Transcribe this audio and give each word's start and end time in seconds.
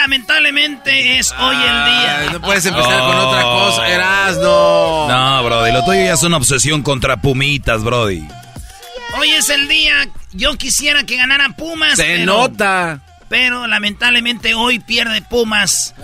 Lamentablemente 0.00 1.18
es 1.18 1.32
hoy 1.38 1.54
el 1.56 1.84
día. 1.84 2.28
No 2.32 2.40
puedes 2.40 2.64
empezar 2.66 3.00
con 3.00 3.16
otra 3.16 3.42
cosa, 3.42 3.88
Erasno. 3.88 5.08
No, 5.08 5.44
Brody, 5.44 5.72
lo 5.72 5.84
tuyo 5.84 6.02
ya 6.04 6.12
es 6.14 6.22
una 6.22 6.36
obsesión 6.38 6.82
contra 6.82 7.20
Pumitas, 7.20 7.82
Brody. 7.82 8.26
Hoy 9.18 9.30
es 9.30 9.48
el 9.50 9.68
día. 9.68 10.08
Yo 10.32 10.56
quisiera 10.56 11.04
que 11.04 11.16
ganaran 11.16 11.54
Pumas. 11.54 11.96
Se 11.96 12.04
pero- 12.04 12.24
nota. 12.26 13.02
Pero 13.28 13.68
lamentablemente 13.68 14.54
hoy 14.54 14.80
pierde 14.80 15.22
Pumas. 15.22 15.94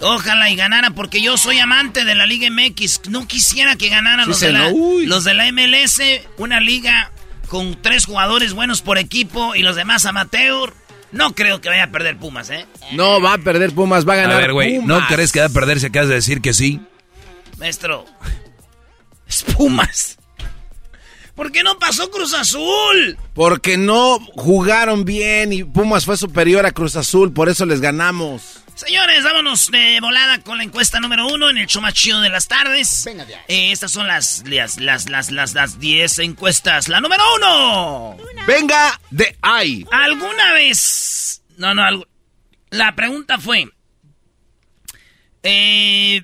Ojalá 0.00 0.48
y 0.50 0.54
ganara 0.56 0.90
porque 0.90 1.20
yo 1.20 1.36
soy 1.36 1.58
amante 1.58 2.04
de 2.04 2.14
la 2.14 2.24
Liga 2.26 2.48
MX. 2.50 3.08
No 3.08 3.26
quisiera 3.26 3.74
que 3.74 3.88
ganaran 3.88 4.26
Sí 4.26 4.30
los, 4.30 4.40
de 4.40 4.52
la, 4.52 4.70
no- 4.70 4.76
los 5.04 5.24
de 5.24 5.34
la 5.34 5.46
MLS. 5.50 6.00
Una 6.36 6.60
liga 6.60 7.10
con 7.48 7.80
tres 7.82 8.04
jugadores 8.04 8.52
buenos 8.52 8.82
por 8.82 8.98
equipo 8.98 9.56
y 9.56 9.62
los 9.62 9.74
demás 9.74 10.06
amateur. 10.06 10.72
No 11.12 11.34
creo 11.34 11.60
que 11.60 11.68
vaya 11.68 11.84
a 11.84 11.90
perder 11.90 12.18
Pumas, 12.18 12.50
¿eh? 12.50 12.66
No, 12.92 13.20
va 13.20 13.34
a 13.34 13.38
perder 13.38 13.72
Pumas, 13.72 14.06
va 14.06 14.12
a 14.14 14.16
A 14.16 14.20
ganar 14.22 14.40
ver, 14.42 14.52
güey. 14.52 14.78
¿no 14.78 15.06
crees 15.08 15.32
que 15.32 15.40
va 15.40 15.46
a 15.46 15.50
perder 15.50 15.80
si 15.80 15.86
acabas 15.86 16.08
de 16.08 16.16
decir 16.16 16.40
que 16.40 16.52
sí? 16.52 16.80
Maestro. 17.58 18.04
Es 19.26 19.42
Pumas. 19.42 20.18
¿Por 21.34 21.52
qué 21.52 21.62
no 21.62 21.78
pasó 21.78 22.10
Cruz 22.10 22.34
Azul? 22.34 23.16
Porque 23.32 23.76
no 23.78 24.18
jugaron 24.34 25.04
bien 25.04 25.52
y 25.52 25.62
Pumas 25.64 26.04
fue 26.04 26.16
superior 26.16 26.66
a 26.66 26.72
Cruz 26.72 26.96
Azul, 26.96 27.32
por 27.32 27.48
eso 27.48 27.64
les 27.64 27.80
ganamos. 27.80 28.62
Señores, 28.78 29.24
vámonos 29.24 29.72
de 29.72 29.98
volada 30.00 30.38
con 30.38 30.56
la 30.56 30.62
encuesta 30.62 31.00
número 31.00 31.26
uno 31.26 31.50
en 31.50 31.58
el 31.58 31.66
show 31.66 31.82
más 31.82 31.94
chido 31.94 32.20
de 32.20 32.28
las 32.28 32.46
tardes. 32.46 33.02
Venga 33.04 33.24
de 33.24 33.34
ahí. 33.34 33.42
Eh, 33.48 33.72
estas 33.72 33.90
son 33.90 34.06
las 34.06 34.44
las 34.46 34.78
las 34.78 35.08
las 35.08 35.32
las 35.32 35.52
las 35.52 35.80
10 35.80 36.20
encuestas. 36.20 36.88
La 36.88 37.00
número 37.00 37.24
uno. 37.34 38.16
Venga 38.46 39.00
de 39.10 39.36
ahí. 39.42 39.84
¿Alguna 39.90 40.52
vez? 40.52 41.42
No, 41.56 41.74
no, 41.74 41.82
algo. 41.82 42.06
La 42.70 42.94
pregunta 42.94 43.38
fue. 43.38 43.68
Eh, 45.42 46.22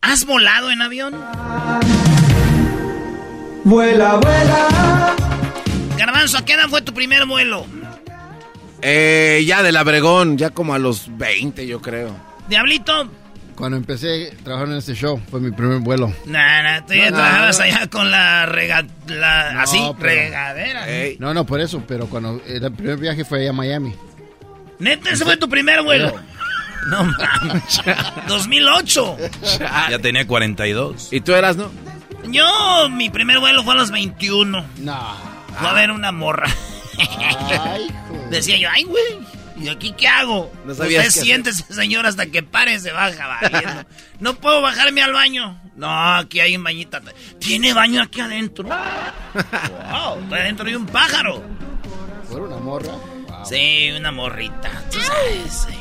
¿Has 0.00 0.26
volado 0.26 0.70
en 0.70 0.82
avión? 0.82 1.12
Vuela, 3.64 4.14
vuela. 4.14 5.16
Garbanzo, 5.96 6.38
¿a 6.38 6.44
qué 6.44 6.52
edad 6.52 6.68
fue 6.68 6.82
tu 6.82 6.94
primer 6.94 7.26
vuelo? 7.26 7.66
Eh, 8.82 9.42
ya 9.46 9.62
del 9.62 9.76
Abregón, 9.76 10.36
ya 10.38 10.50
como 10.50 10.74
a 10.74 10.78
los 10.78 11.16
20 11.16 11.66
yo 11.66 11.80
creo. 11.80 12.14
Diablito. 12.48 13.10
Cuando 13.54 13.78
empecé 13.78 14.32
a 14.38 14.44
trabajar 14.44 14.68
en 14.68 14.74
este 14.76 14.94
show, 14.94 15.18
fue 15.30 15.40
mi 15.40 15.50
primer 15.50 15.78
vuelo. 15.78 16.12
Nah, 16.26 16.62
nah, 16.62 16.86
tú 16.86 16.92
ya 16.92 17.10
No, 17.10 17.16
trabajabas 17.16 17.58
no. 17.58 17.64
allá 17.64 17.86
con 17.88 18.10
la 18.10 18.44
rega... 18.44 18.84
la- 19.06 19.52
No, 19.54 19.60
así, 19.60 19.78
pero- 19.98 20.10
regadera. 20.10 20.88
Ey, 20.90 21.16
No, 21.18 21.32
no, 21.32 21.46
por 21.46 21.60
eso, 21.62 21.82
pero 21.88 22.06
cuando 22.06 22.40
el 22.46 22.72
primer 22.72 22.98
viaje 22.98 23.24
fue 23.24 23.40
allá 23.40 23.50
a 23.50 23.54
Miami. 23.54 23.94
Neta, 24.78 25.08
ese 25.10 25.24
fue 25.24 25.36
tu 25.38 25.48
primer 25.48 25.82
vuelo. 25.82 26.14
No 26.88 27.02
mames. 27.02 27.80
2008. 28.28 29.16
Ya 29.90 29.98
tenía 29.98 30.24
42. 30.24 31.08
¿Y 31.12 31.20
tú 31.20 31.34
eras, 31.34 31.56
no? 31.56 31.68
Yo, 32.28 32.88
mi 32.90 33.10
primer 33.10 33.40
vuelo 33.40 33.64
fue 33.64 33.72
a 33.72 33.76
los 33.76 33.90
21. 33.90 34.64
No. 34.78 35.16
Fue 35.58 35.68
a 35.68 35.72
ver 35.72 35.90
una 35.90 36.12
morra. 36.12 36.46
Ay. 36.98 37.88
Decía 38.30 38.58
yo, 38.58 38.68
ay, 38.70 38.84
güey, 38.84 39.18
¿y 39.58 39.68
aquí 39.68 39.92
qué 39.96 40.08
hago? 40.08 40.52
No 40.64 40.72
Usted 40.72 40.88
qué 40.88 41.10
siéntese, 41.10 41.64
señor, 41.72 42.06
hasta 42.06 42.26
que 42.26 42.42
pare, 42.42 42.78
se 42.78 42.92
baja, 42.92 43.26
valiendo. 43.26 43.84
No 44.20 44.34
puedo 44.34 44.62
bajarme 44.62 45.02
al 45.02 45.12
baño. 45.12 45.60
No, 45.76 46.14
aquí 46.16 46.40
hay 46.40 46.56
un 46.56 46.64
bañito. 46.64 46.98
¿Tiene 47.38 47.74
baño 47.74 48.02
aquí 48.02 48.20
adentro? 48.20 48.64
wow, 49.34 50.22
está 50.22 50.36
adentro 50.36 50.64
de 50.64 50.76
un 50.76 50.86
pájaro. 50.86 51.44
¿Fue 52.26 52.40
una 52.40 52.56
morra? 52.56 52.92
Wow. 52.92 53.44
Sí, 53.44 53.90
una 53.94 54.10
morrita. 54.10 54.70
Tú 54.90 54.98
sabes. 55.00 55.66
sí. 55.68 55.74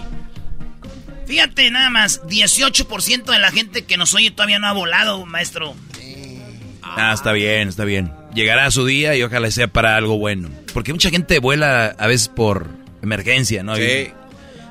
Fíjate, 1.26 1.72
nada 1.72 1.90
más, 1.90 2.22
18% 2.24 3.24
de 3.24 3.40
la 3.40 3.52
gente 3.52 3.86
que 3.86 3.98
nos 3.98 4.14
oye 4.14 4.32
todavía 4.32 4.60
no 4.60 4.68
ha 4.68 4.74
volado, 4.74 5.26
maestro. 5.26 5.76
Ah, 6.84 7.12
está 7.14 7.32
bien, 7.32 7.68
está 7.68 7.84
bien. 7.84 8.14
Llegará 8.36 8.70
su 8.70 8.86
día 8.86 9.16
y 9.16 9.24
ojalá 9.24 9.50
sea 9.50 9.68
para 9.68 9.96
algo 9.96 10.18
bueno. 10.18 10.50
Porque 10.74 10.92
mucha 10.92 11.10
gente 11.10 11.40
vuela 11.40 11.96
a 11.98 12.08
veces 12.08 12.28
por 12.28 12.70
emergencia, 13.02 13.64
¿no? 13.64 13.76
Sí. 13.78 14.12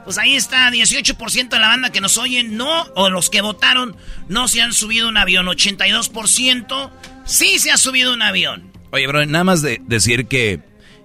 Pues 0.05 0.19
ahí 0.19 0.37
está, 0.37 0.71
18% 0.71 1.49
de 1.49 1.59
la 1.59 1.69
banda 1.69 1.91
que 1.91 2.03
nos 2.03 2.19
oye 2.19 2.45
no, 2.45 2.85
o 2.95 3.09
los 3.09 3.31
que 3.31 3.41
votaron, 3.41 3.97
no 4.29 4.49
se 4.49 4.61
han 4.61 4.75
subido 4.75 5.09
un 5.09 5.17
avión. 5.17 5.47
82% 5.47 6.91
sí 7.25 7.59
se 7.59 7.71
ha 7.71 7.79
subido 7.79 8.13
un 8.13 8.21
avión. 8.21 8.71
Oye, 8.91 9.07
bro, 9.07 9.25
nada 9.25 9.45
más 9.45 9.63
de 9.63 9.81
decir 9.87 10.27
que 10.27 10.61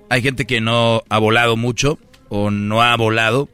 hay 0.09 0.21
gente 0.21 0.45
que 0.45 0.59
no 0.59 1.03
ha 1.07 1.17
volado 1.17 1.55
mucho 1.55 1.97
o 2.27 2.51
no 2.51 2.81
ha 2.81 2.95
volado. 2.97 3.49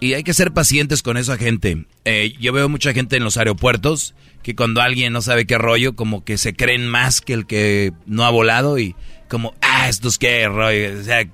Y 0.00 0.14
hay 0.14 0.24
que 0.24 0.34
ser 0.34 0.52
pacientes 0.52 1.02
con 1.02 1.16
esa 1.16 1.38
gente. 1.38 1.86
Eh, 2.04 2.34
yo 2.40 2.52
veo 2.52 2.68
mucha 2.68 2.92
gente 2.92 3.16
en 3.16 3.24
los 3.24 3.36
aeropuertos 3.36 4.14
que 4.44 4.54
cuando 4.54 4.82
alguien 4.82 5.12
no 5.14 5.22
sabe 5.22 5.46
qué 5.46 5.56
rollo, 5.56 5.96
como 5.96 6.22
que 6.22 6.36
se 6.36 6.54
creen 6.54 6.86
más 6.86 7.22
que 7.22 7.32
el 7.32 7.46
que 7.46 7.92
no 8.04 8.24
ha 8.24 8.30
volado 8.30 8.78
y 8.78 8.94
como, 9.26 9.54
ah, 9.62 9.88
estos 9.88 10.18
qué 10.18 10.46
rollo. 10.46 11.00
O 11.00 11.02
sea, 11.02 11.26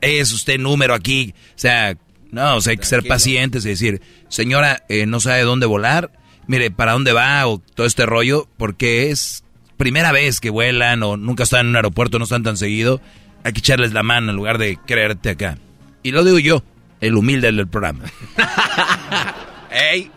es 0.00 0.32
usted 0.32 0.58
número 0.58 0.94
aquí. 0.94 1.34
O 1.50 1.58
sea, 1.58 1.98
no, 2.30 2.56
o 2.56 2.60
sea, 2.62 2.70
hay 2.70 2.78
que 2.78 2.86
ser 2.86 3.06
pacientes 3.06 3.66
y 3.66 3.68
decir, 3.68 4.00
señora, 4.28 4.82
eh, 4.88 5.04
no 5.04 5.20
sabe 5.20 5.42
dónde 5.42 5.66
volar, 5.66 6.12
mire, 6.46 6.70
para 6.70 6.92
dónde 6.92 7.12
va 7.12 7.46
o 7.46 7.58
todo 7.58 7.86
este 7.86 8.06
rollo, 8.06 8.48
porque 8.56 9.10
es 9.10 9.44
primera 9.76 10.10
vez 10.10 10.40
que 10.40 10.48
vuelan 10.48 11.02
o 11.02 11.18
nunca 11.18 11.42
están 11.42 11.60
en 11.60 11.66
un 11.68 11.76
aeropuerto, 11.76 12.18
no 12.18 12.24
están 12.24 12.42
tan 12.42 12.56
seguido. 12.56 13.02
Hay 13.44 13.52
que 13.52 13.60
echarles 13.60 13.92
la 13.92 14.02
mano 14.02 14.30
en 14.30 14.36
lugar 14.36 14.56
de 14.56 14.78
creerte 14.78 15.28
acá. 15.28 15.58
Y 16.02 16.12
lo 16.12 16.24
digo 16.24 16.38
yo, 16.38 16.64
el 17.02 17.16
humilde 17.16 17.52
del 17.52 17.68
programa. 17.68 18.04
Ey, 19.70 20.10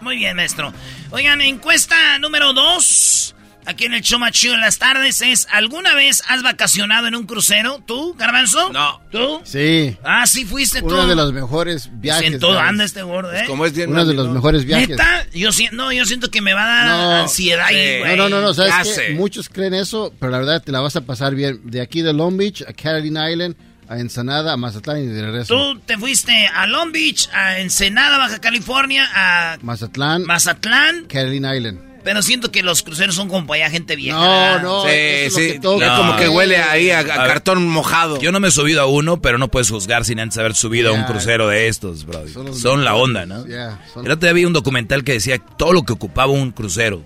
Muy 0.00 0.16
bien, 0.16 0.36
maestro. 0.36 0.72
Oigan, 1.10 1.40
encuesta 1.40 2.18
número 2.18 2.52
2. 2.52 3.34
aquí 3.66 3.84
en 3.84 3.94
el 3.94 4.00
chido 4.00 4.54
en 4.54 4.60
las 4.60 4.78
tardes 4.78 5.20
es, 5.20 5.46
¿alguna 5.52 5.94
vez 5.94 6.22
has 6.28 6.42
vacacionado 6.42 7.06
en 7.06 7.14
un 7.14 7.26
crucero? 7.26 7.80
¿Tú, 7.86 8.14
Garbanzo? 8.18 8.72
No. 8.72 9.00
¿Tú? 9.12 9.40
Sí. 9.44 9.96
Ah, 10.02 10.26
sí 10.26 10.44
fuiste 10.46 10.80
tú. 10.80 10.86
Uno 10.88 11.06
de 11.06 11.14
los 11.14 11.32
mejores 11.32 11.88
viajes. 12.00 12.32
En 12.32 12.40
todo 12.40 12.54
¿sabes? 12.54 12.68
anda 12.70 12.84
este 12.84 13.02
gordo, 13.02 13.32
¿eh? 13.32 13.44
Como 13.46 13.66
es 13.66 13.74
bien 13.74 13.90
Uno 13.90 14.04
de 14.06 14.14
los 14.14 14.28
mejores 14.28 14.64
viajes. 14.64 14.88
¿Neta? 14.88 15.26
Yo, 15.34 15.52
si- 15.52 15.68
no, 15.72 15.92
yo 15.92 16.04
siento 16.06 16.30
que 16.30 16.40
me 16.40 16.54
va 16.54 16.64
a 16.64 16.66
dar 16.66 16.86
No. 16.88 17.10
ansiedad 17.22 17.66
ahí, 17.66 17.76
Sí. 17.76 17.98
güey. 18.00 18.16
No, 18.16 18.28
no, 18.28 18.40
no, 18.40 18.54
¿sabes 18.54 18.74
qué? 18.98 19.14
Muchos 19.14 19.48
creen 19.48 19.74
eso, 19.74 20.12
pero 20.18 20.32
la 20.32 20.38
verdad 20.38 20.62
te 20.62 20.72
la 20.72 20.80
vas 20.80 20.96
a 20.96 21.02
pasar 21.02 21.34
bien. 21.34 21.60
De 21.70 21.80
aquí 21.82 22.00
de 22.02 22.12
Long 22.14 22.36
Beach 22.38 22.62
a 22.66 22.72
Carolina 22.72 23.30
Island, 23.30 23.54
a 23.90 23.98
Ensenada, 23.98 24.52
a 24.52 24.56
Mazatlán 24.56 25.02
y 25.02 25.06
de 25.06 25.20
regreso. 25.22 25.54
Tú 25.54 25.80
te 25.80 25.98
fuiste 25.98 26.32
a 26.54 26.66
Long 26.66 26.92
Beach, 26.92 27.28
a 27.34 27.58
Ensenada, 27.58 28.18
Baja 28.18 28.38
California, 28.40 29.08
a 29.14 29.58
Mazatlán, 29.62 30.22
Mazatlán, 30.22 31.06
Carolina 31.06 31.56
Island. 31.56 31.80
pero 32.04 32.22
siento 32.22 32.52
que 32.52 32.62
los 32.62 32.82
cruceros 32.84 33.14
son 33.16 33.28
como 33.28 33.46
para 33.48 33.64
allá 33.64 33.70
gente 33.72 33.96
vieja. 33.96 34.16
No, 34.16 34.58
no, 34.60 34.82
Sí, 34.84 34.88
es 34.92 35.34
sí. 35.34 35.40
que 35.52 35.60
como 35.60 36.16
que 36.16 36.28
huele 36.28 36.56
ahí 36.58 36.90
a, 36.92 37.04
cartón 37.04 37.66
mojado. 37.66 38.20
Yo 38.20 38.30
no 38.32 38.38
me 38.40 38.48
he 38.48 38.50
subido 38.52 38.80
a 38.80 38.86
uno, 38.86 39.20
pero 39.20 39.38
no 39.38 39.48
puedes 39.48 39.68
juzgar 39.70 40.04
sin 40.04 40.20
antes 40.20 40.38
haber 40.38 40.54
subido 40.54 40.90
a 40.90 40.92
un 40.92 41.02
crucero 41.04 41.48
de 41.48 41.66
estos, 41.68 42.06
bro. 42.06 42.24
Son 42.54 42.84
la 42.84 42.94
onda, 42.94 43.26
¿no? 43.26 43.44
Ya, 43.46 43.80
son- 43.92 44.06
El 44.06 44.12
otro 44.12 44.26
día 44.28 44.32
vi 44.34 44.44
un 44.44 44.52
documental 44.52 45.02
que 45.02 45.12
decía 45.14 45.38
todo 45.38 45.72
lo 45.72 45.82
que 45.82 45.92
ocupaba 45.92 46.30
un 46.32 46.52
crucero. 46.52 47.02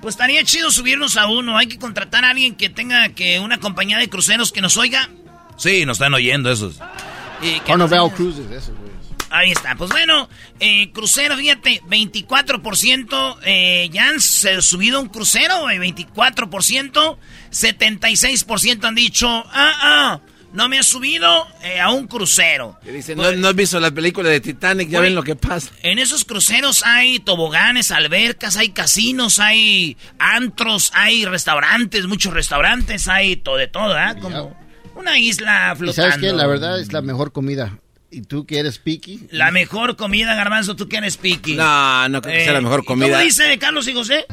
Pues 0.00 0.14
estaría 0.14 0.42
chido 0.44 0.70
subirnos 0.70 1.16
a 1.16 1.26
uno. 1.26 1.58
Hay 1.58 1.66
que 1.66 1.78
contratar 1.78 2.24
a 2.24 2.30
alguien 2.30 2.54
que 2.56 2.68
tenga 2.68 3.08
que 3.10 3.38
una 3.40 3.58
compañía 3.58 3.98
de 3.98 4.08
cruceros 4.08 4.50
que 4.52 4.60
nos 4.60 4.76
oiga. 4.76 5.08
Sí, 5.62 5.86
nos 5.86 5.94
están 5.96 6.12
oyendo 6.12 6.50
esos. 6.50 6.76
Carnival 7.66 8.12
Cruises, 8.12 8.50
eso, 8.50 8.72
güey. 8.74 8.90
Ahí 9.30 9.52
está. 9.52 9.76
Pues 9.76 9.90
bueno, 9.90 10.28
eh, 10.58 10.90
crucero, 10.92 11.36
fíjate, 11.36 11.80
24% 11.88 13.38
eh, 13.44 13.88
ya 13.92 14.08
han 14.08 14.20
subido 14.20 15.00
un 15.00 15.08
crucero, 15.08 15.60
güey, 15.60 15.78
24%. 15.78 17.16
76% 17.50 18.84
han 18.84 18.94
dicho, 18.94 19.28
ah, 19.28 19.42
ah, 19.52 20.20
no 20.52 20.68
me 20.68 20.78
ha 20.78 20.82
subido 20.82 21.46
eh, 21.62 21.80
a 21.80 21.90
un 21.90 22.08
crucero. 22.08 22.78
Dicen, 22.84 23.16
Pues, 23.16 23.34
no, 23.36 23.40
no 23.42 23.48
has 23.48 23.54
visto 23.54 23.78
la 23.78 23.90
película 23.90 24.28
de 24.28 24.40
Titanic, 24.40 24.88
ya 24.88 25.00
ven 25.00 25.14
lo 25.14 25.22
que 25.22 25.36
pasa. 25.36 25.70
En 25.82 25.98
esos 25.98 26.24
cruceros 26.24 26.82
hay 26.84 27.20
toboganes, 27.20 27.90
albercas, 27.90 28.56
hay 28.56 28.70
casinos, 28.70 29.38
hay 29.38 29.96
antros, 30.18 30.90
hay 30.94 31.24
restaurantes, 31.24 32.06
muchos 32.06 32.34
restaurantes, 32.34 33.06
hay 33.06 33.36
todo 33.36 33.56
de 33.56 33.68
todo, 33.68 33.96
¿ah? 33.96 34.16
Como 34.20 34.61
una 34.94 35.18
isla 35.18 35.72
¿Y 35.74 35.78
flotando. 35.78 35.92
sabes 36.10 36.18
qué? 36.18 36.32
La 36.32 36.46
verdad 36.46 36.80
es 36.80 36.92
la 36.92 37.02
mejor 37.02 37.32
comida. 37.32 37.78
¿Y 38.10 38.22
tú 38.22 38.44
que 38.44 38.58
eres 38.58 38.78
picky? 38.78 39.26
La 39.30 39.50
mejor 39.50 39.96
comida, 39.96 40.34
Garbanzo, 40.34 40.76
tú 40.76 40.86
que 40.88 40.98
eres 40.98 41.16
piqui. 41.16 41.54
No, 41.54 42.08
no 42.10 42.20
creo 42.20 42.34
que 42.34 42.44
sea 42.44 42.52
la 42.52 42.60
mejor 42.60 42.80
Eh, 42.80 42.84
comida. 42.84 43.08
¿Cómo 43.08 43.20
dice 43.22 43.58
Carlos 43.58 43.88
y 43.88 43.94
José? 43.94 44.26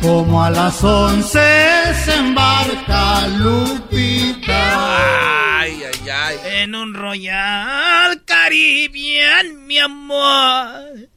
Como 0.00 0.42
a 0.42 0.50
las 0.50 0.82
once 0.82 1.38
se 2.04 2.14
embarca 2.14 3.28
Lupita. 3.28 5.60
Ay, 5.60 5.82
ay, 5.84 6.08
ay. 6.10 6.36
En 6.62 6.74
un 6.74 6.94
Royal 6.94 8.24
Caribbean, 8.24 9.66
mi 9.66 9.78
amor. 9.78 11.08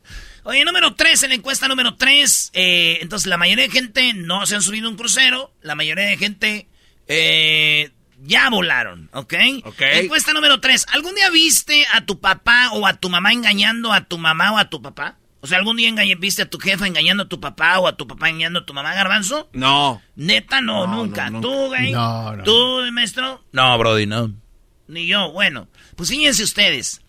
Oye, 0.43 0.63
número 0.65 0.93
3, 0.95 1.23
en 1.23 1.29
la 1.29 1.35
encuesta 1.35 1.67
número 1.67 1.95
3. 1.95 2.51
entonces, 2.53 3.27
la 3.27 3.37
mayoría 3.37 3.65
de 3.65 3.71
gente 3.71 4.13
no 4.13 4.45
se 4.45 4.55
han 4.55 4.61
subido 4.61 4.87
a 4.87 4.91
un 4.91 4.97
crucero. 4.97 5.51
La 5.61 5.75
mayoría 5.75 6.05
de 6.05 6.17
gente 6.17 6.67
eh, 7.07 7.91
ya 8.25 8.49
volaron, 8.49 9.09
¿ok? 9.13 9.33
Ok. 9.63 9.81
Encuesta 9.81 10.33
número 10.33 10.59
3. 10.59 10.85
¿Algún 10.93 11.15
día 11.15 11.29
viste 11.29 11.85
a 11.93 12.05
tu 12.05 12.19
papá 12.19 12.69
o 12.73 12.87
a 12.87 12.93
tu 12.93 13.09
mamá 13.09 13.31
engañando 13.33 13.93
a 13.93 14.01
tu 14.05 14.17
mamá 14.17 14.51
o 14.53 14.57
a 14.57 14.69
tu 14.69 14.81
papá? 14.81 15.17
O 15.41 15.47
sea, 15.47 15.59
¿algún 15.59 15.77
día 15.77 15.93
viste 16.17 16.41
a 16.41 16.49
tu 16.49 16.57
jefa 16.57 16.87
engañando 16.87 17.23
a 17.23 17.29
tu 17.29 17.39
papá 17.39 17.77
o 17.79 17.87
a 17.87 17.95
tu 17.95 18.07
papá 18.07 18.29
engañando 18.29 18.59
a 18.59 18.65
tu 18.65 18.73
mamá, 18.73 18.95
Garbanzo? 18.95 19.47
No. 19.53 20.01
Neta, 20.15 20.59
no, 20.59 20.87
No, 20.87 20.95
nunca. 20.95 21.29
no, 21.29 21.39
nunca. 21.39 21.47
¿Tú, 21.47 21.67
güey? 21.67 21.91
No, 21.91 22.35
no. 22.37 22.43
¿Tú, 22.43 22.81
maestro? 22.91 23.43
No, 23.51 23.77
Brody, 23.77 24.07
no. 24.07 24.31
Ni 24.87 25.05
yo. 25.05 25.31
Bueno, 25.31 25.67
pues 25.95 26.09
fíjense 26.09 26.43
ustedes. 26.43 27.01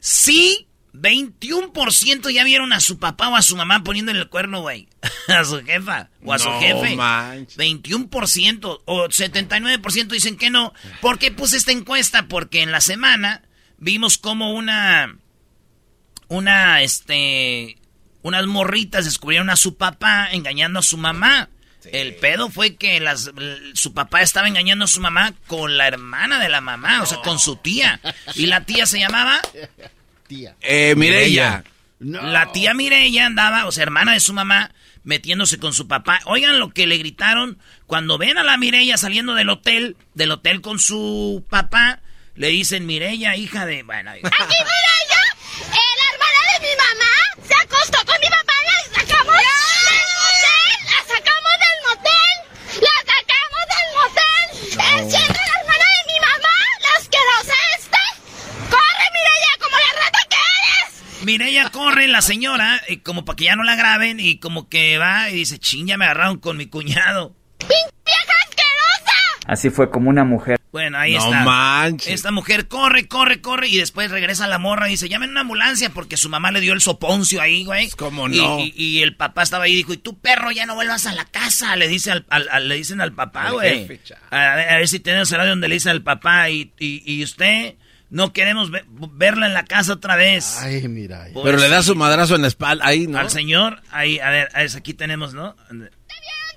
Sí, 0.00 0.66
21% 0.94 2.30
ya 2.30 2.44
vieron 2.44 2.72
a 2.72 2.78
su 2.78 3.00
papá 3.00 3.28
o 3.28 3.34
a 3.36 3.42
su 3.42 3.56
mamá 3.56 3.82
poniéndole 3.82 4.20
el 4.20 4.28
cuerno, 4.28 4.60
güey. 4.60 4.88
A 5.28 5.44
su 5.44 5.62
jefa 5.62 6.08
o 6.22 6.32
a 6.32 6.38
su 6.38 6.48
jefe. 6.60 6.94
manches. 6.96 7.58
21% 7.58 8.82
o 8.84 9.08
79% 9.08 10.06
dicen 10.08 10.36
que 10.36 10.50
no. 10.50 10.72
¿Por 11.00 11.18
qué 11.18 11.30
puse 11.30 11.56
esta 11.56 11.72
encuesta? 11.72 12.26
Porque 12.28 12.62
en 12.62 12.70
la 12.70 12.80
semana 12.80 13.42
vimos 13.78 14.18
como 14.18 14.52
una... 14.54 15.16
Una, 16.28 16.82
este... 16.82 17.76
Unas 18.22 18.46
morritas 18.46 19.04
descubrieron 19.04 19.50
a 19.50 19.56
su 19.56 19.76
papá 19.76 20.28
engañando 20.30 20.78
a 20.78 20.82
su 20.82 20.96
mamá. 20.96 21.50
El 21.92 22.14
pedo 22.16 22.48
fue 22.48 22.76
que 22.76 22.98
las, 23.00 23.30
su 23.74 23.92
papá 23.92 24.22
estaba 24.22 24.48
engañando 24.48 24.86
a 24.86 24.88
su 24.88 25.00
mamá 25.00 25.34
con 25.46 25.76
la 25.76 25.86
hermana 25.86 26.38
de 26.38 26.48
la 26.48 26.62
mamá, 26.62 27.02
o 27.02 27.06
sea, 27.06 27.18
con 27.20 27.38
su 27.38 27.56
tía. 27.56 28.00
Y 28.34 28.46
la 28.46 28.64
tía 28.64 28.86
se 28.86 29.00
llamaba... 29.00 29.42
Tía. 30.26 30.56
Eh, 30.60 30.94
Mireya. 30.96 31.64
No. 31.98 32.22
La 32.22 32.52
tía 32.52 32.74
Mireya 32.74 33.26
andaba, 33.26 33.66
o 33.66 33.72
sea, 33.72 33.82
hermana 33.84 34.12
de 34.12 34.20
su 34.20 34.32
mamá, 34.32 34.72
metiéndose 35.04 35.58
con 35.58 35.72
su 35.72 35.86
papá. 35.88 36.20
Oigan 36.24 36.58
lo 36.58 36.70
que 36.70 36.86
le 36.86 36.98
gritaron 36.98 37.58
cuando 37.86 38.18
ven 38.18 38.36
a 38.38 38.42
la 38.44 38.56
Mireya 38.56 38.96
saliendo 38.98 39.34
del 39.34 39.48
hotel, 39.50 39.96
del 40.14 40.30
hotel 40.32 40.60
con 40.60 40.78
su 40.78 41.44
papá. 41.48 42.00
Le 42.34 42.48
dicen, 42.48 42.84
Mireya, 42.86 43.36
hija 43.36 43.64
de... 43.64 43.82
Bueno, 43.84 44.10
¡Aquí 44.10 44.22
Mireya! 44.24 45.22
Eh, 45.60 45.92
la 46.00 46.06
hermana 46.12 46.40
de 46.52 46.58
mi 46.66 46.74
mamá 46.76 47.12
se 47.46 47.54
acostó 47.54 47.98
con 48.04 48.16
mi 48.20 48.26
papá, 48.28 48.54
la 48.66 49.00
sacamos 49.00 49.34
del 49.38 49.46
motel, 50.24 50.74
la 50.90 51.00
sacamos 51.14 51.54
del 51.62 51.78
motel, 51.86 52.34
la 52.82 52.96
sacamos 53.06 53.64
del 53.70 53.88
motel. 53.94 54.44
Enciende 54.98 55.38
la 55.46 55.60
hermana 55.60 55.86
de 55.94 56.02
mi 56.12 56.18
mamá, 56.26 56.56
la 56.82 56.90
asquerosa 56.98 57.54
esta. 57.78 58.02
¡Corre, 58.68 59.06
Mireya, 59.14 59.52
como 59.62 59.76
la 59.78 59.92
rata 60.02 60.20
que 60.28 60.42
eres! 60.58 60.90
Mireya 61.24 61.70
corre, 61.70 62.08
la 62.08 62.22
señora, 62.22 62.80
y 62.88 62.98
como 62.98 63.24
para 63.24 63.36
que 63.36 63.44
ya 63.44 63.56
no 63.56 63.64
la 63.64 63.76
graben, 63.76 64.20
y 64.20 64.38
como 64.38 64.68
que 64.68 64.98
va 64.98 65.30
y 65.30 65.34
dice, 65.36 65.58
ching, 65.58 65.86
ya 65.86 65.96
me 65.96 66.04
agarraron 66.04 66.38
con 66.38 66.56
mi 66.56 66.66
cuñado. 66.66 67.34
¡Vieja 67.60 68.32
asquerosa! 68.48 69.12
Así 69.46 69.70
fue 69.70 69.90
como 69.90 70.10
una 70.10 70.24
mujer. 70.24 70.58
Bueno, 70.72 70.98
ahí 70.98 71.12
No 71.14 71.24
está. 71.24 71.44
manches. 71.44 72.12
Esta 72.12 72.32
mujer 72.32 72.66
corre, 72.66 73.06
corre, 73.06 73.40
corre 73.40 73.68
y 73.68 73.76
después 73.76 74.10
regresa 74.10 74.46
a 74.46 74.48
la 74.48 74.58
morra 74.58 74.88
y 74.88 74.92
dice, 74.92 75.08
llamen 75.08 75.30
una 75.30 75.42
ambulancia 75.42 75.90
porque 75.90 76.16
su 76.16 76.28
mamá 76.28 76.50
le 76.50 76.60
dio 76.60 76.72
el 76.72 76.80
soponcio 76.80 77.40
ahí, 77.40 77.64
güey. 77.64 77.90
¿Cómo 77.90 78.28
Y- 78.28 78.38
no? 78.38 78.58
Y, 78.58 78.74
y 78.76 79.02
el 79.02 79.14
papá 79.16 79.44
estaba 79.44 79.64
ahí 79.64 79.72
y 79.72 79.76
dijo, 79.76 79.92
y 79.92 79.98
tú 79.98 80.18
perro 80.18 80.50
ya 80.50 80.66
no 80.66 80.74
vuelvas 80.74 81.06
a 81.06 81.12
la 81.12 81.26
casa, 81.26 81.76
le 81.76 81.86
dice 81.86 82.10
al, 82.10 82.26
al- 82.28 82.48
al- 82.50 82.68
le 82.68 82.74
dicen 82.74 83.00
al 83.00 83.12
papá, 83.12 83.50
güey. 83.50 83.84
A 84.30 84.56
ver, 84.56 84.68
a 84.68 84.76
ver 84.78 84.88
si 84.88 84.98
tenemos 84.98 85.30
el 85.30 85.38
radio 85.38 85.50
donde 85.50 85.68
le 85.68 85.74
dice 85.74 85.90
al 85.90 86.02
papá 86.02 86.50
y, 86.50 86.72
y, 86.80 87.02
y 87.06 87.22
usted 87.22 87.76
no 88.14 88.32
queremos 88.32 88.70
ve- 88.70 88.84
verla 88.88 89.46
en 89.46 89.54
la 89.54 89.64
casa 89.64 89.94
otra 89.94 90.14
vez. 90.14 90.58
Ay, 90.60 90.86
mira. 90.86 91.26
Pues, 91.32 91.44
Pero 91.44 91.58
le 91.58 91.68
da 91.68 91.82
su 91.82 91.96
madrazo 91.96 92.36
en 92.36 92.42
la 92.42 92.48
espalda 92.48 92.86
ahí, 92.86 93.08
¿no? 93.08 93.18
Al 93.18 93.28
señor, 93.28 93.82
ahí, 93.90 94.20
a 94.20 94.30
ver, 94.30 94.48
a 94.54 94.60
ver, 94.60 94.70
aquí 94.76 94.94
tenemos, 94.94 95.34
¿no? 95.34 95.54
¡Te 95.66 95.74
vieron 95.74 95.90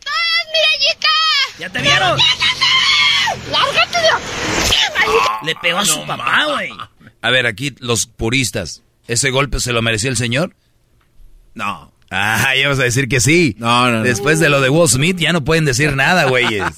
todas! 0.04 1.60
¿Ya 1.60 1.70
te 1.70 1.82
vieron? 1.82 2.20
¡Lárgate 3.52 3.98
de! 3.98 5.46
Le 5.48 5.56
pegó 5.56 5.80
a 5.80 5.86
su 5.86 6.06
papá, 6.06 6.46
güey. 6.54 6.70
A 7.22 7.30
ver, 7.32 7.48
aquí 7.48 7.76
los 7.80 8.06
puristas. 8.06 8.84
¿Ese 9.08 9.32
golpe 9.32 9.60
se 9.60 9.74
lo 9.74 9.82
mereció 9.82 10.12
el 10.12 10.18
señor? 10.18 10.56
No. 11.56 11.92
Ah, 12.12 12.54
ya 12.56 12.70
vas 12.70 12.78
a 12.80 12.84
decir 12.84 13.08
que 13.10 13.20
sí. 13.20 13.56
No, 13.58 13.90
no, 13.90 13.98
no. 13.98 14.04
Después 14.04 14.40
de 14.40 14.50
lo 14.50 14.62
de 14.62 14.70
Will 14.70 14.88
Smith 14.88 15.18
ya 15.18 15.34
no 15.34 15.44
pueden 15.44 15.66
decir 15.66 15.96
nada, 15.96 16.26
güeyes. 16.26 16.64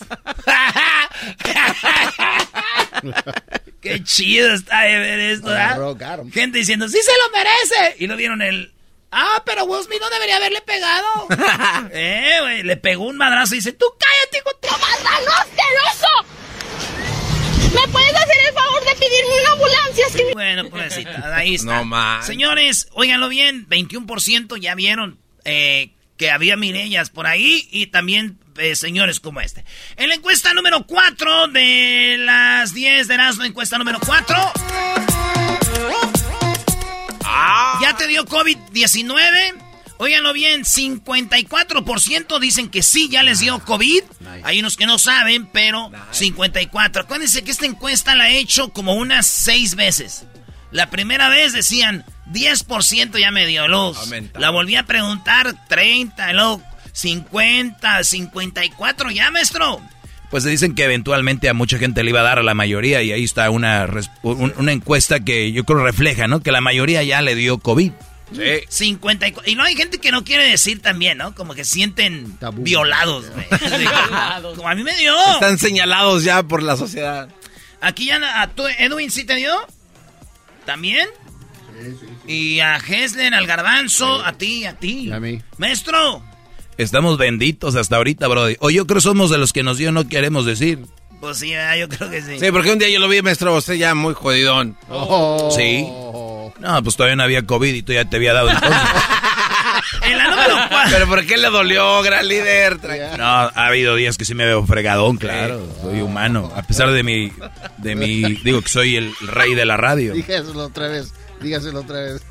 Qué 3.82 4.04
chido 4.04 4.54
está 4.54 4.82
de 4.82 5.00
ver 5.00 5.20
esto, 5.20 5.50
¿ah? 5.50 5.78
Him. 6.22 6.32
Gente 6.32 6.58
diciendo, 6.60 6.88
sí 6.90 6.98
se 7.02 7.12
lo 7.12 7.38
merece. 7.38 8.04
Y 8.04 8.08
lo 8.08 8.16
vieron 8.18 8.42
el... 8.42 8.74
Ah, 9.12 9.42
pero 9.46 9.64
Will 9.66 9.84
Smith 9.84 10.00
no 10.02 10.10
debería 10.10 10.36
haberle 10.38 10.62
pegado. 10.62 11.28
eh, 11.92 12.38
güey, 12.42 12.64
le 12.64 12.78
pegó 12.78 13.06
un 13.08 13.18
madrazo 13.18 13.56
y 13.56 13.58
dice, 13.58 13.72
tú 13.74 13.86
cállate, 13.98 14.38
hijo 14.38 14.52
de 14.62 14.70
¡Marrano 14.70 15.32
asqueroso! 15.32 16.40
¿Me 17.74 17.88
puedes 17.92 18.16
hacer 18.16 18.38
el 18.48 18.54
favor 18.54 18.84
de 18.84 18.96
pedirme 18.96 19.42
una 19.42 19.52
ambulancia? 19.52 20.06
Es 20.08 20.16
que 20.16 20.26
mi- 20.26 20.34
Bueno, 20.34 20.70
pobrecita, 20.70 21.36
ahí 21.36 21.56
está. 21.56 21.66
No 21.78 21.86
más. 21.86 22.26
Señores, 22.26 22.88
óiganlo 22.92 23.30
bien, 23.30 23.68
21% 23.70 24.58
ya 24.60 24.76
vieron 24.76 25.20
eh, 25.46 25.92
que 26.18 26.30
había 26.32 26.58
Mirellas 26.58 27.10
por 27.10 27.26
ahí 27.28 27.68
y 27.72 27.88
también 27.88 28.38
eh, 28.60 28.76
señores 28.76 29.20
como 29.20 29.42
este. 29.42 29.64
En 29.96 30.10
la 30.10 30.16
encuesta 30.16 30.54
número 30.54 30.86
4 30.86 31.48
de 31.48 32.18
las 32.20 32.74
10 32.74 33.08
de 33.08 33.14
Erasmo, 33.14 33.44
encuesta 33.44 33.78
número 33.78 34.00
4. 34.06 34.36
¿Ya 37.82 37.96
te 37.96 38.08
dio 38.08 38.26
COVID-19? 38.26 39.70
Óiganlo 39.98 40.32
bien, 40.32 40.64
54% 40.64 42.40
dicen 42.40 42.70
que 42.70 42.84
sí, 42.84 43.10
ya 43.10 43.22
les 43.24 43.40
dio 43.40 43.60
COVID. 43.60 44.04
Hay 44.44 44.60
unos 44.60 44.78
que 44.78 44.86
no 44.86 44.98
saben, 44.98 45.48
pero 45.48 45.92
54. 46.12 47.04
Acuérdense 47.04 47.44
que 47.44 47.52
esta 47.52 47.66
encuesta 47.66 48.16
la 48.16 48.30
he 48.30 48.40
hecho 48.40 48.70
como 48.70 48.94
unas 48.94 49.28
seis 49.28 49.76
veces. 49.76 50.26
La 50.72 50.90
primera 50.90 51.30
vez 51.30 51.52
decían 51.52 52.06
10% 52.32 53.20
ya 53.20 53.32
me 53.32 53.46
dio. 53.46 53.64
Aumenta. 53.64 54.40
la 54.40 54.52
volví 54.52 54.76
a 54.76 54.86
preguntar 54.86 55.54
30, 55.68 56.32
y 56.32 56.34
luego 56.34 56.62
50, 56.94 58.04
54 58.04 59.12
ya, 59.12 59.32
maestro. 59.32 59.82
Pues 60.30 60.44
se 60.44 60.50
dicen 60.50 60.76
que 60.76 60.84
eventualmente 60.84 61.50
a 61.50 61.54
mucha 61.56 61.80
gente 61.80 62.04
le 62.04 62.12
iba 62.12 62.20
a 62.20 62.24
dar 62.24 62.38
a 62.40 62.44
la 62.44 62.54
mayoría 62.54 63.02
y 63.02 63.12
ahí 63.12 63.24
está 63.24 63.50
una, 63.50 63.88
un- 64.22 64.54
una 64.58 64.72
encuesta 64.72 65.20
que 65.22 65.52
yo 65.52 65.64
creo 65.66 65.84
refleja, 65.84 66.28
¿no? 66.28 66.42
Que 66.42 66.52
la 66.52 66.62
mayoría 66.62 67.02
ya 67.04 67.22
le 67.24 67.34
dio 67.34 67.58
COVID. 67.58 67.92
Sí. 68.32 68.42
54. 68.70 69.52
Y 69.52 69.56
no 69.56 69.64
hay 69.64 69.76
gente 69.76 69.98
que 69.98 70.12
no 70.12 70.24
quiere 70.24 70.48
decir 70.48 70.84
también, 70.84 71.18
¿no? 71.18 71.34
Como 71.34 71.56
que 71.56 71.66
sienten 71.66 72.38
Tabú. 72.38 72.62
violados, 72.62 73.26
güey. 73.32 73.48
Como- 74.56 74.70
a 74.70 74.76
mí 74.76 74.84
me 74.84 74.96
dio. 74.98 75.16
Están 75.34 75.58
señalados 75.58 76.24
ya 76.24 76.44
por 76.44 76.62
la 76.62 76.78
sociedad. 76.78 77.28
Aquí 77.82 78.06
ya, 78.06 78.42
a 78.44 78.48
tú, 78.50 78.64
Edwin, 78.78 79.10
¿sí 79.10 79.24
te 79.24 79.34
dio? 79.34 79.56
¿También? 80.66 81.08
Y 82.28 82.60
a 82.60 82.76
Hesler, 82.78 83.34
al 83.34 83.48
Garbanzo, 83.48 84.24
a 84.24 84.34
ti, 84.34 84.66
a 84.66 84.74
ti. 84.74 85.08
Y 85.08 85.12
a 85.12 85.20
mí. 85.20 85.42
Maestro, 85.58 86.22
Estamos 86.80 87.18
benditos 87.18 87.76
hasta 87.76 87.98
ahorita, 87.98 88.26
Brody. 88.30 88.56
O 88.62 88.70
yo 88.70 88.88
creo 88.88 89.02
somos 89.02 89.30
de 89.30 89.38
los 89.38 89.52
que 89.52 89.64
nos 89.64 89.78
dio 89.78 89.92
no 89.92 90.08
queremos 90.08 90.46
decir. 90.46 90.80
pues 91.20 91.38
sí, 91.38 91.54
ah, 91.54 91.76
yo 91.76 91.90
creo 91.90 92.10
que 92.10 92.22
sí. 92.22 92.40
Sí, 92.40 92.52
porque 92.54 92.72
un 92.72 92.80
día 92.80 92.88
yo 92.88 93.00
lo 93.00 93.10
vi, 93.10 93.22
maestro, 93.22 93.54
usted 93.54 93.74
ya 93.74 93.94
muy 93.94 94.14
jodidón. 94.14 94.78
Oh. 94.90 95.54
Sí. 95.54 95.86
No, 96.62 96.82
pues 96.82 96.96
todavía 96.96 97.18
no 97.18 97.24
había 97.24 97.46
COVID 97.46 97.74
y 97.74 97.82
tú 97.82 97.92
ya 97.92 98.06
te 98.06 98.16
había 98.16 98.32
dado 98.32 98.50
el 98.50 98.58
COVID. 98.58 98.72
En 100.04 100.18
la 100.18 100.30
número 100.30 100.56
4. 100.70 100.92
Pero 100.92 101.08
¿por 101.08 101.26
qué 101.26 101.38
le 101.38 101.50
dolió, 101.50 102.02
gran 102.02 102.28
líder? 102.28 102.80
No, 103.18 103.26
ha 103.26 103.50
habido 103.68 103.96
días 103.96 104.18
que 104.18 104.24
sí 104.24 104.34
me 104.34 104.46
veo 104.46 104.66
fregadón, 104.66 105.18
claro. 105.18 105.62
Soy 105.82 106.00
humano. 106.02 106.52
A 106.56 106.62
pesar 106.62 106.92
de 106.92 107.04
mi, 107.04 107.32
de 107.78 107.96
mi, 107.96 108.22
digo 108.36 108.62
que 108.62 108.70
soy 108.70 108.96
el 108.96 109.14
rey 109.22 109.54
de 109.54 109.66
la 109.66 109.78
radio. 109.78 110.14
Dígaselo 110.14 110.66
otra 110.66 110.88
vez. 110.88 111.14
Dígaselo 111.42 111.82
otra 111.82 112.00
vez. 112.00 112.22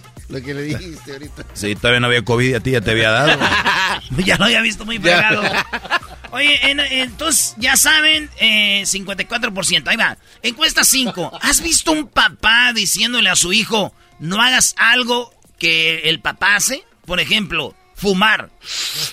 Lo 0.28 0.40
que 0.42 0.54
le 0.54 0.62
dijiste 0.62 1.12
ahorita. 1.12 1.44
Sí, 1.54 1.74
todavía 1.74 2.00
no 2.00 2.06
había 2.06 2.24
COVID 2.24 2.48
y 2.50 2.54
a 2.54 2.60
ti 2.60 2.70
ya 2.72 2.80
te 2.80 2.90
había 2.92 3.10
dado. 3.10 3.38
ya 4.24 4.36
lo 4.36 4.44
había 4.46 4.60
visto 4.62 4.84
muy 4.84 4.98
fregado. 4.98 5.42
Oye, 6.30 6.70
en- 6.70 6.80
entonces 6.80 7.54
ya 7.58 7.76
saben, 7.76 8.30
eh, 8.38 8.82
54%. 8.86 9.88
Ahí 9.88 9.96
va. 9.96 10.16
Encuesta 10.42 10.84
5. 10.84 11.38
¿Has 11.42 11.60
visto 11.62 11.92
un 11.92 12.06
papá 12.08 12.72
diciéndole 12.74 13.28
a 13.28 13.36
su 13.36 13.52
hijo, 13.52 13.94
no 14.18 14.40
hagas 14.40 14.74
algo 14.78 15.34
que 15.58 16.08
el 16.08 16.20
papá 16.20 16.56
hace? 16.56 16.82
Por 17.04 17.20
ejemplo, 17.20 17.74
fumar. 17.94 18.48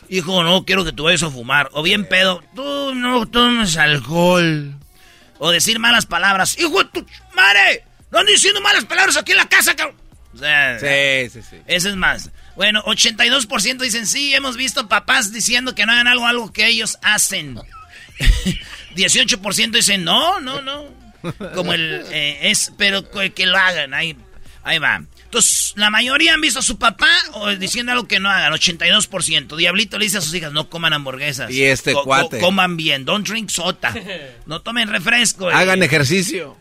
Hijo, 0.10 0.44
no 0.44 0.64
quiero 0.64 0.86
que 0.86 0.94
tú 0.94 1.04
vayas 1.04 1.24
a 1.24 1.30
fumar. 1.30 1.70
O 1.74 1.84
bien 1.84 2.06
pedo, 2.08 2.42
tú 2.56 2.96
no 2.96 3.26
tomes 3.28 3.76
alcohol. 3.78 4.76
O 5.40 5.52
decir 5.52 5.80
malas 5.80 6.06
palabras. 6.06 6.58
Hijo 6.60 6.84
de 6.84 6.90
tu 6.90 7.06
madre, 7.36 7.84
no 8.12 8.20
ando 8.20 8.32
diciendo 8.32 8.62
malas 8.62 8.86
palabras 8.86 9.18
aquí 9.18 9.32
en 9.32 9.38
la 9.38 9.50
casa, 9.50 9.76
cabrón. 9.76 9.98
O 10.34 10.38
sea, 10.38 10.80
Sí, 10.80 11.30
sí, 11.32 11.42
sí. 11.50 11.58
eso 11.66 11.90
es 11.90 11.96
más. 11.96 12.30
Bueno, 12.56 12.84
82% 12.86 13.78
dicen 13.80 14.06
sí, 14.06 14.34
hemos 14.36 14.58
visto 14.58 14.88
papás 14.88 15.32
diciendo 15.34 15.74
que 15.76 15.86
no 15.86 15.92
hagan 15.92 16.08
algo, 16.08 16.28
algo 16.28 16.54
que 16.54 16.68
ellos 16.68 16.98
hacen. 17.02 17.60
18% 18.96 19.72
dicen 19.72 20.04
no, 20.04 20.40
no, 20.40 20.62
no. 20.62 20.86
Como 21.56 21.74
el 21.74 22.06
eh, 22.12 22.40
es, 22.50 22.72
pero 22.78 23.10
que, 23.10 23.32
que 23.34 23.46
lo 23.46 23.58
hagan, 23.58 23.94
ahí, 23.94 24.16
ahí 24.64 24.78
va. 24.80 25.02
Entonces, 25.26 25.74
la 25.76 25.90
mayoría 25.92 26.34
han 26.34 26.42
visto 26.42 26.60
a 26.60 26.64
su 26.64 26.80
papá 26.80 27.12
o 27.34 27.50
diciendo 27.50 27.92
algo 27.92 28.08
que 28.08 28.20
no 28.20 28.30
hagan, 28.32 28.52
82%. 28.54 29.56
Diablito 29.58 30.00
le 30.00 30.06
dice 30.06 30.18
a 30.18 30.22
sus 30.22 30.34
hijas, 30.34 30.52
no 30.54 30.70
coman 30.70 30.94
hamburguesas. 30.94 31.52
Y 31.52 31.64
este 31.66 31.94
Co- 31.94 32.00
co- 32.00 32.06
cuate. 32.06 32.40
coman 32.40 32.78
bien, 32.78 33.06
don't 33.06 33.28
drink 33.28 33.50
sota. 33.50 33.94
No 34.48 34.62
tomen 34.62 34.90
refresco. 34.90 35.52
eh. 35.52 35.54
Hagan 35.54 35.84
ejercicio. 35.84 36.58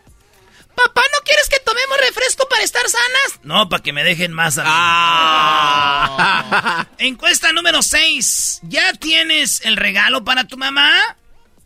Papá, 0.75 1.01
¿no 1.01 1.23
quieres 1.25 1.49
que 1.49 1.58
tomemos 1.79 2.07
refresco 2.07 2.47
para 2.49 2.63
estar 2.63 2.81
sanas? 2.87 3.39
No, 3.43 3.69
para 3.69 3.83
que 3.83 3.93
me 3.93 4.03
dejen 4.03 4.33
más 4.33 4.57
a. 4.57 4.63
Ah. 4.65 6.87
Encuesta 6.97 7.53
número 7.53 7.81
6. 7.81 8.61
¿Ya 8.63 8.93
tienes 8.93 9.61
el 9.65 9.77
regalo 9.77 10.23
para 10.23 10.45
tu 10.45 10.57
mamá? 10.57 10.91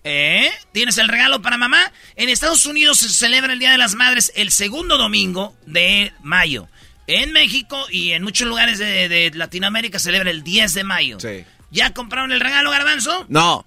¿Eh? 0.03 0.51
¿Tienes 0.73 0.97
el 0.97 1.07
regalo 1.07 1.41
para 1.41 1.57
mamá? 1.57 1.91
En 2.15 2.29
Estados 2.29 2.65
Unidos 2.65 2.99
se 2.99 3.09
celebra 3.09 3.53
el 3.53 3.59
Día 3.59 3.71
de 3.71 3.77
las 3.77 3.95
Madres 3.95 4.31
el 4.35 4.51
segundo 4.51 4.97
domingo 4.97 5.55
de 5.65 6.13
mayo. 6.21 6.67
En 7.07 7.31
México 7.31 7.77
y 7.89 8.11
en 8.11 8.23
muchos 8.23 8.47
lugares 8.47 8.79
de, 8.79 9.09
de 9.09 9.31
Latinoamérica 9.33 9.99
se 9.99 10.05
celebra 10.05 10.31
el 10.31 10.43
10 10.43 10.73
de 10.73 10.83
mayo. 10.83 11.19
Sí. 11.19 11.45
¿Ya 11.71 11.93
compraron 11.93 12.31
el 12.31 12.39
regalo, 12.39 12.71
Garbanzo? 12.71 13.25
No. 13.29 13.65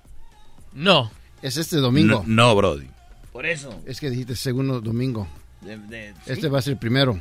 No. 0.73 1.11
Es 1.43 1.57
este 1.57 1.77
domingo. 1.77 2.25
No, 2.27 2.49
no, 2.49 2.55
Brody. 2.55 2.87
Por 3.33 3.47
eso. 3.47 3.83
Es 3.87 4.01
que 4.01 4.11
dijiste 4.11 4.37
segundo 4.37 4.81
domingo. 4.81 5.29
De- 5.67 5.77
de- 5.79 6.15
¿sí? 6.25 6.33
Este 6.33 6.49
va 6.49 6.59
a 6.59 6.63
ser 6.63 6.75
el 6.75 6.79
primero 6.79 7.21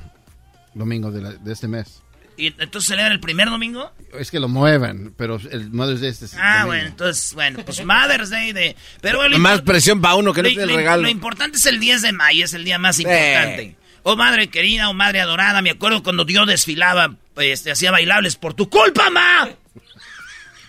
domingo 0.74 1.12
de, 1.12 1.22
la- 1.22 1.32
de 1.34 1.54
este 1.54 1.68
mes. 1.68 2.02
¿Y 2.38 2.48
entonces 2.48 2.90
celebra 2.90 3.14
el 3.14 3.22
primer 3.22 3.50
domingo? 3.50 3.94
Es 4.20 4.30
que 4.30 4.42
lo 4.42 4.50
mueven, 4.50 5.14
pero 5.16 5.40
el 5.52 5.72
Mother's 5.72 6.02
Day 6.02 6.10
este 6.10 6.26
es 6.26 6.34
Ah, 6.36 6.50
domingo. 6.64 6.68
bueno, 6.68 6.88
entonces, 6.88 7.34
bueno, 7.34 7.60
pues 7.64 7.86
Mother's 7.86 8.30
Day 8.30 8.52
de... 8.52 8.76
Pero 9.00 9.26
lo 9.30 9.40
Más 9.40 9.62
presión 9.62 10.02
para 10.02 10.16
uno 10.16 10.34
que 10.34 10.44
no 10.44 10.50
tiene 10.50 10.66
regalo. 10.66 11.04
Lo 11.04 11.10
importante 11.10 11.58
es 11.58 11.66
el 11.66 11.80
10 11.80 12.02
de 12.02 12.12
mayo, 12.12 12.44
es 12.44 12.54
el 12.54 12.66
día 12.66 12.78
más 12.78 13.00
importante. 13.00 13.78
Oh, 14.04 14.18
madre 14.18 14.50
querida, 14.50 14.90
oh, 14.90 14.94
madre 14.94 15.22
adorada, 15.22 15.62
me 15.62 15.72
acuerdo 15.72 16.04
cuando 16.04 16.28
yo 16.28 16.46
desfilaba, 16.46 17.16
este, 17.38 17.72
hacía 17.72 17.90
bailables 17.92 18.36
por 18.36 18.54
tu 18.54 18.70
culpa, 18.70 19.10
ma. 19.10 19.50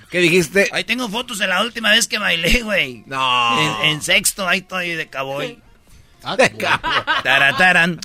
¿Qué 0.09 0.21
dijiste? 0.21 0.68
Ahí 0.73 0.85
tengo 0.85 1.09
fotos 1.09 1.38
de 1.40 1.49
la 1.49 1.62
última 1.62 1.90
vez 1.90 2.06
que 2.06 2.18
bailé, 2.18 2.62
güey. 2.62 3.02
No. 3.06 3.83
En, 3.83 3.90
en 3.90 4.02
sexto, 4.02 4.47
ahí 4.49 4.61
estoy 4.61 4.90
de 4.95 5.09
cowboy. 5.09 5.61
Ah. 6.26 7.21
Tarataran. 7.23 8.00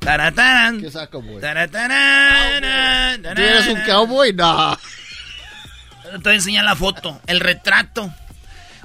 Tarataran. 0.00 0.80
¿Qué 0.80 0.90
saco, 0.90 1.22
güey? 1.22 1.40
Tarataran. 1.40 3.22
¿Tú 3.22 3.28
eres 3.42 3.68
un 3.68 3.80
cowboy? 3.82 4.32
No. 4.32 4.76
Te 6.02 6.18
voy 6.18 6.32
a 6.32 6.34
enseñar 6.34 6.64
la 6.64 6.74
foto, 6.76 7.20
el 7.26 7.40
retrato. 7.40 8.12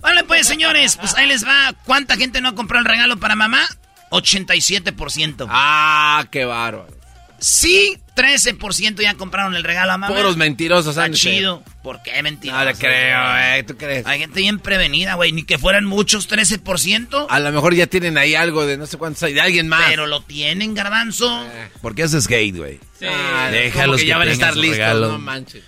Vale, 0.02 0.24
pues, 0.24 0.48
señores, 0.48 0.96
pues 0.98 1.16
ahí 1.16 1.28
les 1.28 1.46
va. 1.46 1.74
¿Cuánta 1.86 2.16
gente 2.16 2.42
no 2.42 2.56
compró 2.56 2.80
el 2.80 2.86
regalo 2.86 3.20
para 3.20 3.36
mamá? 3.36 3.68
87%. 4.12 5.48
Ah, 5.50 6.26
qué 6.32 6.46
bárbaro. 6.46 6.99
Sí, 7.40 7.98
13% 8.16 9.02
ya 9.02 9.14
compraron 9.16 9.56
el 9.56 9.64
regalo 9.64 9.94
a 9.94 9.98
mamá. 9.98 10.14
Puros 10.14 10.36
mentirosos, 10.36 10.98
Está 10.98 11.10
chido. 11.12 11.64
¿Por 11.84 12.02
qué 12.04 12.22
mentirosos? 12.22 12.60
No 12.66 12.72
le 12.72 12.78
creo, 12.78 13.38
eh. 13.38 13.64
¿Tú 13.64 13.78
crees? 13.78 14.06
Hay 14.06 14.20
gente 14.20 14.42
bien 14.42 14.60
prevenida, 14.60 15.16
güey. 15.16 15.32
Ni 15.32 15.44
que 15.44 15.58
fueran 15.58 15.86
muchos, 15.86 16.30
13%. 16.30 17.28
A 17.30 17.40
lo 17.40 17.52
mejor 17.52 17.74
ya 17.76 17.88
tienen 17.88 18.18
ahí 18.18 18.36
algo 18.36 18.66
de 18.66 18.78
no 18.78 18.86
sé 18.88 18.98
cuántos 18.98 19.24
hay, 19.24 19.34
de 19.34 19.42
alguien 19.42 19.68
más. 19.70 19.86
Pero 19.88 20.06
lo 20.06 20.22
tienen, 20.22 20.74
garbanzo. 20.76 21.48
¿Por 21.82 21.96
qué 21.96 22.04
haces 22.04 22.28
hate, 22.30 22.58
güey? 22.58 22.80
Ah, 23.10 23.50
Déjalos 23.52 23.86
como 23.86 23.96
que 23.98 24.04
que 24.04 24.08
ya 24.10 24.18
van 24.18 24.28
a 24.28 24.32
estar 24.32 24.58
listos, 24.58 24.78
regalo. 24.78 25.08
no 25.14 25.20
manches. 25.20 25.64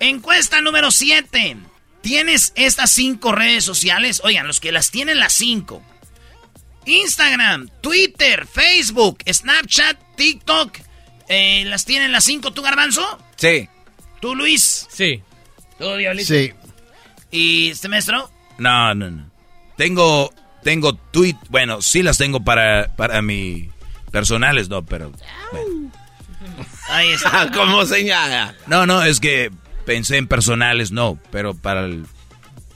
Encuesta 0.00 0.60
número 0.60 0.90
7. 0.90 1.56
¿Tienes 2.00 2.52
estas 2.54 2.90
cinco 2.90 3.32
redes 3.32 3.64
sociales? 3.64 4.20
Oigan, 4.24 4.46
los 4.46 4.60
que 4.60 4.72
las 4.72 4.90
tienen 4.90 5.18
las 5.18 5.32
cinco. 5.32 5.82
Instagram, 6.86 7.68
Twitter, 7.80 8.46
Facebook, 8.46 9.18
Snapchat, 9.30 9.98
TikTok. 10.16 10.78
Eh, 11.28 11.64
¿Las 11.66 11.84
tienen 11.84 12.12
las 12.12 12.24
cinco 12.24 12.52
tú, 12.52 12.62
Garbanzo? 12.62 13.18
Sí. 13.36 13.68
¿Tú, 14.20 14.34
Luis? 14.34 14.86
Sí. 14.90 15.22
¿Tú, 15.78 15.94
Diablito? 15.96 16.32
Sí. 16.32 16.52
¿Y 17.30 17.70
este 17.70 17.88
maestro? 17.88 18.30
No, 18.58 18.94
no, 18.94 19.10
no. 19.10 19.30
Tengo, 19.76 20.32
tengo 20.62 20.94
tweet, 20.94 21.36
bueno, 21.48 21.82
sí 21.82 22.02
las 22.02 22.18
tengo 22.18 22.44
para, 22.44 22.94
para 22.96 23.22
mi 23.22 23.70
personales, 24.12 24.68
no, 24.68 24.84
pero... 24.84 25.12
bueno. 25.50 25.90
Ahí 26.88 27.10
está. 27.10 27.50
¿Cómo 27.54 27.84
señala? 27.86 28.54
No, 28.66 28.86
no, 28.86 29.02
es 29.02 29.18
que 29.18 29.50
pensé 29.84 30.18
en 30.18 30.28
personales, 30.28 30.92
no, 30.92 31.18
pero 31.32 31.54
para 31.54 31.86
el, 31.86 32.06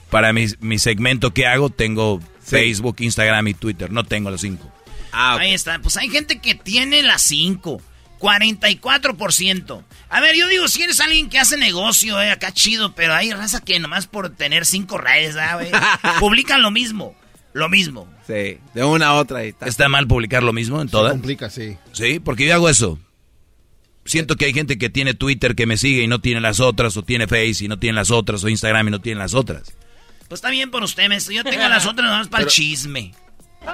para 0.09 0.33
mi, 0.33 0.47
mi 0.59 0.79
segmento 0.79 1.33
que 1.33 1.47
hago 1.47 1.69
tengo 1.69 2.19
Facebook, 2.41 2.97
Instagram 2.99 3.47
y 3.47 3.53
Twitter, 3.53 3.91
no 3.91 4.03
tengo 4.03 4.31
los 4.31 4.41
cinco. 4.41 4.69
Ah. 5.11 5.37
Ahí 5.39 5.53
está. 5.53 5.79
Pues 5.79 5.97
hay 5.97 6.09
gente 6.09 6.39
que 6.39 6.55
tiene 6.55 7.01
las 7.03 7.21
5. 7.23 7.81
44%. 8.19 9.83
A 10.09 10.19
ver, 10.21 10.35
yo 10.35 10.47
digo, 10.47 10.67
si 10.67 10.83
eres 10.83 10.99
alguien 10.99 11.29
que 11.29 11.39
hace 11.39 11.57
negocio, 11.57 12.21
eh, 12.21 12.31
acá 12.31 12.51
chido, 12.51 12.93
pero 12.93 13.13
hay 13.13 13.31
raza 13.31 13.61
que 13.61 13.79
nomás 13.79 14.07
por 14.07 14.29
tener 14.29 14.65
cinco 14.65 14.97
redes, 14.97 15.35
ah, 15.37 15.55
güey, 15.55 15.71
publican 16.19 16.61
lo 16.61 16.71
mismo. 16.71 17.15
Lo 17.53 17.67
mismo. 17.67 18.07
Sí, 18.27 18.59
de 18.75 18.83
una 18.83 19.07
a 19.07 19.13
otra 19.15 19.43
y 19.43 19.53
tal. 19.53 19.67
¿Está 19.67 19.89
mal 19.89 20.05
publicar 20.07 20.43
lo 20.43 20.53
mismo 20.53 20.81
en 20.81 20.87
Se 20.87 20.91
todas? 20.91 21.13
complica, 21.13 21.49
sí. 21.49 21.77
Sí, 21.93 22.19
porque 22.19 22.45
yo 22.45 22.53
hago 22.53 22.69
eso. 22.69 22.99
Siento 24.05 24.35
que 24.35 24.45
hay 24.45 24.53
gente 24.53 24.77
que 24.77 24.89
tiene 24.89 25.13
Twitter 25.15 25.55
que 25.55 25.65
me 25.65 25.75
sigue 25.77 26.03
y 26.03 26.07
no 26.07 26.19
tiene 26.21 26.41
las 26.41 26.59
otras, 26.59 26.95
o 26.95 27.03
tiene 27.03 27.27
Face 27.27 27.65
y 27.65 27.67
no 27.67 27.79
tiene 27.79 27.95
las 27.95 28.11
otras, 28.11 28.43
o 28.43 28.49
Instagram 28.49 28.87
y 28.87 28.91
no 28.91 29.01
tiene 29.01 29.19
las 29.19 29.33
otras. 29.33 29.73
Pues 30.27 30.39
está 30.39 30.51
bien 30.51 30.69
por 30.69 30.83
usted, 30.83 31.07
maestro. 31.09 31.33
Yo 31.33 31.43
tengo 31.43 31.67
las 31.67 31.85
otras 31.87 32.07
nomás 32.07 32.27
para 32.29 32.43
el 32.43 32.49
chisme. 32.49 33.13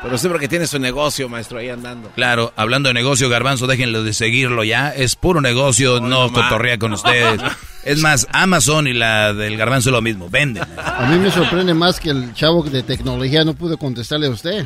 Pero 0.01 0.18
sí 0.18 0.27
porque 0.27 0.48
tiene 0.48 0.68
su 0.68 0.80
negocio, 0.80 1.30
maestro, 1.30 1.60
ahí 1.60 1.70
andando. 1.70 2.10
Claro, 2.15 2.54
hablando 2.56 2.89
de 2.89 2.94
negocio, 2.94 3.30
Garbanzo, 3.30 3.68
déjenlo 3.68 4.04
de 4.04 4.13
seguirlo 4.13 4.63
ya. 4.63 4.89
Es 4.89 5.15
puro 5.15 5.42
negocio, 5.42 6.00
no, 6.00 6.27
no 6.27 6.34
cotorrea 6.34 6.77
con 6.77 6.94
ustedes. 6.94 7.42
Es 7.86 8.00
más, 8.01 8.27
Amazon 8.32 8.88
y 8.88 8.94
la 8.94 9.32
del 9.32 9.58
Garbanzo 9.58 9.89
es 9.89 9.94
lo 9.94 10.01
mismo, 10.01 10.27
venden. 10.27 10.63
A 10.75 11.06
mí 11.06 11.20
me 11.20 11.30
sorprende 11.30 11.75
más 11.75 12.00
que 12.00 12.10
el 12.10 12.34
chavo 12.34 12.63
de 12.63 12.82
tecnología 12.82 13.44
no 13.46 13.54
pudo 13.54 13.77
contestarle 13.77 14.25
a 14.25 14.32
usted. 14.32 14.65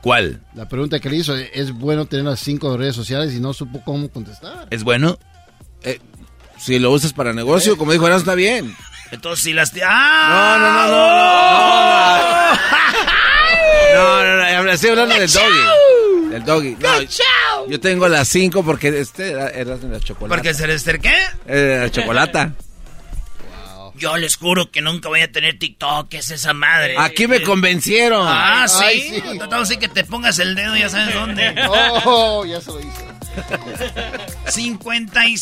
¿Cuál? 0.00 0.40
La 0.54 0.66
pregunta 0.66 0.98
que 0.98 1.10
le 1.10 1.16
hizo, 1.16 1.36
¿es 1.36 1.72
bueno 1.72 2.06
tener 2.06 2.24
las 2.24 2.40
cinco 2.40 2.74
redes 2.78 2.96
sociales 2.96 3.34
y 3.34 3.40
no 3.40 3.52
supo 3.52 3.82
cómo 3.84 4.08
contestar? 4.08 4.68
¿Es 4.70 4.84
bueno? 4.84 5.18
Eh, 5.82 6.00
si 6.56 6.78
lo 6.78 6.92
usas 6.92 7.12
para 7.12 7.34
negocio, 7.34 7.76
como 7.76 7.92
dijo 7.92 8.06
Erasmo, 8.06 8.20
está 8.20 8.34
bien. 8.34 8.74
Entonces, 9.10 9.44
si 9.44 9.52
las... 9.52 9.72
¡Ah! 9.84 10.56
No, 10.58 10.58
no, 10.58 10.72
no, 10.72 10.88
no, 10.88 11.06
no. 12.16 13.06
No, 13.12 13.15
no, 13.96 14.24
no, 14.24 14.62
no, 14.64 14.70
estoy 14.72 14.90
hablando 14.90 15.14
del 15.14 15.30
doggy. 15.30 16.30
Del 16.30 16.44
doggy. 16.44 16.76
No, 16.76 17.68
yo 17.68 17.80
tengo 17.80 18.08
las 18.08 18.28
cinco 18.28 18.64
porque 18.64 18.88
este 18.88 19.30
era, 19.30 19.48
era 19.50 19.76
de 19.76 19.88
la 19.88 20.00
chocolate. 20.00 20.34
Porque 20.34 20.54
se 20.54 20.66
les 20.66 20.84
qué? 20.84 21.14
Era 21.46 21.82
la 21.84 21.90
chocolata. 21.90 22.52
Yo 23.98 24.16
les 24.18 24.36
juro 24.36 24.70
que 24.70 24.82
nunca 24.82 25.08
voy 25.08 25.22
a 25.22 25.32
tener 25.32 25.58
TikTok, 25.58 26.10
¿qué 26.10 26.18
es 26.18 26.30
esa 26.30 26.52
madre? 26.52 26.96
Aquí 26.98 27.26
me 27.26 27.42
convencieron. 27.42 28.26
Ah, 28.28 28.66
¿sí? 28.68 28.84
Ay, 28.84 29.00
sí. 29.00 29.38
Tratamos 29.38 29.68
de 29.70 29.78
que 29.78 29.88
te 29.88 30.04
pongas 30.04 30.38
el 30.38 30.54
dedo, 30.54 30.76
ya 30.76 30.88
sabes 30.88 31.14
dónde. 31.14 31.54
Oh, 32.04 32.44
ya 32.44 32.60
se 32.60 32.72
lo 32.72 32.80
hizo. 32.80 33.16
50 34.48 35.26
y... 35.28 35.36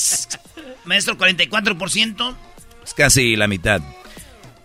Maestro, 0.84 1.16
44%. 1.16 2.37
Es 2.84 2.94
casi 2.94 3.37
la 3.37 3.49
mitad. 3.49 3.80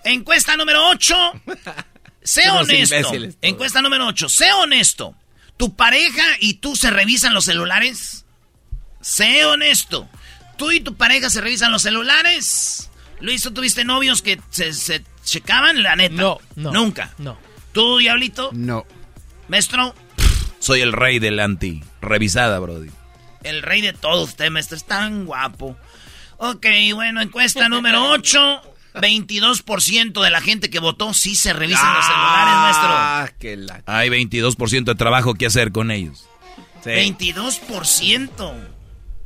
Encuesta 0.03 0.55
número 0.55 0.87
8. 0.89 1.15
Sé 2.23 2.49
honesto. 2.49 2.95
imbéciles 2.95 3.33
todos. 3.33 3.37
Encuesta 3.41 3.81
número 3.81 4.07
8. 4.07 4.29
Sé 4.29 4.51
honesto. 4.53 5.15
¿Tu 5.57 5.75
pareja 5.75 6.23
y 6.39 6.55
tú 6.55 6.75
se 6.75 6.89
revisan 6.89 7.33
los 7.33 7.45
celulares? 7.45 8.25
Sé 9.01 9.45
honesto. 9.45 10.07
¿Tú 10.57 10.71
y 10.71 10.79
tu 10.81 10.95
pareja 10.95 11.29
se 11.29 11.41
revisan 11.41 11.71
los 11.71 11.81
celulares? 11.83 12.89
Luis, 13.21 13.41
¿tú 13.43 13.51
tuviste 13.51 13.83
novios 13.85 14.21
que 14.21 14.39
se, 14.49 14.73
se 14.73 15.03
checaban? 15.23 15.83
La 15.83 15.95
neta. 15.95 16.15
No, 16.15 16.39
no. 16.55 16.71
Nunca. 16.71 17.13
No. 17.17 17.37
¿Tú, 17.73 17.97
Diablito? 17.97 18.49
No. 18.53 18.85
Maestro, 19.47 19.95
Soy 20.59 20.81
el 20.81 20.91
rey 20.93 21.19
del 21.19 21.39
anti. 21.39 21.81
Revisada, 22.01 22.59
Brody. 22.59 22.89
el 23.43 23.61
rey 23.61 23.81
de 23.81 23.93
todo 23.93 24.23
usted, 24.23 24.49
maestro. 24.49 24.75
Es 24.77 24.85
tan 24.85 25.25
guapo. 25.25 25.77
Ok, 26.37 26.65
bueno, 26.93 27.21
encuesta 27.21 27.67
número 27.69 28.09
8. 28.11 28.68
22% 28.99 30.23
de 30.23 30.29
la 30.29 30.41
gente 30.41 30.69
que 30.69 30.79
votó 30.79 31.13
sí 31.13 31.35
se 31.35 31.53
revisan 31.53 31.93
los 31.93 32.05
celulares, 32.05 32.55
maestro. 32.55 32.89
Ah, 32.89 33.29
que 33.39 33.57
la... 33.57 33.81
Hay 33.85 34.09
22% 34.09 34.83
de 34.83 34.95
trabajo 34.95 35.33
que 35.35 35.45
hacer 35.45 35.71
con 35.71 35.91
ellos. 35.91 36.27
Sí. 36.83 36.91
22%. 36.91 38.53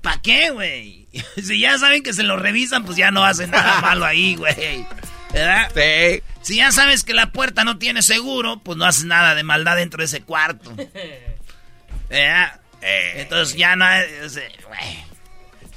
¿Para 0.01 0.21
qué, 0.21 0.49
güey? 0.51 1.07
Si 1.43 1.59
ya 1.59 1.77
saben 1.77 2.01
que 2.01 2.13
se 2.13 2.23
lo 2.23 2.37
revisan, 2.37 2.85
pues 2.85 2.97
ya 2.97 3.11
no 3.11 3.23
hacen 3.23 3.51
nada 3.51 3.81
malo 3.81 4.05
ahí, 4.05 4.35
güey. 4.35 4.85
¿Verdad? 5.31 5.71
Sí. 5.73 6.23
Si 6.41 6.55
ya 6.57 6.71
sabes 6.71 7.03
que 7.03 7.13
la 7.13 7.31
puerta 7.31 7.63
no 7.63 7.77
tiene 7.77 8.01
seguro, 8.01 8.59
pues 8.59 8.77
no 8.77 8.85
haces 8.85 9.05
nada 9.05 9.35
de 9.35 9.43
maldad 9.43 9.75
dentro 9.75 9.99
de 9.99 10.05
ese 10.05 10.21
cuarto. 10.21 10.75
¿Verdad? 12.09 12.59
Entonces 12.81 13.55
ya 13.55 13.75
no... 13.75 13.85
güey. 13.85 15.12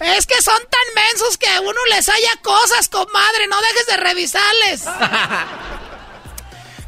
Es 0.00 0.26
que 0.26 0.40
son 0.42 0.60
tan 0.60 1.04
mensos 1.04 1.38
que 1.38 1.48
a 1.48 1.60
uno 1.60 1.78
les 1.90 2.08
haya 2.08 2.36
cosas, 2.42 2.88
comadre. 2.88 3.46
No 3.48 3.60
dejes 3.60 3.86
de 3.86 3.96
revisarles. 3.96 4.84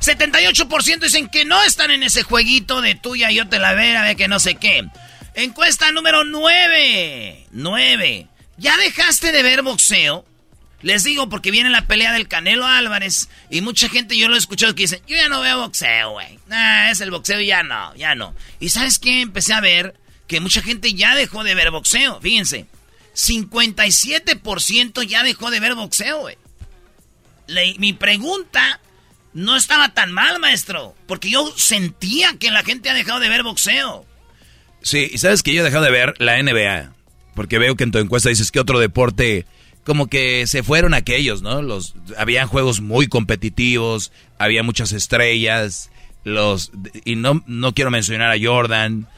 78% 0.00 1.00
dicen 1.00 1.28
que 1.28 1.44
no 1.44 1.62
están 1.62 1.90
en 1.90 2.02
ese 2.02 2.22
jueguito 2.22 2.80
de 2.80 2.94
tuya, 2.94 3.30
yo 3.30 3.48
te 3.48 3.58
la 3.58 3.74
vera, 3.74 4.04
de 4.04 4.16
que 4.16 4.28
no 4.28 4.38
sé 4.38 4.54
qué. 4.54 4.84
Encuesta 5.34 5.90
número 5.92 6.24
9. 6.24 7.46
9. 7.50 8.26
¿Ya 8.56 8.76
dejaste 8.76 9.32
de 9.32 9.42
ver 9.42 9.62
boxeo? 9.62 10.24
Les 10.80 11.02
digo 11.02 11.28
porque 11.28 11.50
viene 11.50 11.70
la 11.70 11.86
pelea 11.86 12.12
del 12.12 12.28
Canelo 12.28 12.64
Álvarez 12.64 13.28
y 13.50 13.60
mucha 13.60 13.88
gente 13.88 14.16
yo 14.16 14.28
lo 14.28 14.36
he 14.36 14.38
escuchado 14.38 14.74
que 14.74 14.82
dicen, 14.82 15.02
yo 15.08 15.16
ya 15.16 15.28
no 15.28 15.40
veo 15.40 15.58
boxeo, 15.58 16.12
güey. 16.12 16.38
Nah, 16.46 16.90
es 16.90 17.00
el 17.00 17.10
boxeo 17.10 17.40
ya 17.40 17.64
no, 17.64 17.94
ya 17.96 18.14
no. 18.14 18.34
Y 18.60 18.68
¿sabes 18.68 18.98
qué? 18.98 19.20
Empecé 19.20 19.54
a 19.54 19.60
ver 19.60 19.94
que 20.28 20.40
mucha 20.40 20.62
gente 20.62 20.94
ya 20.94 21.16
dejó 21.16 21.42
de 21.42 21.56
ver 21.56 21.72
boxeo. 21.72 22.20
Fíjense, 22.20 22.66
57% 23.18 25.02
ya 25.02 25.24
dejó 25.24 25.50
de 25.50 25.58
ver 25.58 25.74
boxeo, 25.74 26.28
mi 27.78 27.92
pregunta 27.92 28.80
no 29.34 29.56
estaba 29.56 29.92
tan 29.92 30.12
mal, 30.12 30.38
maestro, 30.38 30.94
porque 31.06 31.28
yo 31.30 31.52
sentía 31.56 32.36
que 32.38 32.52
la 32.52 32.62
gente 32.62 32.90
ha 32.90 32.94
dejado 32.94 33.18
de 33.18 33.28
ver 33.28 33.42
boxeo. 33.42 34.06
Sí, 34.82 35.10
y 35.12 35.18
sabes 35.18 35.42
que 35.42 35.52
yo 35.52 35.62
he 35.62 35.64
dejado 35.64 35.84
de 35.84 35.90
ver 35.90 36.14
la 36.18 36.40
NBA. 36.40 36.94
Porque 37.34 37.58
veo 37.58 37.76
que 37.76 37.84
en 37.84 37.90
tu 37.90 37.98
encuesta 37.98 38.28
dices 38.28 38.52
que 38.52 38.60
otro 38.60 38.78
deporte, 38.78 39.46
como 39.84 40.06
que 40.06 40.46
se 40.46 40.62
fueron 40.62 40.94
aquellos, 40.94 41.42
¿no? 41.42 41.60
Los, 41.60 41.94
habían 42.16 42.46
juegos 42.46 42.80
muy 42.80 43.08
competitivos, 43.08 44.12
había 44.38 44.62
muchas 44.62 44.92
estrellas, 44.92 45.90
los, 46.24 46.70
y 47.04 47.16
no, 47.16 47.42
no 47.46 47.74
quiero 47.74 47.90
mencionar 47.90 48.30
a 48.30 48.40
Jordan, 48.40 49.08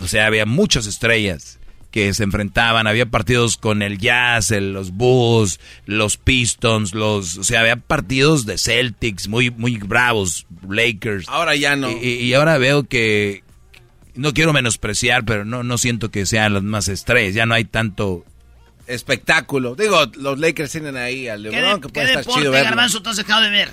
o 0.00 0.08
sea, 0.08 0.26
había 0.26 0.46
muchas 0.46 0.86
estrellas 0.86 1.57
que 1.90 2.12
se 2.12 2.22
enfrentaban, 2.24 2.86
había 2.86 3.06
partidos 3.06 3.56
con 3.56 3.80
el 3.82 3.98
Jazz, 3.98 4.50
el- 4.50 4.72
los 4.74 4.90
Bulls, 4.92 5.58
los 5.86 6.16
Pistons, 6.18 6.94
los, 6.94 7.38
o 7.38 7.44
sea, 7.44 7.60
había 7.60 7.76
partidos 7.76 8.44
de 8.44 8.58
Celtics 8.58 9.26
muy, 9.28 9.50
muy 9.50 9.78
bravos, 9.78 10.46
Lakers. 10.68 11.26
Ahora 11.28 11.56
ya 11.56 11.76
no. 11.76 11.90
Y, 11.90 11.96
y 12.08 12.34
ahora 12.34 12.58
veo 12.58 12.84
que 12.84 13.42
no 14.14 14.34
quiero 14.34 14.52
menospreciar, 14.52 15.24
pero 15.24 15.44
no, 15.44 15.62
no 15.62 15.78
siento 15.78 16.10
que 16.10 16.26
sean 16.26 16.52
las 16.54 16.62
más 16.62 16.88
estrellas. 16.88 17.34
Ya 17.34 17.46
no 17.46 17.54
hay 17.54 17.64
tanto. 17.64 18.24
Espectáculo. 18.86 19.74
Digo, 19.74 19.98
los 20.16 20.38
Lakers 20.38 20.72
tienen 20.72 20.96
ahí 20.96 21.28
al 21.28 21.42
¿Qué, 21.42 21.50
LeBron, 21.50 21.74
de- 21.74 21.80
que 21.80 21.86
qué 21.88 21.92
puede 21.92 22.06
estar 22.06 22.20
deporte, 22.22 22.40
chido 22.40 22.52
verlo. 22.52 22.64
Garbanzo, 22.70 23.02
tú 23.02 23.10
has 23.10 23.16
dejado 23.16 23.42
de 23.42 23.50
ver? 23.50 23.70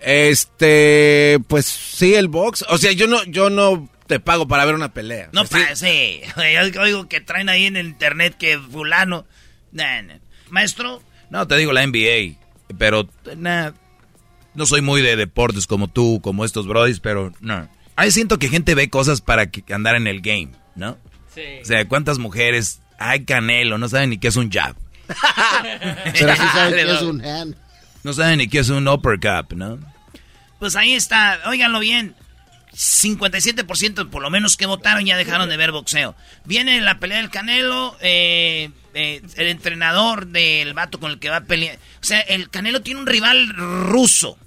Este, 0.00 1.38
pues 1.48 1.64
sí, 1.66 2.14
el 2.14 2.28
box. 2.28 2.64
O 2.68 2.78
sea, 2.78 2.92
yo 2.92 3.06
no, 3.06 3.22
yo 3.24 3.50
no 3.50 3.88
te 4.08 4.18
pago 4.18 4.48
para 4.48 4.64
ver 4.64 4.74
una 4.74 4.92
pelea. 4.92 5.28
No, 5.32 5.42
O 5.42 5.46
sea, 5.46 5.68
pa, 5.68 5.76
sí. 5.76 6.20
Yo 6.72 6.82
oigo 6.82 7.08
que 7.08 7.20
traen 7.20 7.48
ahí 7.48 7.66
en 7.66 7.76
el 7.76 7.86
internet 7.86 8.36
que 8.36 8.58
fulano... 8.58 9.24
Nah, 9.70 10.02
nah. 10.02 10.14
Maestro, 10.50 11.02
No, 11.30 11.46
te 11.46 11.56
digo 11.56 11.72
la 11.72 11.86
NBA. 11.86 12.36
Pero, 12.78 13.08
nah, 13.36 13.70
no 14.54 14.66
soy 14.66 14.80
muy 14.80 15.02
de 15.02 15.14
deportes 15.14 15.66
como 15.66 15.88
tú, 15.88 16.20
como 16.22 16.44
estos 16.44 16.66
brodis, 16.66 17.00
pero 17.00 17.32
no. 17.40 17.68
Ahí 17.96 18.10
siento 18.10 18.38
que 18.38 18.48
gente 18.48 18.74
ve 18.74 18.90
cosas 18.90 19.20
para 19.20 19.50
que, 19.50 19.62
andar 19.72 19.94
en 19.96 20.06
el 20.06 20.20
game, 20.20 20.50
¿no? 20.74 20.98
Sí. 21.34 21.42
O 21.62 21.64
sea, 21.64 21.86
¿cuántas 21.86 22.18
mujeres 22.18 22.80
hay 22.98 23.24
canelo? 23.24 23.78
No 23.78 23.88
saben 23.88 24.10
ni 24.10 24.18
qué 24.18 24.28
es 24.28 24.36
un 24.36 24.50
jab. 24.50 24.74
Pero 26.18 26.34
sí 26.34 26.42
saben 26.52 26.70
Dale, 26.76 26.82
es 26.82 27.02
no. 27.02 27.10
un 27.10 27.24
hand. 27.24 27.56
No 28.04 28.12
saben 28.12 28.38
ni 28.38 28.48
qué 28.48 28.60
es 28.60 28.68
un 28.68 28.86
uppercut, 28.88 29.52
¿no? 29.52 29.78
pues 30.58 30.76
ahí 30.76 30.94
está. 30.94 31.40
Óiganlo 31.46 31.78
bien. 31.80 32.14
57% 32.78 34.08
por 34.08 34.22
lo 34.22 34.30
menos 34.30 34.56
que 34.56 34.66
votaron 34.66 35.04
ya 35.04 35.16
dejaron 35.16 35.48
de 35.48 35.56
ver 35.56 35.72
boxeo. 35.72 36.14
Viene 36.44 36.80
la 36.80 37.00
pelea 37.00 37.18
del 37.18 37.28
Canelo, 37.28 37.96
eh, 38.00 38.70
eh, 38.94 39.20
el 39.34 39.48
entrenador 39.48 40.28
del 40.28 40.74
vato 40.74 41.00
con 41.00 41.10
el 41.10 41.18
que 41.18 41.28
va 41.28 41.38
a 41.38 41.44
pelear. 41.44 41.76
O 42.00 42.04
sea, 42.04 42.20
el 42.20 42.50
Canelo 42.50 42.80
tiene 42.80 43.00
un 43.00 43.06
rival 43.06 43.48
ruso. 43.48 44.38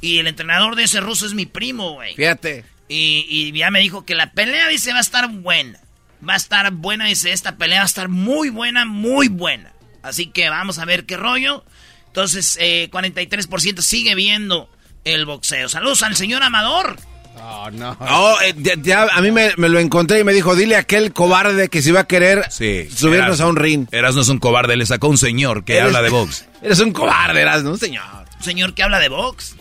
Y 0.00 0.18
el 0.18 0.28
entrenador 0.28 0.76
de 0.76 0.84
ese 0.84 1.00
ruso 1.00 1.26
es 1.26 1.34
mi 1.34 1.44
primo, 1.44 1.94
güey. 1.94 2.14
Fíjate. 2.14 2.64
Y, 2.88 3.26
y 3.28 3.52
ya 3.52 3.72
me 3.72 3.80
dijo 3.80 4.04
que 4.04 4.14
la 4.14 4.30
pelea, 4.30 4.68
dice, 4.68 4.92
va 4.92 4.98
a 4.98 5.02
estar 5.02 5.28
buena. 5.28 5.80
Va 6.28 6.34
a 6.34 6.36
estar 6.36 6.70
buena, 6.70 7.06
dice, 7.06 7.32
esta 7.32 7.56
pelea 7.56 7.78
va 7.78 7.84
a 7.84 7.86
estar 7.86 8.08
muy 8.08 8.48
buena, 8.48 8.84
muy 8.84 9.26
buena. 9.26 9.72
Así 10.02 10.26
que 10.26 10.48
vamos 10.48 10.78
a 10.78 10.84
ver 10.84 11.04
qué 11.04 11.16
rollo. 11.16 11.64
Entonces, 12.06 12.58
eh, 12.60 12.88
43% 12.92 13.80
sigue 13.80 14.14
viendo 14.14 14.70
el 15.04 15.26
boxeo. 15.26 15.68
Saludos 15.68 16.04
al 16.04 16.14
señor 16.14 16.44
Amador. 16.44 16.96
Oh, 17.44 17.70
no. 17.72 17.96
Oh, 18.00 18.36
eh, 18.44 18.54
ya, 18.58 18.74
ya 18.80 19.08
a 19.12 19.20
mí 19.20 19.32
me, 19.32 19.50
me 19.56 19.68
lo 19.68 19.80
encontré 19.80 20.20
y 20.20 20.24
me 20.24 20.32
dijo, 20.32 20.54
dile 20.54 20.76
a 20.76 20.80
aquel 20.80 21.12
cobarde 21.12 21.68
que 21.68 21.82
si 21.82 21.90
va 21.90 22.00
a 22.00 22.06
querer 22.06 22.46
Sí. 22.50 22.88
subirnos 22.94 23.40
a 23.40 23.46
un 23.48 23.56
ring. 23.56 23.88
Eras 23.90 24.14
no 24.14 24.20
es 24.22 24.28
un 24.28 24.38
cobarde, 24.38 24.76
le 24.76 24.86
sacó 24.86 25.08
un 25.08 25.18
señor 25.18 25.64
que 25.64 25.74
Eres- 25.74 25.86
habla 25.86 26.02
de 26.02 26.10
box. 26.10 26.46
Eres 26.62 26.78
un 26.80 26.92
cobarde, 26.92 27.40
eras, 27.40 27.62
¿no, 27.64 27.76
señor? 27.76 28.04
Un 28.38 28.44
señor 28.44 28.74
que 28.74 28.82
habla 28.84 29.00
de 29.00 29.08
box. 29.08 29.56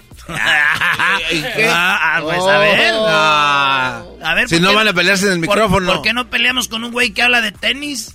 ¿Y 1.31 1.41
qué? 1.55 1.67
Ah, 1.69 2.19
pues 2.21 2.39
a 2.43 2.57
ver. 2.59 2.93
Ah. 3.07 4.03
A 4.23 4.33
ver, 4.35 4.47
Si 4.47 4.55
¿por 4.55 4.63
no 4.63 4.69
qué- 4.69 4.75
van 4.75 4.87
a 4.87 4.93
pelearse 4.93 5.25
en 5.25 5.33
el 5.33 5.39
por- 5.45 5.55
micrófono. 5.55 5.93
¿Por 5.93 6.01
qué 6.03 6.13
no 6.13 6.29
peleamos 6.29 6.67
con 6.67 6.83
un 6.83 6.91
güey 6.91 7.11
que 7.13 7.23
habla 7.23 7.41
de 7.41 7.51
tenis? 7.51 8.13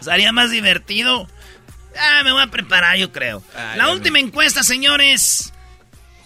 Sería 0.00 0.32
más 0.32 0.50
divertido. 0.50 1.28
Ah, 1.98 2.22
me 2.24 2.32
voy 2.32 2.42
a 2.42 2.46
preparar, 2.46 2.96
yo 2.96 3.12
creo. 3.12 3.42
Ay, 3.56 3.78
La 3.78 3.90
última 3.90 4.18
encuesta, 4.18 4.62
señores. 4.62 5.52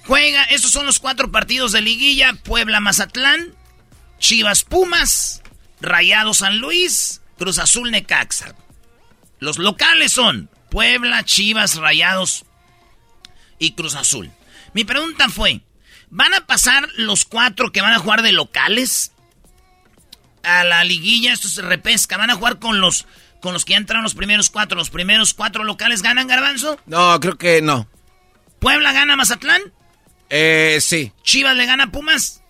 Juega, 0.07 0.45
estos 0.45 0.71
son 0.71 0.87
los 0.87 0.99
cuatro 0.99 1.31
partidos 1.31 1.73
de 1.73 1.81
liguilla. 1.81 2.35
Puebla, 2.35 2.81
Mazatlán, 2.81 3.55
Chivas, 4.19 4.63
Pumas, 4.65 5.43
Rayado, 5.81 6.35
San 6.35 6.59
Luis, 6.59 7.23
Cruz 7.39 7.59
Azul, 7.59 7.91
Necaxa. 7.91 8.55
Los 9.41 9.59
locales 9.59 10.13
son 10.13 10.51
Puebla, 10.71 11.25
Chivas, 11.25 11.77
Rayados 11.77 12.45
y 13.59 13.73
Cruz 13.73 13.95
Azul. 13.95 14.31
Mi 14.75 14.85
pregunta 14.85 15.29
fue, 15.29 15.63
¿van 16.11 16.35
a 16.35 16.47
pasar 16.47 16.89
los 16.97 17.25
cuatro 17.25 17.73
que 17.73 17.81
van 17.81 17.93
a 17.93 17.99
jugar 17.99 18.23
de 18.23 18.33
locales 18.33 19.13
a 20.43 20.65
la 20.65 20.85
liguilla? 20.85 21.33
Esto 21.33 21.49
se 21.49 21.63
repesca. 21.63 22.19
¿Van 22.19 22.31
a 22.31 22.35
jugar 22.35 22.59
con 22.59 22.81
los, 22.81 23.07
con 23.41 23.55
los 23.55 23.65
que 23.65 23.73
ya 23.73 23.79
entraron 23.79 24.05
los 24.05 24.15
primeros 24.15 24.51
cuatro? 24.51 24.77
¿Los 24.77 24.91
primeros 24.91 25.33
cuatro 25.33 25.65
locales 25.65 26.03
ganan, 26.03 26.27
Garbanzo? 26.27 26.79
No, 26.87 27.19
creo 27.21 27.39
que 27.39 27.63
no. 27.63 27.89
¿Puebla 28.59 28.93
gana 28.93 29.17
Mazatlán? 29.17 29.63
Eh, 30.37 30.79
sí. 30.81 31.13
¿Chivas 31.23 31.55
le 31.55 31.65
gana 31.65 31.85
a 31.85 31.87
Pumas? 31.93 32.43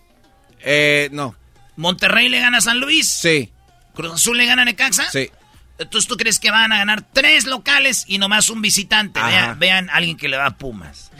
Eh, 0.61 1.09
no. 1.11 1.35
¿Monterrey 1.75 2.29
le 2.29 2.39
gana 2.39 2.57
a 2.57 2.61
San 2.61 2.79
Luis? 2.79 3.07
Sí. 3.07 3.51
¿Cruz 3.93 4.13
Azul 4.13 4.37
le 4.39 4.47
gana 4.47 4.63
a 4.63 4.65
Necaxa? 4.65 5.09
Sí. 5.11 5.29
Entonces 5.77 6.07
tú 6.07 6.17
crees 6.17 6.39
que 6.39 6.49
van 6.49 6.71
a 6.73 6.77
ganar 6.79 7.05
tres 7.13 7.45
locales 7.45 8.05
y 8.07 8.17
nomás 8.17 8.49
un 8.49 8.61
visitante. 8.63 9.19
Ajá. 9.19 9.29
Vean, 9.29 9.59
vean 9.59 9.89
alguien 9.91 10.17
que 10.17 10.27
le 10.29 10.37
va 10.37 10.47
a 10.47 10.57
Pumas. 10.57 11.11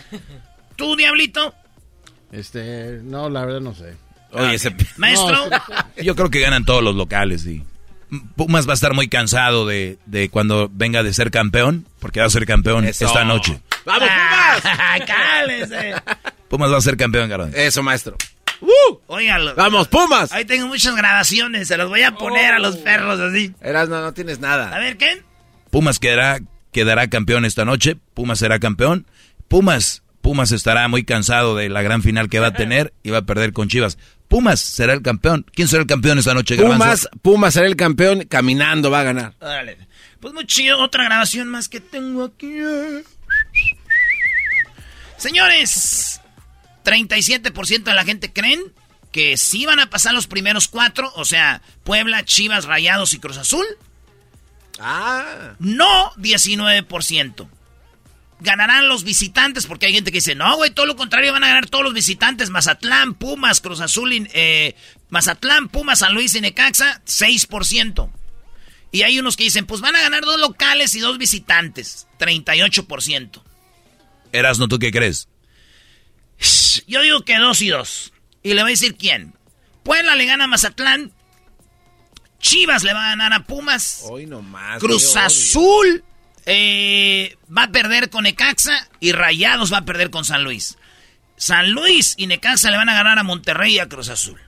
¿Tú, 0.76 0.96
Diablito? 0.96 1.54
Este, 2.32 3.00
no, 3.04 3.30
la 3.30 3.46
verdad 3.46 3.62
no 3.62 3.76
sé. 3.76 3.96
Oye, 4.32 4.56
ese- 4.56 4.76
Maestro. 4.98 5.48
yo 6.02 6.16
creo 6.16 6.30
que 6.32 6.40
ganan 6.40 6.66
todos 6.66 6.82
los 6.84 6.96
locales, 6.96 7.44
sí. 7.44 7.64
Pumas 8.36 8.68
va 8.68 8.72
a 8.72 8.76
estar 8.76 8.94
muy 8.94 9.08
cansado 9.08 9.66
de, 9.66 9.98
de 10.06 10.30
cuando 10.30 10.70
venga 10.72 11.04
de 11.04 11.14
ser 11.14 11.32
campeón, 11.32 11.86
porque 12.00 12.20
va 12.20 12.26
a 12.26 12.30
ser 12.30 12.46
campeón 12.46 12.86
Eso. 12.86 13.06
esta 13.06 13.24
noche. 13.24 13.60
¡Vamos, 13.86 14.10
Pumas! 14.10 14.78
¡Cálese! 15.08 15.94
Pumas 16.50 16.72
va 16.72 16.78
a 16.78 16.82
ser 16.82 16.98
campeón, 16.98 17.30
Garón. 17.30 17.52
Eso, 17.56 17.84
maestro. 17.84 18.18
Óigalo. 19.08 19.54
¡Vamos, 19.56 19.88
Pumas! 19.88 20.32
Ahí 20.32 20.46
tengo 20.46 20.68
muchas 20.68 20.96
grabaciones, 20.96 21.68
se 21.68 21.78
las 21.78 21.88
voy 21.88 22.04
a 22.04 22.12
poner 22.16 22.54
a 22.54 22.60
los 22.60 22.78
perros 22.78 23.20
así. 23.20 23.54
Eras, 23.62 23.90
no, 23.90 24.02
no 24.02 24.14
tienes 24.14 24.38
A 24.40 24.42
nada. 24.42 24.80
ver, 24.80 24.98
¿qué? 24.98 25.22
Pumas 25.70 26.00
quedará, 26.00 26.40
quedará 26.72 27.08
campeón 27.10 27.46
esta 27.46 27.66
noche. 27.66 27.98
Pumas 28.14 28.40
será 28.40 28.60
campeón. 28.60 29.06
Pumas, 29.48 30.04
Pumas 30.22 30.52
estará 30.52 30.88
muy 30.88 31.04
cansado 31.04 31.56
de 31.56 31.70
la 31.70 31.82
gran 31.84 32.02
final 32.02 32.30
que 32.30 32.40
va 32.40 32.48
a 32.48 32.54
tener 32.56 32.94
y 33.04 33.12
va 33.12 33.20
a 33.20 33.26
perder 33.26 33.54
con 33.54 33.68
Chivas. 33.68 33.98
Pumas 34.36 34.60
será 34.60 34.92
el 34.92 35.02
campeón. 35.02 35.46
¿Quién 35.54 35.70
será 35.70 35.84
el 35.84 35.88
campeón 35.88 36.20
esta 36.20 36.34
noche, 36.34 36.58
Garbanzo? 36.58 36.78
Pumas, 36.78 37.10
Pumas 37.22 37.54
será 37.54 37.68
el 37.68 37.78
campeón, 37.78 38.26
caminando 38.26 38.92
va 38.92 39.00
a 39.00 39.04
ganar. 39.04 39.34
Órale. 39.40 39.78
Pues 40.20 40.34
muy 40.34 40.46
chido, 40.46 40.78
otra 40.80 41.06
grabación 41.06 41.48
más 41.48 41.70
que 41.70 41.80
tengo 41.80 42.26
aquí. 42.26 42.54
Señores, 45.16 46.20
37% 46.84 47.84
de 47.84 47.94
la 47.94 48.04
gente 48.04 48.34
creen 48.34 48.60
que 49.14 49.38
sí 49.38 49.66
van 49.66 49.80
a 49.80 49.90
pasar 49.90 50.14
los 50.14 50.28
primeros 50.28 50.68
cuatro, 50.68 51.14
o 51.16 51.24
sea, 51.24 51.62
Puebla, 51.86 52.26
Chivas, 52.26 52.66
Rayados 52.66 53.14
y 53.14 53.20
Cruz 53.20 53.38
Azul. 53.38 53.66
Ah. 54.82 55.54
No 55.60 56.12
19%. 56.16 57.48
Ganarán 58.40 58.90
los 58.90 59.04
visitantes, 59.04 59.66
porque 59.66 59.86
hay 59.86 59.94
gente 59.94 60.12
que 60.12 60.18
dice, 60.18 60.36
no, 60.36 60.58
güey, 60.58 60.72
todo 60.72 60.86
lo 60.86 60.96
contrario, 60.96 61.32
van 61.32 61.44
a 61.44 61.48
ganar 61.48 61.70
todos 61.70 61.84
los 61.86 61.94
visitantes. 61.94 62.50
Mazatlán, 62.50 63.14
Pumas, 63.14 63.62
Cruz 63.62 63.80
Azul, 63.80 64.12
eh, 64.34 64.76
Mazatlán, 65.10 65.70
Pumas, 65.70 66.00
San 66.00 66.14
Luis 66.14 66.36
y 66.36 66.42
Necaxa, 66.42 67.02
6%. 67.06 68.10
Y 68.92 69.04
hay 69.04 69.20
unos 69.20 69.38
que 69.38 69.46
dicen, 69.46 69.66
pues 69.66 69.82
van 69.82 69.96
a 69.96 70.02
ganar 70.02 70.24
dos 70.24 70.40
locales 70.40 70.96
y 70.96 71.00
dos 71.00 71.18
visitantes, 71.18 72.08
38%. 72.20 73.42
Erasno, 74.32 74.68
¿tú 74.68 74.80
qué 74.80 74.92
crees? 74.92 75.30
Yo 76.88 77.02
digo 77.02 77.24
que 77.24 77.38
dos 77.38 77.62
y 77.62 77.70
dos. 77.70 78.14
Y 78.44 78.54
le 78.54 78.62
voy 78.62 78.72
a 78.72 78.74
decir 78.74 78.96
quién. 78.96 79.34
Puebla 79.84 80.16
le 80.16 80.26
gana 80.26 80.46
a 80.46 80.48
Mazatlán. 80.48 81.12
Chivas 82.40 82.84
le 82.84 82.94
va 82.94 83.06
a 83.06 83.10
ganar 83.10 83.34
a 83.34 83.44
Pumas. 83.46 84.04
Hoy 84.04 84.26
nomás. 84.26 84.80
Cruz 84.80 85.16
odio. 85.16 86.04
Eh, 86.46 87.38
va 87.56 87.64
a 87.64 87.72
perder 87.72 88.10
con 88.10 88.24
Necaxa 88.24 88.88
y 89.00 89.12
Rayados 89.14 89.74
va 89.74 89.80
a 89.80 89.86
perder 89.86 90.10
con 90.12 90.26
San 90.26 90.44
Luis. 90.44 90.78
San 91.38 91.72
Luis 91.72 92.14
y 92.18 92.28
Necaxa 92.28 92.70
le 92.72 92.78
van 92.78 92.90
a 92.90 92.94
ganar 92.94 93.18
a 93.20 93.24
Monterrey 93.24 93.74
y 93.76 93.80
a 93.80 93.90
Cruz 93.90 94.10
Azul. 94.10 94.40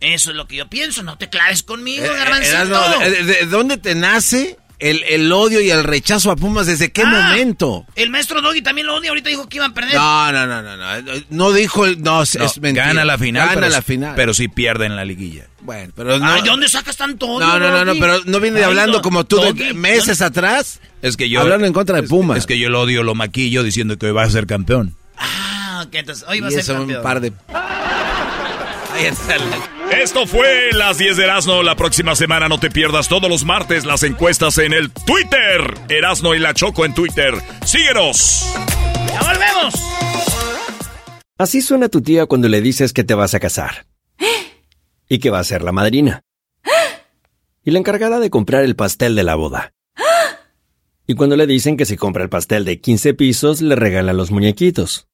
Eso 0.00 0.30
es 0.30 0.36
lo 0.36 0.46
que 0.46 0.56
yo 0.56 0.68
pienso. 0.68 1.02
No 1.02 1.18
te 1.18 1.28
claves 1.28 1.62
conmigo, 1.62 2.04
Eh, 2.04 2.08
eh, 2.08 2.16
garbancito. 2.16 2.56
Erasmo, 2.56 2.98
¿de, 3.00 3.10
de- 3.10 3.24
de 3.24 3.46
dónde 3.46 3.76
te 3.76 3.94
nace 3.94 4.56
el, 4.80 5.02
el 5.08 5.30
odio 5.32 5.60
y 5.60 5.70
el 5.70 5.84
rechazo 5.84 6.30
a 6.30 6.36
Pumas? 6.36 6.66
¿Desde 6.66 6.90
qué 6.92 7.02
Ah, 7.02 7.06
momento? 7.30 7.86
El 7.94 8.10
maestro 8.10 8.40
Doggy 8.42 8.62
también 8.62 8.86
lo 8.86 8.96
odia. 8.96 9.10
Ahorita 9.10 9.28
dijo 9.28 9.48
que 9.48 9.58
iban 9.58 9.70
a 9.70 9.74
perder. 9.74 9.94
No, 9.94 10.32
no, 10.32 10.46
no, 10.46 10.62
no, 10.62 10.76
no. 10.76 11.12
No 11.30 11.52
dijo 11.52 11.86
el. 11.86 12.02
No, 12.02 12.22
es 12.22 12.36
No, 12.36 12.44
es 12.44 12.60
mentira. 12.60 12.86
gana 12.86 13.04
la 13.04 13.18
final, 13.18 13.48
Gana 13.48 13.60
pero, 13.60 13.72
la 13.72 13.82
final. 13.82 14.12
pero 14.16 14.34
sí 14.34 14.48
pierde 14.48 14.86
en 14.86 14.96
la 14.96 15.04
liguilla. 15.04 15.46
Bueno, 15.60 15.92
pero 15.94 16.18
no. 16.18 16.26
Ay, 16.26 16.42
¿de 16.42 16.48
dónde 16.48 16.68
sacas 16.68 16.96
tanto 16.96 17.26
odio, 17.26 17.46
no, 17.46 17.58
no, 17.58 17.70
no, 17.70 17.84
no, 17.84 17.92
pero 18.00 18.20
no 18.24 18.40
viene 18.40 18.58
Ay, 18.58 18.64
hablando 18.64 18.98
no, 18.98 19.02
como 19.02 19.24
tú 19.24 19.36
de 19.54 19.74
meses 19.74 20.22
atrás. 20.22 20.80
Es 21.02 21.16
que 21.16 21.28
yo... 21.28 21.40
Hablando 21.40 21.66
en 21.66 21.72
contra 21.72 21.96
de 21.96 22.02
es- 22.04 22.08
Pumas. 22.08 22.38
Es 22.38 22.46
que 22.46 22.58
yo 22.58 22.68
lo 22.70 22.80
odio, 22.80 23.02
lo 23.02 23.14
maquillo 23.14 23.62
diciendo 23.62 23.96
que 23.98 24.06
hoy 24.06 24.12
va 24.12 24.22
a 24.24 24.30
ser 24.30 24.46
campeón. 24.46 24.96
Ah, 25.18 25.84
ok, 25.86 25.94
entonces 25.94 26.24
hoy 26.28 26.40
va 26.40 26.46
a 26.48 26.50
Y 26.50 26.52
ser 26.54 26.60
eso, 26.60 26.72
un 26.74 26.78
campeón. 26.80 27.02
par 27.02 27.20
de. 27.20 27.32
Ahí 28.94 29.04
está 29.06 29.36
la- 29.36 29.79
Esto 29.92 30.26
fue 30.26 30.70
las 30.72 30.98
10 30.98 31.16
de 31.16 31.24
Erasmo. 31.24 31.62
La 31.62 31.74
próxima 31.74 32.14
semana 32.14 32.48
no 32.48 32.58
te 32.60 32.70
pierdas 32.70 33.08
todos 33.08 33.28
los 33.28 33.44
martes 33.44 33.84
las 33.84 34.02
encuestas 34.04 34.56
en 34.58 34.72
el 34.72 34.92
Twitter. 34.92 35.74
Erasmo 35.88 36.34
y 36.34 36.38
la 36.38 36.54
Choco 36.54 36.84
en 36.84 36.94
Twitter. 36.94 37.34
Síguenos. 37.64 38.54
¡Ya 39.08 39.20
volvemos! 39.20 39.74
Así 41.38 41.60
suena 41.60 41.88
tu 41.88 42.02
tía 42.02 42.26
cuando 42.26 42.48
le 42.48 42.60
dices 42.60 42.92
que 42.92 43.04
te 43.04 43.14
vas 43.14 43.34
a 43.34 43.40
casar. 43.40 43.86
Y 45.08 45.18
que 45.18 45.30
va 45.30 45.40
a 45.40 45.44
ser 45.44 45.62
la 45.62 45.72
madrina. 45.72 46.22
Y 47.64 47.72
la 47.72 47.80
encargada 47.80 48.20
de 48.20 48.30
comprar 48.30 48.62
el 48.64 48.76
pastel 48.76 49.16
de 49.16 49.24
la 49.24 49.34
boda. 49.34 49.72
Y 51.08 51.14
cuando 51.14 51.36
le 51.36 51.48
dicen 51.48 51.76
que 51.76 51.84
si 51.84 51.96
compra 51.96 52.22
el 52.22 52.28
pastel 52.30 52.64
de 52.64 52.80
15 52.80 53.14
pisos, 53.14 53.60
le 53.60 53.74
regalan 53.74 54.16
los 54.16 54.30
muñequitos. 54.30 55.08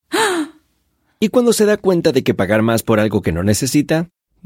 Y 1.19 1.31
cuando 1.31 1.55
se 1.55 1.65
da 1.65 1.79
cuenta 1.79 2.12
de 2.12 2.23
que 2.23 2.35
pagar 2.35 2.61
más 2.61 2.83
por 2.83 3.01
algo 3.01 3.23
que 3.23 3.33
no 3.33 3.43
necesita, 3.43 4.11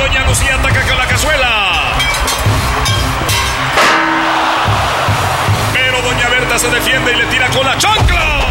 Doña 0.00 0.24
Lucía 0.24 0.54
ataca 0.54 0.80
con 0.88 0.96
la 0.96 1.06
cazuela. 1.06 1.92
Pero 5.74 6.00
Doña 6.00 6.28
Berta 6.30 6.58
se 6.58 6.70
defiende 6.70 7.12
y 7.12 7.16
le 7.16 7.26
tira 7.26 7.50
con 7.50 7.66
la 7.66 7.76
chancla. 7.76 8.46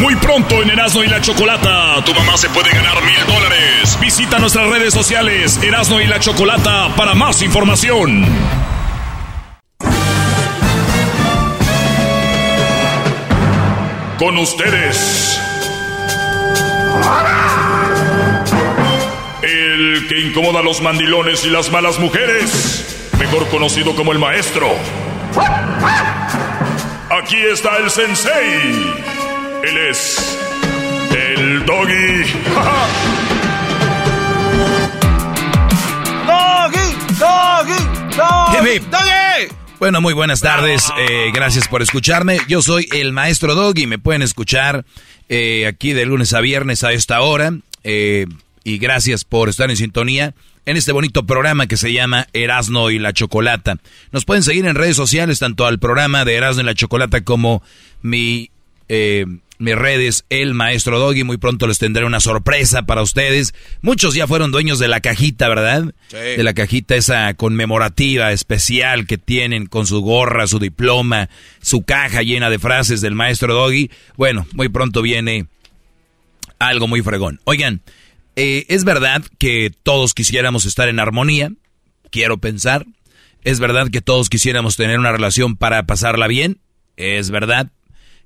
Muy 0.00 0.14
pronto 0.16 0.62
en 0.62 0.68
Erasmo 0.68 1.02
y 1.02 1.06
la 1.06 1.22
Chocolata, 1.22 2.04
tu 2.04 2.12
mamá 2.12 2.36
se 2.36 2.50
puede 2.50 2.68
ganar 2.70 3.02
mil 3.02 3.26
dólares. 3.26 3.98
Visita 3.98 4.38
nuestras 4.38 4.68
redes 4.68 4.92
sociales, 4.92 5.58
Erasmo 5.62 6.00
y 6.00 6.06
la 6.06 6.20
Chocolata, 6.20 6.94
para 6.96 7.14
más 7.14 7.40
información. 7.40 8.26
Con 14.18 14.36
ustedes. 14.36 15.51
El 19.42 20.06
que 20.08 20.20
incomoda 20.20 20.60
a 20.60 20.62
los 20.62 20.80
mandilones 20.80 21.44
y 21.44 21.50
las 21.50 21.70
malas 21.70 21.98
mujeres. 21.98 23.10
mejor 23.18 23.48
conocido 23.48 23.94
como 23.94 24.12
el 24.12 24.18
maestro. 24.18 24.68
Aquí 27.10 27.36
está 27.52 27.76
el 27.78 27.90
sensei. 27.90 28.94
Él 29.62 29.78
es 29.90 30.38
el 31.10 31.64
doggy. 31.66 32.24
¡Doggy! 36.26 36.96
¡Doggy! 37.18 37.80
¡Doggy! 38.16 38.70
Hip, 38.70 38.84
hip. 38.84 39.61
Bueno, 39.82 40.00
muy 40.00 40.14
buenas 40.14 40.38
tardes. 40.38 40.92
eh, 40.96 41.32
gracias 41.34 41.66
por 41.66 41.82
escucharme. 41.82 42.38
Yo 42.46 42.62
soy 42.62 42.86
el 42.92 43.10
maestro 43.10 43.56
Doggy. 43.56 43.88
Me 43.88 43.98
pueden 43.98 44.22
escuchar 44.22 44.84
eh, 45.28 45.66
aquí 45.66 45.92
de 45.92 46.06
lunes 46.06 46.34
a 46.34 46.40
viernes 46.40 46.84
a 46.84 46.92
esta 46.92 47.20
hora. 47.20 47.52
eh, 47.82 48.26
y 48.62 48.78
gracias 48.78 49.24
por 49.24 49.48
estar 49.48 49.70
en 49.70 49.76
sintonía 49.76 50.36
en 50.66 50.76
este 50.76 50.92
bonito 50.92 51.26
programa 51.26 51.66
que 51.66 51.76
se 51.76 51.92
llama 51.92 52.28
Erasno 52.32 52.92
y 52.92 53.00
la 53.00 53.12
Chocolata. 53.12 53.78
Nos 54.12 54.24
pueden 54.24 54.44
seguir 54.44 54.66
en 54.66 54.76
redes 54.76 54.94
sociales, 54.94 55.40
tanto 55.40 55.66
al 55.66 55.80
programa 55.80 56.24
de 56.24 56.36
Erasno 56.36 56.62
y 56.62 56.66
la 56.66 56.76
Chocolata 56.76 57.22
como 57.22 57.60
mi, 58.02 58.52
eh, 58.88 59.26
mis 59.62 59.76
redes, 59.76 60.24
el 60.28 60.54
maestro 60.54 60.98
Doggy. 60.98 61.24
Muy 61.24 61.38
pronto 61.38 61.66
les 61.66 61.78
tendré 61.78 62.04
una 62.04 62.20
sorpresa 62.20 62.82
para 62.82 63.02
ustedes. 63.02 63.54
Muchos 63.80 64.14
ya 64.14 64.26
fueron 64.26 64.50
dueños 64.50 64.78
de 64.78 64.88
la 64.88 65.00
cajita, 65.00 65.48
¿verdad? 65.48 65.94
Sí. 66.08 66.16
De 66.16 66.42
la 66.42 66.52
cajita 66.52 66.96
esa 66.96 67.32
conmemorativa, 67.34 68.32
especial 68.32 69.06
que 69.06 69.18
tienen 69.18 69.66
con 69.66 69.86
su 69.86 70.00
gorra, 70.00 70.46
su 70.46 70.58
diploma, 70.58 71.30
su 71.60 71.82
caja 71.82 72.22
llena 72.22 72.50
de 72.50 72.58
frases 72.58 73.00
del 73.00 73.14
maestro 73.14 73.54
Doggy. 73.54 73.90
Bueno, 74.16 74.46
muy 74.52 74.68
pronto 74.68 75.00
viene 75.02 75.46
algo 76.58 76.88
muy 76.88 77.02
fregón. 77.02 77.40
Oigan, 77.44 77.82
eh, 78.36 78.66
es 78.68 78.84
verdad 78.84 79.22
que 79.38 79.72
todos 79.82 80.14
quisiéramos 80.14 80.64
estar 80.64 80.88
en 80.88 80.98
armonía, 80.98 81.52
quiero 82.10 82.38
pensar. 82.38 82.86
Es 83.44 83.58
verdad 83.58 83.88
que 83.90 84.00
todos 84.00 84.28
quisiéramos 84.28 84.76
tener 84.76 84.98
una 84.98 85.12
relación 85.12 85.56
para 85.56 85.84
pasarla 85.84 86.28
bien, 86.28 86.58
es 86.96 87.30
verdad. 87.30 87.70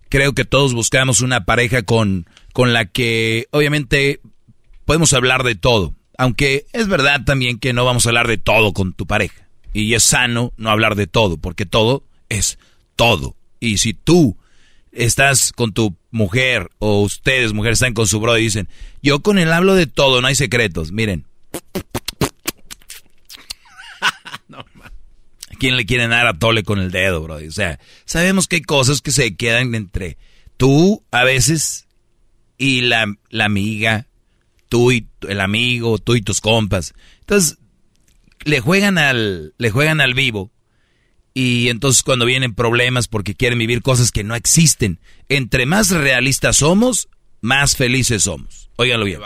Creo 0.09 0.35
que 0.35 0.45
todos 0.45 0.75
buscamos 0.75 1.21
una 1.21 1.45
pareja 1.45 1.83
con, 1.83 2.27
con 2.53 2.73
la 2.73 2.85
que 2.87 3.49
obviamente 3.51 4.21
podemos 4.85 5.13
hablar 5.13 5.43
de 5.43 5.55
todo. 5.55 5.95
Aunque 6.19 6.67
es 6.73 6.89
verdad 6.89 7.25
también 7.25 7.59
que 7.59 7.73
no 7.73 7.85
vamos 7.85 8.07
a 8.07 8.11
hablar 8.11 8.29
de 8.29 8.39
todo 8.39 8.73
con 8.73 8.95
tu 8.95 9.07
pareja. 9.07 9.49
Y 9.73 9.93
es 9.95 10.03
sano 10.05 10.53
no 10.57 10.71
hablar 10.71 10.95
de 10.95 11.07
todo, 11.07 11.37
porque 11.37 11.67
todo 11.67 12.05
es 12.29 12.59
todo. 12.95 13.37
Y 13.61 13.79
si 13.79 13.93
tú 13.93 14.37
estás 14.93 15.53
con 15.53 15.73
tu 15.73 15.97
mujer 16.11 16.71
o 16.79 17.03
ustedes, 17.03 17.53
mujeres, 17.53 17.77
están 17.77 17.93
con 17.93 18.07
su 18.07 18.21
brother 18.21 18.41
y 18.41 18.45
dicen, 18.45 18.69
yo 19.03 19.21
con 19.21 19.39
él 19.39 19.53
hablo 19.53 19.75
de 19.75 19.87
todo, 19.87 20.23
no 20.23 20.29
hay 20.29 20.35
secretos. 20.35 20.93
Miren. 20.93 21.27
¿A 24.01 24.65
quién 25.57 25.77
le 25.77 25.87
quieren 25.87 26.11
dar 26.11 26.27
a 26.27 26.39
tole 26.39 26.63
con 26.63 26.79
el 26.79 26.91
dedo, 26.91 27.23
bro? 27.23 27.37
O 27.37 27.51
sea, 27.51 27.79
sabemos 28.05 28.49
que 28.49 28.57
hay 28.57 28.63
cosas 28.63 29.03
que 29.03 29.11
se 29.11 29.37
quedan 29.37 29.75
entre 29.75 30.17
tú 30.57 31.03
a 31.11 31.25
veces 31.25 31.87
y 32.59 32.83
la, 32.83 33.07
la 33.31 33.45
amiga, 33.45 34.07
tú 34.69 34.93
y 34.93 35.07
el 35.29 35.41
amigo, 35.41 35.99
tú 35.99 36.15
y 36.15 36.23
tus 36.23 36.41
compas. 36.41 36.95
Entonces, 37.21 37.59
le 38.45 38.61
juegan 38.61 38.99
al, 38.99 39.55
le 39.59 39.71
juegan 39.71 40.01
al 40.01 40.15
vivo. 40.15 40.51
Y 41.35 41.69
entonces 41.69 42.03
cuando 42.03 42.25
vienen 42.25 42.55
problemas 42.55 43.09
porque 43.09 43.35
quieren 43.35 43.59
vivir 43.59 43.83
cosas 43.83 44.11
que 44.11 44.25
no 44.25 44.35
existen, 44.35 45.01
entre 45.29 45.67
más 45.67 45.91
realistas 45.91 46.57
somos, 46.57 47.09
más 47.43 47.77
felices 47.77 48.23
somos. 48.23 48.71
Óiganlo 48.77 49.05
bien. 49.05 49.21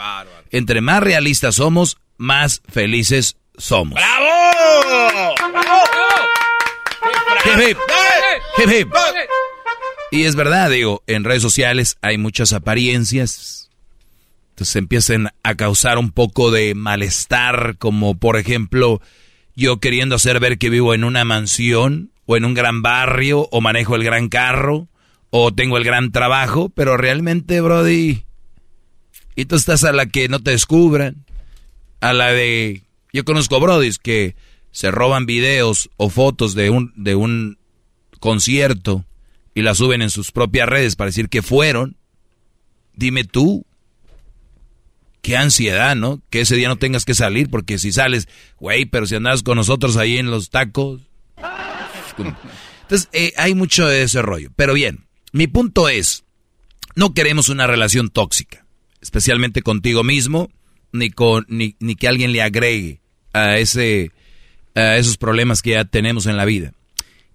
Entre 0.49 0.81
más 0.81 1.01
realistas 1.01 1.55
somos, 1.55 1.97
más 2.17 2.61
felices 2.67 3.37
somos. 3.57 3.93
¡Bravo! 3.93 4.40
Hip, 7.45 7.59
hip. 7.67 7.77
Hip, 8.57 8.69
hip. 8.71 8.93
Y 10.11 10.25
es 10.25 10.35
verdad, 10.35 10.69
digo, 10.69 11.03
en 11.07 11.23
redes 11.23 11.41
sociales 11.41 11.97
hay 12.01 12.17
muchas 12.17 12.53
apariencias. 12.53 13.69
Entonces 14.49 14.75
empiezan 14.75 15.29
a 15.43 15.55
causar 15.55 15.97
un 15.97 16.11
poco 16.11 16.51
de 16.51 16.75
malestar, 16.75 17.77
como 17.77 18.17
por 18.17 18.37
ejemplo, 18.37 19.01
yo 19.55 19.79
queriendo 19.79 20.15
hacer 20.15 20.39
ver 20.39 20.57
que 20.57 20.69
vivo 20.69 20.93
en 20.93 21.03
una 21.03 21.23
mansión, 21.23 22.11
o 22.25 22.37
en 22.37 22.45
un 22.45 22.53
gran 22.53 22.81
barrio, 22.81 23.47
o 23.51 23.61
manejo 23.61 23.95
el 23.95 24.03
gran 24.03 24.29
carro, 24.29 24.87
o 25.29 25.53
tengo 25.53 25.77
el 25.77 25.83
gran 25.83 26.11
trabajo, 26.11 26.69
pero 26.69 26.97
realmente, 26.97 27.61
Brody, 27.61 28.25
y 29.35 29.45
tú 29.45 29.55
estás 29.55 29.83
a 29.83 29.93
la 29.93 30.05
que 30.05 30.27
no 30.27 30.39
te 30.39 30.51
descubran, 30.51 31.25
a 32.01 32.13
la 32.13 32.31
de... 32.31 32.83
Yo 33.13 33.25
conozco 33.25 33.59
Brodis 33.59 33.97
que 33.97 34.35
se 34.71 34.91
roban 34.91 35.25
videos 35.25 35.89
o 35.97 36.09
fotos 36.09 36.55
de 36.55 36.69
un, 36.69 36.93
de 36.95 37.15
un 37.15 37.57
concierto 38.19 39.05
y 39.53 39.61
la 39.61 39.75
suben 39.75 40.01
en 40.01 40.09
sus 40.09 40.31
propias 40.31 40.67
redes 40.67 40.95
para 40.95 41.09
decir 41.09 41.29
que 41.29 41.41
fueron. 41.41 41.97
Dime 42.93 43.23
tú, 43.23 43.65
qué 45.21 45.37
ansiedad, 45.37 45.95
¿no? 45.95 46.21
Que 46.29 46.41
ese 46.41 46.55
día 46.55 46.67
no 46.67 46.77
tengas 46.77 47.05
que 47.05 47.13
salir, 47.13 47.49
porque 47.49 47.77
si 47.77 47.91
sales, 47.91 48.27
güey, 48.59 48.85
pero 48.85 49.05
si 49.05 49.15
andas 49.15 49.43
con 49.43 49.57
nosotros 49.57 49.97
ahí 49.97 50.17
en 50.17 50.31
los 50.31 50.49
tacos. 50.49 51.01
Entonces, 52.81 53.09
eh, 53.13 53.33
hay 53.37 53.55
mucho 53.55 53.87
de 53.87 54.03
ese 54.03 54.21
rollo. 54.21 54.51
Pero 54.55 54.73
bien, 54.73 55.05
mi 55.31 55.47
punto 55.47 55.89
es, 55.89 56.23
no 56.95 57.13
queremos 57.13 57.49
una 57.49 57.67
relación 57.67 58.09
tóxica, 58.09 58.65
especialmente 59.01 59.61
contigo 59.61 60.03
mismo, 60.03 60.51
ni, 60.91 61.09
con, 61.09 61.45
ni, 61.47 61.75
ni 61.79 61.95
que 61.95 62.07
alguien 62.07 62.33
le 62.33 62.41
agregue 62.41 63.01
a, 63.33 63.57
ese, 63.57 64.11
a 64.75 64.97
esos 64.97 65.17
problemas 65.17 65.61
que 65.61 65.71
ya 65.71 65.85
tenemos 65.85 66.25
en 66.25 66.37
la 66.37 66.45
vida. 66.45 66.73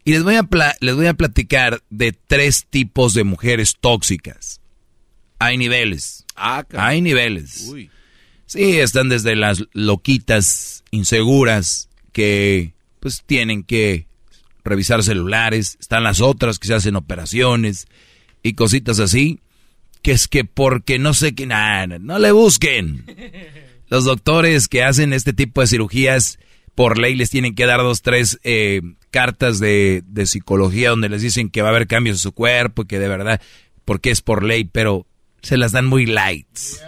Y 0.05 0.13
les 0.13 0.23
voy, 0.23 0.37
a 0.37 0.47
les 0.81 0.95
voy 0.95 1.07
a 1.07 1.15
platicar 1.15 1.83
de 1.91 2.13
tres 2.13 2.67
tipos 2.71 3.13
de 3.15 3.25
mujeres 3.25 3.77
tóxicas. 3.81 4.61
Hay 5.39 5.59
niveles. 5.59 6.25
Hay 6.37 7.03
niveles. 7.03 7.73
Sí, 8.47 8.79
están 8.79 9.09
desde 9.09 9.35
las 9.35 9.65
loquitas 9.73 10.85
inseguras 10.93 11.89
que 12.13 12.75
pues 13.01 13.25
tienen 13.27 13.65
que 13.65 14.07
revisar 14.65 15.03
celulares, 15.03 15.77
están 15.81 16.05
las 16.05 16.21
otras 16.21 16.59
que 16.59 16.69
se 16.69 16.75
hacen 16.75 16.97
operaciones 16.97 17.87
y 18.43 18.55
cositas 18.55 19.01
así, 19.01 19.41
que 20.03 20.13
es 20.13 20.29
que 20.29 20.45
porque 20.45 20.99
no 20.99 21.15
sé 21.15 21.35
qué, 21.35 21.47
nah, 21.47 21.87
no 21.87 22.19
le 22.19 22.33
busquen. 22.33 23.05
Los 23.89 24.05
doctores 24.05 24.69
que 24.69 24.83
hacen 24.83 25.13
este 25.13 25.33
tipo 25.33 25.61
de 25.61 25.67
cirugías 25.69 26.39
por 26.77 26.99
ley 26.99 27.17
les 27.17 27.31
tienen 27.31 27.57
que 27.57 27.67
dar 27.67 27.81
dos, 27.81 28.03
tres 28.03 28.39
eh, 28.45 28.83
cartas 29.11 29.59
de, 29.59 30.05
de 30.07 30.27
psicología 30.27 30.91
donde 30.91 31.09
les 31.09 31.23
dicen 31.23 31.51
que 31.51 31.63
va 31.63 31.69
a 31.69 31.71
haber 31.73 31.89
cambios 31.89 32.19
en 32.19 32.21
su 32.21 32.33
cuerpo 32.33 32.83
y 32.83 32.87
que 32.87 33.01
de 33.01 33.09
verdad, 33.09 33.41
porque 33.85 34.11
es 34.13 34.21
por 34.23 34.45
ley, 34.45 34.65
pero 34.65 35.07
se 35.43 35.57
las 35.57 35.73
dan 35.73 35.87
muy 35.87 36.07
lights. 36.07 36.81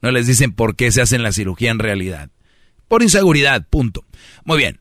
No 0.00 0.10
les 0.12 0.26
dicen 0.26 0.52
por 0.52 0.76
qué 0.76 0.90
se 0.92 1.02
hacen 1.02 1.22
la 1.22 1.32
cirugía 1.32 1.70
en 1.70 1.78
realidad. 1.80 2.30
Por 2.88 3.02
inseguridad, 3.02 3.66
punto. 3.68 4.04
Muy 4.44 4.58
bien. 4.58 4.78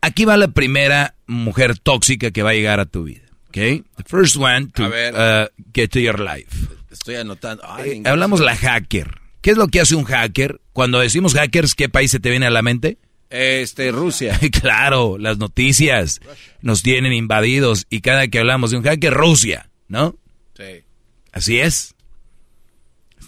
Aquí 0.00 0.24
va 0.24 0.36
la 0.36 0.48
primera 0.48 1.14
mujer 1.26 1.78
tóxica 1.78 2.30
que 2.30 2.42
va 2.42 2.50
a 2.50 2.54
llegar 2.54 2.80
a 2.80 2.86
tu 2.86 3.04
vida. 3.04 3.22
¿Ok? 3.48 3.54
The 3.54 4.04
first 4.06 4.36
one 4.36 4.68
to 4.74 4.88
ver. 4.88 5.14
uh, 5.14 5.48
get 5.74 5.88
to 5.90 5.98
your 6.00 6.18
life. 6.20 6.48
Estoy 6.90 7.16
anotando. 7.16 7.62
Ay, 7.66 7.90
Eh, 7.90 8.02
hablamos 8.08 8.40
la 8.40 8.56
hacker. 8.56 9.20
¿Qué 9.40 9.50
es 9.50 9.56
lo 9.56 9.68
que 9.68 9.80
hace 9.80 9.94
un 9.96 10.04
hacker? 10.04 10.60
Cuando 10.72 11.00
decimos 11.00 11.34
hackers, 11.34 11.74
¿qué 11.74 11.88
país 11.88 12.10
se 12.10 12.20
te 12.20 12.30
viene 12.30 12.46
a 12.46 12.50
la 12.50 12.62
mente? 12.62 12.98
Este, 13.32 13.90
Rusia. 13.92 14.38
claro, 14.60 15.16
las 15.18 15.38
noticias 15.38 16.20
nos 16.60 16.82
tienen 16.82 17.14
invadidos 17.14 17.86
y 17.88 18.02
cada 18.02 18.28
que 18.28 18.38
hablamos 18.38 18.70
de 18.70 18.76
un 18.76 18.84
hacker, 18.84 19.12
Rusia, 19.12 19.70
¿no? 19.88 20.16
Sí. 20.54 20.84
Así 21.32 21.58
es. 21.58 21.94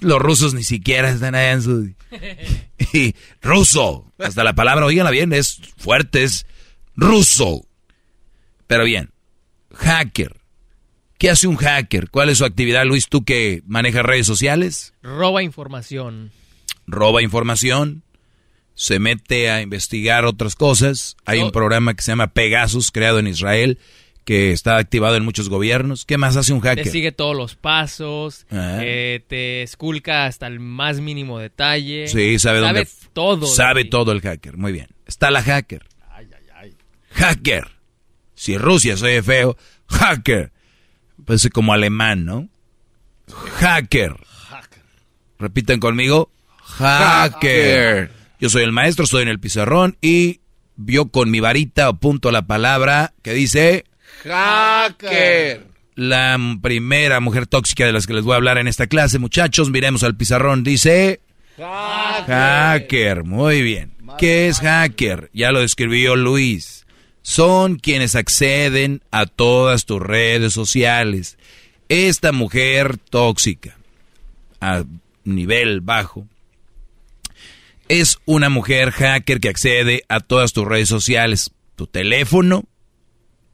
Los 0.01 0.21
rusos 0.21 0.53
ni 0.53 0.63
siquiera 0.63 1.11
están 1.11 1.35
allá 1.35 1.53
en 1.53 1.63
su... 1.63 1.95
Y 2.93 3.15
ruso. 3.41 4.13
Hasta 4.19 4.45
la 4.45 4.55
palabra, 4.55 4.85
oíganla 4.85 5.11
bien, 5.11 5.33
es 5.33 5.61
fuerte, 5.79 6.23
es 6.23 6.47
ruso. 6.95 7.67
Pero 8.67 8.85
bien, 8.85 9.11
hacker. 9.73 10.37
¿Qué 11.19 11.31
hace 11.31 11.47
un 11.47 11.57
hacker? 11.57 12.11
¿Cuál 12.11 12.29
es 12.29 12.39
su 12.39 12.45
actividad, 12.45 12.85
Luis? 12.85 13.09
¿Tú 13.09 13.25
que 13.25 13.63
manejas 13.67 14.05
redes 14.05 14.27
sociales? 14.27 14.93
Roba 15.03 15.43
información. 15.43 16.31
Roba 16.87 17.23
información, 17.23 18.05
se 18.75 18.99
mete 18.99 19.51
a 19.51 19.63
investigar 19.63 20.25
otras 20.25 20.57
cosas. 20.57 21.17
Hay 21.25 21.41
un 21.41 21.53
programa 21.53 21.95
que 21.95 22.03
se 22.03 22.13
llama 22.13 22.29
Pegasus, 22.29 22.91
creado 22.91 23.19
en 23.19 23.27
Israel, 23.29 23.79
que 24.25 24.53
está 24.53 24.77
activado 24.79 25.17
en 25.17 25.25
muchos 25.25 25.49
gobiernos. 25.49 26.05
¿Qué 26.05 26.19
más 26.19 26.37
hace 26.37 26.53
un 26.53 26.61
Te 26.61 26.69
hacker? 26.71 26.89
sigue 26.89 27.13
todos 27.13 27.37
los 27.37 27.55
pasos. 27.57 28.47
Ah. 28.51 28.79
eh, 28.81 29.23
te 29.29 29.63
esculca 29.63 30.27
hasta 30.27 30.47
el 30.47 30.61
más 30.61 31.01
mínimo 31.01 31.39
detalle. 31.39 32.09
Sí, 32.09 32.39
sabe, 32.39 32.61
dónde. 32.61 32.89
todo. 33.13 33.47
Sabe 33.47 33.85
todo 33.85 34.13
el 34.13 34.21
hacker. 34.21 34.57
Muy 34.57 34.73
bien. 34.73 34.89
Está 35.07 35.31
la 35.31 35.43
hacker. 35.43 35.87
Hacker. 37.11 37.69
Si 38.35 38.59
Rusia 38.59 38.97
soy 38.97 39.23
feo, 39.23 39.57
hacker. 39.89 40.51
Parece 41.25 41.49
como 41.51 41.73
alemán, 41.73 42.25
¿no? 42.25 42.49
Hacker. 43.61 44.17
Repiten 45.39 45.79
conmigo. 45.79 46.31
Hacker. 46.59 48.11
Yo 48.45 48.51
soy 48.51 48.63
el 48.63 48.73
maestro, 48.73 49.07
estoy 49.07 49.23
en 49.23 49.29
el 49.29 49.41
pizarrón 49.41 49.97
y 50.03 50.41
vio 50.77 51.09
con 51.09 51.31
mi 51.31 51.41
varita, 51.41 51.87
apunto 51.87 52.31
la 52.31 52.47
palabra 52.47 53.15
que 53.23 53.33
dice... 53.33 53.87
Hacker. 54.23 55.67
La 55.95 56.39
primera 56.61 57.21
mujer 57.21 57.47
tóxica 57.47 57.87
de 57.87 57.95
las 57.95 58.07
que 58.07 58.13
les 58.13 58.23
voy 58.23 58.35
a 58.35 58.37
hablar 58.37 58.59
en 58.59 58.69
esta 58.69 58.87
clase, 58.87 59.19
muchachos, 59.19 59.71
miremos 59.71 60.03
al 60.03 60.19
pizarrón, 60.19 60.63
dice... 60.63 61.23
Hacker. 61.57 63.25
muy 63.25 63.63
bien. 63.63 63.95
¿Qué 64.19 64.49
es 64.49 64.61
hacker? 64.61 65.31
Ya 65.33 65.51
lo 65.51 65.61
describió 65.61 66.15
Luis. 66.15 66.85
Son 67.23 67.77
quienes 67.77 68.15
acceden 68.15 69.01
a 69.11 69.25
todas 69.25 69.87
tus 69.87 70.03
redes 70.03 70.53
sociales. 70.53 71.39
Esta 71.89 72.33
mujer 72.33 72.99
tóxica, 72.99 73.79
a 74.61 74.85
nivel 75.25 75.81
bajo, 75.81 76.29
es 77.89 78.19
una 78.25 78.49
mujer 78.49 78.91
hacker 78.91 79.41
que 79.41 79.49
accede 79.49 80.05
a 80.09 80.21
todas 80.21 80.53
tus 80.53 80.67
redes 80.67 80.89
sociales, 80.89 81.53
tu 81.77 81.87
teléfono, 81.87 82.65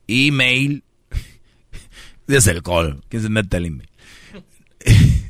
email, 0.06 0.84
desde 2.26 2.52
el 2.52 2.62
call, 2.62 3.02
¿quién 3.08 3.22
se 3.22 3.28
mete 3.28 3.56
el 3.56 3.66
email? 3.66 3.90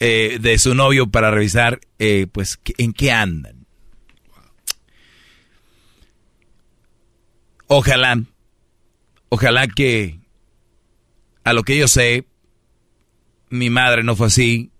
Eh, 0.00 0.38
de 0.40 0.58
su 0.58 0.74
novio 0.74 1.06
para 1.06 1.30
revisar, 1.30 1.80
eh, 1.98 2.26
pues, 2.30 2.60
en 2.76 2.92
qué 2.92 3.12
andan. 3.12 3.64
Ojalá, 7.68 8.22
ojalá 9.30 9.66
que, 9.68 10.18
a 11.44 11.54
lo 11.54 11.62
que 11.62 11.78
yo 11.78 11.88
sé, 11.88 12.26
mi 13.48 13.70
madre 13.70 14.02
no 14.02 14.14
fue 14.14 14.26
así, 14.26 14.72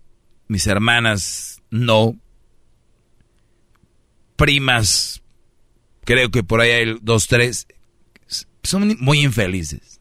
mis 0.47 0.67
hermanas 0.67 1.63
no, 1.71 2.19
primas, 4.35 5.21
creo 6.03 6.29
que 6.31 6.43
por 6.43 6.61
ahí 6.61 6.71
hay 6.71 6.97
dos, 7.01 7.27
tres, 7.27 7.67
son 8.63 8.97
muy 8.99 9.21
infelices. 9.21 9.99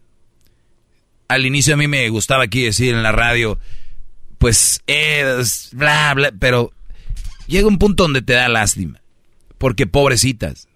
Al 1.28 1.46
inicio 1.46 1.74
a 1.74 1.76
mí 1.76 1.88
me 1.88 2.08
gustaba 2.08 2.44
aquí 2.44 2.62
decir 2.62 2.94
en 2.94 3.02
la 3.02 3.12
radio, 3.12 3.58
pues 4.38 4.82
es 4.86 5.70
bla, 5.72 6.12
bla, 6.14 6.32
pero 6.38 6.72
llega 7.46 7.68
un 7.68 7.78
punto 7.78 8.04
donde 8.04 8.22
te 8.22 8.34
da 8.34 8.48
lástima, 8.48 9.00
porque 9.58 9.86
pobrecitas, 9.86 10.68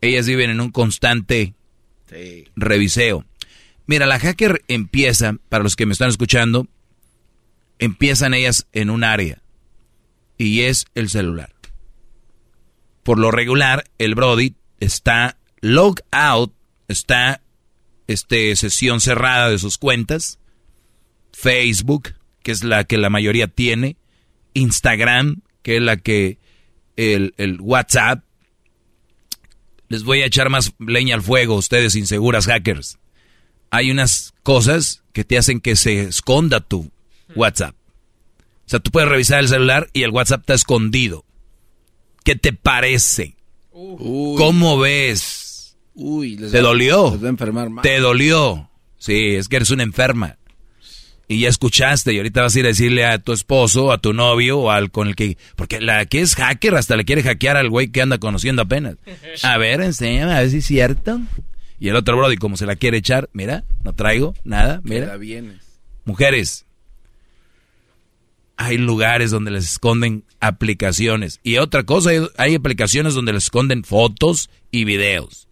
ellas 0.00 0.26
viven 0.26 0.50
en 0.50 0.60
un 0.60 0.70
constante 0.70 1.54
reviseo. 2.54 3.24
Mira, 3.86 4.06
la 4.06 4.18
hacker 4.18 4.62
empieza, 4.68 5.36
para 5.48 5.62
los 5.62 5.76
que 5.76 5.86
me 5.86 5.92
están 5.92 6.08
escuchando, 6.08 6.66
empiezan 7.78 8.34
ellas 8.34 8.66
en 8.72 8.90
un 8.90 9.04
área 9.04 9.42
y 10.38 10.62
es 10.62 10.86
el 10.94 11.08
celular. 11.08 11.55
Por 13.06 13.20
lo 13.20 13.30
regular, 13.30 13.84
el 13.98 14.16
Brody 14.16 14.56
está 14.80 15.38
log 15.60 16.00
out, 16.10 16.52
está 16.88 17.40
este 18.08 18.56
sesión 18.56 19.00
cerrada 19.00 19.48
de 19.48 19.60
sus 19.60 19.78
cuentas, 19.78 20.40
Facebook, 21.32 22.14
que 22.42 22.50
es 22.50 22.64
la 22.64 22.82
que 22.82 22.98
la 22.98 23.08
mayoría 23.08 23.46
tiene, 23.46 23.96
Instagram, 24.54 25.42
que 25.62 25.76
es 25.76 25.82
la 25.82 25.98
que 25.98 26.40
el, 26.96 27.32
el 27.36 27.60
WhatsApp. 27.60 28.24
Les 29.86 30.02
voy 30.02 30.22
a 30.22 30.26
echar 30.26 30.50
más 30.50 30.72
leña 30.80 31.14
al 31.14 31.22
fuego, 31.22 31.54
ustedes 31.54 31.94
inseguras 31.94 32.46
hackers. 32.46 32.98
Hay 33.70 33.92
unas 33.92 34.34
cosas 34.42 35.04
que 35.12 35.22
te 35.22 35.38
hacen 35.38 35.60
que 35.60 35.76
se 35.76 36.00
esconda 36.00 36.58
tu 36.58 36.90
WhatsApp. 37.36 37.76
O 38.66 38.68
sea, 38.68 38.80
tú 38.80 38.90
puedes 38.90 39.08
revisar 39.08 39.38
el 39.38 39.48
celular 39.48 39.90
y 39.92 40.02
el 40.02 40.10
WhatsApp 40.10 40.40
está 40.40 40.54
escondido. 40.54 41.24
¿Qué 42.26 42.34
te 42.34 42.52
parece? 42.52 43.36
¿Cómo 43.70 44.80
ves? 44.80 45.76
Uy, 45.94 46.36
¿Te 46.36 46.60
dolió? 46.60 47.14
enfermar 47.22 47.70
¿Te 47.82 48.00
dolió? 48.00 48.68
Sí, 48.98 49.36
es 49.36 49.46
que 49.46 49.54
eres 49.54 49.70
una 49.70 49.84
enferma. 49.84 50.36
Y 51.28 51.38
ya 51.38 51.48
escuchaste 51.48 52.12
y 52.12 52.16
ahorita 52.16 52.42
vas 52.42 52.56
a 52.56 52.58
ir 52.58 52.64
a 52.64 52.68
decirle 52.68 53.06
a 53.06 53.20
tu 53.20 53.32
esposo, 53.32 53.92
a 53.92 53.98
tu 53.98 54.12
novio 54.12 54.58
o 54.58 54.70
al 54.72 54.90
con 54.90 55.06
el 55.06 55.14
que... 55.14 55.38
Porque 55.54 55.80
la 55.80 56.04
que 56.06 56.20
es 56.20 56.34
hacker 56.34 56.74
hasta 56.74 56.96
le 56.96 57.04
quiere 57.04 57.22
hackear 57.22 57.56
al 57.56 57.70
güey 57.70 57.92
que 57.92 58.02
anda 58.02 58.18
conociendo 58.18 58.62
apenas. 58.62 58.96
A 59.44 59.56
ver, 59.56 59.80
enséñame 59.80 60.32
a 60.32 60.40
ver 60.40 60.50
si 60.50 60.56
es 60.56 60.66
cierto. 60.66 61.20
Y 61.78 61.90
el 61.90 61.94
otro 61.94 62.16
brody 62.16 62.38
como 62.38 62.56
se 62.56 62.66
la 62.66 62.74
quiere 62.74 62.96
echar, 62.96 63.30
mira, 63.34 63.62
no 63.84 63.92
traigo 63.92 64.34
nada, 64.42 64.80
mira. 64.82 65.16
Mujeres, 66.04 66.66
hay 68.56 68.78
lugares 68.78 69.30
donde 69.30 69.50
les 69.50 69.64
esconden 69.64 70.24
aplicaciones. 70.40 71.40
Y 71.42 71.58
otra 71.58 71.84
cosa, 71.84 72.10
hay, 72.36 72.54
aplicaciones 72.54 73.14
donde 73.14 73.32
les 73.32 73.44
esconden 73.44 73.84
fotos 73.84 74.50
y 74.70 74.84
videos. 74.84 75.48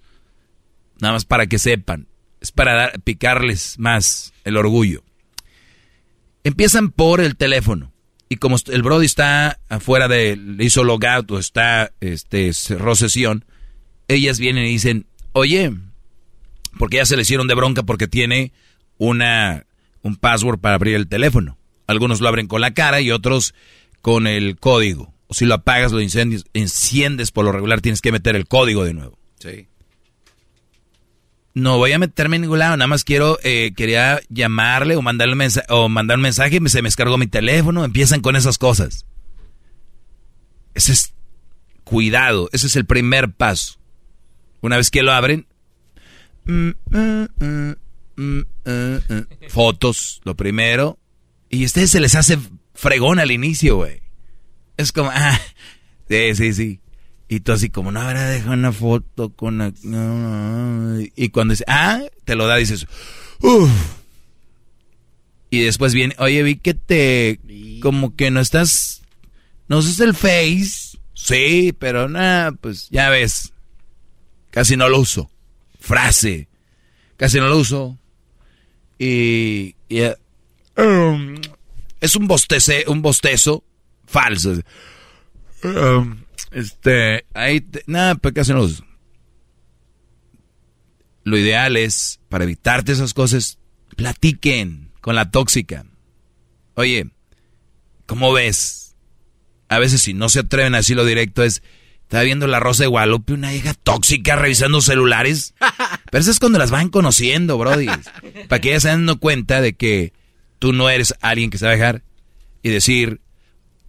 Nada 1.01 1.15
más 1.15 1.25
para 1.25 1.47
que 1.47 1.59
sepan. 1.59 2.09
Es 2.41 2.51
para 2.51 2.75
dar, 2.75 3.01
picarles 3.03 3.79
más 3.79 4.33
el 4.45 4.57
orgullo. 4.57 5.03
Empiezan 6.45 6.91
por 6.91 7.21
el 7.21 7.37
teléfono. 7.37 7.93
Y 8.29 8.37
como 8.37 8.57
el 8.71 8.83
Brody 8.83 9.07
está 9.07 9.61
afuera 9.69 10.09
de, 10.09 10.39
hizo 10.59 10.83
logout 10.83 11.31
o 11.31 11.39
está, 11.39 11.93
este, 12.01 12.53
cerró 12.53 12.97
sesión, 12.97 13.45
ellas 14.09 14.39
vienen 14.39 14.65
y 14.65 14.69
dicen, 14.69 15.07
oye, 15.33 15.73
porque 16.79 16.97
ya 16.97 17.07
se 17.07 17.17
le 17.17 17.23
hicieron 17.23 17.49
de 17.49 17.55
bronca 17.55 17.83
porque 17.83 18.09
tiene 18.09 18.53
una, 18.99 19.67
un 20.03 20.17
password 20.17 20.59
para 20.59 20.77
abrir 20.77 20.97
el 20.97 21.07
teléfono. 21.07 21.59
Algunos 21.87 22.21
lo 22.21 22.29
abren 22.29 22.47
con 22.47 22.61
la 22.61 22.75
cara 22.75 23.01
y 23.01 23.11
otros 23.11 23.55
con 24.01 24.27
el 24.27 24.57
código. 24.59 25.15
O 25.27 25.35
si 25.35 25.47
lo 25.47 25.55
apagas, 25.55 25.93
lo 25.93 26.01
incendies, 26.01 26.45
enciendes 26.53 27.31
por 27.31 27.45
lo 27.45 27.53
regular, 27.53 27.81
tienes 27.81 28.01
que 28.01 28.13
meter 28.13 28.37
el 28.37 28.47
código 28.47 28.85
de 28.85 28.95
nuevo. 28.95 29.19
Sí. 29.39 29.67
No 31.55 31.79
voy 31.79 31.93
a 31.93 31.99
meterme 31.99 32.37
en 32.37 32.43
ningún 32.43 32.59
lado, 32.59 32.77
nada 32.77 32.89
más 32.89 33.05
quiero, 33.05 33.39
eh, 33.45 33.73
quería 33.77 34.21
llamarle 34.29 34.97
o 34.97 35.03
mandarle 35.03 35.37
mensaje, 35.37 35.67
o 35.71 35.89
mandar 35.89 36.17
un 36.17 36.23
mensaje, 36.23 36.61
se 36.67 36.83
me 36.83 36.89
descargó 36.89 37.17
mi 37.17 37.29
teléfono, 37.29 37.85
empiezan 37.85 38.21
con 38.21 38.35
esas 38.35 38.59
cosas. 38.59 39.07
Ese 40.75 40.93
es 40.93 41.15
cuidado, 41.85 42.49
ese 42.53 42.67
es 42.67 42.75
el 42.75 42.87
primer 42.87 43.33
paso. 43.33 43.79
Una 44.63 44.77
vez 44.77 44.91
que 44.91 45.03
lo 45.03 45.13
abren, 45.13 45.47
mm, 46.45 46.71
mm, 46.91 47.73
mm, 48.17 48.41
fotos, 49.49 50.21
lo 50.25 50.35
primero, 50.35 50.99
y 51.55 51.63
a 51.63 51.67
ustedes 51.67 51.91
se 51.91 52.01
les 52.01 52.15
hace 52.15 52.39
fregón 52.75 53.19
al 53.19 53.31
inicio, 53.31 53.77
güey. 53.77 54.03
Es 54.77 54.93
como, 54.93 55.11
ah, 55.13 55.41
sí, 56.09 56.35
sí, 56.35 56.53
sí. 56.53 56.81
Y 57.29 57.41
tú 57.41 57.53
así 57.53 57.71
como, 57.71 57.91
no 57.91 58.01
habrá 58.01 58.29
dejado 58.29 58.53
una 58.53 58.73
foto 58.73 59.31
con... 59.31 59.59
No, 59.83 61.01
Y 61.17 61.31
cuando 61.31 61.53
dice, 61.53 61.65
ah, 61.67 62.03
te 62.25 62.35
lo 62.35 62.47
da, 62.47 62.57
dices, 62.57 62.87
uff. 63.41 63.71
Y 65.51 65.61
después 65.63 65.95
viene, 65.95 66.15
oye, 66.19 66.43
vi 66.43 66.57
que 66.57 66.75
te... 66.75 67.41
Como 67.81 68.15
que 68.15 68.31
no 68.31 68.41
estás... 68.41 69.03
¿No 69.69 69.79
usas 69.79 70.01
el 70.01 70.15
Face? 70.15 70.99
Sí, 71.15 71.75
pero 71.79 72.09
nada, 72.09 72.53
pues 72.53 72.89
ya 72.91 73.09
ves. 73.09 73.53
Casi 74.51 74.77
no 74.77 74.89
lo 74.89 74.99
uso. 74.99 75.31
Frase. 75.81 76.49
Casi 77.17 77.39
no 77.39 77.49
lo 77.49 77.59
uso. 77.59 77.99
Y... 78.99 79.77
y 79.89 80.03
Um, 80.77 81.37
es 82.01 82.17
un, 82.17 82.27
bostece, 82.27 82.85
un 82.89 83.03
bostezo 83.03 83.65
falso. 84.07 84.55
Um, 85.63 86.25
este, 86.51 87.27
ahí, 87.35 87.67
nada, 87.87 88.15
pues 88.17 88.35
casi 88.35 88.53
no 88.53 88.69
Lo 91.25 91.39
ideal 91.39 91.77
es, 91.77 92.21
para 92.29 92.45
evitarte 92.45 92.93
esas 92.93 93.15
cosas, 93.15 93.59
platiquen 93.97 94.93
con 95.01 95.15
la 95.15 95.31
tóxica. 95.31 95.85
Oye, 96.75 97.11
¿cómo 98.07 98.33
ves? 98.33 98.97
A 99.69 99.79
veces 99.79 100.03
si 100.03 100.15
no 100.15 100.29
se 100.29 100.41
atreven 100.41 100.75
a 100.75 100.79
decirlo 100.79 101.05
directo 101.05 101.43
es, 101.43 101.63
estaba 102.03 102.23
viendo 102.25 102.47
la 102.47 102.61
Rosa 102.61 102.85
de 102.85 102.89
Guadalupe, 102.89 103.33
una 103.33 103.55
hija 103.55 103.75
tóxica 103.75 104.37
revisando 104.37 104.81
celulares. 104.81 105.55
Pero 106.11 106.21
eso 106.21 106.31
es 106.31 106.39
cuando 106.39 106.59
las 106.59 106.71
van 106.71 106.91
conociendo, 106.91 107.59
brody. 107.59 107.89
Para 108.49 108.61
que 108.61 108.71
ellas 108.71 108.83
se 108.83 108.91
den 108.91 109.07
cuenta 109.17 109.61
de 109.61 109.73
que 109.73 110.13
tú 110.59 110.73
no 110.73 110.91
eres 110.91 111.15
alguien 111.21 111.51
que 111.51 111.59
se 111.59 111.67
va 111.67 111.73
a 111.73 111.77
dejar 111.77 112.03
y 112.63 112.71
decir, 112.71 113.21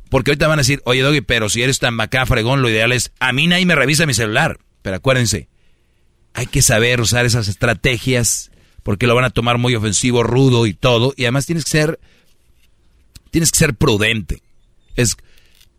porque 0.10 0.32
ahorita 0.32 0.48
van 0.48 0.60
a 0.60 0.62
decir, 0.62 0.82
oye 0.86 1.02
Doggy, 1.02 1.22
pero 1.22 1.50
si 1.50 1.62
eres 1.62 1.80
tan 1.80 1.98
bacá, 1.98 2.26
fregón, 2.26 2.62
lo 2.62 2.70
ideal 2.70 2.92
es, 2.92 3.12
a 3.20 3.34
mí 3.34 3.48
nadie 3.48 3.66
me 3.66 3.76
revisa 3.76 4.06
mi 4.06 4.14
celular. 4.14 4.60
Pero 4.82 4.98
acuérdense, 4.98 5.50
hay 6.34 6.46
que 6.46 6.62
saber 6.62 7.02
usar 7.02 7.26
esas 7.26 7.48
estrategias 7.48 8.52
porque 8.84 9.08
lo 9.08 9.16
van 9.16 9.26
a 9.26 9.32
tomar 9.32 9.58
muy 9.58 9.74
ofensivo, 9.74 10.22
rudo 10.22 10.68
y 10.68 10.74
todo. 10.74 11.14
Y 11.18 11.24
además 11.24 11.48
tienes 11.48 11.64
que 11.66 11.72
ser, 11.72 12.00
tienes 13.32 13.52
que 13.52 13.58
ser 13.58 13.74
prudente. 13.74 14.44
Es 14.96 15.18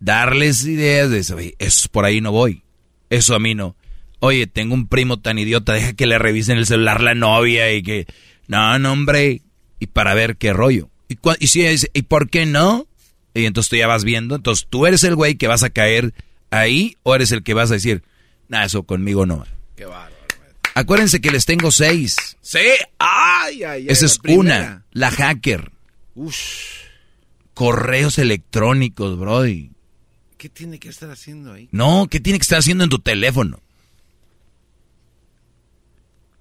darles 0.00 0.64
ideas 0.66 1.08
de 1.10 1.20
eso, 1.20 1.36
eso 1.58 1.88
por 1.92 2.04
ahí 2.04 2.20
no 2.20 2.32
voy. 2.32 2.64
Eso 3.08 3.36
a 3.36 3.38
mí 3.38 3.54
no. 3.54 3.76
Oye, 4.18 4.46
tengo 4.46 4.74
un 4.74 4.88
primo 4.88 5.20
tan 5.20 5.38
idiota, 5.38 5.72
deja 5.72 5.92
que 5.92 6.06
le 6.06 6.18
revisen 6.18 6.58
el 6.58 6.66
celular 6.66 7.00
la 7.00 7.14
novia 7.14 7.72
y 7.72 7.82
que... 7.82 8.06
No, 8.48 8.78
no, 8.78 8.92
hombre, 8.92 9.42
y 9.78 9.86
para 9.86 10.14
ver 10.14 10.36
qué 10.36 10.52
rollo. 10.52 10.88
Y, 11.08 11.18
y 11.38 11.46
si 11.48 11.62
dice, 11.66 11.90
¿y 11.94 12.02
por 12.02 12.28
qué 12.30 12.46
no? 12.46 12.86
Y 13.34 13.44
entonces 13.46 13.70
tú 13.70 13.76
ya 13.76 13.86
vas 13.86 14.04
viendo. 14.04 14.34
Entonces 14.36 14.66
tú 14.68 14.86
eres 14.86 15.04
el 15.04 15.14
güey 15.14 15.36
que 15.36 15.46
vas 15.48 15.62
a 15.62 15.70
caer 15.70 16.14
ahí 16.50 16.96
o 17.02 17.14
eres 17.14 17.32
el 17.32 17.42
que 17.42 17.54
vas 17.54 17.70
a 17.70 17.74
decir, 17.74 18.02
nada, 18.48 18.64
eso 18.64 18.82
conmigo 18.84 19.26
no. 19.26 19.44
Qué 19.76 19.84
bárbaro. 19.84 20.14
Acuérdense 20.74 21.20
que 21.20 21.30
les 21.30 21.44
tengo 21.46 21.70
seis. 21.70 22.36
Sí. 22.42 22.58
Ay, 22.98 23.62
ay. 23.64 23.86
Esa 23.88 24.06
es 24.06 24.18
primera. 24.18 24.40
una, 24.40 24.84
la 24.92 25.10
hacker. 25.10 25.70
Ush. 26.14 26.36
Correos 27.54 28.18
electrónicos, 28.18 29.18
brody. 29.18 29.70
¿Qué 30.36 30.50
tiene 30.50 30.78
que 30.78 30.90
estar 30.90 31.10
haciendo 31.10 31.54
ahí? 31.54 31.68
No, 31.72 32.08
¿qué 32.10 32.20
tiene 32.20 32.38
que 32.38 32.42
estar 32.42 32.58
haciendo 32.58 32.84
en 32.84 32.90
tu 32.90 32.98
teléfono? 32.98 33.60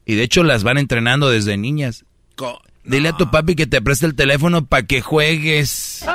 Y 0.05 0.15
de 0.15 0.23
hecho 0.23 0.43
las 0.43 0.63
van 0.63 0.77
entrenando 0.77 1.29
desde 1.29 1.57
niñas. 1.57 2.05
Co- 2.35 2.61
Dile 2.85 3.09
a 3.09 3.17
tu 3.17 3.31
papi 3.31 3.55
que 3.55 3.65
te 3.67 3.81
preste 3.81 4.05
el 4.05 4.15
teléfono 4.15 4.65
para 4.65 4.83
que 4.83 5.01
juegues. 5.01 6.05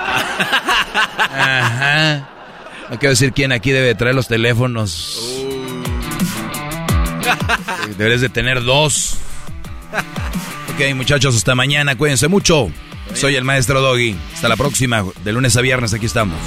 Ajá. 1.19 2.29
No 2.91 2.99
quiero 2.99 3.11
decir 3.11 3.33
quién 3.33 3.53
aquí 3.53 3.71
debe 3.71 3.95
traer 3.95 4.15
los 4.15 4.29
teléfonos. 4.29 5.45
Debes 7.99 8.21
de 8.21 8.29
tener 8.29 8.63
dos. 8.63 9.19
Ok, 10.75 10.95
muchachos, 10.95 11.37
hasta 11.37 11.55
mañana. 11.55 11.97
Cuídense 11.97 12.29
mucho. 12.29 12.71
Soy 13.15 13.37
el 13.37 13.45
maestro 13.45 13.81
Doggy. 13.81 14.17
Hasta 14.35 14.49
la 14.49 14.57
próxima. 14.57 15.05
De 15.25 15.33
lunes 15.33 15.57
a 15.57 15.61
viernes 15.61 15.93
aquí 15.93 16.07
estamos. 16.07 16.39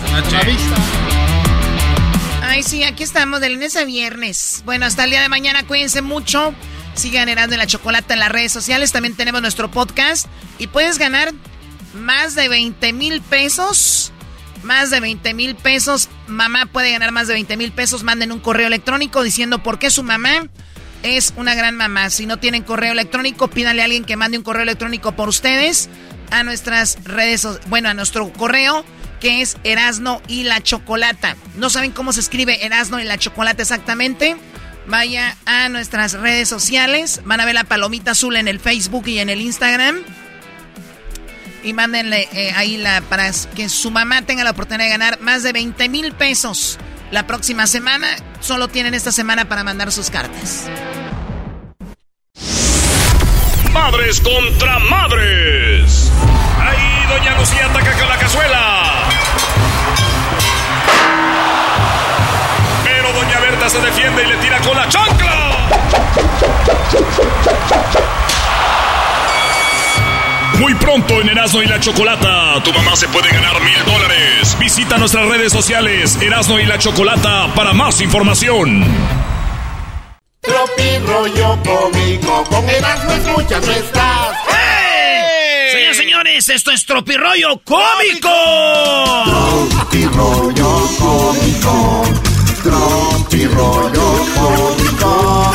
Ay, 2.42 2.64
sí, 2.64 2.84
aquí 2.84 3.04
estamos 3.04 3.42
de 3.42 3.50
lunes 3.50 3.76
a 3.76 3.84
viernes. 3.84 4.62
Bueno, 4.66 4.86
hasta 4.86 5.04
el 5.04 5.10
día 5.10 5.22
de 5.22 5.30
mañana, 5.30 5.66
cuídense 5.66 6.02
mucho. 6.02 6.54
Sigan 6.96 7.28
ganando 7.28 7.58
la 7.58 7.68
chocolate 7.68 8.14
en 8.14 8.20
las 8.20 8.30
redes 8.30 8.52
sociales. 8.52 8.92
También 8.92 9.16
tenemos 9.16 9.42
nuestro 9.42 9.70
podcast. 9.72 10.28
Y 10.60 10.68
puedes 10.68 10.98
ganar 10.98 11.34
más 11.94 12.36
de 12.36 12.50
20 12.50 12.94
mil 12.94 13.22
pesos. 13.22 14.12
Más 14.64 14.90
de 14.90 15.00
20 15.00 15.34
mil 15.34 15.56
pesos. 15.56 16.10
Mamá 16.28 16.66
puede 16.68 16.92
ganar 16.92 17.12
más 17.12 17.28
de 17.28 17.34
20 17.34 17.58
mil 17.58 17.72
pesos. 17.72 18.04
Manden 18.04 18.32
un 18.32 18.40
correo 18.40 18.68
electrónico 18.68 19.24
diciendo 19.24 19.62
por 19.64 19.80
qué 19.80 19.90
su 19.90 20.04
mamá 20.04 20.48
es 21.04 21.34
una 21.36 21.56
gran 21.56 21.76
mamá. 21.76 22.10
Si 22.10 22.26
no 22.26 22.38
tienen 22.38 22.64
correo 22.64 22.94
electrónico, 22.94 23.50
pídanle 23.50 23.82
a 23.82 23.86
alguien 23.86 24.06
que 24.06 24.16
mande 24.16 24.38
un 24.38 24.44
correo 24.44 24.64
electrónico 24.64 25.12
por 25.14 25.30
ustedes 25.30 25.90
a 26.32 26.44
nuestras 26.44 26.98
redes, 27.04 27.48
bueno, 27.68 27.90
a 27.90 27.94
nuestro 27.94 28.32
correo 28.34 28.86
que 29.20 29.42
es 29.42 29.58
Erasno 29.64 30.22
y 30.28 30.44
la 30.44 30.62
Chocolata. 30.62 31.38
¿No 31.56 31.70
saben 31.70 31.92
cómo 31.92 32.12
se 32.12 32.20
escribe 32.20 32.66
Erasno 32.66 33.00
y 33.00 33.06
la 33.06 33.18
Chocolata 33.18 33.62
exactamente? 33.62 34.36
Vaya 34.88 35.38
a 35.46 35.70
nuestras 35.70 36.14
redes 36.14 36.50
sociales, 36.50 37.22
van 37.24 37.40
a 37.40 37.46
ver 37.46 37.56
la 37.56 37.64
palomita 37.64 38.12
azul 38.12 38.36
en 38.36 38.48
el 38.48 38.60
Facebook 38.60 39.08
y 39.08 39.20
en 39.20 39.30
el 39.30 39.40
Instagram. 39.42 40.04
Y 41.64 41.72
mándenle 41.72 42.28
eh, 42.34 42.52
ahí 42.56 42.76
la 42.76 43.02
para 43.02 43.32
que 43.56 43.70
su 43.70 43.90
mamá 43.92 44.24
tenga 44.24 44.44
la 44.44 44.52
oportunidad 44.52 44.86
de 44.86 44.92
ganar 44.92 45.22
más 45.22 45.44
de 45.44 45.54
20 45.54 45.88
mil 45.88 46.12
pesos 46.12 46.78
la 47.12 47.26
próxima 47.26 47.68
semana. 47.68 48.08
Solo 48.42 48.68
tienen 48.68 48.94
esta 48.94 49.14
semana 49.14 49.48
para 49.48 49.64
mandar 49.64 49.92
sus 49.92 50.10
cartas. 50.10 50.66
Madres 53.72 54.20
contra 54.20 54.80
madres. 54.80 56.12
Ahí 56.60 57.08
doña 57.08 57.40
Lucía 57.40 57.66
ataca 57.68 57.98
con 57.98 58.10
la 58.10 58.18
cazuela. 58.18 59.23
Se 63.70 63.80
defiende 63.80 64.24
y 64.24 64.28
le 64.28 64.38
tira 64.38 64.60
con 64.60 64.76
la 64.76 64.88
chancla. 64.90 65.68
Muy 70.60 70.76
pronto 70.76 71.22
en 71.22 71.30
Erasmo 71.30 71.62
y 71.62 71.66
la 71.66 71.80
Chocolata, 71.80 72.62
tu 72.64 72.72
mamá 72.74 72.96
se 72.96 73.08
puede 73.08 73.30
ganar 73.30 73.60
mil 73.62 73.86
dólares. 73.86 74.58
Visita 74.60 74.98
nuestras 74.98 75.28
redes 75.28 75.52
sociales 75.52 76.18
Erasmo 76.22 76.60
y 76.60 76.66
la 76.66 76.78
Chocolata 76.78 77.54
para 77.56 77.74
más 77.74 78.02
información. 78.02 78.84
Tropi 80.42 80.98
rollo 81.06 81.58
cómico, 81.64 82.44
con 82.46 82.70
Erasmo 82.70 83.12
escuchas 83.14 83.66
no 83.66 83.72
estás. 83.72 84.38
Señores, 85.72 85.98
señores, 85.98 86.50
esto 86.50 86.72
es 86.72 86.86
Tropirollo 86.86 87.62
Cómico. 87.64 88.30
Tropi 89.72 90.06
rollo 90.06 90.88
cómico, 91.00 92.04
tropi 92.64 93.13
rollo 93.56 94.26
cómico. 94.36 95.54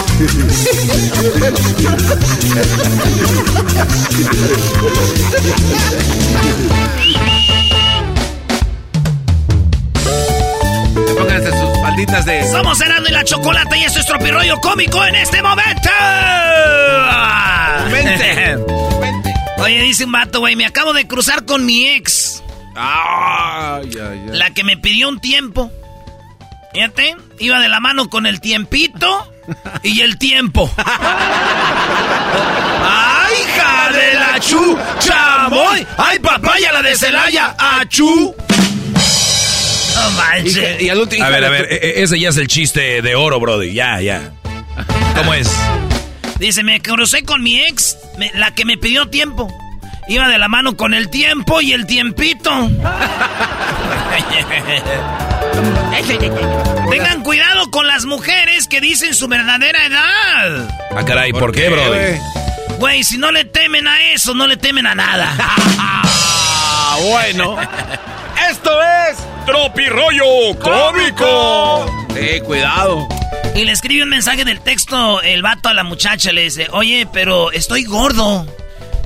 Pónganse 11.16 11.50
sus 11.50 11.80
malditas 11.82 12.24
de. 12.24 12.44
Somos 12.50 12.80
Erasmo 12.80 13.06
y 13.08 13.12
la 13.12 13.24
Chocolata 13.24 13.76
y 13.76 13.84
esto 13.84 14.00
es 14.00 14.06
Tropirollo 14.06 14.58
Cómico 14.60 15.04
en 15.04 15.14
este 15.16 15.42
momento. 15.42 15.90
Vente. 17.90 18.56
Vente. 19.00 19.34
Oye, 19.58 19.82
dice 19.82 20.04
un 20.04 20.12
vato, 20.12 20.40
güey, 20.40 20.56
me 20.56 20.66
acabo 20.66 20.92
de 20.92 21.06
cruzar 21.06 21.44
con 21.44 21.66
mi 21.66 21.86
ex, 21.88 22.42
Ay, 22.76 23.90
ay, 23.94 24.00
ay. 24.00 24.28
la 24.32 24.50
que 24.50 24.62
me 24.64 24.76
pidió 24.76 25.08
un 25.08 25.20
tiempo. 25.20 25.70
Fíjate, 26.78 27.16
iba 27.40 27.58
de 27.58 27.68
la 27.68 27.80
mano 27.80 28.08
con 28.08 28.24
el 28.24 28.40
tiempito 28.40 29.32
y 29.82 30.00
el 30.02 30.16
tiempo. 30.16 30.72
¡Ay, 32.86 33.34
hija 33.42 33.90
de 33.92 34.14
la 34.14 34.38
chu! 34.38 34.78
¡Chamoy! 35.00 35.84
¡Ay, 35.96 36.20
papaya 36.20 36.70
la 36.72 36.82
de 36.82 36.94
Celaya! 36.94 37.56
¡Achú! 37.58 38.32
No 39.96 40.10
Y, 40.10 40.14
manches. 40.14 40.54
que- 40.78 40.84
y 40.84 40.88
al 40.88 41.00
último. 41.00 41.24
A 41.24 41.30
ver, 41.30 41.44
a 41.44 41.48
ver, 41.48 41.66
e- 41.68 41.74
e- 41.98 42.02
ese 42.04 42.20
ya 42.20 42.28
es 42.28 42.36
el 42.36 42.46
chiste 42.46 43.02
de 43.02 43.14
oro, 43.16 43.40
Brody. 43.40 43.72
Ya, 43.74 44.00
ya. 44.00 44.30
¿Cómo 45.16 45.34
es? 45.34 45.50
Dice, 46.38 46.62
me 46.62 46.80
crucé 46.80 47.24
con 47.24 47.42
mi 47.42 47.58
ex, 47.58 47.96
me- 48.18 48.30
la 48.34 48.54
que 48.54 48.64
me 48.64 48.78
pidió 48.78 49.08
tiempo. 49.08 49.52
Iba 50.08 50.28
de 50.28 50.38
la 50.38 50.48
mano 50.48 50.76
con 50.76 50.94
el 50.94 51.10
tiempo 51.10 51.60
y 51.60 51.72
el 51.72 51.86
tiempito. 51.86 52.50
Tengan 56.90 57.22
cuidado 57.22 57.70
con 57.70 57.86
las 57.86 58.06
mujeres 58.06 58.68
que 58.68 58.80
dicen 58.80 59.14
su 59.14 59.28
verdadera 59.28 59.84
edad. 59.84 60.68
Ah, 60.96 61.04
caray, 61.04 61.32
¿por, 61.32 61.52
qué, 61.52 61.68
Brody? 61.68 61.88
güey? 61.88 62.20
Güey, 62.78 63.04
si 63.04 63.18
no 63.18 63.30
le 63.32 63.44
temen 63.44 63.86
a 63.86 64.12
eso, 64.12 64.34
no 64.34 64.46
le 64.46 64.56
temen 64.56 64.86
a 64.86 64.94
nada. 64.94 65.30
Ah, 65.38 66.96
bueno. 67.02 67.56
Esto 68.50 68.70
es. 68.82 69.18
Tropi 69.44 69.86
rollo 69.88 70.58
cómico. 70.58 72.06
Sí, 72.14 72.40
cuidado. 72.40 73.08
Y 73.54 73.64
le 73.64 73.72
escribe 73.72 74.04
un 74.04 74.08
mensaje 74.08 74.44
del 74.44 74.60
texto 74.60 75.20
el 75.20 75.42
vato 75.42 75.68
a 75.68 75.74
la 75.74 75.84
muchacha. 75.84 76.32
Le 76.32 76.44
dice, 76.44 76.68
oye, 76.70 77.06
pero 77.12 77.52
estoy 77.52 77.84
gordo. 77.84 78.46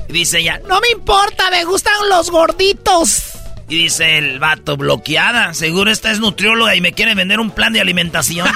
Y 0.09 0.13
dice 0.13 0.39
ella, 0.39 0.59
no 0.67 0.79
me 0.81 0.89
importa, 0.89 1.49
me 1.49 1.63
gustan 1.65 1.93
los 2.09 2.29
gorditos. 2.29 3.31
Y 3.69 3.83
dice 3.83 4.17
el 4.17 4.39
vato, 4.39 4.75
bloqueada. 4.77 5.53
Seguro 5.53 5.89
esta 5.91 6.11
es 6.11 6.19
nutrióloga 6.19 6.75
y 6.75 6.81
me 6.81 6.93
quiere 6.93 7.15
vender 7.15 7.39
un 7.39 7.51
plan 7.51 7.73
de 7.73 7.81
alimentación. 7.81 8.47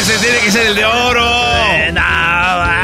Ese 0.00 0.18
tiene 0.18 0.38
que 0.38 0.50
ser 0.50 0.66
el 0.68 0.76
de 0.76 0.84
oro. 0.84 1.26
Eh, 1.72 1.90
no. 1.92 2.83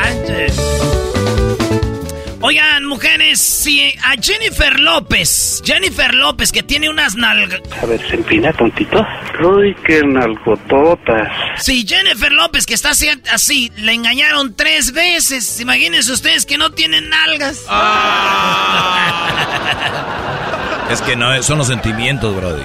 Oigan, 2.51 2.84
mujeres, 2.86 3.40
si 3.40 3.94
a 4.03 4.20
Jennifer 4.20 4.80
López, 4.80 5.62
Jennifer 5.64 6.12
López, 6.12 6.51
que 6.51 6.64
tiene 6.64 6.90
unas 6.90 7.14
nalgas. 7.14 7.61
A 7.80 7.86
ver, 7.86 8.05
se 8.09 8.16
empina 8.16 8.53
tontito. 8.53 9.07
Uy, 9.40 9.72
qué 9.86 10.03
nalgototas. 10.03 11.30
Si 11.62 11.86
Jennifer 11.86 12.32
López, 12.32 12.66
que 12.66 12.74
está 12.74 12.90
así, 12.90 13.09
así, 13.30 13.70
le 13.76 13.92
engañaron 13.92 14.57
tres 14.57 14.90
veces. 14.90 15.61
Imagínense 15.61 16.11
ustedes 16.11 16.44
que 16.44 16.59
no 16.59 16.72
tienen 16.72 17.09
nalgas. 17.09 17.64
Es 20.90 21.01
que 21.03 21.14
no, 21.14 21.40
son 21.44 21.59
los 21.59 21.68
sentimientos, 21.68 22.34
Brody. 22.34 22.64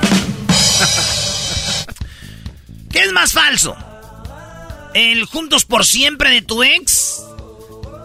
¿Qué 2.91 3.01
es 3.01 3.13
más 3.13 3.33
falso? 3.33 3.77
¿El 4.95 5.25
juntos 5.25 5.63
por 5.63 5.85
siempre 5.85 6.31
de 6.31 6.41
tu 6.41 6.63
ex? 6.63 7.21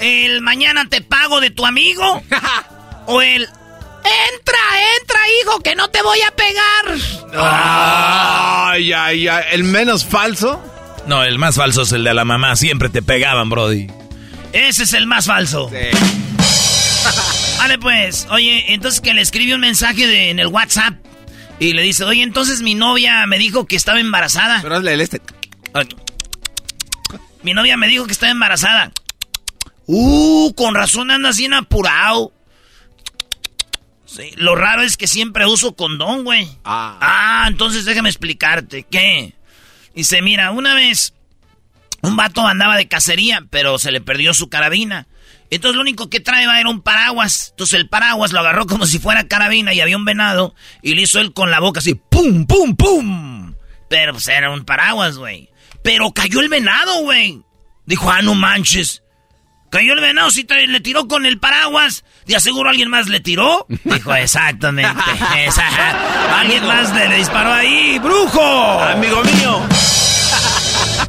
¿El 0.01 0.41
mañana 0.41 0.87
te 0.89 1.01
pago 1.03 1.41
de 1.41 1.51
tu 1.51 1.67
amigo? 1.67 2.23
¿O 3.07 3.21
el 3.23 3.43
entra, 3.43 4.59
entra, 5.01 5.21
hijo, 5.43 5.61
que 5.61 5.75
no 5.75 5.89
te 5.89 6.01
voy 6.03 6.19
a 6.23 6.31
pegar? 6.35 6.97
Ay, 7.39 8.93
ay, 8.93 9.29
ay. 9.29 9.45
El 9.53 9.65
menos 9.65 10.05
falso. 10.07 10.63
No, 11.07 11.23
el 11.25 11.39
más 11.39 11.57
falso 11.57 11.83
es 11.83 11.93
el 11.93 12.05
de 12.05 12.15
la 12.15 12.25
mamá. 12.25 12.57
Siempre 12.57 12.89
te 12.89 13.03
pegaban, 13.03 13.51
Brody. 13.51 13.89
Ese 14.53 14.85
es 14.85 14.93
el 14.95 15.07
más 15.07 15.27
falso. 15.27 15.71
Vale, 17.59 17.79
pues, 17.79 18.27
oye, 18.31 18.73
entonces 18.73 19.01
que 19.01 19.13
le 19.15 19.21
escribe 19.21 19.55
un 19.55 19.61
mensaje 19.61 20.07
de- 20.07 20.31
en 20.31 20.39
el 20.39 20.47
WhatsApp 20.47 20.95
y 21.59 21.75
le 21.75 21.83
dice, 21.83 22.05
oye, 22.05 22.23
entonces 22.23 22.63
mi 22.63 22.75
novia 22.75 23.27
me 23.27 23.39
dijo 23.39 23.67
que 23.67 23.77
estaba 23.77 24.01
embarazada. 24.01 24.61
Pero 24.63 24.77
hazle 24.77 24.95
el 24.95 25.01
este. 25.03 25.21
Mi 27.43 27.53
novia 27.55 27.77
me 27.77 27.87
dijo 27.89 28.07
que 28.07 28.13
estaba 28.13 28.33
embarazada. 28.33 28.93
Uh, 29.93 30.55
con 30.55 30.77
razón 30.77 31.11
andas 31.11 31.37
bien 31.37 31.53
apurado. 31.53 32.33
Sí, 34.07 34.31
lo 34.37 34.55
raro 34.55 34.83
es 34.83 34.97
que 34.97 35.09
siempre 35.09 35.47
uso 35.47 35.75
condón, 35.75 36.23
güey. 36.23 36.49
Ah. 36.65 36.97
Ah, 37.01 37.45
entonces 37.49 37.85
déjame 37.85 38.09
explicarte. 38.09 38.85
¿Qué? 38.89 39.35
Dice, 39.93 40.23
mira, 40.23 40.53
una 40.53 40.75
vez 40.75 41.13
un 42.03 42.15
vato 42.15 42.47
andaba 42.47 42.77
de 42.77 42.87
cacería, 42.87 43.45
pero 43.51 43.81
se 43.81 43.91
le 43.91 44.01
perdió 44.01 44.33
su 44.33 44.49
carabina. 44.49 45.09
Entonces 45.51 45.75
lo 45.75 45.83
único 45.83 46.09
que 46.09 46.21
traía 46.21 46.61
era 46.61 46.71
un 46.71 46.83
paraguas. 46.83 47.49
Entonces 47.51 47.81
el 47.81 47.89
paraguas 47.89 48.31
lo 48.31 48.39
agarró 48.39 48.67
como 48.67 48.87
si 48.87 49.01
fuera 49.01 49.27
carabina 49.27 49.75
y 49.75 49.81
había 49.81 49.97
un 49.97 50.05
venado. 50.05 50.55
Y 50.83 50.95
le 50.95 51.03
hizo 51.03 51.19
él 51.19 51.33
con 51.33 51.51
la 51.51 51.59
boca 51.59 51.81
así, 51.81 51.97
¡pum, 51.97 52.47
pum, 52.47 52.77
pum! 52.77 53.55
Pero 53.89 54.13
pues 54.13 54.29
era 54.29 54.53
un 54.53 54.65
paraguas, 54.65 55.17
güey. 55.17 55.51
Pero 55.83 56.13
cayó 56.13 56.41
el 56.41 56.49
venado, 56.49 57.03
güey. 57.03 57.43
Dijo, 57.87 58.09
ah, 58.09 58.23
no 58.23 58.37
manches. 58.37 59.03
Cayó 59.71 59.93
el 59.93 60.01
venado, 60.01 60.29
tra- 60.31 60.67
le 60.67 60.81
tiró 60.81 61.07
con 61.07 61.27
el 61.27 61.39
paraguas. 61.39 62.05
¿De 62.27 62.35
aseguro 62.37 62.71
alguien 62.71 62.91
más 62.91 63.09
le 63.09 63.21
tiró? 63.21 63.67
Dijo, 63.85 64.15
exactamente. 64.15 64.91
esa- 65.47 66.41
alguien 66.41 66.67
más 66.67 66.93
le, 66.95 67.09
le 67.09 67.17
disparó 67.17 67.53
ahí, 67.53 67.99
brujo. 68.01 68.43
Amigo 68.83 69.23
mío. 69.23 69.61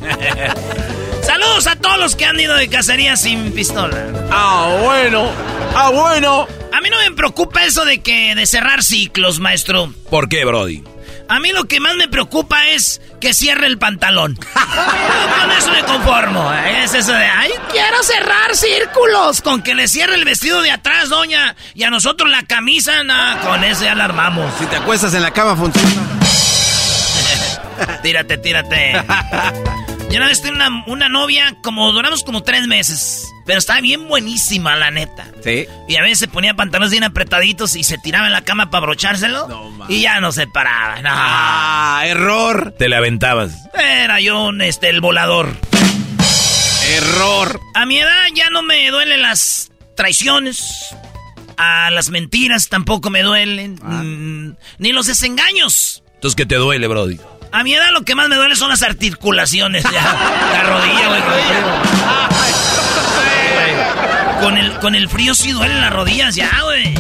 Saludos 1.24 1.68
a 1.68 1.76
todos 1.76 1.98
los 2.00 2.16
que 2.16 2.26
han 2.26 2.40
ido 2.40 2.56
de 2.56 2.68
cacería 2.68 3.16
sin 3.16 3.52
pistola. 3.52 3.98
Ah, 4.32 4.78
bueno. 4.84 5.30
Ah, 5.76 5.90
bueno. 5.90 6.48
A 6.74 6.82
mí 6.82 6.90
no 6.90 6.98
me 6.98 7.12
preocupa 7.16 7.64
eso 7.66 7.86
de 7.86 8.02
que 8.02 8.34
de 8.36 8.46
cerrar 8.46 8.84
ciclos, 8.84 9.40
maestro. 9.40 9.94
¿Por 10.10 10.30
qué, 10.30 10.46
Brody? 10.46 10.84
A 11.32 11.40
mí 11.40 11.54
lo 11.54 11.64
que 11.64 11.80
más 11.80 11.96
me 11.96 12.10
preocupa 12.10 12.68
es 12.68 13.00
que 13.22 13.34
cierre 13.34 13.66
el 13.66 13.78
pantalón. 13.78 14.36
Con 15.40 15.52
eso 15.52 15.72
me 15.72 15.82
conformo. 15.84 16.52
¿eh? 16.54 16.84
Es 16.84 16.94
eso 16.94 17.14
de, 17.14 17.24
ay, 17.24 17.52
quiero 17.72 18.04
cerrar 18.04 18.54
círculos. 18.54 19.42
Con 19.42 19.62
que 19.62 19.74
le 19.74 19.88
cierre 19.88 20.16
el 20.16 20.26
vestido 20.26 20.62
de 20.62 20.72
atrás, 20.72 21.08
doña. 21.08 21.56
Y 21.74 21.84
a 21.84 21.90
nosotros 21.90 22.30
la 22.30 22.44
camisa, 22.44 23.06
nada, 23.06 23.40
con 23.40 23.64
eso 23.64 23.86
ya 23.86 23.96
la 23.96 24.04
armamos. 24.04 24.54
Si 24.60 24.66
te 24.66 24.76
acuestas 24.76 25.14
en 25.14 25.22
la 25.22 25.32
cama, 25.32 25.56
funciona. 25.56 25.90
tírate, 28.04 28.38
tírate. 28.38 29.02
Yo 30.12 30.18
una 30.18 30.28
vez 30.28 30.42
tenía 30.42 30.68
una, 30.68 30.84
una 30.88 31.10
novia, 31.10 31.56
como 31.64 31.92
duramos 31.94 32.24
como 32.24 32.44
tres 32.44 32.68
meses. 32.68 33.26
Pero 33.46 33.60
estaba 33.60 33.80
bien 33.80 34.08
buenísima, 34.10 34.76
la 34.76 34.92
neta. 34.92 35.28
Sí. 35.44 35.66
Y 35.88 35.96
a 35.96 36.02
veces 36.02 36.20
se 36.20 36.28
ponía 36.28 36.54
pantalones 36.54 36.92
bien 36.92 37.04
apretaditos 37.06 37.76
y 37.78 37.84
se 37.84 37.98
tiraba 37.98 38.28
en 38.28 38.34
la 38.34 38.42
cama 38.44 38.70
para 38.70 38.84
abrochárselo. 38.84 39.48
y 39.88 40.02
ya 40.02 40.20
no 40.20 40.32
se 40.34 40.48
paraba. 40.48 41.02
No. 41.02 41.10
Ah, 41.12 42.04
error. 42.06 42.76
Te 42.78 42.90
la 42.90 42.98
aventabas. 42.98 43.54
Era 43.74 44.20
yo 44.20 44.44
un, 44.48 44.62
este, 44.62 44.90
el 44.90 45.00
volador. 45.02 45.56
Error. 46.98 47.60
A 47.76 47.86
mi 47.86 47.98
edad 48.00 48.26
ya 48.36 48.50
no 48.50 48.64
me 48.64 48.90
duelen 48.92 49.22
las 49.22 49.72
traiciones. 49.96 50.94
A 51.58 51.90
las 51.92 52.10
mentiras 52.10 52.68
tampoco 52.70 53.10
me 53.10 53.22
duelen. 53.24 53.76
mm, 53.82 54.56
ni 54.80 54.92
los 54.92 55.08
desengaños. 55.08 56.04
Entonces, 56.16 56.36
¿qué 56.36 56.46
te 56.46 56.56
duele, 56.56 56.88
Brody? 56.88 57.18
A 57.52 57.64
mi 57.64 57.74
edad 57.74 57.90
lo 57.92 58.04
que 58.04 58.16
más 58.16 58.30
me 58.30 58.36
duele 58.36 58.56
son 58.56 58.70
las 58.70 58.82
articulaciones. 58.82 59.84
Ya. 59.84 60.02
La 60.54 60.64
rodilla, 60.64 61.08
güey. 61.08 61.22
con 61.22 61.34
el 61.38 61.44
frío. 64.30 64.42
Con 64.42 64.58
el, 64.58 64.80
con 64.80 64.96
el 64.96 65.10
frío 65.10 65.36
sí 65.36 65.52
duelen 65.52 65.82
las 65.82 65.92
rodillas 65.92 66.36
ya, 66.36 66.50
güey. 66.64 66.94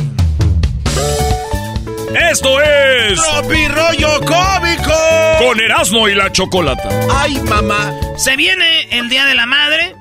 Esto 2.29 2.61
es. 2.61 3.21
¡Tropi 3.21 3.67
rollo 3.69 4.19
cómico! 4.19 4.93
Con 5.39 5.59
Erasmo 5.61 6.09
y 6.09 6.15
la 6.15 6.31
Chocolata. 6.31 6.89
¡Ay, 7.15 7.39
mamá! 7.41 7.93
Se 8.17 8.35
viene 8.35 8.87
el 8.91 9.07
Día 9.07 9.25
de 9.25 9.35
la 9.35 9.45
Madre. 9.45 9.95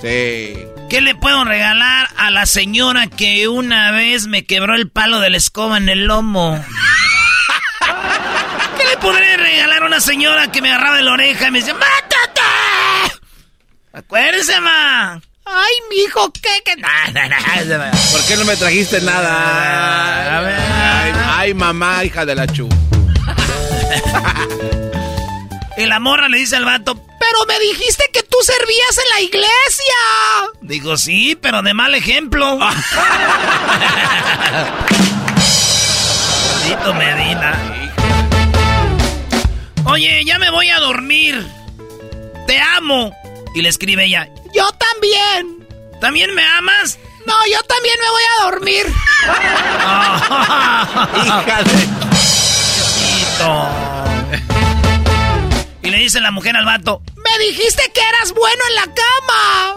Sí. 0.00 0.54
¿Qué 0.88 1.00
le 1.00 1.16
puedo 1.16 1.44
regalar 1.44 2.08
a 2.16 2.30
la 2.30 2.46
señora 2.46 3.08
que 3.08 3.48
una 3.48 3.90
vez 3.90 4.28
me 4.28 4.44
quebró 4.44 4.76
el 4.76 4.88
palo 4.88 5.18
de 5.18 5.30
la 5.30 5.36
escoba 5.36 5.76
en 5.76 5.88
el 5.88 6.06
lomo? 6.06 6.64
¿Qué 8.90 8.96
le 8.96 9.02
podré 9.02 9.36
regalar 9.36 9.84
a 9.84 9.86
una 9.86 10.00
señora 10.00 10.50
que 10.50 10.60
me 10.60 10.72
agarraba 10.72 10.96
de 10.96 11.02
la 11.04 11.12
oreja 11.12 11.46
y 11.46 11.50
me 11.52 11.60
decía, 11.60 11.74
¡mátate! 11.74 12.40
Acuérdese, 13.92 14.60
ma. 14.60 15.20
Ay, 15.44 15.74
mijo, 15.90 16.32
¿qué? 16.32 16.60
qué? 16.64 16.74
Nah, 16.76 17.08
nah, 17.12 17.28
nah. 17.28 17.38
¿Por 18.10 18.24
qué 18.24 18.36
no 18.36 18.44
me 18.44 18.56
trajiste 18.56 19.00
nada? 19.00 20.38
A 20.38 20.40
ver. 20.40 20.58
Ay, 20.58 21.12
ay, 21.24 21.54
mamá, 21.54 22.04
hija 22.04 22.26
de 22.26 22.34
la 22.34 22.48
chu. 22.48 22.68
Y 25.76 25.86
la 25.86 26.00
morra 26.00 26.28
le 26.28 26.38
dice 26.38 26.56
al 26.56 26.64
vato, 26.64 26.96
pero 26.96 27.46
me 27.46 27.60
dijiste 27.60 28.10
que 28.12 28.24
tú 28.24 28.38
servías 28.42 28.98
en 28.98 29.08
la 29.14 29.20
iglesia. 29.20 29.94
Digo, 30.62 30.96
sí, 30.96 31.38
pero 31.40 31.62
de 31.62 31.74
mal 31.74 31.94
ejemplo. 31.94 32.58
Maldito 36.64 36.94
Medina. 36.94 37.79
Oye, 39.84 40.24
ya 40.24 40.38
me 40.38 40.50
voy 40.50 40.68
a 40.68 40.78
dormir. 40.80 41.46
Te 42.46 42.60
amo. 42.60 43.12
Y 43.54 43.62
le 43.62 43.68
escribe 43.68 44.04
ella, 44.04 44.28
yo 44.54 44.68
también. 44.72 45.66
¿También 46.00 46.32
me 46.34 46.44
amas? 46.44 46.98
No, 47.26 47.34
yo 47.50 47.60
también 47.64 47.94
me 48.00 48.10
voy 48.10 48.22
a 48.22 48.44
dormir. 48.44 48.86
Hija 51.26 51.62
de... 51.64 51.88
Y 55.82 55.90
le 55.90 55.98
dice 55.98 56.20
la 56.20 56.30
mujer 56.30 56.56
al 56.56 56.64
vato, 56.66 57.02
me 57.16 57.38
dijiste 57.44 57.90
que 57.92 58.00
eras 58.00 58.32
bueno 58.32 58.62
en 58.68 58.74
la 58.74 58.82
cama. 58.82 59.74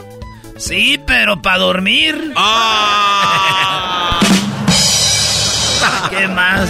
Sí, 0.57 0.99
pero 1.07 1.41
para 1.41 1.57
dormir. 1.59 2.33
Ah. 2.35 4.19
¿Qué 6.09 6.27
más? 6.27 6.69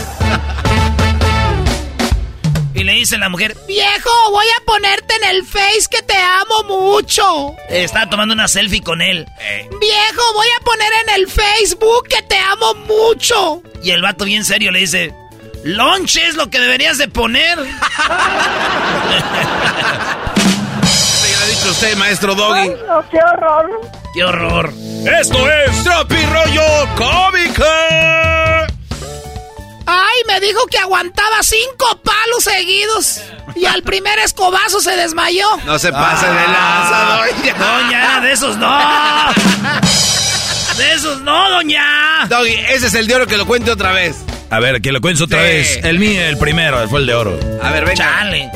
Y 2.84 2.86
le 2.86 2.93
dice 2.95 3.17
la 3.17 3.29
mujer, 3.29 3.55
viejo, 3.65 4.09
voy 4.31 4.45
a 4.45 4.65
ponerte 4.65 5.15
en 5.15 5.23
el 5.38 5.45
face 5.45 5.86
que 5.89 6.01
te 6.01 6.17
amo 6.17 6.63
mucho. 6.67 7.55
Está 7.69 8.09
tomando 8.09 8.34
una 8.34 8.49
selfie 8.49 8.81
con 8.81 9.01
él. 9.01 9.25
Viejo, 9.79 10.34
voy 10.34 10.47
a 10.59 10.63
poner 10.65 10.91
en 11.03 11.15
el 11.15 11.29
Facebook 11.29 12.09
que 12.09 12.21
te 12.23 12.38
amo 12.38 12.75
mucho. 12.75 13.63
Y 13.81 13.91
el 13.91 14.01
vato 14.01 14.25
bien 14.25 14.43
serio 14.43 14.69
le 14.69 14.79
dice, 14.79 15.15
lunch 15.63 16.17
es 16.17 16.36
lo 16.36 16.49
que 16.49 16.59
deberías 16.59 16.97
de 16.97 17.07
poner. 17.07 17.57
Se 20.86 21.36
ha 21.36 21.45
dicho 21.45 21.69
usted, 21.71 21.95
maestro 21.95 22.36
Doggy. 22.36 22.67
no, 22.67 23.09
qué 23.09 23.17
horror. 23.17 23.81
¡Qué 24.13 24.25
horror! 24.25 24.73
Esto 25.21 25.49
es. 25.49 25.84
¡Tropi 25.86 26.17
rollo 26.25 26.63
cómico! 26.97 27.63
Ay, 29.86 30.21
me 30.27 30.39
dijo 30.39 30.65
que 30.67 30.77
aguantaba 30.77 31.43
cinco 31.43 31.99
palos 32.03 32.43
seguidos. 32.43 33.21
Y 33.55 33.65
al 33.65 33.84
primer 33.84 34.17
escobazo 34.19 34.79
se 34.79 34.95
desmayó. 34.95 35.47
No 35.65 35.77
se 35.77 35.91
pase 35.91 36.25
de 36.25 36.34
lanza, 36.34 37.17
doña. 37.17 37.53
Doña, 37.55 38.19
de 38.21 38.31
esos 38.31 38.57
no. 38.57 38.79
De 40.77 40.93
esos 40.93 41.21
no, 41.21 41.49
doña. 41.49 42.25
Doggy, 42.29 42.53
ese 42.69 42.88
es 42.88 42.93
el 42.93 43.07
de 43.07 43.15
oro 43.15 43.27
que 43.27 43.38
lo 43.38 43.45
cuente 43.45 43.71
otra 43.71 43.91
vez. 43.91 44.15
A 44.49 44.59
ver, 44.59 44.81
que 44.81 44.91
lo 44.91 45.01
cuento 45.01 45.25
otra 45.25 45.39
Sí. 45.39 45.45
vez. 45.47 45.79
El 45.84 45.99
mío, 45.99 46.21
el 46.21 46.38
primero, 46.38 46.88
fue 46.88 46.99
el 47.01 47.05
de 47.07 47.13
oro. 47.15 47.39
A 47.61 47.71
ver, 47.71 47.86
venga. 47.86 47.95
Chale. 48.05 48.49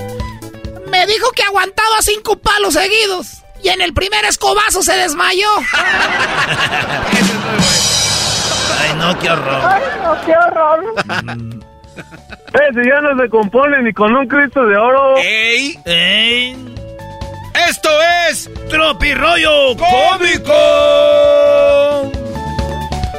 Me 0.89 1.05
dijo 1.07 1.30
que 1.32 1.43
aguantaba 1.43 2.01
cinco 2.01 2.38
palos 2.38 2.73
seguidos. 2.73 3.28
Y 3.63 3.69
en 3.69 3.82
el 3.82 3.93
primer 3.93 4.23
escobazo 4.25 4.82
se 4.84 4.93
desmayó. 4.95 5.49
Ay, 8.80 8.93
no, 8.97 9.20
qué 9.20 9.30
horror. 9.30 9.61
Ay, 9.63 9.82
no, 10.03 10.26
qué 10.26 10.34
horror. 10.34 10.84
Ese 12.53 12.82
ya 12.89 13.01
no 13.01 13.22
se 13.22 13.30
compone 13.30 13.82
ni 13.84 13.93
con 13.93 14.15
un 14.15 14.28
Cristo 14.28 14.65
de 14.65 14.78
oro. 14.78 15.18
¡Ey! 15.18 15.78
¡Ey! 15.86 16.55
¡Esto 17.68 17.89
es 18.30 18.49
¡Tropirollo 18.70 19.76
cómico! 19.78 20.53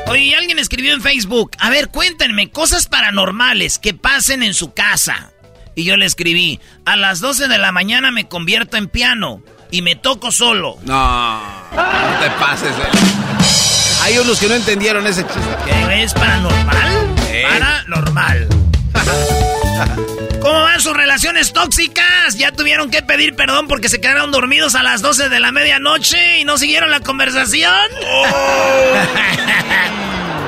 Oye, 0.09 0.35
alguien 0.37 0.59
escribió 0.59 0.95
en 0.95 1.03
Facebook, 1.03 1.51
a 1.59 1.69
ver, 1.71 1.89
cuéntenme 1.89 2.51
cosas 2.51 2.87
paranormales 2.87 3.79
que 3.79 3.93
pasen 3.95 4.43
en 4.43 4.55
su 4.55 4.73
casa. 4.73 5.31
Y 5.75 5.85
yo 5.85 5.97
le 5.97 6.07
escribí, 6.07 6.61
a 6.87 6.97
las 6.97 7.21
12 7.21 7.47
de 7.49 7.59
la 7.59 7.73
mañana 7.73 8.11
me 8.11 8.27
convierto 8.27 8.77
en 8.79 8.89
piano 8.89 9.43
y 9.71 9.83
me 9.83 9.97
toco 9.97 10.33
solo. 10.33 10.77
No, 10.85 11.41
no 11.75 12.21
te 12.21 12.31
pases. 12.41 12.71
eh. 12.71 13.68
Hay 14.03 14.19
unos 14.19 14.39
que 14.39 14.47
no 14.49 14.55
entendieron 14.55 15.07
ese 15.07 15.23
chiste. 15.25 15.41
¿Qué 15.67 16.03
es 16.03 16.15
paranormal? 16.15 17.15
Eh. 17.31 17.45
Paranormal. 17.49 18.49
¿Cómo 20.41 20.63
van 20.63 20.81
sus 20.81 20.97
relaciones 20.97 21.53
tóxicas? 21.53 22.37
¿Ya 22.37 22.53
tuvieron 22.53 22.91
que 22.91 23.03
pedir 23.03 23.35
perdón 23.35 23.67
porque 23.69 23.89
se 23.89 24.01
quedaron 24.01 24.31
dormidos 24.31 24.75
a 24.77 24.83
las 24.83 25.03
12 25.03 25.29
de 25.29 25.41
la 25.41 25.51
medianoche 25.53 26.39
y 26.39 26.45
no 26.45 26.57
siguieron 26.59 26.91
la 26.91 27.01
conversación? 27.01 27.73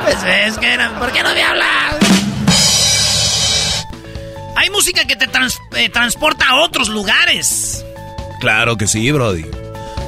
Pues 0.03 0.17
es 0.25 0.59
que 0.59 0.73
era, 0.73 0.91
¿por 0.99 1.13
qué 1.13 1.23
no 1.23 1.33
me 1.35 1.43
hablas? 1.43 1.69
Hay 4.57 4.71
música 4.71 5.05
que 5.05 5.15
te 5.15 5.29
trans- 5.29 5.59
eh, 5.77 5.89
transporta 5.91 6.47
a 6.49 6.57
otros 6.57 6.89
lugares. 6.89 7.85
Claro 8.41 8.77
que 8.79 8.89
sí, 8.89 9.11
Brody. 9.13 9.45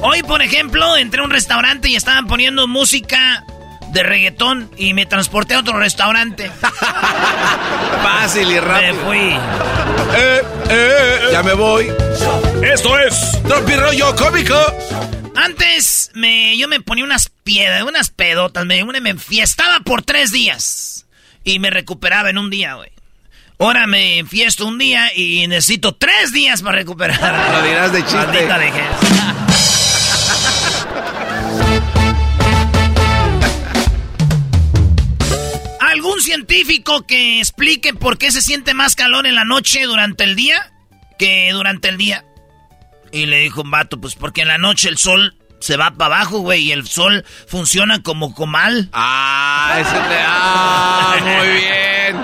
Hoy, 0.05 0.21
por 0.21 0.41
ejemplo, 0.41 0.97
entré 0.97 1.21
a 1.21 1.23
un 1.23 1.31
restaurante 1.31 1.89
y 1.89 1.95
estaban 1.95 2.27
poniendo 2.27 2.67
música 2.67 3.45
de 3.93 4.03
reggaetón 4.03 4.69
y 4.75 4.93
me 4.93 5.05
transporté 5.05 5.53
a 5.53 5.59
otro 5.59 5.79
restaurante. 5.79 6.51
Fácil 8.03 8.51
y 8.51 8.59
rápido. 8.59 8.93
Me 8.95 8.99
fui. 8.99 9.37
Eh, 10.17 10.41
eh, 10.69 11.19
ya 11.31 11.41
me 11.41 11.53
voy. 11.53 11.89
Esto 12.61 12.99
es 12.99 13.41
Tropirollo 13.43 14.13
Cómico. 14.17 14.57
Antes 15.37 16.11
me, 16.13 16.57
yo 16.57 16.67
me 16.67 16.81
ponía 16.81 17.05
unas 17.05 17.29
piedras, 17.45 17.83
unas 17.83 18.09
pedotas, 18.09 18.65
me, 18.65 18.83
me 18.83 19.09
enfiestaba 19.09 19.79
por 19.85 20.01
tres 20.01 20.33
días. 20.33 21.05
Y 21.45 21.59
me 21.59 21.69
recuperaba 21.69 22.29
en 22.29 22.39
un 22.39 22.49
día, 22.49 22.73
güey. 22.73 22.89
Ahora 23.57 23.87
me 23.87 24.17
enfiesto 24.17 24.65
un 24.65 24.77
día 24.77 25.15
y 25.15 25.47
necesito 25.47 25.95
tres 25.95 26.33
días 26.33 26.61
para 26.61 26.75
recuperar. 26.75 27.53
Lo 27.53 27.61
dirás 27.63 27.93
de 27.93 28.01
chiste. 28.01 28.17
Maldita 28.17 28.57
vejez. 28.57 29.32
¿Algún 36.03 36.21
científico 36.21 37.07
que 37.07 37.39
explique 37.39 37.93
por 37.93 38.17
qué 38.17 38.29
se 38.29 38.41
siente 38.41 38.73
más 38.73 38.93
calor 38.93 39.25
en 39.25 39.35
la 39.35 39.45
noche 39.45 39.83
durante 39.85 40.25
el 40.25 40.35
día 40.35 40.73
que 41.17 41.49
durante 41.53 41.87
el 41.87 41.97
día? 41.97 42.25
Y 43.13 43.25
le 43.25 43.39
dijo 43.39 43.61
un 43.61 43.71
vato, 43.71 44.01
pues 44.01 44.15
porque 44.15 44.41
en 44.41 44.49
la 44.49 44.57
noche 44.57 44.89
el 44.89 44.97
sol 44.97 45.37
se 45.61 45.77
va 45.77 45.91
para 45.91 46.17
abajo, 46.17 46.39
güey, 46.39 46.63
y 46.63 46.71
el 46.73 46.85
sol 46.85 47.23
funciona 47.47 48.03
como 48.03 48.35
comal. 48.35 48.89
Ah, 48.91 49.77
ese 49.79 49.91
te... 49.91 50.17
Ah, 50.27 51.15
muy 51.21 51.47
bien. 51.47 52.21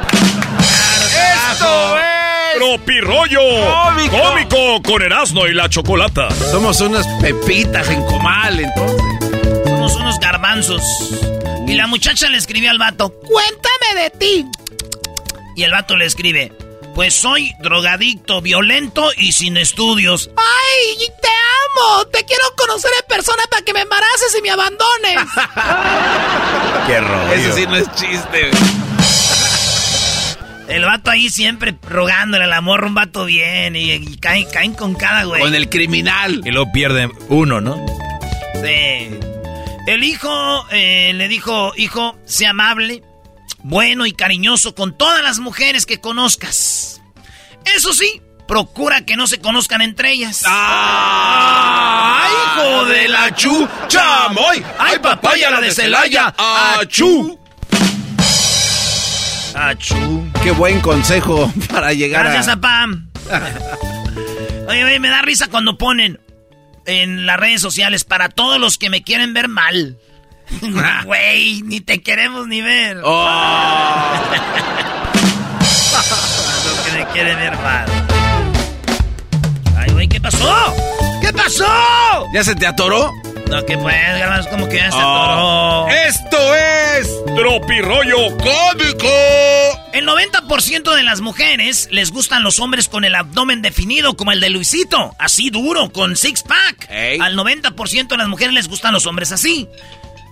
¡Esto 1.54 1.98
es! 2.00 2.58
Tropirollo 2.58 3.40
Cómico. 3.86 4.20
Cómico 4.20 4.82
con 4.84 5.02
Erasmo 5.04 5.48
y 5.48 5.54
la 5.54 5.70
Chocolata. 5.70 6.30
Somos 6.52 6.82
unas 6.82 7.08
pepitas 7.22 7.90
en 7.90 8.04
comal, 8.04 8.60
entonces. 8.60 9.64
Somos 9.64 9.96
unos 9.96 10.20
garbanzos. 10.20 11.39
Y 11.70 11.76
la 11.76 11.86
muchacha 11.86 12.28
le 12.30 12.38
escribió 12.38 12.72
al 12.72 12.80
vato, 12.80 13.12
cuéntame 13.12 14.02
de 14.02 14.10
ti. 14.10 14.46
Y 15.56 15.62
el 15.62 15.72
vato 15.72 15.96
le 15.96 16.06
escribe, 16.06 16.52
pues 16.96 17.14
soy 17.14 17.54
drogadicto, 17.62 18.42
violento 18.42 19.12
y 19.16 19.34
sin 19.34 19.56
estudios. 19.56 20.32
¡Ay, 20.36 20.98
te 21.22 21.28
amo! 21.28 22.08
Te 22.08 22.26
quiero 22.26 22.44
conocer 22.58 22.90
en 23.00 23.06
persona 23.08 23.44
para 23.52 23.62
que 23.64 23.74
me 23.74 23.82
embaraces 23.82 24.36
y 24.36 24.42
me 24.42 24.50
abandones. 24.50 25.20
Qué 26.88 27.00
rollo. 27.02 27.34
Eso 27.34 27.56
sí 27.56 27.66
no 27.68 27.76
es 27.76 27.92
chiste. 27.94 28.50
El 30.70 30.86
vato 30.86 31.12
ahí 31.12 31.30
siempre 31.30 31.76
rogándole 31.88 32.46
al 32.46 32.54
amor, 32.54 32.84
un 32.84 32.96
vato 32.96 33.26
bien. 33.26 33.76
Y, 33.76 33.92
y 33.92 34.18
caen, 34.18 34.48
caen 34.52 34.74
con 34.74 34.96
cada 34.96 35.24
güey. 35.26 35.42
Con 35.44 35.54
el 35.54 35.70
criminal. 35.70 36.42
Y 36.44 36.50
luego 36.50 36.72
pierde 36.72 37.12
uno, 37.28 37.62
¿no? 37.62 37.78
Sí. 38.56 39.29
El 39.90 40.04
hijo 40.04 40.68
eh, 40.70 41.14
le 41.16 41.28
dijo, 41.28 41.74
hijo, 41.76 42.16
sea 42.24 42.52
amable, 42.52 43.02
bueno 43.64 44.06
y 44.06 44.12
cariñoso 44.12 44.76
con 44.76 44.96
todas 44.96 45.24
las 45.24 45.40
mujeres 45.40 45.88
que 45.88 46.00
conozcas. 46.00 47.02
Eso 47.76 47.92
sí, 47.94 48.22
procura 48.48 49.04
que 49.04 49.16
no 49.16 49.26
se 49.26 49.40
conozcan 49.40 49.82
entre 49.82 50.12
ellas. 50.12 50.44
¡Ah! 50.46 52.24
hijo 52.30 52.86
de 52.86 53.08
la 53.08 53.34
chu! 53.34 53.68
¡Chamoy! 53.88 54.64
¡Ay, 54.78 55.00
papaya 55.00 55.50
la 55.50 55.60
de 55.60 55.72
Celaya! 55.72 56.36
¡Achú! 56.38 57.40
¡Achú! 59.56 60.32
Qué 60.44 60.52
buen 60.52 60.82
consejo 60.82 61.52
para 61.72 61.94
llegar 61.94 62.26
Gracias 62.26 62.48
a... 62.48 62.52
a 62.52 62.62
Pam. 62.62 63.10
Oye, 64.68 64.86
oye, 64.86 65.00
me 65.00 65.10
da 65.10 65.24
risa 65.24 65.48
cuando 65.48 65.80
ponen 65.80 66.20
en 66.86 67.26
las 67.26 67.38
redes 67.38 67.62
sociales 67.62 68.04
para 68.04 68.30
todos 68.30 68.60
los 68.60 68.78
que 68.78 68.90
me 68.90 69.04
quieren 69.04 69.34
ver 69.34 69.48
mal. 69.48 69.98
Güey, 71.06 71.62
ni 71.62 71.80
te 71.80 72.02
queremos 72.02 72.48
ni 72.48 72.62
ver. 72.62 73.02
Oh. 73.04 74.20
los 76.66 76.80
que 76.80 76.92
me 76.98 77.06
quieren 77.12 77.38
ver 77.38 77.56
mal. 77.58 77.86
Ay, 79.78 79.92
güey, 79.92 80.08
¿qué 80.08 80.20
pasó? 80.20 80.74
¿Qué 81.22 81.32
pasó? 81.34 81.68
¿Ya 82.34 82.44
se 82.44 82.56
te 82.56 82.66
atoró? 82.66 83.12
No, 83.50 83.66
que 83.66 83.78
pues, 83.80 83.96
es 84.40 84.48
como 84.48 84.70
que 84.70 84.78
ya 84.78 84.90
Oh. 84.94 85.88
¡Esto 85.90 86.38
es... 86.56 87.10
Tropirollo 87.36 88.38
¡Cómico! 88.38 89.10
El 89.92 90.08
90% 90.08 90.94
de 90.94 91.02
las 91.02 91.20
mujeres 91.22 91.88
les 91.92 92.12
gustan 92.12 92.44
los 92.44 92.60
hombres 92.60 92.88
con 92.88 93.06
el 93.06 93.16
abdomen 93.16 93.64
definido, 93.64 94.16
como 94.16 94.32
el 94.32 94.40
de 94.40 94.52
Luisito, 94.52 95.16
así 95.18 95.50
duro, 95.50 95.92
con 95.92 96.16
six 96.16 96.44
pack. 96.44 96.88
Ey. 96.92 97.18
Al 97.20 97.36
90% 97.36 98.08
de 98.08 98.18
las 98.18 98.28
mujeres 98.28 98.54
les 98.54 98.68
gustan 98.68 98.94
los 98.94 99.08
hombres 99.08 99.32
así. 99.32 99.68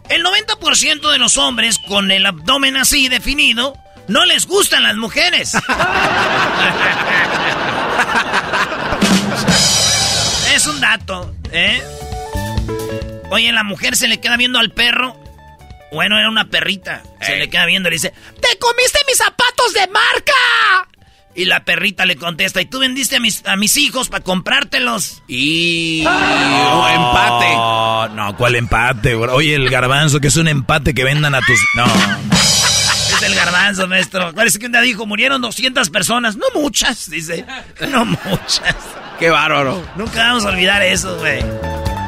El 0.09 0.23
90% 0.23 1.11
de 1.11 1.17
los 1.17 1.37
hombres 1.37 1.79
con 1.79 2.11
el 2.11 2.23
abdomen 2.23 2.77
así 2.77 3.09
definido 3.09 3.75
no 4.07 4.25
les 4.25 4.45
gustan 4.45 4.83
las 4.83 4.95
mujeres. 4.95 5.53
es 10.53 10.67
un 10.67 10.79
dato, 10.79 11.33
¿eh? 11.51 11.81
Oye, 13.29 13.51
la 13.51 13.63
mujer 13.63 13.95
se 13.95 14.07
le 14.07 14.19
queda 14.19 14.37
viendo 14.37 14.59
al 14.59 14.71
perro. 14.71 15.19
Bueno, 15.91 16.17
era 16.17 16.29
una 16.29 16.45
perrita. 16.45 17.03
Se 17.21 17.33
Ey. 17.33 17.39
le 17.39 17.49
queda 17.49 17.65
viendo 17.65 17.89
y 17.89 17.91
le 17.91 17.95
dice, 17.95 18.13
¡Te 18.41 18.57
comiste 18.57 18.99
mis 19.07 19.17
zapatos 19.17 19.73
de 19.73 19.87
marca! 19.87 20.87
Y 21.35 21.45
la 21.45 21.63
perrita 21.63 22.05
le 22.07 22.15
contesta, 22.15 22.61
¿y 22.61 22.65
tú 22.65 22.79
vendiste 22.79 23.17
a 23.17 23.19
mis, 23.19 23.45
a 23.45 23.55
mis 23.57 23.77
hijos 23.77 24.09
para 24.09 24.23
comprártelos? 24.23 25.21
Y... 25.27 26.03
oh, 26.07 26.87
empate. 26.89 27.53
No, 27.53 28.07
no, 28.09 28.35
¿cuál 28.35 28.55
empate, 28.55 29.13
bro? 29.13 29.35
Oye, 29.35 29.53
el 29.53 29.69
garbanzo, 29.69 30.19
que 30.19 30.29
es 30.29 30.35
un 30.37 30.47
empate 30.47 30.95
que 30.95 31.03
vendan 31.03 31.35
a 31.35 31.41
tus... 31.41 31.59
No. 31.75 31.85
Es 33.17 33.23
el 33.23 33.33
garbanzo, 33.33 33.87
maestro. 33.87 34.31
Parece 34.33 34.59
que 34.59 34.67
un 34.67 34.73
día 34.73 34.81
dijo, 34.81 35.07
murieron 35.07 35.41
200 35.41 35.89
personas. 35.89 36.35
No 36.35 36.45
muchas, 36.53 37.09
dice. 37.09 37.45
No 37.89 38.05
muchas. 38.05 38.75
Qué 39.17 39.31
bárbaro. 39.31 39.83
Nunca 39.95 40.19
vamos 40.19 40.45
a 40.45 40.49
olvidar 40.49 40.83
eso, 40.83 41.17
güey. 41.17 41.39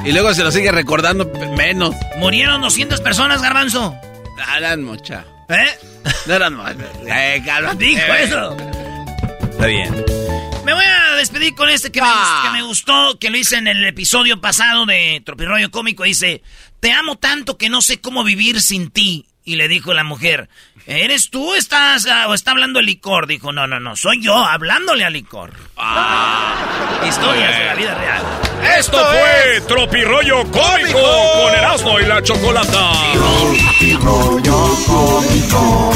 Y 0.05 0.11
luego 0.11 0.33
se 0.33 0.43
lo 0.43 0.51
sigue 0.51 0.71
recordando 0.71 1.29
menos. 1.57 1.93
Murieron 2.17 2.61
200 2.61 3.01
personas, 3.01 3.41
garbanzo. 3.41 3.95
No 4.37 4.55
eran 4.57 4.83
mucha. 4.83 5.25
¿Eh? 5.49 5.67
No 6.25 6.33
eran 6.35 6.55
muchas. 6.55 6.75
Eh, 7.07 7.41
cálmate. 7.45 7.83
Dijo 7.85 8.01
Eh. 8.01 8.23
eso. 8.23 8.57
Está 9.51 9.65
bien. 9.65 10.05
Me 10.65 10.73
voy 10.73 10.83
a 10.85 11.15
despedir 11.15 11.53
con 11.55 11.69
este 11.69 11.91
que, 11.91 12.01
me, 12.01 12.07
Ah. 12.09 12.43
que 12.45 12.51
me 12.57 12.63
gustó, 12.63 13.17
que 13.19 13.29
lo 13.29 13.37
hice 13.37 13.57
en 13.57 13.67
el 13.67 13.85
episodio 13.85 14.39
pasado 14.39 14.85
de 14.85 15.21
Tropirroyo 15.25 15.69
Cómico. 15.71 16.03
Dice, 16.03 16.43
te 16.79 16.91
amo 16.93 17.17
tanto 17.17 17.57
que 17.57 17.69
no 17.69 17.81
sé 17.81 17.99
cómo 17.99 18.23
vivir 18.23 18.61
sin 18.61 18.89
ti. 18.91 19.25
Y 19.43 19.55
le 19.55 19.67
dijo 19.67 19.93
la 19.93 20.03
mujer, 20.03 20.47
¿eres 20.89 21.29
tú 21.29 21.53
estás, 21.53 22.07
ah, 22.07 22.27
o 22.27 22.33
está 22.33 22.51
hablando 22.51 22.79
el 22.79 22.87
licor? 22.87 23.27
Dijo, 23.27 23.51
no, 23.51 23.67
no, 23.67 23.79
no, 23.79 23.95
soy 23.95 24.21
yo 24.21 24.35
hablándole 24.35 25.05
al 25.05 25.13
licor. 25.13 25.53
Historias 27.07 27.57
de 27.57 27.65
la 27.65 27.75
vida 27.75 27.95
real. 27.95 28.23
Esto 28.77 28.97
fue 28.97 29.61
Tropirollo 29.67 30.43
Cómico 30.51 30.99
con 30.99 31.55
Erasmo 31.55 31.99
y 31.99 32.05
la 32.05 32.21
Chocolata. 32.23 32.91
Tropirollo 33.13 34.75
cómico, 34.85 35.93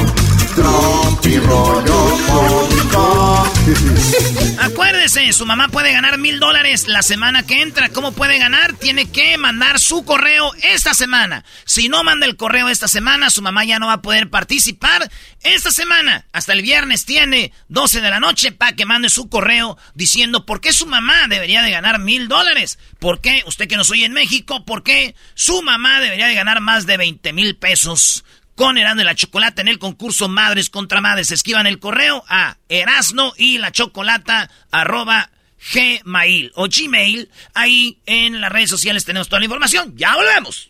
Acuérdese, 4.60 5.32
su 5.34 5.46
mamá 5.46 5.70
puede 5.70 5.92
ganar 5.92 6.18
mil 6.18 6.40
dólares 6.40 6.88
la 6.88 7.02
semana 7.02 7.46
que 7.46 7.62
entra. 7.62 7.90
¿Cómo 7.90 8.12
puede 8.12 8.38
ganar? 8.38 8.74
Tiene 8.74 9.10
que 9.10 9.38
mandar 9.38 9.80
su 9.80 10.06
correo 10.06 10.52
esta 10.62 10.94
semana. 10.94 11.44
Si 11.66 11.90
no 11.90 12.04
manda 12.04 12.26
el 12.26 12.36
correo 12.36 12.70
esta 12.70 12.88
semana, 12.88 13.30
su 13.30 13.42
mamá 13.42 13.66
ya 13.66 13.80
no 13.80 13.88
va 13.88 13.94
a 13.94 14.02
poder 14.02 14.30
participar 14.30 15.10
esta 15.44 15.72
semana. 15.72 16.26
Hasta 16.34 16.54
el 16.54 16.62
viernes 16.62 17.06
tiene 17.06 17.52
12 17.70 18.02
de 18.02 18.10
la 18.10 18.20
noche 18.20 18.52
para 18.52 18.76
que 18.76 18.86
mande 18.86 19.10
su 19.10 19.30
correo 19.30 19.78
diciendo 19.96 20.46
por 20.46 20.62
qué 20.62 20.74
su 20.74 20.86
mamá 20.86 21.28
debería 21.28 21.64
de 21.64 21.72
ganar 21.72 22.00
mil 22.00 22.28
dólares. 22.28 22.78
¿Por 23.00 23.22
qué? 23.22 23.44
Usted 23.48 23.68
que 23.68 23.78
no 23.78 23.84
soy 23.84 24.04
en 24.04 24.14
México, 24.14 24.66
¿por 24.66 24.84
qué 24.84 25.16
su 25.36 25.62
mamá 25.62 26.00
debería 26.00 26.28
de 26.28 26.36
ganar 26.36 26.62
más 26.62 26.86
de 26.86 26.98
20 26.98 27.34
mil 27.34 27.56
pesos? 27.56 28.24
Con 28.56 28.78
Erasno 28.78 29.02
y 29.02 29.06
la 29.06 29.16
Chocolata 29.16 29.62
en 29.62 29.68
el 29.68 29.80
concurso 29.80 30.28
Madres 30.30 30.70
contra 30.70 31.02
Madres. 31.02 31.32
Escriban 31.32 31.68
el 31.68 31.80
correo 31.80 32.24
a 32.28 32.58
Erasno 32.70 33.34
y 33.38 33.58
la 33.58 33.72
Chocolata 33.72 34.50
arroba 34.72 35.30
Gmail 35.74 36.52
o 36.56 36.68
Gmail. 36.68 37.30
Ahí 37.54 38.00
en 38.06 38.42
las 38.42 38.52
redes 38.52 38.70
sociales 38.70 39.06
tenemos 39.06 39.30
toda 39.30 39.40
la 39.40 39.46
información. 39.46 39.94
Ya 39.96 40.16
volvemos. 40.16 40.70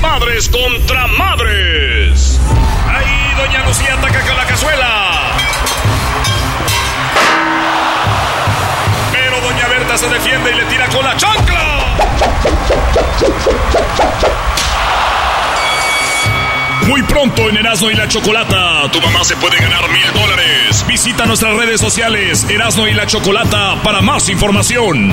Madres 0.00 0.48
contra 0.48 1.06
madres. 1.06 2.40
Ahí 2.88 3.34
Doña 3.36 3.66
Lucía 3.66 3.94
ataca 3.94 4.20
con 4.26 4.36
la 4.36 4.46
cazuela. 4.46 5.36
Pero 9.12 9.40
Doña 9.40 9.68
Berta 9.68 9.98
se 9.98 10.08
defiende 10.08 10.52
y 10.52 10.54
le 10.54 10.64
tira 10.64 10.88
con 10.88 11.04
la 11.04 11.16
chancla. 11.16 11.96
Muy 16.88 17.02
pronto 17.02 17.48
en 17.48 17.56
Erasmo 17.56 17.90
y 17.90 17.94
la 17.94 18.06
Chocolata, 18.06 18.88
tu 18.92 19.00
mamá 19.00 19.24
se 19.24 19.36
puede 19.36 19.56
ganar 19.58 19.88
mil 19.90 20.12
dólares. 20.14 20.84
Visita 20.86 21.26
nuestras 21.26 21.56
redes 21.56 21.80
sociales, 21.80 22.48
Erasmo 22.48 22.86
y 22.86 22.94
la 22.94 23.06
Chocolata, 23.06 23.82
para 23.82 24.00
más 24.00 24.28
información. 24.28 25.12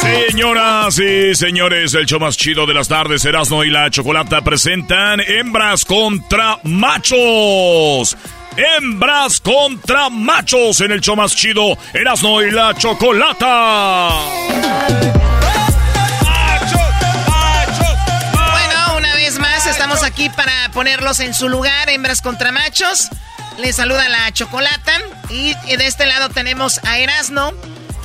Señoras 0.00 0.98
y 0.98 1.34
señores, 1.36 1.94
el 1.94 2.06
show 2.06 2.18
más 2.18 2.36
chido 2.36 2.66
de 2.66 2.74
las 2.74 2.88
tardes, 2.88 3.24
Erasmo 3.24 3.62
y 3.62 3.70
la 3.70 3.88
Chocolata 3.90 4.42
presentan 4.42 5.20
Hembras 5.20 5.84
contra 5.84 6.58
Machos. 6.64 8.16
Hembras 8.56 9.40
contra 9.40 10.10
machos 10.10 10.80
en 10.80 10.92
el 10.92 11.00
show 11.00 11.16
más 11.16 11.34
chido, 11.34 11.76
Erasmo 11.92 12.42
y 12.42 12.50
la 12.50 12.74
Chocolata. 12.74 14.10
Estamos 19.94 20.10
aquí 20.10 20.28
para 20.30 20.70
ponerlos 20.72 21.20
en 21.20 21.34
su 21.34 21.48
lugar, 21.48 21.88
hembras 21.88 22.20
contra 22.20 22.50
machos. 22.50 23.10
Les 23.58 23.76
saluda 23.76 24.08
la 24.08 24.32
Chocolata 24.32 24.92
y 25.30 25.54
de 25.54 25.86
este 25.86 26.06
lado 26.06 26.30
tenemos 26.30 26.80
a 26.84 26.98
Erasno 26.98 27.52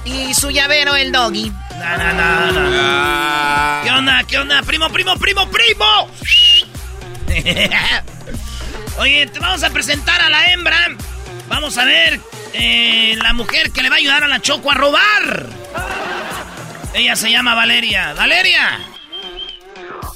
y 0.05 0.35
su 0.35 0.51
llavero 0.51 0.95
el 0.95 1.11
Doggy. 1.11 1.49
No, 1.49 1.97
no, 1.97 2.13
no, 2.13 2.69
no. 2.69 3.83
¿Qué 3.83 3.89
onda? 3.91 4.23
¿Qué 4.27 4.37
onda? 4.37 4.61
Primo, 4.61 4.89
primo, 4.89 5.15
primo, 5.17 5.49
primo. 5.49 6.11
Oye, 8.99 9.25
te 9.25 9.39
vamos 9.39 9.63
a 9.63 9.71
presentar 9.71 10.21
a 10.21 10.29
la 10.29 10.51
hembra. 10.51 10.77
Vamos 11.47 11.75
a 11.79 11.85
ver 11.85 12.19
eh, 12.53 13.15
la 13.17 13.33
mujer 13.33 13.71
que 13.71 13.81
le 13.81 13.89
va 13.89 13.95
a 13.95 13.99
ayudar 13.99 14.23
a 14.23 14.27
la 14.27 14.39
Choco 14.39 14.69
a 14.71 14.75
robar. 14.75 15.47
Ella 16.93 17.15
se 17.15 17.31
llama 17.31 17.55
Valeria. 17.55 18.13
¡Valeria! 18.13 18.79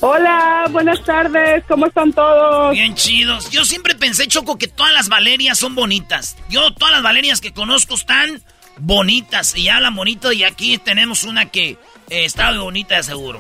Hola, 0.05 0.65
buenas 0.69 1.01
tardes, 1.05 1.63
¿cómo 1.65 1.85
están 1.85 2.11
todos? 2.11 2.73
Bien 2.73 2.93
chidos. 2.93 3.49
Yo 3.51 3.63
siempre 3.63 3.95
pensé, 3.95 4.27
Choco, 4.27 4.57
que 4.57 4.67
todas 4.67 4.91
las 4.91 5.07
Valerias 5.07 5.57
son 5.57 5.75
bonitas. 5.75 6.35
Yo, 6.49 6.73
todas 6.73 6.93
las 6.93 7.03
Valerias 7.03 7.39
que 7.39 7.53
conozco 7.53 7.95
están 7.95 8.41
bonitas 8.75 9.55
y 9.55 9.69
hablan 9.69 9.95
bonito. 9.95 10.33
Y 10.33 10.43
aquí 10.43 10.77
tenemos 10.77 11.23
una 11.23 11.45
que 11.45 11.77
eh, 12.09 12.25
está 12.25 12.51
bonita 12.51 12.97
de 12.97 13.03
seguro. 13.03 13.39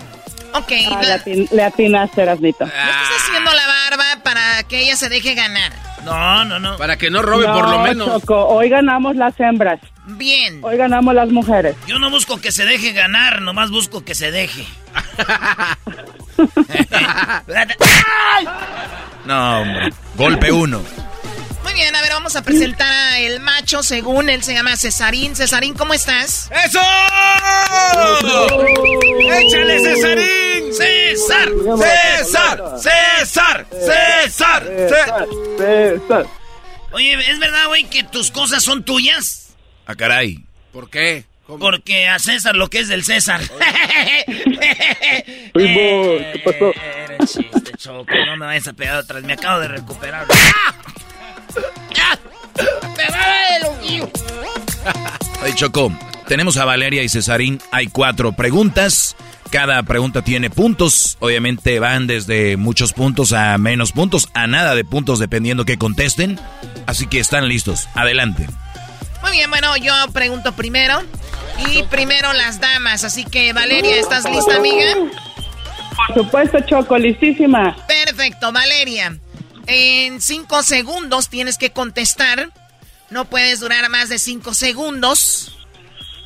Ok. 0.53 0.71
Ah, 0.89 1.01
le, 1.01 1.11
atin 1.11 1.49
le 1.51 1.63
atinaste, 1.63 2.21
Erasnito. 2.21 2.65
¿No 2.65 2.71
estás 2.71 3.09
haciendo 3.27 3.51
la 3.51 3.67
barba 3.67 4.23
para 4.23 4.63
que 4.63 4.83
ella 4.83 4.95
se 4.95 5.09
deje 5.09 5.33
ganar? 5.33 5.73
No, 6.05 6.45
no, 6.45 6.59
no. 6.61 6.77
Para 6.77 6.95
que 6.95 7.09
no 7.09 7.21
robe 7.21 7.45
por 7.45 7.67
lo 7.67 7.79
menos. 7.79 8.07
Choco, 8.07 8.47
hoy 8.47 8.69
ganamos 8.69 9.17
las 9.17 9.37
hembras. 9.37 9.81
Bien. 10.05 10.59
Hoy 10.63 10.77
ganamos 10.77 11.13
las 11.15 11.29
mujeres. 11.29 11.75
Yo 11.87 11.97
no 11.99 12.09
busco 12.09 12.41
que 12.41 12.51
se 12.51 12.65
deje 12.65 12.91
ganar, 12.91 13.41
nomás 13.41 13.71
busco 13.71 14.03
que 14.03 14.15
se 14.15 14.31
deje. 14.31 14.65
no, 19.25 19.61
hombre. 19.61 19.93
Golpe 20.15 20.51
uno. 20.51 20.81
Muy 21.63 21.73
bien, 21.73 21.95
a 21.95 22.01
ver, 22.01 22.11
vamos 22.11 22.35
a 22.35 22.43
presentar 22.43 22.91
a 22.91 23.19
el 23.19 23.39
macho 23.39 23.81
según 23.81 24.29
él 24.29 24.43
se 24.43 24.53
llama 24.53 24.75
Cesarín. 24.75 25.33
Cesarín, 25.35 25.73
¿cómo 25.73 25.93
estás? 25.93 26.49
¡Eso! 26.65 26.81
¡Échale, 29.31 29.79
Cesarín! 29.79 30.73
¡César! 30.73 31.49
¡César! 31.77 32.61
¡César! 32.77 33.65
¡César! 33.71 34.67
César. 34.89 35.27
César. 35.57 36.25
Oye, 36.91 37.13
¿es 37.31 37.39
verdad, 37.39 37.67
güey, 37.67 37.85
que 37.85 38.03
tus 38.03 38.29
cosas 38.29 38.61
son 38.63 38.83
tuyas? 38.83 39.42
Ah, 39.85 39.95
caray. 39.95 40.39
¿Por 40.71 40.89
qué? 40.89 41.25
Porque 41.45 42.07
a 42.07 42.19
César 42.19 42.55
lo 42.55 42.69
que 42.69 42.79
es 42.79 42.87
del 42.87 43.03
César. 43.03 43.41
Primo, 45.53 46.17
¿qué 46.33 46.41
pasó? 46.43 46.71
Era 46.73 47.17
chiste, 47.25 47.71
Choco. 47.77 48.05
No 48.25 48.37
me 48.37 48.45
vayas 48.45 48.67
a 48.67 48.73
pegar 48.73 48.95
atrás. 48.95 49.23
Me 49.23 49.33
acabo 49.33 49.59
de 49.59 49.67
recuperar. 49.67 50.25
Oye, 55.43 55.55
Choco, 55.55 55.91
tenemos 56.27 56.57
a 56.57 56.65
Valeria 56.65 57.03
y 57.03 57.09
Cesarín. 57.09 57.59
Hay 57.71 57.87
cuatro 57.87 58.31
preguntas. 58.31 59.15
Cada 59.51 59.83
pregunta 59.83 60.23
tiene 60.23 60.49
puntos. 60.49 61.17
Obviamente 61.19 61.79
van 61.79 62.07
desde 62.07 62.57
muchos 62.57 62.93
puntos 62.93 63.33
a 63.33 63.55
menos 63.59 63.91
puntos, 63.91 64.29
a 64.33 64.47
nada 64.47 64.73
de 64.73 64.83
puntos 64.85 65.19
dependiendo 65.19 65.65
que 65.65 65.77
contesten. 65.77 66.39
Así 66.87 67.05
que 67.05 67.19
están 67.19 67.47
listos. 67.47 67.87
Adelante. 67.93 68.47
Muy 69.23 69.31
bien, 69.31 69.49
bueno, 69.49 69.75
yo 69.77 69.93
pregunto 70.11 70.51
primero. 70.51 71.01
Y 71.69 71.83
primero 71.83 72.33
las 72.33 72.59
damas. 72.59 73.03
Así 73.03 73.25
que, 73.25 73.53
Valeria, 73.53 73.95
¿estás 73.95 74.29
lista, 74.29 74.57
amiga? 74.57 74.95
Por 75.95 76.15
supuesto, 76.15 76.59
Choco, 76.61 76.97
listísima. 76.97 77.75
Perfecto, 77.87 78.51
Valeria. 78.51 79.17
En 79.65 80.21
cinco 80.21 80.61
segundos 80.61 81.29
tienes 81.29 81.57
que 81.57 81.71
contestar. 81.71 82.49
No 83.09 83.25
puedes 83.25 83.59
durar 83.59 83.89
más 83.89 84.09
de 84.09 84.19
cinco 84.19 84.53
segundos. 84.53 85.57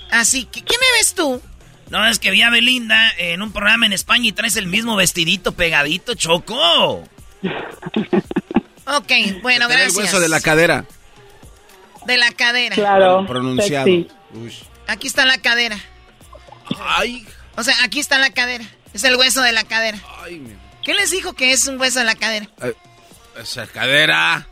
Así 0.09 0.45
que, 0.45 0.63
¿qué 0.63 0.75
me 0.79 0.97
ves 0.97 1.13
tú? 1.13 1.41
No, 1.89 2.05
es 2.07 2.19
que 2.19 2.31
vi 2.31 2.41
a 2.41 2.49
Belinda 2.49 2.97
en 3.17 3.41
un 3.41 3.51
programa 3.51 3.85
en 3.85 3.93
España 3.93 4.27
y 4.27 4.31
traes 4.31 4.55
el 4.55 4.67
mismo 4.67 4.95
vestidito 4.95 5.51
pegadito, 5.51 6.15
Choco. 6.15 6.55
ok, 8.85 9.11
bueno, 9.41 9.67
gracias. 9.67 9.95
El 9.95 10.03
hueso 10.03 10.19
de 10.19 10.29
la 10.29 10.41
cadera. 10.41 10.85
De 12.07 12.17
la 12.17 12.31
cadera. 12.31 12.73
Claro. 12.75 13.25
Pronunciado. 13.27 13.85
Aquí 14.87 15.07
está 15.07 15.25
la 15.25 15.37
cadera. 15.37 15.77
Ay, 16.79 17.25
O 17.55 17.63
sea, 17.63 17.75
aquí 17.83 17.99
está 17.99 18.17
la 18.17 18.31
cadera. 18.31 18.63
Es 18.93 19.03
el 19.03 19.15
hueso 19.15 19.41
de 19.41 19.51
la 19.51 19.63
cadera. 19.63 19.99
ay, 20.23 20.39
mi- 20.39 20.55
¿Qué 20.83 20.93
les 20.93 21.11
dijo 21.11 21.33
que 21.33 21.51
es 21.51 21.67
un 21.67 21.79
hueso 21.79 21.99
de 21.99 22.05
la 22.05 22.15
cadera? 22.15 22.49
ay, 22.61 22.71
esa 23.41 23.67
cadera. 23.67 24.47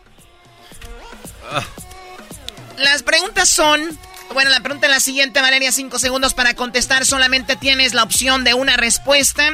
Las 2.78 3.04
preguntas 3.04 3.50
son... 3.50 3.98
Bueno, 4.34 4.50
la 4.50 4.60
pregunta 4.60 4.88
es 4.88 4.92
la 4.94 5.00
siguiente, 5.00 5.40
Valeria. 5.40 5.72
Cinco 5.72 5.98
segundos 6.00 6.34
para 6.34 6.56
contestar. 6.56 7.06
Solamente 7.06 7.56
tienes 7.56 7.94
la 7.94 8.04
opción 8.04 8.44
de 8.44 8.54
una 8.54 8.76
respuesta. 8.76 9.50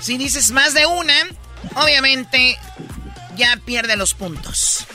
Si 0.00 0.16
dices 0.16 0.52
más 0.52 0.72
de 0.74 0.86
una, 0.86 1.14
obviamente 1.74 2.56
ya 3.36 3.58
pierde 3.64 3.96
los 3.96 4.14
puntos. 4.14 4.86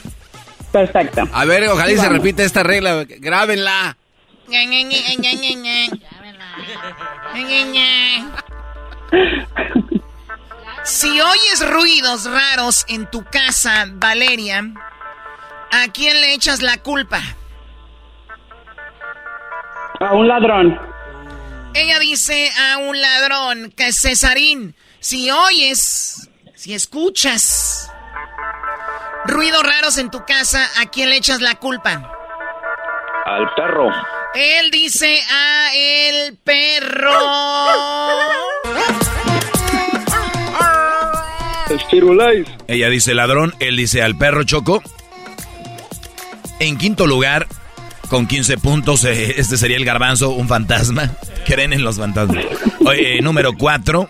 Perfecto. 0.71 1.27
A 1.31 1.45
ver, 1.45 1.67
ojalá 1.69 1.91
y 1.91 1.97
se 1.97 2.09
repita 2.09 2.43
esta 2.43 2.63
regla. 2.63 3.05
Grábenla. 3.07 3.97
Si 10.83 11.21
oyes 11.21 11.69
ruidos 11.69 12.29
raros 12.29 12.85
en 12.87 13.09
tu 13.09 13.23
casa, 13.25 13.87
Valeria, 13.89 14.63
¿a 15.71 15.91
quién 15.91 16.19
le 16.21 16.33
echas 16.33 16.61
la 16.61 16.77
culpa? 16.77 17.21
A 19.99 20.13
un 20.13 20.27
ladrón. 20.27 20.79
Ella 21.73 21.99
dice 21.99 22.49
a 22.57 22.77
un 22.77 22.99
ladrón 22.99 23.73
que 23.75 23.91
Cesarín, 23.91 24.75
si 24.99 25.29
oyes, 25.29 26.29
si 26.55 26.73
escuchas 26.73 27.91
ruidos 29.25 29.63
raros 29.63 29.97
en 29.97 30.09
tu 30.09 30.25
casa, 30.25 30.67
¿a 30.79 30.85
quién 30.85 31.09
le 31.09 31.17
echas 31.17 31.41
la 31.41 31.55
culpa? 31.55 32.11
Al 33.25 33.53
perro. 33.55 33.89
Él 34.33 34.71
dice 34.71 35.19
a 35.31 35.69
el 35.75 36.37
perro. 36.37 37.11
Ella 42.67 42.89
dice 42.89 43.13
ladrón, 43.13 43.53
él 43.59 43.75
dice 43.75 44.01
al 44.01 44.17
perro 44.17 44.43
Choco. 44.43 44.81
En 46.59 46.77
quinto 46.77 47.05
lugar, 47.05 47.47
con 48.09 48.27
15 48.27 48.57
puntos, 48.57 49.03
eh, 49.03 49.35
este 49.37 49.57
sería 49.57 49.77
el 49.77 49.85
garbanzo, 49.85 50.29
un 50.29 50.47
fantasma. 50.47 51.11
Creen 51.45 51.73
en 51.73 51.83
los 51.83 51.97
fantasmas. 51.97 52.45
Oye, 52.85 53.21
número 53.21 53.53
4, 53.53 54.09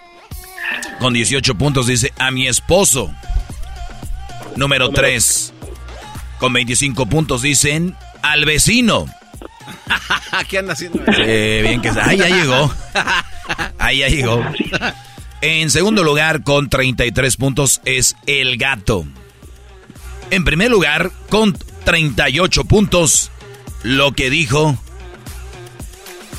con 0.99 1.13
18 1.13 1.55
puntos, 1.55 1.87
dice 1.87 2.13
a 2.17 2.31
mi 2.31 2.47
esposo. 2.47 3.11
Número 4.57 4.89
3, 4.89 5.53
con 6.39 6.51
25 6.51 7.05
puntos, 7.05 7.43
dicen 7.43 7.95
al 8.23 8.43
vecino. 8.43 9.05
¿Qué 10.49 10.57
anda 10.57 10.73
haciendo? 10.73 10.99
Eh, 11.15 11.61
bien 11.63 11.79
que 11.79 11.89
Ahí 11.89 12.17
ya 12.17 12.27
llegó. 12.27 12.73
Ahí 13.77 13.99
ya 13.99 14.07
llegó. 14.07 14.43
En 15.41 15.69
segundo 15.69 16.03
lugar, 16.03 16.41
con 16.43 16.69
33 16.69 17.37
puntos, 17.37 17.81
es 17.85 18.15
el 18.25 18.57
gato. 18.57 19.05
En 20.31 20.43
primer 20.43 20.71
lugar, 20.71 21.11
con 21.29 21.55
38 21.85 22.65
puntos, 22.65 23.31
lo 23.83 24.13
que 24.13 24.31
dijo. 24.31 24.75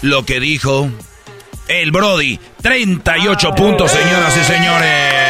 Lo 0.02 0.26
que 0.26 0.40
dijo. 0.40 0.90
El 1.68 1.92
Brody. 1.92 2.40
38 2.62 3.54
puntos, 3.54 3.92
señoras 3.92 4.36
y 4.36 4.44
señores. 4.44 5.27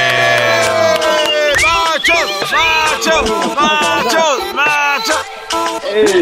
¡Machos! 2.09 2.53
¡Machos! 2.53 3.55
¡Machos! 3.55 4.55
¡Machos! 4.55 5.27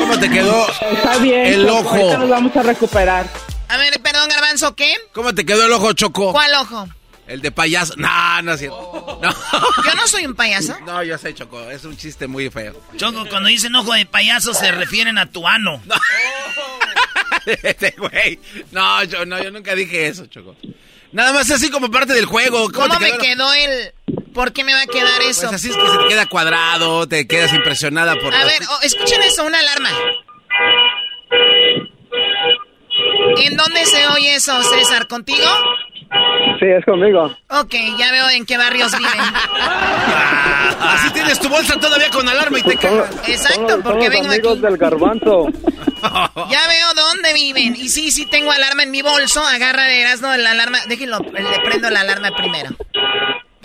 ¿Cómo 0.00 0.18
te 0.18 0.30
quedó 0.30 0.66
Está 0.92 1.18
bien. 1.18 1.46
el 1.46 1.66
Choco, 1.66 1.78
ojo? 1.78 1.88
ahorita 1.90 2.18
nos 2.18 2.28
vamos 2.28 2.56
a 2.56 2.62
recuperar. 2.62 3.26
A 3.68 3.76
ver, 3.78 4.00
perdón, 4.00 4.28
Garbanzo, 4.28 4.74
¿qué? 4.74 4.94
¿Cómo 5.12 5.34
te 5.34 5.44
quedó 5.44 5.66
el 5.66 5.72
ojo, 5.72 5.92
Choco? 5.92 6.32
¿Cuál 6.32 6.54
ojo? 6.54 6.88
El 7.26 7.40
de 7.40 7.50
payaso. 7.50 7.94
No, 7.96 8.42
no 8.42 8.52
es 8.52 8.60
cierto. 8.60 9.18
No. 9.22 9.30
Yo 9.30 9.94
no 9.96 10.06
soy 10.06 10.26
un 10.26 10.34
payaso. 10.34 10.76
No, 10.86 11.02
yo 11.02 11.18
sé, 11.18 11.34
Choco. 11.34 11.70
Es 11.70 11.84
un 11.84 11.96
chiste 11.96 12.26
muy 12.28 12.48
feo. 12.50 12.80
Choco, 12.96 13.26
cuando 13.28 13.48
dicen 13.48 13.74
ojo 13.74 13.92
de 13.92 14.06
payaso 14.06 14.54
se 14.54 14.70
refieren 14.72 15.18
a 15.18 15.30
tu 15.30 15.46
ano. 15.46 15.82
Este 17.62 17.94
güey. 17.96 18.40
No, 18.72 19.04
yo, 19.04 19.24
no, 19.24 19.40
yo 19.40 19.52
nunca 19.52 19.74
dije 19.76 20.08
eso, 20.08 20.26
Choco. 20.26 20.56
Nada 21.12 21.32
más 21.32 21.48
así 21.50 21.70
como 21.70 21.90
parte 21.90 22.12
del 22.12 22.24
juego. 22.26 22.70
¿Cómo 22.72 22.98
te 22.98 23.12
me 23.12 23.18
quedó 23.18 23.52
el...? 23.52 23.92
¿Por 24.36 24.52
qué 24.52 24.64
me 24.64 24.74
va 24.74 24.82
a 24.82 24.86
quedar 24.86 25.22
eso? 25.22 25.48
Pues 25.48 25.54
así 25.54 25.70
es 25.70 25.76
que 25.76 25.88
se 25.88 25.96
te 25.96 26.08
queda 26.08 26.26
cuadrado, 26.26 27.08
te 27.08 27.26
quedas 27.26 27.54
impresionada 27.54 28.14
por... 28.16 28.34
A 28.34 28.44
ver, 28.44 28.60
oh, 28.68 28.78
escuchen 28.82 29.22
eso, 29.22 29.44
una 29.46 29.58
alarma. 29.58 29.88
¿En 33.42 33.56
dónde 33.56 33.86
se 33.86 34.06
oye 34.08 34.34
eso, 34.34 34.62
César? 34.62 35.08
¿Contigo? 35.08 35.46
Sí, 36.60 36.66
es 36.66 36.84
conmigo. 36.84 37.34
Ok, 37.48 37.74
ya 37.98 38.10
veo 38.10 38.28
en 38.28 38.44
qué 38.44 38.58
barrios 38.58 38.92
viven. 38.98 39.20
Así 40.80 41.10
tienes 41.14 41.40
tu 41.40 41.48
bolsa 41.48 41.80
todavía 41.80 42.10
con 42.10 42.28
alarma 42.28 42.58
y 42.58 42.62
te 42.62 42.76
cagas. 42.76 43.10
Exacto, 43.26 43.68
Son 43.70 43.82
porque 43.82 44.04
los 44.04 44.10
vengo 44.10 44.28
amigos 44.28 44.52
aquí. 44.52 44.60
del 44.60 44.76
garbanzo. 44.76 45.46
Ya 46.50 46.68
veo 46.68 46.94
dónde 46.94 47.32
viven. 47.32 47.74
Y 47.74 47.88
sí, 47.88 48.10
sí 48.12 48.26
tengo 48.26 48.52
alarma 48.52 48.82
en 48.84 48.90
mi 48.90 49.00
bolso. 49.00 49.42
Agarra 49.44 49.84
de 49.84 50.02
Erasmo 50.02 50.28
la 50.36 50.50
alarma. 50.52 50.78
Déjenlo, 50.86 51.18
le 51.20 51.58
prendo 51.64 51.90
la 51.90 52.00
alarma 52.02 52.30
primero. 52.36 52.70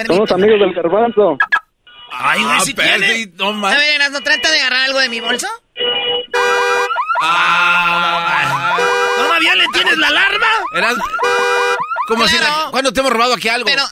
Son 0.08 0.18
los 0.18 0.32
amigos 0.32 0.60
del 0.60 0.74
garbanzo. 0.74 1.38
Ay, 2.14 2.44
güey, 2.44 2.60
sí 2.62 2.74
tiene. 2.74 3.32
A 3.40 3.76
ver, 3.78 3.96
Erasmo, 3.96 4.22
trata 4.22 4.52
de 4.52 4.60
agarrar 4.60 4.82
algo 4.82 5.00
de 5.00 5.10
mi 5.10 5.20
bolso. 5.22 5.48
¿Todavía 9.18 9.56
le 9.56 9.68
tienes 9.74 9.98
la 9.98 10.08
alarma? 10.08 10.48
Eras... 10.76 10.96
¿Cómo 12.08 12.24
así? 12.26 12.38
Claro. 12.38 12.66
la- 12.66 12.72
¿Cuándo 12.72 12.92
te 12.94 13.00
hemos 13.00 13.12
robado 13.14 13.34
aquí 13.36 13.48
algo? 13.48 13.66
Pero 13.66 13.84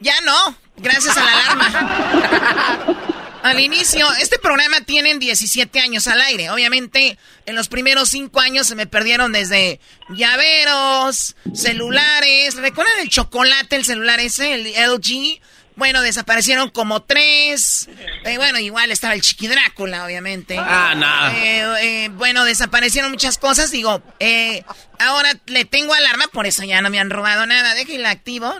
ya 0.00 0.14
no, 0.22 0.56
gracias 0.76 1.16
a 1.16 1.24
la 1.24 1.32
alarma. 1.32 2.86
Al 3.44 3.60
inicio, 3.60 4.06
este 4.22 4.38
programa 4.38 4.80
tiene 4.80 5.18
17 5.18 5.78
años 5.78 6.06
al 6.08 6.18
aire. 6.22 6.48
Obviamente, 6.48 7.18
en 7.44 7.54
los 7.54 7.68
primeros 7.68 8.08
5 8.08 8.40
años 8.40 8.66
se 8.66 8.74
me 8.74 8.86
perdieron 8.86 9.32
desde 9.32 9.80
llaveros, 10.08 11.36
celulares. 11.52 12.54
¿Recuerdan 12.54 13.00
el 13.00 13.10
chocolate, 13.10 13.76
el 13.76 13.84
celular 13.84 14.18
ese, 14.18 14.54
el 14.54 14.72
LG? 14.90 15.40
Bueno, 15.76 16.00
desaparecieron 16.00 16.70
como 16.70 17.02
tres. 17.02 17.90
Eh, 18.24 18.38
bueno, 18.38 18.58
igual 18.60 18.90
estaba 18.90 19.12
el 19.12 19.20
Chiqui 19.20 19.46
Drácula, 19.46 20.06
obviamente. 20.06 20.56
Ah, 20.58 20.94
no. 20.96 21.36
Eh, 21.36 22.04
eh, 22.04 22.08
bueno, 22.12 22.46
desaparecieron 22.46 23.10
muchas 23.10 23.36
cosas. 23.36 23.70
Digo, 23.70 24.02
eh, 24.20 24.64
ahora 24.98 25.32
le 25.46 25.66
tengo 25.66 25.92
alarma, 25.92 26.28
por 26.28 26.46
eso 26.46 26.62
ya 26.64 26.80
no 26.80 26.88
me 26.88 26.98
han 26.98 27.10
robado 27.10 27.44
nada. 27.44 27.74
Déjenla 27.74 28.08
activo. 28.08 28.54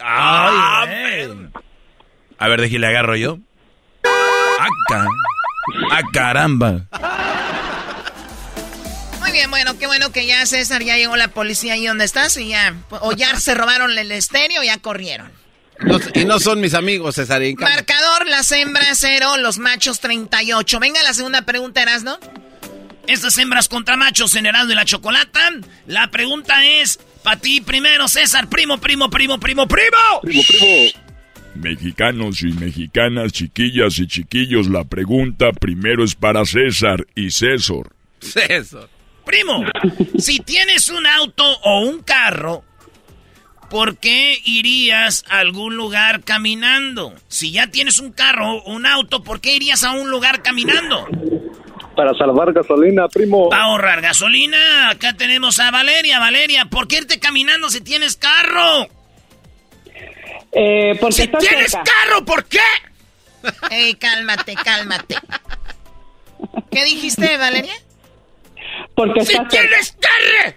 Ay, 0.00 1.26
güey. 1.26 1.48
A 2.38 2.48
ver, 2.48 2.60
déjale 2.60 2.86
agarro 2.88 3.14
yo. 3.14 3.38
¡Ah, 4.58 4.66
ca- 4.88 5.06
ah, 5.92 6.00
caramba! 6.12 6.80
Muy 9.20 9.32
bien, 9.32 9.50
bueno, 9.50 9.78
qué 9.78 9.86
bueno 9.86 10.10
que 10.12 10.26
ya 10.26 10.44
César, 10.46 10.82
ya 10.82 10.96
llegó 10.96 11.16
la 11.16 11.28
policía 11.28 11.74
ahí 11.74 11.86
donde 11.86 12.04
estás 12.04 12.36
y 12.36 12.48
ya, 12.48 12.74
o 12.90 13.12
ya 13.12 13.38
se 13.38 13.54
robaron 13.54 13.96
el 13.96 14.10
estéreo 14.12 14.60
o 14.60 14.64
ya 14.64 14.78
corrieron. 14.78 15.30
No- 15.80 15.98
y 16.14 16.24
no 16.24 16.40
son 16.40 16.60
mis 16.60 16.74
amigos, 16.74 17.14
Cesarín. 17.16 17.56
Marcador, 17.60 18.26
las 18.26 18.50
hembras 18.52 18.98
cero, 19.00 19.36
los 19.38 19.58
machos 19.58 20.00
38. 20.00 20.80
Venga 20.80 21.02
la 21.02 21.14
segunda 21.14 21.42
pregunta, 21.42 21.82
Erasno. 21.82 22.18
Estas 23.06 23.38
hembras 23.38 23.68
contra 23.68 23.96
machos 23.96 24.34
en 24.34 24.46
Erasmo 24.46 24.72
y 24.72 24.74
la 24.74 24.84
Chocolata. 24.84 25.50
La 25.86 26.10
pregunta 26.10 26.64
es, 26.64 26.98
para 27.22 27.38
ti 27.40 27.60
primero, 27.60 28.08
César, 28.08 28.48
primo, 28.48 28.78
primo, 28.78 29.08
primo, 29.08 29.38
primo, 29.38 29.66
primo. 29.68 30.20
Primo, 30.22 30.42
primo. 30.48 31.07
Mexicanos 31.58 32.42
y 32.42 32.52
mexicanas, 32.52 33.32
chiquillas 33.32 33.98
y 33.98 34.06
chiquillos, 34.06 34.68
la 34.68 34.84
pregunta 34.84 35.50
primero 35.52 36.04
es 36.04 36.14
para 36.14 36.44
César 36.44 37.04
y 37.16 37.32
César. 37.32 37.90
César. 38.20 38.88
Primo, 39.26 39.64
si 40.18 40.38
tienes 40.38 40.88
un 40.88 41.04
auto 41.04 41.44
o 41.64 41.80
un 41.80 42.00
carro, 42.02 42.62
¿por 43.68 43.96
qué 43.96 44.38
irías 44.44 45.24
a 45.28 45.40
algún 45.40 45.76
lugar 45.76 46.22
caminando? 46.22 47.12
Si 47.26 47.50
ya 47.50 47.66
tienes 47.66 47.98
un 47.98 48.12
carro 48.12 48.58
o 48.58 48.72
un 48.72 48.86
auto, 48.86 49.24
¿por 49.24 49.40
qué 49.40 49.56
irías 49.56 49.82
a 49.82 49.90
un 49.90 50.10
lugar 50.10 50.42
caminando? 50.42 51.06
Para 51.96 52.14
salvar 52.14 52.52
gasolina, 52.52 53.08
primo. 53.08 53.48
Para 53.48 53.64
ahorrar 53.64 54.00
gasolina. 54.00 54.90
Acá 54.90 55.14
tenemos 55.14 55.58
a 55.58 55.72
Valeria. 55.72 56.20
Valeria, 56.20 56.66
¿por 56.66 56.86
qué 56.86 56.98
irte 56.98 57.18
caminando 57.18 57.68
si 57.68 57.80
tienes 57.80 58.16
carro? 58.16 58.86
Eh, 60.52 60.96
porque 61.00 61.14
si 61.16 61.22
está 61.22 61.38
tienes 61.38 61.70
cerca. 61.70 61.84
carro, 61.90 62.24
¿por 62.24 62.44
qué? 62.46 62.60
Ey, 63.70 63.94
cálmate, 63.94 64.54
cálmate. 64.54 65.16
¿Qué 66.70 66.84
dijiste, 66.84 67.36
Valeria? 67.36 67.74
Porque 68.94 69.24
¡Si 69.24 69.32
está 69.32 69.48
cerca. 69.50 69.68
tienes 69.68 69.96
carro! 70.00 70.54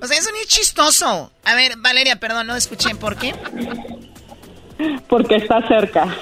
O 0.00 0.06
sea, 0.06 0.18
eso 0.18 0.30
ni 0.32 0.40
es 0.40 0.48
chistoso. 0.48 1.32
A 1.44 1.54
ver, 1.54 1.76
Valeria, 1.78 2.16
perdón, 2.16 2.46
no 2.46 2.56
escuché 2.56 2.94
por 2.94 3.16
qué. 3.16 3.34
Porque 5.08 5.36
está 5.36 5.66
cerca. 5.66 6.14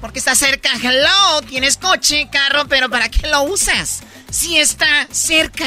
Porque 0.00 0.18
está 0.18 0.34
cerca. 0.34 0.70
Hello, 0.82 1.42
tienes 1.48 1.76
coche, 1.76 2.28
carro, 2.30 2.66
pero 2.68 2.88
¿para 2.88 3.08
qué 3.08 3.28
lo 3.28 3.42
usas? 3.42 4.02
Si 4.30 4.56
está 4.58 5.06
cerca. 5.10 5.66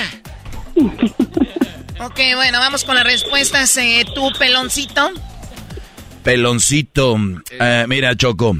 Ok, 2.00 2.20
bueno, 2.36 2.60
vamos 2.60 2.84
con 2.84 2.96
las 2.96 3.04
respuestas. 3.04 3.76
Eh, 3.78 4.06
tú, 4.14 4.32
peloncito. 4.38 5.12
Peloncito. 6.24 7.18
Eh, 7.52 7.86
mira, 7.88 8.16
Choco. 8.16 8.58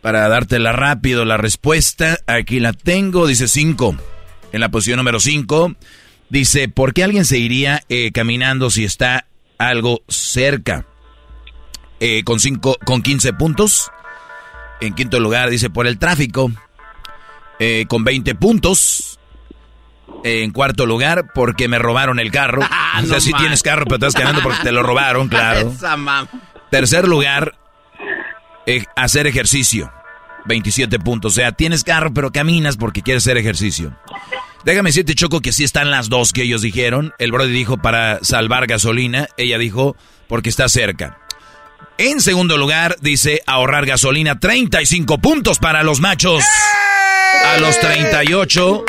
Para 0.00 0.28
dártela 0.28 0.72
rápido, 0.72 1.24
la 1.24 1.38
respuesta, 1.38 2.18
aquí 2.26 2.60
la 2.60 2.72
tengo. 2.74 3.26
Dice 3.26 3.48
5. 3.48 3.96
En 4.52 4.60
la 4.60 4.68
posición 4.68 4.98
número 4.98 5.18
5. 5.18 5.74
Dice, 6.28 6.68
¿por 6.68 6.92
qué 6.94 7.04
alguien 7.04 7.24
se 7.24 7.38
iría 7.38 7.82
eh, 7.88 8.12
caminando 8.12 8.70
si 8.70 8.84
está 8.84 9.26
algo 9.58 10.02
cerca? 10.08 10.86
Eh, 12.00 12.22
con, 12.24 12.40
cinco, 12.40 12.76
con 12.84 13.02
15 13.02 13.32
puntos. 13.34 13.90
En 14.80 14.94
quinto 14.94 15.20
lugar, 15.20 15.48
dice, 15.48 15.70
por 15.70 15.86
el 15.86 15.98
tráfico. 15.98 16.50
Eh, 17.58 17.86
con 17.88 18.04
20 18.04 18.34
puntos. 18.34 19.13
En 20.22 20.52
cuarto 20.52 20.86
lugar, 20.86 21.26
porque 21.34 21.68
me 21.68 21.78
robaron 21.78 22.18
el 22.18 22.30
carro. 22.30 22.62
Ah, 22.96 23.00
o 23.02 23.06
sea, 23.06 23.16
no 23.16 23.20
sí 23.20 23.32
tienes 23.32 23.64
carro, 23.64 23.86
pero 23.86 23.96
estás 23.96 24.14
ganando 24.14 24.40
porque 24.40 24.62
te 24.62 24.70
lo 24.70 24.84
robaron, 24.84 25.26
claro. 25.30 25.72
Esa 25.72 25.96
Tercer 26.70 27.08
lugar, 27.08 27.56
eh, 28.66 28.84
hacer 28.94 29.26
ejercicio. 29.26 29.92
27 30.46 30.98
puntos. 31.00 31.32
O 31.32 31.34
sea, 31.34 31.50
tienes 31.52 31.82
carro, 31.82 32.12
pero 32.14 32.30
caminas 32.30 32.76
porque 32.76 33.02
quieres 33.02 33.24
hacer 33.24 33.36
ejercicio. 33.36 33.96
Déjame 34.64 34.90
decirte, 34.90 35.14
Choco, 35.14 35.40
que 35.40 35.52
sí 35.52 35.64
están 35.64 35.90
las 35.90 36.08
dos 36.08 36.32
que 36.32 36.42
ellos 36.42 36.62
dijeron. 36.62 37.12
El 37.18 37.32
Brody 37.32 37.52
dijo 37.52 37.78
para 37.78 38.20
salvar 38.22 38.66
gasolina. 38.66 39.28
Ella 39.36 39.58
dijo 39.58 39.96
porque 40.28 40.48
está 40.48 40.68
cerca. 40.68 41.18
En 41.98 42.20
segundo 42.20 42.56
lugar, 42.56 42.96
dice 43.00 43.42
ahorrar 43.46 43.86
gasolina. 43.86 44.40
35 44.40 45.18
puntos 45.18 45.58
para 45.58 45.82
los 45.82 46.00
machos. 46.00 46.44
A 47.54 47.58
los 47.58 47.78
38. 47.78 48.84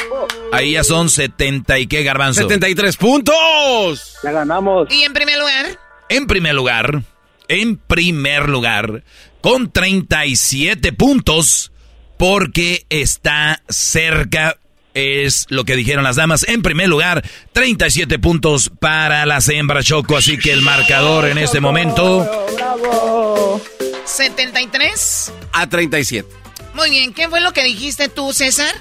Ahí 0.51 0.73
ya 0.73 0.83
son 0.83 1.09
70 1.09 1.79
y 1.79 1.87
qué 1.87 2.03
garbanzo. 2.03 2.41
73 2.41 2.97
puntos. 2.97 4.17
Ya 4.23 4.31
ganamos. 4.31 4.87
Y 4.91 5.03
en 5.03 5.13
primer 5.13 5.37
lugar, 5.39 5.79
En 6.09 6.27
primer 6.27 6.55
lugar, 6.55 7.03
en 7.47 7.77
primer 7.77 8.49
lugar, 8.49 9.03
con 9.41 9.71
37 9.71 10.93
puntos, 10.93 11.71
porque 12.17 12.85
está 12.89 13.61
cerca, 13.69 14.57
es 14.93 15.45
lo 15.49 15.65
que 15.65 15.75
dijeron 15.75 16.03
las 16.03 16.15
damas. 16.15 16.47
En 16.47 16.61
primer 16.61 16.87
lugar, 16.87 17.23
37 17.53 18.19
puntos 18.19 18.71
para 18.79 19.25
las 19.25 19.49
hembras 19.49 19.85
Choco, 19.85 20.15
así 20.15 20.37
que 20.37 20.53
el 20.53 20.61
marcador 20.61 21.25
en 21.25 21.37
este 21.37 21.59
momento... 21.59 22.25
¡Bravo! 22.55 23.61
73. 24.05 25.33
A 25.51 25.67
37. 25.67 26.29
Muy 26.73 26.89
bien, 26.89 27.13
¿qué 27.13 27.27
fue 27.29 27.41
lo 27.41 27.53
que 27.53 27.63
dijiste 27.63 28.09
tú, 28.09 28.33
César? 28.33 28.73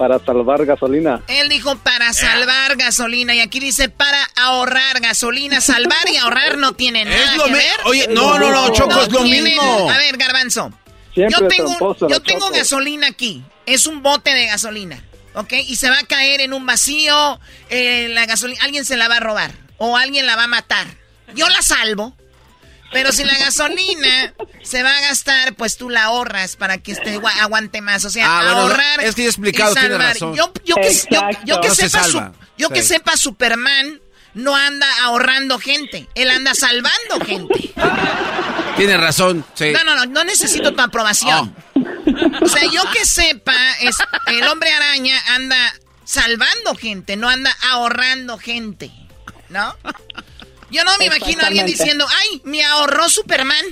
Para 0.00 0.18
salvar 0.24 0.64
gasolina. 0.64 1.20
Él 1.28 1.50
dijo 1.50 1.76
para 1.76 2.14
salvar 2.14 2.74
gasolina 2.76 3.34
y 3.34 3.40
aquí 3.40 3.60
dice 3.60 3.90
para 3.90 4.18
ahorrar 4.34 4.98
gasolina. 5.00 5.60
Salvar 5.60 6.08
y 6.10 6.16
ahorrar 6.16 6.56
no 6.56 6.72
tienen 6.72 7.06
nada 7.10 7.32
Es 7.32 7.36
lo 7.36 7.44
que 7.44 7.52
ver. 7.52 7.72
Oye, 7.84 8.08
no, 8.08 8.38
no, 8.38 8.50
no, 8.50 8.72
Choco, 8.72 9.02
es 9.02 9.12
lo 9.12 9.22
tienen- 9.24 9.44
mismo. 9.44 9.90
A 9.90 9.98
ver, 9.98 10.16
Garbanzo. 10.16 10.72
Siempre 11.12 11.36
yo 11.38 11.48
tengo, 11.48 11.66
tramposo, 11.68 12.08
yo 12.08 12.14
la 12.16 12.20
tengo 12.24 12.46
Choco. 12.46 12.54
gasolina 12.56 13.08
aquí. 13.08 13.44
Es 13.66 13.86
un 13.86 14.02
bote 14.02 14.32
de 14.32 14.46
gasolina. 14.46 15.04
¿Ok? 15.34 15.52
Y 15.68 15.76
se 15.76 15.90
va 15.90 15.98
a 15.98 16.04
caer 16.06 16.40
en 16.40 16.54
un 16.54 16.64
vacío. 16.64 17.38
eh, 17.68 18.08
la 18.08 18.24
gasolina. 18.24 18.58
Alguien 18.64 18.86
se 18.86 18.96
la 18.96 19.06
va 19.06 19.18
a 19.18 19.20
robar. 19.20 19.52
O 19.76 19.98
alguien 19.98 20.24
la 20.24 20.34
va 20.34 20.44
a 20.44 20.48
matar. 20.48 20.86
Yo 21.34 21.46
la 21.50 21.60
salvo. 21.60 22.16
Pero 22.92 23.12
si 23.12 23.22
la 23.24 23.36
gasolina 23.38 24.34
se 24.62 24.82
va 24.82 24.96
a 24.96 25.00
gastar, 25.00 25.54
pues 25.54 25.76
tú 25.76 25.90
la 25.90 26.04
ahorras 26.04 26.56
para 26.56 26.78
que 26.78 26.92
este 26.92 27.18
gua- 27.20 27.32
aguante 27.40 27.80
más. 27.80 28.04
O 28.04 28.10
sea, 28.10 28.26
Ah, 28.26 28.42
bueno, 28.42 28.60
ahorrar. 28.62 29.00
es 29.04 29.14
que 29.14 29.22
he 29.24 29.26
explicado, 29.26 29.72
y 29.72 29.74
tiene 29.74 29.88
salvar. 29.90 30.12
razón. 30.12 30.34
Yo, 30.34 30.52
yo 30.64 30.74
que, 30.76 30.92
yo, 31.10 31.20
yo 31.44 31.60
que 31.60 31.68
No 31.68 31.74
se 31.74 31.88
sepa, 31.88 32.04
salva. 32.04 32.32
su- 32.34 32.46
yo 32.58 32.68
que 32.70 32.82
sepa, 32.82 33.16
Superman 33.16 34.00
no 34.34 34.56
anda 34.56 34.86
ahorrando 35.04 35.58
gente. 35.58 36.08
Él 36.14 36.30
anda 36.30 36.54
salvando 36.54 37.20
gente. 37.24 37.72
Tiene 38.76 38.96
razón, 38.96 39.44
sí. 39.54 39.70
No, 39.72 39.84
no, 39.84 39.94
no, 39.94 40.06
no 40.06 40.24
necesito 40.24 40.72
tu 40.74 40.80
aprobación. 40.80 41.54
O 42.42 42.48
sea, 42.48 42.62
yo 42.72 42.82
que 42.92 43.04
sepa, 43.04 43.54
es, 43.80 43.96
el 44.26 44.46
hombre 44.48 44.72
araña 44.72 45.16
anda 45.28 45.56
salvando 46.04 46.74
gente, 46.74 47.16
no 47.16 47.28
anda 47.28 47.54
ahorrando 47.70 48.36
gente, 48.38 48.90
¿no? 49.48 49.76
Yo 50.70 50.84
no 50.84 50.96
me 50.98 51.06
imagino 51.06 51.42
a 51.42 51.46
alguien 51.46 51.66
diciendo, 51.66 52.06
ay, 52.08 52.42
me 52.44 52.64
ahorró 52.64 53.08
Superman. 53.08 53.64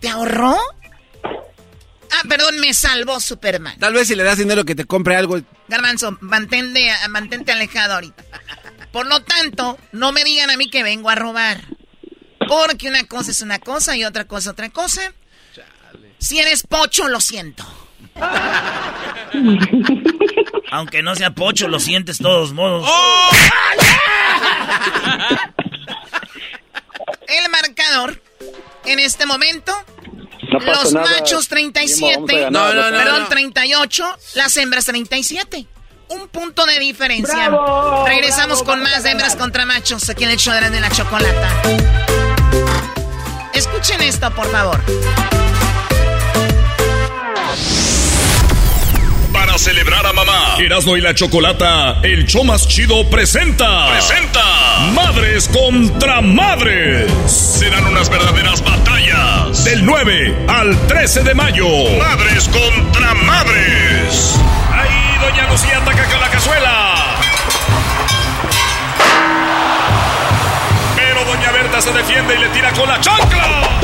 ¿Te 0.00 0.08
ahorró? 0.08 0.56
Ah, 2.10 2.22
perdón, 2.28 2.58
me 2.58 2.72
salvó 2.72 3.20
Superman. 3.20 3.78
Tal 3.78 3.92
vez 3.92 4.08
si 4.08 4.14
le 4.14 4.22
das 4.22 4.38
dinero 4.38 4.64
que 4.64 4.74
te 4.74 4.86
compre 4.86 5.16
algo. 5.16 5.40
Garbanzo, 5.68 6.16
mantente, 6.20 6.90
mantente 7.10 7.52
alejado 7.52 7.94
ahorita. 7.94 8.24
Por 8.92 9.06
lo 9.06 9.22
tanto, 9.22 9.78
no 9.92 10.12
me 10.12 10.24
digan 10.24 10.50
a 10.50 10.56
mí 10.56 10.70
que 10.70 10.82
vengo 10.82 11.10
a 11.10 11.14
robar. 11.14 11.62
Porque 12.48 12.88
una 12.88 13.04
cosa 13.04 13.30
es 13.30 13.42
una 13.42 13.58
cosa 13.58 13.94
y 13.96 14.04
otra 14.04 14.24
cosa 14.24 14.52
otra 14.52 14.70
cosa. 14.70 15.12
Si 16.18 16.38
eres 16.38 16.62
pocho, 16.62 17.08
lo 17.08 17.20
siento. 17.20 17.64
Aunque 20.70 21.02
no 21.02 21.14
sea 21.14 21.30
pocho, 21.30 21.66
lo 21.68 21.80
sientes 21.80 22.18
todos 22.18 22.52
modos. 22.52 22.88
El 27.26 27.50
marcador 27.50 28.22
en 28.84 28.98
este 29.00 29.26
momento. 29.26 29.72
No 30.50 30.60
los 30.60 30.92
nada. 30.94 31.06
machos 31.10 31.30
Vamos 31.30 31.48
37. 31.48 32.36
a 32.36 32.40
ganar, 32.44 32.52
No, 32.52 32.72
no, 32.74 32.90
no, 32.90 32.96
Perdón, 32.96 33.20
no. 33.22 33.28
38. 33.28 34.16
Las 34.34 34.56
hembras 34.56 34.84
37. 34.86 35.66
Un 36.08 36.28
punto 36.28 36.64
de 36.64 36.78
diferencia. 36.78 37.50
Bravo, 37.50 38.06
Regresamos 38.06 38.62
bravo, 38.64 38.64
con 38.64 38.82
más 38.82 39.04
hembras 39.04 39.36
contra 39.36 39.66
machos 39.66 40.08
aquí 40.08 40.24
en 40.24 40.30
el 40.30 40.38
show 40.38 40.54
de 40.54 40.60
la, 40.62 40.70
de 40.70 40.80
la 40.80 40.90
chocolata. 40.90 41.48
Escuchen 43.52 44.00
esto, 44.00 44.30
por 44.30 44.50
favor. 44.50 44.80
Celebrar 49.58 50.06
a 50.06 50.12
mamá, 50.12 50.54
Erasmo 50.60 50.96
y 50.96 51.00
la 51.00 51.14
Chocolata, 51.14 51.98
el 52.04 52.26
show 52.26 52.44
más 52.44 52.68
chido 52.68 53.10
presenta. 53.10 53.88
Presenta. 53.90 54.40
Madres 54.94 55.48
contra 55.48 56.20
madres. 56.20 57.10
Serán 57.26 57.84
unas 57.86 58.08
verdaderas 58.08 58.62
batallas. 58.62 59.64
Del 59.64 59.84
9 59.84 60.44
al 60.46 60.86
13 60.86 61.24
de 61.24 61.34
mayo. 61.34 61.66
Madres 61.98 62.48
contra 62.48 63.14
madres. 63.14 64.38
Ahí 64.72 65.18
Doña 65.20 65.50
Lucía 65.50 65.78
ataca 65.78 66.04
con 66.04 66.20
la 66.20 66.30
cazuela. 66.30 67.16
Pero 70.94 71.24
Doña 71.24 71.50
Berta 71.50 71.80
se 71.80 71.92
defiende 71.92 72.36
y 72.36 72.38
le 72.38 72.48
tira 72.50 72.72
con 72.74 72.88
la 72.88 73.00
chancla. 73.00 73.80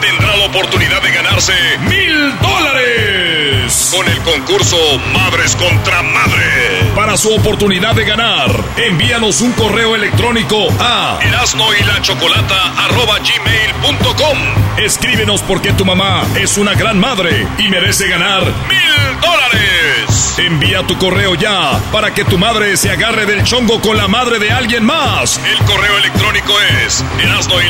Tendrá 0.00 0.36
la 0.36 0.44
oportunidad 0.46 1.02
de 1.02 1.10
ganarse 1.12 1.52
mil 1.88 2.38
dólares 2.40 3.92
con 3.96 4.06
el 4.08 4.18
concurso 4.22 4.76
Madres 5.12 5.56
contra 5.56 6.02
Madres. 6.02 6.84
Para 6.94 7.16
su 7.16 7.34
oportunidad 7.34 7.94
de 7.94 8.04
ganar, 8.04 8.50
envíanos 8.76 9.40
un 9.40 9.52
correo 9.52 9.94
electrónico 9.94 10.68
a 10.78 11.18
erasno 11.22 11.72
Escríbenos 14.78 15.42
porque 15.42 15.72
tu 15.72 15.84
mamá 15.84 16.22
es 16.36 16.58
una 16.58 16.74
gran 16.74 16.98
madre 16.98 17.46
y 17.58 17.68
merece 17.68 18.08
ganar 18.08 18.42
mil 18.68 19.20
dólares. 19.20 20.34
Envía 20.38 20.86
tu 20.86 20.98
correo 20.98 21.34
ya 21.34 21.80
para 21.90 22.12
que 22.12 22.24
tu 22.24 22.36
madre 22.38 22.76
se 22.76 22.90
agarre 22.90 23.24
del 23.24 23.42
chongo 23.42 23.80
con 23.80 23.96
la 23.96 24.06
madre 24.06 24.38
de 24.38 24.52
alguien 24.52 24.84
más. 24.84 25.40
El 25.44 25.58
correo 25.64 25.96
electrónico 25.96 26.52
es 26.84 27.02
erasno 27.22 27.60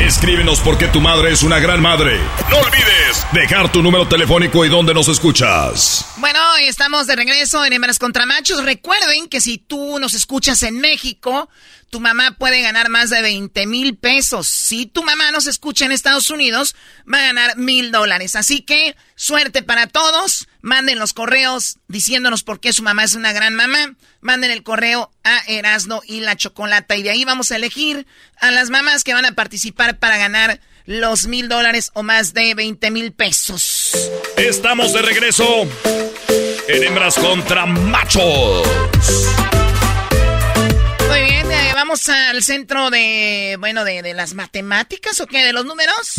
Escríbenos 0.00 0.60
porque 0.60 0.86
tu 0.88 1.00
madre 1.00 1.32
es 1.32 1.42
una 1.42 1.58
gran 1.58 1.80
madre. 1.82 2.20
No 2.48 2.58
olvides 2.58 3.26
dejar 3.32 3.72
tu 3.72 3.82
número 3.82 4.06
telefónico 4.06 4.64
y 4.64 4.68
dónde 4.68 4.94
nos 4.94 5.08
escuchas. 5.08 6.06
Bueno, 6.18 6.40
estamos 6.60 7.06
de 7.06 7.16
regreso 7.16 7.64
en 7.64 7.72
Hembras 7.72 7.98
contra 7.98 8.24
Machos. 8.24 8.64
Recuerden 8.64 9.28
que 9.28 9.40
si 9.40 9.58
tú 9.58 9.98
nos 9.98 10.14
escuchas 10.14 10.62
en 10.62 10.78
México, 10.80 11.48
tu 11.90 12.00
mamá 12.00 12.36
puede 12.38 12.62
ganar 12.62 12.88
más 12.88 13.10
de 13.10 13.20
20 13.20 13.66
mil 13.66 13.96
pesos. 13.96 14.46
Si 14.46 14.86
tu 14.86 15.02
mamá 15.02 15.30
nos 15.32 15.46
escucha 15.46 15.84
en 15.84 15.92
Estados 15.92 16.30
Unidos, 16.30 16.74
va 17.12 17.18
a 17.18 17.26
ganar 17.26 17.56
mil 17.56 17.90
dólares. 17.90 18.36
Así 18.36 18.62
que 18.62 18.96
suerte 19.16 19.62
para 19.62 19.86
todos. 19.86 20.46
Manden 20.66 20.98
los 20.98 21.12
correos 21.12 21.78
diciéndonos 21.86 22.42
por 22.42 22.58
qué 22.58 22.72
su 22.72 22.82
mamá 22.82 23.04
es 23.04 23.14
una 23.14 23.32
gran 23.32 23.54
mamá. 23.54 23.94
Manden 24.20 24.50
el 24.50 24.64
correo 24.64 25.12
a 25.22 25.38
Erasno 25.46 26.00
y 26.04 26.18
la 26.18 26.36
Chocolata. 26.36 26.96
Y 26.96 27.04
de 27.04 27.10
ahí 27.10 27.24
vamos 27.24 27.52
a 27.52 27.56
elegir 27.56 28.04
a 28.40 28.50
las 28.50 28.68
mamás 28.68 29.04
que 29.04 29.14
van 29.14 29.26
a 29.26 29.36
participar 29.36 30.00
para 30.00 30.16
ganar 30.16 30.58
los 30.84 31.28
mil 31.28 31.48
dólares 31.48 31.92
o 31.94 32.02
más 32.02 32.34
de 32.34 32.56
20 32.56 32.90
mil 32.90 33.12
pesos. 33.12 33.92
Estamos 34.36 34.92
de 34.92 35.02
regreso 35.02 35.46
en 36.66 36.82
Hembras 36.82 37.14
contra 37.14 37.64
Machos. 37.66 38.66
Muy 41.08 41.20
bien, 41.22 41.52
eh, 41.52 41.70
vamos 41.74 42.08
al 42.08 42.42
centro 42.42 42.90
de, 42.90 43.56
bueno, 43.60 43.84
de, 43.84 44.02
de 44.02 44.14
las 44.14 44.34
matemáticas 44.34 45.20
o 45.20 45.28
qué, 45.28 45.44
de 45.44 45.52
los 45.52 45.64
números. 45.64 46.16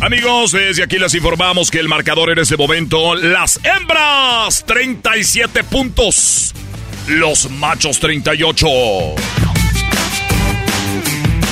Amigos, 0.00 0.52
desde 0.52 0.82
aquí 0.82 0.98
les 0.98 1.14
informamos 1.14 1.70
que 1.70 1.78
el 1.78 1.88
marcador 1.88 2.30
en 2.30 2.38
este 2.38 2.56
momento, 2.56 3.14
las 3.14 3.58
hembras, 3.64 4.64
37 4.66 5.64
puntos. 5.64 6.52
Los 7.08 7.50
machos, 7.50 7.98
38. 7.98 8.66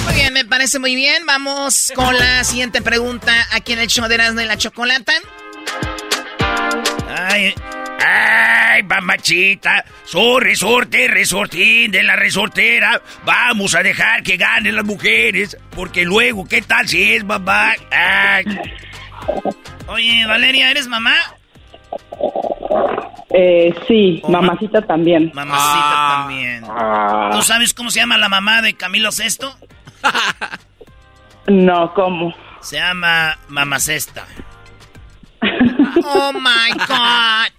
Muy 0.05 0.15
bien, 0.15 0.33
me 0.35 0.45
parece 0.45 0.79
muy 0.79 0.95
bien. 0.95 1.25
Vamos 1.25 1.91
con 1.95 2.15
la 2.19 2.45
siguiente 2.45 2.83
pregunta 2.83 3.33
aquí 3.53 3.73
en 3.73 3.79
el 3.79 3.87
show 3.87 4.07
de 4.09 4.17
Erasmo 4.17 4.43
y 4.43 4.45
la 4.45 4.59
Chocolata. 4.59 5.15
Ay, 7.09 7.55
ay, 8.01 8.44
mamachita. 8.83 9.85
Soy 10.05 10.43
resorte, 10.43 11.09
resortín 11.09 11.91
de 11.91 12.03
la 12.03 12.16
resortera. 12.16 13.01
Vamos 13.25 13.75
a 13.75 13.83
dejar 13.83 14.22
que 14.22 14.37
ganen 14.37 14.77
las 14.77 14.85
mujeres. 14.85 15.57
Porque 15.75 16.05
luego, 16.05 16.45
¿qué 16.47 16.62
tal 16.62 16.89
si 16.89 17.14
es 17.14 17.25
mamá? 17.25 17.72
Ay. 17.91 18.45
Oye, 19.87 20.27
Valeria, 20.27 20.70
¿eres 20.70 20.89
mamá? 20.89 21.14
Eh, 23.37 23.75
sí, 23.89 24.22
mamacita 24.29 24.83
también. 24.83 25.31
Mamacita 25.35 26.16
también. 26.16 26.64
¿Tú 27.33 27.43
sabes 27.43 27.75
cómo 27.75 27.91
se 27.91 28.01
llama 28.01 28.16
la 28.18 28.29
mamá 28.29 28.62
de 28.62 28.75
Camilo 28.75 29.11
VI? 29.11 29.47
No, 31.47 31.93
¿cómo? 31.93 32.35
Se 32.61 32.77
llama 32.77 33.37
Mamacesta. 33.49 34.25
Oh 36.05 36.33
my 36.33 36.72
God. 36.89 37.53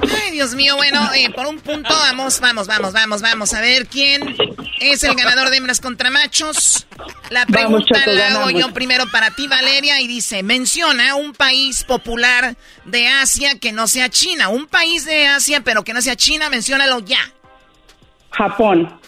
Ay, 0.00 0.30
Dios 0.30 0.54
mío, 0.54 0.76
bueno, 0.76 1.12
eh, 1.14 1.30
por 1.34 1.46
un 1.46 1.58
punto 1.58 1.88
vamos, 1.92 2.38
vamos, 2.40 2.66
vamos, 2.66 2.92
vamos, 2.92 3.20
vamos 3.20 3.52
a 3.54 3.60
ver 3.60 3.86
quién 3.88 4.36
es 4.80 5.02
el 5.02 5.14
ganador 5.16 5.50
de 5.50 5.56
hembras 5.56 5.80
contra 5.80 6.10
machos. 6.10 6.86
La 7.30 7.44
Vamos, 7.48 7.82
pregunta 7.84 7.98
Chato, 7.98 8.12
la 8.12 8.26
hago 8.28 8.38
ganamos. 8.46 8.60
yo 8.60 8.72
primero 8.74 9.10
para 9.10 9.30
ti, 9.32 9.48
Valeria, 9.48 10.00
y 10.00 10.06
dice, 10.06 10.42
menciona 10.42 11.14
un 11.16 11.32
país 11.34 11.84
popular 11.84 12.56
de 12.84 13.08
Asia 13.08 13.58
que 13.58 13.72
no 13.72 13.86
sea 13.88 14.08
China. 14.08 14.48
Un 14.48 14.66
país 14.66 15.04
de 15.04 15.26
Asia, 15.26 15.60
pero 15.62 15.84
que 15.84 15.92
no 15.92 16.00
sea 16.00 16.16
China, 16.16 16.48
menciónalo 16.48 17.00
ya. 17.00 17.20
Japón. 18.30 19.00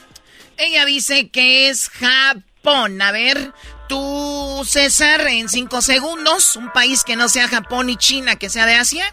Ella 0.56 0.84
dice 0.84 1.28
que 1.30 1.68
es 1.70 1.88
Japón. 1.88 3.00
A 3.00 3.12
ver, 3.12 3.52
tú, 3.90 4.62
César, 4.64 5.20
en 5.26 5.48
cinco 5.48 5.82
segundos, 5.82 6.54
un 6.54 6.70
país 6.72 7.02
que 7.02 7.16
no 7.16 7.28
sea 7.28 7.48
Japón 7.48 7.90
y 7.90 7.96
China, 7.96 8.36
que 8.36 8.48
sea 8.48 8.64
de 8.64 8.74
Asia. 8.74 9.04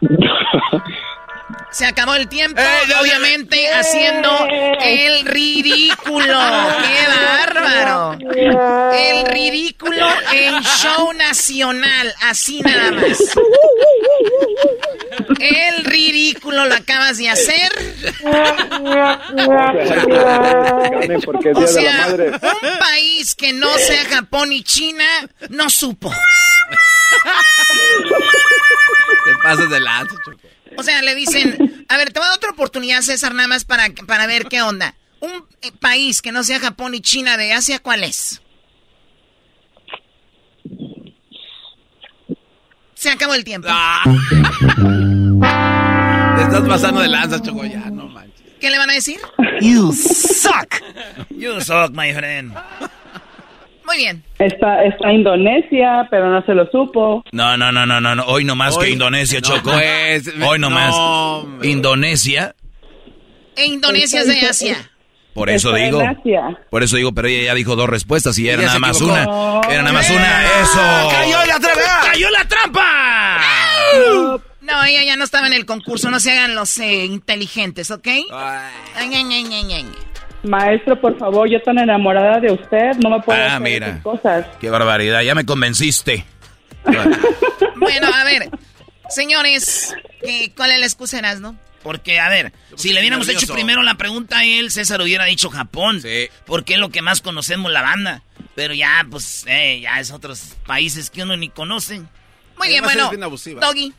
Se 1.70 1.86
acabó 1.86 2.16
el 2.16 2.28
tiempo, 2.28 2.60
obviamente 3.00 3.72
haciendo 3.72 4.28
el 4.80 5.24
ridículo. 5.24 6.18
¡Qué 6.82 7.06
bárbaro! 7.08 8.18
El 8.92 9.24
ridículo 9.26 10.06
en 10.32 10.60
show 10.64 11.12
nacional, 11.12 12.12
así 12.22 12.60
nada 12.60 12.90
más. 12.90 13.18
El 15.38 15.84
ridículo 15.84 16.66
lo 16.66 16.74
acabas 16.74 17.18
de 17.18 17.28
hacer. 17.28 17.72
O 21.54 21.66
sea, 21.66 22.08
un 22.10 22.78
país 22.78 23.34
que 23.34 23.52
no 23.52 23.68
sea 23.78 24.04
Japón 24.04 24.52
y 24.52 24.62
China 24.62 25.04
no 25.50 25.68
supo. 25.70 26.12
Te 29.24 29.34
pasas 29.42 29.70
de 29.70 29.80
lanza, 29.80 30.14
Choco. 30.24 30.38
O 30.76 30.82
sea, 30.82 31.02
le 31.02 31.14
dicen, 31.14 31.84
a 31.88 31.96
ver, 31.96 32.12
te 32.12 32.18
voy 32.18 32.26
a 32.26 32.30
dar 32.30 32.36
otra 32.38 32.50
oportunidad, 32.50 33.02
César, 33.02 33.34
nada 33.34 33.48
más 33.48 33.64
para, 33.64 33.88
para 34.06 34.26
ver 34.26 34.46
qué 34.46 34.62
onda. 34.62 34.94
Un 35.20 35.44
eh, 35.60 35.70
país 35.78 36.22
que 36.22 36.32
no 36.32 36.42
sea 36.42 36.58
Japón 36.60 36.94
y 36.94 37.00
China 37.00 37.36
de 37.36 37.52
Asia, 37.52 37.78
¿cuál 37.78 38.04
es? 38.04 38.40
Se 42.94 43.10
acabó 43.10 43.34
el 43.34 43.44
tiempo. 43.44 43.68
Ah. 43.70 44.04
Te 46.50 46.56
estás 46.56 46.68
pasando 46.68 47.00
de 47.00 47.08
lanza, 47.08 47.40
Choco, 47.40 47.64
ya, 47.64 47.90
no 47.90 48.06
manches. 48.08 48.42
¿Qué 48.60 48.70
le 48.70 48.78
van 48.78 48.90
a 48.90 48.94
decir? 48.94 49.18
You 49.60 49.92
suck. 49.92 50.74
You 51.30 51.60
suck, 51.60 51.90
my 51.92 52.12
friend. 52.12 52.52
Muy 53.84 53.96
bien. 53.96 54.22
Está, 54.38 54.84
está 54.84 55.12
Indonesia, 55.12 56.06
pero 56.10 56.30
no 56.30 56.44
se 56.44 56.54
lo 56.54 56.66
supo. 56.70 57.24
No, 57.32 57.56
no, 57.56 57.70
no, 57.72 57.84
no, 57.86 58.00
no. 58.00 58.24
Hoy 58.26 58.44
no 58.44 58.54
más 58.54 58.76
que 58.78 58.90
Indonesia, 58.90 59.40
no, 59.40 59.48
Choco. 59.48 59.72
pues, 59.72 60.28
Hoy 60.28 60.58
no, 60.58 60.68
no, 60.68 60.70
más. 60.70 60.94
hombre. 60.96 61.68
Indonesia, 61.68 62.54
E 63.56 63.66
Indonesia 63.66 64.20
es 64.20 64.26
de 64.28 64.40
Asia. 64.48 64.76
por 65.34 65.50
eso 65.50 65.72
digo. 65.74 66.00
Por 66.70 66.82
eso 66.82 66.96
digo, 66.96 67.12
pero 67.12 67.28
ella 67.28 67.44
ya 67.46 67.54
dijo 67.54 67.74
dos 67.76 67.88
respuestas 67.88 68.38
y 68.38 68.48
era 68.48 68.58
Ella 68.62 68.66
nada 68.68 68.78
más 68.78 69.00
una. 69.00 69.22
Era 69.68 69.82
nada 69.82 69.92
más 69.92 70.08
una. 70.10 70.44
Eso. 70.62 70.80
¡Cayó 71.10 71.38
la 71.46 71.58
trampa! 71.60 72.00
¡Cayó 72.04 72.30
la 72.30 72.44
trampa! 72.48 73.40
No, 74.06 74.38
ella 74.84 75.02
ya 75.04 75.16
no 75.16 75.24
estaba 75.24 75.46
en 75.46 75.52
el 75.52 75.66
concurso. 75.66 76.10
No 76.10 76.20
se 76.20 76.32
hagan 76.32 76.54
los 76.54 76.78
eh, 76.78 77.04
inteligentes, 77.04 77.90
¿ok? 77.90 78.06
Ay, 78.06 78.24
ay, 78.96 79.14
ay, 79.14 79.46
ay, 79.52 79.72
ay. 79.72 79.86
Maestro, 80.44 81.00
por 81.00 81.16
favor, 81.18 81.48
yo 81.48 81.60
tan 81.62 81.78
enamorada 81.78 82.40
de 82.40 82.52
usted, 82.52 82.96
no 83.02 83.10
me 83.10 83.20
puedo 83.20 83.40
Ah, 83.40 83.46
hacer 83.56 83.60
mira. 83.60 83.88
esas 83.88 84.02
cosas. 84.02 84.46
Qué 84.60 84.70
barbaridad, 84.70 85.22
ya 85.22 85.34
me 85.34 85.44
convenciste. 85.46 86.24
Bueno, 87.76 88.08
a 88.12 88.24
ver. 88.24 88.50
Señores, 89.08 89.94
¿qué- 90.20 90.52
¿cuál 90.56 90.72
es 90.72 90.80
la 90.80 90.86
excusa, 90.86 91.20
no? 91.40 91.56
Porque, 91.82 92.18
a 92.20 92.28
ver, 92.28 92.52
si 92.76 92.92
le 92.92 93.00
hubiéramos 93.00 93.26
nervioso. 93.26 93.46
hecho 93.46 93.54
primero 93.54 93.82
la 93.82 93.96
pregunta 93.96 94.38
a 94.38 94.44
él, 94.44 94.70
César 94.70 95.00
hubiera 95.02 95.24
dicho 95.24 95.50
Japón. 95.50 96.00
Sí. 96.00 96.28
Porque 96.46 96.74
es 96.74 96.78
lo 96.78 96.90
que 96.90 97.02
más 97.02 97.20
conocemos 97.20 97.70
la 97.72 97.82
banda. 97.82 98.22
Pero 98.54 98.72
ya, 98.74 99.04
pues, 99.10 99.44
eh, 99.48 99.80
ya 99.82 99.98
es 99.98 100.12
otros 100.12 100.54
países 100.66 101.10
que 101.10 101.22
uno 101.24 101.36
ni 101.36 101.48
conoce. 101.48 102.02
Muy 102.56 102.68
bien, 102.68 102.84
Además, 102.84 102.84
bueno. 102.94 103.00
eres 103.00 103.10
bien 103.10 103.22
abusiva. 103.24 103.60
Doggy. 103.66 103.92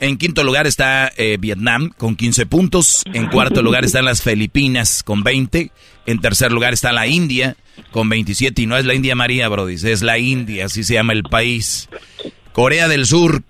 En 0.00 0.16
quinto 0.18 0.44
lugar 0.44 0.66
está 0.66 1.12
eh, 1.16 1.36
Vietnam 1.40 1.90
con 1.96 2.16
15 2.16 2.46
puntos. 2.46 3.02
En 3.12 3.28
cuarto 3.28 3.62
lugar 3.62 3.84
están 3.84 4.04
las 4.04 4.22
Filipinas 4.22 5.02
con 5.02 5.22
20. 5.22 5.70
En 6.06 6.20
tercer 6.20 6.52
lugar 6.52 6.72
está 6.72 6.92
la 6.92 7.06
India 7.06 7.56
con 7.90 8.08
27. 8.08 8.62
Y 8.62 8.66
no 8.66 8.76
es 8.76 8.84
la 8.84 8.94
India 8.94 9.14
María, 9.14 9.48
Brody, 9.48 9.74
es 9.74 10.02
la 10.02 10.18
India, 10.18 10.66
así 10.66 10.84
se 10.84 10.94
llama 10.94 11.12
el 11.12 11.22
país. 11.24 11.88
Corea 12.52 12.88
del 12.88 13.06
Sur 13.06 13.42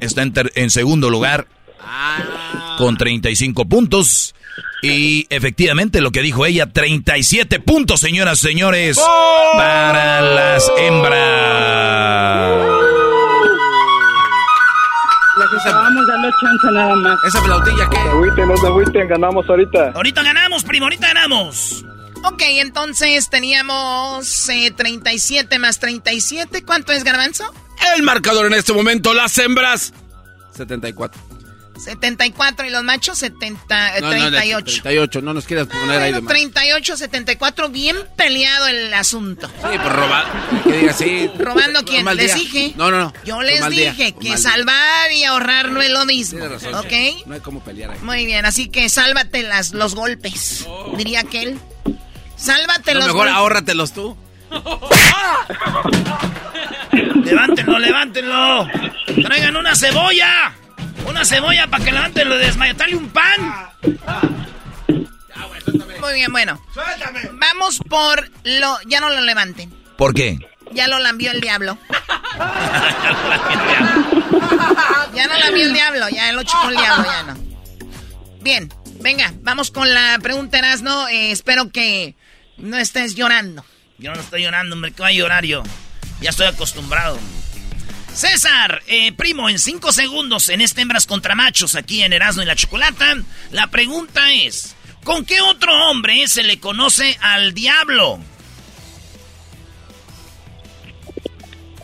está 0.00 0.22
en, 0.54 0.70
segundo 0.70 1.10
lugar 1.10 1.46
con 2.78 2.96
35 2.96 3.66
puntos. 3.66 4.34
Y 4.82 5.26
efectivamente 5.30 6.00
lo 6.00 6.10
que 6.10 6.22
dijo 6.22 6.44
ella, 6.44 6.66
37 6.66 7.60
puntos, 7.60 8.00
señoras 8.00 8.42
y 8.42 8.48
señores, 8.48 9.00
para 9.54 10.20
las 10.20 10.70
hembras. 10.76 12.02
Les 15.52 15.66
estábamos 15.66 16.06
dando 16.06 16.30
chance 16.40 16.66
nada 16.72 16.96
más. 16.96 17.18
¿Esa 17.28 17.42
flautilla 17.42 17.88
qué? 17.90 17.98
agüiten, 17.98 18.48
no 18.48 18.56
se 18.56 18.66
agüiten, 18.66 19.08
ganamos 19.08 19.48
ahorita. 19.48 19.92
Ahorita 19.94 20.22
ganamos, 20.22 20.64
primo, 20.64 20.86
ahorita 20.86 21.08
ganamos. 21.08 21.84
Ok, 22.24 22.42
entonces 22.46 23.28
teníamos 23.28 24.48
eh, 24.48 24.72
37 24.74 25.58
más 25.58 25.78
37. 25.78 26.64
¿Cuánto 26.64 26.92
es, 26.92 27.04
Garbanzo? 27.04 27.52
El 27.96 28.02
marcador 28.02 28.46
en 28.46 28.54
este 28.54 28.72
momento, 28.72 29.12
las 29.12 29.36
hembras. 29.38 29.92
74. 30.52 31.20
74 31.78 32.66
y 32.66 32.70
los 32.70 32.82
machos 32.84 33.18
70, 33.18 33.96
eh, 33.98 34.00
No, 34.00 34.06
no, 34.08 34.12
de 34.12 34.18
38. 34.20 34.64
38, 34.64 35.22
no 35.22 35.34
nos 35.34 35.44
quieras 35.46 35.66
poner 35.66 36.00
ahí 36.02 36.12
de 36.12 36.20
más. 36.20 36.32
38, 36.32 36.96
74, 36.96 37.68
bien 37.68 37.96
peleado 38.16 38.66
el 38.68 38.92
asunto. 38.94 39.48
Sí, 39.48 39.78
por 39.78 39.92
robar. 39.92 40.24
Que 40.64 40.72
diga 40.78 40.90
así. 40.92 41.30
¿Robando 41.38 41.84
quién? 41.84 42.04
Les 42.06 42.26
día. 42.26 42.34
dije. 42.34 42.72
No, 42.76 42.90
no, 42.90 42.98
no. 42.98 43.12
Yo 43.24 43.42
les 43.42 43.68
día, 43.70 43.90
dije 43.92 44.12
un 44.14 44.20
que 44.20 44.28
mal 44.30 44.38
día. 44.38 44.50
salvar 44.50 45.12
y 45.12 45.24
ahorrar 45.24 45.70
no 45.70 45.80
es 45.82 45.90
lo 45.90 46.04
mismo. 46.06 46.38
Tienes 46.38 46.62
razón. 46.62 46.74
¿Ok? 46.74 46.92
No 47.26 47.34
hay 47.34 47.40
cómo 47.40 47.60
pelear 47.64 47.90
ahí. 47.92 47.98
Muy 48.02 48.26
bien, 48.26 48.44
así 48.44 48.68
que 48.68 48.88
sálvate 48.88 49.42
las, 49.42 49.72
los 49.72 49.94
golpes, 49.94 50.66
diría 50.96 51.20
aquel. 51.20 51.58
Sálvate 52.36 52.94
los 52.94 53.04
mejor 53.04 53.18
golpes. 53.20 53.34
ahórratelos 53.34 53.92
tú. 53.92 54.16
Levántenlo, 57.24 57.78
levántenlo. 57.78 58.68
Traigan 59.22 59.56
una 59.56 59.74
cebolla. 59.74 60.54
Una 61.06 61.24
cebolla 61.24 61.66
para 61.66 61.84
que 61.84 61.92
levanten 61.92 62.28
lo 62.28 62.36
de 62.36 62.46
desmayo. 62.46 62.74
Dale 62.74 62.96
un 62.96 63.08
pan. 63.10 63.70
Muy 66.00 66.14
bien, 66.14 66.32
bueno. 66.32 66.60
Vamos 67.34 67.78
por 67.88 68.30
lo... 68.44 68.78
Ya 68.86 69.00
no 69.00 69.10
lo 69.10 69.20
levanten. 69.20 69.72
¿Por 69.96 70.14
qué? 70.14 70.38
Ya 70.72 70.88
lo 70.88 70.98
lambió 70.98 71.30
el 71.30 71.40
diablo. 71.40 71.78
ya 75.14 75.26
no 75.28 75.38
lambió 75.38 75.64
el 75.64 75.72
diablo, 75.72 76.08
ya 76.08 76.32
lo 76.32 76.42
chupó 76.42 76.70
el 76.70 76.76
diablo, 76.76 77.04
ya 77.04 77.22
no. 77.24 77.36
Bien, 78.40 78.72
venga, 79.00 79.32
vamos 79.42 79.70
con 79.70 79.92
la 79.92 80.18
pregunta, 80.20 80.58
Erasno. 80.58 81.08
Eh, 81.08 81.30
espero 81.30 81.70
que 81.70 82.16
no 82.56 82.78
estés 82.78 83.14
llorando. 83.14 83.64
Yo 83.98 84.12
no 84.14 84.20
estoy 84.20 84.42
llorando, 84.42 84.74
hombre, 84.74 84.92
que 84.92 85.02
voy 85.02 85.12
a 85.12 85.14
llorar 85.14 85.44
yo. 85.44 85.62
Ya 86.20 86.30
estoy 86.30 86.46
acostumbrado. 86.46 87.18
César, 88.14 88.82
eh, 88.86 89.12
primo, 89.12 89.48
en 89.48 89.58
cinco 89.58 89.90
segundos 89.92 90.48
en 90.50 90.60
este 90.60 90.82
Hembras 90.82 91.06
contra 91.06 91.34
Machos 91.34 91.74
aquí 91.74 92.02
en 92.02 92.12
Erasmo 92.12 92.42
y 92.42 92.46
la 92.46 92.54
Chocolata, 92.56 93.16
la 93.50 93.68
pregunta 93.68 94.32
es, 94.32 94.74
¿con 95.02 95.24
qué 95.24 95.40
otro 95.40 95.72
hombre 95.90 96.28
se 96.28 96.42
le 96.42 96.60
conoce 96.60 97.16
al 97.20 97.54
diablo? 97.54 98.18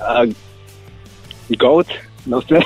Ah, 0.01 0.25
goat, 1.49 1.89
no 2.27 2.41
sé. 2.43 2.59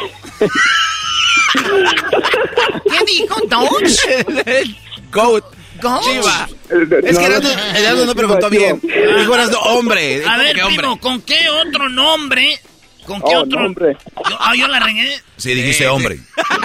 ¿Qué 2.84 2.98
dijo, 3.06 3.40
Dodge? 3.48 4.76
Goat. 5.12 5.44
Goat. 5.80 6.02
Chiva. 6.02 6.48
Eh, 6.70 7.00
Es 7.04 7.18
que 7.18 7.28
no, 7.28 7.36
Erasmo, 7.78 8.00
no. 8.00 8.06
No 8.06 8.14
preguntó 8.14 8.50
bien. 8.50 8.80
Dijo 8.82 9.34
Erasmo, 9.34 9.58
hombre. 9.60 10.24
A 10.26 10.32
¿Cómo 10.32 10.38
ver, 10.42 10.56
primo, 10.76 11.00
¿con 11.00 11.22
qué 11.22 11.48
otro 11.48 11.88
nombre? 11.88 12.60
¿Con 13.06 13.20
qué 13.20 13.34
Oh, 13.36 13.42
otro? 13.42 13.60
nombre. 13.60 13.96
Yo, 14.28 14.36
ah, 14.40 14.54
yo 14.56 14.68
la 14.68 14.80
regué. 14.80 15.16
Sí, 15.36 15.54
dijiste 15.54 15.88
hombre. 15.88 16.18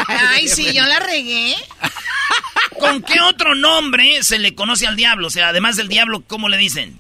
Ay, 0.08 0.48
sí, 0.48 0.72
yo 0.74 0.84
la 0.86 1.00
regué. 1.00 1.56
¿Con 2.80 3.02
qué 3.02 3.20
otro 3.22 3.56
nombre 3.56 4.22
se 4.24 4.38
le 4.38 4.54
conoce 4.54 4.86
al 4.88 4.96
diablo? 4.96 5.28
O 5.28 5.32
sea, 5.32 5.50
además 5.50 5.78
del 5.78 5.88
diablo, 5.88 6.22
¿cómo 6.28 6.48
le 6.50 6.58
dicen? 6.58 7.00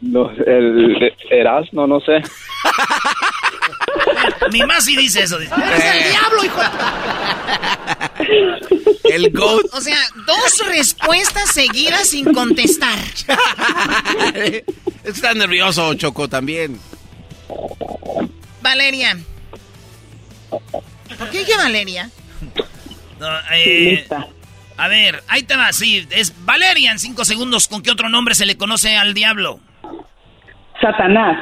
No, 0.00 0.30
el 0.30 1.12
Erasmo, 1.30 1.86
no 1.86 2.00
sé. 2.00 2.20
Mi 4.52 4.62
más 4.62 4.84
sí 4.84 4.96
dice 4.96 5.22
eso. 5.22 5.38
Dice, 5.38 5.52
"Eres 5.54 5.84
el 5.84 6.10
diablo, 6.10 6.44
hijo 6.44 6.60
de-". 6.60 6.68
El 9.14 9.30
goat. 9.32 9.64
O 9.72 9.80
sea, 9.80 9.96
dos 10.26 10.66
respuestas 10.68 11.50
seguidas 11.52 12.08
sin 12.10 12.32
contestar. 12.34 12.98
Está 15.04 15.32
nervioso, 15.34 15.94
Choco, 15.94 16.28
también. 16.28 16.78
Valeria. 18.60 19.16
¿Por 20.50 21.30
qué 21.30 21.38
dije 21.38 21.56
Valeria? 21.56 22.10
No, 23.18 23.28
eh, 23.52 23.96
Lista. 24.00 24.26
a 24.76 24.88
ver, 24.88 25.22
ahí 25.28 25.42
te 25.42 25.56
va, 25.56 25.72
sí, 25.72 26.06
es 26.10 26.34
Valeria 26.44 26.92
en 26.92 26.98
cinco 26.98 27.24
segundos. 27.24 27.66
¿Con 27.68 27.82
qué 27.82 27.90
otro 27.90 28.08
nombre 28.10 28.34
se 28.34 28.44
le 28.46 28.56
conoce 28.58 28.96
al 28.96 29.14
diablo? 29.14 29.58
Satanás. 30.80 31.36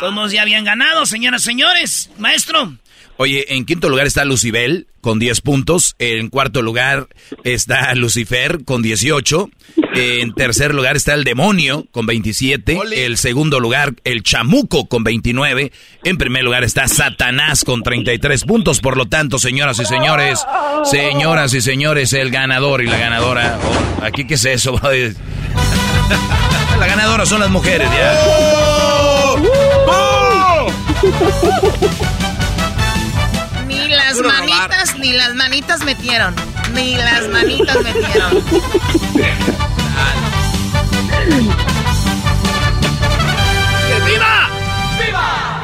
Todos 0.00 0.32
ya 0.32 0.42
habían 0.42 0.64
ganado, 0.64 1.06
señoras 1.06 1.42
y 1.42 1.44
señores. 1.46 2.10
Maestro. 2.18 2.76
Oye, 3.16 3.54
en 3.54 3.64
quinto 3.64 3.88
lugar 3.88 4.06
está 4.06 4.24
Lucibel 4.24 4.88
con 5.00 5.20
10 5.20 5.40
puntos. 5.42 5.94
En 5.98 6.30
cuarto 6.30 6.62
lugar 6.62 7.06
está 7.44 7.94
Lucifer 7.94 8.64
con 8.64 8.82
18. 8.82 9.50
En 9.94 10.34
tercer 10.34 10.74
lugar 10.74 10.96
está 10.96 11.14
el 11.14 11.22
demonio 11.22 11.86
con 11.92 12.06
27. 12.06 12.76
El 12.92 13.16
segundo 13.16 13.60
lugar, 13.60 13.94
el 14.02 14.24
chamuco 14.24 14.88
con 14.88 15.04
29. 15.04 15.70
En 16.02 16.16
primer 16.16 16.42
lugar 16.42 16.64
está 16.64 16.88
Satanás 16.88 17.64
con 17.64 17.84
33 17.84 18.44
puntos. 18.44 18.80
Por 18.80 18.96
lo 18.96 19.06
tanto, 19.06 19.38
señoras 19.38 19.78
y 19.78 19.84
señores, 19.84 20.44
señoras 20.84 21.54
y 21.54 21.60
señores, 21.60 22.12
el 22.14 22.30
ganador 22.30 22.82
y 22.82 22.86
la 22.86 22.98
ganadora. 22.98 23.60
Oh, 23.62 24.02
¿Aquí 24.04 24.26
qué 24.26 24.34
es 24.34 24.44
eso? 24.44 24.80
la 26.80 26.86
ganadora 26.86 27.26
son 27.26 27.38
las 27.40 27.50
mujeres, 27.50 27.88
ya. 27.92 28.73
Ni 33.66 33.88
las 33.88 34.14
Puro 34.14 34.30
robar. 34.30 34.48
manitas, 34.48 34.96
ni 34.98 35.12
las 35.12 35.34
manitas 35.34 35.84
metieron. 35.84 36.34
Ni 36.74 36.94
las 36.96 37.28
manitas 37.28 37.82
metieron. 37.82 38.44
¡Viva! 44.06 44.48
¡Viva! 44.98 45.62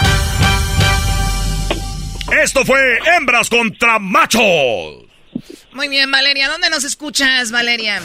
Esto 2.43 2.65
fue 2.65 2.99
Hembras 3.17 3.49
contra 3.49 3.99
Machos. 3.99 5.10
Muy 5.73 5.89
bien, 5.89 6.11
Valeria. 6.11 6.49
¿Dónde 6.49 6.69
nos 6.71 6.85
escuchas, 6.85 7.51
Valeria? 7.51 8.01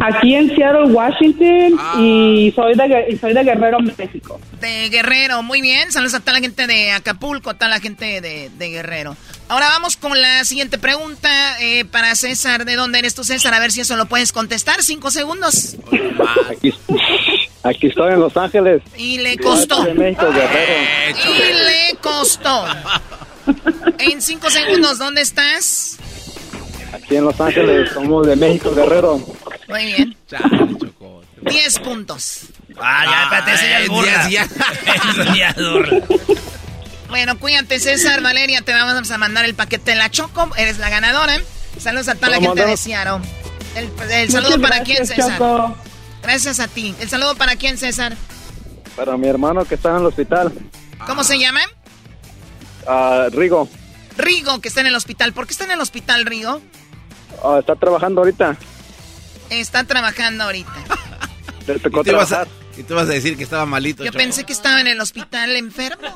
Aquí 0.00 0.34
en 0.34 0.54
Seattle, 0.54 0.92
Washington, 0.92 1.80
y, 1.98 2.52
soy 2.54 2.74
de, 2.74 3.06
y 3.10 3.16
soy 3.16 3.32
de 3.32 3.42
Guerrero, 3.42 3.78
México. 3.80 4.38
De 4.60 4.90
Guerrero, 4.90 5.42
muy 5.42 5.62
bien. 5.62 5.90
Saludos 5.90 6.14
a 6.14 6.20
toda 6.20 6.34
la 6.34 6.40
gente 6.40 6.66
de 6.66 6.92
Acapulco, 6.92 7.50
a 7.50 7.54
toda 7.54 7.68
la 7.68 7.80
gente 7.80 8.20
de, 8.20 8.50
de 8.50 8.70
Guerrero. 8.70 9.16
Ahora 9.48 9.68
vamos 9.68 9.96
con 9.96 10.20
la 10.20 10.44
siguiente 10.44 10.76
pregunta 10.76 11.30
eh, 11.60 11.84
para 11.84 12.14
César. 12.14 12.64
¿De 12.64 12.74
dónde 12.74 12.98
eres 12.98 13.14
tú, 13.14 13.24
César? 13.24 13.54
A 13.54 13.58
ver 13.58 13.72
si 13.72 13.80
eso 13.80 13.96
lo 13.96 14.06
puedes 14.06 14.32
contestar. 14.32 14.82
Cinco 14.82 15.10
segundos. 15.10 15.76
Aquí, 16.50 16.74
aquí 17.62 17.86
estoy 17.86 18.12
en 18.12 18.20
Los 18.20 18.36
Ángeles. 18.36 18.82
Y 18.96 19.18
le 19.18 19.38
costó. 19.38 19.84
De 19.84 19.94
México, 19.94 20.26
Guerrero. 20.30 20.72
Y 21.24 21.52
le 21.64 21.98
costó. 22.00 22.66
En 23.98 24.20
cinco 24.20 24.50
segundos, 24.50 24.98
¿dónde 24.98 25.22
estás? 25.22 25.98
Aquí 26.96 27.16
en 27.16 27.24
Los 27.24 27.40
Ángeles, 27.40 27.90
somos 27.92 28.26
de 28.26 28.36
México, 28.36 28.74
Guerrero. 28.74 29.18
Muy 29.68 29.84
bien. 29.84 30.16
Diez 31.42 31.78
puntos. 31.78 32.46
Ah, 32.80 33.04
ya, 33.04 33.22
espérate, 33.24 33.52
ese 33.54 33.68
ya 33.70 33.80
es 33.80 33.88
burla. 33.88 34.26
Ese 34.26 35.38
ya 35.38 35.48
es 35.50 35.56
burla. 35.56 36.06
Bueno, 37.08 37.38
cuídate, 37.38 37.78
César, 37.78 38.20
Valeria, 38.22 38.62
te 38.62 38.72
vamos 38.72 39.10
a 39.10 39.18
mandar 39.18 39.44
el 39.44 39.54
paquete 39.54 39.92
de 39.92 39.96
la 39.96 40.10
Choco. 40.10 40.50
Eres 40.56 40.78
la 40.78 40.88
ganadora. 40.90 41.40
Saludos 41.78 42.08
a 42.08 42.14
toda 42.14 42.30
la 42.30 42.40
gente 42.40 42.64
de 42.66 42.76
Seattle. 42.76 43.20
El, 43.76 43.90
el 44.10 44.30
saludo 44.30 44.60
para 44.60 44.80
quién, 44.82 45.06
César. 45.06 45.38
Choco. 45.38 45.76
Gracias 46.22 46.58
a 46.60 46.66
ti. 46.68 46.94
El 47.00 47.08
saludo 47.08 47.36
para 47.36 47.56
quién, 47.56 47.78
César. 47.78 48.16
Para 48.96 49.16
mi 49.16 49.28
hermano 49.28 49.64
que 49.64 49.74
está 49.76 49.90
en 49.90 49.96
el 49.96 50.06
hospital, 50.06 50.52
¿Cómo 51.06 51.22
se 51.22 51.38
llama? 51.38 51.60
ah, 52.88 53.26
Rigo. 53.30 53.68
Rigo, 54.16 54.60
que 54.60 54.68
está 54.68 54.80
en 54.80 54.86
el 54.88 54.94
hospital. 54.96 55.32
¿Por 55.34 55.46
qué 55.46 55.52
está 55.52 55.64
en 55.64 55.72
el 55.72 55.80
hospital, 55.80 56.24
Rigo? 56.24 56.62
Ah, 57.44 57.58
está 57.60 57.74
trabajando 57.76 58.20
ahorita. 58.20 58.56
Está 59.50 59.84
trabajando 59.84 60.44
ahorita. 60.44 60.72
Le 61.66 61.78
tocó 61.78 62.00
¿Y 62.00 62.04
tú, 62.04 62.16
vas 62.16 62.32
a, 62.32 62.46
y 62.76 62.82
tú 62.82 62.94
vas 62.94 63.04
a 63.08 63.12
decir 63.12 63.36
que 63.36 63.44
estaba 63.44 63.66
malito. 63.66 64.04
Yo 64.04 64.10
Choco. 64.10 64.18
pensé 64.18 64.44
que 64.44 64.52
estaba 64.52 64.80
en 64.80 64.86
el 64.88 65.00
hospital 65.00 65.54
enfermo. 65.56 66.08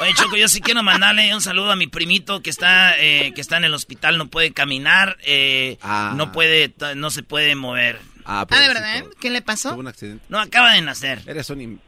Oye, 0.00 0.12
Choco, 0.14 0.36
yo 0.36 0.46
sí 0.48 0.60
quiero 0.60 0.82
mandarle 0.82 1.34
un 1.34 1.40
saludo 1.40 1.72
a 1.72 1.76
mi 1.76 1.86
primito 1.86 2.42
que 2.42 2.50
está, 2.50 2.98
eh, 2.98 3.32
que 3.34 3.40
está 3.40 3.56
en 3.56 3.64
el 3.64 3.72
hospital, 3.74 4.18
no 4.18 4.28
puede 4.28 4.52
caminar, 4.52 5.16
eh, 5.24 5.78
Ah. 5.82 6.12
no 6.14 6.32
puede, 6.32 6.74
no 6.96 7.10
se 7.10 7.22
puede 7.22 7.54
mover. 7.54 7.98
Ah, 8.26 8.46
Ah, 8.50 8.60
¿de 8.60 8.68
verdad? 8.68 9.04
¿Qué 9.20 9.30
le 9.30 9.40
pasó? 9.40 9.70
Tuvo 9.70 9.80
un 9.80 9.88
accidente. 9.88 10.24
No, 10.28 10.38
acaba 10.38 10.72
de 10.72 10.82
nacer. 10.82 11.22
Eres 11.26 11.48
un... 11.48 11.60
im- 11.60 11.78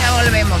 Ya 0.00 0.12
volvemos. 0.22 0.60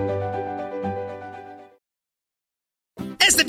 Este 3.27 3.40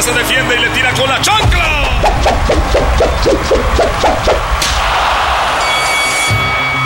Se 0.00 0.12
defiende 0.12 0.56
y 0.56 0.58
le 0.58 0.68
tira 0.70 0.92
con 0.92 1.08
la 1.08 1.18
chancla. 1.22 2.00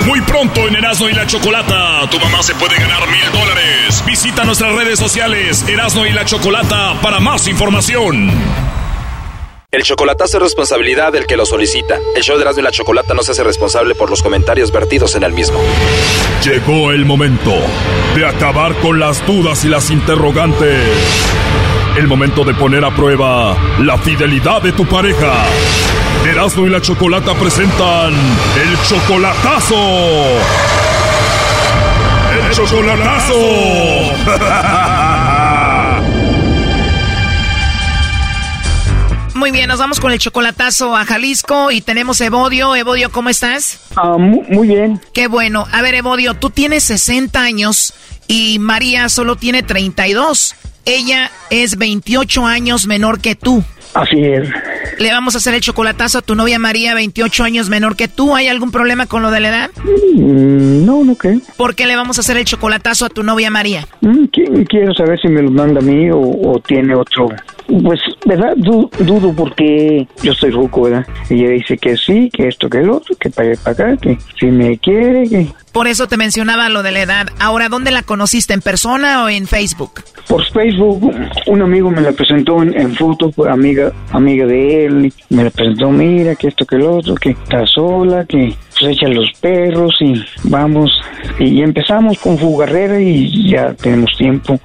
Muy 0.06 0.20
pronto 0.20 0.68
en 0.68 0.76
Erasmo 0.76 1.08
y 1.08 1.14
la 1.14 1.26
Chocolata, 1.26 2.08
tu 2.10 2.20
mamá 2.20 2.44
se 2.44 2.54
puede 2.54 2.76
ganar 2.76 3.08
mil 3.08 3.32
dólares. 3.32 4.04
Visita 4.06 4.44
nuestras 4.44 4.72
redes 4.74 5.00
sociales, 5.00 5.64
Erasmo 5.66 6.06
y 6.06 6.12
la 6.12 6.24
Chocolata, 6.26 7.00
para 7.02 7.18
más 7.18 7.48
información. 7.48 8.30
El 9.72 9.82
chocolatazo 9.82 10.36
es 10.36 10.42
responsabilidad 10.44 11.12
del 11.12 11.26
que 11.26 11.36
lo 11.36 11.44
solicita. 11.44 11.98
El 12.14 12.22
show 12.22 12.36
de 12.36 12.42
Erasmo 12.42 12.60
y 12.60 12.64
la 12.64 12.70
Chocolata 12.70 13.14
no 13.14 13.22
se 13.22 13.32
hace 13.32 13.42
responsable 13.42 13.96
por 13.96 14.10
los 14.10 14.22
comentarios 14.22 14.70
vertidos 14.70 15.16
en 15.16 15.24
el 15.24 15.32
mismo. 15.32 15.60
Llegó 16.44 16.92
el 16.92 17.04
momento 17.04 17.54
de 18.14 18.26
acabar 18.26 18.76
con 18.76 19.00
las 19.00 19.26
dudas 19.26 19.64
y 19.64 19.68
las 19.68 19.90
interrogantes. 19.90 20.86
El 21.98 22.06
momento 22.06 22.44
de 22.44 22.54
poner 22.54 22.84
a 22.84 22.94
prueba 22.94 23.56
la 23.80 23.98
fidelidad 23.98 24.62
de 24.62 24.70
tu 24.72 24.86
pareja. 24.86 25.32
Erasmo 26.24 26.66
y 26.66 26.70
la 26.70 26.80
Chocolata 26.80 27.34
presentan 27.34 28.12
el 28.14 28.78
chocolatazo. 28.88 29.74
El 32.46 32.50
chocolatazo. 32.54 33.34
Muy 39.34 39.52
bien, 39.52 39.68
nos 39.68 39.78
vamos 39.78 40.00
con 40.00 40.10
el 40.10 40.18
chocolatazo 40.18 40.96
a 40.96 41.04
Jalisco 41.04 41.70
y 41.70 41.80
tenemos 41.80 42.20
Evodio. 42.20 42.74
Evodio, 42.74 43.10
¿cómo 43.12 43.28
estás? 43.28 43.78
Ah, 43.94 44.16
mu- 44.18 44.42
muy 44.48 44.66
bien. 44.66 45.00
Qué 45.14 45.28
bueno. 45.28 45.66
A 45.70 45.80
ver, 45.80 45.94
Evodio, 45.94 46.34
tú 46.34 46.50
tienes 46.50 46.82
60 46.84 47.40
años 47.40 47.94
y 48.26 48.58
María 48.58 49.08
solo 49.08 49.36
tiene 49.36 49.62
32. 49.62 50.56
Ella 50.88 51.30
es 51.50 51.76
28 51.76 52.46
años 52.46 52.86
menor 52.86 53.20
que 53.20 53.34
tú. 53.34 53.62
Así 53.94 54.16
es. 54.22 54.48
Le 54.98 55.10
vamos 55.12 55.34
a 55.34 55.38
hacer 55.38 55.54
el 55.54 55.60
chocolatazo 55.60 56.18
a 56.18 56.22
tu 56.22 56.34
novia 56.34 56.58
María, 56.58 56.94
28 56.94 57.44
años 57.44 57.68
menor 57.68 57.94
que 57.94 58.08
tú. 58.08 58.34
¿Hay 58.34 58.48
algún 58.48 58.70
problema 58.70 59.06
con 59.06 59.22
lo 59.22 59.30
de 59.30 59.40
la 59.40 59.48
edad? 59.48 59.70
Mm, 60.14 60.84
no, 60.86 61.04
no 61.04 61.14
creo. 61.14 61.40
¿Por 61.56 61.74
qué 61.74 61.86
le 61.86 61.94
vamos 61.94 62.16
a 62.18 62.20
hacer 62.22 62.36
el 62.38 62.44
chocolatazo 62.44 63.04
a 63.06 63.08
tu 63.10 63.22
novia 63.22 63.50
María? 63.50 63.86
Mm, 64.00 64.24
qui- 64.32 64.66
Quiero 64.68 64.92
saber 64.94 65.20
si 65.20 65.28
me 65.28 65.42
lo 65.42 65.50
manda 65.50 65.80
a 65.80 65.82
mí 65.82 66.10
o, 66.10 66.18
o 66.20 66.58
tiene 66.66 66.94
otro. 66.94 67.28
Pues, 67.82 68.00
¿verdad? 68.24 68.54
Du- 68.56 68.90
dudo 69.00 69.32
porque 69.36 70.08
yo 70.22 70.32
soy 70.32 70.50
ruco, 70.50 70.82
¿verdad? 70.82 71.06
Ella 71.28 71.50
dice 71.50 71.76
que 71.76 71.98
sí, 71.98 72.30
que 72.32 72.48
esto, 72.48 72.70
que 72.70 72.78
el 72.78 72.88
otro, 72.88 73.14
que 73.16 73.28
para 73.28 73.52
acá, 73.52 73.94
que 73.98 74.16
si 74.40 74.46
me 74.46 74.78
quiere, 74.78 75.28
que... 75.28 75.46
Por 75.72 75.86
eso 75.86 76.08
te 76.08 76.16
mencionaba 76.16 76.70
lo 76.70 76.82
de 76.82 76.92
la 76.92 77.02
edad. 77.02 77.26
Ahora, 77.38 77.68
¿dónde 77.68 77.90
la 77.90 78.02
conociste? 78.02 78.54
¿En 78.54 78.62
persona 78.62 79.22
o 79.22 79.28
en 79.28 79.46
Facebook? 79.46 80.02
Por 80.26 80.44
Facebook, 80.50 81.12
un 81.46 81.62
amigo 81.62 81.90
me 81.90 82.00
la 82.00 82.12
presentó 82.12 82.62
en, 82.62 82.72
en 82.74 82.94
foto, 82.96 83.30
amiga, 83.48 83.92
amiga 84.12 84.46
de 84.46 84.86
él, 84.86 85.06
y 85.28 85.34
me 85.34 85.44
la 85.44 85.50
presentó, 85.50 85.90
mira, 85.90 86.34
que 86.36 86.48
esto, 86.48 86.64
que 86.64 86.76
el 86.76 86.82
otro, 86.82 87.14
que 87.16 87.30
está 87.30 87.66
sola, 87.66 88.24
que 88.24 88.54
pues 88.80 88.92
echa 88.96 89.08
los 89.08 89.30
perros 89.40 89.94
y 90.00 90.14
vamos. 90.44 90.90
Y 91.38 91.60
empezamos 91.60 92.18
con 92.18 92.38
Fugarrera 92.38 92.98
y 92.98 93.50
ya 93.50 93.74
tenemos 93.74 94.10
tiempo. 94.16 94.58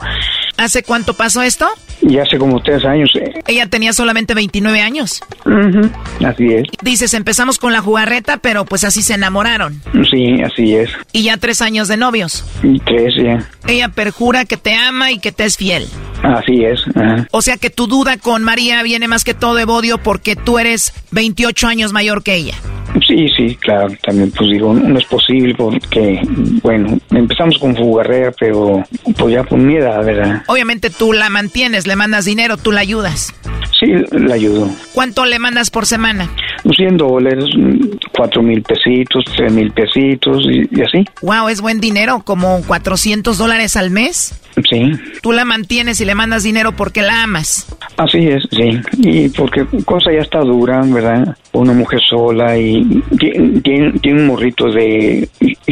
¿Hace 0.57 0.83
cuánto 0.83 1.13
pasó 1.15 1.41
esto? 1.41 1.67
Ya 2.01 2.23
hace 2.23 2.37
como 2.37 2.61
tres 2.61 2.83
años. 2.85 3.09
eh. 3.15 3.33
Ella 3.47 3.67
tenía 3.67 3.93
solamente 3.93 4.33
29 4.33 4.81
años. 4.81 5.21
Ujú, 5.45 5.89
Así 6.25 6.47
es. 6.53 6.67
Dices, 6.81 7.13
empezamos 7.13 7.57
con 7.59 7.73
la 7.73 7.81
jugarreta, 7.81 8.37
pero 8.37 8.65
pues 8.65 8.83
así 8.83 9.01
se 9.01 9.13
enamoraron. 9.15 9.81
Sí, 10.09 10.41
así 10.43 10.75
es. 10.75 10.89
Y 11.11 11.23
ya 11.23 11.37
tres 11.37 11.61
años 11.61 11.87
de 11.87 11.97
novios. 11.97 12.45
Y 12.63 12.79
tres 12.79 13.13
ya. 13.21 13.47
Ella 13.67 13.89
perjura 13.89 14.45
que 14.45 14.57
te 14.57 14.73
ama 14.73 15.11
y 15.11 15.19
que 15.19 15.31
te 15.31 15.45
es 15.45 15.57
fiel. 15.57 15.87
Así 16.23 16.63
es. 16.63 16.79
ajá. 16.95 17.27
O 17.31 17.41
sea 17.41 17.57
que 17.57 17.69
tu 17.69 17.87
duda 17.87 18.17
con 18.17 18.43
María 18.43 18.81
viene 18.83 19.07
más 19.07 19.23
que 19.23 19.33
todo 19.33 19.55
de 19.55 19.65
Bodio 19.65 19.97
porque 19.97 20.35
tú 20.35 20.59
eres 20.59 20.93
28 21.11 21.67
años 21.67 21.91
mayor 21.93 22.23
que 22.23 22.35
ella. 22.35 22.55
Sí, 23.07 23.27
sí, 23.35 23.55
claro. 23.59 23.87
También 24.03 24.31
pues 24.31 24.51
digo, 24.51 24.73
no 24.73 24.97
es 24.99 25.05
posible 25.05 25.55
porque, 25.57 26.21
bueno, 26.61 26.99
empezamos 27.11 27.57
con 27.57 27.75
Fugarrera, 27.75 28.31
pero 28.39 28.83
pues 29.17 29.33
ya 29.33 29.43
por 29.43 29.57
mi 29.57 29.75
edad, 29.75 30.03
¿verdad? 30.05 30.43
Obviamente 30.47 30.89
tú 30.91 31.11
la 31.11 31.29
mantienes, 31.29 31.82
le 31.87 31.95
mandas 31.95 32.25
dinero, 32.25 32.57
tú 32.57 32.71
la 32.71 32.81
ayudas. 32.81 33.33
Sí, 33.79 33.87
la 34.11 34.35
ayudo. 34.35 34.69
¿Cuánto 34.93 35.25
le 35.25 35.39
mandas 35.39 35.69
por 35.69 35.85
semana? 35.85 36.29
100 36.75 36.97
dólares, 36.97 37.45
cuatro 38.15 38.41
mil 38.41 38.61
pesitos, 38.61 39.25
tres 39.35 39.51
mil 39.51 39.71
pesitos 39.71 40.45
y, 40.49 40.67
y 40.71 40.81
así. 40.81 41.05
Wow, 41.21 41.49
es 41.49 41.59
buen 41.61 41.79
dinero, 41.81 42.21
como 42.23 42.61
400 42.63 43.37
dólares 43.37 43.75
al 43.75 43.89
mes. 43.89 44.39
Sí, 44.69 44.91
Tú 45.21 45.31
la 45.31 45.45
mantienes 45.45 45.99
y 45.99 46.05
le 46.05 46.15
mandas 46.15 46.43
dinero 46.43 46.73
porque 46.73 47.01
la 47.01 47.23
amas. 47.23 47.65
Así 47.97 48.27
es, 48.27 48.43
sí. 48.51 48.79
Y 48.99 49.29
porque 49.29 49.65
cosa 49.85 50.11
ya 50.11 50.21
está 50.21 50.39
dura, 50.39 50.81
¿verdad? 50.85 51.35
Una 51.51 51.73
mujer 51.73 52.01
sola 52.01 52.57
y 52.57 53.01
tiene, 53.19 53.99
tiene, 53.99 54.21
un 54.21 54.27
morrito 54.27 54.71
de 54.71 55.27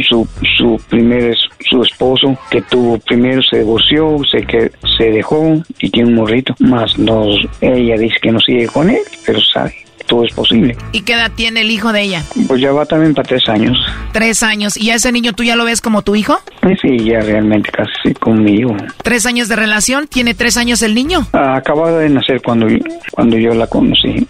su, 0.08 0.26
su 0.56 0.80
primer 0.88 1.36
su 1.72 1.82
esposo 1.82 2.36
que 2.50 2.60
tuvo 2.62 2.98
primero 2.98 3.42
se 3.42 3.58
divorció, 3.58 4.18
se 4.30 4.42
que 4.42 4.70
se 4.96 5.04
dejó 5.10 5.62
y 5.80 5.90
tiene 5.90 6.10
un 6.10 6.16
morrito. 6.16 6.54
Más 6.60 6.98
nos 6.98 7.36
ella 7.60 7.96
dice 7.96 8.16
que 8.20 8.32
no 8.32 8.40
sigue 8.40 8.66
con 8.66 8.90
él, 8.90 9.00
pero 9.24 9.40
sabe, 9.40 9.74
todo 10.02 10.24
es 10.24 10.32
posible. 10.34 10.76
¿Y 10.92 11.02
qué 11.02 11.14
edad 11.14 11.30
tiene 11.34 11.60
el 11.62 11.70
hijo 11.70 11.92
de 11.92 12.02
ella? 12.02 12.22
Pues 12.48 12.60
ya 12.60 12.72
va 12.72 12.84
también 12.86 13.14
para 13.14 13.28
tres 13.28 13.48
años. 13.48 13.76
Tres 14.12 14.42
años. 14.42 14.76
¿Y 14.76 14.90
a 14.90 14.94
ese 14.96 15.12
niño 15.12 15.32
tú 15.32 15.42
ya 15.44 15.56
lo 15.56 15.64
ves 15.64 15.80
como 15.80 16.02
tu 16.02 16.14
hijo? 16.16 16.38
Sí, 16.80 16.98
ya 17.04 17.20
realmente 17.20 17.70
casi 17.70 18.14
conmigo. 18.14 18.76
¿Tres 19.02 19.26
años 19.26 19.48
de 19.48 19.56
relación? 19.56 20.06
¿Tiene 20.06 20.34
tres 20.34 20.56
años 20.56 20.82
el 20.82 20.94
niño? 20.94 21.26
Acababa 21.32 21.98
de 21.98 22.08
nacer 22.08 22.40
cuando, 22.42 22.66
cuando 23.10 23.36
yo 23.38 23.54
la 23.54 23.66
conocí. 23.66 24.26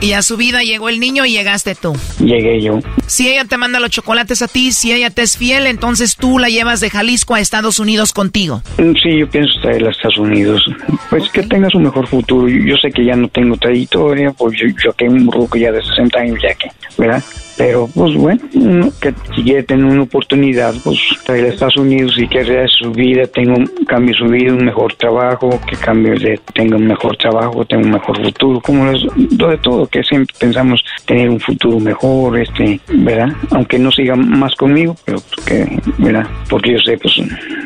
Y 0.00 0.12
a 0.12 0.22
su 0.22 0.36
vida 0.36 0.62
llegó 0.62 0.88
el 0.88 1.00
niño 1.00 1.24
y 1.26 1.32
llegaste 1.32 1.74
tú. 1.74 1.94
Llegué 2.20 2.62
yo. 2.62 2.80
Si 3.06 3.28
ella 3.28 3.44
te 3.44 3.56
manda 3.56 3.80
los 3.80 3.90
chocolates 3.90 4.42
a 4.42 4.48
ti, 4.48 4.72
si 4.72 4.92
ella 4.92 5.10
te 5.10 5.22
es 5.22 5.36
fiel, 5.36 5.66
entonces 5.66 6.16
tú 6.16 6.38
la 6.38 6.48
llevas 6.48 6.80
de 6.80 6.90
Jalisco 6.90 7.34
a 7.34 7.40
Estados 7.40 7.78
Unidos 7.78 8.12
contigo. 8.12 8.62
Mm, 8.78 8.92
Sí, 9.02 9.18
yo 9.18 9.28
pienso 9.30 9.60
traerla 9.60 9.88
a 9.88 9.92
Estados 9.92 10.18
Unidos. 10.18 10.62
Pues 11.08 11.28
que 11.30 11.42
tenga 11.42 11.68
su 11.70 11.78
mejor 11.78 12.06
futuro. 12.08 12.48
Yo 12.48 12.74
sé 12.82 12.90
que 12.90 13.04
ya 13.04 13.14
no 13.14 13.28
tengo 13.28 13.56
trayectoria, 13.56 14.32
pues 14.32 14.58
yo, 14.60 14.66
yo 14.84 14.92
tengo 14.98 15.14
un 15.14 15.32
ruco 15.32 15.56
ya 15.56 15.72
de 15.72 15.82
60 15.82 16.18
años 16.18 16.42
ya 16.42 16.54
que, 16.54 16.70
¿verdad? 16.98 17.22
Pero, 17.58 17.88
pues 17.92 18.14
bueno, 18.14 18.40
uno 18.54 18.92
que 19.00 19.12
si 19.34 19.42
quiere 19.42 19.64
tener 19.64 19.84
una 19.84 20.02
oportunidad, 20.02 20.74
pues 20.84 20.96
traerla 21.24 21.48
a 21.48 21.52
Estados 21.52 21.76
Unidos 21.76 22.16
y 22.16 22.28
que 22.28 22.44
su 22.68 22.92
vida, 22.92 23.26
tenga 23.26 23.54
un, 23.54 23.66
cambie 23.86 24.14
su 24.14 24.26
vida, 24.26 24.52
un 24.52 24.64
mejor 24.64 24.94
trabajo, 24.94 25.60
que 25.68 25.76
cambie 25.76 26.12
de, 26.12 26.40
tenga 26.54 26.76
un 26.76 26.86
mejor 26.86 27.16
trabajo, 27.16 27.64
tenga 27.64 27.84
un 27.84 27.90
mejor 27.90 28.22
futuro, 28.22 28.60
como 28.60 28.90
es 28.90 29.02
lo 29.36 29.48
de 29.48 29.58
todo, 29.58 29.86
que 29.88 30.02
siempre 30.04 30.34
pensamos 30.38 30.84
tener 31.04 31.28
un 31.28 31.40
futuro 31.40 31.80
mejor, 31.80 32.38
este, 32.38 32.80
¿verdad? 32.88 33.28
Aunque 33.50 33.78
no 33.78 33.90
siga 33.90 34.14
más 34.14 34.54
conmigo, 34.54 34.96
pero 35.04 35.18
pues, 35.20 35.46
que, 35.46 35.80
¿verdad? 35.98 36.26
Porque 36.48 36.72
yo 36.72 36.78
sé, 36.78 36.96
pues, 36.96 37.20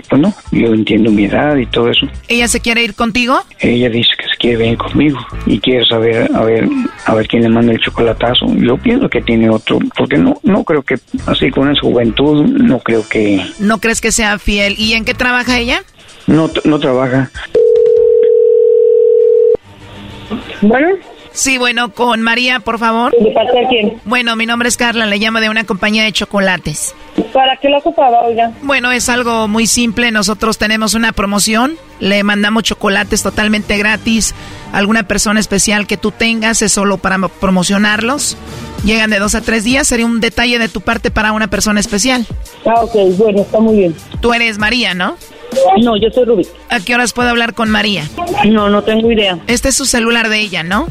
pues 0.09 0.23
no, 0.23 0.33
yo 0.53 0.73
entiendo 0.73 1.11
mi 1.11 1.27
edad 1.27 1.57
y 1.57 1.67
todo 1.67 1.91
eso. 1.91 2.07
¿Ella 2.29 2.49
se 2.49 2.61
quiere 2.61 2.83
ir 2.83 2.95
contigo? 2.95 3.39
Ella 3.61 3.91
dice 3.91 4.11
que 4.17 4.25
se 4.25 4.37
quiere 4.39 4.57
venir 4.57 4.79
conmigo 4.79 5.19
y 5.47 5.59
quiere 5.59 5.85
saber, 5.85 6.31
a 6.35 6.45
ver, 6.45 6.67
a 7.07 7.15
ver 7.15 7.29
quién 7.29 7.43
le 7.43 7.49
manda 7.51 7.73
el 7.73 7.79
chocolatazo. 7.79 8.47
Yo 8.57 8.77
pienso 8.79 9.09
que 9.09 9.21
tiene 9.21 9.51
otro, 9.51 9.79
porque 9.97 10.19
no, 10.19 10.39
no 10.43 10.65
creo 10.65 10.83
que, 10.83 10.99
así 11.27 11.51
con 11.51 11.71
esa 11.71 11.81
juventud, 11.81 12.45
no 12.45 12.79
creo 12.81 13.09
que, 13.09 13.45
¿No 13.59 13.79
crees 13.79 14.01
que 14.01 14.13
sea 14.13 14.39
fiel? 14.39 14.75
¿Y 14.79 14.95
en 14.95 15.05
qué 15.05 15.15
trabaja 15.15 15.59
ella? 15.59 15.83
no, 16.27 16.51
no 16.65 16.79
trabaja. 16.79 17.31
Bueno. 20.61 20.89
Sí, 21.33 21.59
bueno, 21.59 21.93
con 21.93 22.21
María, 22.23 22.61
por 22.61 22.79
favor. 22.79 23.13
¿De 23.19 23.31
parte 23.33 23.59
de 23.61 23.69
quién? 23.69 24.01
Bueno, 24.05 24.37
mi 24.37 24.47
nombre 24.47 24.69
es 24.69 24.77
Carla, 24.77 25.07
le 25.07 25.19
llamo 25.19 25.41
de 25.41 25.49
una 25.49 25.65
compañía 25.65 26.05
de 26.05 26.13
chocolates. 26.13 26.95
¿Para 27.33 27.57
qué 27.57 27.69
lo 27.69 27.79
ocupaba, 27.79 28.21
oiga? 28.21 28.53
Bueno, 28.63 28.91
es 28.93 29.09
algo 29.09 29.49
muy 29.49 29.67
simple. 29.67 30.11
Nosotros 30.11 30.59
tenemos 30.59 30.95
una 30.95 31.13
promoción. 31.13 31.77
Le 32.01 32.23
mandamos 32.23 32.65
chocolates 32.65 33.23
totalmente 33.23 33.79
gratis. 33.79 34.35
Alguna 34.73 35.05
persona 35.05 35.41
especial 35.41 35.87
que 35.87 35.97
tú 35.97 36.11
tengas 36.11 36.63
es 36.63 36.73
solo 36.73 36.99
para 36.99 37.19
promocionarlos. 37.29 38.37
Llegan 38.85 39.11
de 39.11 39.19
dos 39.19 39.35
a 39.35 39.41
tres 39.41 39.65
días. 39.65 39.87
Sería 39.87 40.07
un 40.07 40.21
detalle 40.21 40.59
de 40.59 40.69
tu 40.69 40.81
parte 40.81 41.11
para 41.11 41.33
una 41.33 41.49
persona 41.49 41.81
especial. 41.81 42.27
Ah, 42.67 42.81
ok, 42.83 42.95
bueno, 43.17 43.43
está 43.43 43.61
muy 43.61 43.77
bien. 43.77 43.95
Tú 44.21 44.33
eres 44.35 44.59
María, 44.59 44.95
¿no? 44.95 45.17
No, 45.83 45.97
yo 45.97 46.09
soy 46.11 46.25
Rubí. 46.25 46.47
¿A 46.71 46.81
qué 46.81 46.95
horas 46.95 47.13
puedo 47.13 47.29
hablar 47.29 47.55
con 47.55 47.71
María? 47.71 48.09
No, 48.47 48.69
no 48.71 48.83
tengo 48.83 49.11
idea. 49.11 49.39
Este 49.47 49.69
es 49.71 49.75
su 49.77 49.85
celular 49.85 50.29
de 50.29 50.41
ella, 50.41 50.63
¿no? 50.63 50.89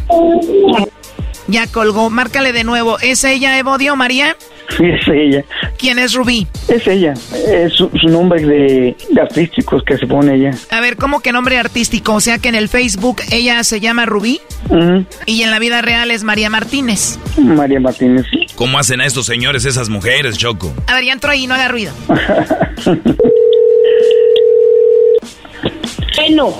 Ya 1.47 1.67
colgó. 1.67 2.09
Márcale 2.09 2.53
de 2.53 2.63
nuevo. 2.63 2.99
¿Es 2.99 3.23
ella, 3.23 3.57
Evodio, 3.57 3.95
María? 3.95 4.35
Sí, 4.77 4.85
es 4.85 5.05
ella. 5.07 5.43
¿Quién 5.77 5.99
es 5.99 6.13
Rubí? 6.13 6.47
Es 6.69 6.87
ella. 6.87 7.13
Es 7.47 7.73
su, 7.73 7.89
su 7.99 8.07
nombre 8.07 8.45
de, 8.45 8.95
de 9.09 9.21
artísticos 9.21 9.83
que 9.83 9.97
se 9.97 10.07
pone 10.07 10.35
ella. 10.35 10.51
A 10.69 10.79
ver, 10.79 10.95
¿cómo 10.95 11.19
que 11.19 11.33
nombre 11.33 11.57
artístico? 11.57 12.13
O 12.13 12.21
sea 12.21 12.39
que 12.39 12.47
en 12.47 12.55
el 12.55 12.69
Facebook 12.69 13.17
ella 13.31 13.63
se 13.65 13.81
llama 13.81 14.05
Rubí 14.05 14.39
y 15.25 15.41
en 15.41 15.51
la 15.51 15.59
vida 15.59 15.81
real 15.81 16.09
es 16.11 16.23
María 16.23 16.49
Martínez. 16.49 17.19
María 17.37 17.81
Martínez. 17.81 18.25
¿Cómo 18.55 18.79
hacen 18.79 19.01
a 19.01 19.05
estos 19.05 19.25
señores 19.25 19.65
esas 19.65 19.89
mujeres, 19.89 20.37
Choco? 20.37 20.71
A 20.87 20.93
ver, 20.95 21.03
ya 21.03 21.13
entró 21.13 21.31
ahí, 21.31 21.47
no 21.47 21.55
haga 21.55 21.67
ruido. 21.67 21.91
no. 26.31 26.53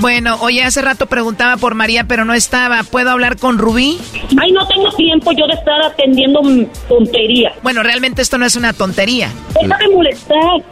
Bueno, 0.00 0.36
oye, 0.40 0.62
hace 0.64 0.82
rato 0.82 1.06
preguntaba 1.06 1.56
por 1.56 1.74
María, 1.74 2.04
pero 2.04 2.24
no 2.24 2.34
estaba. 2.34 2.82
¿Puedo 2.82 3.10
hablar 3.10 3.36
con 3.36 3.58
Rubí? 3.58 3.98
Ay, 4.40 4.52
no 4.52 4.66
tengo 4.66 4.90
tiempo 4.92 5.32
yo 5.32 5.46
de 5.46 5.54
estar 5.54 5.80
atendiendo 5.82 6.40
tontería. 6.88 7.52
Bueno, 7.62 7.82
realmente 7.82 8.22
esto 8.22 8.36
no 8.38 8.46
es 8.46 8.56
una 8.56 8.72
tontería. 8.72 9.30
Deja 9.60 9.78
de 9.78 9.88
molestar. 9.88 10.62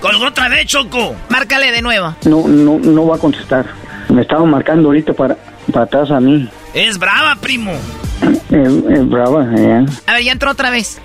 Colgó 0.00 0.26
otra 0.26 0.48
vez, 0.48 0.66
Choco. 0.66 1.14
Márcale 1.28 1.72
de 1.72 1.82
nuevo. 1.82 2.14
No, 2.24 2.46
no, 2.46 2.78
no 2.78 3.06
va 3.06 3.16
a 3.16 3.18
contestar. 3.18 3.66
Me 4.08 4.22
estaba 4.22 4.44
marcando 4.44 4.88
ahorita 4.88 5.12
para, 5.12 5.36
para 5.72 5.84
atrás 5.84 6.10
a 6.10 6.20
mí. 6.20 6.48
Es 6.74 6.98
brava, 6.98 7.36
primo. 7.36 7.72
Es, 8.50 8.68
es 8.90 9.08
brava, 9.08 9.44
eh. 9.56 9.86
A 10.06 10.14
ver, 10.14 10.24
ya 10.24 10.32
entró 10.32 10.50
otra 10.50 10.70
vez. 10.70 11.00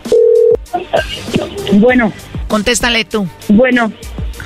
Bueno. 1.74 2.12
Contéstale 2.48 3.06
tú. 3.06 3.28
Bueno. 3.48 3.92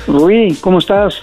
Rui, 0.06 0.56
¿cómo 0.60 0.78
estás? 0.78 1.22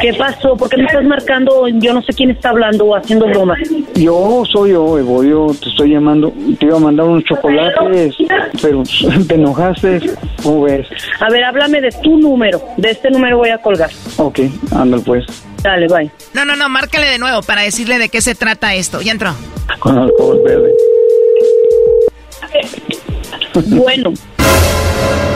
¿Qué 0.00 0.14
pasó? 0.14 0.56
¿Por 0.56 0.68
qué 0.68 0.76
me 0.76 0.84
estás 0.84 1.04
marcando? 1.04 1.66
Yo 1.68 1.92
no 1.92 2.02
sé 2.02 2.12
quién 2.12 2.30
está 2.30 2.50
hablando 2.50 2.84
o 2.84 2.96
haciendo 2.96 3.26
bromas. 3.26 3.58
Yo 3.94 4.42
soy 4.50 4.72
yo, 4.72 4.98
Evo, 4.98 5.24
yo 5.24 5.48
te 5.60 5.68
estoy 5.68 5.90
llamando, 5.92 6.32
te 6.58 6.66
iba 6.66 6.76
a 6.76 6.80
mandar 6.80 7.06
unos 7.06 7.24
chocolates, 7.24 8.16
pero 8.60 8.82
te 9.28 9.34
enojaste, 9.34 10.00
¿cómo 10.42 10.62
ves? 10.62 10.86
A 11.20 11.30
ver, 11.30 11.44
háblame 11.44 11.80
de 11.80 11.90
tu 12.02 12.18
número. 12.18 12.60
De 12.76 12.90
este 12.90 13.10
número 13.10 13.38
voy 13.38 13.50
a 13.50 13.58
colgar. 13.58 13.90
Ok, 14.16 14.40
ándale 14.72 15.02
pues, 15.04 15.24
Dale, 15.62 15.86
bye. 15.88 16.10
No, 16.34 16.44
no, 16.44 16.56
no, 16.56 16.68
márcale 16.68 17.06
de 17.06 17.18
nuevo 17.18 17.42
para 17.42 17.62
decirle 17.62 17.98
de 17.98 18.10
qué 18.10 18.20
se 18.20 18.34
trata 18.34 18.74
esto. 18.74 19.00
Ya 19.00 19.12
entró. 19.12 19.34
con 19.78 19.96
alcohol 19.96 20.40
verde. 20.44 20.70
Bueno. 23.66 24.12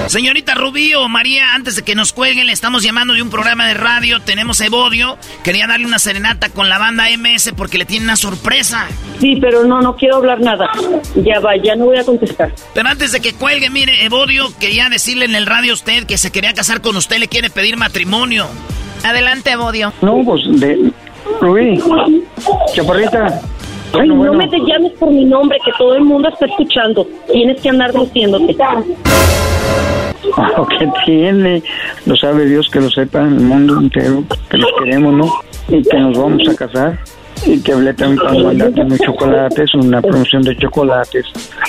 Señorita 0.09 0.55
Rubí 0.55 0.95
o 0.95 1.07
María, 1.07 1.55
antes 1.55 1.77
de 1.77 1.83
que 1.83 1.95
nos 1.95 2.15
cuelguen, 2.15 2.47
le 2.47 2.53
estamos 2.53 2.83
llamando 2.83 3.13
de 3.13 3.21
un 3.21 3.29
programa 3.29 3.69
de 3.69 3.75
radio. 3.75 4.21
Tenemos 4.21 4.59
Evodio. 4.63 5.19
Quería 5.45 5.67
darle 5.67 5.85
una 5.85 5.99
serenata 5.99 6.49
con 6.49 6.71
la 6.71 6.79
banda 6.79 7.05
MS 7.17 7.53
porque 7.55 7.77
le 7.77 7.85
tiene 7.85 8.07
una 8.07 8.17
sorpresa. 8.17 8.87
Sí, 9.21 9.37
pero 9.39 9.65
no, 9.65 9.83
no 9.83 9.97
quiero 9.97 10.17
hablar 10.17 10.41
nada. 10.41 10.71
Ya 11.17 11.41
va, 11.41 11.57
ya 11.63 11.77
no 11.77 11.87
voy 11.87 11.99
a 11.99 12.05
contestar. 12.05 12.55
Pero 12.73 12.89
antes 12.89 13.13
de 13.13 13.21
que 13.21 13.35
cuelgue, 13.35 13.69
mire, 13.69 14.03
Evodio 14.03 14.49
quería 14.59 14.89
decirle 14.89 15.27
en 15.27 15.35
el 15.35 15.45
radio 15.45 15.73
a 15.73 15.75
usted 15.75 16.07
que 16.07 16.17
se 16.17 16.33
quería 16.33 16.55
casar 16.55 16.81
con 16.81 16.97
usted, 16.97 17.19
le 17.19 17.29
quiere 17.29 17.51
pedir 17.51 17.77
matrimonio. 17.77 18.47
Adelante, 19.05 19.51
Evodio. 19.51 19.93
No, 20.01 20.23
pues, 20.25 20.41
de... 20.59 20.91
Rubí, 21.43 21.79
chaparrita. 22.75 23.43
Ay, 23.93 24.09
Bueno, 24.09 24.15
no 24.15 24.19
bueno. 24.21 24.33
me 24.35 24.49
te 24.49 24.59
llames 24.61 24.93
por 24.93 25.11
mi 25.11 25.25
nombre, 25.25 25.59
que 25.65 25.73
todo 25.79 25.95
el 25.97 26.05
mundo 26.05 26.29
está 26.29 26.47
escuchando. 26.47 27.07
Tienes 27.33 27.61
que 27.61 27.69
andar 27.71 27.93
diciéndote. 27.93 28.57
Lo 30.57 30.67
que 30.67 30.89
tiene, 31.07 31.63
lo 32.05 32.15
sabe 32.17 32.45
Dios 32.45 32.69
que 32.71 32.81
lo 32.81 32.91
sepa 32.91 33.21
el 33.21 33.31
mundo 33.41 33.79
entero, 33.81 34.23
que 34.51 34.59
los 34.59 34.71
queremos, 34.79 35.15
¿no? 35.15 35.33
Y 35.69 35.83
que 35.83 35.97
nos 35.99 36.19
vamos 36.19 36.47
a 36.49 36.55
casar. 36.55 36.99
Y 37.47 37.61
que 37.63 37.73
hablé 37.73 37.95
también 37.95 38.19
para 38.23 38.39
mandarte 38.39 38.81
unos 38.83 38.99
chocolates, 38.99 39.75
una 39.75 40.03
promoción 40.03 40.43
de 40.43 40.57
chocolates. 40.57 41.25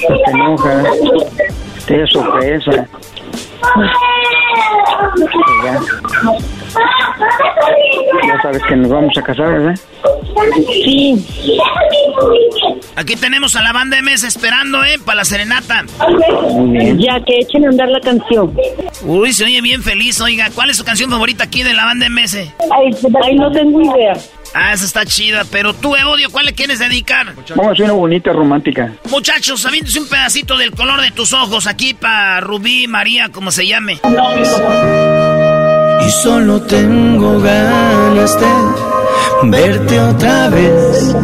No 0.09 0.17
te 0.17 0.31
enoja, 0.31 0.83
te 1.85 2.07
sorpresa. 2.07 2.87
Pues 3.75 3.89
ya. 5.63 5.79
Ya 8.27 8.41
sabes 8.41 8.61
que 8.63 8.75
nos 8.75 8.89
vamos 8.89 9.17
a 9.17 9.21
casar, 9.21 9.51
¿verdad? 9.51 9.79
Sí. 10.83 11.25
Aquí 12.95 13.15
tenemos 13.15 13.55
a 13.55 13.61
la 13.61 13.73
banda 13.73 13.97
MS 14.01 14.23
esperando, 14.23 14.83
¿eh? 14.83 14.97
Para 15.03 15.17
la 15.17 15.25
serenata. 15.25 15.85
Ya 16.97 17.19
que 17.25 17.39
echen 17.39 17.65
a 17.65 17.69
andar 17.69 17.89
la 17.89 17.99
canción. 17.99 18.55
Uy, 19.03 19.33
se 19.33 19.45
oye 19.45 19.61
bien 19.61 19.81
feliz, 19.81 20.19
oiga. 20.21 20.49
¿Cuál 20.53 20.69
es 20.69 20.77
su 20.77 20.83
canción 20.83 21.09
favorita 21.09 21.45
aquí 21.45 21.63
de 21.63 21.73
la 21.73 21.85
banda 21.85 22.07
MS? 22.09 22.35
Ay, 22.35 22.91
ay, 23.23 23.35
no 23.35 23.51
tengo 23.51 23.81
idea. 23.81 24.13
Ah, 24.53 24.73
esa 24.73 24.85
está 24.85 25.05
chida, 25.05 25.43
pero 25.51 25.73
tú, 25.73 25.95
Evodio, 25.95 26.31
¿cuál 26.31 26.47
le 26.47 26.53
quieres 26.53 26.79
dedicar? 26.79 27.35
Vamos 27.49 27.67
a 27.67 27.71
hacer 27.71 27.85
una 27.85 27.93
bonita 27.93 28.33
romántica. 28.33 28.93
Muchachos, 29.09 29.65
aviéntese 29.65 29.99
un 29.99 30.09
pedacito 30.09 30.57
del 30.57 30.71
color 30.71 31.01
de 31.01 31.11
tus 31.11 31.33
ojos 31.33 31.67
aquí 31.67 31.93
para 31.93 32.39
Rubí, 32.41 32.87
María, 32.87 33.29
como 33.29 33.51
se 33.51 33.67
llame. 33.67 33.99
Y 36.05 36.11
solo 36.23 36.61
tengo 36.61 37.39
ganas 37.39 38.39
de 38.39 38.47
verte 39.43 39.99
otra 39.99 40.49
vez. 40.49 41.15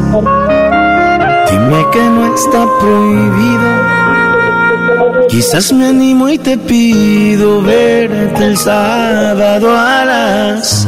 Dime 1.50 1.86
que 1.92 2.04
no 2.04 2.36
está 2.36 2.66
prohibido. 2.80 3.96
Quizás 5.30 5.74
me 5.74 5.88
animo 5.88 6.30
y 6.30 6.38
te 6.38 6.58
pido 6.58 7.62
verte 7.62 8.46
el 8.46 8.58
sábado 8.58 9.76
a 9.78 10.06
las 10.06 10.88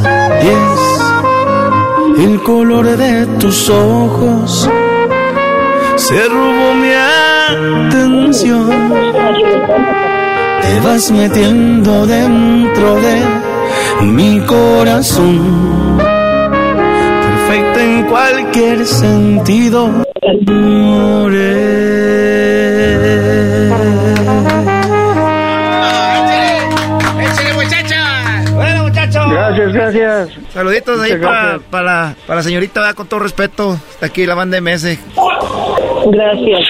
10. 2.16 2.28
El 2.30 2.42
color 2.42 2.96
de 2.96 3.26
tus 3.38 3.68
ojos 3.68 4.68
se 5.96 6.28
robó 6.28 6.74
mi 6.74 6.92
atención. 7.88 8.70
Te 10.62 10.80
vas 10.80 11.10
metiendo 11.10 12.06
dentro 12.06 12.96
de 13.00 13.22
mi 14.02 14.40
corazón. 14.40 15.98
Perfecta 15.98 17.82
en 17.84 18.04
cualquier 18.06 18.86
sentido. 18.86 20.04
¡Échale, 27.20 27.52
muchacha! 27.54 28.42
Bueno, 28.54 28.82
muchachos. 28.84 29.30
Gracias, 29.30 29.72
gracias. 29.72 30.28
Saluditos 30.52 31.00
ahí 31.00 31.12
Muchas 31.12 31.26
para, 31.26 31.42
gracias. 31.42 31.62
para, 31.70 31.84
la, 31.84 32.14
para 32.26 32.36
la 32.36 32.42
señorita, 32.42 32.80
¿verdad? 32.80 32.94
con 32.94 33.06
todo 33.06 33.20
respeto. 33.20 33.78
Está 33.90 34.06
aquí 34.06 34.26
la 34.26 34.34
banda 34.34 34.60
MS. 34.60 34.98
Gracias. 36.10 36.60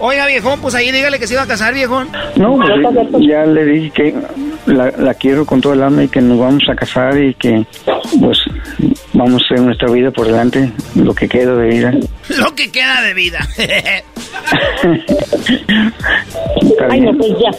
Oiga, 0.00 0.26
viejón, 0.26 0.60
pues 0.60 0.74
ahí 0.74 0.92
dígale 0.92 1.18
que 1.18 1.26
se 1.26 1.34
iba 1.34 1.42
a 1.42 1.46
casar, 1.46 1.74
viejón. 1.74 2.08
No, 2.36 2.58
pues 3.10 3.26
ya 3.26 3.44
le 3.46 3.64
dije 3.64 3.90
que 3.90 4.14
la, 4.68 4.90
la 4.90 5.14
quiero 5.14 5.44
con 5.44 5.60
todo 5.60 5.72
el 5.72 5.82
alma 5.82 6.04
y 6.04 6.08
que 6.08 6.20
nos 6.20 6.38
vamos 6.38 6.62
a 6.70 6.74
casar 6.74 7.20
y 7.20 7.34
que 7.34 7.66
pues 8.20 8.38
vamos 9.12 9.42
a 9.42 9.44
hacer 9.44 9.60
nuestra 9.64 9.90
vida 9.90 10.10
por 10.10 10.26
delante, 10.26 10.70
lo 10.94 11.14
que 11.14 11.28
queda 11.28 11.54
de 11.56 11.68
vida. 11.68 11.94
Lo 12.38 12.54
que 12.54 12.70
queda 12.70 13.02
de 13.02 13.14
vida. 13.14 13.40
¿Está 16.62 16.86
Ay, 16.90 17.00
no, 17.00 17.12
pues 17.16 17.32
ya. 17.40 17.50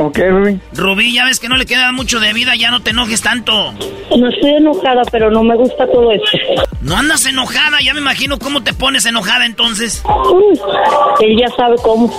Ok, 0.00 0.18
Rubí. 0.30 0.60
Rubí, 0.74 1.12
ya 1.12 1.24
ves 1.24 1.40
que 1.40 1.48
no 1.48 1.56
le 1.56 1.66
queda 1.66 1.90
mucho 1.92 2.20
de 2.20 2.32
vida, 2.32 2.54
ya 2.56 2.70
no 2.70 2.80
te 2.80 2.90
enojes 2.90 3.20
tanto. 3.20 3.72
No 4.16 4.28
estoy 4.28 4.50
enojada, 4.56 5.02
pero 5.10 5.30
no 5.30 5.42
me 5.42 5.56
gusta 5.56 5.86
todo 5.90 6.12
esto. 6.12 6.38
No 6.80 6.96
andas 6.96 7.26
enojada, 7.26 7.78
ya 7.82 7.94
me 7.94 8.00
imagino 8.00 8.38
cómo 8.38 8.62
te 8.62 8.72
pones 8.72 9.06
enojada 9.06 9.46
entonces. 9.46 10.02
Uy, 10.04 10.58
él 11.20 11.38
ya 11.38 11.48
sabe 11.56 11.76
cómo. 11.82 12.12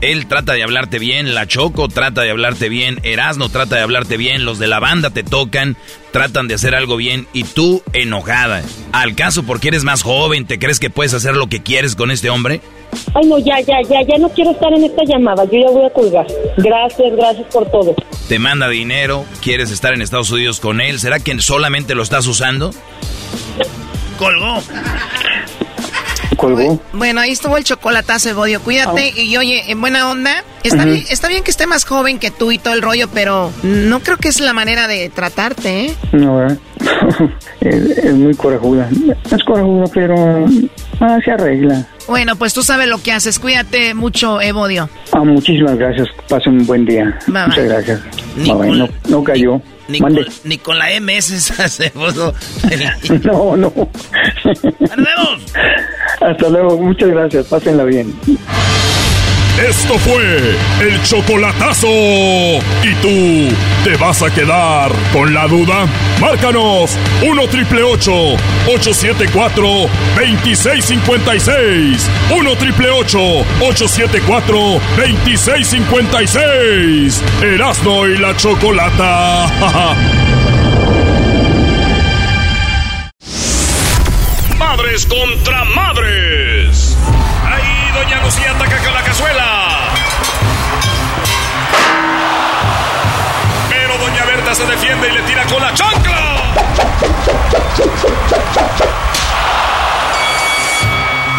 Él 0.00 0.26
trata 0.26 0.52
de 0.52 0.62
hablarte 0.62 0.98
bien, 0.98 1.34
la 1.34 1.46
Choco 1.46 1.88
trata 1.88 2.22
de 2.22 2.30
hablarte 2.30 2.68
bien, 2.68 2.98
Erasno 3.02 3.48
trata 3.48 3.76
de 3.76 3.82
hablarte 3.82 4.16
bien, 4.16 4.44
los 4.44 4.58
de 4.58 4.66
la 4.66 4.80
banda 4.80 5.10
te 5.10 5.22
tocan, 5.22 5.76
tratan 6.12 6.48
de 6.48 6.54
hacer 6.54 6.74
algo 6.74 6.96
bien 6.96 7.26
y 7.32 7.44
tú 7.44 7.82
enojada. 7.92 8.62
¿Al 8.92 9.14
caso 9.14 9.44
porque 9.44 9.68
eres 9.68 9.84
más 9.84 10.02
joven, 10.02 10.46
te 10.46 10.58
crees 10.58 10.80
que 10.80 10.90
puedes 10.90 11.14
hacer 11.14 11.36
lo 11.36 11.46
que 11.46 11.62
quieres 11.62 11.96
con 11.96 12.10
este 12.10 12.30
hombre? 12.30 12.60
Ay, 13.14 13.26
no, 13.26 13.38
ya, 13.38 13.60
ya, 13.60 13.82
ya, 13.82 14.02
ya 14.02 14.18
no 14.18 14.28
quiero 14.28 14.50
estar 14.52 14.72
en 14.72 14.84
esta 14.84 15.02
llamada. 15.04 15.44
Yo 15.44 15.58
ya 15.60 15.70
voy 15.70 15.84
a 15.84 15.90
colgar. 15.90 16.26
Gracias, 16.56 17.16
gracias 17.16 17.46
por 17.52 17.70
todo. 17.70 17.94
Te 18.28 18.38
manda 18.38 18.68
dinero, 18.68 19.24
quieres 19.42 19.70
estar 19.70 19.92
en 19.92 20.02
Estados 20.02 20.30
Unidos 20.30 20.60
con 20.60 20.80
él, 20.80 20.98
¿será 20.98 21.20
que 21.20 21.38
solamente 21.40 21.94
lo 21.94 22.02
estás 22.02 22.26
usando? 22.26 22.70
Colgó. 24.18 24.62
Colgó. 26.36 26.80
Bueno, 26.92 27.20
ahí 27.20 27.30
estuvo 27.32 27.56
el 27.56 27.64
chocolatazo, 27.64 28.30
Evodio. 28.30 28.60
Cuídate 28.60 29.10
y 29.20 29.36
oye, 29.36 29.70
en 29.70 29.80
buena 29.80 30.10
onda. 30.10 30.42
Está, 30.62 30.84
bien, 30.84 31.04
está 31.10 31.28
bien 31.28 31.42
que 31.44 31.50
esté 31.50 31.66
más 31.66 31.84
joven 31.84 32.18
que 32.18 32.30
tú 32.30 32.50
y 32.52 32.58
todo 32.58 32.74
el 32.74 32.82
rollo, 32.82 33.08
pero 33.12 33.52
no 33.62 34.00
creo 34.00 34.16
que 34.16 34.28
es 34.28 34.40
la 34.40 34.52
manera 34.52 34.88
de 34.88 35.10
tratarte, 35.10 35.86
¿eh? 35.86 35.94
No, 36.12 36.44
es, 37.60 37.74
es 37.98 38.14
muy 38.14 38.34
corajuda. 38.34 38.88
Es 39.30 39.44
corajuda, 39.44 39.84
pero 39.92 40.46
ah, 41.00 41.18
se 41.24 41.30
arregla. 41.32 41.86
Bueno, 42.06 42.36
pues 42.36 42.52
tú 42.54 42.62
sabes 42.62 42.88
lo 42.88 42.98
que 43.02 43.12
haces. 43.12 43.38
Cuídate 43.38 43.94
mucho, 43.94 44.40
Evodio. 44.40 44.88
Ah, 45.12 45.20
muchísimas 45.24 45.76
gracias. 45.76 46.08
Pasen 46.28 46.60
un 46.60 46.66
buen 46.66 46.84
día. 46.84 47.04
Bye, 47.26 47.32
bye. 47.34 47.46
Muchas 47.46 47.64
gracias. 47.64 48.00
Bye, 48.36 48.44
bye. 48.54 48.68
con- 48.68 48.78
no, 48.78 48.88
no 49.08 49.24
cayó. 49.24 49.60
Ni, 49.86 50.00
con, 50.00 50.18
ni 50.44 50.56
con 50.56 50.78
la 50.78 50.86
MS 50.98 51.24
se 51.26 51.62
hace. 51.62 51.92
No, 51.94 53.56
no. 53.56 53.72
Hasta 56.24 56.48
luego. 56.48 56.76
Muchas 56.78 57.10
gracias. 57.10 57.46
Pásenla 57.46 57.84
bien. 57.84 58.12
Esto 59.58 59.96
fue 59.98 60.56
el 60.80 61.00
chocolatazo. 61.04 61.86
¿Y 61.86 62.92
tú 63.00 63.54
te 63.84 63.96
vas 63.96 64.20
a 64.22 64.30
quedar 64.30 64.90
con 65.12 65.32
la 65.32 65.46
duda? 65.46 65.86
Márcanos 66.20 66.98
1 67.24 67.46
triple 67.48 67.84
874 67.84 69.64
2656. 70.16 72.10
1 72.36 72.56
triple 72.56 72.90
874 72.90 74.58
2656. 74.96 77.22
Erasno 77.42 78.08
y 78.08 78.16
la 78.18 78.36
chocolata. 78.36 79.46
Madres 84.76 85.06
contra 85.06 85.62
madres. 85.66 86.98
Ahí 87.46 87.92
doña 87.94 88.20
Lucía 88.24 88.50
ataca 88.50 88.76
con 88.82 88.92
la 88.92 89.02
cazuela. 89.04 89.78
Pero 93.68 93.98
doña 93.98 94.24
Berta 94.24 94.52
se 94.52 94.66
defiende 94.66 95.10
y 95.10 95.12
le 95.12 95.22
tira 95.22 95.44
con 95.44 95.62
la 95.62 95.72
chancla. 95.74 96.42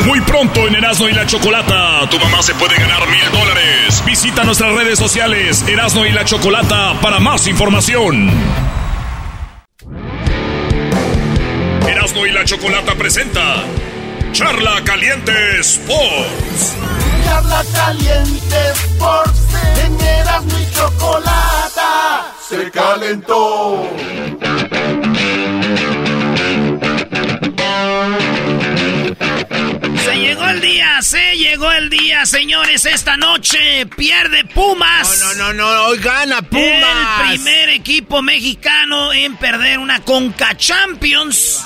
Muy 0.05 0.21
pronto 0.21 0.67
en 0.69 0.75
Erasmo 0.75 1.09
y 1.09 1.11
la 1.11 1.25
Chocolata, 1.25 2.09
tu 2.09 2.17
mamá 2.17 2.41
se 2.41 2.55
puede 2.55 2.77
ganar 2.77 3.05
mil 3.09 3.31
dólares. 3.31 4.01
Visita 4.05 4.45
nuestras 4.45 4.71
redes 4.75 4.97
sociales 4.97 5.65
Erasmo 5.67 6.05
y 6.05 6.13
la 6.13 6.23
Chocolata 6.23 6.93
para 7.01 7.19
más 7.19 7.47
información. 7.47 8.31
Erasmo 11.87 12.25
y 12.25 12.31
la 12.31 12.43
Chocolata 12.43 12.95
presenta 12.95 13.63
Charla 14.31 14.83
Caliente 14.83 15.59
Sports. 15.59 16.75
Charla 17.23 17.63
caliente 17.73 18.55
Sports, 18.71 19.39
en 19.83 20.01
Erasmo 20.01 20.59
y 20.59 20.73
Chocolata, 20.73 22.33
se 22.47 22.71
calentó. 22.71 23.89
Se 30.03 30.15
llegó 30.19 30.47
el 30.47 30.61
día, 30.61 31.01
se 31.01 31.37
llegó 31.37 31.71
el 31.71 31.89
día, 31.89 32.25
señores. 32.25 32.85
Esta 32.85 33.17
noche 33.17 33.85
pierde 33.97 34.45
Pumas. 34.45 35.19
No, 35.19 35.33
no, 35.33 35.53
no, 35.53 35.83
hoy 35.87 35.97
gana 35.99 36.41
Pumas. 36.41 37.31
El 37.31 37.39
primer 37.39 37.69
equipo 37.69 38.21
mexicano 38.21 39.13
en 39.13 39.35
perder 39.37 39.79
una 39.79 40.01
Conca 40.01 40.55
Champions. 40.55 41.63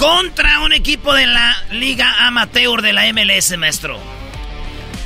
Contra 0.00 0.60
un 0.60 0.72
equipo 0.72 1.12
de 1.12 1.26
la 1.26 1.54
Liga 1.72 2.26
Amateur 2.26 2.80
de 2.80 2.94
la 2.94 3.02
MLS, 3.12 3.54
maestro. 3.58 3.98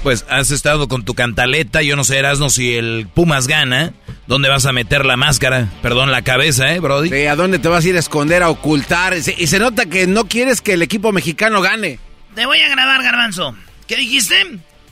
Pues 0.05 0.25
has 0.31 0.53
estado 0.53 0.87
con 0.87 1.05
tu 1.05 1.15
cantaleta, 1.15 1.83
yo 1.83 1.97
no 1.97 2.05
sé, 2.05 2.19
Erasno, 2.19 2.49
si 2.49 2.77
el 2.77 3.09
Pumas 3.13 3.49
gana, 3.49 3.93
¿dónde 4.29 4.49
vas 4.49 4.67
a 4.67 4.73
meter 4.73 5.05
la 5.05 5.17
máscara? 5.17 5.67
Perdón, 5.83 6.13
la 6.13 6.23
cabeza, 6.23 6.73
¿eh, 6.73 6.79
Brody? 6.79 7.09
Sí, 7.09 7.27
¿a 7.27 7.35
dónde 7.35 7.59
te 7.59 7.67
vas 7.67 7.85
a 7.85 7.89
ir 7.89 7.97
a 7.97 7.99
esconder, 7.99 8.45
a 8.45 8.51
ocultar? 8.51 9.17
Y 9.17 9.47
se 9.49 9.59
nota 9.59 9.87
que 9.87 10.07
no 10.07 10.29
quieres 10.29 10.61
que 10.61 10.75
el 10.75 10.83
equipo 10.83 11.11
mexicano 11.11 11.61
gane. 11.61 11.99
Te 12.37 12.47
voy 12.47 12.61
a 12.61 12.69
grabar, 12.69 13.03
Garbanzo. 13.03 13.57
¿Qué 13.89 13.97
dijiste? 13.97 14.37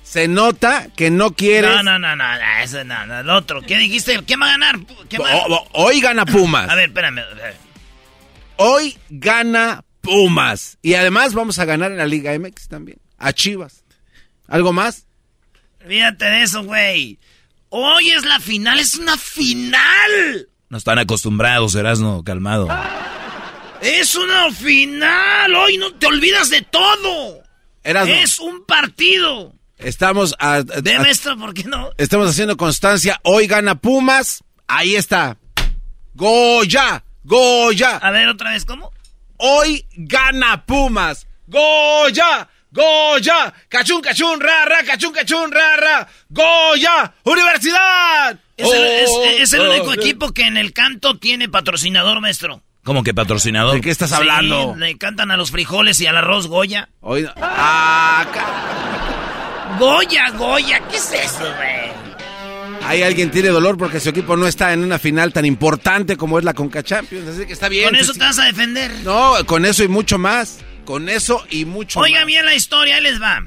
Se 0.02 0.26
nota 0.26 0.88
que 0.96 1.12
no 1.12 1.30
quieres... 1.30 1.70
No, 1.76 1.84
no, 1.84 1.98
no, 2.00 2.16
no, 2.16 2.24
ese 2.60 2.84
no, 2.84 3.06
no, 3.06 3.20
el 3.20 3.30
otro. 3.30 3.62
¿Qué 3.62 3.76
dijiste? 3.78 4.18
¿Quién 4.26 4.40
va 4.40 4.46
a 4.46 4.50
ganar? 4.50 4.80
¿Quién 5.08 5.22
va 5.22 5.30
a- 5.30 5.36
O- 5.36 5.54
o- 5.54 5.68
hoy 5.84 6.00
gana 6.00 6.26
Pumas. 6.26 6.68
A 6.68 6.74
ver, 6.74 6.88
espérame. 6.88 7.18
a 7.20 7.34
ver. 7.36 7.56
Hoy 8.56 8.98
gana 9.08 9.84
Pumas. 10.02 10.76
Y 10.82 10.94
además 10.94 11.32
vamos 11.32 11.58
a 11.58 11.64
ganar 11.64 11.90
en 11.92 11.98
la 11.98 12.06
Liga 12.06 12.38
MX 12.38 12.68
también. 12.68 12.98
A 13.18 13.32
Chivas. 13.32 13.84
¿Algo 14.48 14.72
más? 14.72 15.06
Olvídate 15.84 16.24
de 16.26 16.42
eso, 16.42 16.62
güey. 16.64 17.18
Hoy 17.70 18.10
es 18.10 18.24
la 18.26 18.38
final, 18.40 18.78
es 18.78 18.96
una 18.96 19.16
final. 19.16 20.48
No 20.68 20.76
están 20.78 20.98
acostumbrados, 20.98 21.74
Erasno, 21.74 22.22
calmado. 22.24 22.68
Es 23.80 24.14
una 24.14 24.52
final. 24.52 25.54
Hoy 25.54 25.78
no 25.78 25.92
te 25.94 26.06
olvidas 26.06 26.50
de 26.50 26.62
todo. 26.62 27.42
Erasno. 27.82 28.12
Es 28.14 28.38
un 28.38 28.64
partido. 28.66 29.54
Estamos 29.78 30.34
a, 30.38 30.62
De 30.62 30.94
a- 30.94 31.36
¿por 31.36 31.54
qué 31.54 31.64
no? 31.64 31.90
estamos 31.96 32.28
haciendo 32.30 32.56
constancia. 32.56 33.20
Hoy 33.24 33.46
gana 33.46 33.74
Pumas. 33.76 34.44
Ahí 34.68 34.94
está. 34.94 35.36
Goya, 36.14 37.04
Goya. 37.24 37.96
A 37.96 38.10
ver, 38.10 38.28
otra 38.28 38.52
vez, 38.52 38.64
¿cómo? 38.64 38.92
Hoy 39.44 39.84
gana 39.96 40.64
Pumas. 40.64 41.26
Goya, 41.48 42.48
Goya. 42.70 43.52
Cachún, 43.68 44.00
cachún, 44.00 44.40
ra, 44.40 44.64
ra, 44.66 44.84
cachún, 44.84 45.12
cachún, 45.12 45.50
ra, 45.50 45.76
ra. 45.76 46.08
Goya, 46.28 47.12
Universidad. 47.24 48.38
Es 48.56 48.72
el, 48.72 48.82
es- 48.84 49.10
Oh, 49.12 49.24
es 49.24 49.52
el 49.52 49.60
oh, 49.62 49.70
único 49.70 49.86
oh. 49.88 49.94
equipo 49.94 50.32
que 50.32 50.42
en 50.42 50.56
el 50.56 50.72
canto 50.72 51.18
tiene 51.18 51.48
patrocinador, 51.48 52.20
maestro. 52.20 52.62
¿Cómo 52.84 53.02
que 53.02 53.14
patrocinador? 53.14 53.74
¿De 53.74 53.80
qué 53.80 53.90
estás 53.90 54.10
Sí, 54.10 54.14
hablando? 54.16 54.76
le 54.76 54.96
cantan 54.96 55.32
a 55.32 55.36
los 55.36 55.50
frijoles 55.50 56.00
y 56.00 56.06
al 56.06 56.16
arroz 56.16 56.46
Goya. 56.46 56.88
Hoy, 57.00 57.28
ah, 57.40 58.24
Goya, 59.78 60.30
Goya, 60.30 60.80
¿qué 60.88 60.96
es 60.96 61.12
eso, 61.12 61.40
güey? 61.56 61.81
Ahí 62.84 63.02
alguien 63.02 63.30
tiene 63.30 63.48
dolor 63.48 63.78
porque 63.78 64.00
su 64.00 64.08
equipo 64.08 64.36
no 64.36 64.46
está 64.46 64.72
en 64.72 64.82
una 64.82 64.98
final 64.98 65.32
tan 65.32 65.44
importante 65.44 66.16
como 66.16 66.38
es 66.38 66.44
la 66.44 66.54
Conca 66.54 66.82
Champions. 66.82 67.28
Así 67.28 67.46
que 67.46 67.52
está 67.52 67.68
bien. 67.68 67.84
Con 67.84 67.94
pues, 67.94 68.02
eso 68.02 68.12
te 68.14 68.20
vas 68.20 68.38
a 68.38 68.44
defender. 68.44 68.90
No, 69.04 69.34
con 69.46 69.64
eso 69.64 69.84
y 69.84 69.88
mucho 69.88 70.18
más. 70.18 70.58
Con 70.84 71.08
eso 71.08 71.44
y 71.48 71.64
mucho 71.64 72.00
Oiga 72.00 72.20
más. 72.20 72.26
bien 72.26 72.44
la 72.44 72.54
historia, 72.54 72.96
ahí 72.96 73.02
les 73.02 73.22
va. 73.22 73.44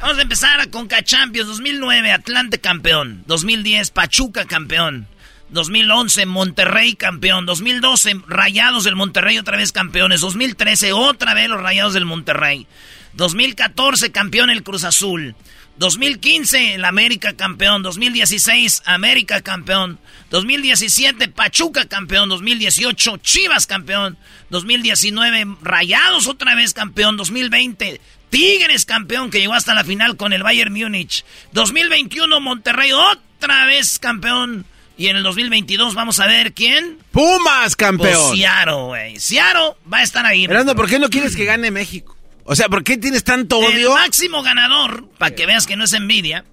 Vamos 0.00 0.18
a 0.18 0.22
empezar 0.22 0.60
a 0.60 0.66
Conca 0.66 1.02
Champions 1.02 1.48
2009, 1.48 2.10
Atlante 2.10 2.58
campeón. 2.58 3.22
2010, 3.26 3.90
Pachuca 3.90 4.44
campeón. 4.44 5.06
2011, 5.50 6.26
Monterrey 6.26 6.94
campeón. 6.94 7.46
2012, 7.46 8.22
Rayados 8.26 8.84
del 8.84 8.96
Monterrey 8.96 9.38
otra 9.38 9.56
vez 9.56 9.72
campeones. 9.72 10.20
2013, 10.20 10.92
otra 10.92 11.34
vez 11.34 11.48
los 11.48 11.60
Rayados 11.60 11.94
del 11.94 12.04
Monterrey. 12.04 12.66
2014, 13.14 14.10
campeón 14.10 14.50
el 14.50 14.62
Cruz 14.62 14.84
Azul. 14.84 15.34
2015, 15.82 16.74
el 16.74 16.84
América 16.84 17.32
campeón. 17.32 17.82
2016, 17.82 18.82
América 18.86 19.40
campeón. 19.40 19.98
2017, 20.30 21.26
Pachuca 21.26 21.86
campeón. 21.86 22.28
2018, 22.28 23.16
Chivas 23.16 23.66
campeón. 23.66 24.16
2019, 24.50 25.56
Rayados 25.60 26.28
otra 26.28 26.54
vez 26.54 26.72
campeón. 26.72 27.16
2020, 27.16 28.00
Tigres 28.30 28.84
campeón 28.84 29.32
que 29.32 29.40
llegó 29.40 29.54
hasta 29.54 29.74
la 29.74 29.82
final 29.82 30.16
con 30.16 30.32
el 30.32 30.44
Bayern 30.44 30.72
Múnich. 30.72 31.24
2021, 31.50 32.38
Monterrey 32.38 32.92
otra 32.92 33.64
vez 33.64 33.98
campeón. 33.98 34.64
Y 34.96 35.08
en 35.08 35.16
el 35.16 35.24
2022 35.24 35.96
vamos 35.96 36.20
a 36.20 36.28
ver 36.28 36.52
quién. 36.52 36.98
Pumas, 37.10 37.74
campeón. 37.74 38.28
Pues 38.28 38.38
Ciaro, 38.38 38.86
güey. 38.86 39.18
Ciaro 39.18 39.76
va 39.92 39.98
a 39.98 40.02
estar 40.04 40.24
ahí. 40.26 40.44
Erasmo, 40.44 40.76
¿por 40.76 40.88
qué 40.88 41.00
no 41.00 41.08
quieres 41.08 41.34
que 41.34 41.44
gane 41.44 41.72
México? 41.72 42.16
O 42.44 42.56
sea, 42.56 42.68
¿por 42.68 42.82
qué 42.84 42.96
tienes 42.96 43.24
tanto 43.24 43.58
El 43.60 43.76
odio? 43.76 43.94
máximo 43.94 44.42
ganador, 44.42 45.08
para 45.18 45.34
que 45.34 45.46
veas 45.46 45.66
que 45.66 45.76
no 45.76 45.84
es 45.84 45.92
envidia, 45.92 46.44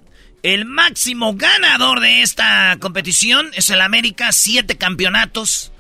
el 0.43 0.65
máximo 0.65 1.35
ganador 1.35 1.99
de 1.99 2.21
esta 2.21 2.77
competición 2.79 3.49
es 3.55 3.69
el 3.69 3.81
América, 3.81 4.31
siete 4.31 4.77
campeonatos. 4.77 5.71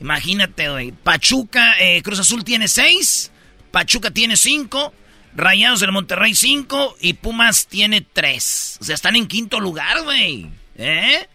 Imagínate, 0.00 0.68
güey. 0.68 0.92
Pachuca, 0.92 1.74
eh, 1.80 2.00
Cruz 2.02 2.20
Azul 2.20 2.44
tiene 2.44 2.68
seis, 2.68 3.32
Pachuca 3.70 4.10
tiene 4.10 4.36
cinco, 4.36 4.94
Rayados 5.34 5.80
del 5.80 5.92
Monterrey 5.92 6.34
cinco 6.34 6.96
y 6.98 7.12
Pumas 7.14 7.66
tiene 7.66 8.00
tres. 8.00 8.78
O 8.80 8.84
sea, 8.84 8.94
están 8.94 9.16
en 9.16 9.26
quinto 9.26 9.60
lugar, 9.60 10.02
güey. 10.02 10.46
¿Eh? 10.76 11.28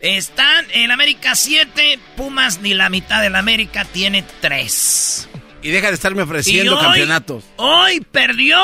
Están 0.00 0.66
en 0.72 0.90
América 0.90 1.36
siete, 1.36 1.98
Pumas 2.16 2.60
ni 2.60 2.74
la 2.74 2.88
mitad 2.88 3.22
del 3.22 3.36
América 3.36 3.84
tiene 3.84 4.24
tres. 4.40 5.28
Y 5.66 5.70
deja 5.72 5.88
de 5.88 5.94
estarme 5.94 6.22
ofreciendo 6.22 6.76
hoy- 6.76 6.84
campeonatos. 6.84 7.44
Hoy 7.56 8.00
perdió. 8.12 8.56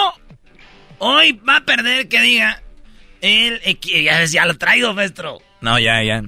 Hoy 0.99 1.33
va 1.33 1.57
a 1.57 1.65
perder 1.65 2.09
que 2.09 2.21
diga. 2.21 2.63
El 3.21 3.61
ya, 3.81 4.25
ya 4.25 4.47
lo 4.47 4.57
traigo, 4.57 4.95
maestro. 4.95 5.39
No, 5.61 5.79
ya, 5.79 6.03
ya. 6.03 6.23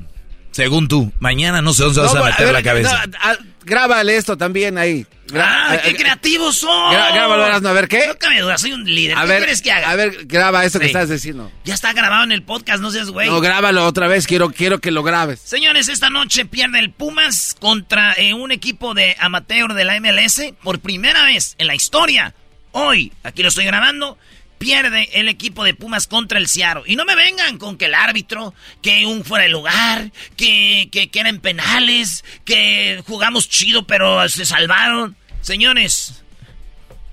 Según 0.53 0.87
tú, 0.89 1.13
mañana 1.19 1.61
no 1.63 1.73
sé 1.73 1.83
dónde 1.85 2.01
vas 2.01 2.15
No, 2.15 2.23
a 2.25 2.31
meter 2.31 2.47
ver, 2.47 2.53
la 2.55 2.63
cabeza. 2.63 3.07
no, 3.07 3.19
ah, 3.21 3.37
grábale 3.65 4.17
esto 4.17 4.37
también 4.37 4.79
ahí. 4.79 5.07
¡Ah, 5.35 5.69
ah, 5.71 5.79
qué 5.83 5.91
ah, 5.91 5.95
creativos 5.97 6.57
son! 6.59 6.93
Grábalo, 6.93 7.45
a 7.69 7.73
ver, 7.73 7.89
¿qué? 7.89 8.07
No 8.07 8.19
cabe 8.19 8.41
duda, 8.41 8.59
soy 8.59 8.73
un 8.73 8.85
líder. 8.85 9.17
A 9.17 9.23
¿Qué 9.23 9.29
ver, 9.29 9.39
quieres 9.39 9.63
que 9.63 9.73
haga? 9.73 9.91
a 9.91 9.97
ver, 9.97 10.27
graba 10.27 10.63
que 10.63 10.71
Sí. 10.71 10.79
estás 10.83 11.09
diciendo. 11.09 11.51
Ya 11.65 11.75
está 11.75 11.93
grabado 11.93 12.25
en 12.25 12.33
el 12.33 12.43
podcast, 12.43 12.83
no 12.83 12.91
seas 12.91 13.11
güey. 13.11 13.29
No, 13.29 13.41
grábalo 13.41 13.87
otra 13.87 14.07
vez, 14.07 14.27
quiero, 14.27 14.51
quiero 14.51 14.81
que 14.81 14.91
lo 14.91 15.03
grabes. 15.03 15.41
Señores, 15.41 15.89
esta 15.89 16.11
noche 16.11 16.45
pierde 16.45 16.79
el 16.79 16.91
Pumas 16.91 17.57
contra 17.59 18.13
eh, 18.15 18.35
un 18.35 18.53
equipo 18.53 18.93
de 18.95 19.17
amateur 19.19 19.73
de 19.73 19.85
la 19.85 19.99
MLS 19.99 20.53
por 20.63 20.81
primera 20.81 21.25
vez 21.25 21.55
en 21.59 21.69
la 21.69 21.75
historia. 21.75 22.35
Hoy, 22.73 23.13
aquí 23.23 23.43
lo 23.43 23.49
estoy 23.49 23.65
grabando, 23.65 24.19
pierde 24.59 25.09
el 25.13 25.29
equipo 25.29 25.65
de 25.65 25.75
Pumas 25.75 26.07
contra 26.07 26.39
el 26.39 26.49
Seattle. 26.49 26.85
Y 26.87 26.97
no 26.97 27.05
me 27.05 27.15
vengan 27.15 27.59
con 27.59 27.77
que 27.77 27.87
el 27.87 27.95
árbitro, 27.95 28.55
que 28.83 29.07
un 29.07 29.25
fuera 29.25 29.45
de 29.45 29.51
lugar, 29.51 30.11
que, 30.37 30.89
que, 30.91 31.11
que 31.11 31.21
eran 31.21 31.41
penales, 31.41 32.25
que 32.45 33.03
jugamos 33.07 33.49
chido 33.49 33.87
pero 33.87 34.29
se 34.29 34.47
salvaron. 34.47 35.17
Señores, 35.41 36.23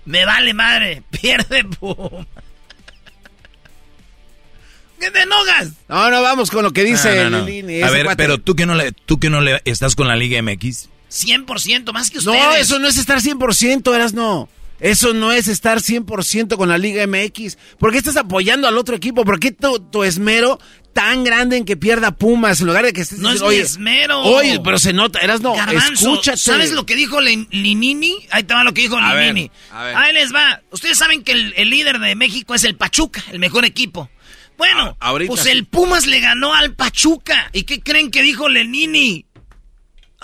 me 0.05 0.25
vale 0.25 0.53
madre, 0.53 1.03
pierde 1.21 1.63
Pumas. 1.65 2.27
¿Qué 4.99 5.09
te 5.09 5.23
enojas? 5.23 5.69
No, 5.89 6.11
no, 6.11 6.21
vamos 6.21 6.51
con 6.51 6.63
lo 6.63 6.71
que 6.73 6.83
dice 6.83 7.23
No, 7.23 7.29
no, 7.31 7.39
no. 7.39 7.45
Lilini, 7.45 7.81
A 7.81 7.89
ver, 7.89 8.05
cuate. 8.05 8.17
pero 8.23 8.37
tú 8.37 8.55
que 8.55 8.67
no 8.67 8.75
le, 8.75 8.91
tú 8.91 9.19
que 9.19 9.31
no 9.31 9.41
le 9.41 9.59
estás 9.65 9.95
con 9.95 10.07
la 10.07 10.15
Liga 10.15 10.39
MX. 10.43 10.89
100% 11.11 11.91
más 11.91 12.11
que 12.11 12.19
ustedes. 12.19 12.37
No, 12.39 12.55
eso 12.55 12.77
no 12.77 12.87
es 12.87 12.97
estar 12.97 13.19
100%, 13.19 13.95
eras 13.95 14.13
no. 14.13 14.47
Eso 14.81 15.13
no 15.13 15.31
es 15.31 15.47
estar 15.47 15.77
100% 15.79 16.57
con 16.57 16.67
la 16.67 16.77
Liga 16.77 17.05
MX. 17.07 17.57
¿Por 17.77 17.91
qué 17.91 17.99
estás 17.99 18.17
apoyando 18.17 18.67
al 18.67 18.77
otro 18.77 18.95
equipo? 18.95 19.23
¿Por 19.23 19.39
qué 19.39 19.51
tu, 19.51 19.79
tu 19.79 20.03
esmero 20.03 20.59
tan 20.93 21.23
grande 21.23 21.55
en 21.55 21.63
que 21.65 21.77
pierda 21.77 22.11
Pumas 22.11 22.59
en 22.59 22.67
lugar 22.67 22.83
de 22.83 22.91
que 22.91 23.01
estés 23.01 23.19
No 23.19 23.31
es 23.31 23.41
mi 23.41 23.55
esmero. 23.55 24.21
Oye, 24.23 24.59
pero 24.63 24.77
se 24.79 24.91
nota, 24.91 25.19
eras 25.19 25.39
no, 25.41 25.53
Garbanzo, 25.55 25.93
escúchate. 25.93 26.37
¿Sabes 26.37 26.71
lo 26.73 26.85
que 26.85 26.95
dijo 26.95 27.21
Lin- 27.21 27.47
Linini? 27.51 28.27
Ahí 28.31 28.43
te 28.43 28.53
va 28.55 28.63
lo 28.63 28.73
que 28.73 28.81
dijo 28.81 28.97
A 28.97 29.13
ver, 29.13 29.27
Linini. 29.35 29.51
a 29.71 29.83
ver. 29.85 29.95
Ahí 29.95 30.13
les 30.13 30.33
va. 30.33 30.61
Ustedes 30.71 30.97
saben 30.97 31.23
que 31.23 31.31
el, 31.33 31.53
el 31.55 31.69
líder 31.69 31.99
de 31.99 32.15
México 32.15 32.55
es 32.55 32.63
el 32.63 32.75
Pachuca, 32.75 33.23
el 33.31 33.37
mejor 33.39 33.63
equipo. 33.65 34.09
Bueno, 34.57 34.97
A- 34.99 35.13
pues 35.27 35.45
el 35.45 35.65
Pumas 35.65 36.07
le 36.07 36.19
ganó 36.19 36.53
al 36.55 36.73
Pachuca. 36.73 37.49
¿Y 37.53 37.63
qué 37.63 37.81
creen 37.81 38.09
que 38.11 38.21
dijo 38.23 38.49
Lenini? 38.49 39.25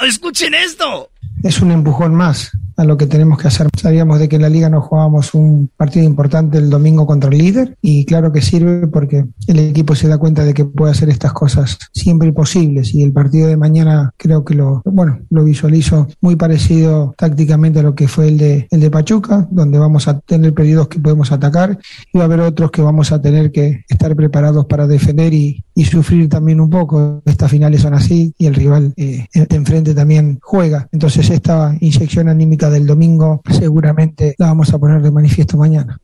Escuchen 0.02 0.54
esto. 0.54 1.12
es 1.44 1.60
un 1.60 1.72
empujón 1.72 2.14
más 2.16 2.52
a 2.78 2.84
lo 2.84 2.96
que 2.96 3.08
tenemos 3.08 3.40
que 3.40 3.48
hacer. 3.48 3.68
Sabíamos 3.76 4.20
de 4.20 4.30
que 4.30 4.38
en 4.38 4.44
la 4.44 4.50
liga 4.50 4.70
no 4.70 4.82
jugábamos 4.82 5.34
un 5.34 5.70
partido 5.76 6.06
importante 6.06 6.60
el 6.60 6.70
domingo 6.70 7.06
contra 7.06 7.30
el 7.30 7.38
líder 7.38 7.76
y 7.82 8.06
claro 8.06 8.32
que 8.32 8.42
sirve 8.42 8.88
porque 8.88 9.26
el 9.48 9.60
equipo 9.60 9.96
se 9.96 10.08
da 10.08 10.18
cuenta 10.18 10.46
de 10.46 10.54
que 10.54 10.66
puede 10.66 10.92
hacer 10.92 11.10
estas 11.10 11.34
cosas 11.34 11.78
siempre 11.94 12.32
posibles 12.32 12.94
y 12.94 13.04
el 13.04 13.12
partido 13.12 13.48
de 13.48 13.58
mañana 13.58 14.14
creo 14.18 14.46
que 14.46 14.54
lo, 14.54 14.82
bueno, 14.86 15.20
lo 15.30 15.44
visualizo 15.44 16.08
muy 16.22 16.36
parecido 16.36 17.16
tácticamente 17.18 17.80
a 17.80 17.84
lo 17.84 17.96
que 17.96 18.08
fue 18.08 18.28
el 18.28 18.38
de, 18.38 18.68
el 18.70 18.80
de 18.80 18.92
Pachuca, 18.92 19.48
donde 19.50 19.80
vamos 19.80 20.08
a 20.08 20.20
tener 20.20 20.54
periodos 20.54 20.88
que 20.88 21.00
podemos 21.00 21.32
atacar 21.32 21.80
y 22.14 22.18
va 22.18 22.26
a 22.26 22.28
haber 22.28 22.42
otros 22.42 22.72
que 22.72 22.82
vamos 22.82 23.12
a 23.12 23.22
tener 23.22 23.52
que 23.52 23.84
estar 23.90 24.16
preparados 24.16 24.66
para 24.66 24.88
defender 24.88 25.34
y, 25.34 25.64
y 25.74 25.86
sufrir 25.86 26.30
también 26.30 26.60
un 26.60 26.70
poco. 26.70 27.22
Estas 27.26 27.52
finales 27.52 27.82
son 27.82 27.94
así 27.94 28.34
y 28.38 28.46
el 28.46 28.56
rival 28.56 28.94
eh, 28.98 29.28
de 29.34 29.56
enfrente 29.56 29.94
también 29.94 30.40
juega. 30.42 30.88
Entonces 30.92 31.30
esta 31.30 31.76
inyección 31.80 32.30
anímica 32.30 32.67
del 32.70 32.86
domingo 32.86 33.42
seguramente 33.58 34.36
la 34.38 34.48
vamos 34.48 34.74
a 34.74 34.78
poner 34.80 35.02
de 35.02 35.12
manifiesto 35.12 35.58
mañana. 35.58 36.00